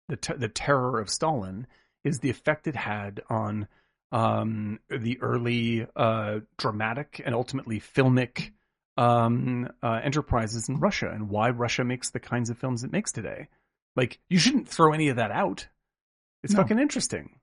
the 0.08 0.16
ter- 0.16 0.36
the 0.36 0.48
terror 0.48 1.00
of 1.00 1.08
stalin 1.10 1.66
is 2.04 2.20
the 2.20 2.30
effect 2.30 2.66
it 2.66 2.76
had 2.76 3.20
on 3.28 3.66
um 4.12 4.78
the 4.88 5.18
early 5.20 5.86
uh 5.96 6.38
dramatic 6.56 7.20
and 7.24 7.34
ultimately 7.34 7.80
filmic 7.80 8.52
um, 8.96 9.68
uh, 9.80 10.00
enterprises 10.02 10.68
in 10.68 10.80
Russia 10.80 11.08
and 11.08 11.28
why 11.28 11.50
Russia 11.50 11.84
makes 11.84 12.10
the 12.10 12.18
kinds 12.18 12.50
of 12.50 12.58
films 12.58 12.82
it 12.82 12.90
makes 12.90 13.12
today. 13.12 13.46
Like, 13.94 14.18
you 14.28 14.40
shouldn't 14.40 14.68
throw 14.68 14.92
any 14.92 15.08
of 15.10 15.16
that 15.18 15.30
out. 15.30 15.68
It's 16.42 16.52
No. 16.52 16.62
fucking 16.62 16.80
interesting, 16.80 17.38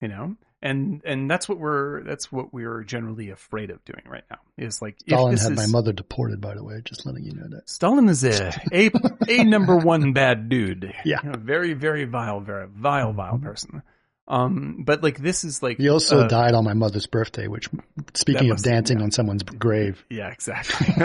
you 0.00 0.08
know. 0.08 0.34
And 0.62 1.00
and 1.06 1.30
that's 1.30 1.48
what 1.48 1.58
we're 1.58 2.02
that's 2.02 2.30
what 2.30 2.52
we're 2.52 2.84
generally 2.84 3.30
afraid 3.30 3.70
of 3.70 3.82
doing 3.84 4.02
right 4.06 4.24
now. 4.30 4.38
Is 4.58 4.82
like 4.82 4.96
if 5.06 5.14
Stalin 5.14 5.36
had 5.38 5.52
is, 5.52 5.56
my 5.56 5.66
mother 5.66 5.92
deported, 5.92 6.40
by 6.40 6.54
the 6.54 6.62
way. 6.62 6.82
Just 6.84 7.06
letting 7.06 7.24
you 7.24 7.32
know 7.32 7.48
that. 7.48 7.70
Stalin 7.70 8.08
is 8.08 8.24
a 8.24 8.52
a, 8.72 8.90
a 9.28 9.44
number 9.44 9.76
one 9.76 10.12
bad 10.12 10.48
dude. 10.48 10.92
Yeah. 11.04 11.20
You 11.24 11.30
know, 11.30 11.38
very 11.38 11.72
very 11.72 12.04
vile, 12.04 12.40
very 12.40 12.66
vile 12.68 13.12
vile 13.14 13.38
person. 13.38 13.82
Um, 14.28 14.84
but 14.84 15.02
like 15.02 15.18
this 15.18 15.44
is 15.44 15.62
like 15.62 15.78
He 15.78 15.88
also 15.88 16.20
uh, 16.20 16.28
died 16.28 16.54
on 16.54 16.64
my 16.64 16.74
mother's 16.74 17.06
birthday, 17.06 17.48
which, 17.48 17.68
speaking 18.14 18.50
of 18.50 18.62
dancing 18.62 18.98
yeah. 18.98 19.04
on 19.04 19.10
someone's 19.10 19.42
grave, 19.42 20.04
Yeah, 20.08 20.28
exactly. 20.28 20.86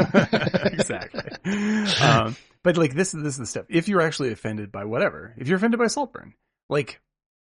exactly. 0.65 1.21
Um, 2.01 2.35
but 2.61 2.77
like 2.77 2.93
this 2.93 3.13
is 3.13 3.23
this 3.23 3.33
is 3.33 3.39
the 3.39 3.45
stuff. 3.45 3.65
If 3.69 3.87
you're 3.87 4.01
actually 4.01 4.31
offended 4.31 4.71
by 4.71 4.85
whatever, 4.85 5.33
if 5.37 5.47
you're 5.47 5.57
offended 5.57 5.79
by 5.79 5.87
Saltburn, 5.87 6.33
like, 6.69 6.99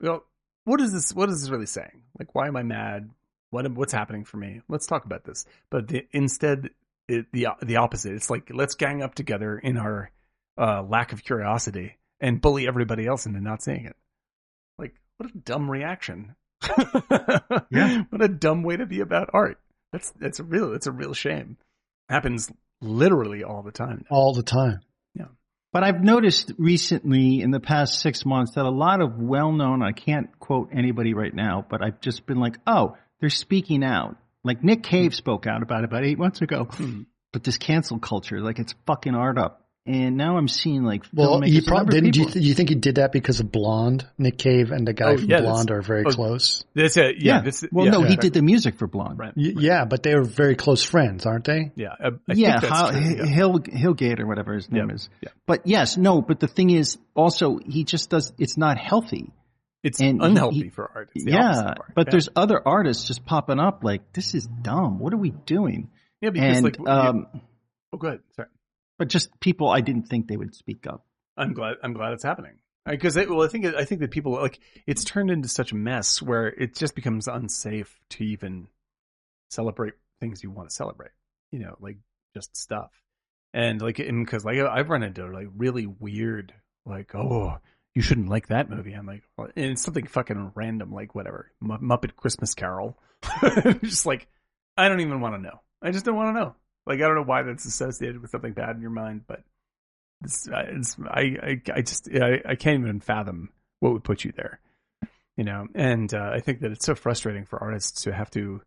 well, 0.02 0.26
what 0.66 0.82
is 0.82 0.94
this? 0.94 1.14
What 1.14 1.30
is 1.30 1.42
this 1.42 1.50
really 1.50 1.66
saying? 1.66 2.04
Like, 2.20 2.34
why 2.36 2.48
am 2.48 2.56
I 2.56 2.64
mad? 2.64 3.10
What 3.50 3.70
what's 3.74 3.94
happening 3.94 4.24
for 4.24 4.38
me? 4.38 4.62
Let's 4.70 4.88
talk 4.88 5.06
about 5.06 5.24
this. 5.24 5.46
But 5.70 5.88
the, 5.88 6.08
instead, 6.12 6.70
it, 7.08 7.26
the 7.34 7.48
the 7.62 7.78
opposite. 7.78 8.14
It's 8.14 8.30
like 8.30 8.50
let's 8.54 8.76
gang 8.76 9.02
up 9.02 9.16
together 9.16 9.58
in 9.58 9.78
our 9.78 10.12
uh, 10.58 10.84
lack 10.84 11.14
of 11.14 11.24
curiosity 11.24 11.98
and 12.20 12.40
bully 12.42 12.68
everybody 12.68 13.06
else 13.08 13.26
into 13.26 13.42
not 13.42 13.62
seeing 13.64 13.86
it. 13.86 13.96
Like, 14.78 14.96
what 15.18 15.30
a 15.30 15.38
dumb 15.38 15.70
reaction. 15.70 16.36
Yeah. 17.70 18.04
what 18.10 18.22
a 18.22 18.28
dumb 18.28 18.64
way 18.64 18.78
to 18.78 18.86
be 18.86 19.00
about 19.00 19.30
art. 19.34 19.58
That's 19.92 20.12
that's 20.12 20.40
a 20.40 20.44
real 20.44 20.72
that's 20.72 20.88
a 20.88 20.92
real 20.92 21.14
shame. 21.14 21.58
Happens 22.10 22.52
literally 22.82 23.44
all 23.44 23.62
the 23.62 23.72
time. 23.72 24.06
all 24.10 24.34
the 24.34 24.44
time. 24.44 24.82
But 25.74 25.84
I've 25.84 26.04
noticed 26.04 26.52
recently 26.58 27.42
in 27.42 27.52
the 27.52 27.62
past 27.62 28.02
six 28.02 28.26
months 28.26 28.56
that 28.56 28.66
a 28.66 28.70
lot 28.70 29.02
of 29.02 29.18
well-known, 29.18 29.82
I 29.82 29.94
can't 29.94 30.38
quote 30.38 30.70
anybody 30.74 31.14
right 31.14 31.34
now, 31.34 31.66
but 31.70 31.82
I've 31.82 32.02
just 32.02 32.26
been 32.26 32.40
like, 32.40 32.58
oh, 32.68 32.98
they're 33.20 33.30
speaking 33.30 33.84
out. 33.84 34.18
Like 34.44 34.64
Nick 34.64 34.84
Cave 34.84 35.16
spoke 35.16 35.48
out 35.48 35.64
about 35.64 35.80
it 35.80 35.86
about 35.86 36.04
eight 36.04 36.18
months 36.18 36.42
ago. 36.42 36.66
Hmm. 36.66 37.04
But 37.32 37.46
this 37.46 37.58
cancel 37.58 38.00
culture, 38.00 38.42
like 38.42 38.60
it's 38.60 38.76
fucking 38.86 39.16
art 39.16 39.38
up. 39.38 39.61
And 39.84 40.16
now 40.16 40.38
I'm 40.38 40.48
seeing 40.48 40.84
like 40.84 41.06
Well, 41.12 41.40
filmmakers 41.42 41.50
you 41.54 41.62
probably 41.64 42.02
didn't. 42.02 42.16
You, 42.16 42.22
people- 42.26 42.34
th- 42.34 42.46
you 42.46 42.54
think 42.54 42.70
he 42.70 42.76
did 42.76 42.96
that 42.96 43.12
because 43.12 43.40
of 43.40 43.52
Blonde? 43.52 44.06
Nick 44.20 44.38
Cave 44.38 44.72
and 44.72 44.88
the 44.88 44.94
guy 44.94 45.14
Oh, 45.14 45.18
from 45.18 45.26
yeah, 45.28 45.42
Blonde 45.42 45.72
are 45.72 45.82
very 45.82 46.04
oh, 46.06 46.12
close. 46.12 46.64
That's 46.76 46.98
it. 46.98 47.16
Yeah. 47.18 47.38
yeah. 47.38 47.42
This, 47.42 47.66
well, 47.72 47.86
yeah, 47.86 47.92
no, 47.92 48.02
he 48.04 48.10
right, 48.10 48.20
did 48.22 48.34
the 48.34 48.44
music 48.44 48.78
for 48.78 48.86
Blonde. 48.86 49.18
Right. 49.18 49.34
Y- 49.36 49.54
yeah, 49.58 49.86
but 49.86 50.04
they 50.04 50.14
are 50.14 50.24
very 50.24 50.56
close 50.56 50.84
friends, 50.84 51.26
aren't 51.26 51.46
they? 51.46 51.72
Yeah. 51.76 51.96
I, 52.00 52.08
I 52.10 52.12
yeah, 52.28 52.60
think 52.60 52.72
that's 52.72 52.92
Hil- 52.92 53.02
true, 53.02 53.16
yeah. 53.18 53.26
Hill 53.26 53.60
Hillgate 53.72 54.20
or 54.20 54.28
whatever 54.28 54.54
his 54.54 54.70
name 54.72 54.90
Yeah, 54.90 54.96
is. 54.96 55.10
yeah. 55.20 55.30
But 55.48 55.66
yes, 55.66 55.98
no. 55.98 56.22
But 56.22 56.40
the 56.40 56.48
thing 56.48 56.70
is, 56.70 57.00
also 57.16 57.58
he 57.58 57.84
just 57.84 58.12
does. 58.12 58.34
It's 58.38 58.58
not 58.58 58.78
healthy. 58.78 59.32
It's 59.84 60.00
and 60.00 60.22
unhealthy 60.22 60.66
he- 60.66 60.70
for 60.70 60.92
art. 60.94 61.10
It's 61.16 61.26
the 61.26 61.32
Yeah, 61.32 61.60
art. 61.70 61.94
but 61.96 62.06
Yeah. 62.06 62.12
there's 62.12 62.30
other 62.36 62.62
artists 62.64 63.06
just 63.08 63.26
popping 63.26 63.60
up. 63.60 63.84
Like 63.84 64.14
this 64.14 64.36
is 64.36 64.46
dumb. 64.46 65.00
What 65.00 65.12
are 65.12 65.18
we 65.18 65.32
doing? 65.32 65.90
yeah 66.22 66.30
because 66.30 66.58
and 66.58 66.64
like 66.66 66.78
you- 66.78 66.86
um, 66.86 67.26
oh, 67.92 67.98
go 67.98 68.08
ahead. 68.10 68.20
Sorry. 68.36 68.48
But 69.02 69.08
just 69.08 69.40
people 69.40 69.68
I 69.68 69.82
didn't 69.82 70.04
think 70.04 70.28
they 70.28 70.38
would 70.38 70.54
speak 70.54 70.86
up. 70.86 71.04
I'm 71.36 71.54
glad. 71.54 71.78
I'm 71.82 71.94
glad 71.94 72.14
it's 72.14 72.24
happening 72.24 72.60
because 72.86 73.16
well, 73.16 73.42
I 73.42 73.48
think 73.48 73.66
I 73.66 73.84
think 73.84 74.02
that 74.02 74.12
people 74.12 74.34
like 74.34 74.60
it's 74.86 75.04
turned 75.04 75.32
into 75.32 75.48
such 75.48 75.72
a 75.72 75.76
mess 75.76 76.22
where 76.22 76.46
it 76.46 76.76
just 76.76 76.94
becomes 76.94 77.28
unsafe 77.28 78.00
to 78.12 78.24
even 78.24 78.68
celebrate 79.50 79.94
things 80.20 80.44
you 80.44 80.52
want 80.52 80.70
to 80.70 80.76
celebrate. 80.76 81.10
You 81.52 81.62
know, 81.62 81.78
like 81.80 81.98
just 82.36 82.56
stuff, 82.56 82.92
and 83.56 83.82
like 83.82 83.98
because 83.98 84.46
like 84.46 84.60
I've 84.60 84.92
run 84.92 85.02
into 85.02 85.26
like 85.26 85.48
really 85.58 85.88
weird 85.88 86.54
like 86.86 87.16
oh 87.16 87.58
you 87.96 88.04
shouldn't 88.04 88.30
like 88.30 88.50
that 88.50 88.70
movie. 88.70 88.94
I'm 88.94 89.08
like 89.08 89.24
well, 89.36 89.48
and 89.56 89.72
it's 89.72 89.82
something 89.82 90.06
fucking 90.06 90.52
random 90.54 90.94
like 90.94 91.16
whatever 91.16 91.52
M- 91.60 91.80
Muppet 91.82 92.16
Christmas 92.16 92.54
Carol. 92.54 93.00
just 93.82 94.06
like 94.06 94.28
I 94.78 94.90
don't 94.90 95.02
even 95.02 95.22
want 95.22 95.34
to 95.34 95.42
know. 95.42 95.60
I 95.82 95.90
just 95.90 96.06
don't 96.06 96.16
want 96.16 96.36
to 96.36 96.40
know. 96.40 96.56
Like 96.86 96.98
I 96.98 97.08
don't 97.08 97.16
know 97.16 97.24
why 97.24 97.44
that's 97.44 97.66
associated 97.66 98.22
with 98.22 98.32
something 98.32 98.54
bad 98.54 98.76
in 98.76 98.82
your 98.82 98.92
mind, 98.92 99.24
but 99.28 99.44
it's, 100.24 100.48
uh, 100.48 100.64
it's 100.68 100.98
I, 101.00 101.22
I 101.22 101.62
I 101.74 101.82
just 101.82 102.10
I, 102.14 102.42
I 102.46 102.56
can't 102.56 102.84
even 102.84 103.00
fathom 103.00 103.50
what 103.80 103.94
would 103.94 104.04
put 104.04 104.24
you 104.24 104.32
there, 104.36 104.60
you 105.38 105.44
know. 105.44 105.68
And 105.76 106.14
uh, 106.14 106.32
I 106.34 106.40
think 106.40 106.62
that 106.62 106.72
it's 106.72 106.86
so 106.86 106.96
frustrating 106.96 107.46
for 107.46 107.60
artists 107.62 108.04
to 108.04 108.14
have 108.14 108.30
to 108.32 108.62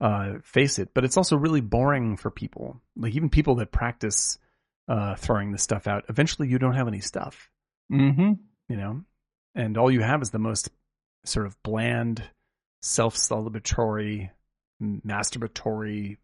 uh, 0.00 0.34
face 0.42 0.78
it, 0.78 0.90
but 0.94 1.04
it's 1.04 1.16
also 1.16 1.36
really 1.36 1.60
boring 1.60 2.16
for 2.16 2.30
people. 2.30 2.80
Like 2.96 3.14
even 3.14 3.30
people 3.30 3.56
that 3.56 3.72
practice 3.72 4.38
uh, 4.88 5.14
throwing 5.16 5.52
the 5.52 5.58
stuff 5.58 5.86
out, 5.86 6.04
eventually 6.08 6.48
you 6.48 6.58
don't 6.58 6.74
have 6.74 6.88
any 6.88 7.00
stuff, 7.00 7.50
Mm-hmm. 7.92 8.32
you 8.68 8.76
know, 8.76 9.02
and 9.54 9.78
all 9.78 9.90
you 9.90 10.02
have 10.02 10.20
is 10.22 10.30
the 10.30 10.38
most 10.38 10.70
sort 11.24 11.46
of 11.46 11.56
bland, 11.62 12.22
self-celebratory, 12.82 14.30
masturbatory, 14.82 16.18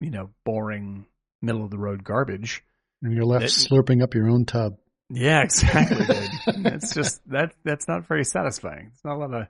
you 0.00 0.10
know, 0.10 0.30
boring, 0.44 1.06
middle 1.42 1.64
of 1.64 1.70
the 1.70 1.78
road 1.78 2.04
garbage. 2.04 2.62
And 3.02 3.12
you're 3.14 3.24
left 3.24 3.42
That- 3.44 3.50
slurping 3.50 4.02
up 4.02 4.14
your 4.14 4.28
own 4.28 4.44
tub. 4.46 4.76
Yeah, 5.10 5.42
exactly. 5.42 6.06
it's 6.46 6.94
just 6.94 7.20
that 7.28 7.54
that's 7.64 7.86
not 7.86 8.06
very 8.06 8.24
satisfying. 8.24 8.90
It's 8.94 9.04
not 9.04 9.16
a 9.16 9.18
lot 9.18 9.34
of 9.34 9.46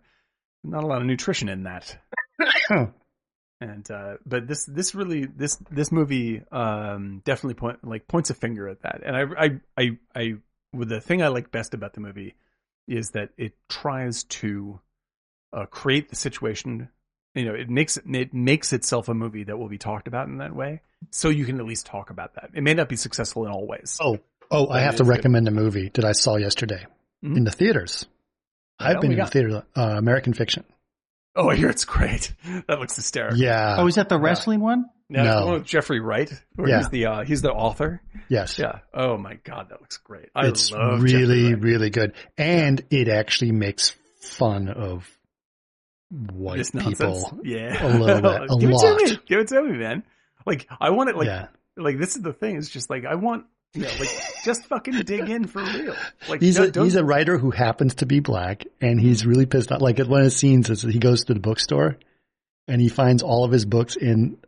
not 0.65 0.83
a 0.83 0.87
lot 0.87 1.01
of 1.01 1.07
nutrition 1.07 1.49
in 1.49 1.63
that. 1.65 1.97
And 3.61 3.89
uh 3.91 4.17
but 4.27 4.47
this 4.49 4.67
this 4.67 4.95
really 4.95 5.27
this 5.27 5.57
this 5.71 5.93
movie 5.93 6.43
um 6.51 7.23
definitely 7.25 7.55
point 7.55 7.87
like 7.87 8.09
points 8.09 8.31
a 8.31 8.35
finger 8.35 8.69
at 8.69 8.83
that. 8.83 9.01
And 9.05 9.17
I 9.17 9.23
I 9.39 9.61
I 9.79 9.91
I 10.15 10.35
with 10.73 10.89
the 10.89 11.01
thing 11.01 11.23
I 11.23 11.29
like 11.29 11.51
best 11.53 11.73
about 11.73 11.95
the 11.95 12.01
movie 12.01 12.35
is 12.89 13.11
that 13.11 13.31
it 13.39 13.53
tries 13.69 14.25
to 14.25 14.81
uh 15.53 15.67
create 15.67 16.09
the 16.11 16.17
situation 16.17 16.89
you 17.35 17.45
know, 17.45 17.55
it 17.55 17.69
makes 17.69 17.97
it 17.97 18.33
makes 18.35 18.73
itself 18.73 19.09
a 19.09 19.15
movie 19.15 19.45
that 19.45 19.57
will 19.59 19.69
be 19.69 19.79
talked 19.79 20.09
about 20.09 20.29
in 20.29 20.39
that 20.39 20.55
way. 20.55 20.81
So 21.11 21.29
you 21.29 21.45
can 21.45 21.59
at 21.61 21.67
least 21.67 21.87
talk 21.87 22.11
about 22.11 22.35
that. 22.35 22.51
It 22.55 22.63
may 22.63 22.75
not 22.75 22.89
be 22.89 22.97
successful 22.97 23.45
in 23.45 23.51
all 23.53 23.67
ways. 23.67 23.99
Oh, 24.01 24.19
oh, 24.51 24.69
I 24.69 24.81
have 24.81 24.97
to 24.97 25.03
is 25.03 25.09
good. 25.09 25.17
recommend 25.17 25.49
a 25.49 25.51
movie 25.51 25.91
that 25.95 26.05
I 26.05 26.13
saw 26.13 26.37
yesterday 26.37 26.87
Mhm. 27.25 27.37
in 27.39 27.45
the 27.45 27.51
theaters. 27.51 28.07
I've 28.79 29.01
been 29.01 29.11
we 29.11 29.17
in 29.17 29.21
the 29.21 29.27
theater, 29.31 29.63
uh, 29.77 29.81
American 29.97 30.33
Fiction. 30.35 30.65
Oh, 31.37 31.49
I 31.51 31.57
hear 31.57 31.69
it's 31.69 31.85
great. 31.85 32.33
That 32.69 32.79
looks 32.81 32.97
hysterical. 32.97 33.39
Yeah. 33.39 33.77
oh, 33.79 33.87
is 33.87 33.97
that 33.97 34.09
the 34.09 34.19
wrestling 34.19 34.61
one? 34.61 34.87
Now, 35.11 35.21
it's 35.23 35.29
No. 35.35 35.41
the 35.41 35.47
one 35.47 35.55
with 35.57 35.65
Jeffrey 35.67 36.01
Wright, 36.01 36.33
where 36.57 36.69
Yeah. 36.69 36.79
he's 36.79 36.89
the 36.89 37.07
uh, 37.07 37.25
he's 37.25 37.43
the 37.43 37.53
author. 37.53 38.01
yes. 38.29 38.59
Yeah. 38.59 38.79
Oh 38.95 39.19
my 39.19 39.35
god, 39.45 39.69
that 39.71 39.81
looks 39.81 39.99
great. 39.99 40.31
I 40.35 40.47
it's 40.47 40.71
love 40.71 41.03
really, 41.03 41.55
really 41.55 41.91
good. 41.91 42.15
And 42.39 42.83
it 42.91 43.09
actually 43.09 43.53
makes 43.53 43.95
fun 44.21 44.69
of 44.69 45.07
white 46.33 46.59
this 46.59 46.71
people. 46.71 47.41
Yeah, 47.45 47.85
a 47.85 47.89
little 47.99 48.21
bit, 48.23 48.43
a 48.51 48.57
Give 48.59 48.71
it 48.71 48.75
lot. 48.75 48.99
to 48.99 49.05
me. 49.05 49.19
Give 49.27 49.41
it 49.41 49.49
to 49.49 49.63
me, 49.63 49.77
man. 49.79 50.03
Like 50.47 50.67
I 50.81 50.91
want 50.91 51.11
it. 51.11 51.17
Like 51.17 51.27
yeah. 51.27 51.47
like 51.77 51.99
this 51.99 52.17
is 52.17 52.23
the 52.23 52.33
thing. 52.33 52.57
It's 52.57 52.69
just 52.71 52.91
like 52.91 53.05
I 53.05 53.15
want. 53.17 53.47
You 53.75 53.83
know, 53.83 53.89
like 53.99 54.09
just 54.45 54.65
fucking 54.69 55.01
dig 55.01 55.29
in 55.29 55.49
for 55.49 55.61
real. 55.61 55.97
Like 56.29 56.41
He's 56.41 56.57
don't- 56.57 56.77
a, 56.77 56.85
he's 56.85 56.95
a 56.95 57.05
writer 57.05 57.39
who 57.39 57.51
happens 57.51 57.97
to 57.97 58.07
be 58.07 58.21
black 58.21 58.67
and 58.81 59.01
he's 59.01 59.27
really 59.27 59.47
pissed 59.47 59.73
off. 59.73 59.81
Like 59.81 59.99
one 59.99 60.21
of 60.21 60.25
the 60.27 60.31
scenes 60.31 60.71
is 60.71 60.83
he 60.83 61.01
goes 61.01 61.25
to 61.25 61.35
the 61.35 61.41
bookstore 61.41 61.99
and 62.69 62.81
he 62.81 62.89
finds 62.89 63.25
all 63.25 63.45
of 63.45 63.51
his 63.51 63.65
books 63.65 63.97
in 63.97 64.39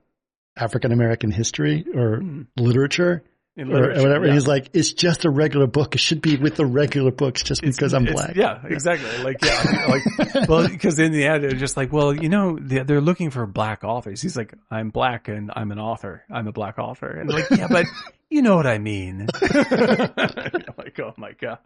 African 0.56 0.92
American 0.92 1.32
history 1.32 1.84
or 1.92 2.20
Mhm. 2.20 2.46
literature, 2.56 3.24
in 3.56 3.70
or 3.70 3.74
literature, 3.74 4.02
whatever. 4.02 4.24
yeah. 4.26 4.30
And 4.32 4.34
he's 4.34 4.46
like, 4.46 4.68
it's 4.74 4.92
just 4.92 5.24
a 5.24 5.30
regular 5.30 5.66
book. 5.66 5.94
It 5.94 5.98
should 6.00 6.20
be 6.20 6.36
with 6.36 6.56
the 6.56 6.66
regular 6.66 7.10
books 7.10 7.42
just 7.42 7.62
It's- 7.62 7.76
because 7.76 7.94
I'm 7.94 8.04
black. 8.04 8.36
Yeah, 8.36 8.60
exactly. 8.64 9.08
Like, 9.24 9.42
yeah, 9.44 9.86
like, 9.88 10.48
well, 10.48 10.68
because 10.68 10.98
in 10.98 11.12
the 11.12 11.24
end, 11.26 11.42
they're 11.44 11.52
just 11.52 11.76
like, 11.76 11.92
well, 11.92 12.12
you 12.14 12.28
know, 12.28 12.58
they're, 12.60 12.84
they're 12.84 13.00
looking 13.00 13.30
for 13.30 13.46
black 13.46 13.82
authors. 13.84 14.20
He's 14.20 14.36
like, 14.36 14.52
I'm 14.70 14.90
black 14.90 15.28
and 15.28 15.50
I'm 15.54 15.72
an 15.72 15.78
author. 15.78 16.22
I'm 16.30 16.46
a 16.48 16.52
black 16.52 16.78
author. 16.78 17.08
And 17.08 17.30
like, 17.30 17.48
yeah, 17.50 17.68
but 17.70 17.86
you 18.30 18.42
know 18.42 18.56
what 18.56 18.66
I 18.66 18.78
mean. 18.78 19.26
like, 19.40 20.98
oh 21.00 21.14
my 21.16 21.32
god. 21.40 21.58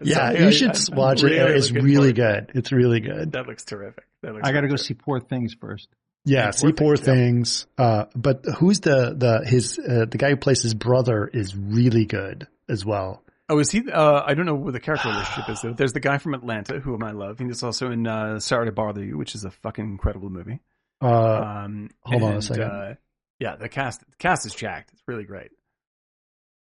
Yeah, 0.00 0.32
So, 0.32 0.38
you 0.38 0.52
should 0.52 0.68
I'm- 0.70 0.86
I'm 0.92 0.96
watch 0.96 1.22
it. 1.24 1.32
It's 1.32 1.70
really 1.72 2.12
good. 2.12 2.52
It's 2.54 2.72
really 2.72 3.00
good. 3.00 3.32
That 3.32 3.46
looks 3.46 3.64
terrific. 3.64 4.04
That 4.22 4.34
looks 4.34 4.46
I 4.48 4.52
got 4.52 4.60
to 4.62 4.68
go 4.68 4.76
see 4.76 4.94
Poor 4.94 5.18
Things 5.20 5.54
first. 5.60 5.88
Yeah, 6.24 6.50
see 6.52 6.72
Poor 6.72 6.96
Things, 6.96 7.66
yeah. 7.78 7.84
Uh, 7.84 8.04
but 8.14 8.44
who's 8.58 8.80
the 8.80 9.14
the 9.16 9.44
his 9.48 9.78
uh, 9.78 10.06
the 10.08 10.18
guy 10.18 10.30
who 10.30 10.36
plays 10.36 10.62
his 10.62 10.74
brother 10.74 11.26
is 11.26 11.56
really 11.56 12.04
good 12.04 12.46
as 12.68 12.84
well. 12.84 13.22
Oh, 13.48 13.58
is 13.58 13.70
he? 13.72 13.82
Uh, 13.90 14.22
I 14.24 14.34
don't 14.34 14.46
know 14.46 14.54
what 14.54 14.72
the 14.72 14.80
character 14.80 15.08
relationship 15.08 15.48
is. 15.50 15.60
Though. 15.62 15.72
There's 15.74 15.92
the 15.92 16.00
guy 16.00 16.18
from 16.18 16.34
Atlanta, 16.34 16.78
whom 16.78 17.02
I 17.02 17.10
love. 17.10 17.38
He's 17.40 17.62
also 17.64 17.90
in 17.90 18.06
uh, 18.06 18.38
Sorry 18.38 18.66
to 18.66 18.72
Bother 18.72 19.04
You, 19.04 19.18
which 19.18 19.34
is 19.34 19.44
a 19.44 19.50
fucking 19.50 19.84
incredible 19.84 20.30
movie. 20.30 20.60
Uh, 21.02 21.64
Um, 21.64 21.90
hold 22.02 22.22
on 22.22 22.36
a 22.36 22.42
second. 22.42 22.62
Uh, 22.62 22.94
yeah, 23.40 23.56
the 23.56 23.68
cast 23.68 24.00
the 24.08 24.16
cast 24.18 24.46
is 24.46 24.54
jacked. 24.54 24.90
It's 24.92 25.02
really 25.08 25.24
great. 25.24 25.50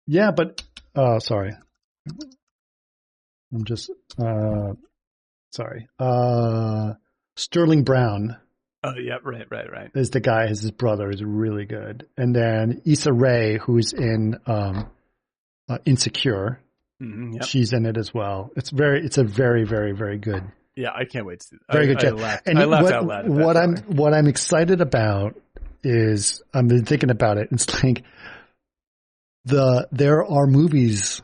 yeah, 0.08 0.32
but 0.32 0.64
uh, 0.96 1.20
sorry, 1.20 1.54
I'm 3.54 3.64
just 3.64 3.92
uh, 4.18 4.74
sorry. 5.52 5.88
Uh, 6.00 6.94
Sterling 7.36 7.84
Brown 7.84 8.38
Oh, 8.84 8.94
yeah, 8.98 9.18
right, 9.24 9.46
right, 9.52 9.72
right. 9.72 9.92
is 9.94 10.10
the 10.10 10.20
guy. 10.20 10.48
His 10.48 10.70
brother 10.72 11.10
is 11.12 11.24
really 11.24 11.66
good, 11.66 12.08
and 12.18 12.36
then 12.36 12.82
Issa 12.86 13.14
Rae, 13.14 13.58
who's 13.60 13.94
in 13.94 14.40
um, 14.48 14.90
uh, 15.70 15.78
Insecure. 15.86 16.60
hmm 17.00 17.34
yep. 17.34 17.44
She's 17.46 17.74
in 17.74 17.86
it 17.86 17.98
as 17.98 18.14
well. 18.14 18.50
It's 18.56 18.72
very, 18.72 19.06
it's 19.06 19.18
a 19.20 19.24
very, 19.24 19.66
very, 19.66 19.92
very 19.94 20.18
good 20.18 20.44
Yeah, 20.76 20.90
I 20.96 21.06
can't 21.06 21.26
wait 21.26 21.42
to 21.42 21.46
see 21.48 21.58
that. 21.68 21.74
Very 21.74 21.86
I, 21.86 21.88
good 21.94 21.98
I 21.98 22.10
job. 22.10 22.20
laughed, 22.20 22.48
And 22.48 22.60
I 22.60 22.66
laughed 22.66 22.84
what, 22.86 22.94
out 22.94 23.06
loud. 23.06 23.30
What 23.30 23.58
I'm 23.58 23.78
what 23.78 24.14
I'm 24.14 24.28
excited 24.28 24.82
about 24.82 25.36
is 25.84 26.42
I've 26.54 26.68
been 26.68 26.86
thinking 26.86 27.12
about 27.12 27.38
it. 27.38 27.50
It's 27.52 27.84
like 27.84 28.04
the 29.46 29.88
there 29.92 30.24
are 30.26 30.48
movies 30.48 31.22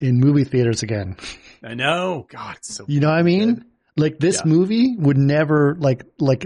in 0.00 0.18
movie 0.18 0.44
theaters 0.44 0.82
again. 0.82 1.16
I 1.62 1.74
know. 1.74 2.26
God, 2.28 2.56
it's 2.56 2.74
so. 2.74 2.84
You 2.88 3.00
know 3.00 3.08
what 3.08 3.18
I 3.18 3.22
mean? 3.22 3.64
Good. 3.96 4.02
Like 4.02 4.18
this 4.18 4.36
Yeah. 4.44 4.50
movie 4.52 4.96
would 4.98 5.18
never 5.18 5.76
like 5.78 6.04
like 6.18 6.42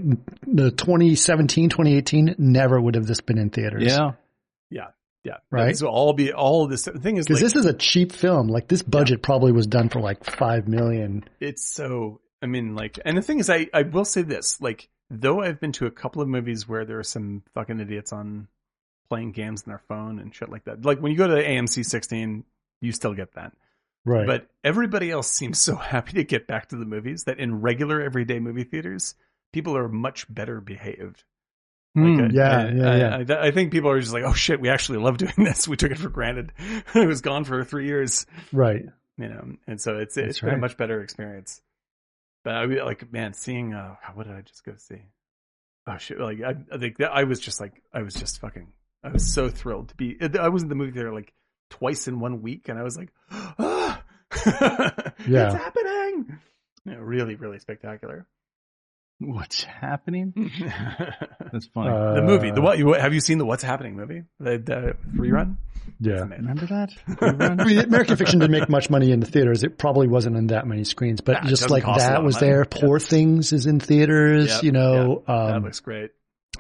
the 0.46 0.70
2017 0.70 1.68
2018 1.70 2.34
never 2.38 2.80
would 2.80 2.94
have 2.94 3.06
this 3.06 3.20
been 3.20 3.38
in 3.38 3.50
theaters. 3.50 3.84
Yeah. 3.84 4.12
Yeah, 4.70 4.88
Yeah. 5.24 5.36
Right? 5.50 5.68
This 5.68 5.82
will 5.82 5.90
all 5.90 6.12
be 6.12 6.32
all 6.32 6.66
this. 6.66 6.84
The 6.84 6.98
thing 6.98 7.16
is, 7.16 7.26
Because 7.26 7.42
like, 7.42 7.52
this 7.52 7.60
is 7.64 7.66
a 7.66 7.74
cheap 7.74 8.12
film. 8.12 8.48
Like 8.48 8.68
this 8.68 8.82
budget 8.82 9.22
probably 9.22 9.52
was 9.52 9.66
done 9.66 9.88
for 9.88 10.00
like 10.00 10.24
five 10.24 10.66
million. 10.68 11.24
it's 11.40 11.64
so. 11.64 12.20
I 12.42 12.46
mean, 12.46 12.74
like, 12.74 12.98
and 13.04 13.16
the 13.16 13.22
thing 13.22 13.38
is, 13.38 13.48
I 13.48 13.66
I 13.72 13.82
will 13.82 14.04
say 14.04 14.20
this, 14.22 14.60
like, 14.60 14.88
though 15.10 15.40
I've 15.40 15.58
been 15.58 15.72
to 15.72 15.86
a 15.86 15.90
couple 15.90 16.20
of 16.20 16.28
movies 16.28 16.68
where 16.68 16.84
there 16.84 16.98
are 16.98 17.02
some 17.04 17.42
fucking 17.54 17.80
idiots 17.80 18.12
on 18.12 18.48
playing 19.08 19.32
games 19.32 19.62
on 19.66 19.70
their 19.70 19.80
phone 19.88 20.18
and 20.18 20.34
shit 20.34 20.50
like 20.50 20.64
that. 20.64 20.84
Like 20.84 20.98
when 21.00 21.12
you 21.12 21.18
go 21.18 21.28
to 21.28 21.42
AMC 21.42 21.84
16, 21.86 22.44
you 22.82 22.92
still 22.92 23.14
get 23.14 23.32
that. 23.34 23.52
Right. 24.06 24.26
But 24.26 24.46
everybody 24.62 25.10
else 25.10 25.28
seems 25.28 25.58
so 25.58 25.74
happy 25.76 26.12
to 26.14 26.24
get 26.24 26.46
back 26.46 26.68
to 26.68 26.76
the 26.76 26.86
movies 26.86 27.24
that 27.24 27.38
in 27.38 27.60
regular 27.60 28.00
everyday 28.00 28.38
movie 28.38 28.64
theaters, 28.64 29.16
people 29.52 29.76
are 29.76 29.88
much 29.88 30.32
better 30.32 30.60
behaved. 30.60 31.24
Hmm. 31.94 32.16
Like, 32.16 32.30
I- 32.30 32.34
yeah, 32.34 32.58
I, 32.58 32.70
yeah, 32.70 32.96
yeah. 33.26 33.34
I, 33.36 33.46
I 33.48 33.50
think 33.50 33.72
people 33.72 33.90
are 33.90 34.00
just 34.00 34.12
like, 34.12 34.24
oh 34.24 34.32
shit, 34.32 34.60
we 34.60 34.70
actually 34.70 34.98
love 34.98 35.18
doing 35.18 35.34
this. 35.38 35.66
We 35.66 35.76
took 35.76 35.90
it 35.90 35.98
for 35.98 36.08
granted. 36.08 36.52
it 36.94 37.06
was 37.06 37.20
gone 37.20 37.44
for 37.44 37.64
three 37.64 37.86
years, 37.86 38.26
right. 38.52 38.84
you 39.18 39.28
know, 39.28 39.56
and 39.66 39.80
so 39.80 39.96
it's 39.96 40.16
it's 40.16 40.26
That's 40.26 40.40
been 40.40 40.54
a 40.54 40.58
much 40.58 40.76
better 40.76 41.02
experience. 41.02 41.60
But 42.44 42.54
I 42.54 42.64
like, 42.64 43.12
man, 43.12 43.32
seeing 43.32 43.74
uh, 43.74 43.96
what 44.14 44.28
did 44.28 44.36
I 44.36 44.42
just 44.42 44.64
go 44.64 44.74
see? 44.76 45.02
Oh 45.88 45.98
shit! 45.98 46.20
Like, 46.20 46.40
I, 46.42 46.54
I 46.72 46.78
think 46.78 46.98
that 46.98 47.10
I 47.12 47.24
was 47.24 47.40
just 47.40 47.60
like, 47.60 47.82
I 47.92 48.02
was 48.02 48.14
just 48.14 48.40
fucking, 48.40 48.68
I 49.02 49.10
was 49.10 49.32
so 49.32 49.48
thrilled 49.48 49.88
to 49.88 49.96
be. 49.96 50.16
I 50.38 50.48
was 50.48 50.62
in 50.62 50.68
the 50.68 50.76
movie 50.76 50.92
theater 50.92 51.12
like 51.12 51.32
twice 51.70 52.08
in 52.08 52.20
one 52.20 52.42
week, 52.42 52.68
and 52.68 52.78
I 52.78 52.82
was 52.82 52.96
like, 52.96 53.10
ah, 53.30 54.02
Yeah. 55.26 55.46
it's 55.46 55.54
happening. 55.54 56.38
Yeah, 56.84 56.96
really, 57.00 57.34
really 57.34 57.58
spectacular. 57.58 58.26
What's 59.18 59.64
happening? 59.64 60.34
That's 61.52 61.66
funny. 61.68 61.88
Uh, 61.90 62.20
movie, 62.20 62.50
the 62.50 62.60
what? 62.60 62.76
You, 62.78 62.92
have 62.92 63.14
you 63.14 63.20
seen 63.20 63.38
the 63.38 63.46
What's 63.46 63.62
Happening 63.62 63.96
movie? 63.96 64.24
The, 64.38 64.58
the 64.58 64.96
rerun. 65.18 65.56
Yeah. 66.00 66.20
Amazing. 66.20 66.44
Remember 66.46 66.66
that? 66.66 66.90
I 67.58 67.64
mean, 67.64 67.78
American 67.78 68.16
Fiction 68.16 68.40
didn't 68.40 68.52
make 68.52 68.68
much 68.68 68.90
money 68.90 69.12
in 69.12 69.20
the 69.20 69.26
theaters. 69.26 69.62
It 69.64 69.78
probably 69.78 70.06
wasn't 70.06 70.36
in 70.36 70.48
that 70.48 70.66
many 70.66 70.84
screens, 70.84 71.22
but 71.22 71.44
Nah, 71.44 71.48
just 71.48 71.70
like 71.70 71.84
cost 71.84 72.00
a 72.04 72.08
lot 72.08 72.10
that 72.10 72.24
was 72.24 72.38
there. 72.38 72.66
Yeah. 72.70 72.78
Poor 72.82 73.00
Things 73.00 73.54
is 73.54 73.64
in 73.64 73.80
theaters. 73.80 74.48
Yep, 74.48 74.62
You 74.64 74.72
know, 74.72 75.22
that 75.26 75.32
um, 75.56 75.62
looks 75.64 75.80
great. 75.80 76.10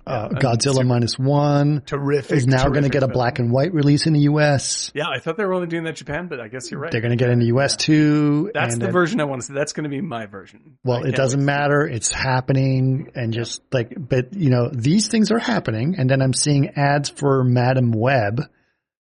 Uh, 0.06 0.28
Godzilla 0.28 0.86
minus 0.86 1.18
one 1.18 1.82
Terrific. 1.84 2.36
is 2.36 2.46
now 2.46 2.68
going 2.68 2.84
to 2.84 2.88
get 2.88 3.02
a 3.02 3.08
black 3.08 3.40
and 3.40 3.50
white 3.50 3.74
release 3.74 4.06
in 4.06 4.12
the 4.12 4.20
U.S. 4.20 4.92
Yeah, 4.94 5.08
I 5.08 5.18
thought 5.18 5.36
they 5.36 5.44
were 5.44 5.54
only 5.54 5.66
doing 5.66 5.82
that 5.82 5.90
in 5.90 5.94
Japan, 5.96 6.28
but 6.28 6.38
I 6.38 6.46
guess 6.46 6.70
you're 6.70 6.78
right. 6.78 6.92
They're 6.92 7.00
going 7.00 7.10
to 7.10 7.16
get 7.16 7.30
in 7.30 7.40
the 7.40 7.46
U.S. 7.46 7.74
too. 7.76 8.50
That's 8.54 8.74
the 8.74 8.80
then- 8.84 8.92
version 8.92 9.20
I 9.20 9.24
want 9.24 9.40
to 9.42 9.46
see. 9.48 9.52
That's 9.52 9.72
going 9.72 9.84
to 9.84 9.90
be 9.90 10.00
my 10.00 10.26
version. 10.26 10.60
I 10.64 10.70
Well, 10.84 11.04
it 11.04 11.16
doesn't 11.16 11.44
matter. 11.44 11.86
It's 11.88 12.12
happening 12.12 13.10
and 13.16 13.32
just 13.32 13.62
like, 13.72 13.94
but 13.98 14.32
you 14.32 14.50
know, 14.50 14.70
these 14.72 15.08
things 15.08 15.32
are 15.32 15.40
happening. 15.40 15.96
And 15.98 16.08
then 16.08 16.22
I'm 16.22 16.32
seeing 16.34 16.68
ads 16.76 17.08
for 17.08 17.42
Madame 17.42 17.90
Web. 17.90 18.42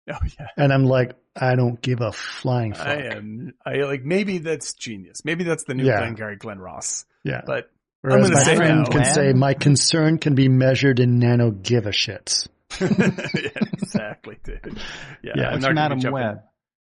Oh 0.10 0.18
yeah, 0.40 0.48
and 0.58 0.72
I'm 0.74 0.86
like, 0.86 1.14
I 1.36 1.56
don't 1.56 1.82
give 1.82 2.02
a 2.02 2.12
flying 2.12 2.74
fuck. 2.74 2.86
I 2.88 2.96
am. 3.16 3.54
I 3.66 3.76
like 3.84 4.04
maybe 4.04 4.40
that's 4.40 4.74
genius. 4.74 5.24
Maybe 5.26 5.44
that's 5.46 5.64
the 5.64 5.74
new 5.74 5.86
Yeah. 5.86 6.12
Gary 6.12 6.36
Glenn 6.36 6.60
Ross. 6.60 7.06
Yeah. 7.24 7.42
But 7.46 7.72
Whereas 8.02 8.24
gonna 8.24 8.36
my 8.36 8.44
say 8.44 8.56
friend 8.56 8.80
now. 8.80 8.86
can 8.86 9.02
Web? 9.02 9.14
say, 9.14 9.34
my 9.34 9.54
concern 9.54 10.18
can 10.18 10.36
be 10.36 10.48
measured 10.50 11.00
in 11.00 11.20
nano 11.20 11.52
give 11.52 11.86
a 11.86 11.92
shits. 11.92 12.48
yeah, 12.82 13.50
exactly, 13.74 14.38
dude. 14.44 14.80
Yeah, 15.22 15.34
Yeah, 15.36 15.46
I'm 15.48 15.52
What's 15.54 15.62
not 15.64 15.76
gonna 15.76 15.96
Madame 15.96 16.12
Web? 16.12 16.42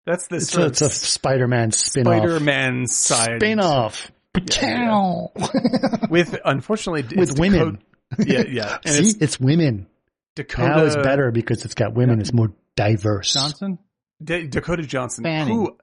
That's 0.05 0.27
the 0.27 0.35
It's 0.37 0.49
sort 0.49 0.63
a, 0.63 0.65
of 0.67 0.71
it's 0.73 0.81
a 0.81 0.89
Spider-Man 0.89 1.71
spin-off. 1.71 2.15
Spider-Man 2.17 2.87
side 2.87 3.39
Spin-off. 3.39 4.11
Yeah, 4.61 5.27
with 6.09 6.37
unfortunately 6.43 7.03
With 7.17 7.31
it's 7.31 7.39
women. 7.39 7.79
Dakota, 8.17 8.31
yeah, 8.31 8.43
yeah. 8.49 8.77
And 8.85 8.93
See, 8.95 9.01
it's 9.01 9.13
it's 9.21 9.39
women. 9.39 9.87
Dakota. 10.35 10.67
Now 10.67 10.83
it's 10.85 10.95
better 10.97 11.31
because 11.31 11.63
it's 11.65 11.75
got 11.75 11.93
women. 11.93 12.19
It's 12.19 12.33
more 12.33 12.51
diverse. 12.75 13.33
Johnson? 13.33 13.79
Da- 14.23 14.47
Dakota 14.47 14.83
Johnson. 14.83 15.23
Fanning. 15.23 15.53
Who, 15.55 15.77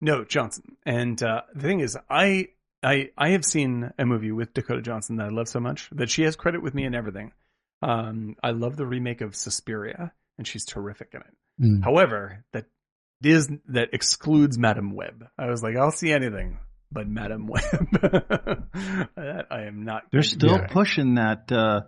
no, 0.00 0.24
Johnson. 0.24 0.76
And 0.86 1.20
uh, 1.22 1.42
the 1.54 1.62
thing 1.62 1.80
is, 1.80 1.98
I, 2.08 2.48
I, 2.86 3.10
I 3.18 3.30
have 3.30 3.44
seen 3.44 3.90
a 3.98 4.06
movie 4.06 4.30
with 4.32 4.54
Dakota 4.54 4.80
Johnson 4.82 5.16
that 5.16 5.26
I 5.26 5.30
love 5.30 5.48
so 5.48 5.60
much 5.60 5.88
that 5.92 6.08
she 6.10 6.22
has 6.22 6.36
credit 6.36 6.62
with 6.62 6.72
me 6.74 6.84
and 6.84 6.94
everything. 6.94 7.32
Um, 7.82 8.36
I 8.42 8.50
love 8.52 8.76
the 8.76 8.86
remake 8.86 9.20
of 9.20 9.34
Suspiria, 9.34 10.12
and 10.38 10.46
she's 10.46 10.64
terrific 10.64 11.08
in 11.12 11.20
it. 11.20 11.34
Mm. 11.62 11.84
However, 11.84 12.44
that 12.52 12.66
is 13.22 13.48
that 13.68 13.88
excludes 13.92 14.56
Madame 14.58 14.94
Web. 14.94 15.26
I 15.38 15.46
was 15.46 15.62
like, 15.62 15.76
I'll 15.76 15.90
see 15.90 16.12
anything 16.12 16.58
but 16.92 17.08
Madame 17.08 17.46
Web. 17.48 17.62
that 18.00 19.46
I 19.50 19.62
am 19.62 19.84
not. 19.84 20.04
They're 20.12 20.22
still 20.22 20.56
Yeah. 20.56 20.66
pushing 20.68 21.14
that 21.16 21.50
uh, 21.50 21.82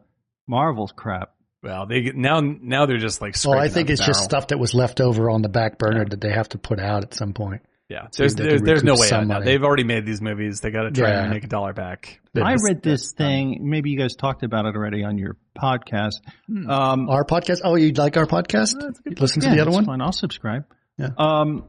Marvel's 0.47 0.93
crap. 0.93 1.33
Well, 1.62 1.87
they 1.87 2.03
get 2.03 2.16
now. 2.16 2.41
Now 2.41 2.87
they're 2.87 2.99
just 2.99 3.20
like. 3.20 3.35
Well, 3.45 3.59
I 3.59 3.69
think 3.69 3.91
it's 3.91 4.05
just 4.05 4.23
stuff 4.25 4.49
that 4.49 4.59
was 4.59 4.75
left 4.75 5.01
over 5.01 5.29
on 5.31 5.43
the 5.43 5.49
back 5.49 5.79
burner 5.79 6.05
that 6.09 6.20
they 6.20 6.31
have 6.33 6.49
to 6.51 6.59
put 6.59 6.79
out 6.81 7.03
at 7.05 7.15
some 7.15 7.33
point. 7.35 7.62
Yeah, 7.89 8.09
See 8.10 8.23
there's 8.23 8.35
there's, 8.35 8.60
there's 8.62 8.85
no 8.85 8.93
way 8.97 9.06
some 9.06 9.23
out 9.23 9.27
now. 9.28 9.40
They've 9.40 9.62
already 9.62 9.85
made 9.85 10.05
these 10.05 10.20
movies. 10.20 10.60
They 10.60 10.70
got 10.70 10.82
to 10.82 10.90
try 10.90 11.09
Yeah. 11.09 11.23
and 11.23 11.31
make 11.32 11.44
a 11.44 11.47
dollar 11.47 11.73
back. 11.73 12.20
They're 12.35 12.44
I 12.44 12.52
just- 12.52 12.65
read 12.65 12.82
this 12.82 13.01
that's 13.01 13.12
done. 13.15 13.27
thing. 13.28 13.59
Maybe 13.70 13.89
you 13.90 13.98
guys 13.98 14.15
talked 14.15 14.43
about 14.43 14.66
it 14.66 14.77
already 14.77 15.05
on 15.05 15.16
your 15.16 15.39
podcast. 15.56 16.16
Hmm. 16.47 16.69
Um, 16.70 17.09
Our 17.09 17.24
podcast. 17.24 17.60
Oh, 17.65 17.77
you'd 17.77 17.97
like 17.97 18.19
our 18.19 18.27
podcast? 18.27 18.74
That's 18.78 18.98
a 18.98 19.02
good 19.02 19.20
Listen 19.20 19.40
to 19.43 19.48
the 19.51 19.60
other 19.60 19.70
one. 19.70 19.86
Fine. 19.86 20.02
I'll 20.02 20.12
subscribe. 20.12 20.66
Yeah. 20.98 21.09
Um, 21.16 21.65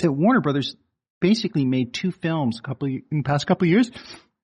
that 0.00 0.10
Warner 0.12 0.40
Brothers 0.40 0.76
basically 1.20 1.64
made 1.64 1.94
two 1.94 2.10
films 2.10 2.58
a 2.58 2.62
couple 2.62 2.88
in 2.88 3.02
the 3.10 3.22
past 3.22 3.46
couple 3.46 3.66
of 3.66 3.70
years 3.70 3.90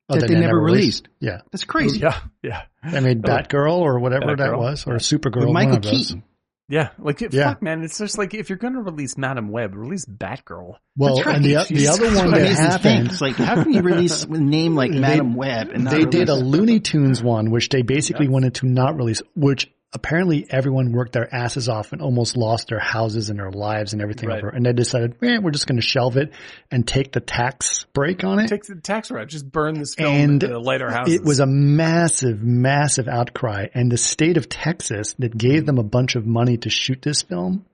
Oh, 0.09 0.19
that 0.19 0.29
they 0.29 0.35
never 0.39 0.59
released. 0.61 1.09
Yeah, 1.21 1.41
That's 1.53 1.65
crazy. 1.65 2.01
Yeah, 2.03 2.19
yeah, 2.43 2.63
I 2.83 3.01
mean 3.01 3.23
Oh. 3.25 3.29
Batgirl 3.29 3.79
or 3.79 3.99
whatever 4.01 4.37
that 4.37 4.57
was, 4.59 4.87
or 4.87 4.95
Supergirl. 4.95 5.47
With 5.47 5.51
Michael 5.51 5.71
one 5.71 5.77
of 5.79 5.83
those. 5.83 5.93
Keaton. 6.09 6.23
Yeah. 6.69 6.91
Like, 6.99 7.21
Yeah. 7.21 7.51
fuck, 7.51 7.63
man. 7.63 7.83
It's 7.83 7.99
just 7.99 8.17
like 8.19 8.33
if 8.35 8.49
you're 8.49 8.59
going 8.59 8.75
to 8.75 8.81
release 8.81 9.19
Madame 9.19 9.49
Web, 9.51 9.75
release 9.75 10.05
Batgirl. 10.07 10.75
Well, 10.97 11.23
right. 11.23 11.37
and 11.37 11.45
the 11.45 11.65
the 11.71 11.89
other 11.89 12.05
one 12.15 12.31
But 12.31 12.41
that 12.41 12.49
the 12.49 12.55
thing. 12.55 12.57
happened, 12.97 13.07
It's 13.13 13.21
like, 13.23 13.37
how 13.37 13.63
can 13.63 13.73
you 13.73 13.81
release 13.83 14.25
a 14.25 14.29
name 14.29 14.75
like 14.75 14.91
Madame 14.91 15.35
Web 15.35 15.71
and 15.71 15.85
not 15.85 15.93
they 15.95 16.05
did 16.05 16.29
a 16.29 16.35
Looney 16.35 16.81
Tunes 16.81 17.23
one, 17.23 17.51
which 17.51 17.71
they 17.71 17.81
basically 17.83 18.27
Yeah. 18.27 18.33
wanted 18.33 18.55
to 18.57 18.67
not 18.67 18.97
release, 18.97 19.23
which 19.35 19.71
apparently 19.95 20.47
everyone 20.49 20.93
worked 20.93 21.13
their 21.13 21.33
asses 21.35 21.69
off 21.69 21.93
and 21.93 22.01
almost 22.01 22.37
lost 22.37 22.69
their 22.69 22.79
houses 22.79 23.29
and 23.29 23.39
their 23.39 23.51
lives 23.51 23.93
and 23.93 24.01
everything 24.01 24.29
Right. 24.31 24.39
over. 24.39 24.49
And 24.49 24.65
they 24.65 24.73
decided, 24.73 25.17
eh, 25.23 25.39
we're 25.43 25.51
just 25.51 25.67
going 25.67 25.81
to 25.81 25.87
shelve 25.87 26.17
it 26.17 26.33
and 26.71 26.87
take 26.89 27.13
the 27.13 27.21
tax 27.21 27.85
break 27.93 28.25
on 28.25 28.39
it. 28.39 28.49
Take 28.49 28.65
the 28.65 28.77
tax 28.77 29.11
write. 29.11 29.29
Just 29.29 29.51
burn 29.53 29.75
this 29.79 29.95
film 29.95 30.15
And 30.15 30.43
and 30.43 30.65
light 30.65 30.81
our 30.81 30.91
houses. 30.91 31.15
It 31.17 31.25
was 31.25 31.41
a 31.41 31.47
massive, 31.47 32.43
massive 32.43 33.07
outcry. 33.07 33.67
And 33.75 33.93
the 33.93 33.99
state 33.99 34.39
of 34.39 34.49
Texas 34.49 35.15
that 35.19 35.37
gave 35.37 35.67
them 35.67 35.79
a 35.79 35.83
bunch 35.85 36.17
of 36.17 36.27
money 36.27 36.57
to 36.59 36.71
shoot 36.71 37.03
this 37.03 37.21
film 37.23 37.67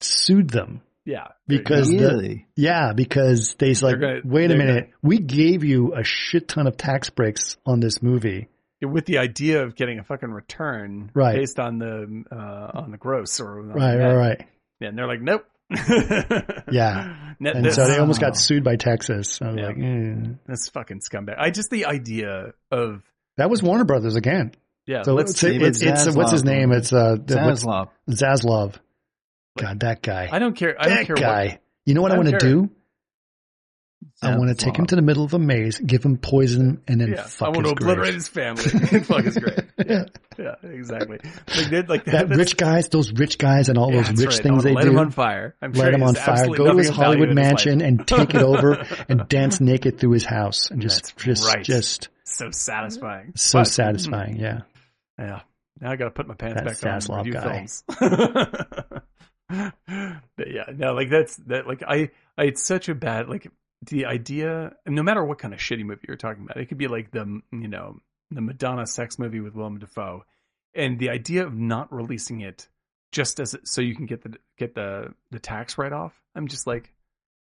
sued 0.00 0.50
them. 0.50 0.82
yeah 1.04 1.28
because 1.48 1.88
the- 1.88 2.40
Yeah, 2.56 2.92
because 2.94 3.54
they's 3.58 3.82
like, 3.82 3.98
They're 4.00 4.20
gonna- 4.20 4.32
wait 4.32 4.46
a 4.46 4.48
they're 4.48 4.58
minute, 4.58 4.90
we 5.02 5.18
gave 5.18 5.62
you 5.64 5.94
a 5.94 6.02
shit 6.04 6.48
ton 6.48 6.66
of 6.66 6.76
tax 6.76 7.10
breaks 7.10 7.56
on 7.64 7.80
this 7.80 8.02
movie. 8.02 8.48
With 8.82 9.06
the 9.06 9.18
idea 9.18 9.62
of 9.62 9.74
getting 9.74 9.98
a 9.98 10.04
fucking 10.04 10.30
return 10.30 11.10
Right. 11.14 11.36
based 11.36 11.58
on 11.58 11.78
the 11.78 12.24
uh, 12.30 12.78
on 12.80 12.90
the 12.90 12.98
gross 12.98 13.40
or 13.40 13.60
on 13.60 13.68
the 13.68 13.74
Right, 13.74 13.96
net. 13.96 14.06
right, 14.06 14.14
right. 14.28 14.46
Yeah, 14.80 14.88
and 14.88 14.98
they're 14.98 15.06
like, 15.06 15.22
nope. 15.22 15.44
Yeah. 16.70 17.34
Net- 17.40 17.56
And 17.56 17.64
that's, 17.64 17.76
so 17.76 17.86
they 17.86 17.98
almost 17.98 18.20
got 18.20 18.36
sued 18.36 18.64
by 18.64 18.76
Texas. 18.76 19.40
I 19.42 19.48
was 19.48 19.56
Yeah. 19.58 19.66
like, 19.66 19.78
eh. 19.78 20.32
that's 20.46 20.68
fucking 20.70 21.00
scumbag. 21.00 21.36
I 21.38 21.50
just 21.50 21.70
the 21.70 21.86
idea 21.86 22.52
of 22.70 23.02
that 23.36 23.50
was 23.50 23.62
Warner 23.62 23.84
Brothers 23.84 24.16
again. 24.16 24.52
yeah. 24.86 25.02
So 25.02 25.14
let's 25.14 25.32
it's, 25.42 25.42
it's, 25.42 25.82
it's 25.82 26.14
what's 26.16 26.32
his 26.32 26.44
name? 26.44 26.72
It's 26.72 26.92
uh, 26.92 27.16
the- 27.22 27.36
what's- 27.42 27.64
Zaslav. 27.64 27.88
Zaslav. 28.10 28.74
God, 29.58 29.80
that 29.80 30.02
guy. 30.02 30.28
I 30.30 30.38
don't 30.38 30.54
care. 30.54 30.76
I 30.78 30.88
don't 30.88 30.96
that 30.98 31.06
care 31.06 31.16
guy. 31.16 31.44
what. 31.46 31.60
you 31.86 31.94
know 31.94 32.02
what 32.02 32.12
I, 32.12 32.14
I 32.14 32.18
want 32.18 32.28
to 32.30 32.38
care. 32.38 32.50
Do? 34.22 34.28
I 34.28 34.36
want 34.36 34.48
to 34.50 34.54
take 34.54 34.76
him 34.76 34.86
to 34.86 34.96
the 34.96 35.02
middle 35.02 35.24
of 35.24 35.34
a 35.34 35.38
maze, 35.38 35.78
give 35.78 36.02
him 36.04 36.16
poison, 36.18 36.82
and 36.88 37.00
then 37.00 37.12
Yeah, 37.12 37.26
I 37.40 37.48
want 37.48 37.64
to 37.64 37.70
his 37.70 37.72
grave. 37.74 37.90
obliterate 37.92 38.14
his 38.14 38.28
family. 38.28 38.62
Fuck 39.02 39.24
his 39.24 39.36
great. 39.38 39.60
Yeah, 39.86 40.04
yeah, 40.38 40.54
exactly. 40.70 41.18
Like, 41.22 41.70
they'd, 41.70 41.88
like 41.88 42.04
that 42.06 42.28
rich 42.30 42.56
guys, 42.56 42.88
those 42.88 43.12
rich 43.12 43.38
guys, 43.38 43.68
and 43.68 43.78
all 43.78 43.92
yeah, 43.92 44.02
those 44.02 44.18
rich 44.20 44.34
right. 44.34 44.42
Things 44.42 44.50
wanna 44.52 44.62
they 44.62 44.72
light 44.74 44.84
do. 44.84 44.90
him 44.90 44.98
on 44.98 45.10
fire. 45.10 45.54
I'm 45.62 45.72
sure 45.74 45.84
light 45.84 45.94
him 45.94 46.02
on 46.02 46.14
fire. 46.14 46.46
Go 46.48 46.72
to 46.72 46.76
his 46.78 46.88
Hollywood 46.88 47.30
in 47.30 47.36
his 47.36 47.44
mansion 47.46 47.80
and 47.82 48.06
take 48.06 48.34
it 48.34 48.42
over 48.42 48.84
and 49.08 49.28
dance 49.28 49.60
naked 49.60 49.98
through 50.00 50.12
his 50.12 50.24
house 50.24 50.70
and 50.70 50.80
just, 50.82 51.14
That's 51.16 51.24
just, 51.24 51.46
right. 51.54 51.62
just 51.64 52.08
so 52.24 52.50
satisfying. 52.50 53.32
so 53.36 53.60
But- 53.60 53.64
satisfying. 53.68 54.36
Yeah. 54.38 54.60
Yeah. 55.18 55.40
Now 55.80 55.90
I 55.92 55.96
got 55.96 56.04
to 56.06 56.10
put 56.10 56.26
my 56.26 56.34
pants 56.34 56.54
That 56.62 56.64
back 56.64 56.92
on 56.92 57.00
Zaslav 57.00 57.16
and 57.18 57.26
review 57.26 57.32
guy. 57.34 57.54
films. 57.56 57.84
but 59.48 60.48
yeah, 60.48 60.64
no, 60.74 60.92
like 60.94 61.10
that's 61.10 61.36
that. 61.46 61.66
Like 61.66 61.82
I, 61.86 62.10
I, 62.36 62.44
it's 62.44 62.62
such 62.62 62.88
a 62.88 62.94
bad 62.94 63.28
like 63.28 63.46
the 63.82 64.06
idea. 64.06 64.72
No 64.86 65.02
matter 65.02 65.24
what 65.24 65.38
kind 65.38 65.54
of 65.54 65.60
shitty 65.60 65.84
movie 65.84 66.06
you're 66.08 66.16
talking 66.16 66.44
about, 66.44 66.56
it 66.56 66.66
could 66.66 66.78
be 66.78 66.88
like 66.88 67.10
the 67.10 67.40
you 67.52 67.68
know 67.68 68.00
the 68.30 68.40
Madonna 68.40 68.86
sex 68.86 69.18
movie 69.18 69.40
with 69.40 69.54
Willem 69.54 69.78
Dafoe, 69.78 70.24
and 70.74 70.98
the 70.98 71.10
idea 71.10 71.46
of 71.46 71.54
not 71.54 71.92
releasing 71.92 72.40
it 72.40 72.68
just 73.12 73.40
as 73.40 73.56
so 73.64 73.80
you 73.80 73.94
can 73.94 74.06
get 74.06 74.22
the 74.22 74.34
get 74.58 74.74
the 74.74 75.14
the 75.30 75.38
tax 75.38 75.78
write 75.78 75.92
off. 75.92 76.20
I'm 76.34 76.48
just 76.48 76.66
like, 76.66 76.92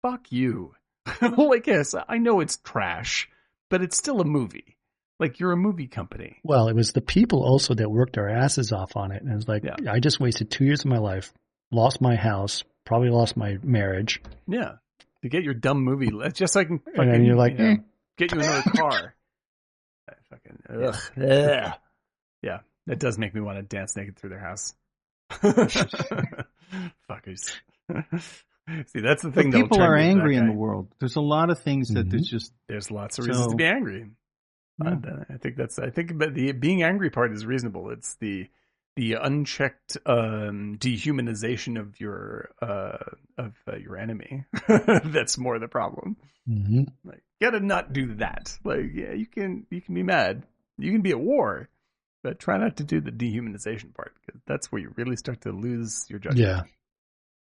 fuck 0.02 0.30
you. 0.30 0.74
like 1.20 1.66
yes, 1.66 1.94
I 2.08 2.18
know 2.18 2.40
it's 2.40 2.56
trash, 2.58 3.28
but 3.70 3.82
it's 3.82 3.96
still 3.96 4.20
a 4.20 4.24
movie. 4.24 4.76
Like 5.20 5.40
you're 5.40 5.52
a 5.52 5.56
movie 5.56 5.88
company. 5.88 6.38
Well, 6.44 6.68
it 6.68 6.76
was 6.76 6.92
the 6.92 7.00
people 7.00 7.42
also 7.42 7.74
that 7.74 7.90
worked 7.90 8.14
their 8.14 8.28
asses 8.28 8.72
off 8.72 8.96
on 8.96 9.10
it. 9.10 9.22
And 9.22 9.32
it 9.32 9.34
was 9.34 9.48
like, 9.48 9.64
Yeah. 9.64 9.92
I 9.92 9.98
just 9.98 10.20
wasted 10.20 10.50
two 10.50 10.64
years 10.64 10.80
of 10.80 10.86
my 10.86 10.98
life, 10.98 11.32
lost 11.72 12.00
my 12.00 12.14
house, 12.14 12.62
probably 12.84 13.10
lost 13.10 13.36
my 13.36 13.58
marriage. 13.62 14.22
Yeah. 14.46 14.74
To 15.22 15.28
get 15.28 15.42
your 15.42 15.54
dumb 15.54 15.82
movie, 15.82 16.10
just 16.32 16.52
so 16.52 16.60
I 16.60 16.64
can 16.64 16.78
fucking, 16.78 17.00
and 17.00 17.12
then 17.12 17.24
you're 17.24 17.34
like, 17.36 17.58
you 17.58 17.64
know, 17.64 17.70
eh. 17.72 17.76
get 18.16 18.32
you 18.32 18.38
another 18.40 18.70
car. 18.76 19.14
I 20.08 20.12
fucking, 20.30 20.62
ugh. 20.84 20.96
Yeah. 21.16 21.74
yeah, 22.42 22.58
that 22.86 22.98
does 23.00 23.18
make 23.18 23.34
me 23.34 23.40
want 23.40 23.58
to 23.58 23.62
dance 23.62 23.96
naked 23.96 24.16
through 24.16 24.30
their 24.30 24.38
house. 24.38 24.74
Fuckers. 27.10 27.52
See, 28.86 29.00
that's 29.00 29.22
the 29.22 29.32
thing. 29.32 29.50
that'll 29.50 29.66
people 29.66 29.80
are 29.82 29.96
me 29.96 30.02
that 30.04 30.08
angry 30.10 30.36
in 30.36 30.46
the 30.46 30.52
world. 30.52 30.88
There's 30.98 31.16
a 31.16 31.20
lot 31.22 31.50
of 31.50 31.58
things 31.60 31.88
that 31.88 32.06
Mhm. 32.06 32.10
there's 32.10 32.28
just 32.28 32.52
There's 32.68 32.90
lots 32.90 33.18
of 33.18 33.26
reasons 33.26 33.46
So- 33.46 33.50
to 33.52 33.56
be 33.56 33.64
angry. 33.64 34.10
Yeah. 34.82 34.90
Uh, 34.90 35.24
I 35.30 35.38
think 35.38 35.56
that's. 35.56 35.78
I 35.78 35.90
think, 35.90 36.16
but 36.16 36.34
the 36.34 36.52
being 36.52 36.82
angry 36.84 37.10
part 37.10 37.32
is 37.32 37.44
reasonable. 37.44 37.90
It's 37.90 38.14
the 38.16 38.46
the 38.98 39.12
unchecked 39.14 39.96
um, 40.06 40.76
dehumanization 40.80 41.78
of 41.80 42.00
your 42.00 42.50
uh, 42.60 42.98
of 43.38 43.52
uh, 43.72 43.76
your 43.76 43.96
enemy 43.96 44.44
that's 45.04 45.38
more 45.38 45.60
the 45.60 45.68
problem. 45.68 46.16
hmm 46.48 46.82
Like, 47.04 47.22
gotta 47.40 47.60
not 47.60 47.92
do 47.92 48.16
that. 48.16 48.58
Like, 48.64 48.86
yeah, 48.92 49.12
you 49.12 49.26
can 49.26 49.66
you 49.70 49.80
can 49.80 49.94
be 49.94 50.02
mad, 50.02 50.42
you 50.78 50.90
can 50.90 51.00
be 51.02 51.10
at 51.10 51.20
war, 51.20 51.68
but 52.24 52.40
try 52.40 52.58
not 52.58 52.78
to 52.78 52.84
do 52.84 53.00
the 53.00 53.12
dehumanization 53.12 53.94
part 53.94 54.14
because 54.26 54.40
that's 54.48 54.72
where 54.72 54.82
you 54.82 54.92
really 54.96 55.14
start 55.16 55.42
to 55.42 55.52
lose 55.52 56.04
your 56.08 56.18
judgment. 56.18 56.66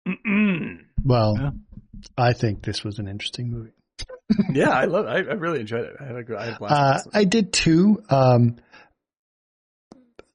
Yeah. 0.07 0.13
Mm-mm. 0.13 0.85
Well, 1.05 1.37
Yeah. 1.41 1.51
I 2.19 2.33
think 2.33 2.65
this 2.65 2.83
was 2.83 2.99
an 2.99 3.07
interesting 3.07 3.53
movie. 3.53 3.71
yeah. 4.53 4.71
I 4.71 4.87
love. 4.87 5.07
I, 5.07 5.19
I 5.19 5.35
really 5.35 5.61
enjoyed 5.61 5.85
it. 5.85 5.97
I 6.01 6.05
had 6.07 6.17
a 6.17 6.25
good. 6.25 6.37
I 6.37 6.45
had 6.47 6.55
a 6.55 6.59
blast. 6.59 6.73
Uh, 6.75 6.89
with 6.89 7.05
this 7.05 7.13
one. 7.15 7.21
I 7.21 7.25
did 7.25 7.53
too. 7.53 8.03
Um, 8.11 8.57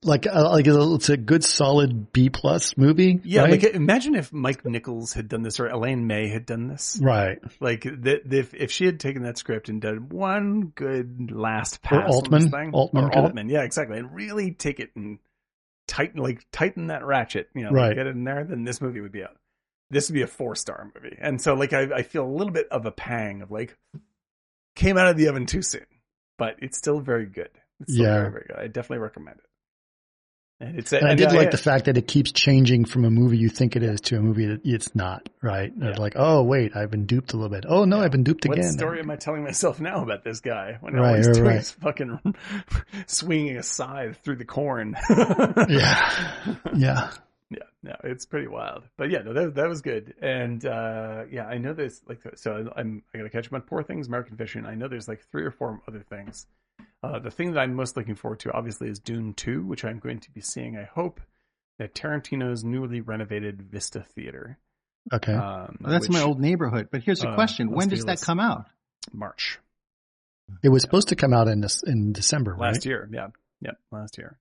like, 0.03 0.25
uh, 0.25 0.49
like 0.51 0.65
it's 0.67 1.09
a 1.09 1.17
good, 1.17 1.43
solid 1.43 2.11
B 2.11 2.29
plus 2.29 2.75
movie. 2.77 3.19
Yeah, 3.23 3.41
right? 3.41 3.51
like 3.51 3.63
imagine 3.63 4.15
if 4.15 4.33
Mike 4.33 4.65
Nichols 4.65 5.13
had 5.13 5.27
done 5.27 5.43
this 5.43 5.59
or 5.59 5.67
Elaine 5.67 6.07
May 6.07 6.27
had 6.27 6.45
done 6.45 6.67
this. 6.67 6.99
right. 7.01 7.39
Like 7.59 7.83
that, 7.83 8.21
if 8.33 8.53
if 8.53 8.71
she 8.71 8.85
had 8.85 8.99
taken 8.99 9.23
that 9.23 9.37
script 9.37 9.69
and 9.69 9.81
done 9.81 10.09
one 10.09 10.71
good 10.75 11.31
last 11.31 11.75
Or 11.75 11.79
pass 11.83 12.05
on 12.05 12.11
Altman. 12.13 12.41
this 12.41 12.51
thing, 12.51 12.71
Altman 12.73 13.03
or 13.05 13.15
Altman, 13.15 13.49
yeah, 13.49 13.61
exactly, 13.63 13.99
and 13.99 14.13
really 14.13 14.51
take 14.51 14.79
it 14.79 14.89
and 14.95 15.19
tighten, 15.87 16.21
like 16.21 16.45
tighten 16.51 16.87
that 16.87 17.05
ratchet, 17.05 17.49
you 17.53 17.63
know, 17.63 17.71
like, 17.71 17.95
get 17.95 18.07
it 18.07 18.15
in 18.15 18.23
there, 18.23 18.43
then 18.43 18.63
this 18.63 18.81
movie 18.81 19.01
would 19.01 19.11
be 19.11 19.21
a 19.21 19.29
this 19.91 20.09
would 20.09 20.15
be 20.15 20.21
a 20.21 20.27
four 20.27 20.55
star 20.55 20.89
movie. 20.95 21.17
And 21.19 21.39
so, 21.41 21.53
like, 21.53 21.73
I 21.73 21.81
I 21.97 22.01
feel 22.03 22.25
a 22.25 22.31
little 22.33 22.53
bit 22.53 22.67
of 22.71 22.85
a 22.85 22.91
pang 22.91 23.41
of 23.41 23.51
like 23.51 23.77
came 24.75 24.97
out 24.97 25.07
of 25.09 25.17
the 25.17 25.27
oven 25.27 25.45
too 25.45 25.61
soon, 25.61 25.85
but 26.37 26.55
it's 26.59 26.77
still 26.77 27.01
very 27.01 27.25
good. 27.27 27.49
It's 27.81 27.93
still 27.93 28.05
Yeah. 28.05 28.19
very 28.21 28.31
very 28.31 28.45
good. 28.47 28.57
I 28.57 28.67
definitely 28.67 28.99
recommend 29.03 29.37
it. 29.39 29.45
And 30.61 30.77
it's 30.77 30.93
And 30.93 31.07
I 31.07 31.15
did 31.15 31.31
yeah, 31.31 31.37
like 31.37 31.45
yeah. 31.45 31.49
the 31.49 31.57
fact 31.57 31.85
that 31.85 31.97
it 31.97 32.07
keeps 32.07 32.31
changing 32.31 32.85
from 32.85 33.03
a 33.03 33.09
movie 33.09 33.37
you 33.37 33.49
think 33.49 33.75
it 33.75 33.81
is 33.81 33.99
to 34.01 34.17
a 34.17 34.21
movie 34.21 34.45
that 34.45 34.61
it's 34.63 34.93
not, 34.95 35.27
right? 35.41 35.73
Yeah. 35.75 35.95
Like, 35.97 36.13
oh, 36.15 36.43
wait, 36.43 36.75
I've 36.75 36.91
been 36.91 37.07
duped 37.07 37.33
a 37.33 37.35
little 37.35 37.49
bit. 37.49 37.65
Oh, 37.67 37.85
no, 37.85 37.99
I've 37.99 38.11
been 38.11 38.23
duped 38.23 38.45
What 38.45 38.59
again. 38.59 38.67
What 38.69 38.77
story 38.77 38.99
am 38.99 39.09
I 39.09 39.15
telling 39.15 39.43
myself 39.43 39.79
now 39.79 40.03
about 40.03 40.23
this 40.23 40.39
guy 40.39 40.77
when 40.79 40.95
all 40.95 41.03
Right, 41.03 41.17
he's 41.17 41.27
right, 41.27 41.35
doing 41.35 41.47
right. 41.47 41.57
is 41.57 41.71
fucking 41.71 42.35
swinging 43.07 43.57
a 43.57 43.63
scythe 43.63 44.19
through 44.23 44.35
the 44.35 44.45
corn? 44.45 44.95
Yeah. 45.67 46.55
Yeah. 46.75 47.11
yeah, 47.49 47.59
no, 47.81 47.95
it's 48.03 48.25
pretty 48.27 48.47
wild. 48.47 48.83
But 48.97 49.09
yeah, 49.09 49.19
no, 49.23 49.33
that 49.33 49.55
that 49.55 49.67
was 49.67 49.81
good. 49.81 50.13
And 50.21 50.63
uh 50.65 51.23
yeah, 51.31 51.45
I 51.45 51.57
know 51.57 51.73
there's 51.73 52.01
like 52.07 52.19
so 52.35 52.71
I'm 52.75 53.03
I 53.13 53.17
gotta 53.17 53.29
catch 53.29 53.47
up 53.47 53.53
on 53.53 53.61
Poor 53.61 53.83
Things, 53.83 54.07
American 54.07 54.37
Fiction. 54.37 54.65
I 54.65 54.75
know 54.75 54.87
there's 54.87 55.07
like 55.07 55.21
three 55.31 55.43
or 55.43 55.51
four 55.51 55.81
other 55.87 56.03
things. 56.09 56.45
Uh, 57.03 57.19
the 57.19 57.31
thing 57.31 57.53
that 57.53 57.59
I'm 57.59 57.73
most 57.73 57.97
looking 57.97 58.15
forward 58.15 58.41
to, 58.41 58.51
obviously, 58.51 58.89
is 58.89 58.99
Dune 58.99 59.33
2, 59.33 59.65
which 59.65 59.83
I'm 59.83 59.99
going 59.99 60.19
to 60.19 60.31
be 60.31 60.41
seeing, 60.41 60.77
I 60.77 60.83
hope, 60.83 61.19
at 61.79 61.95
Tarantino's 61.95 62.63
newly 62.63 63.01
renovated 63.01 63.61
Vista 63.61 64.05
Theater. 64.15 64.59
Okay. 65.11 65.33
Um, 65.33 65.77
well, 65.81 65.91
that's 65.91 66.09
my 66.09 66.21
old 66.21 66.39
neighborhood. 66.39 66.89
But 66.91 67.01
here's 67.01 67.21
the 67.21 67.29
uh, 67.29 67.35
question: 67.35 67.69
Los 67.69 67.77
When 67.77 67.89
does 67.89 68.05
that 68.05 68.21
come 68.21 68.39
out? 68.39 68.65
March 69.11 69.57
it 70.63 70.69
was 70.69 70.81
supposed 70.81 71.09
to 71.09 71.15
come 71.15 71.33
out 71.33 71.47
in 71.47 71.61
this, 71.61 71.83
in 71.83 72.13
December, 72.13 72.51
right? 72.51 72.73
last 72.73 72.85
year. 72.85 73.07
Yeah, 73.11 73.27
yeah, 73.61 73.71
last 73.91 74.17
year. 74.17 74.37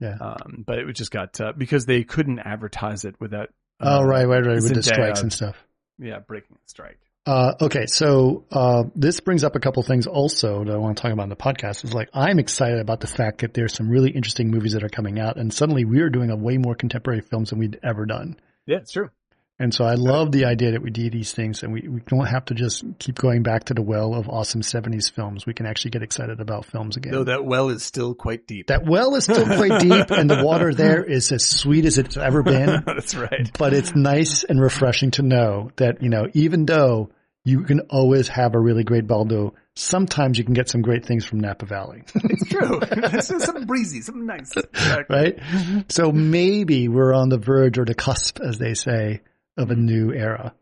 Yeah. 0.00 0.16
Um, 0.20 0.64
but 0.66 0.78
it 0.78 0.92
just 0.94 1.10
got 1.10 1.40
uh, 1.40 1.52
because 1.56 1.86
they 1.86 2.04
couldn't 2.04 2.38
advertise 2.38 3.04
it 3.04 3.16
without. 3.20 3.50
oh, 3.80 3.98
uh, 3.98 4.04
right, 4.04 4.24
right, 4.24 4.44
right. 4.44 4.54
With 4.62 4.74
the 4.74 4.80
Zendaya, 4.80 4.94
strikes 4.94 5.22
and 5.22 5.32
stuff. 5.32 5.56
Yeah, 5.98 6.20
breaking 6.20 6.56
the 6.56 6.68
strike. 6.68 6.98
Uh, 7.26 7.52
okay, 7.60 7.86
so 7.86 8.44
uh, 8.50 8.84
this 8.94 9.20
brings 9.20 9.44
up 9.44 9.54
a 9.54 9.60
couple 9.60 9.82
things 9.82 10.06
also 10.06 10.64
that 10.64 10.72
I 10.72 10.78
want 10.78 10.96
to 10.96 11.02
talk 11.02 11.12
about 11.12 11.24
in 11.24 11.28
the 11.28 11.36
podcast. 11.36 11.84
Is 11.84 11.92
like 11.92 12.08
I'm 12.14 12.38
excited 12.38 12.80
about 12.80 13.00
the 13.00 13.06
fact 13.06 13.42
that 13.42 13.52
there's 13.52 13.74
some 13.74 13.90
really 13.90 14.10
interesting 14.10 14.50
movies 14.50 14.72
that 14.72 14.82
are 14.82 14.88
coming 14.88 15.18
out, 15.18 15.36
and 15.36 15.52
suddenly 15.52 15.84
we 15.84 16.00
are 16.00 16.08
doing 16.08 16.30
a 16.30 16.36
way 16.36 16.56
more 16.56 16.74
contemporary 16.74 17.20
films 17.20 17.50
than 17.50 17.58
we'd 17.58 17.78
ever 17.82 18.06
done. 18.06 18.36
Yeah, 18.66 18.78
it's 18.78 18.92
true. 18.92 19.10
And 19.60 19.74
so 19.74 19.84
I 19.84 19.92
love 19.92 20.32
the 20.32 20.46
idea 20.46 20.72
that 20.72 20.82
we 20.82 20.90
do 20.90 21.10
these 21.10 21.32
things, 21.32 21.62
and 21.62 21.70
we, 21.70 21.86
we 21.86 22.00
don't 22.06 22.24
have 22.24 22.46
to 22.46 22.54
just 22.54 22.82
keep 22.98 23.16
going 23.18 23.42
back 23.42 23.64
to 23.64 23.74
the 23.74 23.82
well 23.82 24.14
of 24.14 24.26
awesome 24.26 24.62
'70s 24.62 25.12
films. 25.12 25.44
We 25.44 25.52
can 25.52 25.66
actually 25.66 25.90
get 25.90 26.02
excited 26.02 26.40
about 26.40 26.64
films 26.64 26.96
again. 26.96 27.12
Though 27.12 27.24
that 27.24 27.44
well 27.44 27.68
is 27.68 27.82
still 27.82 28.14
quite 28.14 28.46
deep. 28.46 28.68
that 28.68 28.86
well 28.86 29.14
is 29.16 29.24
still 29.24 29.44
quite 29.44 29.80
deep, 29.82 30.10
and 30.10 30.30
the 30.30 30.42
water 30.42 30.72
there 30.72 31.04
is 31.04 31.30
as 31.30 31.44
sweet 31.44 31.84
as 31.84 31.98
it's 31.98 32.16
ever 32.16 32.42
been. 32.42 32.82
That's 32.86 33.14
right. 33.14 33.50
but 33.58 33.74
it's 33.74 33.94
nice 33.94 34.44
and 34.44 34.58
refreshing 34.58 35.10
to 35.12 35.22
know 35.22 35.70
that, 35.76 36.02
you 36.02 36.08
know, 36.08 36.26
even 36.32 36.64
though 36.64 37.10
you 37.44 37.62
can 37.64 37.80
always 37.90 38.28
have 38.28 38.54
a 38.54 38.58
really 38.58 38.84
great 38.84 39.06
Baldo, 39.06 39.52
sometimes 39.74 40.38
you 40.38 40.44
can 40.44 40.54
get 40.54 40.70
some 40.70 40.82
great 40.82 41.04
things 41.04 41.24
from 41.24 41.40
Napa 41.40 41.66
Valley, 41.66 42.02
It's 42.14 42.48
true. 42.48 42.80
It's 42.82 43.26
something 43.26 43.66
breezy, 43.66 44.00
something 44.00 44.26
nice. 44.26 44.52
Exactly. 44.56 45.16
right? 45.16 45.84
So 45.90 46.12
maybe 46.12 46.88
we're 46.88 47.14
on 47.14 47.28
the 47.28 47.38
verge 47.38 47.78
or 47.78 47.84
the 47.84 47.94
cusp, 47.94 48.40
as 48.40 48.58
they 48.58 48.74
say, 48.74 49.20
of 49.60 49.70
a 49.70 49.76
new 49.76 50.12
era. 50.12 50.54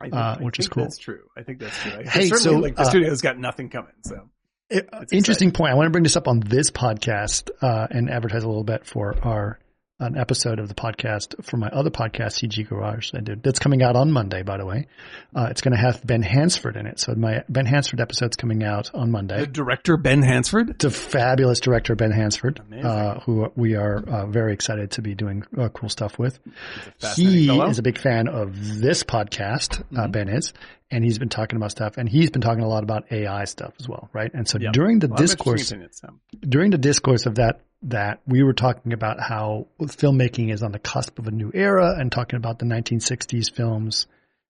I 0.00 0.04
think, 0.04 0.14
Uh, 0.14 0.36
I 0.38 0.42
which 0.42 0.58
is 0.58 0.68
cool. 0.68 0.82
That's 0.84 0.98
true. 0.98 1.20
I 1.36 1.42
think 1.42 1.60
that's 1.60 1.76
true. 1.78 1.92
I, 1.92 2.02
Hey, 2.02 2.28
certainly, 2.28 2.38
so, 2.38 2.58
like 2.58 2.76
the 2.76 2.82
uh, 2.82 2.88
studio's 2.88 3.20
got 3.22 3.38
nothing 3.38 3.68
coming. 3.70 3.92
So 4.02 4.28
It- 4.70 4.88
interesting 5.12 5.50
point. 5.52 5.72
I 5.72 5.74
want 5.76 5.86
to 5.86 5.90
bring 5.90 6.02
this 6.04 6.16
up 6.16 6.26
on 6.28 6.40
this 6.40 6.70
podcast 6.70 7.50
uh, 7.62 7.86
and 7.90 8.10
advertise 8.10 8.42
a 8.44 8.48
little 8.48 8.64
bit 8.64 8.86
for 8.86 9.14
our 9.22 9.58
an 10.06 10.16
episode 10.18 10.58
of 10.58 10.68
the 10.68 10.74
podcast 10.74 11.44
for 11.44 11.56
my 11.56 11.68
other 11.68 11.90
podcast, 11.90 12.42
CG 12.42 12.68
Garage. 12.68 13.10
I 13.14 13.20
did 13.20 13.42
that's 13.42 13.58
coming 13.58 13.82
out 13.82 13.96
on 13.96 14.10
Monday, 14.12 14.42
by 14.42 14.56
the 14.58 14.66
way. 14.66 14.86
Uh, 15.34 15.48
it's 15.50 15.60
going 15.60 15.74
to 15.74 15.80
have 15.80 16.04
Ben 16.06 16.22
Hansford 16.22 16.76
in 16.76 16.86
it. 16.86 17.00
So 17.00 17.14
my 17.14 17.42
Ben 17.48 17.66
Hansford 17.66 18.00
episode's 18.00 18.36
coming 18.36 18.62
out 18.64 18.90
on 18.94 19.10
Monday. 19.10 19.40
the 19.40 19.46
director 19.46 19.96
Ben 19.96 20.22
Hansford. 20.22 20.70
It's 20.70 20.84
a 20.84 20.90
fabulous 20.90 21.60
director, 21.60 21.94
Ben 21.96 22.10
Hansford, 22.12 22.60
uh, 22.84 23.20
who 23.20 23.50
we 23.56 23.74
are 23.76 23.96
uh, 24.06 24.26
very 24.26 24.52
excited 24.52 24.92
to 24.92 25.02
be 25.02 25.14
doing 25.14 25.44
uh, 25.58 25.68
cool 25.70 25.88
stuff 25.88 26.18
with. 26.18 26.38
He's 26.44 26.52
a 26.86 26.90
fascinating 27.00 27.38
He 27.40 27.46
fellow. 27.46 27.68
is 27.68 27.78
a 27.78 27.82
big 27.82 27.98
fan 27.98 28.28
of 28.28 28.80
this 28.80 29.02
podcast, 29.04 29.80
uh, 29.80 29.84
Mm-hmm. 30.04 30.10
Ben 30.12 30.28
is, 30.28 30.52
and 30.90 31.04
he's 31.04 31.18
been 31.18 31.28
talking 31.28 31.56
about 31.56 31.70
stuff, 31.70 31.96
and 31.96 32.08
he's 32.08 32.30
been 32.30 32.42
talking 32.42 32.62
a 32.62 32.68
lot 32.68 32.82
about 32.82 33.10
AI 33.10 33.44
stuff 33.44 33.74
as 33.80 33.88
well, 33.88 34.08
right? 34.12 34.32
And 34.32 34.48
so 34.48 34.58
Yep. 34.58 34.72
during 34.72 34.98
the 34.98 35.10
of 35.10 35.16
discourse, 35.16 35.70
opinions, 35.70 36.00
so. 36.00 36.14
during 36.40 36.70
the 36.70 36.78
discourse 36.78 37.26
of 37.26 37.36
that, 37.36 37.60
that 37.82 38.20
we 38.26 38.42
were 38.42 38.52
talking 38.52 38.92
about 38.92 39.20
how 39.20 39.66
filmmaking 39.82 40.52
is 40.52 40.62
on 40.62 40.72
the 40.72 40.78
cusp 40.78 41.18
of 41.18 41.26
a 41.26 41.30
new 41.30 41.50
era, 41.52 41.94
and 41.98 42.10
talking 42.12 42.36
about 42.36 42.58
the 42.58 42.66
1960s 42.66 43.50
films, 43.50 44.06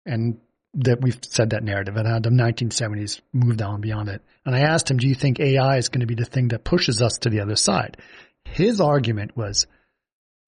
and 0.04 0.38
that 0.74 1.02
we've 1.02 1.18
said 1.22 1.50
that 1.50 1.62
narrative, 1.62 1.96
and 1.96 2.08
how 2.08 2.18
the 2.18 2.30
1970s 2.30 3.20
moved 3.32 3.60
on 3.60 3.80
beyond 3.80 4.08
it. 4.08 4.22
And 4.44 4.54
I 4.54 4.60
asked 4.60 4.90
him, 4.90 4.96
"Do 4.96 5.06
you 5.06 5.14
think 5.14 5.38
AI 5.38 5.76
is 5.76 5.88
going 5.88 6.00
to 6.00 6.06
be 6.06 6.14
the 6.14 6.24
thing 6.24 6.48
that 6.48 6.64
pushes 6.64 7.02
us 7.02 7.18
to 7.18 7.30
the 7.30 7.40
other 7.40 7.56
side?" 7.56 7.98
His 8.44 8.80
argument 8.80 9.36
was 9.36 9.66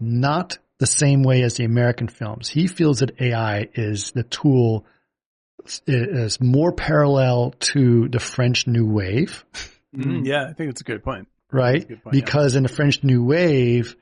not 0.00 0.58
the 0.78 0.86
same 0.86 1.22
way 1.22 1.42
as 1.42 1.54
the 1.54 1.64
American 1.64 2.08
films. 2.08 2.48
He 2.48 2.66
feels 2.66 2.98
that 2.98 3.20
AI 3.20 3.68
is 3.74 4.12
the 4.12 4.24
tool 4.24 4.84
is 5.86 6.40
more 6.40 6.72
parallel 6.72 7.52
to 7.58 8.08
the 8.08 8.18
French 8.20 8.66
New 8.66 8.86
Wave 8.86 9.44
Mm, 9.96 10.26
yeah, 10.26 10.46
I 10.48 10.52
think 10.54 10.70
that's 10.70 10.80
a 10.80 10.84
good 10.84 11.04
point. 11.04 11.28
right? 11.52 11.86
Good 11.86 12.02
point, 12.02 12.16
yeah. 12.16 12.24
because 12.24 12.56
in 12.56 12.64
the 12.64 12.68
French 12.68 13.04
New 13.04 13.22
Wave, 13.24 13.94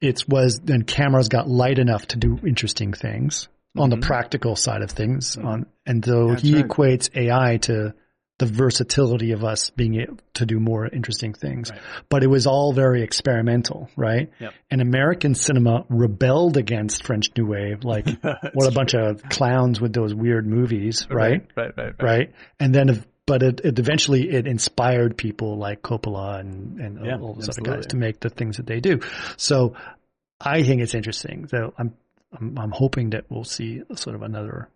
it 0.00 0.24
was 0.28 0.60
then 0.60 0.82
cameras 0.82 1.28
got 1.30 1.48
light 1.48 1.78
enough 1.78 2.06
to 2.08 2.18
do 2.18 2.38
interesting 2.46 2.92
things 2.92 3.48
on 3.78 3.88
the 3.88 3.96
Mhm. 3.96 4.02
practical 4.02 4.56
side 4.56 4.82
of 4.82 4.90
things. 4.90 5.38
On 5.38 5.64
and 5.86 6.04
so 6.04 6.28
That's 6.30 6.42
he 6.42 6.56
right. 6.56 6.68
equates 6.68 7.08
AI 7.16 7.56
to 7.62 7.94
the 8.38 8.46
versatility 8.46 9.32
of 9.32 9.44
us 9.44 9.70
being 9.70 10.00
able 10.00 10.18
to 10.34 10.44
do 10.44 10.60
more 10.60 10.86
interesting 10.86 11.32
things. 11.32 11.70
Right. 11.70 11.80
But 12.10 12.22
it 12.22 12.26
was 12.26 12.46
all 12.46 12.72
very 12.72 13.02
experimental, 13.02 13.88
right? 13.96 14.30
Yep. 14.38 14.52
And 14.70 14.80
American 14.82 15.34
cinema 15.34 15.86
rebelled 15.88 16.58
against 16.58 17.04
French 17.04 17.30
New 17.36 17.46
Wave, 17.46 17.84
like 17.84 18.06
what 18.52 18.68
a 18.68 18.72
bunch 18.72 18.94
of 18.94 19.22
clowns 19.22 19.80
with 19.80 19.92
those 19.94 20.14
weird 20.14 20.46
movies, 20.46 21.06
right? 21.10 21.46
Right, 21.56 21.72
right, 21.76 21.86
right. 21.86 22.02
right? 22.02 22.34
And 22.60 22.74
then, 22.74 22.90
if, 22.90 23.06
but 23.24 23.42
it, 23.42 23.60
it 23.64 23.78
eventually 23.78 24.30
it 24.30 24.46
inspired 24.46 25.16
people 25.16 25.56
like 25.56 25.80
Coppola 25.82 26.38
and 26.38 26.78
and 26.78 27.06
Yeah, 27.06 27.18
all 27.18 27.34
those 27.34 27.48
other 27.48 27.62
guys 27.62 27.86
to 27.86 27.96
make 27.96 28.20
the 28.20 28.30
things 28.30 28.58
that 28.58 28.66
they 28.66 28.80
do. 28.80 29.00
So 29.36 29.74
I 30.40 30.62
think 30.62 30.82
it's 30.82 30.94
interesting. 30.94 31.48
So 31.48 31.72
I'm 31.78 31.94
I'm, 32.38 32.58
I'm 32.58 32.70
hoping 32.70 33.10
that 33.10 33.24
we'll 33.30 33.44
see 33.44 33.82
sort 33.94 34.14
of 34.14 34.22
another 34.22 34.68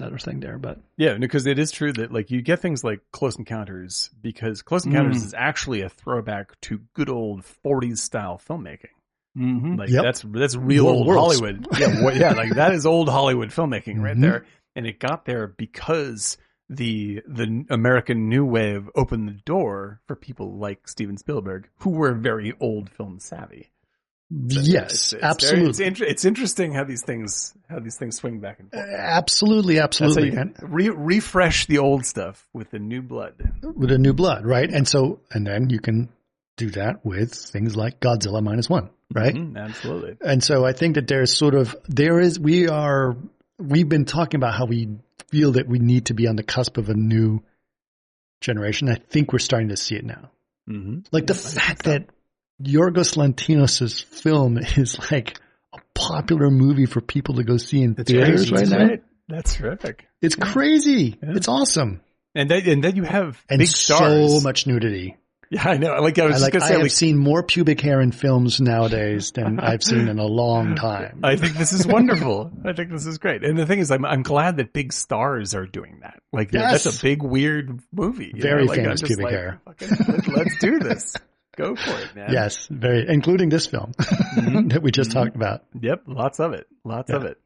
another 0.00 0.18
thing 0.18 0.40
there. 0.40 0.58
But 0.58 0.78
Yeah, 0.96 1.14
because 1.18 1.46
it 1.46 1.58
is 1.58 1.70
true 1.70 1.92
that 1.94 2.12
like 2.12 2.30
you 2.30 2.42
get 2.42 2.60
things 2.60 2.82
like 2.82 3.00
Close 3.12 3.36
Encounters 3.36 4.10
because 4.20 4.62
Close 4.62 4.86
Encounters 4.86 5.22
Mm. 5.22 5.26
is 5.26 5.34
actually 5.34 5.82
a 5.82 5.88
throwback 5.88 6.60
to 6.62 6.80
good 6.94 7.08
old 7.08 7.42
40s 7.64 7.98
style 7.98 8.40
filmmaking. 8.48 8.88
Mm-hmm. 9.38 9.76
Like 9.76 9.90
Yep. 9.90 10.02
that's 10.02 10.22
that's 10.26 10.56
real 10.56 10.86
World 10.86 11.06
old 11.08 11.16
Hollywood. 11.16 11.66
Yeah, 11.78 12.02
what, 12.02 12.16
yeah, 12.16 12.32
like 12.32 12.54
that 12.54 12.72
is 12.72 12.84
old 12.86 13.08
Hollywood 13.08 13.50
filmmaking 13.50 14.00
right 14.02 14.16
Mhm. 14.16 14.20
there. 14.22 14.46
And 14.74 14.86
it 14.86 14.98
got 14.98 15.24
there 15.24 15.46
because 15.46 16.36
the 16.68 17.22
the 17.26 17.64
American 17.70 18.28
New 18.28 18.44
Wave 18.44 18.88
opened 18.94 19.28
the 19.28 19.40
door 19.44 20.00
for 20.06 20.14
people 20.16 20.56
like 20.58 20.86
Steven 20.88 21.16
Spielberg 21.16 21.68
who 21.80 21.90
were 21.90 22.12
very 22.14 22.54
old 22.60 22.88
film 22.90 23.18
savvy. 23.20 23.70
Yes, 24.32 25.12
It's- 25.12 25.12
it's 25.12 25.22
absolutely. 25.24 25.70
it's, 25.70 25.80
inter- 25.80 26.04
it's 26.04 26.24
interesting 26.24 26.72
how 26.72 26.84
these 26.84 27.02
things 27.02 27.52
how 27.68 27.80
these 27.80 27.96
things 27.96 28.16
swing 28.16 28.38
back 28.40 28.60
and 28.60 28.70
forth. 28.70 28.86
absolutely, 28.96 29.80
absolutely. 29.80 30.30
re- 30.62 30.90
refresh 30.90 31.66
the 31.66 31.78
old 31.78 32.06
stuff 32.06 32.46
with 32.52 32.70
the 32.70 32.78
new 32.78 33.02
blood. 33.02 33.34
with 33.62 33.90
a 33.90 33.98
new 33.98 34.12
blood, 34.12 34.46
right? 34.46 34.70
And 34.72 34.86
so, 34.86 35.20
and 35.32 35.44
then 35.46 35.68
you 35.70 35.80
can 35.80 36.08
do 36.56 36.70
that 36.70 37.04
with 37.04 37.32
things 37.34 37.74
like 37.74 37.98
Godzilla 38.00 38.42
minus 38.42 38.68
one, 38.70 38.90
right? 39.12 39.34
Mhm, 39.34 39.56
absolutely. 39.56 40.16
And 40.24 40.44
so 40.44 40.64
I 40.64 40.74
think 40.74 40.94
that 40.94 41.08
there's 41.08 41.36
sort 41.36 41.54
of, 41.54 41.74
there 41.88 42.20
is, 42.20 42.38
we 42.38 42.68
are, 42.68 43.16
we've 43.58 43.88
been 43.88 44.04
talking 44.04 44.38
about 44.38 44.54
how 44.54 44.66
we 44.66 44.88
feel 45.28 45.52
that 45.52 45.66
we 45.68 45.78
need 45.80 46.06
to 46.06 46.14
be 46.14 46.26
on 46.28 46.36
the 46.36 46.42
cusp 46.44 46.76
of 46.76 46.88
a 46.88 46.94
new 46.94 47.42
generation. 48.40 48.88
I 48.88 48.94
think 48.96 49.32
we're 49.32 49.38
starting 49.38 49.68
to 49.70 49.76
see 49.76 49.96
it 49.96 50.04
now. 50.04 50.30
Mm-hmm. 50.68 51.00
Like 51.12 51.26
the 51.26 51.34
fact 51.34 51.84
that 51.84 52.06
Yorgos 52.62 53.16
Lanthimos' 53.16 54.02
film 54.04 54.58
is 54.58 54.98
like 55.10 55.38
a 55.72 55.78
popular 55.94 56.50
movie 56.50 56.86
for 56.86 57.00
people 57.00 57.36
to 57.36 57.44
go 57.44 57.56
see 57.56 57.82
in 57.82 57.94
That's 57.94 58.10
theaters 58.10 58.50
crazy, 58.50 58.74
right 58.74 58.88
now. 58.88 58.96
That's 59.28 59.54
terrific. 59.54 60.06
It's 60.20 60.34
crazy. 60.34 61.18
Yeah. 61.22 61.30
It's 61.36 61.48
awesome. 61.48 62.00
And 62.34 62.50
then, 62.50 62.68
and 62.68 62.84
then 62.84 62.96
you 62.96 63.02
have 63.04 63.42
And 63.48 63.58
big 63.58 63.68
so 63.68 64.40
much 64.40 64.66
nudity. 64.66 65.16
Yeah, 65.52 65.68
I 65.68 65.78
know. 65.78 65.94
Like 66.00 66.16
I 66.20 66.26
was 66.26 66.42
I, 66.42 66.44
like, 66.46 66.52
gonna 66.52 66.64
say, 66.64 66.70
I 66.70 66.72
have 66.74 66.82
like, 66.82 66.92
seen 66.92 67.16
more 67.16 67.42
pubic 67.42 67.80
hair 67.80 68.00
in 68.00 68.12
films 68.12 68.60
nowadays 68.60 69.32
than 69.32 69.58
I've 69.58 69.82
seen 69.82 70.06
in 70.06 70.20
a 70.20 70.24
long 70.26 70.76
time. 70.76 71.20
I 71.24 71.34
think 71.34 71.54
this 71.54 71.72
is 71.72 71.84
wonderful. 71.88 72.52
I 72.64 72.72
think 72.72 72.90
this 72.92 73.04
is 73.04 73.18
great. 73.18 73.42
And 73.44 73.58
the 73.58 73.66
thing 73.66 73.80
is, 73.80 73.90
I'm 73.90 74.04
I'm 74.04 74.22
glad 74.22 74.58
that 74.58 74.72
big 74.72 74.92
stars 74.92 75.56
are 75.56 75.66
doing 75.66 76.00
that. 76.02 76.22
Like 76.32 76.52
Yes. 76.52 76.84
that's 76.84 77.00
a 77.00 77.02
big 77.02 77.24
weird 77.24 77.80
movie. 77.90 78.32
Very 78.36 78.64
know? 78.64 78.68
Like, 78.70 78.78
famous 78.78 79.02
pubic 79.02 79.24
like, 79.24 79.32
hair. 79.34 79.60
let's 80.28 80.56
do 80.60 80.78
this. 80.78 81.16
Go 81.60 81.76
for 81.76 81.98
it, 82.00 82.14
man. 82.14 82.32
Yes, 82.32 82.66
very, 82.70 83.06
including 83.08 83.48
this 83.48 83.66
film 83.66 83.92
that 83.98 84.80
we 84.82 84.90
just 84.90 85.10
Mhm. 85.10 85.14
talked 85.14 85.36
about. 85.36 85.64
Yep. 85.80 86.02
Lots 86.06 86.40
of 86.40 86.52
it. 86.52 86.66
Lots 86.84 87.10
of 87.10 87.24
it. 87.24 87.38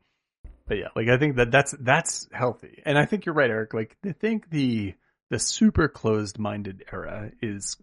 But 0.66 0.78
yeah, 0.78 0.88
like 0.96 1.08
I 1.08 1.18
think 1.18 1.36
that 1.36 1.50
that's 1.50 1.74
that's 1.80 2.28
healthy. 2.32 2.82
And 2.86 2.96
I 2.96 3.04
think 3.06 3.26
you're 3.26 3.34
right, 3.34 3.50
Eric. 3.50 3.74
Like 3.74 3.96
I 4.04 4.12
think 4.12 4.48
the 4.50 4.94
the 5.30 5.38
super 5.38 5.88
closed 5.88 6.38
minded 6.38 6.84
era 6.92 7.32
is 7.42 7.76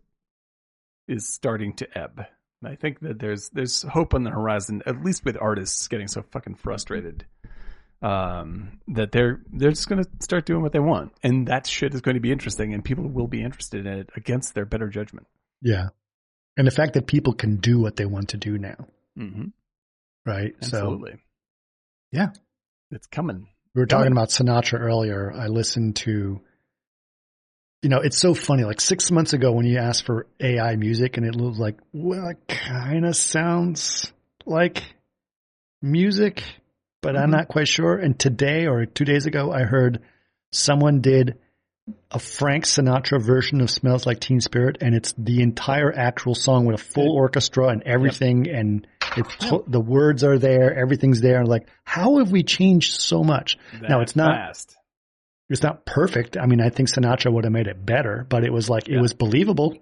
is 1.07 1.27
starting 1.27 1.73
to 1.73 1.97
ebb. 1.97 2.25
And 2.63 2.71
I 2.71 2.75
think 2.75 2.99
that 3.01 3.19
there's 3.19 3.49
there's 3.49 3.83
hope 3.83 4.13
on 4.13 4.23
the 4.23 4.31
horizon, 4.31 4.81
at 4.85 5.03
least 5.03 5.25
with 5.25 5.37
artists 5.39 5.87
getting 5.87 6.07
so 6.07 6.23
fucking 6.31 6.55
frustrated. 6.55 7.25
Um, 8.03 8.79
that 8.87 9.11
they're 9.11 9.41
they're 9.53 9.69
just 9.69 9.87
gonna 9.87 10.05
start 10.21 10.45
doing 10.47 10.63
what 10.63 10.71
they 10.71 10.79
want, 10.79 11.11
and 11.21 11.47
that 11.49 11.67
shit 11.67 11.93
is 11.93 12.01
going 12.01 12.15
to 12.15 12.21
be 12.21 12.31
interesting, 12.31 12.73
and 12.73 12.83
people 12.83 13.07
will 13.07 13.27
be 13.27 13.43
interested 13.43 13.85
in 13.85 13.93
it 13.93 14.09
against 14.15 14.55
their 14.55 14.65
better 14.65 14.87
judgment. 14.89 15.27
Yeah. 15.61 15.89
And 16.57 16.67
the 16.67 16.71
fact 16.71 16.93
that 16.93 17.07
people 17.07 17.33
can 17.33 17.57
do 17.57 17.79
what 17.79 17.95
they 17.95 18.05
want 18.05 18.29
to 18.29 18.37
do 18.37 18.57
now, 18.57 18.87
Mm-hmm. 19.17 19.45
right? 20.25 20.53
So 20.61 20.77
Absolutely. 20.77 21.15
Yeah. 22.11 22.29
it's 22.91 23.07
coming. 23.07 23.47
we 23.73 23.81
were 23.81 23.85
talking 23.85 24.11
about 24.11 24.29
Sinatra 24.29 24.79
earlier. 24.79 25.31
I 25.33 25.47
listened 25.47 25.95
to, 25.97 26.41
you 27.81 27.89
know, 27.89 27.99
it's 27.99 28.17
so 28.17 28.33
funny. 28.33 28.63
Like 28.63 28.81
six 28.81 29.09
months 29.11 29.33
ago 29.33 29.51
when 29.53 29.65
you 29.65 29.77
asked 29.77 30.05
for 30.05 30.27
AI 30.39 30.75
music 30.75 31.17
and 31.17 31.25
it 31.25 31.35
was 31.35 31.57
like, 31.57 31.77
well, 31.93 32.27
it 32.29 32.47
kind 32.47 33.05
of 33.05 33.15
sounds 33.15 34.11
like 34.45 34.83
music, 35.81 36.43
but 37.01 37.15
I'm 37.15 37.29
Mhm. 37.29 37.33
not 37.37 37.47
quite 37.47 37.67
sure. 37.67 37.97
And 37.97 38.17
today 38.19 38.67
or 38.67 38.85
two 38.85 39.05
days 39.05 39.25
ago, 39.25 39.51
I 39.51 39.63
heard 39.63 40.01
someone 40.51 41.01
did 41.01 41.39
a 42.11 42.19
Frank 42.19 42.65
Sinatra 42.65 43.21
version 43.21 43.61
of 43.61 43.69
Smells 43.69 44.05
Like 44.05 44.19
Teen 44.19 44.39
Spirit 44.41 44.77
and 44.81 44.93
it's 44.95 45.13
the 45.17 45.41
entire 45.41 45.91
actual 45.93 46.35
song 46.35 46.65
with 46.65 46.79
a 46.79 46.83
full 46.83 47.11
orchestra 47.15 47.67
and 47.69 47.83
everything 47.83 48.47
and 48.49 48.87
it's 49.17 49.35
to- 49.49 49.63
the 49.67 49.79
words 49.81 50.23
are 50.23 50.37
there, 50.37 50.73
everything's 50.77 51.21
there. 51.21 51.43
Like, 51.45 51.67
how 51.83 52.19
have 52.19 52.31
we 52.31 52.43
changed 52.43 53.01
so 53.01 53.23
much? 53.23 53.57
Now, 53.81 54.01
it's 54.01 54.15
not- 54.15 54.35
fast. 54.35 54.77
It's 55.49 55.61
not 55.63 55.85
perfect. 55.85 56.37
I 56.37 56.45
mean, 56.45 56.61
I 56.61 56.69
think 56.69 56.87
Sinatra 56.87 57.29
would 57.33 57.43
have 57.43 57.51
made 57.51 57.67
it 57.67 57.85
better, 57.85 58.25
but 58.29 58.45
it 58.45 58.53
was 58.53 58.69
like, 58.69 58.87
it 58.87 59.01
was 59.01 59.13
believable. 59.13 59.75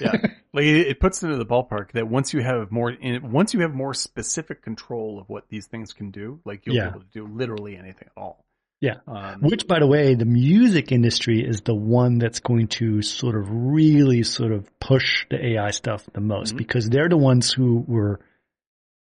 yeah 0.00 0.10
like 0.52 0.64
it, 0.64 0.88
it 0.88 1.00
puts 1.00 1.22
into 1.22 1.36
the 1.36 1.46
ballpark 1.46 1.92
that 1.92 2.08
once 2.08 2.34
you 2.34 2.40
have 2.42 2.72
more, 2.72 2.92
once 3.22 3.54
you 3.54 3.60
have 3.60 3.72
more 3.72 3.94
specific 3.94 4.62
control 4.62 5.20
of 5.20 5.28
what 5.28 5.48
these 5.48 5.66
things 5.68 5.92
can 5.92 6.10
do 6.10 6.40
like 6.44 6.66
you'll 6.66 6.74
Yeah. 6.74 6.84
be 6.86 6.96
able 6.96 7.00
to 7.02 7.06
do 7.12 7.26
literally 7.28 7.76
anything 7.76 8.08
at 8.08 8.20
all 8.20 8.44
Yeah. 8.82 8.96
um, 9.06 9.40
Which, 9.42 9.66
by 9.68 9.78
the 9.78 9.86
way, 9.86 10.14
the 10.16 10.24
music 10.26 10.90
industry 10.92 11.40
is 11.42 11.60
the 11.62 11.74
one 11.74 12.18
that's 12.18 12.40
going 12.40 12.66
to 12.78 13.00
sort 13.00 13.36
of 13.36 13.46
really 13.48 14.24
sort 14.24 14.50
of 14.52 14.68
push 14.80 15.24
the 15.30 15.42
AI 15.52 15.70
stuff 15.70 16.04
the 16.12 16.20
most 16.20 16.54
Mhm. 16.54 16.58
because 16.58 16.90
they're 16.90 17.08
the 17.08 17.16
ones 17.16 17.52
who 17.52 17.78
were 17.86 18.20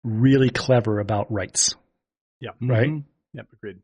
really 0.04 0.50
clever 0.50 1.00
about 1.00 1.32
rights. 1.32 1.74
yeah 2.40 2.50
Right. 2.60 2.90
Mhm. 2.90 3.04
yep 3.32 3.48
agreed 3.52 3.78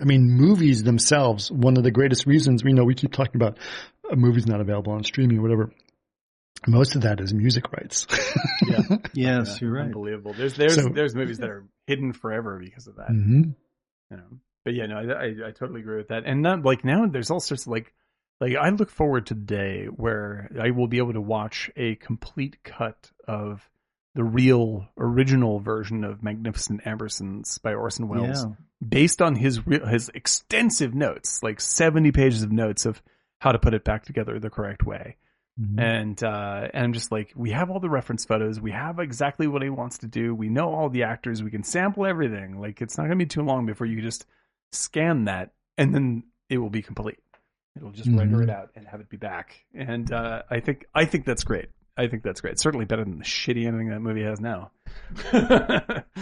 I 0.00 0.04
mean, 0.04 0.30
movies 0.30 0.82
themselves, 0.82 1.50
one 1.50 1.76
of 1.76 1.82
the 1.84 1.90
greatest 1.92 2.26
reasons 2.26 2.62
we 2.64 2.72
know 2.72 2.84
we 2.84 2.94
keep 2.94 3.12
talking 3.12 3.36
about 3.36 3.58
a 4.10 4.16
movie's 4.16 4.46
not 4.46 4.60
available 4.60 4.92
on 4.92 5.04
streaming 5.04 5.38
or 5.38 5.42
whatever. 5.42 5.70
Most 6.66 6.96
of 6.96 7.02
that 7.02 7.20
is 7.20 7.32
music 7.34 7.72
rights. 7.72 8.06
yeah 8.66 8.78
Yes, 9.14 9.48
Yeah, 9.48 9.58
you're 9.60 9.72
right. 9.72 9.84
unbelievable 9.86 10.34
there's 10.34 10.54
there's 10.54 10.74
So- 10.76 10.88
there's 10.88 11.14
movies 11.16 11.38
that 11.38 11.50
are 11.50 11.64
hidden 11.88 12.12
forever 12.12 12.58
because 12.62 12.86
of 12.86 12.96
that 12.96 13.08
hmm 13.08 13.42
you 14.10 14.16
know 14.16 14.38
but 14.66 14.74
yeah 14.74 14.84
no 14.84 14.96
I, 14.98 15.04
I 15.04 15.26
i 15.48 15.50
totally 15.52 15.80
agree 15.80 15.96
with 15.96 16.08
that 16.08 16.24
and 16.26 16.42
not 16.42 16.62
like 16.62 16.84
now 16.84 17.06
there's 17.06 17.30
all 17.30 17.40
sorts 17.40 17.62
of 17.62 17.68
like 17.72 17.94
like 18.40 18.54
i 18.54 18.68
look 18.68 18.90
forward 18.90 19.26
to 19.28 19.34
the 19.34 19.40
day 19.40 19.86
where 19.86 20.50
i 20.60 20.72
will 20.72 20.88
be 20.88 20.98
able 20.98 21.14
to 21.14 21.20
watch 21.22 21.70
a 21.76 21.94
complete 21.94 22.58
cut 22.64 23.10
of 23.26 23.66
the 24.16 24.24
real 24.24 24.88
original 24.98 25.60
version 25.60 26.02
of 26.02 26.22
magnificent 26.22 26.82
ambersons 26.84 27.62
by 27.62 27.74
orson 27.74 28.08
welles 28.08 28.44
Yeah. 28.44 28.52
based 28.86 29.22
on 29.22 29.36
his 29.36 29.60
his 29.88 30.10
extensive 30.14 30.94
notes, 30.94 31.42
like 31.42 31.60
70 31.60 32.12
pages 32.12 32.42
of 32.42 32.50
notes 32.50 32.86
of 32.86 33.02
how 33.38 33.52
to 33.52 33.58
put 33.58 33.74
it 33.74 33.84
back 33.84 34.04
together 34.04 34.38
the 34.40 34.48
correct 34.50 34.84
way. 34.84 35.16
Mm-hmm. 35.60 35.78
And 35.78 36.24
uh 36.24 36.68
and 36.72 36.84
I'm 36.84 36.92
just 36.94 37.12
like 37.12 37.32
we 37.36 37.50
have 37.50 37.70
all 37.70 37.80
the 37.80 37.90
reference 37.90 38.24
photos, 38.24 38.58
we 38.58 38.72
have 38.72 38.98
exactly 38.98 39.46
what 39.46 39.62
he 39.62 39.68
wants 39.70 39.98
to 39.98 40.06
do, 40.06 40.34
we 40.34 40.48
know 40.48 40.74
all 40.74 40.88
the 40.88 41.02
actors, 41.02 41.42
we 41.42 41.50
can 41.50 41.62
sample 41.62 42.06
everything. 42.06 42.58
Like 42.60 42.80
it's 42.82 42.96
not 42.96 43.04
going 43.04 43.18
to 43.18 43.24
be 43.24 43.28
too 43.28 43.42
long 43.42 43.66
before 43.66 43.86
you 43.86 44.00
just 44.00 44.26
scan 44.76 45.24
that 45.24 45.50
and 45.78 45.94
then 45.94 46.22
it 46.48 46.58
will 46.58 46.70
be 46.70 46.82
complete. 46.82 47.18
It'll 47.76 47.90
just 47.90 48.08
render 48.10 48.38
Mhm. 48.38 48.44
it 48.44 48.50
out 48.50 48.70
and 48.74 48.86
have 48.86 49.00
it 49.00 49.08
be 49.08 49.16
back. 49.18 49.64
And 49.74 50.10
uh 50.12 50.42
I 50.50 50.60
think 50.60 50.86
I 50.94 51.04
think 51.04 51.24
that's 51.26 51.44
great. 51.44 51.66
I 51.98 52.08
think 52.08 52.22
that's 52.22 52.40
great. 52.42 52.58
Certainly 52.58 52.86
better 52.86 53.04
than 53.04 53.18
the 53.18 53.24
shitty 53.24 53.66
ending 53.66 53.88
that 53.90 54.00
movie 54.00 54.22
has 54.24 54.40
now. 54.40 54.70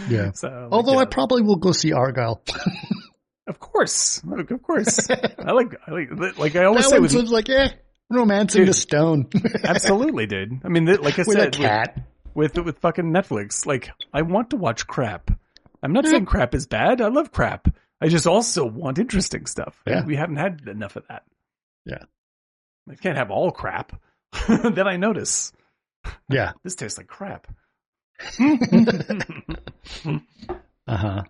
Yeah. 0.09 0.31
So, 0.33 0.47
like, 0.47 0.71
Although 0.71 0.93
yeah. 0.93 0.99
I 0.99 1.05
probably 1.05 1.41
will 1.41 1.55
go 1.57 1.71
see 1.71 1.91
Argylle. 1.91 2.39
Of 3.47 3.59
course, 3.59 4.23
Look, 4.25 4.49
of 4.49 4.63
course. 4.63 5.07
I 5.39 5.51
like, 5.51 5.75
I 5.85 5.91
like, 5.91 6.37
like 6.39 6.55
I 6.55 6.63
always 6.65 6.85
that 6.85 6.89
say 6.89 6.95
one 6.95 7.03
with, 7.03 7.13
was 7.13 7.31
like, 7.31 7.47
yeah, 7.47 7.67
romancing 8.09 8.65
the 8.65 8.73
stone. 8.73 9.27
absolutely, 9.63 10.25
dude. 10.25 10.61
I 10.63 10.69
mean, 10.69 10.85
like 10.87 11.19
I 11.19 11.23
With 11.27 11.37
a 11.37 11.41
said, 11.41 11.53
cat. 11.53 11.95
with, 12.33 12.55
with 12.57 12.65
with 12.65 12.79
fucking 12.79 13.05
Netflix, 13.13 13.67
like 13.67 13.91
I 14.11 14.23
want 14.23 14.49
to 14.49 14.55
watch 14.57 14.87
crap. 14.87 15.29
I'm 15.83 15.93
not 15.93 16.07
saying 16.07 16.25
crap 16.25 16.55
is 16.55 16.65
bad. 16.65 17.01
I 17.01 17.09
love 17.09 17.31
crap. 17.31 17.67
I 18.01 18.07
just 18.07 18.27
also 18.27 18.65
want 18.65 18.99
interesting 18.99 19.45
stuff. 19.45 19.81
Yeah. 19.87 20.03
We 20.05 20.15
haven't 20.15 20.35
had 20.37 20.61
enough 20.67 20.95
of 20.95 21.07
that. 21.07 21.23
Yeah. 21.85 22.03
I 22.89 22.95
can't 22.95 23.17
have 23.17 23.31
all 23.31 23.51
crap. 23.51 23.99
then 24.47 24.87
I 24.87 24.97
notice 24.97 25.53
Yeah. 26.29 26.51
this 26.63 26.75
tastes 26.75 26.97
like 26.97 27.07
crap. 27.07 27.47
Uh 30.87 30.97
huh. 30.97 31.23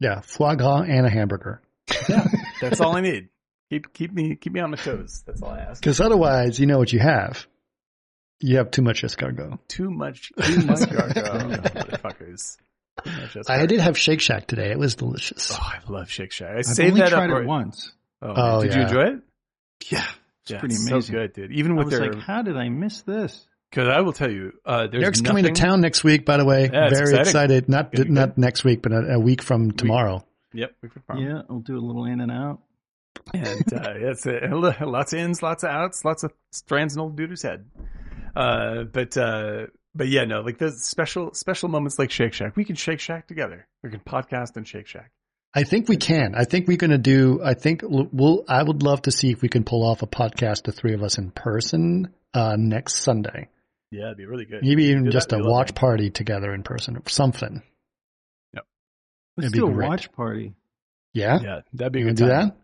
Yeah. 0.00 0.20
Foie 0.22 0.54
gras 0.54 0.82
and 0.88 1.06
a 1.06 1.10
hamburger. 1.10 1.60
yeah, 2.08 2.26
that's 2.60 2.80
all 2.80 2.96
I 2.96 3.00
need. 3.02 3.28
Keep 3.70 3.92
keep 3.92 4.12
me 4.12 4.36
keep 4.36 4.52
me 4.54 4.60
on 4.60 4.70
my 4.70 4.76
toes. 4.78 5.22
That's 5.26 5.42
all 5.42 5.50
I 5.50 5.58
ask. 5.60 5.82
Because 5.82 6.00
otherwise, 6.00 6.58
you 6.58 6.66
know 6.66 6.78
what 6.78 6.92
you 6.92 6.98
have. 6.98 7.46
You 8.40 8.56
have 8.56 8.70
too 8.70 8.82
much 8.82 9.02
escargot. 9.02 9.58
Too 9.68 9.90
much, 9.90 10.30
too 10.42 10.62
much 10.62 10.78
escargot, 10.80 11.62
motherfuckers. 11.74 12.56
Too. 13.04 13.42
I 13.48 13.66
did 13.66 13.80
have 13.80 13.96
Shake 13.98 14.20
Shack 14.20 14.46
today. 14.46 14.70
It 14.70 14.78
was 14.78 14.94
delicious. 14.94 15.50
Oh, 15.52 15.58
I 15.60 15.80
love 15.90 16.10
Shake 16.10 16.32
Shack. 16.32 16.50
I 16.54 16.58
I've 16.58 16.64
saved 16.64 16.90
only 16.92 17.00
that 17.02 17.10
tried 17.10 17.24
up. 17.24 17.30
it 17.30 17.32
right- 17.34 17.46
once. 17.46 17.92
Oh, 18.22 18.32
Oh, 18.36 18.62
did 18.62 18.74
you 18.74 18.80
yeah. 18.80 18.86
enjoy 18.88 19.02
it? 19.02 19.20
Yeah, 19.90 20.04
it's 20.42 20.50
yeah, 20.52 20.58
pretty 20.58 20.74
it's 20.76 20.90
amazing. 20.90 21.14
So 21.14 21.20
good, 21.20 21.32
dude. 21.34 21.52
Even 21.52 21.72
I 21.72 21.74
with 21.76 21.84
was 21.86 21.98
their, 21.98 22.12
like, 22.12 22.22
how 22.22 22.42
did 22.42 22.56
I 22.56 22.68
miss 22.70 23.02
this? 23.02 23.46
because 23.70 23.88
I 23.88 24.00
will 24.00 24.12
tell 24.14 24.30
you, 24.30 24.52
uh, 24.64 24.86
there's 24.86 25.02
Eric's 25.02 25.20
nothing, 25.20 25.42
coming 25.44 25.54
to 25.54 25.60
town 25.60 25.80
next 25.82 26.02
week, 26.04 26.24
by 26.24 26.38
the 26.38 26.46
way. 26.46 26.70
Yeah, 26.72 26.86
it's 26.86 26.98
Very 26.98 27.10
exciting. 27.10 27.20
excited. 27.20 27.68
Not 27.68 27.92
Gonna 27.92 28.04
be 28.06 28.10
not 28.12 28.38
next 28.38 28.64
week, 28.64 28.80
but 28.80 28.92
a, 28.92 29.14
a 29.14 29.18
week 29.20 29.42
from 29.42 29.72
tomorrow. 29.72 30.24
Yep, 30.54 30.72
Wickford 30.82 31.04
Farm. 31.04 31.18
Yeah, 31.18 31.42
I'll 31.50 31.58
do 31.60 31.76
a 31.76 31.84
little 31.84 32.06
in 32.06 32.20
and 32.22 32.32
out. 32.32 32.60
and 33.34 33.72
uh, 33.74 33.92
it's 33.96 34.26
uh, 34.26 34.48
lots 34.80 35.12
of 35.12 35.18
ins, 35.18 35.42
lots 35.42 35.62
of 35.64 35.70
outs, 35.70 36.04
lots 36.06 36.22
of 36.22 36.32
strands 36.52 36.94
in 36.94 37.00
old 37.00 37.16
dude's 37.16 37.42
head. 37.42 37.66
Uh, 38.34 38.84
but 38.84 39.14
uh, 39.18 39.66
but 39.96 40.08
yeah, 40.08 40.24
no, 40.24 40.40
like 40.40 40.58
those 40.58 40.84
special 40.84 41.32
special 41.34 41.68
moments 41.68 41.98
like 41.98 42.10
Shake 42.10 42.32
Shack, 42.34 42.56
we 42.56 42.64
can 42.64 42.76
Shake 42.76 43.00
Shack 43.00 43.26
together. 43.26 43.66
We 43.82 43.90
can 43.90 44.00
podcast 44.00 44.56
and 44.56 44.66
Shake 44.66 44.86
Shack. 44.86 45.10
I 45.54 45.62
think 45.64 45.88
we 45.88 45.96
can. 45.96 46.34
I 46.34 46.44
think 46.44 46.68
we're 46.68 46.76
going 46.76 46.90
to 46.90 46.98
do. 46.98 47.40
I 47.42 47.54
think 47.54 47.80
we'll. 47.82 48.44
I 48.48 48.62
would 48.62 48.82
love 48.82 49.02
to 49.02 49.10
see 49.10 49.30
if 49.30 49.40
we 49.40 49.48
can 49.48 49.64
pull 49.64 49.88
off 49.88 50.02
a 50.02 50.06
podcast, 50.06 50.64
the 50.64 50.72
three 50.72 50.92
of 50.92 51.02
us 51.02 51.16
in 51.18 51.30
person, 51.30 52.12
uh, 52.34 52.56
next 52.58 52.96
Sunday. 52.96 53.48
Yeah, 53.90 54.06
it'd 54.06 54.18
be 54.18 54.26
really 54.26 54.44
good. 54.44 54.62
Maybe 54.62 54.86
even 54.86 55.10
just 55.10 55.30
that, 55.30 55.40
a 55.40 55.48
watch 55.48 55.70
it. 55.70 55.76
party 55.76 56.10
together 56.10 56.52
in 56.52 56.62
person 56.62 56.96
or 56.96 57.02
something. 57.08 57.62
Let's 59.38 59.48
It'd 59.48 59.52
be 59.52 59.58
do 59.58 59.68
a 59.68 59.72
great. 59.74 59.88
watch 59.88 60.12
party. 60.12 60.54
Yeah. 61.12 61.38
Yeah, 61.42 61.60
that'd 61.74 61.92
be 61.92 62.00
a 62.00 62.02
You 62.04 62.08
good 62.12 62.16
gonna 62.18 62.30
do 62.30 62.34
time. 62.34 62.48
that? 62.48 62.56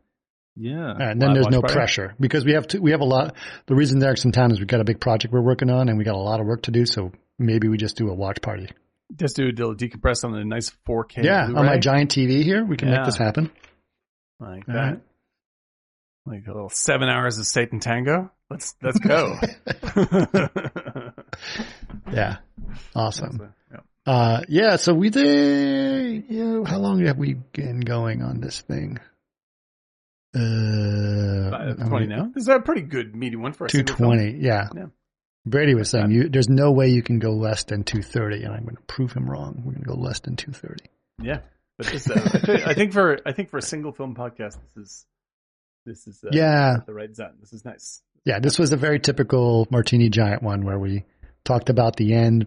Yeah. 0.57 0.87
All 0.89 0.95
right, 0.95 1.11
and 1.11 1.21
then 1.21 1.35
there's 1.35 1.49
no 1.49 1.61
party? 1.61 1.75
pressure 1.75 2.15
because 2.19 2.45
we 2.47 2.53
have 2.53 2.67
to, 2.69 2.79
we 2.79 2.93
have 2.93 3.01
a 3.01 3.05
lot. 3.07 3.35
The 3.67 3.75
reason 3.75 4.03
Eric's 4.03 4.25
in 4.25 4.33
town 4.33 4.53
is 4.53 4.59
we've 4.59 4.67
got 4.67 4.81
a 4.81 4.85
big 4.85 4.99
project 5.01 5.35
we're 5.35 5.43
working 5.43 5.69
on 5.71 5.89
and 5.91 5.99
we 5.99 6.05
got 6.05 6.15
a 6.15 6.19
lot 6.19 6.41
of 6.41 6.47
work 6.47 6.63
to 6.63 6.71
do. 6.71 6.87
So 6.87 7.13
maybe 7.43 7.69
we 7.69 7.77
just 7.77 7.97
do 7.97 8.09
a 8.11 8.15
watch 8.15 8.41
party. 8.41 8.69
Just 9.15 9.37
do 9.37 9.49
a 9.49 9.53
decompress 9.53 10.25
on 10.25 10.35
a 10.35 10.45
nice 10.45 10.71
4K. 10.89 11.23
yeah, 11.25 11.45
on 11.47 11.67
my 11.67 11.79
giant 11.79 12.11
TV 12.11 12.43
here, 12.43 12.65
we 12.65 12.77
can 12.77 12.89
Yeah. 12.89 12.97
make 12.99 13.05
this 13.07 13.17
happen. 13.19 13.51
like 14.41 14.65
that. 14.67 14.75
right. 14.75 15.01
Like 16.25 16.47
a 16.47 16.53
little 16.53 16.69
seven 16.71 17.09
hours 17.09 17.39
of 17.39 17.47
Satan 17.47 17.81
Tango. 17.81 18.31
Let's 18.49 18.75
let's 18.83 18.99
go. 19.01 19.37
Yeah, 22.13 22.37
awesome. 22.95 23.53
Yeah. 23.71 23.79
Uh, 24.07 24.43
yeah. 24.49 24.77
So 24.77 24.93
we 24.95 25.11
did. 25.11 26.25
You 26.29 26.45
know, 26.45 26.65
how 26.65 26.79
long 26.79 27.05
have 27.07 27.17
we 27.17 27.35
been 27.35 27.81
going 27.81 28.23
on 28.23 28.41
this 28.41 28.61
thing? 28.61 28.99
Uh, 30.35 31.75
Twenty 31.89 32.07
now. 32.07 32.31
This 32.35 32.43
is 32.43 32.49
a 32.49 32.61
pretty 32.61 32.83
good 32.83 33.15
medium 33.17 33.43
one 33.43 33.53
for 33.53 33.67
a 33.67 33.69
Two 33.69 33.83
twenty. 33.83 34.37
Yeah. 34.39 34.69
Yeah. 34.75 34.87
Brady 35.45 35.75
was 35.75 35.91
saying 35.91 36.11
you, 36.11 36.29
there's 36.29 36.49
no 36.49 36.71
way 36.71 36.89
you 36.89 37.03
can 37.03 37.19
go 37.19 37.31
less 37.33 37.65
than 37.65 37.83
two 37.85 38.03
thirty, 38.03 38.45
and 38.45 38.55
I'm 38.55 38.63
going 38.63 38.77
to 38.77 38.83
prove 38.83 39.13
him 39.13 39.29
wrong. 39.29 39.63
We're 39.65 39.73
going 39.73 39.85
to 39.85 39.89
go 39.89 39.95
less 39.97 40.21
than 40.21 40.37
two 40.37 40.53
thirty. 40.53 40.85
Yeah, 41.21 41.41
but 41.79 41.87
this, 41.89 42.09
uh, 42.09 42.63
I 42.67 42.75
think 42.75 42.93
for 42.93 43.19
I 43.27 43.33
think 43.33 43.51
for 43.51 43.59
a 43.59 43.63
single 43.63 43.93
film 43.93 44.15
podcast, 44.15 44.57
this 44.77 44.85
is 44.85 45.07
this 45.85 46.07
is 46.07 46.23
uh, 46.25 46.29
Yeah. 46.33 46.77
the 46.87 46.95
right 46.95 47.15
zone. 47.15 47.35
This 47.41 47.53
is 47.53 47.65
nice. 47.65 48.03
Yeah, 48.25 48.39
this 48.39 48.57
was 48.59 48.73
a 48.73 48.77
very 48.77 49.01
typical 49.01 49.67
Martini 49.71 50.09
Giant 50.09 50.43
one 50.45 50.65
where 50.65 50.79
we 50.79 51.05
talked 51.45 51.71
about 51.71 51.97
the 51.97 52.15
end 52.15 52.47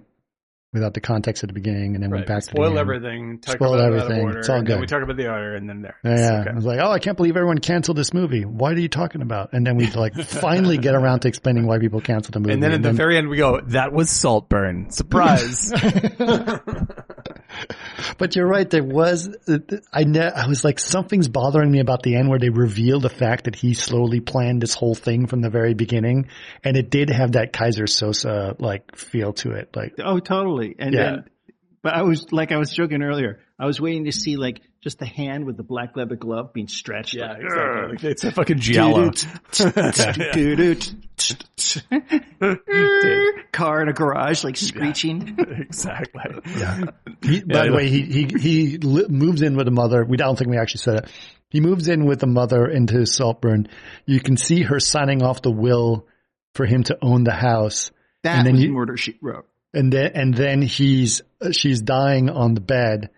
without 0.75 0.93
the 0.93 1.01
context 1.01 1.43
at 1.43 1.49
the 1.49 1.53
beginning, 1.53 1.95
and 1.95 2.03
then 2.03 2.11
Right. 2.11 2.19
went 2.19 2.27
back 2.27 2.43
to 2.43 2.45
the 2.51 2.51
Spoil 2.51 2.77
everything. 2.77 3.39
Talk 3.39 3.55
Spoil 3.55 3.73
about 3.73 3.79
it 3.79 3.85
out 3.85 3.93
of 3.93 4.01
everything. 4.03 4.23
order, 4.25 4.39
It's 4.39 4.49
all 4.49 4.61
good. 4.61 4.79
we 4.79 4.85
talk 4.85 5.01
about 5.01 5.17
the 5.17 5.27
order, 5.29 5.55
and 5.55 5.67
then 5.67 5.81
there. 5.81 5.95
Yeah, 6.03 6.41
okay. 6.41 6.51
I 6.51 6.53
was 6.53 6.65
like, 6.65 6.79
oh, 6.79 6.91
I 6.91 6.99
can't 6.99 7.17
believe 7.17 7.35
everyone 7.35 7.57
canceled 7.57 7.97
this 7.97 8.13
movie. 8.13 8.45
What 8.45 8.73
are 8.73 8.79
you 8.79 8.87
talking 8.89 9.21
about? 9.23 9.53
And 9.53 9.65
then 9.65 9.77
we 9.77 9.87
like 9.91 10.13
finally 10.25 10.77
get 10.77 10.93
around 10.93 11.21
to 11.21 11.27
explaining 11.27 11.65
why 11.65 11.79
people 11.79 12.01
canceled 12.01 12.33
the 12.35 12.39
movie. 12.41 12.53
And 12.53 12.61
then 12.61 12.71
at 12.73 12.83
the 12.83 12.93
very 12.93 13.17
end, 13.17 13.29
we 13.29 13.37
go, 13.37 13.59
"That 13.61 13.91
was 13.93 14.09
Saltburn." 14.11 14.91
Surprise! 14.91 15.71
but 18.17 18.35
you're 18.35 18.47
right. 18.47 18.69
There 18.69 18.83
was, 18.83 19.29
I 19.93 20.03
ne- 20.03 20.19
I 20.31 20.47
was 20.47 20.63
like, 20.63 20.79
something's 20.79 21.27
bothering 21.27 21.71
me 21.71 21.79
about 21.79 22.03
the 22.03 22.15
end 22.15 22.29
where 22.29 22.39
they 22.39 22.49
reveal 22.49 22.99
the 22.99 23.09
fact 23.09 23.45
that 23.45 23.55
he 23.55 23.73
slowly 23.73 24.19
planned 24.19 24.61
this 24.61 24.73
whole 24.73 24.95
thing 24.95 25.27
from 25.27 25.41
the 25.41 25.49
very 25.49 25.73
beginning, 25.73 26.27
and 26.63 26.77
it 26.77 26.89
did 26.89 27.09
have 27.09 27.33
that 27.33 27.53
Keyser 27.53 27.87
Söze 27.87 28.59
like 28.59 28.95
feel 28.95 29.33
to 29.33 29.51
it. 29.51 29.75
Like, 29.75 29.93
Oh, 30.03 30.19
totally. 30.19 30.75
And 30.77 30.93
Yeah. 30.93 31.03
then, 31.03 31.23
but 31.81 31.93
I 31.93 32.01
was 32.03 32.31
like 32.31 32.51
I 32.51 32.57
was 32.57 32.71
joking 32.71 33.01
earlier. 33.03 33.39
I 33.59 33.65
was 33.65 33.79
waiting 33.79 34.05
to 34.05 34.11
see 34.11 34.37
like 34.37 34.61
just 34.85 34.99
the 34.99 35.05
hand 35.05 35.45
with 35.45 35.57
the 35.57 35.63
black 35.63 35.97
leather 35.97 36.15
glove 36.15 36.53
being 36.53 36.69
stretched. 36.69 37.13
yeah, 37.15 37.33
like, 37.33 37.41
exactly. 37.41 37.91
Like, 37.91 38.03
it's 38.05 38.23
a 38.23 38.31
fucking 38.31 38.59
giallo. 38.59 39.11
Car 43.51 43.81
in 43.81 43.89
a 43.89 43.93
garage, 43.93 44.43
like 44.43 44.57
screeching. 44.57 45.35
exactly. 45.39 46.21
he, 47.23 47.41
by 47.41 47.55
Yeah. 47.55 47.65
the 47.65 47.73
way, 47.73 47.89
he 47.89 48.01
he 48.03 48.27
he 48.39 48.77
li- 48.77 49.07
moves 49.09 49.41
in 49.41 49.55
with 49.55 49.65
the 49.65 49.71
mother. 49.71 50.03
We 50.05 50.17
don't 50.17 50.37
think 50.37 50.49
we 50.51 50.57
actually 50.57 50.81
said 50.81 50.95
it. 51.05 51.09
He 51.49 51.61
moves 51.61 51.87
in 51.87 52.05
with 52.05 52.19
the 52.19 52.27
mother 52.27 52.67
into 52.67 53.05
Saltburn. 53.05 53.67
You 54.05 54.19
can 54.19 54.35
see 54.37 54.63
her 54.63 54.79
signing 54.79 55.23
off 55.23 55.41
the 55.41 55.51
will 55.51 56.05
for 56.53 56.65
him 56.65 56.83
to 56.83 56.97
own 57.01 57.23
the 57.23 57.33
house. 57.33 57.91
That 58.23 58.39
And 58.39 58.47
then 58.47 58.53
was 58.55 58.63
you- 58.63 58.73
murder 58.73 58.97
she 58.97 59.17
wrote. 59.21 59.47
and 59.73 59.91
then 59.91 60.11
and 60.13 60.33
then 60.33 60.61
he's 60.61 61.21
she's 61.51 61.81
dying 61.81 62.29
on 62.29 62.53
the 62.53 62.61
bed. 62.61 63.09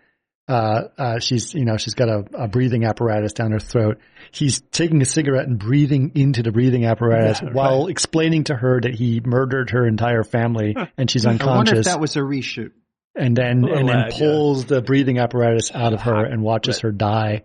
Uh, 0.48 0.88
uh, 0.96 1.18
she's 1.18 1.52
you 1.54 1.64
know 1.66 1.76
she's 1.76 1.94
got 1.94 2.08
a, 2.08 2.24
a 2.44 2.48
breathing 2.48 2.84
apparatus 2.84 3.34
down 3.34 3.52
her 3.52 3.58
throat. 3.60 3.98
He's 4.32 4.60
taking 4.72 5.02
a 5.02 5.04
cigarette 5.04 5.46
and 5.46 5.58
breathing 5.58 6.12
into 6.14 6.42
the 6.42 6.50
breathing 6.52 6.86
apparatus 6.86 7.42
Yeah, 7.42 7.50
while 7.52 7.88
explaining 7.88 8.44
to 8.44 8.54
her 8.56 8.80
that 8.80 8.94
he 8.94 9.20
murdered 9.24 9.70
her 9.70 9.86
entire 9.86 10.24
family 10.24 10.74
and 10.96 11.10
she's 11.10 11.26
unconscious. 11.26 11.48
I 11.52 11.56
wonder 11.56 11.74
if 11.80 11.84
that 11.84 12.00
was 12.00 12.16
a 12.16 12.20
reshoot. 12.20 12.72
and 13.14 13.36
then 13.36 13.60
Little 13.62 13.78
and 13.78 13.88
then 13.88 13.96
lad, 13.96 14.12
yeah. 14.12 14.18
pulls 14.18 14.64
the 14.64 14.80
breathing 14.80 15.18
apparatus 15.18 15.70
out 15.74 15.92
of 15.92 16.00
her 16.02 16.24
and 16.24 16.42
watches 16.42 16.76
Right. 16.76 16.82
her 16.84 16.92
die. 16.92 17.42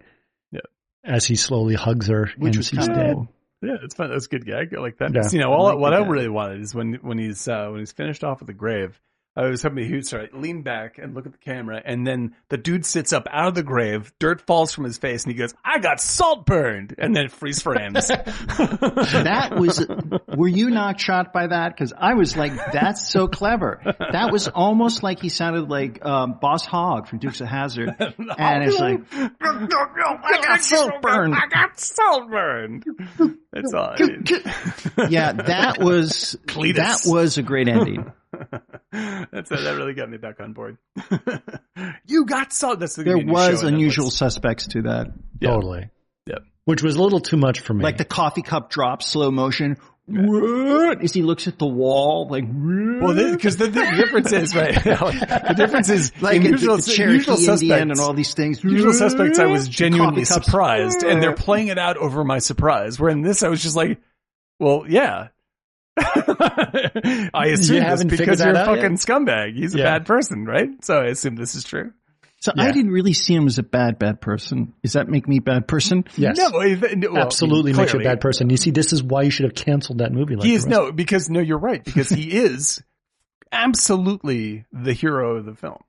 Yeah. 0.51 0.59
As 1.03 1.25
he 1.25 1.35
slowly 1.35 1.75
hugs 1.75 2.07
her 2.07 2.29
Which 2.37 2.55
and 2.55 2.65
she's 2.65 2.79
kinda 2.79 2.95
dead. 2.95 3.13
cool. 3.15 3.27
Yeah, 3.61 3.75
it's 3.83 3.95
fun. 3.95 4.09
That's 4.11 4.25
a 4.25 4.29
good 4.29 4.45
gag. 4.45 4.73
I 4.75 4.79
like 4.81 4.97
that. 4.99 5.13
Yeah. 5.13 5.21
You 5.31 5.39
know, 5.39 5.51
I 5.51 5.55
all, 5.55 5.63
like 5.65 5.77
what 5.77 5.93
I 5.93 6.05
really 6.05 6.27
wanted 6.29 6.61
is 6.61 6.73
when 6.75 6.95
when 7.01 7.17
he's 7.17 7.47
uh, 7.47 7.67
when 7.69 7.79
he's 7.79 7.91
finished 7.93 8.23
off 8.23 8.39
with 8.39 8.47
the 8.47 8.53
grave. 8.53 8.99
I 9.35 9.47
was 9.47 9.63
hoping 9.63 9.85
he 9.85 9.93
would 9.93 10.05
start 10.05 10.33
lean 10.33 10.61
back 10.61 10.99
and 10.99 11.15
look 11.15 11.25
at 11.25 11.31
the 11.31 11.37
camera, 11.39 11.81
and 11.83 12.05
then 12.05 12.35
the 12.49 12.57
dude 12.57 12.85
sits 12.85 13.13
up 13.13 13.27
out 13.31 13.47
of 13.47 13.55
the 13.55 13.63
grave. 13.63 14.13
Dirt 14.19 14.41
falls 14.41 14.73
from 14.73 14.83
his 14.83 14.97
face, 14.97 15.23
and 15.23 15.33
he 15.33 15.37
goes, 15.37 15.53
"I 15.65 15.79
got 15.79 15.99
salt 15.99 16.45
burned," 16.45 16.95
and 16.97 17.15
then 17.15 17.29
freeze 17.29 17.61
frames. 17.61 18.11
That 19.23 19.55
was, 19.57 19.85
were 20.35 20.47
you 20.47 20.69
not 20.69 20.99
shocked 20.99 21.33
by 21.33 21.47
that? 21.47 21.75
Cause 21.77 21.93
I 21.97 22.13
was 22.13 22.35
like, 22.35 22.53
that's 22.71 23.09
so 23.09 23.27
clever. 23.27 23.81
That 23.83 24.31
was 24.31 24.47
almost 24.47 25.03
like 25.03 25.21
he 25.21 25.29
sounded 25.29 25.69
like, 25.69 26.03
um, 26.05 26.37
Boss 26.39 26.65
Hogg 26.65 27.07
from 27.07 27.19
Dukes 27.19 27.41
of 27.41 27.47
Hazzard. 27.47 27.95
And 28.37 28.63
it's 28.63 28.79
like, 28.79 29.01
I 29.41 30.41
got 30.41 30.61
salt 30.61 31.01
burned. 31.01 31.35
I 31.35 31.47
got 31.47 31.79
salt 31.79 32.29
burned. 32.29 32.85
That's 33.51 33.73
all. 33.73 33.95
I 33.97 34.03
mean. 34.03 34.23
yeah, 35.09 35.33
that 35.33 35.79
was, 35.79 36.37
Cletus. 36.47 36.75
that 36.75 37.01
was 37.05 37.37
a 37.37 37.43
great 37.43 37.67
ending. 37.67 38.11
That's 38.91 39.49
that 39.49 39.75
really 39.77 39.93
got 39.93 40.09
me 40.09 40.17
back 40.17 40.39
on 40.39 40.53
board. 40.53 40.77
you 42.05 42.25
got 42.25 42.53
salt. 42.53 42.79
That's 42.79 42.95
the 42.95 43.03
There 43.03 43.17
was 43.17 43.63
unusual 43.63 44.07
Netflix. 44.07 44.11
suspects 44.11 44.67
to 44.67 44.81
that. 44.83 45.07
Yeah. 45.39 45.49
Totally. 45.51 45.89
Yeah. 46.25 46.35
Which 46.65 46.81
was 46.83 46.95
a 46.95 47.01
little 47.01 47.19
too 47.19 47.37
much 47.37 47.59
for 47.61 47.73
me. 47.73 47.83
Like 47.83 47.97
the 47.97 48.05
coffee 48.05 48.41
cup 48.41 48.69
drop, 48.69 49.03
slow 49.03 49.31
motion. 49.31 49.77
What? 50.05 51.01
As 51.01 51.13
he 51.13 51.21
looks 51.21 51.47
at 51.47 51.57
the 51.57 51.65
wall, 51.65 52.27
like, 52.29 52.43
Well, 52.45 53.13
because 53.31 53.55
the, 53.55 53.67
the 53.67 53.85
difference 53.95 54.33
is 54.33 54.53
right. 54.53 54.73
the 54.83 55.53
difference 55.55 55.89
is 55.89 56.11
like 56.21 56.35
in 56.35 56.45
at 56.47 56.51
usual, 56.51 56.75
the 56.75 56.83
Cherokee 56.91 57.13
usual 57.19 57.37
suspects. 57.37 57.61
Indian 57.61 57.91
and 57.91 57.99
all 58.01 58.13
these 58.13 58.33
things. 58.33 58.61
Usual 58.63 58.91
suspects, 58.91 59.39
I 59.39 59.45
was 59.45 59.69
genuinely 59.69 60.25
surprised, 60.25 61.03
and 61.03 61.23
they're 61.23 61.35
playing 61.35 61.67
it 61.67 61.77
out 61.79 61.95
over 61.95 62.23
my 62.25 62.39
surprise. 62.39 62.99
Where 62.99 63.09
in 63.09 63.21
this, 63.21 63.43
I 63.43 63.47
was 63.47 63.63
just 63.63 63.77
like, 63.77 64.01
"Well, 64.59 64.83
yeah." 64.89 65.29
I 65.97 67.47
assume 67.53 67.83
this 67.83 68.03
because 68.03 68.39
you're 68.39 68.51
a 68.51 68.65
fucking 68.65 68.81
yet? 68.83 68.91
scumbag. 68.93 69.55
He's 69.55 69.75
a 69.75 69.79
Yeah. 69.79 69.83
bad 69.83 70.05
person, 70.05 70.45
right? 70.45 70.69
So 70.83 70.97
I 70.99 71.05
assume 71.07 71.35
this 71.35 71.55
is 71.55 71.63
true. 71.63 71.91
So 72.39 72.51
Yeah. 72.55 72.63
I 72.63 72.71
didn't 72.71 72.91
really 72.91 73.13
see 73.13 73.33
him 73.35 73.47
as 73.47 73.57
a 73.57 73.63
bad, 73.63 73.99
bad 73.99 74.19
person. 74.19 74.73
Does 74.83 74.93
that 74.93 75.07
make 75.07 75.27
me 75.27 75.37
a 75.37 75.41
bad 75.41 75.67
person? 75.67 76.03
yes. 76.17 76.37
No, 76.37 76.59
I- 76.59 76.75
no, 76.95 77.11
well, 77.13 77.21
Absolutely 77.23 77.73
makes 77.73 77.93
you 77.93 77.99
a 77.99 78.03
bad 78.03 78.19
person. 78.21 78.49
You 78.49 78.57
see, 78.57 78.71
this 78.71 78.91
is 78.91 79.01
why 79.03 79.21
you 79.23 79.29
should 79.31 79.45
have 79.45 79.55
canceled 79.55 79.99
that 79.99 80.11
movie. 80.11 80.35
Like 80.35 80.45
He 80.45 80.53
is 80.53 80.65
no, 80.65 80.91
because 80.91 81.29
no, 81.29 81.39
you're 81.39 81.59
right. 81.59 81.83
Because 81.83 82.09
he 82.09 82.31
is 82.43 82.81
absolutely 83.51 84.65
the 84.71 84.93
hero 84.93 85.37
of 85.37 85.45
the 85.45 85.55
film. 85.55 85.79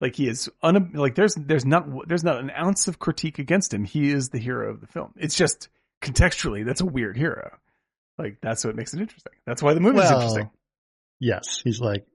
Like 0.00 0.14
he 0.16 0.28
is 0.28 0.48
un, 0.62 0.92
like 0.94 1.14
there's 1.14 1.34
there's 1.34 1.66
not 1.66 1.86
there's 2.08 2.24
not 2.24 2.38
an 2.40 2.50
ounce 2.56 2.88
of 2.88 2.98
critique 2.98 3.38
against 3.38 3.74
him. 3.74 3.84
He 3.84 4.10
is 4.10 4.30
the 4.30 4.38
hero 4.38 4.70
of 4.70 4.80
the 4.80 4.86
film. 4.86 5.12
It's 5.16 5.34
just 5.34 5.68
contextually 6.00 6.64
that's 6.64 6.80
a 6.80 6.86
weird 6.86 7.16
hero. 7.18 7.58
Like 8.18 8.38
that's 8.42 8.64
what 8.64 8.76
makes 8.76 8.94
it 8.94 9.00
interesting. 9.00 9.32
That's 9.46 9.62
why 9.62 9.74
the 9.74 9.80
movie's 9.80 10.02
Well, 10.04 10.14
interesting. 10.20 10.50
Yes. 11.20 11.60
He's 11.64 11.80
like, 11.80 12.06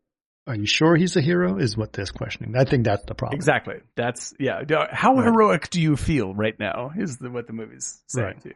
are 0.47 0.55
you 0.55 0.67
sure 0.67 0.95
he's 0.95 1.15
a 1.15 1.21
hero? 1.21 1.57
Is 1.57 1.75
what 1.75 1.93
this 1.93 2.11
questioning. 2.11 2.55
I 2.55 2.65
think 2.65 2.85
that's 2.85 3.03
the 3.05 3.15
problem. 3.15 3.35
Exactly. 3.37 3.75
That's 3.95 4.33
yeah. 4.39 4.61
How 4.91 5.15
Right. 5.15 5.25
heroic 5.25 5.69
do 5.71 5.81
you 5.81 5.95
feel 5.95 6.33
right 6.35 6.57
now? 6.59 6.91
Is 6.97 7.17
the, 7.17 7.29
what 7.31 7.47
the 7.47 7.53
movie's 7.53 8.01
saying 8.07 8.25
Right. 8.27 8.41
to 8.41 8.49
you. 8.49 8.55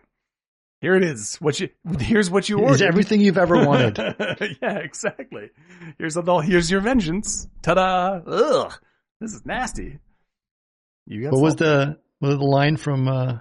Here 0.82 0.96
it 0.96 1.04
is. 1.04 1.36
What 1.42 1.60
you 1.60 1.70
here's 2.00 2.30
what 2.32 2.48
you 2.48 2.60
ordered. 2.60 2.84
everything 2.84 3.20
you've 3.22 3.38
ever 3.38 3.66
wanted. 3.66 3.98
yeah, 4.62 4.78
exactly. 4.78 5.50
Here's 5.98 6.16
a 6.16 6.42
here's 6.42 6.72
your 6.72 6.80
vengeance. 6.82 7.48
Ta-da! 7.64 8.22
Ugh, 8.26 8.74
this 9.20 9.34
is 9.34 9.46
nasty. 9.46 10.00
You 11.06 11.24
got 11.24 11.34
what 11.34 11.42
was 11.42 11.56
the 11.58 11.98
what 12.20 12.30
was 12.30 12.38
the 12.38 12.44
line 12.46 12.78
from 12.78 13.08
uh, 13.08 13.40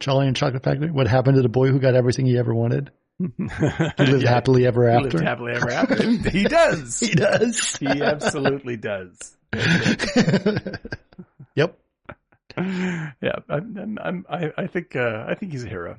Charlie 0.00 0.26
and 0.26 0.34
Chocolate 0.34 0.62
Factory? 0.64 0.90
What 0.90 1.06
happened 1.06 1.36
to 1.36 1.42
the 1.42 1.48
boy 1.48 1.68
who 1.68 1.78
got 1.78 1.94
everything 1.94 2.26
he 2.26 2.38
ever 2.38 2.54
wanted? 2.54 2.90
He 3.20 4.04
He 4.04 4.10
lived 4.12 4.24
happily 4.26 4.66
ever 4.66 4.88
He 4.90 4.96
after. 4.96 5.10
lived 5.10 5.24
happily 5.24 5.52
ever 5.52 5.70
after. 5.70 6.10
he 6.30 6.44
does. 6.44 6.98
he 7.06 7.14
does. 7.14 7.76
He 7.76 7.86
absolutely 7.86 8.76
does. 8.76 9.36
yep. 11.54 11.78
Yeah, 12.56 13.36
I'm, 13.48 13.98
I'm, 14.02 14.26
I, 14.28 14.50
I 14.56 14.66
think, 14.66 14.96
uh, 14.96 15.24
I 15.28 15.34
think 15.34 15.52
he's 15.52 15.64
a 15.64 15.68
hero. 15.68 15.96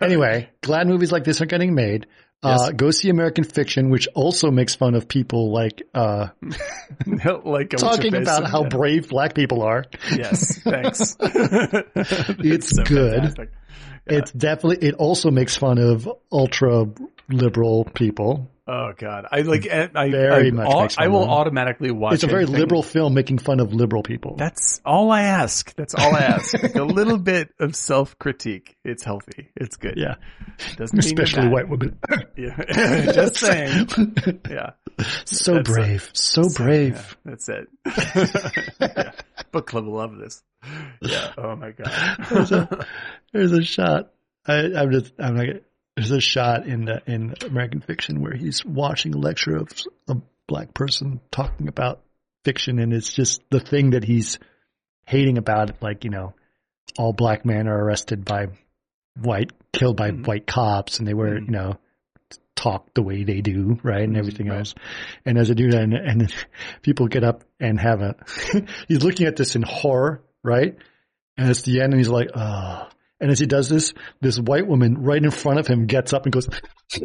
Anyway, 0.00 0.50
glad 0.62 0.86
movies 0.88 1.12
like 1.12 1.24
this 1.24 1.40
are 1.40 1.46
getting 1.46 1.74
made. 1.74 2.06
Uh, 2.42 2.56
Yes. 2.58 2.70
go 2.72 2.90
see 2.90 3.10
American 3.10 3.44
Fiction, 3.44 3.90
which 3.90 4.08
also 4.14 4.50
makes 4.50 4.74
fun 4.74 4.94
of 4.94 5.06
people 5.06 5.52
like 5.52 5.82
uh, 5.94 6.28
like 7.44 7.68
talking 7.70 8.14
about 8.14 8.48
how 8.48 8.62
Yeah. 8.62 8.68
brave 8.70 9.08
black 9.10 9.34
people 9.34 9.60
are. 9.62 9.84
Yes, 10.10 10.58
thanks. 10.62 11.16
It's 11.20 12.70
so 12.74 12.82
good. 12.84 13.12
fantastic. 13.20 13.50
It's 14.06 14.32
definitely. 14.32 14.86
It 14.88 14.94
also 14.94 15.30
makes 15.30 15.56
fun 15.56 15.78
of 15.78 16.08
ultra 16.32 16.86
liberal 17.28 17.84
people. 17.84 18.50
Oh 18.72 18.92
God, 18.96 19.26
I 19.32 19.40
like. 19.40 19.66
I, 19.68 19.90
I, 19.96 20.10
Very 20.10 20.48
I, 20.48 20.50
much 20.52 20.66
all- 20.68 20.88
I 20.96 21.08
will 21.08 21.28
automatically 21.28 21.90
watch. 21.90 22.14
It's 22.14 22.22
a 22.22 22.28
very 22.28 22.42
anything- 22.42 22.60
liberal 22.60 22.84
film 22.84 23.14
making 23.14 23.38
fun 23.38 23.58
of 23.58 23.72
liberal 23.74 24.04
people. 24.04 24.36
That's 24.36 24.80
all 24.84 25.10
I 25.10 25.22
ask. 25.22 25.74
That's 25.74 25.92
all 25.94 26.14
I 26.14 26.20
ask. 26.20 26.54
Like 26.62 26.76
a 26.76 26.84
little 26.84 27.18
bit 27.32 27.52
of 27.58 27.74
self 27.74 28.16
critique. 28.20 28.76
It's 28.84 29.02
healthy. 29.02 29.50
It's 29.56 29.76
good. 29.76 29.94
yeah, 29.96 30.16
Doesn't 30.76 30.98
especially 31.00 31.48
white 31.48 31.68
women. 31.68 31.98
Yeah. 32.36 32.56
Just 33.12 33.36
saying. 33.38 33.88
Yeah. 34.48 34.70
so 35.24 35.54
That's 35.54 35.68
a- 35.68 35.72
brave, 35.72 36.10
so 36.12 36.42
brave. 36.54 37.16
Yeah, 37.24 37.32
that's 37.32 37.48
it. 37.48 37.68
yeah. 38.80 39.12
Book 39.50 39.66
club 39.66 39.86
will 39.86 39.94
love 39.94 40.16
this. 40.16 40.42
Yeah. 41.02 41.32
Oh 41.36 41.56
my 41.56 41.72
god. 41.72 42.86
There's 43.32 43.52
a 43.52 43.62
shot. 43.64 44.12
I, 44.46 44.72
I'm 44.76 44.90
just. 44.92 45.12
I'm 45.18 45.36
like. 45.36 45.64
There's 46.00 46.12
a 46.12 46.20
shot 46.20 46.66
in 46.66 46.86
the, 46.86 47.02
in 47.06 47.34
American 47.44 47.82
Fiction 47.82 48.22
where 48.22 48.32
he's 48.34 48.64
watching 48.64 49.14
a 49.14 49.18
lecture 49.18 49.54
of 49.56 49.68
a 50.08 50.16
black 50.46 50.72
person 50.72 51.20
talking 51.30 51.68
about 51.68 52.00
fiction, 52.42 52.78
and 52.78 52.94
it's 52.94 53.12
just 53.12 53.42
the 53.50 53.60
thing 53.60 53.90
that 53.90 54.02
he's 54.02 54.38
hating 55.04 55.36
about 55.36 55.68
it. 55.68 55.76
Like 55.82 56.04
you 56.04 56.10
know, 56.10 56.32
all 56.98 57.12
black 57.12 57.44
men 57.44 57.68
are 57.68 57.78
arrested 57.84 58.24
by 58.24 58.46
white, 59.20 59.52
killed 59.74 59.98
by 59.98 60.10
Mhm. 60.10 60.26
white 60.26 60.46
cops, 60.46 61.00
and 61.00 61.06
they 61.06 61.12
were 61.12 61.32
Mhm. 61.38 61.44
you 61.44 61.50
know 61.52 61.76
talk 62.56 62.94
the 62.94 63.02
way 63.02 63.24
they 63.24 63.42
do, 63.42 63.78
right, 63.82 64.04
and 64.04 64.16
everything 64.16 64.48
Right. 64.48 64.60
else. 64.60 64.74
And 65.26 65.36
as 65.36 65.50
a 65.50 65.54
dude, 65.54 65.74
and, 65.74 65.92
and 65.92 66.32
people 66.82 67.08
get 67.08 67.24
up 67.24 67.44
and 67.60 67.78
have 67.78 68.00
a. 68.00 68.16
he's 68.88 69.04
looking 69.04 69.26
at 69.26 69.36
this 69.36 69.54
in 69.54 69.60
horror, 69.62 70.22
right? 70.42 70.76
And 71.36 71.50
it's 71.50 71.60
the 71.60 71.82
end, 71.82 71.92
and 71.92 72.00
he's 72.00 72.08
like, 72.08 72.30
oh. 72.34 72.88
And 73.20 73.30
as 73.30 73.38
he 73.38 73.46
does 73.46 73.68
this, 73.68 73.92
this 74.20 74.38
white 74.38 74.66
woman 74.66 75.02
right 75.02 75.22
in 75.22 75.30
front 75.30 75.58
of 75.58 75.66
him 75.66 75.86
gets 75.86 76.12
up 76.12 76.24
and 76.24 76.32
goes, 76.32 76.48
oh 76.48 76.98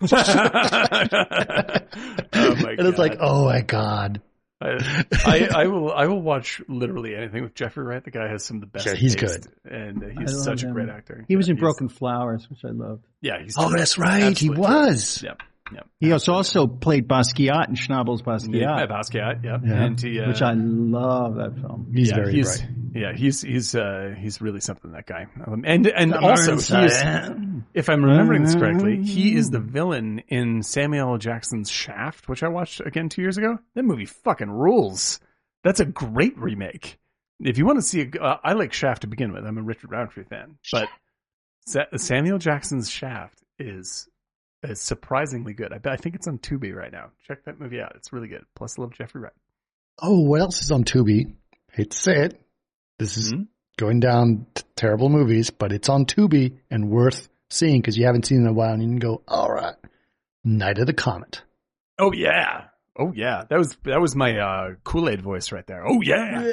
my 0.00 1.06
god. 1.08 1.86
and 2.32 2.86
it's 2.88 2.98
like, 2.98 3.16
oh 3.20 3.44
my 3.44 3.60
god, 3.60 4.20
I, 4.60 5.04
I, 5.24 5.48
I 5.54 5.66
will 5.66 5.92
I 5.92 6.06
will 6.06 6.22
watch 6.22 6.62
literally 6.68 7.14
anything 7.14 7.42
with 7.42 7.54
Jeffrey 7.54 7.84
Wright. 7.84 8.02
The 8.02 8.10
guy 8.10 8.28
has 8.28 8.44
some 8.44 8.56
of 8.58 8.60
the 8.62 8.66
best. 8.66 8.86
Yeah, 8.86 8.94
he's 8.94 9.14
taste, 9.14 9.48
and 9.64 10.02
uh, 10.02 10.06
he's 10.18 10.34
love 10.34 10.44
such 10.44 10.62
a 10.62 10.68
great 10.68 10.88
actor. 10.88 11.24
He 11.28 11.36
was 11.36 11.48
Yeah, 11.48 11.52
in 11.52 11.58
Broken 11.58 11.88
Flowers, 11.88 12.48
which 12.48 12.64
I 12.64 12.70
loved. 12.70 13.04
Yeah, 13.20 13.42
he's 13.42 13.56
oh 13.58 13.70
that's 13.70 13.98
right, 13.98 14.22
he 14.22 14.28
absolutely 14.28 14.60
was. 14.62 15.22
Yep, 15.22 15.42
yep. 15.72 15.86
He 16.00 16.12
also 16.12 16.32
also 16.32 16.66
played 16.66 17.08
Basquiat 17.08 17.68
in 17.68 17.74
Schnabel's 17.74 18.22
Basquiat, 18.22 18.60
Yeah, 18.60 18.86
Basquiat. 18.86 19.44
Yep. 19.44 19.60
Yeah. 19.64 19.84
and 19.84 20.00
he, 20.00 20.20
uh, 20.20 20.28
which 20.28 20.42
I 20.42 20.52
love 20.54 21.36
that 21.36 21.54
film. 21.56 21.92
He's 21.94 22.10
yeah, 22.10 22.16
very 22.16 22.32
he's, 22.32 22.58
bright. 22.60 22.70
Yeah, 22.94 23.12
he's 23.12 23.42
he's 23.42 23.74
uh 23.74 24.14
he's 24.16 24.40
really 24.40 24.60
something 24.60 24.92
that 24.92 25.06
guy. 25.06 25.26
Um, 25.46 25.64
and 25.66 25.86
and 25.86 26.12
Come 26.12 26.24
also 26.24 26.52
on, 26.52 26.84
is, 26.84 27.64
if 27.74 27.88
I'm 27.88 28.04
remembering 28.04 28.44
this 28.44 28.54
correctly, 28.54 29.02
he 29.02 29.34
is 29.34 29.50
the 29.50 29.60
villain 29.60 30.20
in 30.28 30.62
Samuel 30.62 31.12
L. 31.12 31.18
Jackson's 31.18 31.70
Shaft, 31.70 32.28
which 32.28 32.42
I 32.42 32.48
watched 32.48 32.80
again 32.80 33.08
two 33.08 33.22
years 33.22 33.38
ago. 33.38 33.58
That 33.74 33.84
movie 33.84 34.06
fucking 34.06 34.50
rules. 34.50 35.18
That's 35.64 35.80
a 35.80 35.84
great 35.86 36.38
remake. 36.38 36.98
If 37.40 37.58
you 37.58 37.66
want 37.66 37.78
to 37.78 37.82
see, 37.82 38.02
a, 38.02 38.22
uh, 38.22 38.38
I 38.44 38.52
like 38.52 38.72
Shaft 38.72 39.02
to 39.02 39.06
begin 39.08 39.32
with. 39.32 39.44
I'm 39.44 39.58
a 39.58 39.62
Richard 39.62 39.90
Roundtree 39.90 40.24
fan, 40.24 40.56
but 40.70 40.88
Sa- 41.66 41.86
Samuel 41.96 42.38
Jackson's 42.38 42.88
Shaft 42.88 43.42
is 43.58 44.08
is 44.70 44.80
surprisingly 44.80 45.52
good. 45.54 45.72
I 45.72 45.78
bet 45.78 45.92
I 45.92 45.96
think 45.96 46.14
it's 46.14 46.26
on 46.28 46.38
Tubi 46.38 46.74
right 46.74 46.92
now. 46.92 47.10
Check 47.26 47.44
that 47.44 47.60
movie 47.60 47.80
out. 47.80 47.92
It's 47.96 48.12
really 48.12 48.28
good. 48.28 48.44
Plus, 48.54 48.78
I 48.78 48.82
love 48.82 48.92
Jeffrey 48.94 49.20
Wright. 49.22 49.32
Oh, 50.00 50.20
what 50.20 50.40
else 50.40 50.62
is 50.62 50.70
on 50.70 50.84
Tubi? 50.84 51.34
Hate 51.72 51.90
to 51.90 51.96
say 51.96 52.24
it. 52.24 52.40
This 52.98 53.16
is 53.16 53.32
Mhm. 53.32 53.46
going 53.76 54.00
down 54.00 54.46
terrible 54.76 55.08
movies, 55.08 55.50
but 55.50 55.72
it's 55.72 55.88
on 55.88 56.06
Tubi 56.06 56.58
and 56.70 56.88
worth 56.90 57.28
seeing 57.50 57.80
because 57.80 57.96
you 57.98 58.06
haven't 58.06 58.26
seen 58.26 58.38
it 58.38 58.42
in 58.42 58.46
a 58.48 58.52
while 58.52 58.72
and 58.72 58.82
you 58.82 58.88
can 58.88 58.98
go, 58.98 59.22
all 59.28 59.50
right, 59.52 59.74
Night 60.44 60.78
of 60.78 60.86
the 60.86 60.92
Comet. 60.92 61.42
Oh 61.98 62.12
yeah. 62.12 62.66
Oh 62.96 63.12
yeah. 63.14 63.42
That 63.50 63.58
was 63.58 63.76
that 63.84 64.00
was 64.00 64.14
my 64.14 64.38
uh, 64.38 64.74
Kool 64.84 65.08
Aid 65.08 65.20
voice 65.22 65.50
right 65.52 65.66
there. 65.66 65.84
Oh 65.86 66.00
yeah. 66.02 66.52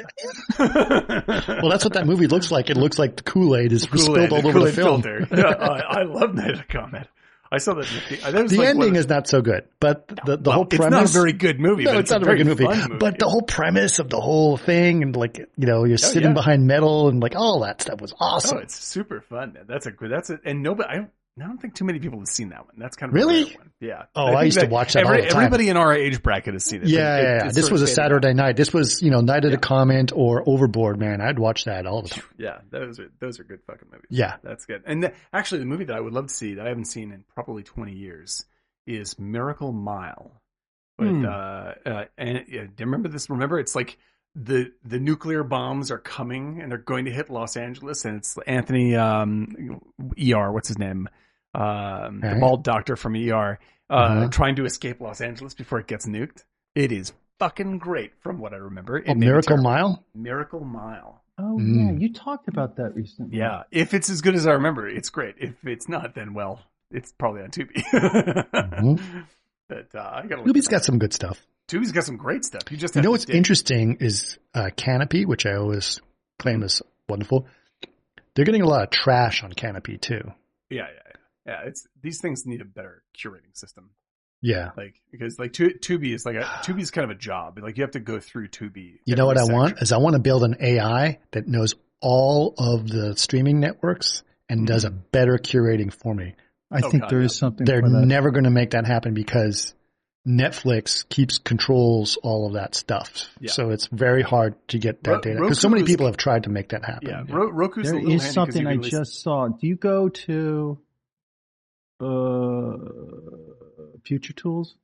Well, 0.58 1.70
that's 1.70 1.84
what 1.84 1.92
that 1.94 2.06
movie 2.06 2.26
looks 2.26 2.50
like. 2.50 2.70
It 2.70 2.76
looks 2.76 2.98
like 2.98 3.16
the 3.16 3.22
Kool-Aid 3.22 3.72
is 3.72 3.86
Kool-Aid, 3.86 4.00
spilled 4.04 4.32
all 4.32 4.38
over 4.48 4.52
the 4.60 4.72
Kool-Aid 4.72 4.74
film. 4.74 5.02
filter. 5.02 5.26
Yeah, 5.36 5.54
I, 5.54 6.00
I 6.00 6.02
love 6.04 6.34
Night 6.34 6.50
of 6.52 6.58
the 6.58 6.64
Comet. 6.64 7.08
I 7.52 7.58
saw 7.58 7.74
that. 7.74 7.86
the- 8.08 8.16
That 8.32 8.48
The 8.48 8.56
like 8.56 8.68
ending 8.68 8.96
is 8.96 9.08
not 9.08 9.28
so 9.28 9.42
good, 9.42 9.64
but 9.78 10.08
the, 10.08 10.38
the 10.38 10.42
well, 10.42 10.54
whole 10.54 10.64
premise. 10.64 10.86
It's 10.86 11.14
not 11.14 11.20
a 11.20 11.22
very 11.22 11.32
good 11.34 11.60
movie. 11.60 11.84
no, 11.84 11.92
but 11.92 12.00
it's 12.00 12.10
not 12.10 12.22
a 12.22 12.24
very 12.24 12.38
good 12.38 12.46
movie. 12.46 12.66
movie. 12.66 12.94
But 12.98 13.18
the 13.18 13.28
whole 13.28 13.42
premise 13.42 13.98
of 13.98 14.08
the 14.08 14.20
whole 14.20 14.56
thing 14.56 15.02
and 15.02 15.14
like, 15.14 15.36
you 15.38 15.66
know, 15.66 15.84
you're 15.84 15.94
oh, 15.94 15.96
sitting 15.96 16.24
Oh, 16.24 16.30
yeah. 16.30 16.34
behind 16.34 16.66
metal 16.66 17.08
and 17.08 17.20
like 17.20 17.36
all 17.36 17.60
that 17.60 17.82
stuff 17.82 18.00
was 18.00 18.12
oh, 18.14 18.16
awesome. 18.24 18.56
oh, 18.58 18.60
it's 18.62 18.74
super 18.82 19.20
fun. 19.20 19.52
Man. 19.52 19.64
That's 19.68 19.84
a 19.84 19.90
good. 19.90 20.10
That's 20.10 20.30
a 20.30 20.40
and 20.44 20.62
nobody. 20.62 20.88
I 20.88 20.94
don't. 20.96 21.10
I 21.40 21.46
don't 21.46 21.56
think 21.58 21.74
too 21.74 21.84
many 21.86 21.98
people 21.98 22.18
have 22.18 22.28
seen 22.28 22.50
that 22.50 22.66
one. 22.66 22.74
That's 22.76 22.94
kind 22.96 23.08
of 23.10 23.14
Really? 23.14 23.44
one. 23.56 23.72
Yeah. 23.80 24.04
Oh, 24.14 24.26
think 24.26 24.38
I 24.38 24.42
used 24.44 24.60
to 24.60 24.66
watch 24.66 24.92
that 24.92 25.04
all 25.06 25.12
the 25.12 25.22
time. 25.22 25.36
Everybody 25.44 25.70
in 25.70 25.78
our 25.78 25.92
age 25.94 26.22
bracket 26.22 26.52
has 26.54 26.64
seen 26.64 26.82
it. 26.82 26.88
yeah, 26.88 26.98
It- 27.16 27.22
yeah, 27.22 27.36
it- 27.36 27.44
yeah. 27.46 27.50
This 27.52 27.70
was 27.70 27.80
a 27.80 27.86
faded 27.86 27.92
out. 27.98 28.04
Saturday 28.04 28.34
night. 28.34 28.56
This 28.56 28.72
was, 28.74 29.02
you 29.02 29.10
know, 29.10 29.22
Night 29.22 29.44
of 29.46 29.50
Yeah. 29.50 29.56
the 29.56 29.62
Comet 29.62 30.12
or 30.14 30.46
Overboard, 30.46 30.98
man. 30.98 31.22
I'd 31.22 31.38
watch 31.38 31.64
that 31.64 31.86
all 31.86 32.02
the 32.02 32.10
time. 32.10 32.24
Yeah, 32.38 32.58
those 32.70 33.00
are 33.00 33.08
those 33.18 33.40
are 33.40 33.44
good 33.44 33.60
fucking 33.66 33.88
movies. 33.90 34.06
Yeah. 34.10 34.36
That's 34.42 34.66
good. 34.66 34.82
And 34.86 35.04
the, 35.04 35.12
actually, 35.32 35.60
the 35.60 35.66
movie 35.66 35.84
that 35.84 35.96
I 35.96 36.00
would 36.00 36.12
love 36.12 36.26
to 36.26 36.34
see 36.34 36.54
that 36.56 36.66
I 36.66 36.68
haven't 36.68 36.84
seen 36.86 37.12
in 37.12 37.24
probably 37.34 37.62
20 37.62 37.92
years 37.94 38.44
is 38.86 39.18
Miracle 39.18 39.72
Mile. 39.72 40.32
With, 40.98 41.08
Hmm. 41.08 41.24
uh, 41.24 41.28
uh, 41.86 42.04
and 42.18 42.44
yeah, 42.48 42.64
do 42.64 42.70
you 42.78 42.84
remember 42.84 43.08
this? 43.08 43.30
Remember, 43.30 43.58
it's 43.58 43.74
like 43.74 43.96
the 44.34 44.72
the 44.84 44.98
nuclear 44.98 45.42
bombs 45.44 45.90
are 45.90 45.98
coming 45.98 46.60
and 46.62 46.70
they're 46.70 46.78
going 46.78 47.04
to 47.04 47.10
hit 47.10 47.28
Los 47.30 47.56
Angeles, 47.56 48.04
and 48.04 48.16
it's 48.18 48.36
Anthony 48.46 48.96
um, 48.96 49.80
ER. 50.18 50.50
What's 50.52 50.68
his 50.68 50.78
name? 50.78 51.08
Um, 51.54 52.20
The 52.20 52.36
bald 52.40 52.64
doctor 52.64 52.96
from 52.96 53.14
ER 53.14 53.58
uh, 53.90 53.92
Uh-huh. 53.94 54.28
trying 54.30 54.56
to 54.56 54.64
escape 54.64 55.00
Los 55.00 55.20
Angeles 55.20 55.52
before 55.54 55.80
it 55.80 55.86
gets 55.86 56.06
nuked. 56.06 56.44
It 56.74 56.92
is 56.92 57.12
fucking 57.38 57.76
great, 57.78 58.12
from 58.20 58.38
what 58.38 58.54
I 58.54 58.56
remember. 58.56 59.02
Oh, 59.06 59.14
Miracle. 59.14 59.58
Mile? 59.58 60.02
Miracle 60.14 60.60
Mile. 60.64 61.22
Oh 61.38 61.58
Mm. 61.60 61.76
yeah, 61.76 61.98
you 61.98 62.12
talked 62.12 62.48
about 62.48 62.76
that 62.76 62.94
recently. 62.94 63.36
Yeah, 63.38 63.62
if 63.70 63.92
it's 63.94 64.08
as 64.10 64.20
good 64.22 64.34
as 64.34 64.46
I 64.46 64.52
remember, 64.52 64.88
it's 64.88 65.10
great. 65.10 65.34
If 65.38 65.54
it's 65.64 65.88
not, 65.88 66.14
then 66.14 66.32
well, 66.34 66.60
it's 66.90 67.12
probably 67.12 67.42
on 67.42 67.50
Tubi. 67.50 67.82
Mhm. 68.52 69.24
But 69.68 69.88
uh, 69.94 70.10
I 70.22 70.26
got. 70.26 70.40
Tubi's 70.44 70.68
got 70.68 70.84
some 70.84 70.98
good 70.98 71.12
stuff. 71.14 71.40
Tubi's 71.72 71.92
got 71.92 72.04
some 72.04 72.16
great 72.16 72.44
stuff. 72.44 72.62
You 72.70 72.76
just 72.76 72.94
You 72.94 72.98
have 73.00 73.04
know 73.04 73.10
what's 73.12 73.24
dig. 73.24 73.36
interesting 73.36 73.96
is 74.00 74.38
uh, 74.54 74.70
Canopy, 74.76 75.24
which 75.24 75.46
I 75.46 75.54
always 75.54 76.00
claim 76.38 76.62
is 76.62 76.82
wonderful. 77.08 77.46
They're 78.34 78.44
getting 78.44 78.62
a 78.62 78.68
lot 78.68 78.82
of 78.84 78.90
trash 78.90 79.42
on 79.42 79.52
Canopy 79.52 79.98
too. 79.98 80.20
Yeah, 80.70 80.82
yeah, 80.82 81.12
yeah. 81.46 81.52
yeah. 81.62 81.68
It's 81.68 81.86
these 82.02 82.20
things 82.20 82.44
need 82.46 82.60
a 82.60 82.64
better 82.64 83.02
curating 83.18 83.54
system. 83.54 83.90
Yeah. 84.40 84.70
Like 84.76 84.94
because 85.10 85.38
like 85.38 85.52
Tu- 85.52 85.78
Tubi 85.78 86.14
is 86.14 86.26
like 86.26 86.36
a 86.36 86.42
Tubi's 86.64 86.90
kind 86.90 87.04
of 87.10 87.16
a 87.16 87.18
job. 87.18 87.58
Like 87.62 87.76
you 87.76 87.84
have 87.84 87.92
to 87.92 88.00
go 88.00 88.18
through 88.20 88.48
Tubi. 88.48 88.98
You 89.04 89.16
know 89.16 89.26
what 89.26 89.38
I 89.38 89.44
want 89.44 89.80
is 89.80 89.92
I 89.92 89.98
want 89.98 90.14
to 90.14 90.20
build 90.20 90.42
an 90.44 90.56
AI 90.60 91.20
that 91.30 91.46
knows 91.46 91.74
all 92.00 92.54
of 92.58 92.88
the 92.88 93.16
streaming 93.16 93.60
networks 93.60 94.24
and 94.48 94.66
does 94.66 94.84
a 94.84 94.90
better 94.90 95.38
curating 95.38 95.92
for 95.92 96.12
me. 96.14 96.34
I 96.70 96.80
Oh, 96.82 96.90
think 96.90 97.02
God, 97.02 97.10
there 97.10 97.20
yeah. 97.20 97.26
is 97.26 97.36
something. 97.36 97.64
They're 97.64 97.82
for 97.82 97.88
that. 97.90 98.06
never 98.06 98.30
going 98.32 98.44
to 98.44 98.50
make 98.50 98.70
that 98.70 98.86
happen 98.86 99.14
because 99.14 99.74
Netflix 100.26 101.08
keeps 101.08 101.38
controls 101.38 102.16
all 102.22 102.46
of 102.46 102.52
that 102.52 102.74
stuff. 102.76 103.26
Yeah. 103.40 103.50
So 103.50 103.70
it's 103.70 103.88
very 103.88 104.22
hard 104.22 104.54
to 104.68 104.78
get 104.78 105.02
that 105.04 105.10
Ro- 105.10 105.20
data 105.20 105.40
because 105.40 105.58
so 105.60 105.68
many 105.68 105.82
people 105.82 106.06
have 106.06 106.16
tried 106.16 106.44
to 106.44 106.50
make 106.50 106.68
that 106.68 106.84
happen. 106.84 107.08
Yeah, 107.08 107.24
Ro- 107.28 107.50
Roku's 107.50 107.90
a 107.90 107.94
little 107.96 108.12
is 108.12 108.22
handy 108.22 108.26
'cause 108.26 108.34
something 108.34 108.66
I 108.68 108.76
just 108.76 109.20
saw. 109.20 109.48
Do 109.48 109.66
you 109.66 109.74
go 109.76 110.08
to 110.08 110.78
uh, 112.00 112.76
Future 114.04 114.32
Tools? 114.32 114.76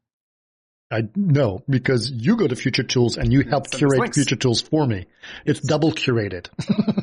I 0.90 1.02
know 1.14 1.62
because 1.68 2.10
you 2.10 2.36
go 2.36 2.46
to 2.46 2.56
Future 2.56 2.82
Tools 2.82 3.18
and 3.18 3.30
you 3.30 3.42
help 3.42 3.66
Send 3.66 3.78
curate 3.80 3.98
links. 4.00 4.16
Future 4.16 4.36
Tools 4.36 4.62
for 4.62 4.86
me. 4.86 5.04
It's 5.44 5.60
double 5.60 5.92
curated. 5.92 6.48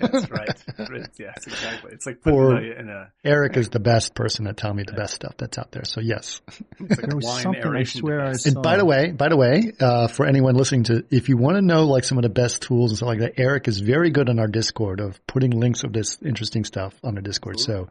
That's 0.01 0.29
right. 0.31 0.49
Right, 0.89 1.07
yes, 1.17 1.47
exactly. 1.47 1.91
It's 1.93 2.05
like 2.05 2.21
putting 2.21 2.39
Or- 2.39 2.55
a, 2.57 2.79
in 2.79 2.89
a 2.89 3.11
Eric 3.23 3.57
is 3.57 3.69
the 3.69 3.79
best 3.79 4.13
person 4.13 4.45
to 4.45 4.53
tell 4.53 4.73
me 4.73 4.83
the 4.83 4.93
best 4.93 5.13
stuff 5.15 5.35
that's 5.37 5.57
out 5.57 5.71
there. 5.71 5.83
So 5.85 5.99
yes. 6.01 6.41
it's 6.47 6.59
like 6.79 7.07
There 7.07 7.15
was 7.15 7.25
wine 7.25 7.43
something 7.43 7.75
I 7.75 7.83
swear 7.83 8.21
I 8.21 8.33
saw. 8.33 8.49
And 8.49 8.61
by 8.61 8.77
the 8.77 8.85
way, 8.85 9.11
by 9.11 9.29
the 9.29 9.37
way, 9.37 9.71
uh, 9.79 10.07
for 10.07 10.25
anyone 10.25 10.55
listening 10.55 10.83
to, 10.85 11.05
if 11.11 11.29
you 11.29 11.37
want 11.37 11.55
to 11.57 11.61
know 11.61 11.85
like 11.85 12.03
some 12.03 12.17
of 12.17 12.23
the 12.23 12.29
best 12.29 12.61
tools 12.63 12.91
and 12.91 12.97
stuff 12.97 13.07
like 13.07 13.19
that, 13.19 13.39
Eric 13.39 13.67
is 13.67 13.79
very 13.79 14.09
good 14.09 14.29
on 14.29 14.37
our 14.39 14.47
Discord 14.47 14.99
of 14.99 15.25
putting 15.27 15.51
links 15.51 15.83
of 15.83 15.93
this 15.93 16.17
interesting 16.21 16.65
stuff 16.65 16.93
on 17.03 17.15
our 17.15 17.21
Discord. 17.21 17.59
So 17.59 17.89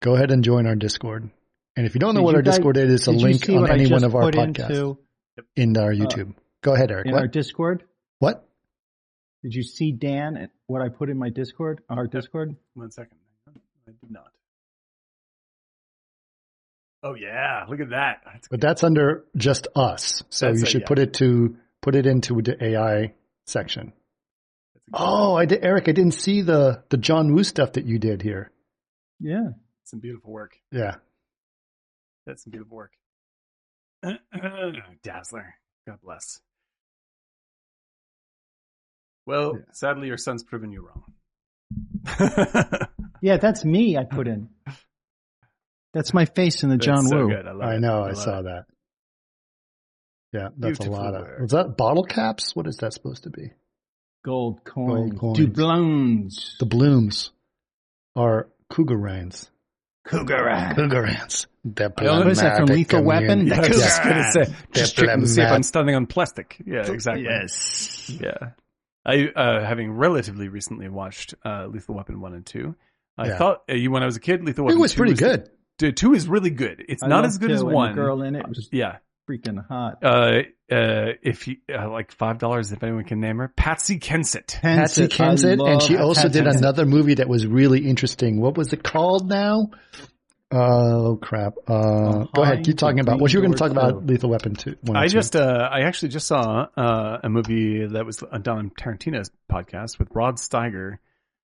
go 0.00 0.14
ahead 0.16 0.30
and 0.32 0.42
join 0.42 0.66
our 0.66 0.76
Discord. 0.76 1.30
And 1.76 1.86
if 1.86 1.94
you 1.94 2.00
don't 2.00 2.14
know 2.14 2.20
Did 2.20 2.24
what 2.26 2.34
our 2.36 2.42
guys- 2.42 2.56
Discord 2.56 2.76
is, 2.76 2.92
it's 2.92 3.06
a 3.06 3.12
link 3.12 3.48
on 3.48 3.70
any 3.70 3.90
one 3.90 4.04
of 4.04 4.14
our 4.14 4.30
podcasts 4.30 4.70
into 4.70 4.98
in 5.56 5.76
our 5.76 5.90
uh, 5.92 5.94
YouTube. 5.94 6.34
go 6.62 6.74
ahead, 6.74 6.90
Eric. 6.90 7.06
in 7.06 7.12
What? 7.12 7.20
our 7.22 7.28
Discord? 7.28 7.84
what? 8.18 8.48
Did 9.42 9.54
you 9.54 9.62
see 9.62 9.92
Dan 9.92 10.36
and 10.36 10.48
what 10.66 10.80
I 10.80 10.88
put 10.88 11.10
in 11.10 11.18
my 11.18 11.28
Discord? 11.28 11.82
Our 11.90 12.06
Discord? 12.06 12.56
One 12.74 12.90
second. 12.90 13.18
I 13.48 13.90
did 14.00 14.10
not. 14.10 14.28
Oh 17.02 17.14
yeah, 17.14 17.64
look 17.68 17.80
at 17.80 17.90
that. 17.90 18.22
That's 18.24 18.48
But 18.48 18.60
that's 18.62 18.82
under 18.82 19.24
just 19.36 19.66
us. 19.76 20.22
So 20.30 20.46
That's 20.46 20.60
you 20.60 20.64
a- 20.64 20.68
should 20.70 20.80
yeah. 20.82 20.86
put 20.88 20.98
it 20.98 21.12
to, 21.14 21.56
put 21.82 21.94
it 21.94 22.06
into 22.06 22.40
the 22.40 22.62
AI 22.64 23.12
section. 23.46 23.92
That's 24.74 24.86
a 24.88 24.90
good- 24.90 24.98
Oh, 24.98 25.34
I 25.34 25.44
did, 25.44 25.62
Eric, 25.62 25.88
I 25.88 25.92
didn't 25.92 26.12
see 26.14 26.40
the, 26.40 26.82
the 26.88 26.96
John 26.96 27.34
Woo 27.34 27.44
stuff 27.44 27.72
that 27.74 27.84
you 27.84 27.98
did 27.98 28.22
here. 28.22 28.50
Yeah. 29.20 29.50
some 29.84 30.00
beautiful 30.00 30.32
work. 30.32 30.56
Yeah. 30.72 30.96
That's 32.26 32.44
some 32.44 32.52
beautiful 32.52 32.78
work. 32.78 32.92
Dazzler. 35.02 35.54
God 35.86 35.98
bless. 36.02 36.40
Well, 39.26 39.58
sadly, 39.72 40.08
your 40.08 40.18
son's 40.18 40.42
proven 40.44 40.70
you 40.72 40.86
wrong. 40.86 41.04
Yeah, 43.24 43.38
that's 43.38 43.64
me. 43.64 43.96
I 43.96 44.04
put 44.04 44.28
in. 44.28 44.50
That's 45.94 46.12
my 46.12 46.26
face 46.26 46.62
in 46.62 46.68
the 46.68 46.76
That's 46.76 46.84
John 46.84 47.06
so 47.06 47.16
Woo. 47.16 47.28
good. 47.30 47.46
I, 47.46 47.52
love 47.52 47.62
I 47.70 47.78
know. 47.78 48.02
I, 48.02 48.08
love 48.08 48.18
saw 48.18 48.40
it. 48.40 48.42
that. 48.42 48.64
Yeah, 50.34 50.48
that's 50.58 50.78
a 50.78 50.82
Beautiful 50.82 50.92
lot 50.92 51.14
of. 51.14 51.22
work. 51.22 51.40
Was 51.40 51.50
that 51.52 51.76
bottle 51.78 52.04
caps? 52.04 52.54
What 52.54 52.66
is 52.66 52.76
that 52.78 52.92
supposed 52.92 53.22
to 53.22 53.30
be? 53.30 53.52
Gold 54.26 54.62
coin. 54.64 55.08
Gold 55.08 55.18
coins. 55.18 55.38
Doubloons. 55.38 56.56
The 56.60 56.66
blooms 56.66 57.30
are 58.14 58.50
Krugerrands. 60.06 60.74
Cougar. 60.76 60.88
Krugerrands. 61.06 61.46
They're 61.64 61.88
What 61.88 62.26
is 62.28 62.40
that 62.40 62.56
from 62.58 62.66
Lethal 62.66 63.02
Weapon? 63.04 63.48
community. 63.48 63.50
Yeah, 63.50 63.56
I 63.56 63.68
was 63.68 63.82
just 63.82 64.02
Cougar. 64.02 64.14
gonna 64.14 64.32
say, 64.32 64.54
just 64.72 64.96
checking 64.96 65.20
to 65.20 65.26
see 65.26 65.40
if 65.42 65.50
I'm 65.50 65.62
standing 65.62 65.94
on 65.94 66.06
plastic. 66.06 66.56
Yeah, 66.66 66.90
exactly. 66.90 67.24
Yes. 67.24 68.10
Yeah. 68.20 68.50
I, 69.06 69.28
uh, 69.28 69.64
having 69.64 69.92
relatively 69.92 70.48
recently 70.48 70.88
watched, 70.88 71.34
uh, 71.44 71.66
Lethal 71.66 71.94
Weapon 71.94 72.20
1 72.20 72.34
and 72.34 72.44
2, 72.46 72.74
I 73.18 73.28
Yeah. 73.28 73.38
thought, 73.38 73.62
uh, 73.70 73.74
when 73.90 74.02
I 74.02 74.06
was 74.06 74.16
a 74.16 74.20
kid, 74.20 74.44
Lethal 74.44 74.64
It 74.64 74.66
Weapon 74.66 74.80
was 74.80 74.92
2 74.92 74.96
pretty 74.98 75.14
good. 75.14 75.50
2 75.96 76.14
is 76.14 76.28
really 76.28 76.50
good. 76.50 76.84
It's 76.88 77.02
I 77.02 77.06
not 77.08 77.24
as 77.24 77.38
good 77.38 77.50
as 77.50 77.62
1. 77.64 77.94
girl 77.94 78.22
in 78.22 78.34
it 78.36 78.46
was 78.48 78.68
Yeah. 78.72 78.96
Freaking 79.28 79.64
hot. 79.66 79.98
Uh, 80.02 80.42
uh, 80.70 81.12
if 81.22 81.46
you, 81.48 81.56
uh, 81.72 81.90
like 81.90 82.16
$5 82.16 82.72
if 82.72 82.82
anyone 82.82 83.04
can 83.04 83.20
name 83.20 83.38
her. 83.38 83.48
Patsy 83.48 83.98
Kensit. 83.98 84.60
Patsy 84.60 85.08
Kensett, 85.08 85.58
Kensit, 85.58 85.72
and 85.72 85.82
she 85.82 85.96
also 85.96 86.22
Patsy 86.22 86.40
did 86.40 86.48
Kensit. 86.48 86.58
another 86.58 86.86
movie 86.86 87.14
that 87.14 87.28
was 87.28 87.46
really 87.46 87.88
interesting. 87.88 88.40
What 88.40 88.56
was 88.56 88.72
it 88.72 88.82
called 88.82 89.28
now? 89.28 89.70
Oh 90.56 91.18
crap! 91.20 91.54
Uh, 91.66 92.26
go 92.32 92.42
ahead, 92.42 92.64
keep 92.64 92.78
talking 92.78 93.00
about. 93.00 93.18
what 93.18 93.32
you 93.32 93.40
were 93.40 93.42
going 93.42 93.54
to 93.54 93.58
talk 93.58 93.72
about 93.72 94.06
Lethal 94.06 94.30
Weapon 94.30 94.54
two. 94.54 94.76
I 94.94 95.08
two. 95.08 95.14
just, 95.14 95.34
uh, 95.34 95.68
I 95.68 95.80
actually 95.80 96.10
just 96.10 96.28
saw 96.28 96.66
uh, 96.76 97.18
a 97.24 97.28
movie 97.28 97.84
that 97.84 98.06
was 98.06 98.18
done 98.18 98.58
on 98.58 98.70
Tarantino's 98.70 99.32
podcast 99.50 99.98
with 99.98 100.08
Rod 100.12 100.36
Steiger 100.36 100.98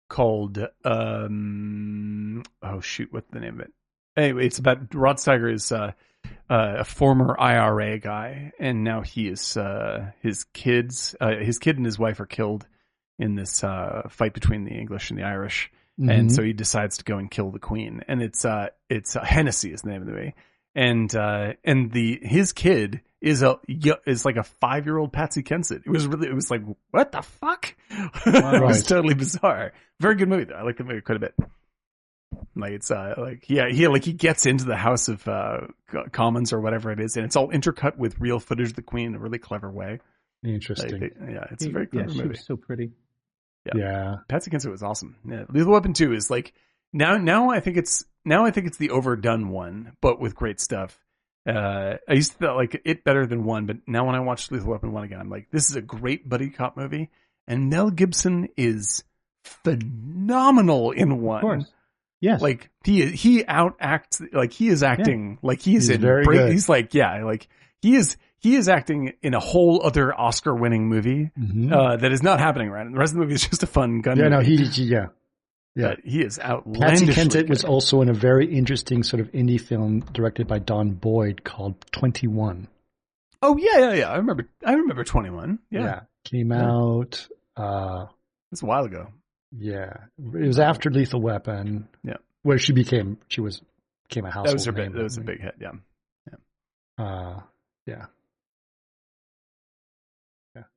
called, 0.09 0.57
um, 0.83 2.41
oh 2.63 2.79
shoot, 2.79 3.09
what's 3.11 3.29
the 3.31 3.41
name 3.41 3.55
of 3.55 3.59
it? 3.59 3.73
Anyway, 4.17 4.47
it's 4.47 4.57
about 4.57 4.95
Rod 4.95 5.17
Steiger 5.17 5.53
is 5.53 5.71
uh, 6.49 6.75
a 6.79 6.83
former 6.83 7.35
IRA 7.39 7.97
guy, 7.99 8.51
and 8.59 8.83
now 8.83 9.01
he 9.01 9.27
is 9.27 9.57
uh, 9.57 10.11
his 10.21 10.43
kids, 10.53 11.15
uh, 11.19 11.35
his 11.39 11.59
kid 11.59 11.77
and 11.77 11.85
his 11.85 11.97
wife 11.99 12.19
are 12.19 12.25
killed 12.25 12.67
in 13.17 13.35
this 13.35 13.63
uh, 13.63 14.07
fight 14.09 14.33
between 14.33 14.65
the 14.65 14.71
English 14.71 15.09
and 15.09 15.19
the 15.19 15.23
Irish, 15.23 15.71
and 15.97 16.29
Mhm. 16.29 16.31
so 16.31 16.43
he 16.43 16.53
decides 16.53 16.97
to 16.97 17.03
go 17.05 17.17
and 17.17 17.31
kill 17.31 17.51
the 17.51 17.59
queen. 17.59 18.01
And 18.07 18.21
it's 18.21 18.43
uh, 18.45 18.67
it's 18.89 19.15
uh, 19.15 19.23
Hennessy 19.23 19.71
is 19.73 19.81
the 19.81 19.89
name 19.89 20.01
of 20.01 20.07
the 20.07 20.13
movie, 20.13 20.35
and 20.75 21.15
uh, 21.15 21.53
and 21.63 21.91
the 21.91 22.19
his 22.21 22.51
kid 22.53 23.01
is 23.21 23.41
a 23.41 23.57
is 24.05 24.25
like 24.25 24.35
a 24.35 24.43
five 24.43 24.85
year 24.85 24.97
old 24.97 25.11
Patsy 25.13 25.41
Kensit. 25.43 25.83
It 25.85 25.89
was 25.89 26.05
really 26.05 26.27
it 26.27 26.35
was 26.35 26.51
like 26.51 26.61
what 26.91 27.11
the 27.11 27.21
fuck? 27.21 27.73
it 27.89 28.61
was 28.61 28.83
totally 28.83 29.13
bizarre. 29.15 29.71
Very 29.99 30.15
good 30.15 30.27
movie 30.29 30.43
though. 30.43 30.55
I 30.55 30.61
like 30.63 30.77
the 30.77 30.83
movie 30.83 31.01
quite 31.01 31.15
a 31.15 31.19
bit. 31.19 31.33
Like 32.55 32.71
it's 32.71 32.91
uh 32.91 33.15
like 33.17 33.49
yeah 33.49 33.69
he 33.69 33.87
like 33.87 34.03
he 34.03 34.13
gets 34.13 34.45
into 34.45 34.65
the 34.65 34.75
House 34.75 35.07
of 35.07 35.27
uh 35.27 35.61
Commons 36.11 36.53
or 36.53 36.61
whatever 36.61 36.91
it 36.91 36.99
is, 36.99 37.15
and 37.17 37.25
it's 37.25 37.35
all 37.35 37.49
intercut 37.49 37.97
with 37.97 38.19
real 38.19 38.39
footage 38.39 38.69
of 38.69 38.75
the 38.75 38.81
Queen 38.81 39.07
in 39.07 39.15
a 39.15 39.19
really 39.19 39.39
clever 39.39 39.69
way. 39.71 39.99
Like, 40.43 40.53
interesting. 40.53 41.11
yeah, 41.29 41.45
it's 41.51 41.65
a 41.65 41.69
very 41.69 41.87
yeah, 41.91 42.03
clever 42.03 42.11
she 42.11 42.17
movie. 42.17 42.29
was 42.29 42.45
so 42.45 42.55
pretty. 42.55 42.91
yeah, 43.65 43.73
yeah. 43.75 44.15
Patsy 44.27 44.51
Kensit 44.51 44.69
was 44.71 44.83
awesome. 44.83 45.15
Yeah, 45.27 45.45
Lethal 45.49 45.73
Weapon 45.73 45.93
Two 45.93 46.13
is 46.13 46.29
like 46.29 46.53
now. 46.93 47.17
Now 47.17 47.49
I 47.49 47.59
think 47.59 47.77
it's 47.77 48.05
now 48.23 48.45
I 48.45 48.51
think 48.51 48.67
it's 48.67 48.77
the 48.77 48.91
overdone 48.91 49.49
one, 49.49 49.95
but 50.01 50.19
with 50.19 50.35
great 50.35 50.59
stuff. 50.59 50.99
Uh, 51.47 51.97
I 52.09 52.13
used 52.13 52.39
to 52.39 52.53
like 52.55 52.81
it 52.85 53.03
better 53.03 53.27
than 53.27 53.43
one, 53.43 53.67
but 53.67 53.77
now 53.85 54.05
when 54.05 54.15
I 54.15 54.19
watch 54.21 54.49
Lethal 54.49 54.71
Weapon 54.71 54.91
One 54.91 55.03
again, 55.03 55.19
I'm 55.19 55.29
like, 55.29 55.51
this 55.51 55.69
is 55.69 55.75
a 55.75 55.81
great 55.81 56.27
buddy 56.27 56.49
cop 56.49 56.75
movie, 56.75 57.09
and 57.47 57.69
Mel 57.69 57.91
Gibson 57.91 58.49
is 58.57 59.03
phenomenal 59.43 60.91
in 60.91 61.21
one. 61.21 61.67
Yes. 62.25 62.41
Like 62.41 62.69
he 62.83 63.05
he 63.11 63.45
out 63.45 63.75
acts 63.79 64.21
like 64.33 64.51
he 64.51 64.67
is 64.69 64.81
acting 64.83 65.37
like 65.43 65.61
he 65.61 65.75
is 65.75 65.87
He's 65.87 65.95
in 65.97 66.01
very 66.01 66.23
Bra- 66.23 66.33
good. 66.35 66.51
He's 66.51 66.67
like 66.67 66.93
yeah, 66.93 67.23
like 67.23 67.47
he 67.81 67.95
is 67.95 68.17
he 68.39 68.55
is 68.55 68.67
acting 68.67 69.13
in 69.21 69.33
a 69.33 69.39
whole 69.39 69.81
other 69.85 70.13
Oscar 70.13 70.53
winning 70.55 70.87
movie 70.89 71.31
Mhm. 71.39 71.71
uh, 71.71 71.97
that 71.97 72.11
is 72.11 72.23
not 72.23 72.39
happening 72.39 72.69
right. 72.69 72.85
And 72.85 72.95
the 72.95 72.99
rest 72.99 73.11
of 73.13 73.17
the 73.17 73.21
movie 73.23 73.35
is 73.35 73.47
just 73.47 73.63
a 73.63 73.67
fun 73.67 74.01
gun. 74.01 74.17
yeah. 74.17 74.27
No, 74.29 74.39
he, 74.39 74.57
he- 74.57 74.83
yeah. 74.85 75.07
yeah. 75.75 75.89
But 75.89 75.99
he 76.03 76.21
is 76.21 76.37
Patsy 76.39 76.51
outlandishly 76.51 77.13
Kensit 77.13 77.49
was 77.49 77.63
also 77.63 78.01
in 78.01 78.09
a 78.09 78.13
very 78.13 78.47
interesting 78.51 79.03
sort 79.03 79.19
of 79.21 79.31
indie 79.31 79.61
film 79.61 79.99
directed 80.11 80.47
by 80.47 80.59
Don 80.59 80.91
Boyd 80.91 81.43
called 81.43 81.75
Twenty 81.91 82.27
One. 82.27 82.67
Oh 83.41 83.57
yeah, 83.57 83.79
yeah, 83.79 83.93
yeah. 83.93 84.09
I 84.11 84.15
remember. 84.17 84.47
I 84.65 84.73
remember 84.73 85.03
Twenty 85.03 85.29
One. 85.29 85.59
Yeah, 85.69 86.01
came 86.23 86.51
Yeah. 86.51 86.65
out. 86.71 87.27
Uh, 87.57 88.05
it's 88.51 88.63
a 88.63 88.65
while 88.65 88.85
ago. 88.85 89.09
Yeah, 89.57 89.93
it 90.17 90.47
was 90.47 90.59
after 90.59 90.89
Lethal 90.89 91.21
Weapon. 91.21 91.87
Yeah. 92.03 92.17
where 92.43 92.57
she 92.59 92.73
became 92.73 93.17
she 93.27 93.41
was 93.41 93.61
became 94.07 94.25
a 94.25 94.29
household 94.31 94.47
That 94.49 94.53
was 94.53 94.65
her. 94.65 94.71
name. 94.71 94.91
Big, 94.91 94.95
that 94.97 95.03
was 95.03 95.17
a 95.17 95.21
big 95.21 95.41
hit. 95.41 95.55
Yeah. 95.59 95.71
Yeah, 96.97 97.03
uh, 97.05 97.39
yeah, 97.87 98.05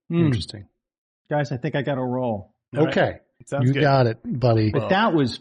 Hmm. 0.08 0.26
interesting. 0.26 0.66
Guys, 1.30 1.52
I 1.52 1.58
think 1.58 1.74
I 1.74 1.82
got 1.82 1.98
a 1.98 2.02
roll. 2.02 2.54
All 2.76 2.84
right. 2.86 2.88
okay, 2.88 3.18
Sounds 3.46 3.66
you 3.68 3.74
good. 3.74 3.80
got 3.82 4.06
it, 4.06 4.18
buddy. 4.24 4.70
But 4.70 4.80
Well, 4.80 4.88
that 4.90 5.12
was 5.14 5.40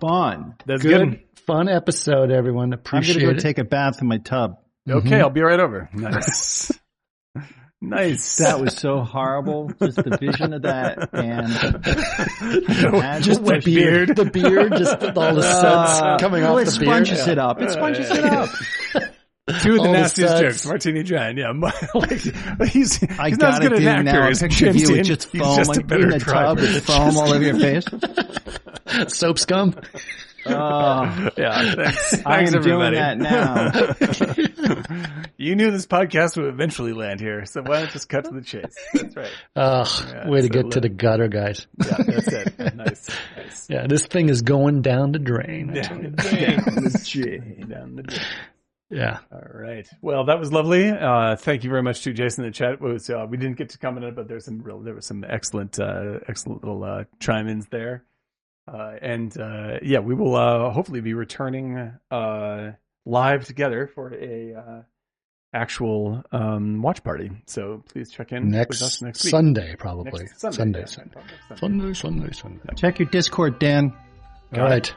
fun. 0.00 0.56
That's 0.66 0.82
Good, 0.82 1.10
good. 1.10 1.20
fun 1.46 1.68
episode, 1.68 2.30
everyone. 2.32 2.72
Appreciate. 2.72 3.14
I'm 3.16 3.20
going 3.22 3.36
to 3.36 3.36
go 3.36 3.38
it. 3.38 3.42
take 3.42 3.58
a 3.58 3.64
bath 3.64 4.00
in 4.02 4.08
my 4.08 4.18
tub. 4.18 4.58
Okay, 4.88 5.10
Mhm. 5.10 5.20
I'll 5.20 5.30
be 5.30 5.40
right 5.42 5.60
over. 5.60 5.88
Nice. 5.94 6.72
nice. 7.80 8.36
That 8.38 8.60
was 8.60 8.74
so 8.76 9.00
horrible. 9.00 9.70
Just 9.80 9.96
the 9.96 10.16
vision 10.18 10.52
of 10.52 10.62
that 10.62 11.10
and 11.12 11.48
just 13.22 13.40
the 13.40 13.46
fresh 13.46 13.64
beard, 13.64 14.16
the 14.16 14.24
beard, 14.26 14.72
just 14.76 15.02
all 15.02 15.34
the 15.34 15.42
suds 15.42 16.00
Uh, 16.00 16.18
coming 16.18 16.42
well, 16.42 16.58
off 16.58 16.64
the 16.66 16.78
beard. 16.80 16.82
It 17.02 17.06
sponges 17.06 17.26
it 17.28 17.38
up. 17.38 17.60
It 17.62 17.70
sponges 17.70 18.10
it 18.10 18.24
up. 18.24 18.48
Two 19.62 19.76
of 19.76 19.82
the 19.82 19.86
all 19.88 19.92
nastiest 19.94 20.32
suds. 20.34 20.40
jokes, 20.42 20.66
Martini 20.66 21.02
John. 21.04 21.38
Yeah, 21.38 21.52
like, 21.94 22.20
he's, 22.68 22.96
he's 22.98 23.18
I 23.18 23.30
not 23.30 23.54
as 23.54 23.58
good 23.60 23.72
an 23.72 23.86
actor 23.88 24.02
now 24.02 24.28
as 24.28 24.40
picture 24.42 24.66
you 24.66 24.72
with 24.72 24.86
Dean. 24.88 25.04
just 25.04 25.24
He's 25.32 25.40
foam 25.40 25.56
just 25.56 25.76
a 25.78 25.84
better 25.84 26.02
in 26.02 26.08
the 26.10 26.18
tub 26.18 26.58
driver. 26.58 26.60
with 26.60 26.84
foam 26.84 27.16
all 27.16 27.32
over 27.32 27.42
your 27.42 27.58
face. 27.58 27.84
Soap 29.14 29.38
scum. 29.38 29.74
Oh, 30.50 31.28
Yeah, 31.36 31.74
thanks. 31.74 32.14
I 32.26 32.44
Thanks, 32.44 32.54
am 32.54 32.62
doing 32.62 32.82
everybody. 32.82 32.96
that 32.96 33.18
now. 33.18 33.72
you 35.36 35.54
knew 35.56 35.70
this 35.70 35.86
podcast 35.86 36.36
would 36.36 36.46
eventually 36.46 36.92
land 36.92 37.20
here, 37.20 37.44
so 37.46 37.62
why 37.62 37.82
not 37.82 37.92
just 37.92 38.08
cut 38.08 38.24
to 38.24 38.30
the 38.30 38.42
chase? 38.42 38.74
That's 38.94 39.16
right. 39.16 39.30
Ugh, 39.56 39.86
Yeah, 40.08 40.28
way 40.28 40.40
to 40.42 40.46
so 40.48 40.52
get 40.62 40.70
to 40.72 40.80
the 40.80 40.88
gutter, 40.88 41.28
guys. 41.28 41.66
Yeah, 41.84 41.96
that's 42.06 42.32
it. 42.32 42.54
Nice, 42.78 43.08
nice. 43.36 43.66
Yeah, 43.68 43.86
this 43.88 44.06
thing 44.06 44.28
is 44.28 44.42
going 44.42 44.82
down 44.82 45.10
the 45.12 45.18
drain. 45.18 45.68
Down 45.74 46.02
the 46.02 46.10
drain. 46.10 47.68
Down 47.68 47.96
the 47.96 48.02
drain. 48.02 48.20
Yeah. 48.90 49.18
All 49.32 49.42
right. 49.52 49.86
Well, 50.00 50.26
that 50.26 50.38
was 50.38 50.52
lovely. 50.52 50.88
Uh, 50.88 51.36
thank 51.36 51.64
you 51.64 51.70
very 51.70 51.82
much 51.82 52.02
to 52.04 52.12
Jason 52.12 52.44
in 52.44 52.50
the 52.50 52.54
chat. 52.54 52.80
Was 52.80 53.10
uh, 53.10 53.26
we 53.28 53.36
didn't 53.36 53.56
get 53.58 53.70
to 53.70 53.78
comment 53.78 54.04
on 54.04 54.10
it, 54.12 54.16
but 54.16 54.28
there's 54.28 54.44
some 54.46 54.62
real 54.62 54.80
there 54.80 54.94
was 54.94 55.06
some 55.06 55.24
excellent 55.28 55.78
uh, 55.78 56.20
excellent 56.28 56.62
little 56.64 56.82
uh, 56.84 57.04
chime 57.20 57.48
ins 57.48 57.66
there. 57.66 58.04
Uh, 58.68 58.96
and 59.00 59.38
uh, 59.40 59.78
yeah, 59.82 60.00
we 60.00 60.14
will 60.14 60.36
uh, 60.36 60.70
hopefully 60.70 61.00
be 61.00 61.14
returning 61.14 61.92
uh, 62.10 62.72
live 63.06 63.44
together 63.46 63.86
for 63.94 64.12
a 64.14 64.54
uh, 64.54 64.82
actual 65.54 66.22
um, 66.32 66.82
watch 66.82 67.02
party. 67.02 67.30
So 67.46 67.82
please 67.88 68.10
check 68.10 68.32
in 68.32 68.50
with 68.50 68.70
us 68.70 68.80
Next, 68.82 69.02
next 69.02 69.24
week. 69.24 69.30
Sunday, 69.30 69.74
probably. 69.78 70.24
Next 70.24 70.40
Sunday. 70.40 70.56
Sunday, 70.56 70.78
yeah, 70.80 70.84
Sunday. 70.86 71.20
Sunday, 71.56 71.94
Sunday. 71.94 71.94
Sunday, 71.94 72.32
Sunday. 72.32 72.74
Check 72.76 72.98
your 72.98 73.08
Discord, 73.08 73.58
Dan. 73.58 73.92
All 74.54 74.62
right. 74.62 74.94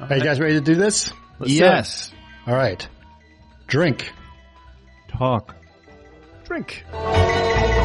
All 0.00 0.06
Are 0.08 0.16
you 0.16 0.22
guys 0.22 0.38
ready 0.40 0.54
to 0.54 0.60
do 0.60 0.74
this? 0.74 1.12
Let's 1.38 1.52
do 1.52 1.58
it. 1.58 1.66
yes. 1.66 2.12
All 2.46 2.54
right. 2.54 2.86
Drink. 3.66 4.12
Talk. 5.08 5.56
Drink. 6.44 6.84
Talk. 6.92 7.83